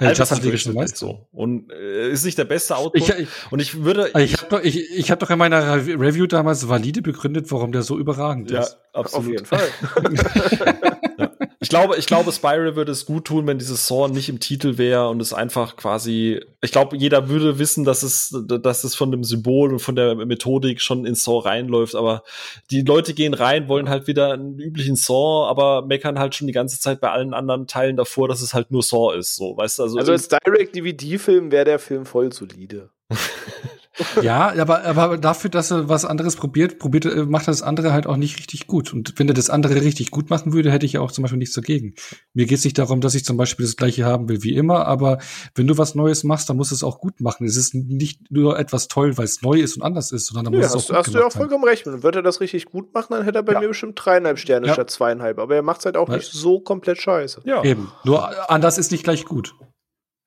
Ja, 0.00 0.12
Justice 0.12 0.40
League 0.42 0.54
ist 0.54 0.72
meist 0.72 0.96
so. 0.96 1.26
Und 1.30 1.70
äh, 1.70 2.10
ist 2.10 2.24
nicht 2.24 2.38
der 2.38 2.46
beste 2.46 2.74
Output. 2.76 3.02
Ich, 3.02 3.08
ich, 3.10 3.28
und 3.50 3.60
ich 3.60 3.84
würde. 3.84 4.10
Ich, 4.14 4.32
ich 4.32 4.36
habe 4.38 4.46
doch, 4.48 4.62
ich, 4.62 4.90
ich 4.96 5.10
hab 5.10 5.18
doch 5.18 5.28
in 5.28 5.38
meiner 5.38 5.76
Review 5.76 6.26
damals 6.26 6.68
valide 6.68 7.02
begründet, 7.02 7.50
warum 7.50 7.72
der 7.72 7.82
so 7.82 7.98
überragend 7.98 8.50
ja, 8.50 8.60
ist. 8.60 8.78
Absolut. 8.94 9.26
Auf 9.26 9.30
jeden 9.30 9.44
Fall. 9.44 9.68
ja. 11.18 11.30
Ich 11.60 11.70
glaube, 11.70 11.96
ich 11.96 12.06
glaube, 12.06 12.30
Spiral 12.30 12.76
würde 12.76 12.92
es 12.92 13.04
gut 13.04 13.24
tun, 13.24 13.48
wenn 13.48 13.58
dieses 13.58 13.88
Saw 13.88 14.08
nicht 14.08 14.28
im 14.28 14.38
Titel 14.38 14.78
wäre 14.78 15.08
und 15.08 15.20
es 15.20 15.32
einfach 15.32 15.74
quasi. 15.74 16.40
Ich 16.60 16.70
glaube, 16.70 16.96
jeder 16.96 17.28
würde 17.28 17.58
wissen, 17.58 17.84
dass 17.84 18.04
es, 18.04 18.32
dass 18.46 18.84
es 18.84 18.94
von 18.94 19.10
dem 19.10 19.24
Symbol 19.24 19.72
und 19.72 19.80
von 19.80 19.96
der 19.96 20.14
Methodik 20.14 20.80
schon 20.80 21.04
in 21.04 21.16
Saw 21.16 21.40
reinläuft. 21.40 21.96
Aber 21.96 22.22
die 22.70 22.82
Leute 22.82 23.12
gehen 23.12 23.34
rein, 23.34 23.68
wollen 23.68 23.88
halt 23.88 24.06
wieder 24.06 24.32
einen 24.34 24.56
üblichen 24.56 24.94
Saw, 24.94 25.48
aber 25.48 25.82
meckern 25.82 26.20
halt 26.20 26.36
schon 26.36 26.46
die 26.46 26.52
ganze 26.52 26.78
Zeit 26.78 27.00
bei 27.00 27.10
allen 27.10 27.34
anderen 27.34 27.66
Teilen 27.66 27.96
davor, 27.96 28.28
dass 28.28 28.40
es 28.40 28.54
halt 28.54 28.70
nur 28.70 28.84
Saw 28.84 29.16
ist. 29.18 29.34
So, 29.34 29.56
weißt 29.56 29.80
du? 29.80 29.82
Also, 29.82 29.98
also 29.98 30.12
als 30.12 30.28
Direct-DVD-Film 30.28 31.50
wäre 31.50 31.64
der 31.64 31.80
Film 31.80 32.06
voll 32.06 32.32
solide. 32.32 32.90
ja, 34.22 34.52
aber, 34.58 34.84
aber 34.84 35.18
dafür, 35.18 35.50
dass 35.50 35.70
er 35.70 35.88
was 35.88 36.04
anderes 36.04 36.36
probiert, 36.36 36.78
probiert, 36.78 37.04
äh, 37.04 37.24
macht 37.24 37.48
das 37.48 37.62
andere 37.62 37.92
halt 37.92 38.06
auch 38.06 38.16
nicht 38.16 38.38
richtig 38.38 38.66
gut. 38.66 38.92
Und 38.92 39.14
wenn 39.18 39.28
er 39.28 39.34
das 39.34 39.50
andere 39.50 39.82
richtig 39.82 40.10
gut 40.10 40.30
machen 40.30 40.52
würde, 40.52 40.70
hätte 40.70 40.86
ich 40.86 40.94
ja 40.94 41.00
auch 41.00 41.12
zum 41.12 41.22
Beispiel 41.22 41.38
nichts 41.38 41.54
dagegen. 41.54 41.94
Mir 42.34 42.46
geht 42.46 42.58
es 42.58 42.64
nicht 42.64 42.78
darum, 42.78 43.00
dass 43.00 43.14
ich 43.14 43.24
zum 43.24 43.36
Beispiel 43.36 43.66
das 43.66 43.76
gleiche 43.76 44.04
haben 44.04 44.28
will 44.28 44.42
wie 44.42 44.54
immer, 44.54 44.86
aber 44.86 45.18
wenn 45.54 45.66
du 45.66 45.78
was 45.78 45.94
Neues 45.94 46.24
machst, 46.24 46.48
dann 46.48 46.56
musst 46.56 46.70
du 46.70 46.74
es 46.74 46.82
auch 46.82 47.00
gut 47.00 47.20
machen. 47.20 47.46
Es 47.46 47.56
ist 47.56 47.74
nicht 47.74 48.30
nur 48.30 48.58
etwas 48.58 48.88
toll, 48.88 49.16
weil 49.18 49.24
es 49.24 49.42
neu 49.42 49.58
ist 49.58 49.76
und 49.76 49.82
anders 49.82 50.12
ist, 50.12 50.26
sondern 50.26 50.52
dann 50.52 50.54
ja, 50.54 50.60
muss 50.60 50.74
es 50.74 50.82
auch 50.84 50.86
gut 50.88 50.96
hast 50.96 51.14
du 51.14 51.18
ja 51.18 51.26
auch 51.26 51.32
vollkommen 51.32 51.64
recht. 51.64 51.86
Und 51.86 52.02
wird 52.02 52.16
er 52.16 52.22
das 52.22 52.40
richtig 52.40 52.66
gut 52.66 52.92
machen, 52.94 53.08
dann 53.10 53.24
hätte 53.24 53.38
er 53.38 53.42
bei 53.42 53.54
ja. 53.54 53.60
mir 53.60 53.68
bestimmt 53.68 53.98
dreieinhalb 54.02 54.38
Sterne 54.38 54.66
ja. 54.66 54.72
statt 54.74 54.90
zweieinhalb. 54.90 55.38
Aber 55.38 55.54
er 55.54 55.62
macht 55.62 55.80
es 55.80 55.86
halt 55.86 55.96
auch 55.96 56.08
weil, 56.08 56.18
nicht 56.18 56.32
so 56.32 56.60
komplett 56.60 57.00
scheiße. 57.00 57.42
Ja. 57.44 57.62
Eben. 57.64 57.92
Nur 58.04 58.50
anders 58.50 58.78
ist 58.78 58.92
nicht 58.92 59.04
gleich 59.04 59.24
gut. 59.24 59.54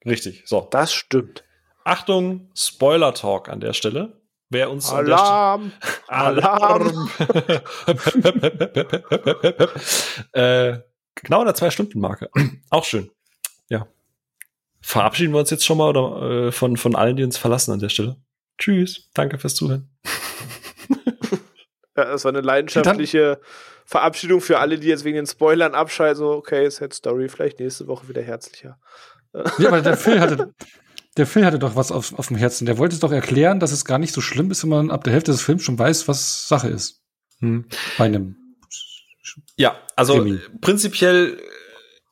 Richtig. 0.06 0.44
So. 0.46 0.68
Das 0.72 0.94
stimmt. 0.94 1.44
Achtung, 1.84 2.52
Spoiler 2.56 3.14
Talk 3.14 3.50
an 3.50 3.60
der 3.60 3.74
Stelle. 3.74 4.22
Wer 4.50 4.70
uns 4.70 4.92
Alarm! 4.92 5.72
Alarm! 6.08 7.10
äh, 10.34 10.80
genau 11.16 11.40
in 11.40 11.46
der 11.46 11.56
Zwei-Stunden-Marke. 11.56 12.30
Auch 12.70 12.84
schön. 12.84 13.10
Ja. 13.70 13.88
Verabschieden 14.82 15.32
wir 15.32 15.40
uns 15.40 15.52
jetzt 15.52 15.66
schon 15.66 15.78
mal 15.78 15.90
oder 15.90 16.48
äh, 16.48 16.52
von, 16.52 16.76
von 16.76 16.96
allen, 16.96 17.16
die 17.16 17.24
uns 17.24 17.38
verlassen 17.38 17.72
an 17.72 17.80
der 17.80 17.90
Stelle. 17.90 18.18
Tschüss. 18.58 19.10
Danke 19.14 19.38
fürs 19.38 19.56
Zuhören. 19.56 19.90
ja, 21.96 22.06
das 22.06 22.26
war 22.26 22.30
eine 22.30 22.42
leidenschaftliche 22.42 23.40
Verabschiedung 23.86 24.42
für 24.42 24.60
alle, 24.60 24.78
die 24.78 24.88
jetzt 24.88 25.06
wegen 25.06 25.16
den 25.16 25.28
Spoilern 25.28 25.76
abschalten. 25.76 26.18
So, 26.18 26.32
okay, 26.32 26.70
Sad 26.70 26.94
Story, 26.94 27.30
vielleicht 27.30 27.60
nächste 27.60 27.88
Woche 27.88 28.10
wieder 28.10 28.22
herzlicher. 28.22 28.80
Ja, 29.60 29.70
aber 29.70 29.82
der 29.82 29.96
Phil 29.96 30.20
hatte, 30.20 30.54
der 31.18 31.28
Phil 31.28 31.46
hatte 31.46 31.60
doch 31.60 31.76
was 31.76 31.92
auf, 31.92 32.18
auf 32.18 32.28
dem 32.28 32.38
Herzen. 32.38 32.66
Der 32.66 32.78
wollte 32.78 32.96
es 32.96 33.02
doch 33.02 33.12
erklären, 33.12 33.60
dass 33.60 33.72
es 33.72 33.86
gar 33.86 34.00
nicht 34.00 34.14
so 34.14 34.22
schlimm 34.22 34.50
ist, 34.52 34.64
wenn 34.64 34.70
man 34.70 34.92
ab 34.92 35.04
der 35.04 35.14
Hälfte 35.14 35.32
des 35.32 35.42
Films 35.42 35.64
schon 35.64 35.78
weiß, 35.78 36.08
was 36.08 36.48
Sache 36.48 36.70
ist. 36.70 37.02
Hm. 37.40 37.66
Bei 37.98 38.06
einem. 38.06 38.38
Ja, 39.56 39.80
also 39.96 40.16
Krimi. 40.16 40.40
prinzipiell 40.62 41.38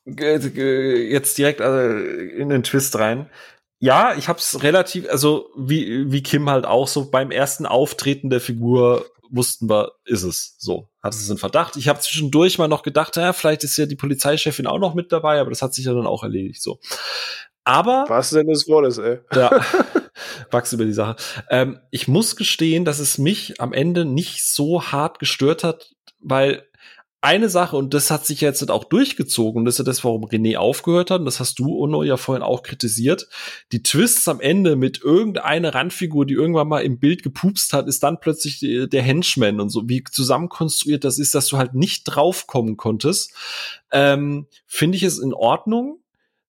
äh, 0.06 1.10
jetzt 1.10 1.38
direkt 1.38 1.60
äh, 1.60 1.98
in 2.00 2.48
den 2.48 2.62
Twist 2.62 2.98
rein. 2.98 3.30
Ja, 3.78 4.14
ich 4.14 4.28
hab's 4.28 4.62
relativ, 4.62 5.08
also 5.08 5.48
wie, 5.56 6.12
wie 6.12 6.22
Kim 6.22 6.50
halt 6.50 6.66
auch 6.66 6.86
so 6.86 7.10
beim 7.10 7.30
ersten 7.30 7.64
Auftreten 7.64 8.28
der 8.28 8.40
Figur 8.40 9.06
wussten 9.30 9.70
wir, 9.70 9.92
ist 10.04 10.22
es 10.22 10.56
so. 10.58 10.90
Hatte 11.02 11.16
es 11.16 11.30
einen 11.30 11.38
Verdacht. 11.38 11.76
Ich 11.76 11.88
habe 11.88 12.00
zwischendurch 12.00 12.58
mal 12.58 12.68
noch 12.68 12.82
gedacht, 12.82 13.16
ja, 13.16 13.32
vielleicht 13.32 13.64
ist 13.64 13.76
ja 13.76 13.86
die 13.86 13.96
Polizeichefin 13.96 14.66
auch 14.66 14.78
noch 14.78 14.94
mit 14.94 15.12
dabei, 15.12 15.40
aber 15.40 15.50
das 15.50 15.62
hat 15.62 15.72
sich 15.72 15.86
ja 15.86 15.94
dann 15.94 16.06
auch 16.06 16.22
erledigt. 16.22 16.62
So. 16.62 16.80
Aber. 17.64 18.04
Was 18.08 18.30
denn 18.30 18.46
des 18.46 18.68
Wortes, 18.68 18.98
ey? 18.98 19.18
Ja. 19.34 19.50
Wachs 20.50 20.72
über 20.72 20.84
die 20.84 20.92
Sache. 20.92 21.16
Ähm, 21.50 21.78
ich 21.90 22.08
muss 22.08 22.36
gestehen, 22.36 22.84
dass 22.84 22.98
es 22.98 23.18
mich 23.18 23.60
am 23.60 23.72
Ende 23.72 24.04
nicht 24.04 24.44
so 24.44 24.82
hart 24.82 25.18
gestört 25.18 25.64
hat, 25.64 25.94
weil 26.20 26.66
eine 27.22 27.50
Sache, 27.50 27.76
und 27.76 27.92
das 27.92 28.10
hat 28.10 28.24
sich 28.24 28.40
jetzt 28.40 28.70
auch 28.70 28.84
durchgezogen, 28.84 29.60
und 29.60 29.64
das 29.66 29.74
ist 29.74 29.78
ja 29.80 29.84
das, 29.84 30.04
warum 30.04 30.24
René 30.24 30.56
aufgehört 30.56 31.10
hat, 31.10 31.20
und 31.20 31.26
das 31.26 31.38
hast 31.38 31.58
du, 31.58 31.78
Ono, 31.78 32.02
ja 32.02 32.16
vorhin 32.16 32.42
auch 32.42 32.62
kritisiert. 32.62 33.28
Die 33.72 33.82
Twists 33.82 34.26
am 34.26 34.40
Ende 34.40 34.74
mit 34.74 35.02
irgendeiner 35.02 35.74
Randfigur, 35.74 36.24
die 36.24 36.32
irgendwann 36.32 36.68
mal 36.68 36.80
im 36.80 36.98
Bild 36.98 37.22
gepupst 37.22 37.74
hat, 37.74 37.88
ist 37.88 38.02
dann 38.02 38.20
plötzlich 38.20 38.60
der 38.60 39.02
Henchman 39.02 39.60
und 39.60 39.68
so, 39.68 39.86
wie 39.86 40.02
zusammenkonstruiert 40.02 41.04
das 41.04 41.18
ist, 41.18 41.34
dass 41.34 41.48
du 41.48 41.58
halt 41.58 41.74
nicht 41.74 42.04
draufkommen 42.04 42.78
konntest, 42.78 43.34
ähm, 43.92 44.46
finde 44.66 44.96
ich 44.96 45.02
es 45.02 45.18
in 45.18 45.34
Ordnung, 45.34 46.00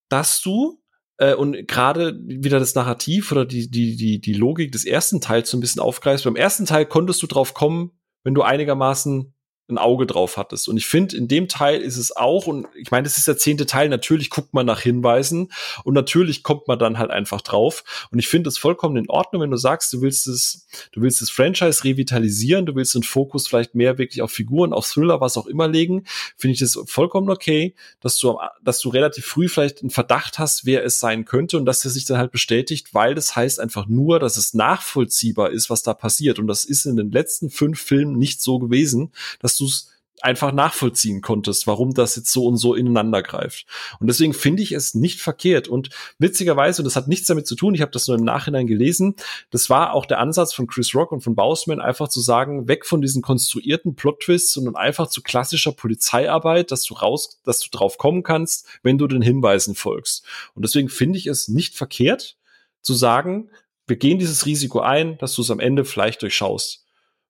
dass 0.08 0.42
du 0.42 0.81
äh, 1.22 1.36
und 1.36 1.68
gerade 1.68 2.20
wieder 2.26 2.60
das 2.60 2.74
Narrativ 2.74 3.32
oder 3.32 3.46
die, 3.46 3.70
die, 3.70 3.96
die, 3.96 4.20
die 4.20 4.34
Logik 4.34 4.72
des 4.72 4.86
ersten 4.86 5.22
Teils 5.22 5.52
so 5.52 5.58
ein 5.58 5.62
bisschen 5.62 5.82
aufgreifst. 5.82 6.26
Beim 6.26 6.36
ersten 6.36 6.66
Teil 6.66 6.86
konntest 6.88 7.22
du 7.22 7.28
drauf 7.28 7.54
kommen, 7.54 7.92
wenn 8.24 8.34
du 8.34 8.42
einigermaßen 8.42 9.32
ein 9.72 9.78
Auge 9.78 10.06
drauf 10.06 10.38
hattest. 10.38 10.68
Und 10.68 10.78
ich 10.78 10.86
finde, 10.86 11.18
in 11.18 11.28
dem 11.28 11.48
Teil 11.48 11.82
ist 11.82 11.98
es 11.98 12.16
auch, 12.16 12.48
und 12.48 12.68
ich 12.76 12.92
meine, 12.92 13.04
das 13.04 13.18
ist 13.18 13.28
der 13.28 13.38
zehnte 13.38 13.66
Teil, 13.66 13.90
natürlich 13.90 14.30
guckt 14.30 14.54
man 14.54 14.66
nach 14.66 14.82
Hinweisen 14.82 15.52
und 15.84 15.94
natürlich 15.94 16.44
kommt 16.44 16.68
man 16.68 16.78
dann 16.78 16.98
halt 16.98 17.12
einfach 17.12 17.42
drauf. 17.42 17.84
Und 18.12 18.20
ich 18.20 18.28
finde 18.28 18.50
es 18.50 18.58
vollkommen 18.58 18.98
in 18.98 19.10
Ordnung, 19.10 19.42
wenn 19.42 19.52
du 19.52 19.58
sagst, 19.58 19.94
du 19.94 20.02
willst 20.02 20.28
es, 20.28 20.68
du 20.92 21.02
willst 21.02 21.22
das 21.22 21.30
Franchise 21.30 21.84
revitalisieren, 21.84 22.66
du 22.66 22.76
willst 22.76 22.96
den 22.96 23.04
Fokus 23.04 23.48
vielleicht 23.48 23.76
mehr 23.76 23.98
wirklich 23.98 24.22
auf 24.22 24.32
Figuren, 24.32 24.74
auf 24.74 24.88
Thriller, 24.88 25.22
was 25.22 25.38
auch 25.38 25.48
immer 25.48 25.68
legen, 25.68 26.04
finde 26.38 26.54
ich 26.54 26.60
das 26.60 26.78
vollkommen 26.86 27.30
okay, 27.30 27.76
dass 28.02 28.18
du, 28.18 28.38
dass 28.64 28.80
du 28.80 28.90
relativ 28.90 29.26
früh 29.26 29.48
vielleicht 29.48 29.82
einen 29.82 29.90
Verdacht 29.90 30.40
hast, 30.40 30.66
wer 30.66 30.84
es 30.86 31.00
sein 31.00 31.26
könnte 31.26 31.58
und 31.58 31.66
dass 31.66 31.80
der 31.80 31.92
sich 31.92 32.06
dann 32.06 32.18
halt 32.18 32.32
bestätigt, 32.32 32.94
weil 32.94 33.16
das 33.16 33.36
heißt 33.36 33.60
einfach 33.60 33.88
nur, 33.88 34.20
dass 34.20 34.38
es 34.38 34.54
nachvollziehbar 34.54 35.52
ist, 35.52 35.70
was 35.70 35.84
da 35.84 35.94
passiert. 35.94 36.40
Und 36.40 36.48
das 36.48 36.66
ist 36.66 36.86
in 36.86 36.96
den 36.96 37.12
letzten 37.12 37.50
fünf 37.50 37.80
Filmen 37.80 38.18
nicht 38.18 38.42
so 38.42 38.60
gewesen, 38.60 39.12
dass 39.40 39.58
du 39.62 39.66
es 39.66 39.92
einfach 40.22 40.52
nachvollziehen 40.52 41.22
konntest, 41.22 41.68
warum 41.68 41.94
das 41.94 42.16
jetzt 42.16 42.32
so 42.32 42.46
und 42.46 42.58
so 42.58 42.76
ineinander 42.76 43.24
greift. 43.24 43.66
Und 44.00 44.08
deswegen 44.08 44.34
finde 44.34 44.62
ich 44.62 44.72
es 44.72 44.94
nicht 44.94 45.20
verkehrt. 45.20 45.68
Und 45.68 45.90
witzigerweise, 46.20 46.82
und 46.82 46.86
das 46.86 46.96
hat 46.96 47.08
nichts 47.08 47.28
damit 47.28 47.48
zu 47.48 47.56
tun, 47.56 47.74
ich 47.74 47.82
habe 47.82 47.92
das 47.92 48.08
nur 48.08 48.18
im 48.18 48.24
Nachhinein 48.24 48.68
gelesen, 48.68 49.16
das 49.50 49.70
war 49.70 49.94
auch 49.94 50.06
der 50.06 50.20
Ansatz 50.20 50.54
von 50.54 50.68
Chris 50.68 50.94
Rock 50.94 51.12
und 51.12 51.22
von 51.22 51.36
Bausman, 51.36 51.82
einfach 51.82 52.08
zu 52.08 52.22
sagen, 52.22 52.68
weg 52.68 52.86
von 52.86 53.02
diesen 53.02 53.22
konstruierten 53.22 53.96
Plot-Twists, 53.96 54.54
sondern 54.54 54.76
einfach 54.76 55.08
zu 55.08 55.22
klassischer 55.22 55.72
Polizeiarbeit, 55.72 56.72
dass 56.72 56.84
du 56.84 56.94
raus, 56.94 57.42
dass 57.44 57.60
du 57.60 57.70
drauf 57.72 57.98
kommen 57.98 58.24
kannst, 58.24 58.68
wenn 58.84 58.98
du 58.98 59.08
den 59.08 59.22
Hinweisen 59.22 59.76
folgst. 59.76 60.26
Und 60.54 60.64
deswegen 60.64 60.90
finde 60.90 61.18
ich 61.18 61.28
es 61.28 61.48
nicht 61.48 61.76
verkehrt, 61.76 62.38
zu 62.82 62.94
sagen, 62.94 63.50
wir 63.88 63.98
gehen 63.98 64.20
dieses 64.20 64.46
Risiko 64.46 64.80
ein, 64.80 65.18
dass 65.18 65.34
du 65.34 65.42
es 65.42 65.52
am 65.52 65.60
Ende 65.60 65.86
vielleicht 65.86 66.22
durchschaust. 66.22 66.81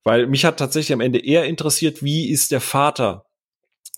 Weil 0.03 0.27
mich 0.27 0.45
hat 0.45 0.57
tatsächlich 0.57 0.93
am 0.93 1.01
Ende 1.01 1.23
eher 1.23 1.45
interessiert, 1.45 2.03
wie 2.03 2.29
ist 2.29 2.51
der 2.51 2.61
Vater 2.61 3.25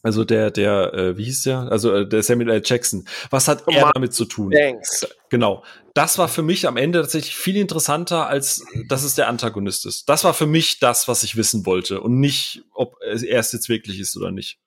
also 0.03 0.25
der, 0.25 0.51
der, 0.51 0.93
äh, 0.93 1.17
wie 1.17 1.23
hieß 1.23 1.43
der? 1.43 1.59
Also 1.71 1.95
äh, 1.95 2.07
der 2.07 2.21
Samuel 2.23 2.49
L. 2.49 2.61
Jackson. 2.63 3.07
Was 3.29 3.47
hat 3.47 3.63
er 3.67 3.89
damit 3.93 4.13
zu 4.13 4.25
tun? 4.25 4.51
Thanks. 4.51 5.07
Genau. 5.29 5.63
Das 5.93 6.17
war 6.17 6.27
für 6.27 6.41
mich 6.41 6.67
am 6.67 6.75
Ende 6.75 6.99
tatsächlich 6.99 7.35
viel 7.37 7.55
interessanter, 7.55 8.27
als 8.27 8.65
dass 8.89 9.03
es 9.03 9.15
der 9.15 9.29
Antagonist 9.29 9.85
ist. 9.85 10.09
Das 10.09 10.25
war 10.25 10.33
für 10.33 10.45
mich 10.45 10.79
das, 10.79 11.07
was 11.07 11.23
ich 11.23 11.37
wissen 11.37 11.65
wollte 11.65 12.01
und 12.01 12.19
nicht, 12.19 12.63
ob 12.73 12.97
er 13.01 13.39
es 13.39 13.53
jetzt 13.53 13.69
wirklich 13.69 13.97
ist 13.99 14.17
oder 14.17 14.31
nicht. 14.31 14.59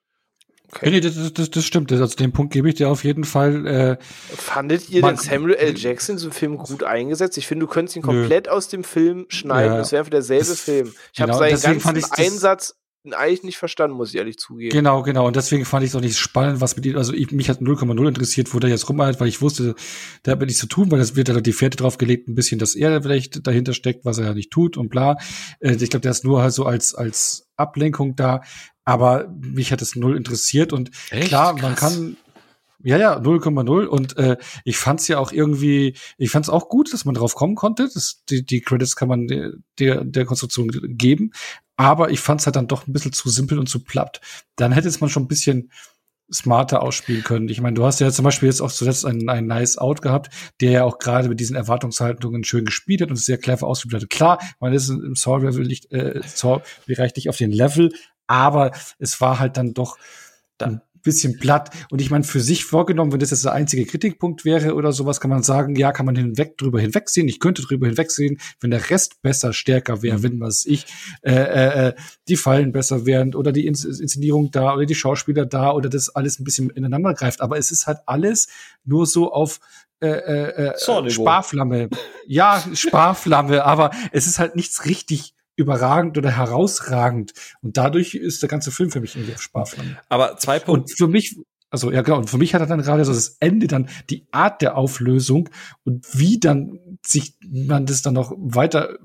Okay. 0.73 0.89
Nee, 0.91 0.99
das, 0.99 1.33
das, 1.33 1.49
das 1.49 1.63
stimmt. 1.63 1.91
Also 1.91 2.05
den 2.15 2.33
Punkt 2.33 2.51
gebe 2.51 2.67
ich 2.67 2.75
dir 2.75 2.89
auf 2.89 3.03
jeden 3.03 3.23
Fall. 3.23 3.65
Äh, 3.65 3.97
Fandet 4.35 4.89
ihr 4.89 5.01
denn 5.01 5.15
Samuel 5.15 5.55
L. 5.55 5.77
Jackson 5.77 6.17
so 6.17 6.29
Film 6.29 6.57
gut 6.57 6.83
eingesetzt? 6.83 7.37
Ich 7.37 7.47
finde, 7.47 7.65
du 7.65 7.71
könntest 7.71 7.95
ihn 7.95 8.01
komplett 8.01 8.47
nö. 8.47 8.51
aus 8.51 8.67
dem 8.67 8.83
Film 8.83 9.25
schneiden. 9.29 9.73
Ja. 9.73 9.77
Das 9.77 9.93
wäre 9.93 10.09
derselbe 10.09 10.45
das, 10.45 10.59
Film. 10.59 10.93
Ich 11.13 11.19
genau, 11.19 11.39
habe 11.39 11.55
seinen 11.57 11.79
ganzen 11.79 12.11
Einsatz 12.11 12.75
eigentlich 13.13 13.43
nicht 13.43 13.57
verstanden, 13.57 13.95
muss 13.95 14.09
ich 14.09 14.15
ehrlich 14.15 14.37
zugeben. 14.37 14.71
Genau, 14.71 15.03
genau. 15.03 15.27
Und 15.27 15.35
deswegen 15.35 15.65
fand 15.65 15.83
ich 15.83 15.91
es 15.91 15.95
auch 15.95 16.01
nicht 16.01 16.17
spannend, 16.17 16.61
was 16.61 16.75
mit 16.75 16.85
ihm, 16.85 16.97
also 16.97 17.13
ich, 17.13 17.31
mich 17.31 17.49
hat 17.49 17.61
0,0 17.61 18.07
interessiert, 18.07 18.53
wo 18.53 18.59
der 18.59 18.69
jetzt 18.69 18.89
rumhält, 18.89 19.19
weil 19.19 19.27
ich 19.27 19.41
wusste, 19.41 19.75
der 20.25 20.33
hat 20.33 20.39
mir 20.39 20.45
nichts 20.45 20.59
zu 20.59 20.67
tun, 20.67 20.91
weil 20.91 20.99
das 20.99 21.15
wird 21.15 21.29
halt 21.29 21.45
die 21.45 21.53
Fährte 21.53 21.77
drauf 21.77 21.97
gelegt, 21.97 22.27
ein 22.27 22.35
bisschen, 22.35 22.59
dass 22.59 22.75
er 22.75 23.01
vielleicht 23.01 23.45
dahinter 23.47 23.73
steckt, 23.73 24.05
was 24.05 24.17
er 24.17 24.25
ja 24.25 24.33
nicht 24.33 24.51
tut 24.51 24.77
und 24.77 24.89
bla. 24.89 25.17
Äh, 25.59 25.75
ich 25.75 25.89
glaube, 25.89 26.01
der 26.01 26.11
ist 26.11 26.23
nur 26.23 26.41
halt 26.41 26.53
so 26.53 26.65
als, 26.65 26.95
als 26.95 27.47
Ablenkung 27.55 28.15
da. 28.15 28.41
Aber 28.87 29.27
mich 29.41 29.73
hat 29.73 29.81
es 29.81 29.97
null 29.97 30.15
interessiert 30.15 30.71
und 30.71 30.91
Echt? 31.09 31.27
klar, 31.27 31.53
Krass. 31.53 31.61
man 31.61 31.75
kann, 31.75 32.17
ja, 32.81 32.97
ja, 32.97 33.17
0,0. 33.19 33.85
Und 33.85 34.15
äh, 34.15 34.37
ich 34.63 34.77
fand's 34.77 35.09
ja 35.09 35.19
auch 35.19 35.33
irgendwie, 35.33 35.97
ich 36.17 36.31
fand's 36.31 36.47
auch 36.47 36.69
gut, 36.69 36.93
dass 36.93 37.03
man 37.03 37.13
drauf 37.13 37.35
kommen 37.35 37.55
konnte. 37.55 37.89
Das, 37.93 38.23
die, 38.29 38.45
die 38.45 38.61
Credits 38.61 38.95
kann 38.95 39.09
man 39.09 39.27
der, 39.77 40.05
der 40.05 40.23
Konstruktion 40.23 40.69
geben. 40.71 41.31
Aber 41.75 42.11
ich 42.11 42.21
fand's 42.21 42.45
halt 42.45 42.55
dann 42.55 42.69
doch 42.69 42.87
ein 42.87 42.93
bisschen 42.93 43.11
zu 43.11 43.29
simpel 43.29 43.59
und 43.59 43.67
zu 43.67 43.83
platt. 43.83 44.21
Dann 44.55 44.71
hätte 44.71 44.87
es 44.87 45.01
man 45.01 45.09
schon 45.09 45.23
ein 45.23 45.27
bisschen 45.27 45.69
smarter 46.31 46.81
ausspielen 46.81 47.23
können. 47.23 47.49
Ich 47.49 47.59
meine, 47.59 47.73
du 47.73 47.85
hast 47.85 47.99
ja 47.99 48.09
zum 48.09 48.23
Beispiel 48.23 48.47
jetzt 48.47 48.61
auch 48.61 48.71
zuletzt 48.71 49.05
einen, 49.05 49.27
einen 49.27 49.47
Nice 49.47 49.77
Out 49.77 50.01
gehabt, 50.01 50.29
der 50.61 50.71
ja 50.71 50.83
auch 50.85 50.97
gerade 50.97 51.27
mit 51.27 51.41
diesen 51.41 51.57
Erwartungshaltungen 51.57 52.45
schön 52.45 52.63
gespielt 52.63 53.01
hat 53.01 53.09
und 53.09 53.17
sehr 53.17 53.37
clever 53.37 53.67
ausgespielt 53.67 54.03
hat. 54.03 54.09
Klar, 54.09 54.39
man 54.61 54.71
ist 54.71 54.87
im 54.87 55.15
Saw-Bereich 55.15 55.87
äh, 55.89 56.21
Saw 56.25 56.61
nicht 56.87 57.27
auf 57.27 57.37
den 57.37 57.51
Level, 57.51 57.91
aber 58.27 58.71
es 58.99 59.19
war 59.21 59.39
halt 59.39 59.57
dann 59.57 59.73
doch 59.73 59.97
dann 60.57 60.81
bisschen 61.07 61.39
platt. 61.39 61.69
Und 61.89 62.01
ich 62.01 62.11
meine, 62.11 62.25
für 62.25 62.41
sich 62.41 62.65
vorgenommen, 62.65 63.13
wenn 63.13 63.19
das 63.19 63.31
jetzt 63.31 63.45
der 63.45 63.53
einzige 63.53 63.85
Kritikpunkt 63.85 64.43
wäre 64.43 64.75
oder 64.75 64.91
sowas, 64.91 65.21
kann 65.21 65.29
man 65.29 65.41
sagen, 65.41 65.77
ja, 65.77 65.93
kann 65.93 66.05
man 66.05 66.17
hinweg 66.17 66.57
drüber 66.57 66.81
hinwegsehen. 66.81 67.29
Ich 67.29 67.39
könnte 67.39 67.61
drüber 67.61 67.87
hinwegsehen, 67.87 68.39
wenn 68.59 68.71
der 68.71 68.89
Rest 68.89 69.21
besser, 69.21 69.53
stärker 69.53 70.01
wäre, 70.01 70.17
mhm. 70.17 70.23
wenn 70.23 70.39
was 70.41 70.65
ich, 70.65 70.85
äh, 71.21 71.31
äh, 71.31 71.87
äh, 71.87 71.93
die 72.27 72.35
Fallen 72.35 72.73
besser 72.73 73.05
wären 73.05 73.35
oder 73.35 73.53
die 73.53 73.67
Inszenierung 73.67 74.51
da 74.51 74.75
oder 74.75 74.85
die 74.85 74.95
Schauspieler 74.95 75.45
da 75.45 75.71
oder 75.71 75.89
das 75.89 76.09
alles 76.13 76.39
ein 76.39 76.43
bisschen 76.43 76.69
ineinander 76.71 77.13
greift. 77.13 77.39
Aber 77.39 77.57
es 77.57 77.71
ist 77.71 77.87
halt 77.87 77.99
alles 78.05 78.49
nur 78.83 79.05
so 79.05 79.31
auf 79.31 79.61
äh, 80.01 80.09
äh, 80.09 80.73
äh 80.75 81.09
Sparflamme. 81.09 81.89
Ja, 82.27 82.61
Sparflamme, 82.73 83.63
aber 83.63 83.91
es 84.11 84.27
ist 84.27 84.39
halt 84.39 84.57
nichts 84.57 84.85
richtig 84.85 85.36
überragend 85.57 86.17
oder 86.17 86.31
herausragend. 86.31 87.33
Und 87.61 87.75
dadurch 87.75 88.13
ist 88.15 88.41
der 88.41 88.49
ganze 88.49 88.71
Film 88.71 88.91
für 88.91 89.01
mich 89.01 89.15
irgendwie 89.15 89.33
auf 89.33 89.41
Sparflamme. 89.41 89.97
Aber 90.07 90.37
zwei 90.37 90.59
Punkte. 90.59 90.91
Und 90.91 90.97
für 90.97 91.07
mich, 91.07 91.35
also 91.69 91.91
ja 91.91 92.01
genau, 92.01 92.19
und 92.19 92.29
für 92.29 92.37
mich 92.37 92.53
hat 92.53 92.61
er 92.61 92.67
dann 92.67 92.81
gerade 92.81 93.03
so 93.03 93.13
das 93.13 93.35
Ende 93.39 93.67
dann 93.67 93.89
die 94.09 94.27
Art 94.31 94.61
der 94.61 94.77
Auflösung 94.77 95.49
und 95.83 96.05
wie 96.13 96.39
dann 96.39 96.99
sich 97.05 97.35
man 97.41 97.85
das 97.85 98.01
dann 98.01 98.13
noch 98.13 98.33
weiter 98.37 98.97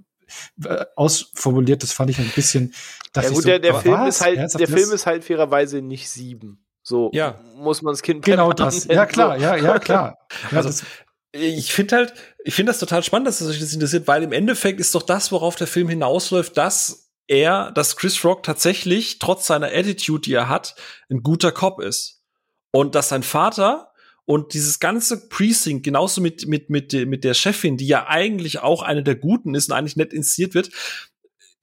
äh, 0.64 0.84
ausformuliert, 0.96 1.82
das 1.82 1.92
fand 1.92 2.10
ich 2.10 2.18
ein 2.18 2.30
bisschen. 2.34 2.74
Ja 3.16 3.28
gut, 3.28 3.36
so, 3.36 3.40
der, 3.42 3.58
der 3.58 3.74
Film 3.74 4.06
ist 4.06 4.20
halt, 4.20 4.58
der 4.58 4.68
Film 4.68 4.92
ist 4.92 5.06
halt 5.06 5.24
fairerweise 5.24 5.82
nicht 5.82 6.08
sieben. 6.08 6.64
So 6.82 7.10
ja. 7.12 7.38
muss 7.56 7.82
man 7.82 7.92
das 7.92 8.02
Kind 8.02 8.24
Genau 8.24 8.52
das. 8.52 8.86
Ja 8.86 9.06
klar, 9.06 9.38
ja, 9.38 9.56
ja 9.56 9.78
klar. 9.78 10.18
Ja, 10.50 10.58
also, 10.58 10.68
das, 10.70 10.84
ich 11.32 11.72
finde 11.72 11.96
halt, 11.96 12.14
ich 12.44 12.54
finde 12.54 12.70
das 12.70 12.78
total 12.78 13.02
spannend, 13.02 13.26
dass 13.26 13.40
es 13.40 13.48
euch 13.48 13.60
das 13.60 13.72
interessiert, 13.72 14.06
weil 14.06 14.22
im 14.22 14.32
Endeffekt 14.32 14.80
ist 14.80 14.94
doch 14.94 15.02
das, 15.02 15.32
worauf 15.32 15.56
der 15.56 15.66
Film 15.66 15.88
hinausläuft, 15.88 16.56
dass 16.56 17.10
er, 17.26 17.72
dass 17.72 17.96
Chris 17.96 18.22
Rock 18.24 18.42
tatsächlich, 18.42 19.18
trotz 19.18 19.46
seiner 19.46 19.68
Attitude, 19.68 20.20
die 20.20 20.34
er 20.34 20.48
hat, 20.48 20.74
ein 21.10 21.22
guter 21.22 21.52
Cop 21.52 21.80
ist. 21.80 22.22
Und 22.70 22.94
dass 22.94 23.08
sein 23.08 23.22
Vater 23.22 23.92
und 24.24 24.54
dieses 24.54 24.80
ganze 24.80 25.28
Precinct, 25.28 25.82
genauso 25.84 26.20
mit, 26.20 26.46
mit, 26.46 26.70
mit, 26.70 26.92
mit 26.92 27.24
der 27.24 27.34
Chefin, 27.34 27.76
die 27.76 27.86
ja 27.86 28.06
eigentlich 28.06 28.60
auch 28.60 28.82
eine 28.82 29.02
der 29.02 29.16
Guten 29.16 29.54
ist 29.54 29.70
und 29.70 29.76
eigentlich 29.76 29.96
nett 29.96 30.12
inszeniert 30.12 30.54
wird, 30.54 30.70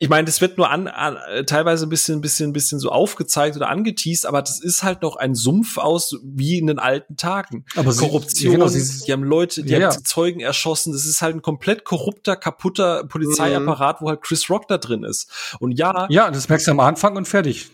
ich 0.01 0.07
meine, 0.07 0.25
das 0.25 0.39
wird 0.39 0.57
nur 0.57 0.69
an, 0.69 0.87
an 0.87 1.17
teilweise 1.45 1.85
ein 1.85 1.89
bisschen, 1.89 2.21
bisschen, 2.21 2.53
bisschen 2.53 2.79
so 2.79 2.89
aufgezeigt 2.89 3.57
oder 3.57 3.67
angeteased, 3.67 4.25
aber 4.25 4.41
das 4.41 4.61
ist 4.61 4.81
halt 4.81 5.01
noch 5.01 5.17
ein 5.17 5.35
Sumpf 5.35 5.77
aus 5.77 6.17
wie 6.23 6.57
in 6.57 6.67
den 6.67 6.79
alten 6.79 7.17
Tagen. 7.17 7.65
Aber 7.75 7.93
Korruption, 7.93 8.53
genau, 8.53 8.67
sie, 8.67 9.05
die 9.05 9.11
haben 9.11 9.23
Leute, 9.23 9.61
die 9.61 9.73
ja, 9.73 9.91
haben 9.91 10.05
Zeugen 10.05 10.39
erschossen. 10.39 10.93
Das 10.93 11.05
ist 11.05 11.21
halt 11.21 11.35
ein 11.35 11.41
komplett 11.41 11.83
korrupter, 11.83 12.37
kaputter 12.37 13.03
Polizeiapparat, 13.03 13.99
mhm. 13.99 14.05
wo 14.05 14.09
halt 14.09 14.21
Chris 14.21 14.49
Rock 14.49 14.69
da 14.69 14.77
drin 14.77 15.03
ist. 15.03 15.29
Und 15.59 15.73
ja, 15.73 16.07
ja, 16.09 16.31
das 16.31 16.47
merkst 16.47 16.67
du 16.67 16.71
am 16.71 16.79
Anfang 16.79 17.17
und 17.17 17.27
fertig. 17.27 17.69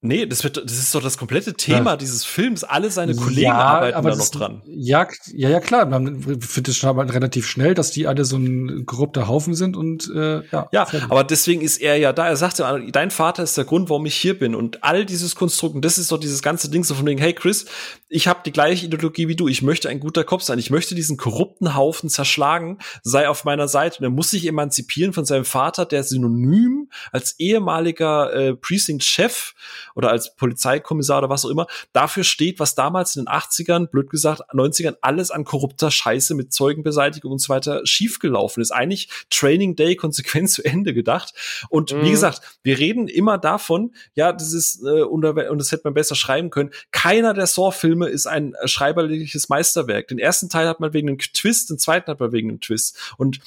Nee, 0.00 0.26
das 0.26 0.44
wird, 0.44 0.58
das 0.58 0.78
ist 0.78 0.94
doch 0.94 1.02
das 1.02 1.18
komplette 1.18 1.54
Thema 1.54 1.90
ja. 1.90 1.96
dieses 1.96 2.24
Films. 2.24 2.62
Alle 2.62 2.88
seine 2.88 3.16
Kollegen 3.16 3.40
ja, 3.40 3.54
arbeiten 3.54 4.00
da 4.00 4.14
noch 4.14 4.28
dran. 4.28 4.62
Ja, 4.64 5.08
ja, 5.32 5.48
ja, 5.48 5.58
klar. 5.58 5.86
Man 5.86 6.22
findet 6.40 6.68
es 6.68 6.76
schon 6.76 6.96
relativ 7.00 7.48
schnell, 7.48 7.74
dass 7.74 7.90
die 7.90 8.06
alle 8.06 8.24
so 8.24 8.36
ein 8.36 8.86
korrupter 8.86 9.26
Haufen 9.26 9.56
sind 9.56 9.76
und 9.76 10.08
äh, 10.14 10.42
ja. 10.52 10.68
Ja, 10.70 10.86
fertig. 10.86 11.10
aber 11.10 11.24
deswegen 11.24 11.62
ist 11.62 11.78
er 11.78 11.96
ja 11.96 12.12
da. 12.12 12.28
Er 12.28 12.36
sagte, 12.36 12.64
dein 12.92 13.10
Vater 13.10 13.42
ist 13.42 13.56
der 13.56 13.64
Grund, 13.64 13.90
warum 13.90 14.06
ich 14.06 14.14
hier 14.14 14.38
bin. 14.38 14.54
Und 14.54 14.84
all 14.84 15.04
dieses 15.04 15.34
Konstrukt, 15.34 15.74
und 15.74 15.84
das 15.84 15.98
ist 15.98 16.12
doch 16.12 16.20
dieses 16.20 16.42
ganze 16.42 16.70
Ding 16.70 16.84
so 16.84 16.94
von 16.94 17.04
wegen, 17.04 17.20
hey 17.20 17.32
Chris, 17.32 17.66
ich 18.08 18.28
habe 18.28 18.40
die 18.46 18.52
gleiche 18.52 18.86
Ideologie 18.86 19.26
wie 19.26 19.34
du. 19.34 19.48
Ich 19.48 19.62
möchte 19.62 19.88
ein 19.88 19.98
guter 19.98 20.22
Kopf 20.22 20.42
sein. 20.42 20.60
Ich 20.60 20.70
möchte 20.70 20.94
diesen 20.94 21.16
korrupten 21.16 21.74
Haufen 21.74 22.08
zerschlagen, 22.08 22.78
sei 23.02 23.28
auf 23.28 23.44
meiner 23.44 23.66
Seite. 23.66 23.98
Und 23.98 24.04
er 24.04 24.10
muss 24.10 24.30
sich 24.30 24.46
emanzipieren 24.46 25.12
von 25.12 25.24
seinem 25.24 25.44
Vater, 25.44 25.86
der 25.86 26.04
synonym 26.04 26.88
als 27.10 27.34
ehemaliger 27.40 28.32
äh, 28.32 28.54
Precinct-Chef 28.54 29.54
oder 29.98 30.10
als 30.10 30.36
Polizeikommissar 30.36 31.18
oder 31.18 31.28
was 31.28 31.44
auch 31.44 31.50
immer, 31.50 31.66
dafür 31.92 32.22
steht, 32.22 32.60
was 32.60 32.76
damals 32.76 33.16
in 33.16 33.24
den 33.24 33.28
80ern, 33.28 33.88
blöd 33.88 34.10
gesagt, 34.10 34.42
90ern 34.52 34.94
alles 35.00 35.32
an 35.32 35.42
korrupter 35.42 35.90
Scheiße 35.90 36.36
mit 36.36 36.52
Zeugenbeseitigung 36.52 37.32
und 37.32 37.40
so 37.40 37.48
weiter 37.48 37.80
schiefgelaufen 37.84 38.62
ist. 38.62 38.70
Eigentlich 38.70 39.08
Training 39.28 39.74
Day 39.74 39.96
konsequent 39.96 40.50
zu 40.50 40.64
Ende 40.64 40.94
gedacht. 40.94 41.34
Und 41.68 41.92
mhm. 41.92 42.02
wie 42.02 42.10
gesagt, 42.12 42.42
wir 42.62 42.78
reden 42.78 43.08
immer 43.08 43.38
davon, 43.38 43.92
ja, 44.14 44.32
das 44.32 44.52
ist, 44.52 44.84
äh, 44.84 45.02
unter, 45.02 45.50
und 45.50 45.58
das 45.58 45.72
hätte 45.72 45.82
man 45.84 45.94
besser 45.94 46.14
schreiben 46.14 46.50
können, 46.50 46.70
keiner 46.92 47.34
der 47.34 47.48
Saw-Filme 47.48 48.06
ist 48.06 48.28
ein 48.28 48.54
schreiberliches 48.66 49.48
Meisterwerk. 49.48 50.06
Den 50.06 50.20
ersten 50.20 50.48
Teil 50.48 50.68
hat 50.68 50.78
man 50.78 50.92
wegen 50.92 51.08
einem 51.08 51.18
Twist, 51.18 51.70
den 51.70 51.78
zweiten 51.78 52.08
hat 52.08 52.20
man 52.20 52.30
wegen 52.30 52.50
einem 52.50 52.60
Twist. 52.60 53.14
Und 53.16 53.40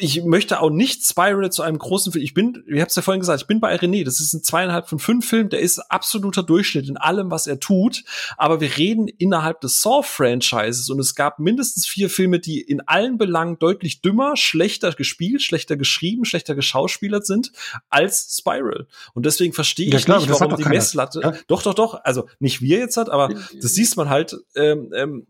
ich 0.00 0.24
möchte 0.24 0.60
auch 0.60 0.70
nicht 0.70 1.04
Spiral 1.04 1.50
zu 1.50 1.62
einem 1.62 1.78
großen 1.78 2.12
Film. 2.12 2.24
Ich 2.24 2.32
bin, 2.32 2.64
ich 2.66 2.80
habe 2.80 2.88
es 2.88 2.94
ja 2.94 3.02
vorhin 3.02 3.20
gesagt, 3.20 3.42
ich 3.42 3.46
bin 3.46 3.60
bei 3.60 3.74
René. 3.74 4.04
Das 4.04 4.20
ist 4.20 4.32
ein 4.32 4.42
zweieinhalb 4.42 4.88
von 4.88 4.98
fünf 4.98 5.28
Film. 5.28 5.48
Der 5.48 5.60
ist 5.60 5.78
absoluter 5.78 6.42
Durchschnitt 6.42 6.88
in 6.88 6.96
allem, 6.96 7.30
was 7.30 7.46
er 7.46 7.58
tut. 7.58 8.04
Aber 8.36 8.60
wir 8.60 8.76
reden 8.76 9.08
innerhalb 9.08 9.60
des 9.60 9.82
Saw-Franchises 9.82 10.88
und 10.90 11.00
es 11.00 11.14
gab 11.14 11.38
mindestens 11.40 11.86
vier 11.86 12.08
Filme, 12.08 12.38
die 12.38 12.60
in 12.60 12.80
allen 12.82 13.18
Belangen 13.18 13.58
deutlich 13.58 14.00
dümmer, 14.00 14.36
schlechter 14.36 14.92
gespielt, 14.92 15.42
schlechter 15.42 15.76
geschrieben, 15.76 16.24
schlechter 16.24 16.54
geschauspielert 16.54 17.26
sind 17.26 17.52
als 17.88 18.36
Spiral. 18.38 18.86
Und 19.14 19.26
deswegen 19.26 19.52
verstehe 19.52 19.88
ich 19.88 20.06
ja, 20.06 20.18
nicht, 20.18 20.30
warum 20.30 20.56
die 20.56 20.64
Messlatte. 20.64 21.20
Ja? 21.22 21.34
Doch, 21.48 21.62
doch, 21.62 21.74
doch. 21.74 22.04
Also 22.04 22.28
nicht 22.38 22.62
wir 22.62 22.78
jetzt 22.78 22.96
hat, 22.96 23.10
aber 23.10 23.30
das 23.60 23.74
siehst 23.74 23.96
man 23.96 24.08
halt. 24.08 24.36
Ähm, 24.54 24.92
ähm, 24.94 25.26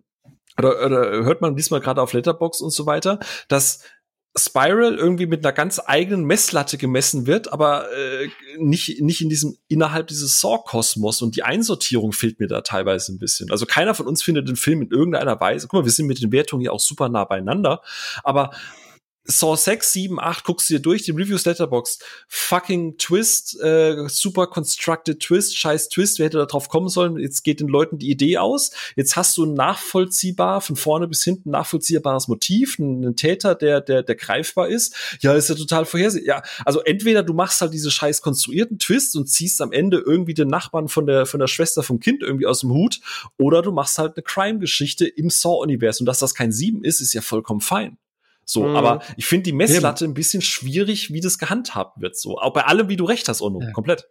oder, 0.58 0.84
oder 0.84 1.24
hört 1.24 1.40
man 1.40 1.54
diesmal 1.54 1.80
gerade 1.80 2.02
auf 2.02 2.12
Letterbox 2.12 2.60
und 2.60 2.70
so 2.70 2.84
weiter, 2.84 3.20
dass 3.46 3.80
Spiral 4.36 4.94
irgendwie 4.94 5.26
mit 5.26 5.44
einer 5.44 5.52
ganz 5.52 5.80
eigenen 5.84 6.24
Messlatte 6.24 6.78
gemessen 6.78 7.26
wird, 7.26 7.52
aber 7.52 7.86
äh, 7.92 8.28
nicht, 8.58 9.00
nicht 9.00 9.20
in 9.20 9.28
diesem, 9.28 9.56
innerhalb 9.68 10.06
dieses 10.06 10.40
Saw-Kosmos 10.40 11.22
und 11.22 11.34
die 11.34 11.42
Einsortierung 11.42 12.12
fehlt 12.12 12.38
mir 12.38 12.46
da 12.46 12.60
teilweise 12.60 13.12
ein 13.12 13.18
bisschen. 13.18 13.50
Also 13.50 13.66
keiner 13.66 13.94
von 13.94 14.06
uns 14.06 14.22
findet 14.22 14.48
den 14.48 14.56
Film 14.56 14.82
in 14.82 14.90
irgendeiner 14.90 15.40
Weise, 15.40 15.66
guck 15.66 15.80
mal, 15.80 15.84
wir 15.84 15.92
sind 15.92 16.06
mit 16.06 16.22
den 16.22 16.32
Wertungen 16.32 16.60
hier 16.60 16.72
auch 16.72 16.80
super 16.80 17.08
nah 17.08 17.24
beieinander, 17.24 17.82
aber 18.22 18.50
Saw 19.30 19.56
6, 19.56 19.92
7, 19.92 20.18
8, 20.18 20.42
guckst 20.42 20.70
du 20.70 20.74
dir 20.74 20.80
durch, 20.80 21.02
die 21.02 21.10
Reviews 21.10 21.44
Letterbox. 21.44 21.98
Fucking 22.28 22.96
Twist, 22.96 23.60
äh, 23.60 24.08
super 24.08 24.46
constructed 24.46 25.20
Twist, 25.20 25.58
scheiß 25.58 25.90
Twist, 25.90 26.18
wer 26.18 26.26
hätte 26.26 26.38
da 26.38 26.46
drauf 26.46 26.70
kommen 26.70 26.88
sollen? 26.88 27.18
Jetzt 27.18 27.44
geht 27.44 27.60
den 27.60 27.68
Leuten 27.68 27.98
die 27.98 28.10
Idee 28.10 28.38
aus. 28.38 28.70
Jetzt 28.96 29.16
hast 29.16 29.36
du 29.36 29.44
ein 29.44 29.52
nachvollziehbar, 29.52 30.62
von 30.62 30.76
vorne 30.76 31.08
bis 31.08 31.22
hinten 31.24 31.50
nachvollziehbares 31.50 32.28
Motiv, 32.28 32.78
einen 32.78 33.16
Täter, 33.16 33.54
der, 33.54 33.82
der, 33.82 34.02
der 34.02 34.14
greifbar 34.14 34.68
ist. 34.68 34.96
Ja, 35.20 35.34
ist 35.34 35.50
ja 35.50 35.54
total 35.54 35.84
vorhersehbar. 35.84 36.26
Ja, 36.26 36.42
also 36.64 36.80
entweder 36.80 37.22
du 37.22 37.34
machst 37.34 37.60
halt 37.60 37.74
diese 37.74 37.90
scheiß 37.90 38.22
konstruierten 38.22 38.78
Twists 38.78 39.14
und 39.14 39.26
ziehst 39.28 39.60
am 39.60 39.72
Ende 39.72 39.98
irgendwie 39.98 40.32
den 40.32 40.48
Nachbarn 40.48 40.88
von 40.88 41.06
der, 41.06 41.26
von 41.26 41.38
der 41.38 41.48
Schwester 41.48 41.82
vom 41.82 42.00
Kind 42.00 42.22
irgendwie 42.22 42.46
aus 42.46 42.60
dem 42.60 42.70
Hut, 42.70 43.00
oder 43.36 43.60
du 43.60 43.72
machst 43.72 43.98
halt 43.98 44.16
eine 44.16 44.22
Crime-Geschichte 44.22 45.06
im 45.06 45.28
Saw-Universum. 45.28 46.06
Dass 46.06 46.18
das 46.18 46.34
kein 46.34 46.50
Sieben 46.50 46.82
ist, 46.82 47.02
ist 47.02 47.12
ja 47.12 47.20
vollkommen 47.20 47.60
fein. 47.60 47.98
So, 48.50 48.66
mhm. 48.66 48.76
aber 48.76 49.02
ich 49.18 49.26
finde 49.26 49.42
die 49.44 49.52
Messlatte 49.52 50.04
Eben. 50.04 50.12
ein 50.12 50.14
bisschen 50.14 50.40
schwierig, 50.40 51.12
wie 51.12 51.20
das 51.20 51.38
gehandhabt 51.38 52.00
wird. 52.00 52.16
So, 52.16 52.38
auch 52.38 52.54
bei 52.54 52.64
allem, 52.64 52.88
wie 52.88 52.96
du 52.96 53.04
recht 53.04 53.28
hast, 53.28 53.42
Ono, 53.42 53.60
ja. 53.60 53.72
komplett. 53.72 54.08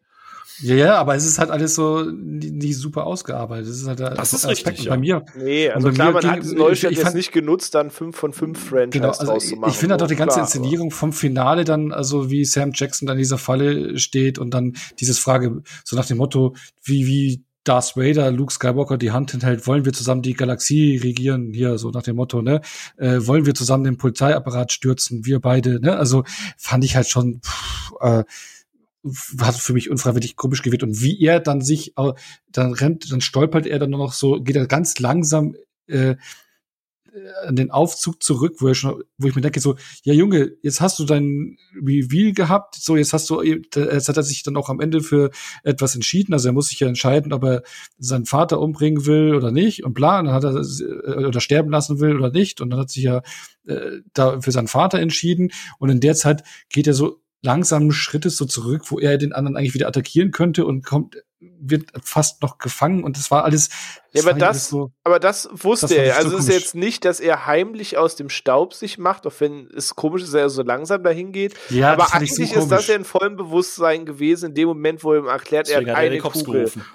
Ja, 0.59 0.75
ja, 0.75 0.95
aber 0.95 1.15
es 1.15 1.25
ist 1.25 1.39
halt 1.39 1.49
alles 1.49 1.73
so 1.73 2.03
nicht 2.03 2.77
super 2.77 3.05
ausgearbeitet. 3.05 3.67
Das 3.67 3.77
ist 3.77 3.87
halt 3.87 3.99
das 3.99 4.33
ist 4.33 4.47
richtig, 4.47 4.83
ja. 4.83 4.91
bei 4.91 4.97
mir. 4.97 5.25
Nee, 5.35 5.69
also 5.69 5.91
klar, 5.91 6.11
man 6.11 6.23
hat 6.23 6.43
Neustadt 6.45 6.91
jetzt 6.91 7.15
nicht 7.15 7.31
genutzt, 7.31 7.73
dann 7.73 7.89
fünf 7.89 8.15
von 8.15 8.31
fünf 8.31 8.69
Franchise 8.69 8.89
genau, 8.89 9.09
also 9.09 9.25
draus 9.25 9.47
zu 9.47 9.55
machen. 9.55 9.71
Ich 9.71 9.77
finde 9.77 9.93
halt 9.93 10.03
auch 10.03 10.07
die 10.07 10.15
ganze 10.15 10.35
klar, 10.35 10.45
Inszenierung 10.45 10.91
vom 10.91 11.13
Finale 11.13 11.63
dann, 11.63 11.91
also 11.91 12.29
wie 12.29 12.45
Sam 12.45 12.71
Jackson 12.73 13.07
dann 13.07 13.17
in 13.17 13.21
dieser 13.21 13.37
Falle 13.39 13.97
steht 13.97 14.37
und 14.37 14.51
dann 14.51 14.73
dieses 14.99 15.17
Frage, 15.19 15.63
so 15.83 15.95
nach 15.95 16.05
dem 16.05 16.17
Motto, 16.17 16.55
wie, 16.83 17.07
wie 17.07 17.43
Darth 17.67 17.97
Vader, 17.97 18.31
Luke 18.31 18.53
Skywalker 18.53 18.97
die 18.97 19.11
Hand 19.11 19.31
hinhält, 19.31 19.67
wollen 19.67 19.85
wir 19.85 19.93
zusammen 19.93 20.21
die 20.21 20.33
Galaxie 20.33 20.97
regieren, 20.97 21.53
hier 21.53 21.77
so 21.77 21.91
nach 21.91 22.03
dem 22.03 22.15
Motto, 22.15 22.41
ne? 22.41 22.61
Äh, 22.97 23.19
wollen 23.27 23.45
wir 23.45 23.55
zusammen 23.55 23.83
den 23.83 23.97
Polizeiapparat 23.97 24.71
stürzen, 24.71 25.25
wir 25.25 25.39
beide, 25.39 25.79
ne? 25.79 25.97
Also 25.97 26.23
fand 26.57 26.83
ich 26.85 26.95
halt 26.95 27.07
schon, 27.07 27.41
pff, 27.41 27.93
äh, 27.99 28.23
hat 29.41 29.55
für 29.55 29.73
mich 29.73 29.89
unfreiwillig 29.89 30.35
komisch 30.35 30.61
gewirkt 30.61 30.83
und 30.83 31.01
wie 31.01 31.21
er 31.21 31.39
dann 31.39 31.61
sich, 31.61 31.93
dann 32.51 32.73
rennt, 32.73 33.11
dann 33.11 33.21
stolpert 33.21 33.65
er 33.65 33.79
dann 33.79 33.89
nur 33.89 33.99
noch 33.99 34.13
so, 34.13 34.41
geht 34.41 34.55
er 34.55 34.67
ganz 34.67 34.99
langsam 34.99 35.55
äh, 35.87 36.15
an 37.45 37.55
den 37.55 37.71
Aufzug 37.71 38.21
zurück, 38.21 38.57
wo 38.59 38.73
schon, 38.73 39.03
wo 39.17 39.27
ich 39.27 39.35
mir 39.35 39.41
denke 39.41 39.59
so, 39.59 39.75
ja 40.03 40.13
Junge, 40.13 40.53
jetzt 40.61 40.81
hast 40.81 40.99
du 40.99 41.05
dein 41.05 41.57
Reveal 41.75 42.33
gehabt, 42.33 42.75
so 42.75 42.95
jetzt 42.95 43.13
hast 43.13 43.29
du, 43.29 43.41
jetzt 43.41 43.75
hat 43.77 44.17
er 44.17 44.23
sich 44.23 44.43
dann 44.43 44.57
auch 44.57 44.69
am 44.69 44.79
Ende 44.79 45.01
für 45.01 45.31
etwas 45.63 45.95
entschieden, 45.95 46.33
also 46.33 46.49
er 46.49 46.53
muss 46.53 46.69
sich 46.69 46.79
ja 46.79 46.87
entscheiden, 46.87 47.33
ob 47.33 47.43
er 47.43 47.63
seinen 47.97 48.25
Vater 48.25 48.59
umbringen 48.59 49.05
will 49.05 49.35
oder 49.35 49.51
nicht 49.51 49.83
und 49.83 49.93
bla, 49.93 50.19
und 50.19 50.25
dann 50.25 50.33
hat 50.33 50.43
er 50.43 50.55
äh, 50.55 51.25
oder 51.25 51.41
sterben 51.41 51.71
lassen 51.71 51.99
will 51.99 52.15
oder 52.15 52.31
nicht 52.31 52.61
und 52.61 52.69
dann 52.69 52.79
hat 52.79 52.89
sich 52.89 53.03
ja 53.03 53.21
äh, 53.65 54.01
da 54.13 54.41
für 54.41 54.51
seinen 54.51 54.67
Vater 54.67 54.99
entschieden 54.99 55.51
und 55.79 55.89
in 55.89 55.99
der 55.99 56.15
Zeit 56.15 56.43
geht 56.69 56.87
er 56.87 56.93
so 56.93 57.21
langsamen 57.41 57.91
Schrittes 57.91 58.37
so 58.37 58.45
zurück, 58.45 58.83
wo 58.87 58.99
er 58.99 59.17
den 59.17 59.33
anderen 59.33 59.57
eigentlich 59.57 59.73
wieder 59.73 59.87
attackieren 59.87 60.31
könnte 60.31 60.65
und 60.65 60.85
kommt 60.85 61.17
wird 61.39 61.91
fast 62.03 62.41
noch 62.41 62.57
gefangen 62.57 63.03
und 63.03 63.17
das 63.17 63.29
war 63.29 63.43
alles. 63.43 63.69
Das 64.11 64.23
ja, 64.23 64.29
aber 64.31 64.39
das, 64.39 64.69
so, 64.69 64.91
aber 65.03 65.19
das 65.19 65.47
wusste 65.51 65.87
das 65.87 65.95
er. 65.95 66.17
Also 66.17 66.31
so 66.31 66.37
es 66.37 66.47
ist 66.47 66.53
jetzt 66.53 66.75
nicht, 66.75 67.05
dass 67.05 67.19
er 67.19 67.45
heimlich 67.45 67.97
aus 67.97 68.15
dem 68.15 68.29
Staub 68.29 68.73
sich 68.73 68.97
macht, 68.97 69.27
auch 69.27 69.33
wenn 69.39 69.69
es 69.75 69.95
komisch 69.95 70.23
ist, 70.23 70.33
dass 70.33 70.41
er 70.41 70.49
so 70.49 70.63
langsam 70.63 71.03
dahin 71.03 71.31
geht. 71.31 71.53
Ja, 71.69 71.93
aber 71.93 72.13
eigentlich 72.13 72.53
so 72.53 72.59
ist 72.59 72.71
das 72.71 72.87
ja 72.87 72.95
in 72.95 73.03
vollem 73.03 73.35
Bewusstsein 73.35 74.05
gewesen, 74.05 74.49
in 74.49 74.55
dem 74.55 74.67
Moment, 74.67 75.03
wo 75.03 75.13
er 75.13 75.19
ihm 75.19 75.27
erklärt, 75.27 75.67
Deswegen 75.67 75.89
er 75.89 75.95
hat 75.95 76.03
eine 76.03 76.17
Kugel. 76.17 76.43
Gerufen. 76.43 76.85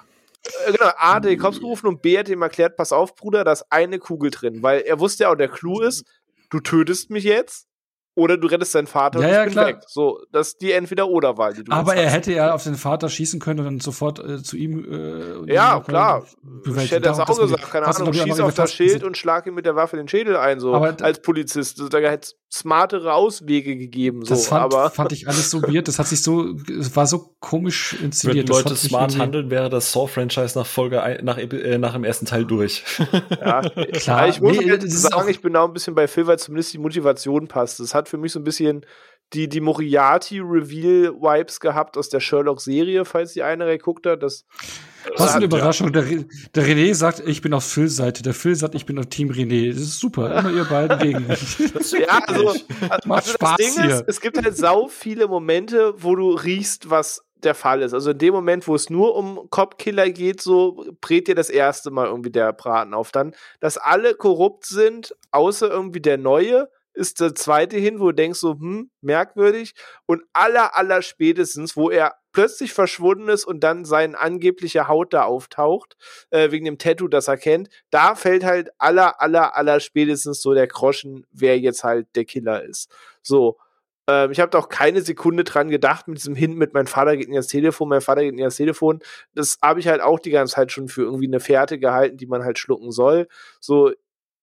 Äh, 0.67 0.71
genau, 0.73 0.91
A 0.97 1.15
hat 1.15 1.25
den 1.25 1.39
Cops 1.39 1.59
gerufen 1.59 1.87
und 1.87 2.01
B 2.01 2.17
hat 2.17 2.27
ihm 2.27 2.41
erklärt, 2.41 2.75
pass 2.75 2.91
auf, 2.91 3.15
Bruder, 3.15 3.45
da 3.45 3.53
ist 3.53 3.65
eine 3.69 3.99
Kugel 3.99 4.29
drin, 4.29 4.61
weil 4.61 4.81
er 4.81 4.99
wusste 4.99 5.23
ja 5.23 5.31
auch, 5.31 5.35
der 5.35 5.47
Clou 5.47 5.79
ist, 5.79 6.03
du 6.49 6.59
tötest 6.59 7.09
mich 7.09 7.23
jetzt 7.23 7.67
oder 8.15 8.37
du 8.37 8.47
rettest 8.47 8.75
deinen 8.75 8.87
Vater 8.87 9.19
ja, 9.21 9.27
und 9.27 9.33
ja, 9.33 9.45
klar. 9.47 9.67
weg. 9.67 9.77
So, 9.87 10.21
das 10.31 10.49
ist 10.49 10.61
die 10.61 10.71
Entweder-Oder-Wahl, 10.71 11.53
die 11.53 11.63
du 11.63 11.71
Aber 11.71 11.95
er 11.95 12.05
hast. 12.07 12.13
hätte 12.13 12.33
ja 12.33 12.53
auf 12.53 12.63
den 12.63 12.75
Vater 12.75 13.09
schießen 13.09 13.39
können 13.39 13.59
und 13.59 13.65
dann 13.65 13.79
sofort 13.79 14.19
äh, 14.19 14.43
zu 14.43 14.55
ihm. 14.55 15.45
Äh, 15.47 15.53
ja, 15.53 15.79
klar. 15.79 16.23
Ich 16.65 16.91
hätte 16.91 17.01
das 17.01 17.19
auch 17.19 17.39
gesagt, 17.39 17.71
keine 17.71 17.87
Ahnung, 17.87 18.13
schieß 18.13 18.39
auf 18.39 18.53
das 18.53 18.73
Schild 18.73 19.03
und 19.03 19.17
schlag 19.17 19.47
ihm 19.47 19.55
mit 19.55 19.65
der 19.65 19.75
Waffe 19.75 19.97
den 19.97 20.07
Schädel 20.07 20.37
ein, 20.37 20.59
so 20.59 20.73
aber 20.73 20.95
als 21.01 21.21
Polizist. 21.21 21.81
Da 21.89 21.97
hätte 21.97 22.27
es 22.27 22.35
smartere 22.53 23.13
Auswege 23.13 23.75
gegeben. 23.75 24.23
So. 24.25 24.35
Das 24.35 24.47
fand, 24.47 24.61
aber 24.61 24.89
fand 24.91 25.11
ich 25.11 25.27
alles 25.27 25.49
so 25.49 25.63
weird. 25.63 25.87
Das 25.87 25.97
hat 25.97 26.07
sich 26.07 26.21
so, 26.21 26.53
es 26.69 26.95
war 26.95 27.07
so 27.07 27.35
komisch 27.39 27.93
inszeniert. 27.93 28.47
Wenn 28.47 28.55
Leute 28.55 28.75
smart 28.75 29.17
handeln, 29.17 29.49
wäre 29.49 29.69
das 29.69 29.91
Saw-Franchise 29.91 30.57
nach 30.57 30.67
Folge 30.67 31.19
nach, 31.23 31.37
äh, 31.39 31.77
nach 31.79 31.93
dem 31.93 32.03
ersten 32.03 32.27
Teil 32.27 32.45
durch. 32.45 32.83
ja, 33.39 33.61
klar. 33.93 34.27
ich 34.27 34.39
muss 34.39 34.57
nee, 34.57 34.77
sagen, 34.87 35.29
ich 35.29 35.41
bin 35.41 35.55
auch 35.55 35.67
ein 35.67 35.73
bisschen 35.73 35.95
bei 35.95 36.07
Phil, 36.07 36.27
weil 36.27 36.37
zumindest 36.37 36.73
die 36.73 36.77
Motivation 36.77 37.47
passt. 37.47 37.79
Das 37.79 37.95
hat 37.95 38.02
für 38.09 38.17
mich 38.17 38.31
so 38.31 38.39
ein 38.39 38.43
bisschen 38.43 38.85
die, 39.33 39.49
die 39.49 39.61
Moriarty-Reveal-Vibes 39.61 41.59
gehabt 41.59 41.97
aus 41.97 42.09
der 42.09 42.19
Sherlock-Serie, 42.19 43.05
falls 43.05 43.33
die 43.33 43.41
eine 43.43 43.65
geguckt 43.65 44.05
hat. 44.05 44.21
Das, 44.21 44.45
Was 45.17 45.31
äh, 45.31 45.37
eine 45.37 45.45
Überraschung. 45.45 45.91
Der, 45.91 46.03
der 46.03 46.63
René 46.65 46.93
sagt, 46.93 47.21
ich 47.25 47.41
bin 47.41 47.53
auf 47.53 47.63
Phil-Seite. 47.63 48.21
Der 48.21 48.33
Phil 48.33 48.55
sagt, 48.55 48.75
ich 48.75 48.85
bin 48.85 48.99
auf 48.99 49.07
Team 49.07 49.31
René. 49.31 49.71
Das 49.71 49.81
ist 49.81 49.99
super. 49.99 50.37
Immer 50.37 50.51
ihr 50.51 50.65
beiden 50.65 50.99
gegen 50.99 51.27
mich. 51.27 51.57
ja, 51.99 52.19
also, 52.27 52.49
also 52.49 52.63
Macht 53.05 53.23
also 53.23 53.33
Spaß 53.33 53.57
das 53.57 53.75
Ding 53.75 53.83
hier. 53.83 53.95
ist, 53.95 54.03
es 54.07 54.21
gibt 54.21 54.43
halt 54.43 54.55
sau 54.55 54.87
viele 54.87 55.27
Momente, 55.27 55.95
wo 55.97 56.15
du 56.15 56.31
riechst, 56.31 56.89
was 56.89 57.23
der 57.43 57.55
Fall 57.55 57.81
ist. 57.81 57.93
Also 57.93 58.11
in 58.11 58.17
dem 58.19 58.33
Moment, 58.33 58.67
wo 58.67 58.75
es 58.75 58.89
nur 58.89 59.15
um 59.15 59.49
Cop-Killer 59.49 60.11
geht, 60.11 60.41
so 60.41 60.85
brät 61.01 61.27
dir 61.27 61.35
das 61.35 61.49
erste 61.49 61.91
Mal 61.91 62.07
irgendwie 62.07 62.31
der 62.31 62.53
Braten 62.53 62.93
auf. 62.93 63.11
Dann, 63.11 63.33
dass 63.59 63.77
alle 63.77 64.13
korrupt 64.13 64.65
sind, 64.65 65.15
außer 65.31 65.69
irgendwie 65.69 65.99
der 65.99 66.17
Neue 66.17 66.69
ist 66.93 67.19
der 67.19 67.35
zweite 67.35 67.77
hin, 67.77 67.99
wo 67.99 68.07
du 68.07 68.13
denkst 68.13 68.39
so, 68.39 68.53
hm, 68.53 68.91
merkwürdig. 69.01 69.73
Und 70.05 70.23
aller, 70.33 70.77
aller 70.77 71.01
spätestens, 71.01 71.75
wo 71.75 71.89
er 71.89 72.15
plötzlich 72.31 72.73
verschwunden 72.73 73.29
ist 73.29 73.45
und 73.45 73.61
dann 73.61 73.85
sein 73.85 74.15
angeblicher 74.15 74.87
Haut 74.87 75.13
da 75.13 75.23
auftaucht, 75.23 75.95
äh, 76.31 76.51
wegen 76.51 76.65
dem 76.65 76.77
Tattoo, 76.77 77.07
das 77.07 77.27
er 77.27 77.37
kennt, 77.37 77.69
da 77.91 78.15
fällt 78.15 78.43
halt 78.43 78.71
aller, 78.79 79.21
aller, 79.21 79.55
aller 79.55 79.79
spätestens 79.79 80.41
so 80.41 80.53
der 80.53 80.67
Groschen, 80.67 81.25
wer 81.31 81.59
jetzt 81.59 81.83
halt 81.83 82.07
der 82.15 82.25
Killer 82.25 82.63
ist. 82.63 82.89
So. 83.21 83.57
Ähm, 84.07 84.31
ich 84.31 84.39
habe 84.41 84.49
da 84.49 84.59
auch 84.59 84.69
keine 84.69 85.01
Sekunde 85.01 85.45
dran 85.45 85.69
gedacht 85.69 86.07
mit 86.07 86.17
diesem 86.17 86.35
Hin 86.35 86.55
mit 86.55 86.73
mein 86.73 86.87
Vater 86.87 87.15
geht 87.15 87.27
in 87.27 87.35
das 87.35 87.47
Telefon, 87.47 87.87
mein 87.87 88.01
Vater 88.01 88.21
geht 88.21 88.33
in 88.33 88.37
das 88.37 88.57
Telefon. 88.57 88.99
Das 89.33 89.57
habe 89.61 89.79
ich 89.79 89.87
halt 89.87 90.01
auch 90.01 90.19
die 90.19 90.31
ganze 90.31 90.55
Zeit 90.55 90.71
schon 90.73 90.89
für 90.89 91.03
irgendwie 91.03 91.27
eine 91.27 91.39
Fährte 91.39 91.79
gehalten, 91.79 92.17
die 92.17 92.27
man 92.27 92.43
halt 92.43 92.59
schlucken 92.59 92.91
soll. 92.91 93.27
So, 93.61 93.91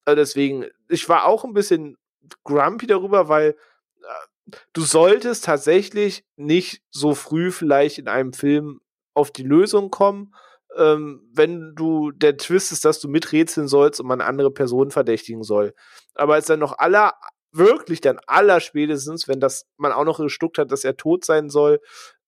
äh, 0.07 0.17
deswegen, 0.17 0.67
ich 0.89 1.09
war 1.09 1.27
auch 1.27 1.45
ein 1.45 1.53
bisschen 1.53 1.97
grumpy 2.45 2.87
darüber, 2.87 3.29
weil 3.29 3.57
äh, 4.03 4.53
du 4.73 4.83
solltest 4.83 5.45
tatsächlich 5.45 6.25
nicht 6.37 6.83
so 6.91 7.15
früh 7.15 7.51
vielleicht 7.51 7.99
in 7.99 8.09
einem 8.09 8.33
Film 8.33 8.81
auf 9.15 9.31
die 9.31 9.43
Lösung 9.43 9.91
kommen, 9.91 10.35
ähm, 10.77 11.29
wenn 11.33 11.75
du 11.75 12.11
der 12.13 12.37
Twist 12.37 12.73
ist, 12.73 12.85
dass 12.85 13.01
du 13.01 13.09
miträtseln 13.09 13.69
sollst 13.69 14.01
und 14.01 14.07
man 14.07 14.21
andere 14.21 14.51
Personen 14.51 14.91
verdächtigen 14.91 15.43
soll. 15.43 15.75
Aber 16.15 16.35
als 16.35 16.47
dann 16.47 16.61
noch 16.61 16.79
aller, 16.79 17.15
wirklich 17.53 18.01
dann 18.01 18.21
aller 18.27 18.61
spätestens, 18.61 19.27
wenn 19.27 19.41
das 19.41 19.67
man 19.77 19.93
auch 19.93 20.05
noch 20.05 20.19
gestuckt 20.19 20.59
hat, 20.59 20.71
dass 20.71 20.85
er 20.85 20.97
tot 20.97 21.25
sein 21.25 21.51
soll, 21.51 21.81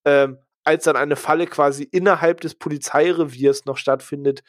ähm, 0.05 0.39
als 0.64 0.85
dann 0.85 0.97
eine 0.97 1.16
Falle 1.16 1.47
quasi 1.47 1.85
innerhalb 1.85 2.40
des 2.40 2.55
Polizeireviers 2.55 3.64
noch 3.64 3.77
stattfindet, 3.77 4.43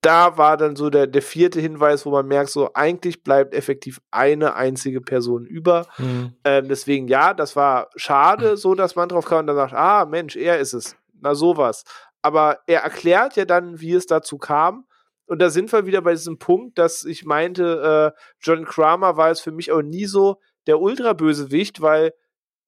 da 0.00 0.38
war 0.38 0.56
dann 0.56 0.76
so 0.76 0.88
der, 0.88 1.06
der 1.06 1.22
vierte 1.22 1.60
Hinweis, 1.60 2.06
wo 2.06 2.10
man 2.10 2.26
merkt, 2.26 2.50
so 2.50 2.70
eigentlich 2.72 3.22
bleibt 3.22 3.54
effektiv 3.54 4.00
eine 4.10 4.54
einzige 4.54 5.00
Person 5.00 5.44
über. 5.44 5.86
Mhm. 5.98 6.34
Ähm, 6.44 6.68
deswegen, 6.68 7.08
ja, 7.08 7.34
das 7.34 7.54
war 7.54 7.90
schade, 7.96 8.56
so 8.56 8.74
dass 8.74 8.96
man 8.96 9.08
drauf 9.08 9.26
kam 9.26 9.40
und 9.40 9.46
dann 9.48 9.56
sagt, 9.56 9.74
ah, 9.74 10.06
Mensch, 10.06 10.36
er 10.36 10.58
ist 10.58 10.72
es. 10.72 10.96
Na, 11.20 11.34
sowas. 11.34 11.84
Aber 12.22 12.60
er 12.66 12.80
erklärt 12.80 13.36
ja 13.36 13.44
dann, 13.44 13.80
wie 13.80 13.92
es 13.92 14.06
dazu 14.06 14.38
kam. 14.38 14.86
Und 15.26 15.40
da 15.40 15.50
sind 15.50 15.72
wir 15.72 15.86
wieder 15.86 16.00
bei 16.00 16.12
diesem 16.12 16.38
Punkt, 16.38 16.78
dass 16.78 17.04
ich 17.04 17.24
meinte, 17.24 18.14
äh, 18.16 18.20
John 18.40 18.64
Kramer 18.64 19.16
war 19.16 19.30
es 19.30 19.40
für 19.40 19.52
mich 19.52 19.70
auch 19.70 19.82
nie 19.82 20.06
so 20.06 20.40
der 20.66 20.80
Ultrabösewicht, 20.80 21.82
weil 21.82 22.12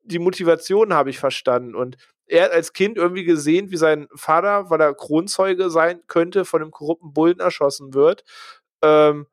die 0.04 0.18
Motivation 0.18 0.92
habe 0.92 1.10
ich 1.10 1.18
verstanden. 1.18 1.74
Und 1.74 1.96
er 2.32 2.46
hat 2.46 2.52
als 2.52 2.72
Kind 2.72 2.96
irgendwie 2.96 3.24
gesehen, 3.24 3.70
wie 3.70 3.76
sein 3.76 4.08
Vater, 4.14 4.70
weil 4.70 4.80
er 4.80 4.94
Kronzeuge 4.94 5.68
sein 5.68 6.00
könnte, 6.06 6.46
von 6.46 6.62
einem 6.62 6.70
korrupten 6.70 7.12
Bullen 7.12 7.40
erschossen 7.40 7.92
wird. 7.92 8.24
Ähm, 8.82 9.26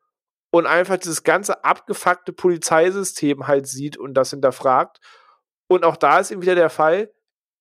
und 0.51 0.65
einfach 0.65 0.97
dieses 0.97 1.23
ganze 1.23 1.63
abgefuckte 1.63 2.33
Polizeisystem 2.33 3.47
halt 3.47 3.67
sieht 3.67 3.97
und 3.97 4.15
das 4.15 4.31
hinterfragt. 4.31 4.99
Und 5.69 5.85
auch 5.85 5.95
da 5.95 6.19
ist 6.19 6.31
eben 6.31 6.41
wieder 6.41 6.55
der 6.55 6.69
Fall, 6.69 7.13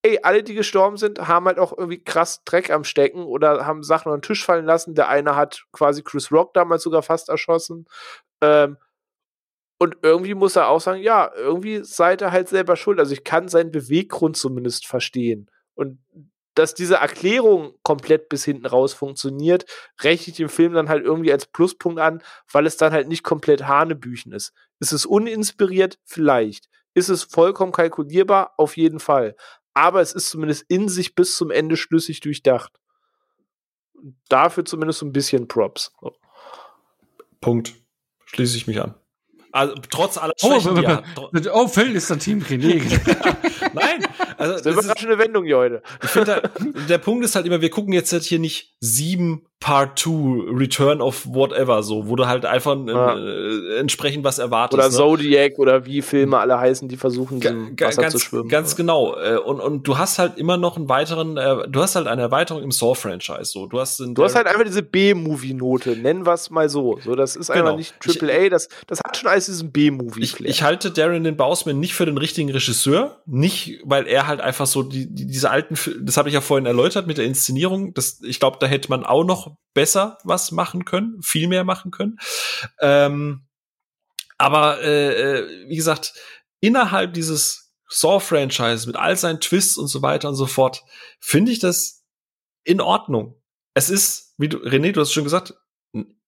ey, 0.02 0.19
alle, 0.23 0.43
die 0.43 0.55
gestorben 0.55 0.97
sind, 0.97 1.28
haben 1.28 1.47
halt 1.47 1.59
auch 1.59 1.77
irgendwie 1.77 2.02
krass 2.02 2.43
Dreck 2.44 2.70
am 2.70 2.82
Stecken 2.85 3.24
oder 3.24 3.65
haben 3.65 3.82
Sachen 3.85 4.10
auf 4.10 4.19
den 4.19 4.23
Tisch 4.23 4.44
fallen 4.44 4.65
lassen. 4.65 4.94
Der 4.94 5.09
eine 5.09 5.36
hat 5.36 5.66
quasi 5.73 6.02
Chris 6.02 6.32
Rock 6.32 6.55
damals 6.55 6.82
sogar 6.82 7.02
fast 7.02 7.28
erschossen. 7.28 7.86
Ähm, 8.43 8.77
und 9.78 9.96
irgendwie 10.02 10.34
muss 10.34 10.56
er 10.56 10.68
auch 10.68 10.80
sagen, 10.80 11.02
ja, 11.02 11.30
irgendwie 11.34 11.84
seid 11.84 12.20
ihr 12.20 12.32
halt 12.32 12.48
selber 12.48 12.76
schuld. 12.76 12.98
Also 12.98 13.12
ich 13.12 13.24
kann 13.24 13.48
seinen 13.48 13.70
Beweggrund 13.70 14.36
zumindest 14.36 14.86
verstehen. 14.86 15.50
Und 15.74 16.00
dass 16.55 16.74
diese 16.74 16.96
Erklärung 16.96 17.74
komplett 17.84 18.28
bis 18.28 18.44
hinten 18.44 18.66
raus 18.66 18.92
funktioniert, 18.92 19.64
rechne 20.00 20.32
ich 20.32 20.36
dem 20.36 20.48
Film 20.48 20.72
dann 20.72 20.88
halt 20.88 21.05
irgendwie 21.05 21.30
als 21.30 21.46
Pluspunkt 21.46 22.00
an, 22.00 22.20
weil 22.50 22.66
es 22.66 22.76
dann 22.76 22.92
halt 22.92 23.06
nicht 23.06 23.22
komplett 23.22 23.68
Hanebüchen 23.68 24.32
ist. 24.32 24.52
Ist 24.80 24.92
es 24.92 25.06
uninspiriert? 25.06 26.00
Vielleicht. 26.05 26.68
Ist 26.94 27.09
es 27.10 27.22
vollkommen 27.22 27.70
kalkulierbar? 27.70 28.55
Auf 28.56 28.76
jeden 28.76 28.98
Fall. 28.98 29.36
Aber 29.72 30.00
es 30.00 30.12
ist 30.12 30.30
zumindest 30.30 30.64
in 30.68 30.88
sich 30.88 31.14
bis 31.14 31.36
zum 31.36 31.52
Ende 31.52 31.76
schlüssig 31.76 32.18
durchdacht. 32.18 32.72
Dafür 34.28 34.64
zumindest 34.64 34.98
so 34.98 35.06
ein 35.06 35.12
bisschen 35.12 35.46
Props. 35.46 35.92
Punkt. 37.40 37.74
Schließe 38.26 38.56
ich 38.56 38.66
mich 38.66 38.80
an. 38.80 38.98
Also 39.53 39.75
trotz 39.91 40.19
aller 40.19 40.35
oh, 40.43 40.61
Schwächen, 40.61 40.79
oh, 40.79 40.81
ja. 40.83 41.03
oh, 41.53 41.69
Phil 41.69 41.97
ist 41.97 42.11
der 42.11 42.19
Team 42.19 42.41
René. 42.41 42.83
Nein, 43.73 44.07
also 44.37 44.55
das, 44.55 44.87
das 44.87 44.87
ist 44.87 45.07
eine 45.07 45.19
Wendung 45.19 45.45
hier 45.45 45.57
heute. 45.57 45.83
Ich 46.03 46.11
finde, 46.11 46.51
der 46.89 46.99
Punkt 46.99 47.25
ist 47.25 47.35
halt 47.35 47.47
immer, 47.47 47.61
wir 47.61 47.70
gucken 47.70 47.93
jetzt 47.93 48.12
halt 48.12 48.25
hier 48.25 48.39
nicht 48.39 48.75
sieben 48.81 49.48
Part 49.60 49.98
2, 49.98 50.56
Return 50.56 51.01
of 51.01 51.26
Whatever, 51.26 51.82
so, 51.82 52.09
wo 52.09 52.14
du 52.14 52.26
halt 52.28 52.47
einfach 52.47 52.76
Ja. 52.86 53.16
äh, 53.18 53.78
entsprechend 53.78 54.22
was 54.22 54.39
erwartest. 54.39 54.74
Oder 54.78 54.89
ne? 54.89 54.94
Zodiac 54.94 55.59
oder 55.59 55.85
wie 55.85 56.01
Filme 56.01 56.39
alle 56.39 56.59
heißen, 56.59 56.89
die 56.89 56.97
versuchen, 56.97 57.40
Ga- 57.40 57.52
ga- 57.74 57.89
Wasser 57.89 58.02
ganz, 58.02 58.12
zu 58.14 58.20
schwimmen. 58.20 58.48
Ganz 58.48 58.76
genau. 58.76 59.16
Äh, 59.16 59.36
Und, 59.39 59.60
und 59.60 59.82
du 59.89 59.98
hast 59.98 60.20
halt 60.20 60.39
immer 60.39 60.56
noch 60.56 60.76
einen 60.76 60.89
weiteren, 60.89 61.36
äh, 61.36 61.68
du 61.68 61.80
hast 61.82 61.97
halt 61.97 62.06
eine 62.06 62.22
Erweiterung 62.22 62.62
im 62.62 62.70
Saw-Franchise. 62.70 63.47
So, 63.47 63.66
du 63.66 63.80
hast, 63.80 63.98
Du 64.01 64.22
hast 64.24 64.36
halt 64.36 64.47
einfach 64.47 64.62
diese 64.64 64.82
B-Movie-Note, 64.82 65.97
nennen 65.97 66.24
wir 66.24 66.35
es 66.35 66.51
mal 66.51 66.68
so. 66.68 66.98
So, 67.05 67.14
das 67.16 67.35
ist 67.36 67.51
einfach 67.51 67.64
Genau. 67.66 67.76
nicht 67.76 67.98
Triple 68.01 68.32
A, 68.32 68.48
das, 68.48 68.68
das 68.86 69.01
hat 69.05 69.16
schon 69.16 69.28
alles 69.28 69.47
diesen 69.47 69.66
ich, 69.68 69.72
B-Movie-Flair. 69.72 70.48
ich 70.51 70.62
halte 70.62 70.90
Darren 70.93 71.24
den 71.24 71.36
Bausman 71.36 71.80
nicht 71.80 71.94
für 71.94 72.06
den 72.06 72.16
richtigen 72.18 72.51
Regisseur, 72.51 73.18
nicht, 73.26 73.80
weil 73.85 74.06
er 74.06 74.28
halt 74.28 74.40
einfach 74.40 74.66
so 74.66 74.82
die, 74.85 75.12
die 75.12 75.26
diese 75.26 75.51
alten, 75.51 75.74
das 76.02 76.16
habe 76.16 76.28
ich 76.28 76.35
ja 76.35 76.40
vorhin 76.40 76.66
erläutert 76.66 77.06
mit 77.09 77.18
der 77.18 77.24
Inszenierung. 77.24 77.93
Das, 77.94 78.20
ich 78.22 78.39
glaube, 78.39 78.59
da 78.60 78.66
hätte 78.66 78.89
man 78.89 79.05
auch 79.05 79.24
noch 79.24 79.48
besser 79.75 80.19
was 80.25 80.51
machen 80.51 80.85
können, 80.85 81.23
viel 81.23 81.49
mehr 81.49 81.65
machen 81.65 81.91
können. 81.91 82.19
Ähm, 82.81 83.47
aber 84.37 84.81
äh, 84.83 85.39
äh, 85.41 85.69
wie 85.69 85.77
gesagt, 85.77 86.15
innerhalb 86.61 87.15
dieses 87.15 87.75
Saw-Franchise 87.89 88.87
mit 88.87 88.97
all 88.97 89.16
seinen 89.16 89.41
Twists 89.41 89.79
und 89.79 89.89
so 89.89 90.03
weiter 90.03 90.29
und 90.29 90.35
so 90.35 90.47
fort, 90.47 90.85
finde 91.20 91.53
ich 91.53 91.59
das 91.59 92.05
in 92.65 92.81
Ordnung. 92.81 93.41
Es 93.75 93.91
ist, 93.91 94.35
wie 94.37 94.49
du, 94.49 94.59
René, 94.59 94.93
du 94.93 95.01
hast 95.01 95.12
schon 95.12 95.25
gesagt, 95.25 95.55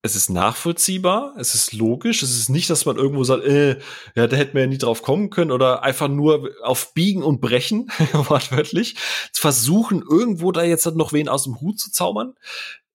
es 0.02 0.16
ist 0.16 0.30
nachvollziehbar, 0.30 1.34
es 1.38 1.54
ist 1.54 1.74
logisch, 1.74 2.22
es 2.22 2.30
ist 2.30 2.48
nicht, 2.48 2.70
dass 2.70 2.86
man 2.86 2.96
irgendwo 2.96 3.22
sagt, 3.22 3.44
äh, 3.44 3.78
ja, 4.14 4.26
da 4.26 4.36
hätten 4.36 4.54
wir 4.54 4.62
ja 4.62 4.66
nie 4.66 4.78
drauf 4.78 5.02
kommen 5.02 5.28
können 5.28 5.50
oder 5.50 5.82
einfach 5.82 6.08
nur 6.08 6.50
auf 6.62 6.94
Biegen 6.94 7.22
und 7.22 7.42
Brechen, 7.42 7.90
wortwörtlich, 8.12 8.96
versuchen, 9.32 10.02
irgendwo 10.08 10.52
da 10.52 10.62
jetzt 10.62 10.86
noch 10.86 11.12
wen 11.12 11.28
aus 11.28 11.44
dem 11.44 11.60
Hut 11.60 11.78
zu 11.78 11.92
zaubern. 11.92 12.34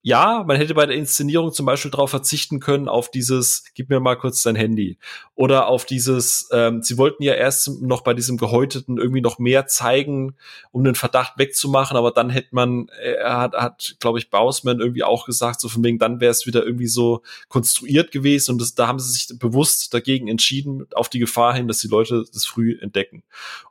Ja, 0.07 0.43
man 0.45 0.57
hätte 0.57 0.75
bei 0.75 0.85
der 0.85 0.95
Inszenierung 0.95 1.51
zum 1.51 1.65
Beispiel 1.65 1.89
darauf 1.89 2.11
verzichten 2.11 2.59
können, 2.59 2.87
auf 2.87 3.09
dieses, 3.09 3.63
gib 3.73 3.89
mir 3.89 3.99
mal 3.99 4.15
kurz 4.15 4.43
dein 4.43 4.55
Handy. 4.55 4.99
Oder 5.33 5.65
auf 5.65 5.83
dieses, 5.83 6.47
ähm, 6.51 6.83
sie 6.83 6.99
wollten 6.99 7.23
ja 7.23 7.33
erst 7.33 7.81
noch 7.81 8.01
bei 8.03 8.13
diesem 8.13 8.37
Gehäuteten 8.37 8.99
irgendwie 8.99 9.21
noch 9.21 9.39
mehr 9.39 9.65
zeigen, 9.65 10.35
um 10.69 10.83
den 10.83 10.93
Verdacht 10.93 11.39
wegzumachen, 11.39 11.97
aber 11.97 12.11
dann 12.11 12.29
hätte 12.29 12.49
man, 12.51 12.87
er 13.01 13.39
hat, 13.39 13.55
hat 13.55 13.95
glaube 13.99 14.19
ich, 14.19 14.29
Bausman 14.29 14.79
irgendwie 14.79 15.03
auch 15.03 15.25
gesagt, 15.25 15.59
so 15.59 15.69
von 15.69 15.83
wegen, 15.83 15.97
dann 15.97 16.19
wäre 16.19 16.29
es 16.29 16.45
wieder 16.45 16.63
irgendwie 16.63 16.85
so 16.85 17.23
konstruiert 17.49 18.11
gewesen 18.11 18.51
und 18.51 18.61
das, 18.61 18.75
da 18.75 18.85
haben 18.85 18.99
sie 18.99 19.11
sich 19.11 19.39
bewusst 19.39 19.91
dagegen 19.91 20.27
entschieden, 20.27 20.85
auf 20.93 21.09
die 21.09 21.17
Gefahr 21.17 21.55
hin, 21.55 21.67
dass 21.67 21.79
die 21.79 21.87
Leute 21.87 22.25
das 22.31 22.45
früh 22.45 22.77
entdecken. 22.79 23.23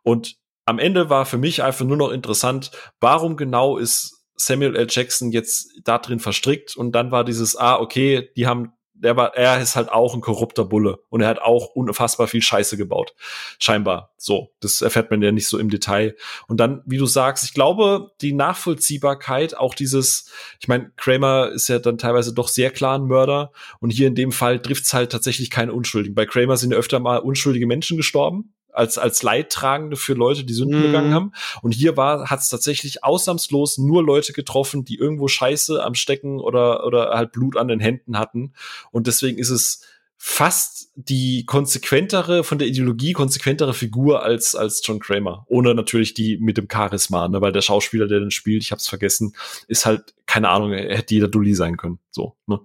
Und 0.02 0.34
am 0.64 0.80
Ende 0.80 1.10
war 1.10 1.26
für 1.26 1.38
mich 1.38 1.62
einfach 1.62 1.84
nur 1.84 1.96
noch 1.96 2.10
interessant, 2.10 2.72
warum 2.98 3.36
genau 3.36 3.78
ist 3.78 4.23
Samuel 4.36 4.76
L. 4.76 4.86
Jackson 4.88 5.30
jetzt 5.32 5.72
da 5.84 5.98
drin 5.98 6.20
verstrickt 6.20 6.76
und 6.76 6.92
dann 6.92 7.10
war 7.10 7.24
dieses, 7.24 7.56
ah, 7.56 7.78
okay, 7.78 8.30
die 8.36 8.46
haben, 8.46 8.72
der 8.94 9.16
war, 9.16 9.36
er 9.36 9.60
ist 9.60 9.76
halt 9.76 9.90
auch 9.90 10.14
ein 10.14 10.20
korrupter 10.20 10.64
Bulle 10.64 11.00
und 11.10 11.20
er 11.20 11.28
hat 11.28 11.40
auch 11.40 11.66
unfassbar 11.74 12.26
viel 12.26 12.42
Scheiße 12.42 12.76
gebaut. 12.76 13.14
Scheinbar. 13.58 14.14
So. 14.16 14.52
Das 14.60 14.80
erfährt 14.80 15.10
man 15.10 15.20
ja 15.20 15.30
nicht 15.30 15.48
so 15.48 15.58
im 15.58 15.68
Detail. 15.68 16.16
Und 16.48 16.58
dann, 16.58 16.82
wie 16.86 16.96
du 16.96 17.06
sagst, 17.06 17.44
ich 17.44 17.52
glaube, 17.52 18.12
die 18.22 18.32
Nachvollziehbarkeit, 18.32 19.56
auch 19.56 19.74
dieses, 19.74 20.30
ich 20.60 20.68
meine, 20.68 20.92
Kramer 20.96 21.50
ist 21.50 21.68
ja 21.68 21.78
dann 21.78 21.98
teilweise 21.98 22.32
doch 22.32 22.48
sehr 22.48 22.70
klar 22.70 22.98
ein 22.98 23.04
Mörder 23.04 23.52
und 23.80 23.90
hier 23.90 24.08
in 24.08 24.14
dem 24.14 24.32
Fall 24.32 24.60
trifft's 24.60 24.94
halt 24.94 25.12
tatsächlich 25.12 25.50
keine 25.50 25.74
Unschuldigen. 25.74 26.14
Bei 26.14 26.24
Kramer 26.24 26.56
sind 26.56 26.72
öfter 26.72 27.00
mal 27.00 27.18
unschuldige 27.18 27.66
Menschen 27.66 27.96
gestorben. 27.96 28.53
Als, 28.74 28.98
als 28.98 29.22
Leidtragende 29.22 29.96
für 29.96 30.14
Leute, 30.14 30.44
die 30.44 30.52
Sünden 30.52 30.80
Mhm. 30.80 30.82
begangen 30.86 31.14
haben. 31.14 31.32
Und 31.62 31.72
hier 31.72 31.96
war, 31.96 32.28
hat 32.28 32.40
es 32.40 32.48
tatsächlich 32.48 33.04
ausnahmslos 33.04 33.78
nur 33.78 34.02
Leute 34.02 34.32
getroffen, 34.32 34.84
die 34.84 34.96
irgendwo 34.98 35.28
Scheiße 35.28 35.82
am 35.82 35.94
Stecken 35.94 36.40
oder, 36.40 36.84
oder 36.86 37.10
halt 37.10 37.32
Blut 37.32 37.56
an 37.56 37.68
den 37.68 37.80
Händen 37.80 38.18
hatten. 38.18 38.52
Und 38.90 39.06
deswegen 39.06 39.38
ist 39.38 39.50
es 39.50 39.82
fast 40.16 40.90
die 40.94 41.44
konsequentere, 41.44 42.44
von 42.44 42.58
der 42.58 42.66
Ideologie 42.68 43.12
konsequentere 43.12 43.74
Figur 43.74 44.22
als, 44.22 44.54
als 44.54 44.80
John 44.84 44.98
Kramer. 44.98 45.44
Ohne 45.48 45.74
natürlich 45.74 46.14
die 46.14 46.38
mit 46.38 46.56
dem 46.56 46.66
Charisma, 46.70 47.28
ne? 47.28 47.40
weil 47.40 47.52
der 47.52 47.60
Schauspieler, 47.60 48.06
der 48.06 48.20
den 48.20 48.30
spielt, 48.30 48.62
ich 48.62 48.72
hab's 48.72 48.88
vergessen, 48.88 49.34
ist 49.68 49.84
halt, 49.86 50.14
keine 50.26 50.48
Ahnung, 50.48 50.72
er 50.72 50.96
hätte 50.96 51.14
jeder 51.14 51.28
Dulli 51.28 51.54
sein 51.54 51.76
können. 51.76 51.98
So, 52.10 52.36
ne? 52.46 52.60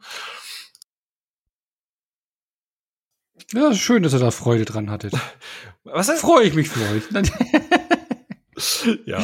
Ja, 3.54 3.74
schön, 3.74 4.04
dass 4.04 4.14
ihr 4.14 4.20
da 4.20 4.32
Freude 4.32 4.66
dran 4.66 4.90
hattet. 4.92 5.14
Was 5.84 6.10
heißt? 6.10 6.22
Freue 6.22 6.46
ich 6.46 6.54
mich 6.54 6.70
für 6.70 6.82
euch. 6.94 7.04
ja. 9.06 9.24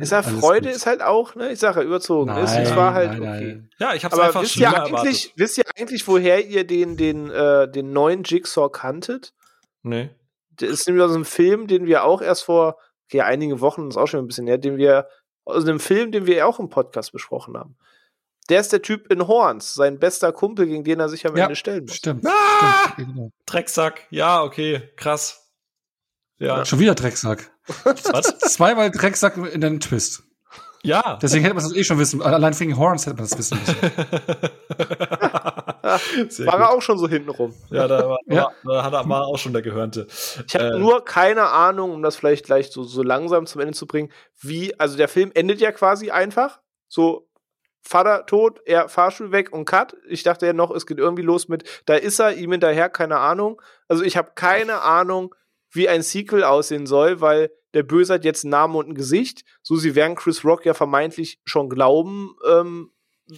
Ist 0.00 0.12
ja 0.12 0.20
Alles 0.20 0.40
Freude 0.40 0.68
gut. 0.68 0.76
ist 0.76 0.86
halt 0.86 1.02
auch, 1.02 1.34
ne, 1.34 1.52
ich 1.52 1.58
sage 1.58 1.80
ja, 1.80 1.86
überzogen. 1.86 2.30
Nein, 2.30 2.44
ist. 2.44 2.56
Es 2.56 2.74
war 2.74 2.94
halt 2.94 3.18
nein, 3.18 3.20
okay. 3.20 3.46
nein. 3.46 3.70
Ja, 3.78 3.94
ich 3.94 4.04
hab's 4.04 4.14
Aber 4.14 4.24
einfach 4.24 4.42
wisst 4.42 4.56
ihr, 4.56 4.68
eigentlich, 4.68 4.92
erwartet. 4.92 5.32
wisst 5.36 5.58
ihr 5.58 5.64
eigentlich, 5.76 6.08
woher 6.08 6.46
ihr 6.46 6.66
den, 6.66 6.96
den, 6.96 7.30
äh, 7.30 7.70
den 7.70 7.92
neuen 7.92 8.22
Jigsaw 8.24 8.70
kanntet? 8.70 9.34
Nee. 9.82 10.10
Das 10.56 10.70
ist 10.70 10.86
nämlich 10.86 11.04
aus 11.04 11.14
einem 11.14 11.26
Film, 11.26 11.66
den 11.66 11.86
wir 11.86 12.04
auch 12.04 12.22
erst 12.22 12.44
vor 12.44 12.78
okay, 13.06 13.22
einige 13.22 13.60
Wochen, 13.60 13.88
ist 13.88 13.96
auch 13.96 14.06
schon 14.06 14.20
ein 14.20 14.26
bisschen 14.26 14.46
her, 14.46 14.58
den 14.58 14.76
wir, 14.76 15.08
aus 15.44 15.64
einem 15.64 15.80
Film, 15.80 16.10
den 16.10 16.26
wir 16.26 16.46
auch 16.46 16.58
im 16.58 16.68
Podcast 16.68 17.12
besprochen 17.12 17.56
haben. 17.56 17.76
Der 18.50 18.60
ist 18.60 18.72
der 18.72 18.82
Typ 18.82 19.10
in 19.10 19.26
Horns, 19.26 19.74
sein 19.74 19.98
bester 19.98 20.32
Kumpel, 20.32 20.66
gegen 20.66 20.84
den 20.84 21.00
er 21.00 21.08
sich 21.08 21.26
am 21.26 21.36
Ja, 21.36 21.44
Ende 21.44 21.56
stellen 21.56 21.84
muss. 21.86 21.94
Stimmt. 21.96 22.26
Ah! 22.26 22.90
stimmt 22.92 23.14
genau. 23.14 23.30
Drecksack. 23.46 24.06
Ja, 24.10 24.42
okay, 24.42 24.90
krass. 24.96 25.50
Ja. 26.38 26.64
Schon 26.64 26.78
wieder 26.78 26.94
Drecksack. 26.94 27.50
Was? 27.84 28.38
Zweimal 28.40 28.90
Drecksack 28.90 29.36
in 29.38 29.64
einem 29.64 29.80
Twist. 29.80 30.24
Ja. 30.82 31.18
Deswegen 31.22 31.44
hätte 31.44 31.54
man 31.54 31.64
das 31.64 31.74
eh 31.74 31.84
schon 31.84 31.98
wissen. 31.98 32.20
Allein 32.20 32.58
wegen 32.60 32.76
Horns 32.76 33.06
hätte 33.06 33.16
man 33.16 33.24
das 33.26 33.38
wissen 33.38 33.58
müssen. 33.58 33.76
War 36.46 36.60
er 36.60 36.70
auch 36.70 36.82
schon 36.82 36.98
so 36.98 37.08
hintenrum. 37.08 37.54
Ja, 37.70 37.88
da 37.88 38.08
war, 38.08 38.18
Ja. 38.26 38.50
da 38.64 38.84
hat 38.84 38.92
er 38.92 39.08
war 39.08 39.26
auch 39.26 39.38
schon 39.38 39.52
der 39.52 39.62
Gehörnte. 39.62 40.06
Ich 40.46 40.54
habe 40.54 40.74
Äh, 40.74 40.78
nur 40.78 41.04
keine 41.04 41.48
Ahnung, 41.48 41.92
um 41.92 42.02
das 42.02 42.16
vielleicht 42.16 42.46
gleich 42.46 42.70
so, 42.70 42.84
so 42.84 43.02
langsam 43.02 43.46
zum 43.46 43.60
Ende 43.60 43.74
zu 43.74 43.86
bringen, 43.86 44.10
wie, 44.40 44.78
also 44.78 44.96
der 44.96 45.08
Film 45.08 45.30
endet 45.34 45.60
ja 45.60 45.72
quasi 45.72 46.10
einfach. 46.10 46.60
So, 46.88 47.28
Vater 47.86 48.24
tot, 48.26 48.60
er 48.64 48.88
Fahrstuhl 48.88 49.30
weg 49.30 49.52
und 49.52 49.66
Cut. 49.66 49.96
Ich 50.08 50.22
dachte 50.22 50.46
ja 50.46 50.52
noch, 50.54 50.70
es 50.70 50.86
geht 50.86 50.98
irgendwie 50.98 51.22
los 51.22 51.48
mit, 51.48 51.64
da 51.86 51.94
ist 51.94 52.18
er, 52.18 52.34
ihm 52.34 52.52
hinterher, 52.52 52.88
keine 52.88 53.18
Ahnung. 53.18 53.60
Also 53.88 54.02
ich 54.04 54.16
habe 54.16 54.32
keine 54.34 54.80
Ahnung, 54.82 55.34
wie 55.70 55.88
ein 55.88 56.02
Sequel 56.02 56.44
aussehen 56.44 56.86
soll, 56.86 57.20
weil 57.20 57.50
der 57.74 57.82
Böse 57.82 58.14
hat 58.14 58.24
jetzt 58.24 58.44
einen 58.44 58.52
Namen 58.52 58.76
und 58.76 58.88
ein 58.88 58.94
Gesicht. 58.94 59.44
So, 59.62 59.76
sie 59.76 59.94
werden 59.94 60.14
Chris 60.16 60.44
Rock 60.44 60.64
ja 60.64 60.72
vermeintlich 60.74 61.40
schon 61.44 61.68
glauben, 61.68 62.36
ähm, 62.48 62.90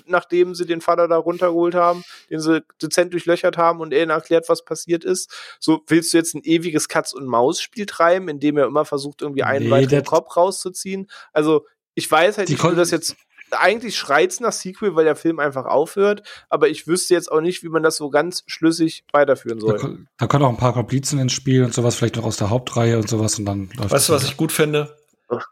nachdem 0.04 0.54
sie 0.54 0.66
den 0.66 0.80
Vater 0.80 1.08
da 1.08 1.16
runtergeholt 1.16 1.74
haben, 1.74 2.04
den 2.28 2.40
sie 2.40 2.62
dezent 2.82 3.12
durchlöchert 3.14 3.56
haben 3.56 3.80
und 3.80 3.92
er 3.92 4.02
ihnen 4.02 4.10
erklärt, 4.10 4.48
was 4.48 4.64
passiert 4.64 5.04
ist. 5.04 5.32
So, 5.60 5.82
willst 5.86 6.12
du 6.12 6.18
jetzt 6.18 6.34
ein 6.34 6.42
ewiges 6.42 6.88
Katz-und-Maus-Spiel 6.88 7.86
treiben, 7.86 8.28
in 8.28 8.38
dem 8.40 8.58
er 8.58 8.66
immer 8.66 8.84
versucht, 8.84 9.22
irgendwie 9.22 9.42
einen 9.44 9.66
Nee, 9.66 9.70
weiteren 9.70 10.04
Kopf 10.04 10.36
rauszuziehen? 10.36 11.08
Also, 11.32 11.66
ich 11.94 12.10
weiß 12.10 12.36
halt 12.38 12.48
Die 12.48 12.56
du 12.56 12.60
kon- 12.62 12.76
das 12.76 12.90
jetzt. 12.90 13.16
Eigentlich 13.52 13.96
schreit's 13.96 14.40
nach 14.40 14.52
Sequel, 14.52 14.96
weil 14.96 15.04
der 15.04 15.16
Film 15.16 15.38
einfach 15.38 15.64
aufhört, 15.66 16.22
aber 16.48 16.68
ich 16.68 16.86
wüsste 16.86 17.14
jetzt 17.14 17.30
auch 17.30 17.40
nicht, 17.40 17.62
wie 17.62 17.68
man 17.68 17.82
das 17.82 17.96
so 17.96 18.10
ganz 18.10 18.42
schlüssig 18.46 19.04
weiterführen 19.12 19.58
Da, 19.60 19.66
soll. 19.66 19.78
ko- 19.78 19.96
da 20.18 20.26
kommen 20.26 20.44
auch 20.44 20.50
ein 20.50 20.56
paar 20.56 20.72
Komplizen 20.74 21.18
ins 21.18 21.32
Spiel 21.32 21.62
und 21.64 21.72
sowas, 21.74 21.94
vielleicht 21.96 22.16
noch 22.16 22.24
aus 22.24 22.36
der 22.36 22.50
Hauptreihe 22.50 22.96
und 22.98 23.08
sowas 23.08 23.38
und 23.38 23.44
dann 23.46 23.68
läuft 23.76 23.92
Weißt 23.92 24.08
du, 24.08 24.12
was 24.14 24.24
ich 24.24 24.36
gut 24.36 24.52
finde? 24.52 24.96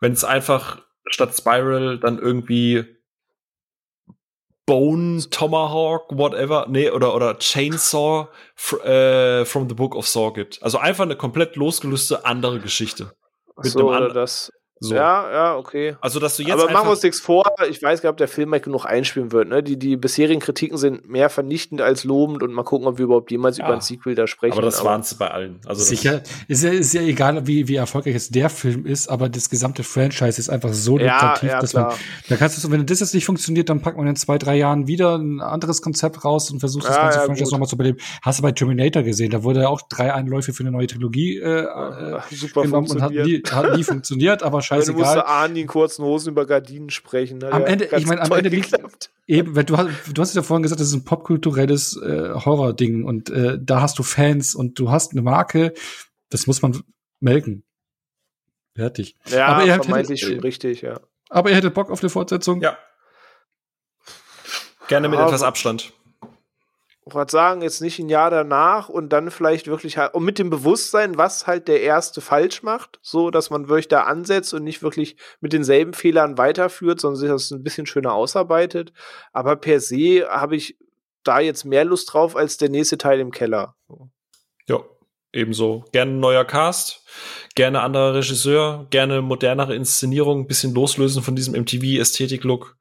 Wenn 0.01 0.12
es 0.12 0.25
einfach 0.25 0.83
statt 1.09 1.35
Spiral 1.37 1.99
dann 1.99 2.19
irgendwie 2.19 2.85
Bone, 4.66 5.21
Tomahawk, 5.31 6.16
whatever, 6.16 6.66
nee, 6.71 6.91
oder, 6.91 7.15
oder 7.15 7.39
Chainsaw 7.39 8.29
fr 8.55 8.85
äh, 8.85 9.45
from 9.45 9.69
the 9.69 9.74
Book 9.74 9.95
of 9.95 10.09
Saw 10.09 10.32
gibt. 10.32 10.63
Also 10.63 10.79
einfach 10.79 11.05
eine 11.05 11.16
komplett 11.16 11.56
losgelöste 11.56 12.24
andere 12.24 12.61
Geschichte. 12.61 13.13
mit 13.63 13.66
so, 13.73 13.90
einem 13.90 14.06
oder 14.06 14.14
das. 14.14 14.51
So. 14.80 14.94
Ja, 14.94 15.32
ja, 15.32 15.56
okay. 15.56 15.96
Also, 16.01 16.19
dass 16.20 16.36
du 16.36 16.43
jetzt 16.43 16.53
Aber 16.53 16.70
machen 16.70 16.88
wir 16.88 16.90
uns 16.90 17.03
nichts 17.03 17.20
vor. 17.20 17.44
Ich 17.70 17.80
weiß 17.82 18.03
gar 18.03 18.09
nicht, 18.09 18.12
ob 18.12 18.16
der 18.19 18.28
Film 18.28 18.51
mal 18.51 18.61
genug 18.61 18.85
einspielen 18.85 19.30
wird. 19.32 19.48
Ne? 19.48 19.62
Die, 19.62 19.78
die 19.78 19.96
bisherigen 19.96 20.40
Kritiken 20.40 20.77
sind 20.77 21.09
mehr 21.09 21.30
vernichtend 21.30 21.80
als 21.80 22.04
lobend 22.04 22.43
und 22.43 22.53
mal 22.53 22.64
gucken, 22.64 22.86
ob 22.88 22.98
wir 22.98 23.04
überhaupt 23.04 23.30
jemals 23.30 23.56
Ja. 23.56 23.64
über 23.66 23.74
ein 23.74 23.80
Sequel 23.80 24.14
da 24.14 24.27
sprechen. 24.27 24.53
aber 24.54 24.62
das 24.62 24.85
waren 24.85 25.03
sie 25.03 25.14
bei 25.14 25.30
allen. 25.30 25.61
Also 25.64 25.82
Sicher. 25.85 26.22
Ist 26.48 26.64
ja, 26.64 26.70
ist 26.70 26.93
ja 26.93 27.03
egal, 27.03 27.46
wie, 27.46 27.69
wie 27.69 27.77
erfolgreich 27.77 28.14
jetzt 28.14 28.35
der 28.35 28.51
Film 28.51 28.85
ist, 28.85 29.09
aber 29.09 29.28
das 29.28 29.48
gesamte 29.48 29.85
Franchise 29.85 30.38
ist 30.40 30.51
einfach 30.51 30.72
so 30.72 30.98
Ja, 30.98 31.14
lukrativ, 31.14 31.51
ja, 31.51 31.61
dass 31.61 31.72
man, 31.72 31.85
klar. 31.85 31.98
da 32.28 32.36
kannst 32.36 32.62
du, 32.62 32.70
wenn 32.70 32.85
das 32.85 33.01
jetzt 33.01 33.14
nicht 33.14 33.24
funktioniert, 33.27 33.69
dann 33.70 33.80
packt 33.80 33.96
man 33.96 34.06
in 34.09 34.16
zwei, 34.16 34.38
drei 34.38 34.56
Jahren 34.56 34.86
wieder 34.88 35.16
ein 35.16 35.40
anderes 35.40 35.80
Konzept 35.82 36.24
raus 36.24 36.51
und 36.51 36.59
versucht 36.61 36.85
das 36.88 36.96
Ja, 36.96 37.03
ganze 37.03 37.19
ja, 37.20 37.24
Franchise 37.24 37.53
nochmal 37.53 37.69
zu 37.69 37.77
beleben. 37.77 37.98
Hast 38.22 38.40
du 38.40 38.43
bei 38.43 38.51
Terminator 38.53 39.03
gesehen, 39.04 39.30
da 39.30 39.44
wurde 39.44 39.61
ja 39.62 39.69
auch 39.69 39.82
drei 39.82 40.12
Einläufe 40.12 40.53
für 40.53 40.64
eine 40.64 40.72
neue 40.72 40.88
Trilogie 40.88 41.38
äh, 41.38 41.61
äh, 41.62 42.20
super 42.32 42.62
genommen 42.62 42.90
und 42.90 43.01
hat 43.01 43.12
nie, 43.12 43.40
hat 43.51 43.77
nie 43.77 43.85
funktioniert, 43.85 44.43
aber 44.43 44.61
Wenn 44.70 44.80
du 44.80 44.93
musst 44.93 45.04
scheißegal. 45.06 45.22
Ahnen, 45.26 45.54
die 45.54 45.60
in 45.62 45.66
kurzen 45.66 46.04
Hosen 46.04 46.30
über 46.30 46.46
Gardinen 46.46 46.90
sprechen. 46.90 47.43
Hat 47.44 47.52
Am 47.52 47.62
ja 47.62 47.66
Ende- 47.68 47.88
ich 47.96 48.06
meine, 48.06 48.22
am 48.22 48.32
Ende 48.32 48.48
liegt-. 48.51 48.72
Eben, 49.26 49.54
wenn 49.56 49.66
du, 49.66 49.76
hast- 49.76 49.88
du 50.12 50.20
hast 50.22 50.34
ja 50.34 50.43
vorhin 50.43 50.62
gesagt, 50.62 50.80
das 50.80 50.88
ist 50.88 50.94
ein 50.94 51.04
popkulturelles 51.04 51.96
äh, 52.02 52.30
Horror-Ding 52.34 53.04
und 53.04 53.30
äh, 53.30 53.59
da 53.60 53.80
hast 53.80 53.98
du 53.98 54.02
Fans 54.02 54.54
und 54.54 54.78
du 54.78 54.90
hast 54.90 55.12
eine 55.12 55.22
Marke, 55.22 55.72
das 56.30 56.46
muss 56.46 56.60
man 56.62 56.82
melken. 57.20 57.64
Fertig. 58.76 59.16
Ja, 59.26 59.46
Aber 59.46 59.64
ihr 59.64 59.74
vermeintlich 59.74 60.22
hättet- 60.22 60.34
schon 60.34 60.40
richtig, 60.43 60.82
ja. 60.82 61.01
Aber 61.30 61.48
ihr 61.51 61.56
hättet 61.56 61.74
Bock 61.74 61.90
auf 61.90 62.01
eine 62.02 62.10
Fortsetzung? 62.10 62.60
ja. 62.60 62.76
Gerne 64.88 65.09
mit 65.09 65.18
Aber- 65.18 65.28
etwas 65.28 65.43
Abstand. 65.43 65.93
Wollte 67.07 67.33
sagen, 67.33 67.61
jetzt 67.61 67.83
nicht 67.83 67.99
ein 67.99 68.09
Jahr 68.09 68.31
danach 68.31 68.89
und 68.89 69.11
dann 69.11 69.31
vielleicht 69.31 69.66
wirklich 69.66 69.99
halt, 69.99 70.15
und 70.15 70.24
mit 70.24 70.39
dem 70.39 70.49
Bewusstsein, 70.49 71.19
was 71.19 71.47
halt 71.47 71.69
der 71.69 71.83
Erste 71.83 72.23
falsch 72.23 72.63
macht, 72.63 72.99
so 73.03 73.31
dass 73.31 73.51
man 73.51 73.69
wirklich 73.69 73.89
da 73.89 74.05
ansetzt 74.05 74.55
und 74.55 74.65
nicht 74.65 74.83
wirklich 74.83 75.16
mit 75.41 75.53
denselben 75.53 75.93
Fehlern 75.93 76.39
weiterführt, 76.39 77.01
sondern 77.01 77.21
sich 77.21 77.29
das 77.29 77.51
ein 77.51 77.63
bisschen 77.63 77.85
schöner 77.85 78.15
ausarbeitet. 78.15 78.95
Aber 79.33 79.57
per 79.57 79.81
se 79.81 80.27
habe 80.31 80.57
ich 80.57 80.79
da 81.24 81.41
jetzt 81.41 81.65
mehr 81.65 81.85
Lust 81.85 82.13
drauf 82.13 82.37
als 82.37 82.57
der 82.57 82.71
nächste 82.71 82.97
Teil 82.97 83.21
im 83.21 83.33
Keller. 83.33 83.77
Ja, 84.66 84.81
ebenso. 85.33 85.85
Gerne 85.93 86.13
neuer 86.13 86.45
Cast, 86.47 87.05
gerne 87.55 87.81
anderer 87.81 88.15
Regisseur, 88.15 88.87
gerne 88.89 89.21
modernere 89.21 89.74
Inszenierung, 89.74 90.41
ein 90.41 90.47
bisschen 90.47 90.74
loslösen 90.74 91.23
von 91.23 91.37
diesem 91.37 91.55
MTV-Ästhetik-Look. 91.55 92.77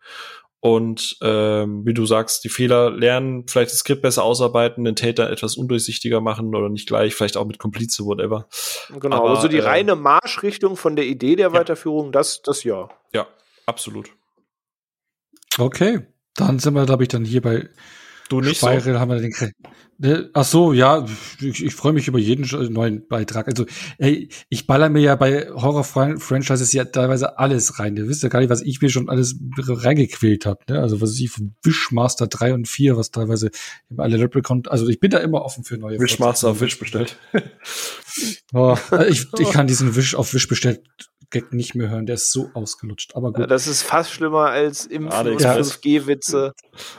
Und 0.64 1.17
ähm, 1.22 1.85
wie 1.85 1.93
du 1.93 2.06
sagst, 2.06 2.45
die 2.45 2.50
Fehler 2.50 2.90
lernen, 2.90 3.45
vielleicht 3.50 3.74
das 3.74 3.80
Skript 3.80 4.01
besser 4.01 4.24
ausarbeiten, 4.24 4.85
den 4.85 4.95
Täter 4.95 5.30
etwas 5.30 5.58
undurchsichtiger 5.58 6.22
machen 6.22 6.56
oder 6.56 6.69
nicht 6.69 6.88
gleich, 6.88 7.16
vielleicht 7.16 7.35
auch 7.35 7.45
mit 7.45 7.59
Komplize, 7.59 8.06
whatever. 8.06 8.48
Genau, 8.98 9.17
Aber, 9.17 9.32
aber, 9.32 9.42
so 9.42 9.50
die 9.50 9.58
äh, 9.58 9.64
reine 9.64 9.98
Marschrichtung 9.98 10.77
von 10.77 10.95
der 10.95 11.06
Idee 11.06 11.35
der 11.35 11.51
Weiterführung, 11.51 12.14
das, 12.14 12.43
das 12.43 12.64
ja. 12.64 12.88
Ja, 13.14 13.27
absolut. 13.66 14.11
Okay, 15.58 16.08
dann 16.38 16.59
sind 16.59 16.75
wir, 16.75 16.85
glaube 16.85 17.03
ich, 17.03 17.09
dann 17.09 17.25
hier 17.25 17.42
bei 17.42 17.67
Du 18.41 18.41
nicht 18.41 18.59
so. 18.59 18.67
Spiral 18.67 18.99
haben 18.99 19.09
wir 19.11 19.19
den. 19.19 19.31
Kre- 19.31 19.51
Ne, 19.99 20.29
Ach 20.33 20.43
so, 20.43 20.73
ja, 20.73 21.05
ich, 21.39 21.63
ich 21.63 21.75
freue 21.75 21.93
mich 21.93 22.07
über 22.07 22.17
jeden 22.17 22.45
neuen 22.73 23.07
Beitrag. 23.07 23.47
Also, 23.47 23.65
ey, 23.99 24.27
ich 24.49 24.65
baller 24.65 24.89
mir 24.89 25.01
ja 25.01 25.15
bei 25.15 25.47
Horror-Franchises 25.51 26.73
ja 26.73 26.83
teilweise 26.85 27.37
alles 27.37 27.79
rein. 27.79 27.95
Ihr 27.95 28.07
wisst 28.09 28.23
ja 28.23 28.29
gar 28.29 28.39
nicht, 28.39 28.49
was 28.49 28.61
ich 28.61 28.81
mir 28.81 28.89
schon 28.89 29.07
alles 29.07 29.35
reingequält 29.55 30.47
habe. 30.47 30.59
Ne? 30.67 30.79
Also, 30.79 30.99
was 30.99 31.17
ich 31.19 31.29
von 31.29 31.53
Wishmaster 31.63 32.25
3 32.27 32.55
und 32.55 32.67
4, 32.67 32.97
was 32.97 33.11
teilweise 33.11 33.51
alle 33.95 34.17
Leprechaun, 34.17 34.63
also 34.67 34.87
ich 34.89 34.99
bin 34.99 35.11
da 35.11 35.19
immer 35.19 35.43
offen 35.43 35.63
für 35.63 35.77
neue 35.77 35.99
Wishmaster 35.99 36.49
auf 36.49 36.59
Wish 36.59 36.79
bestellt. 36.79 37.17
Oh, 38.53 38.77
ich, 39.09 39.25
ich 39.39 39.49
kann 39.49 39.65
diesen 39.65 39.95
Wish 39.95 40.13
auf 40.13 40.35
Wish 40.35 40.47
bestellt 40.47 40.81
Gag 41.33 41.51
nicht 41.51 41.75
mehr 41.75 41.89
hören, 41.89 42.05
der 42.05 42.15
ist 42.15 42.31
so 42.31 42.49
ausgelutscht. 42.53 43.13
Aber 43.15 43.31
Ja, 43.33 43.39
gut. 43.41 43.51
Das 43.51 43.67
ist 43.67 43.81
fast 43.83 44.11
schlimmer 44.11 44.45
als 44.51 44.85
Impfen 44.85 45.07
und 45.07 45.13
AliExpress. 45.13 45.73
5G-Witze. 45.81 46.53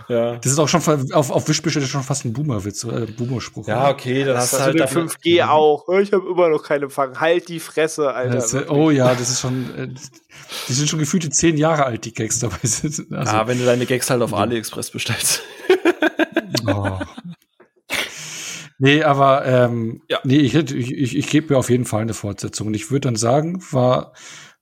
ja. 0.08 0.36
Das 0.36 0.52
ist 0.52 0.58
auch 0.58 0.68
schon 0.68 0.82
auf, 1.14 1.30
auf 1.30 1.48
ist 1.48 1.88
schon 1.88 2.02
fast 2.02 2.26
ein 2.26 2.32
Boomer-Witz, 2.34 2.84
äh, 2.84 3.06
Boomer-Spruch. 3.16 3.66
Ja, 3.66 3.88
okay, 3.90 4.24
dann 4.24 4.36
hast 4.36 4.52
Das 4.52 4.58
du 4.60 4.64
halt 4.64 4.66
halt 4.66 4.74
mit 4.74 4.82
dafür- 4.82 5.02
5G 5.08 5.42
auch. 5.48 5.88
Ich 6.00 6.12
habe 6.12 6.28
immer 6.28 6.50
noch 6.50 6.62
keinen 6.62 6.82
Empfang. 6.84 7.18
Halt 7.18 7.48
die 7.48 7.60
Fresse, 7.60 8.12
Alter. 8.12 8.34
Das, 8.34 8.52
äh, 8.52 8.66
oh 8.68 8.90
ja, 8.90 9.14
das 9.14 9.30
ist 9.30 9.40
schon, 9.40 9.74
äh, 9.78 9.88
die 10.68 10.72
sind 10.72 10.88
schon 10.90 10.98
gefühlte 10.98 11.30
zehn 11.30 11.56
Jahre 11.56 11.86
alt, 11.86 12.04
die 12.04 12.12
Gags 12.12 12.40
dabei 12.40 12.58
sind. 12.64 13.10
Also, 13.12 13.32
Ah, 13.32 13.46
wenn 13.46 13.58
du 13.58 13.64
deine 13.64 13.86
Gags 13.86 14.10
halt 14.10 14.20
auf 14.20 14.34
AliExpress 14.34 14.90
bestellst. 14.90 15.40
oh. 16.66 16.98
Nee, 18.78 19.02
aber 19.02 19.44
ähm, 19.46 20.02
Ja. 20.10 20.18
nee, 20.24 20.38
ich, 20.38 20.54
ich, 20.54 20.72
ich, 20.92 21.16
ich 21.16 21.26
gebe 21.30 21.52
mir 21.54 21.58
auf 21.58 21.70
jeden 21.70 21.84
Fall 21.84 22.02
eine 22.02 22.14
Fortsetzung. 22.14 22.66
Und 22.68 22.74
ich 22.74 22.90
würde 22.90 23.08
dann 23.08 23.16
sagen, 23.16 23.62
war 23.70 24.12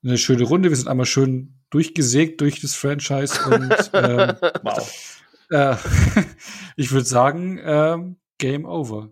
eine 0.05 0.19
schöne 0.19 0.43
Runde. 0.45 0.69
Wir 0.69 0.77
sind 0.77 0.89
einmal 0.89 1.07
schön 1.07 1.59
durchgesägt 1.71 2.41
durch 2.41 2.61
das 2.61 2.75
Franchise 2.75 3.39
und 3.47 3.73
ähm, 3.95 4.33
Wow. 4.63 5.19
äh, 5.51 5.77
ich 6.77 6.93
würde 6.93 7.07
sagen, 7.07 7.59
ähm, 7.65 8.17
Game 8.39 8.65
over. 8.67 9.11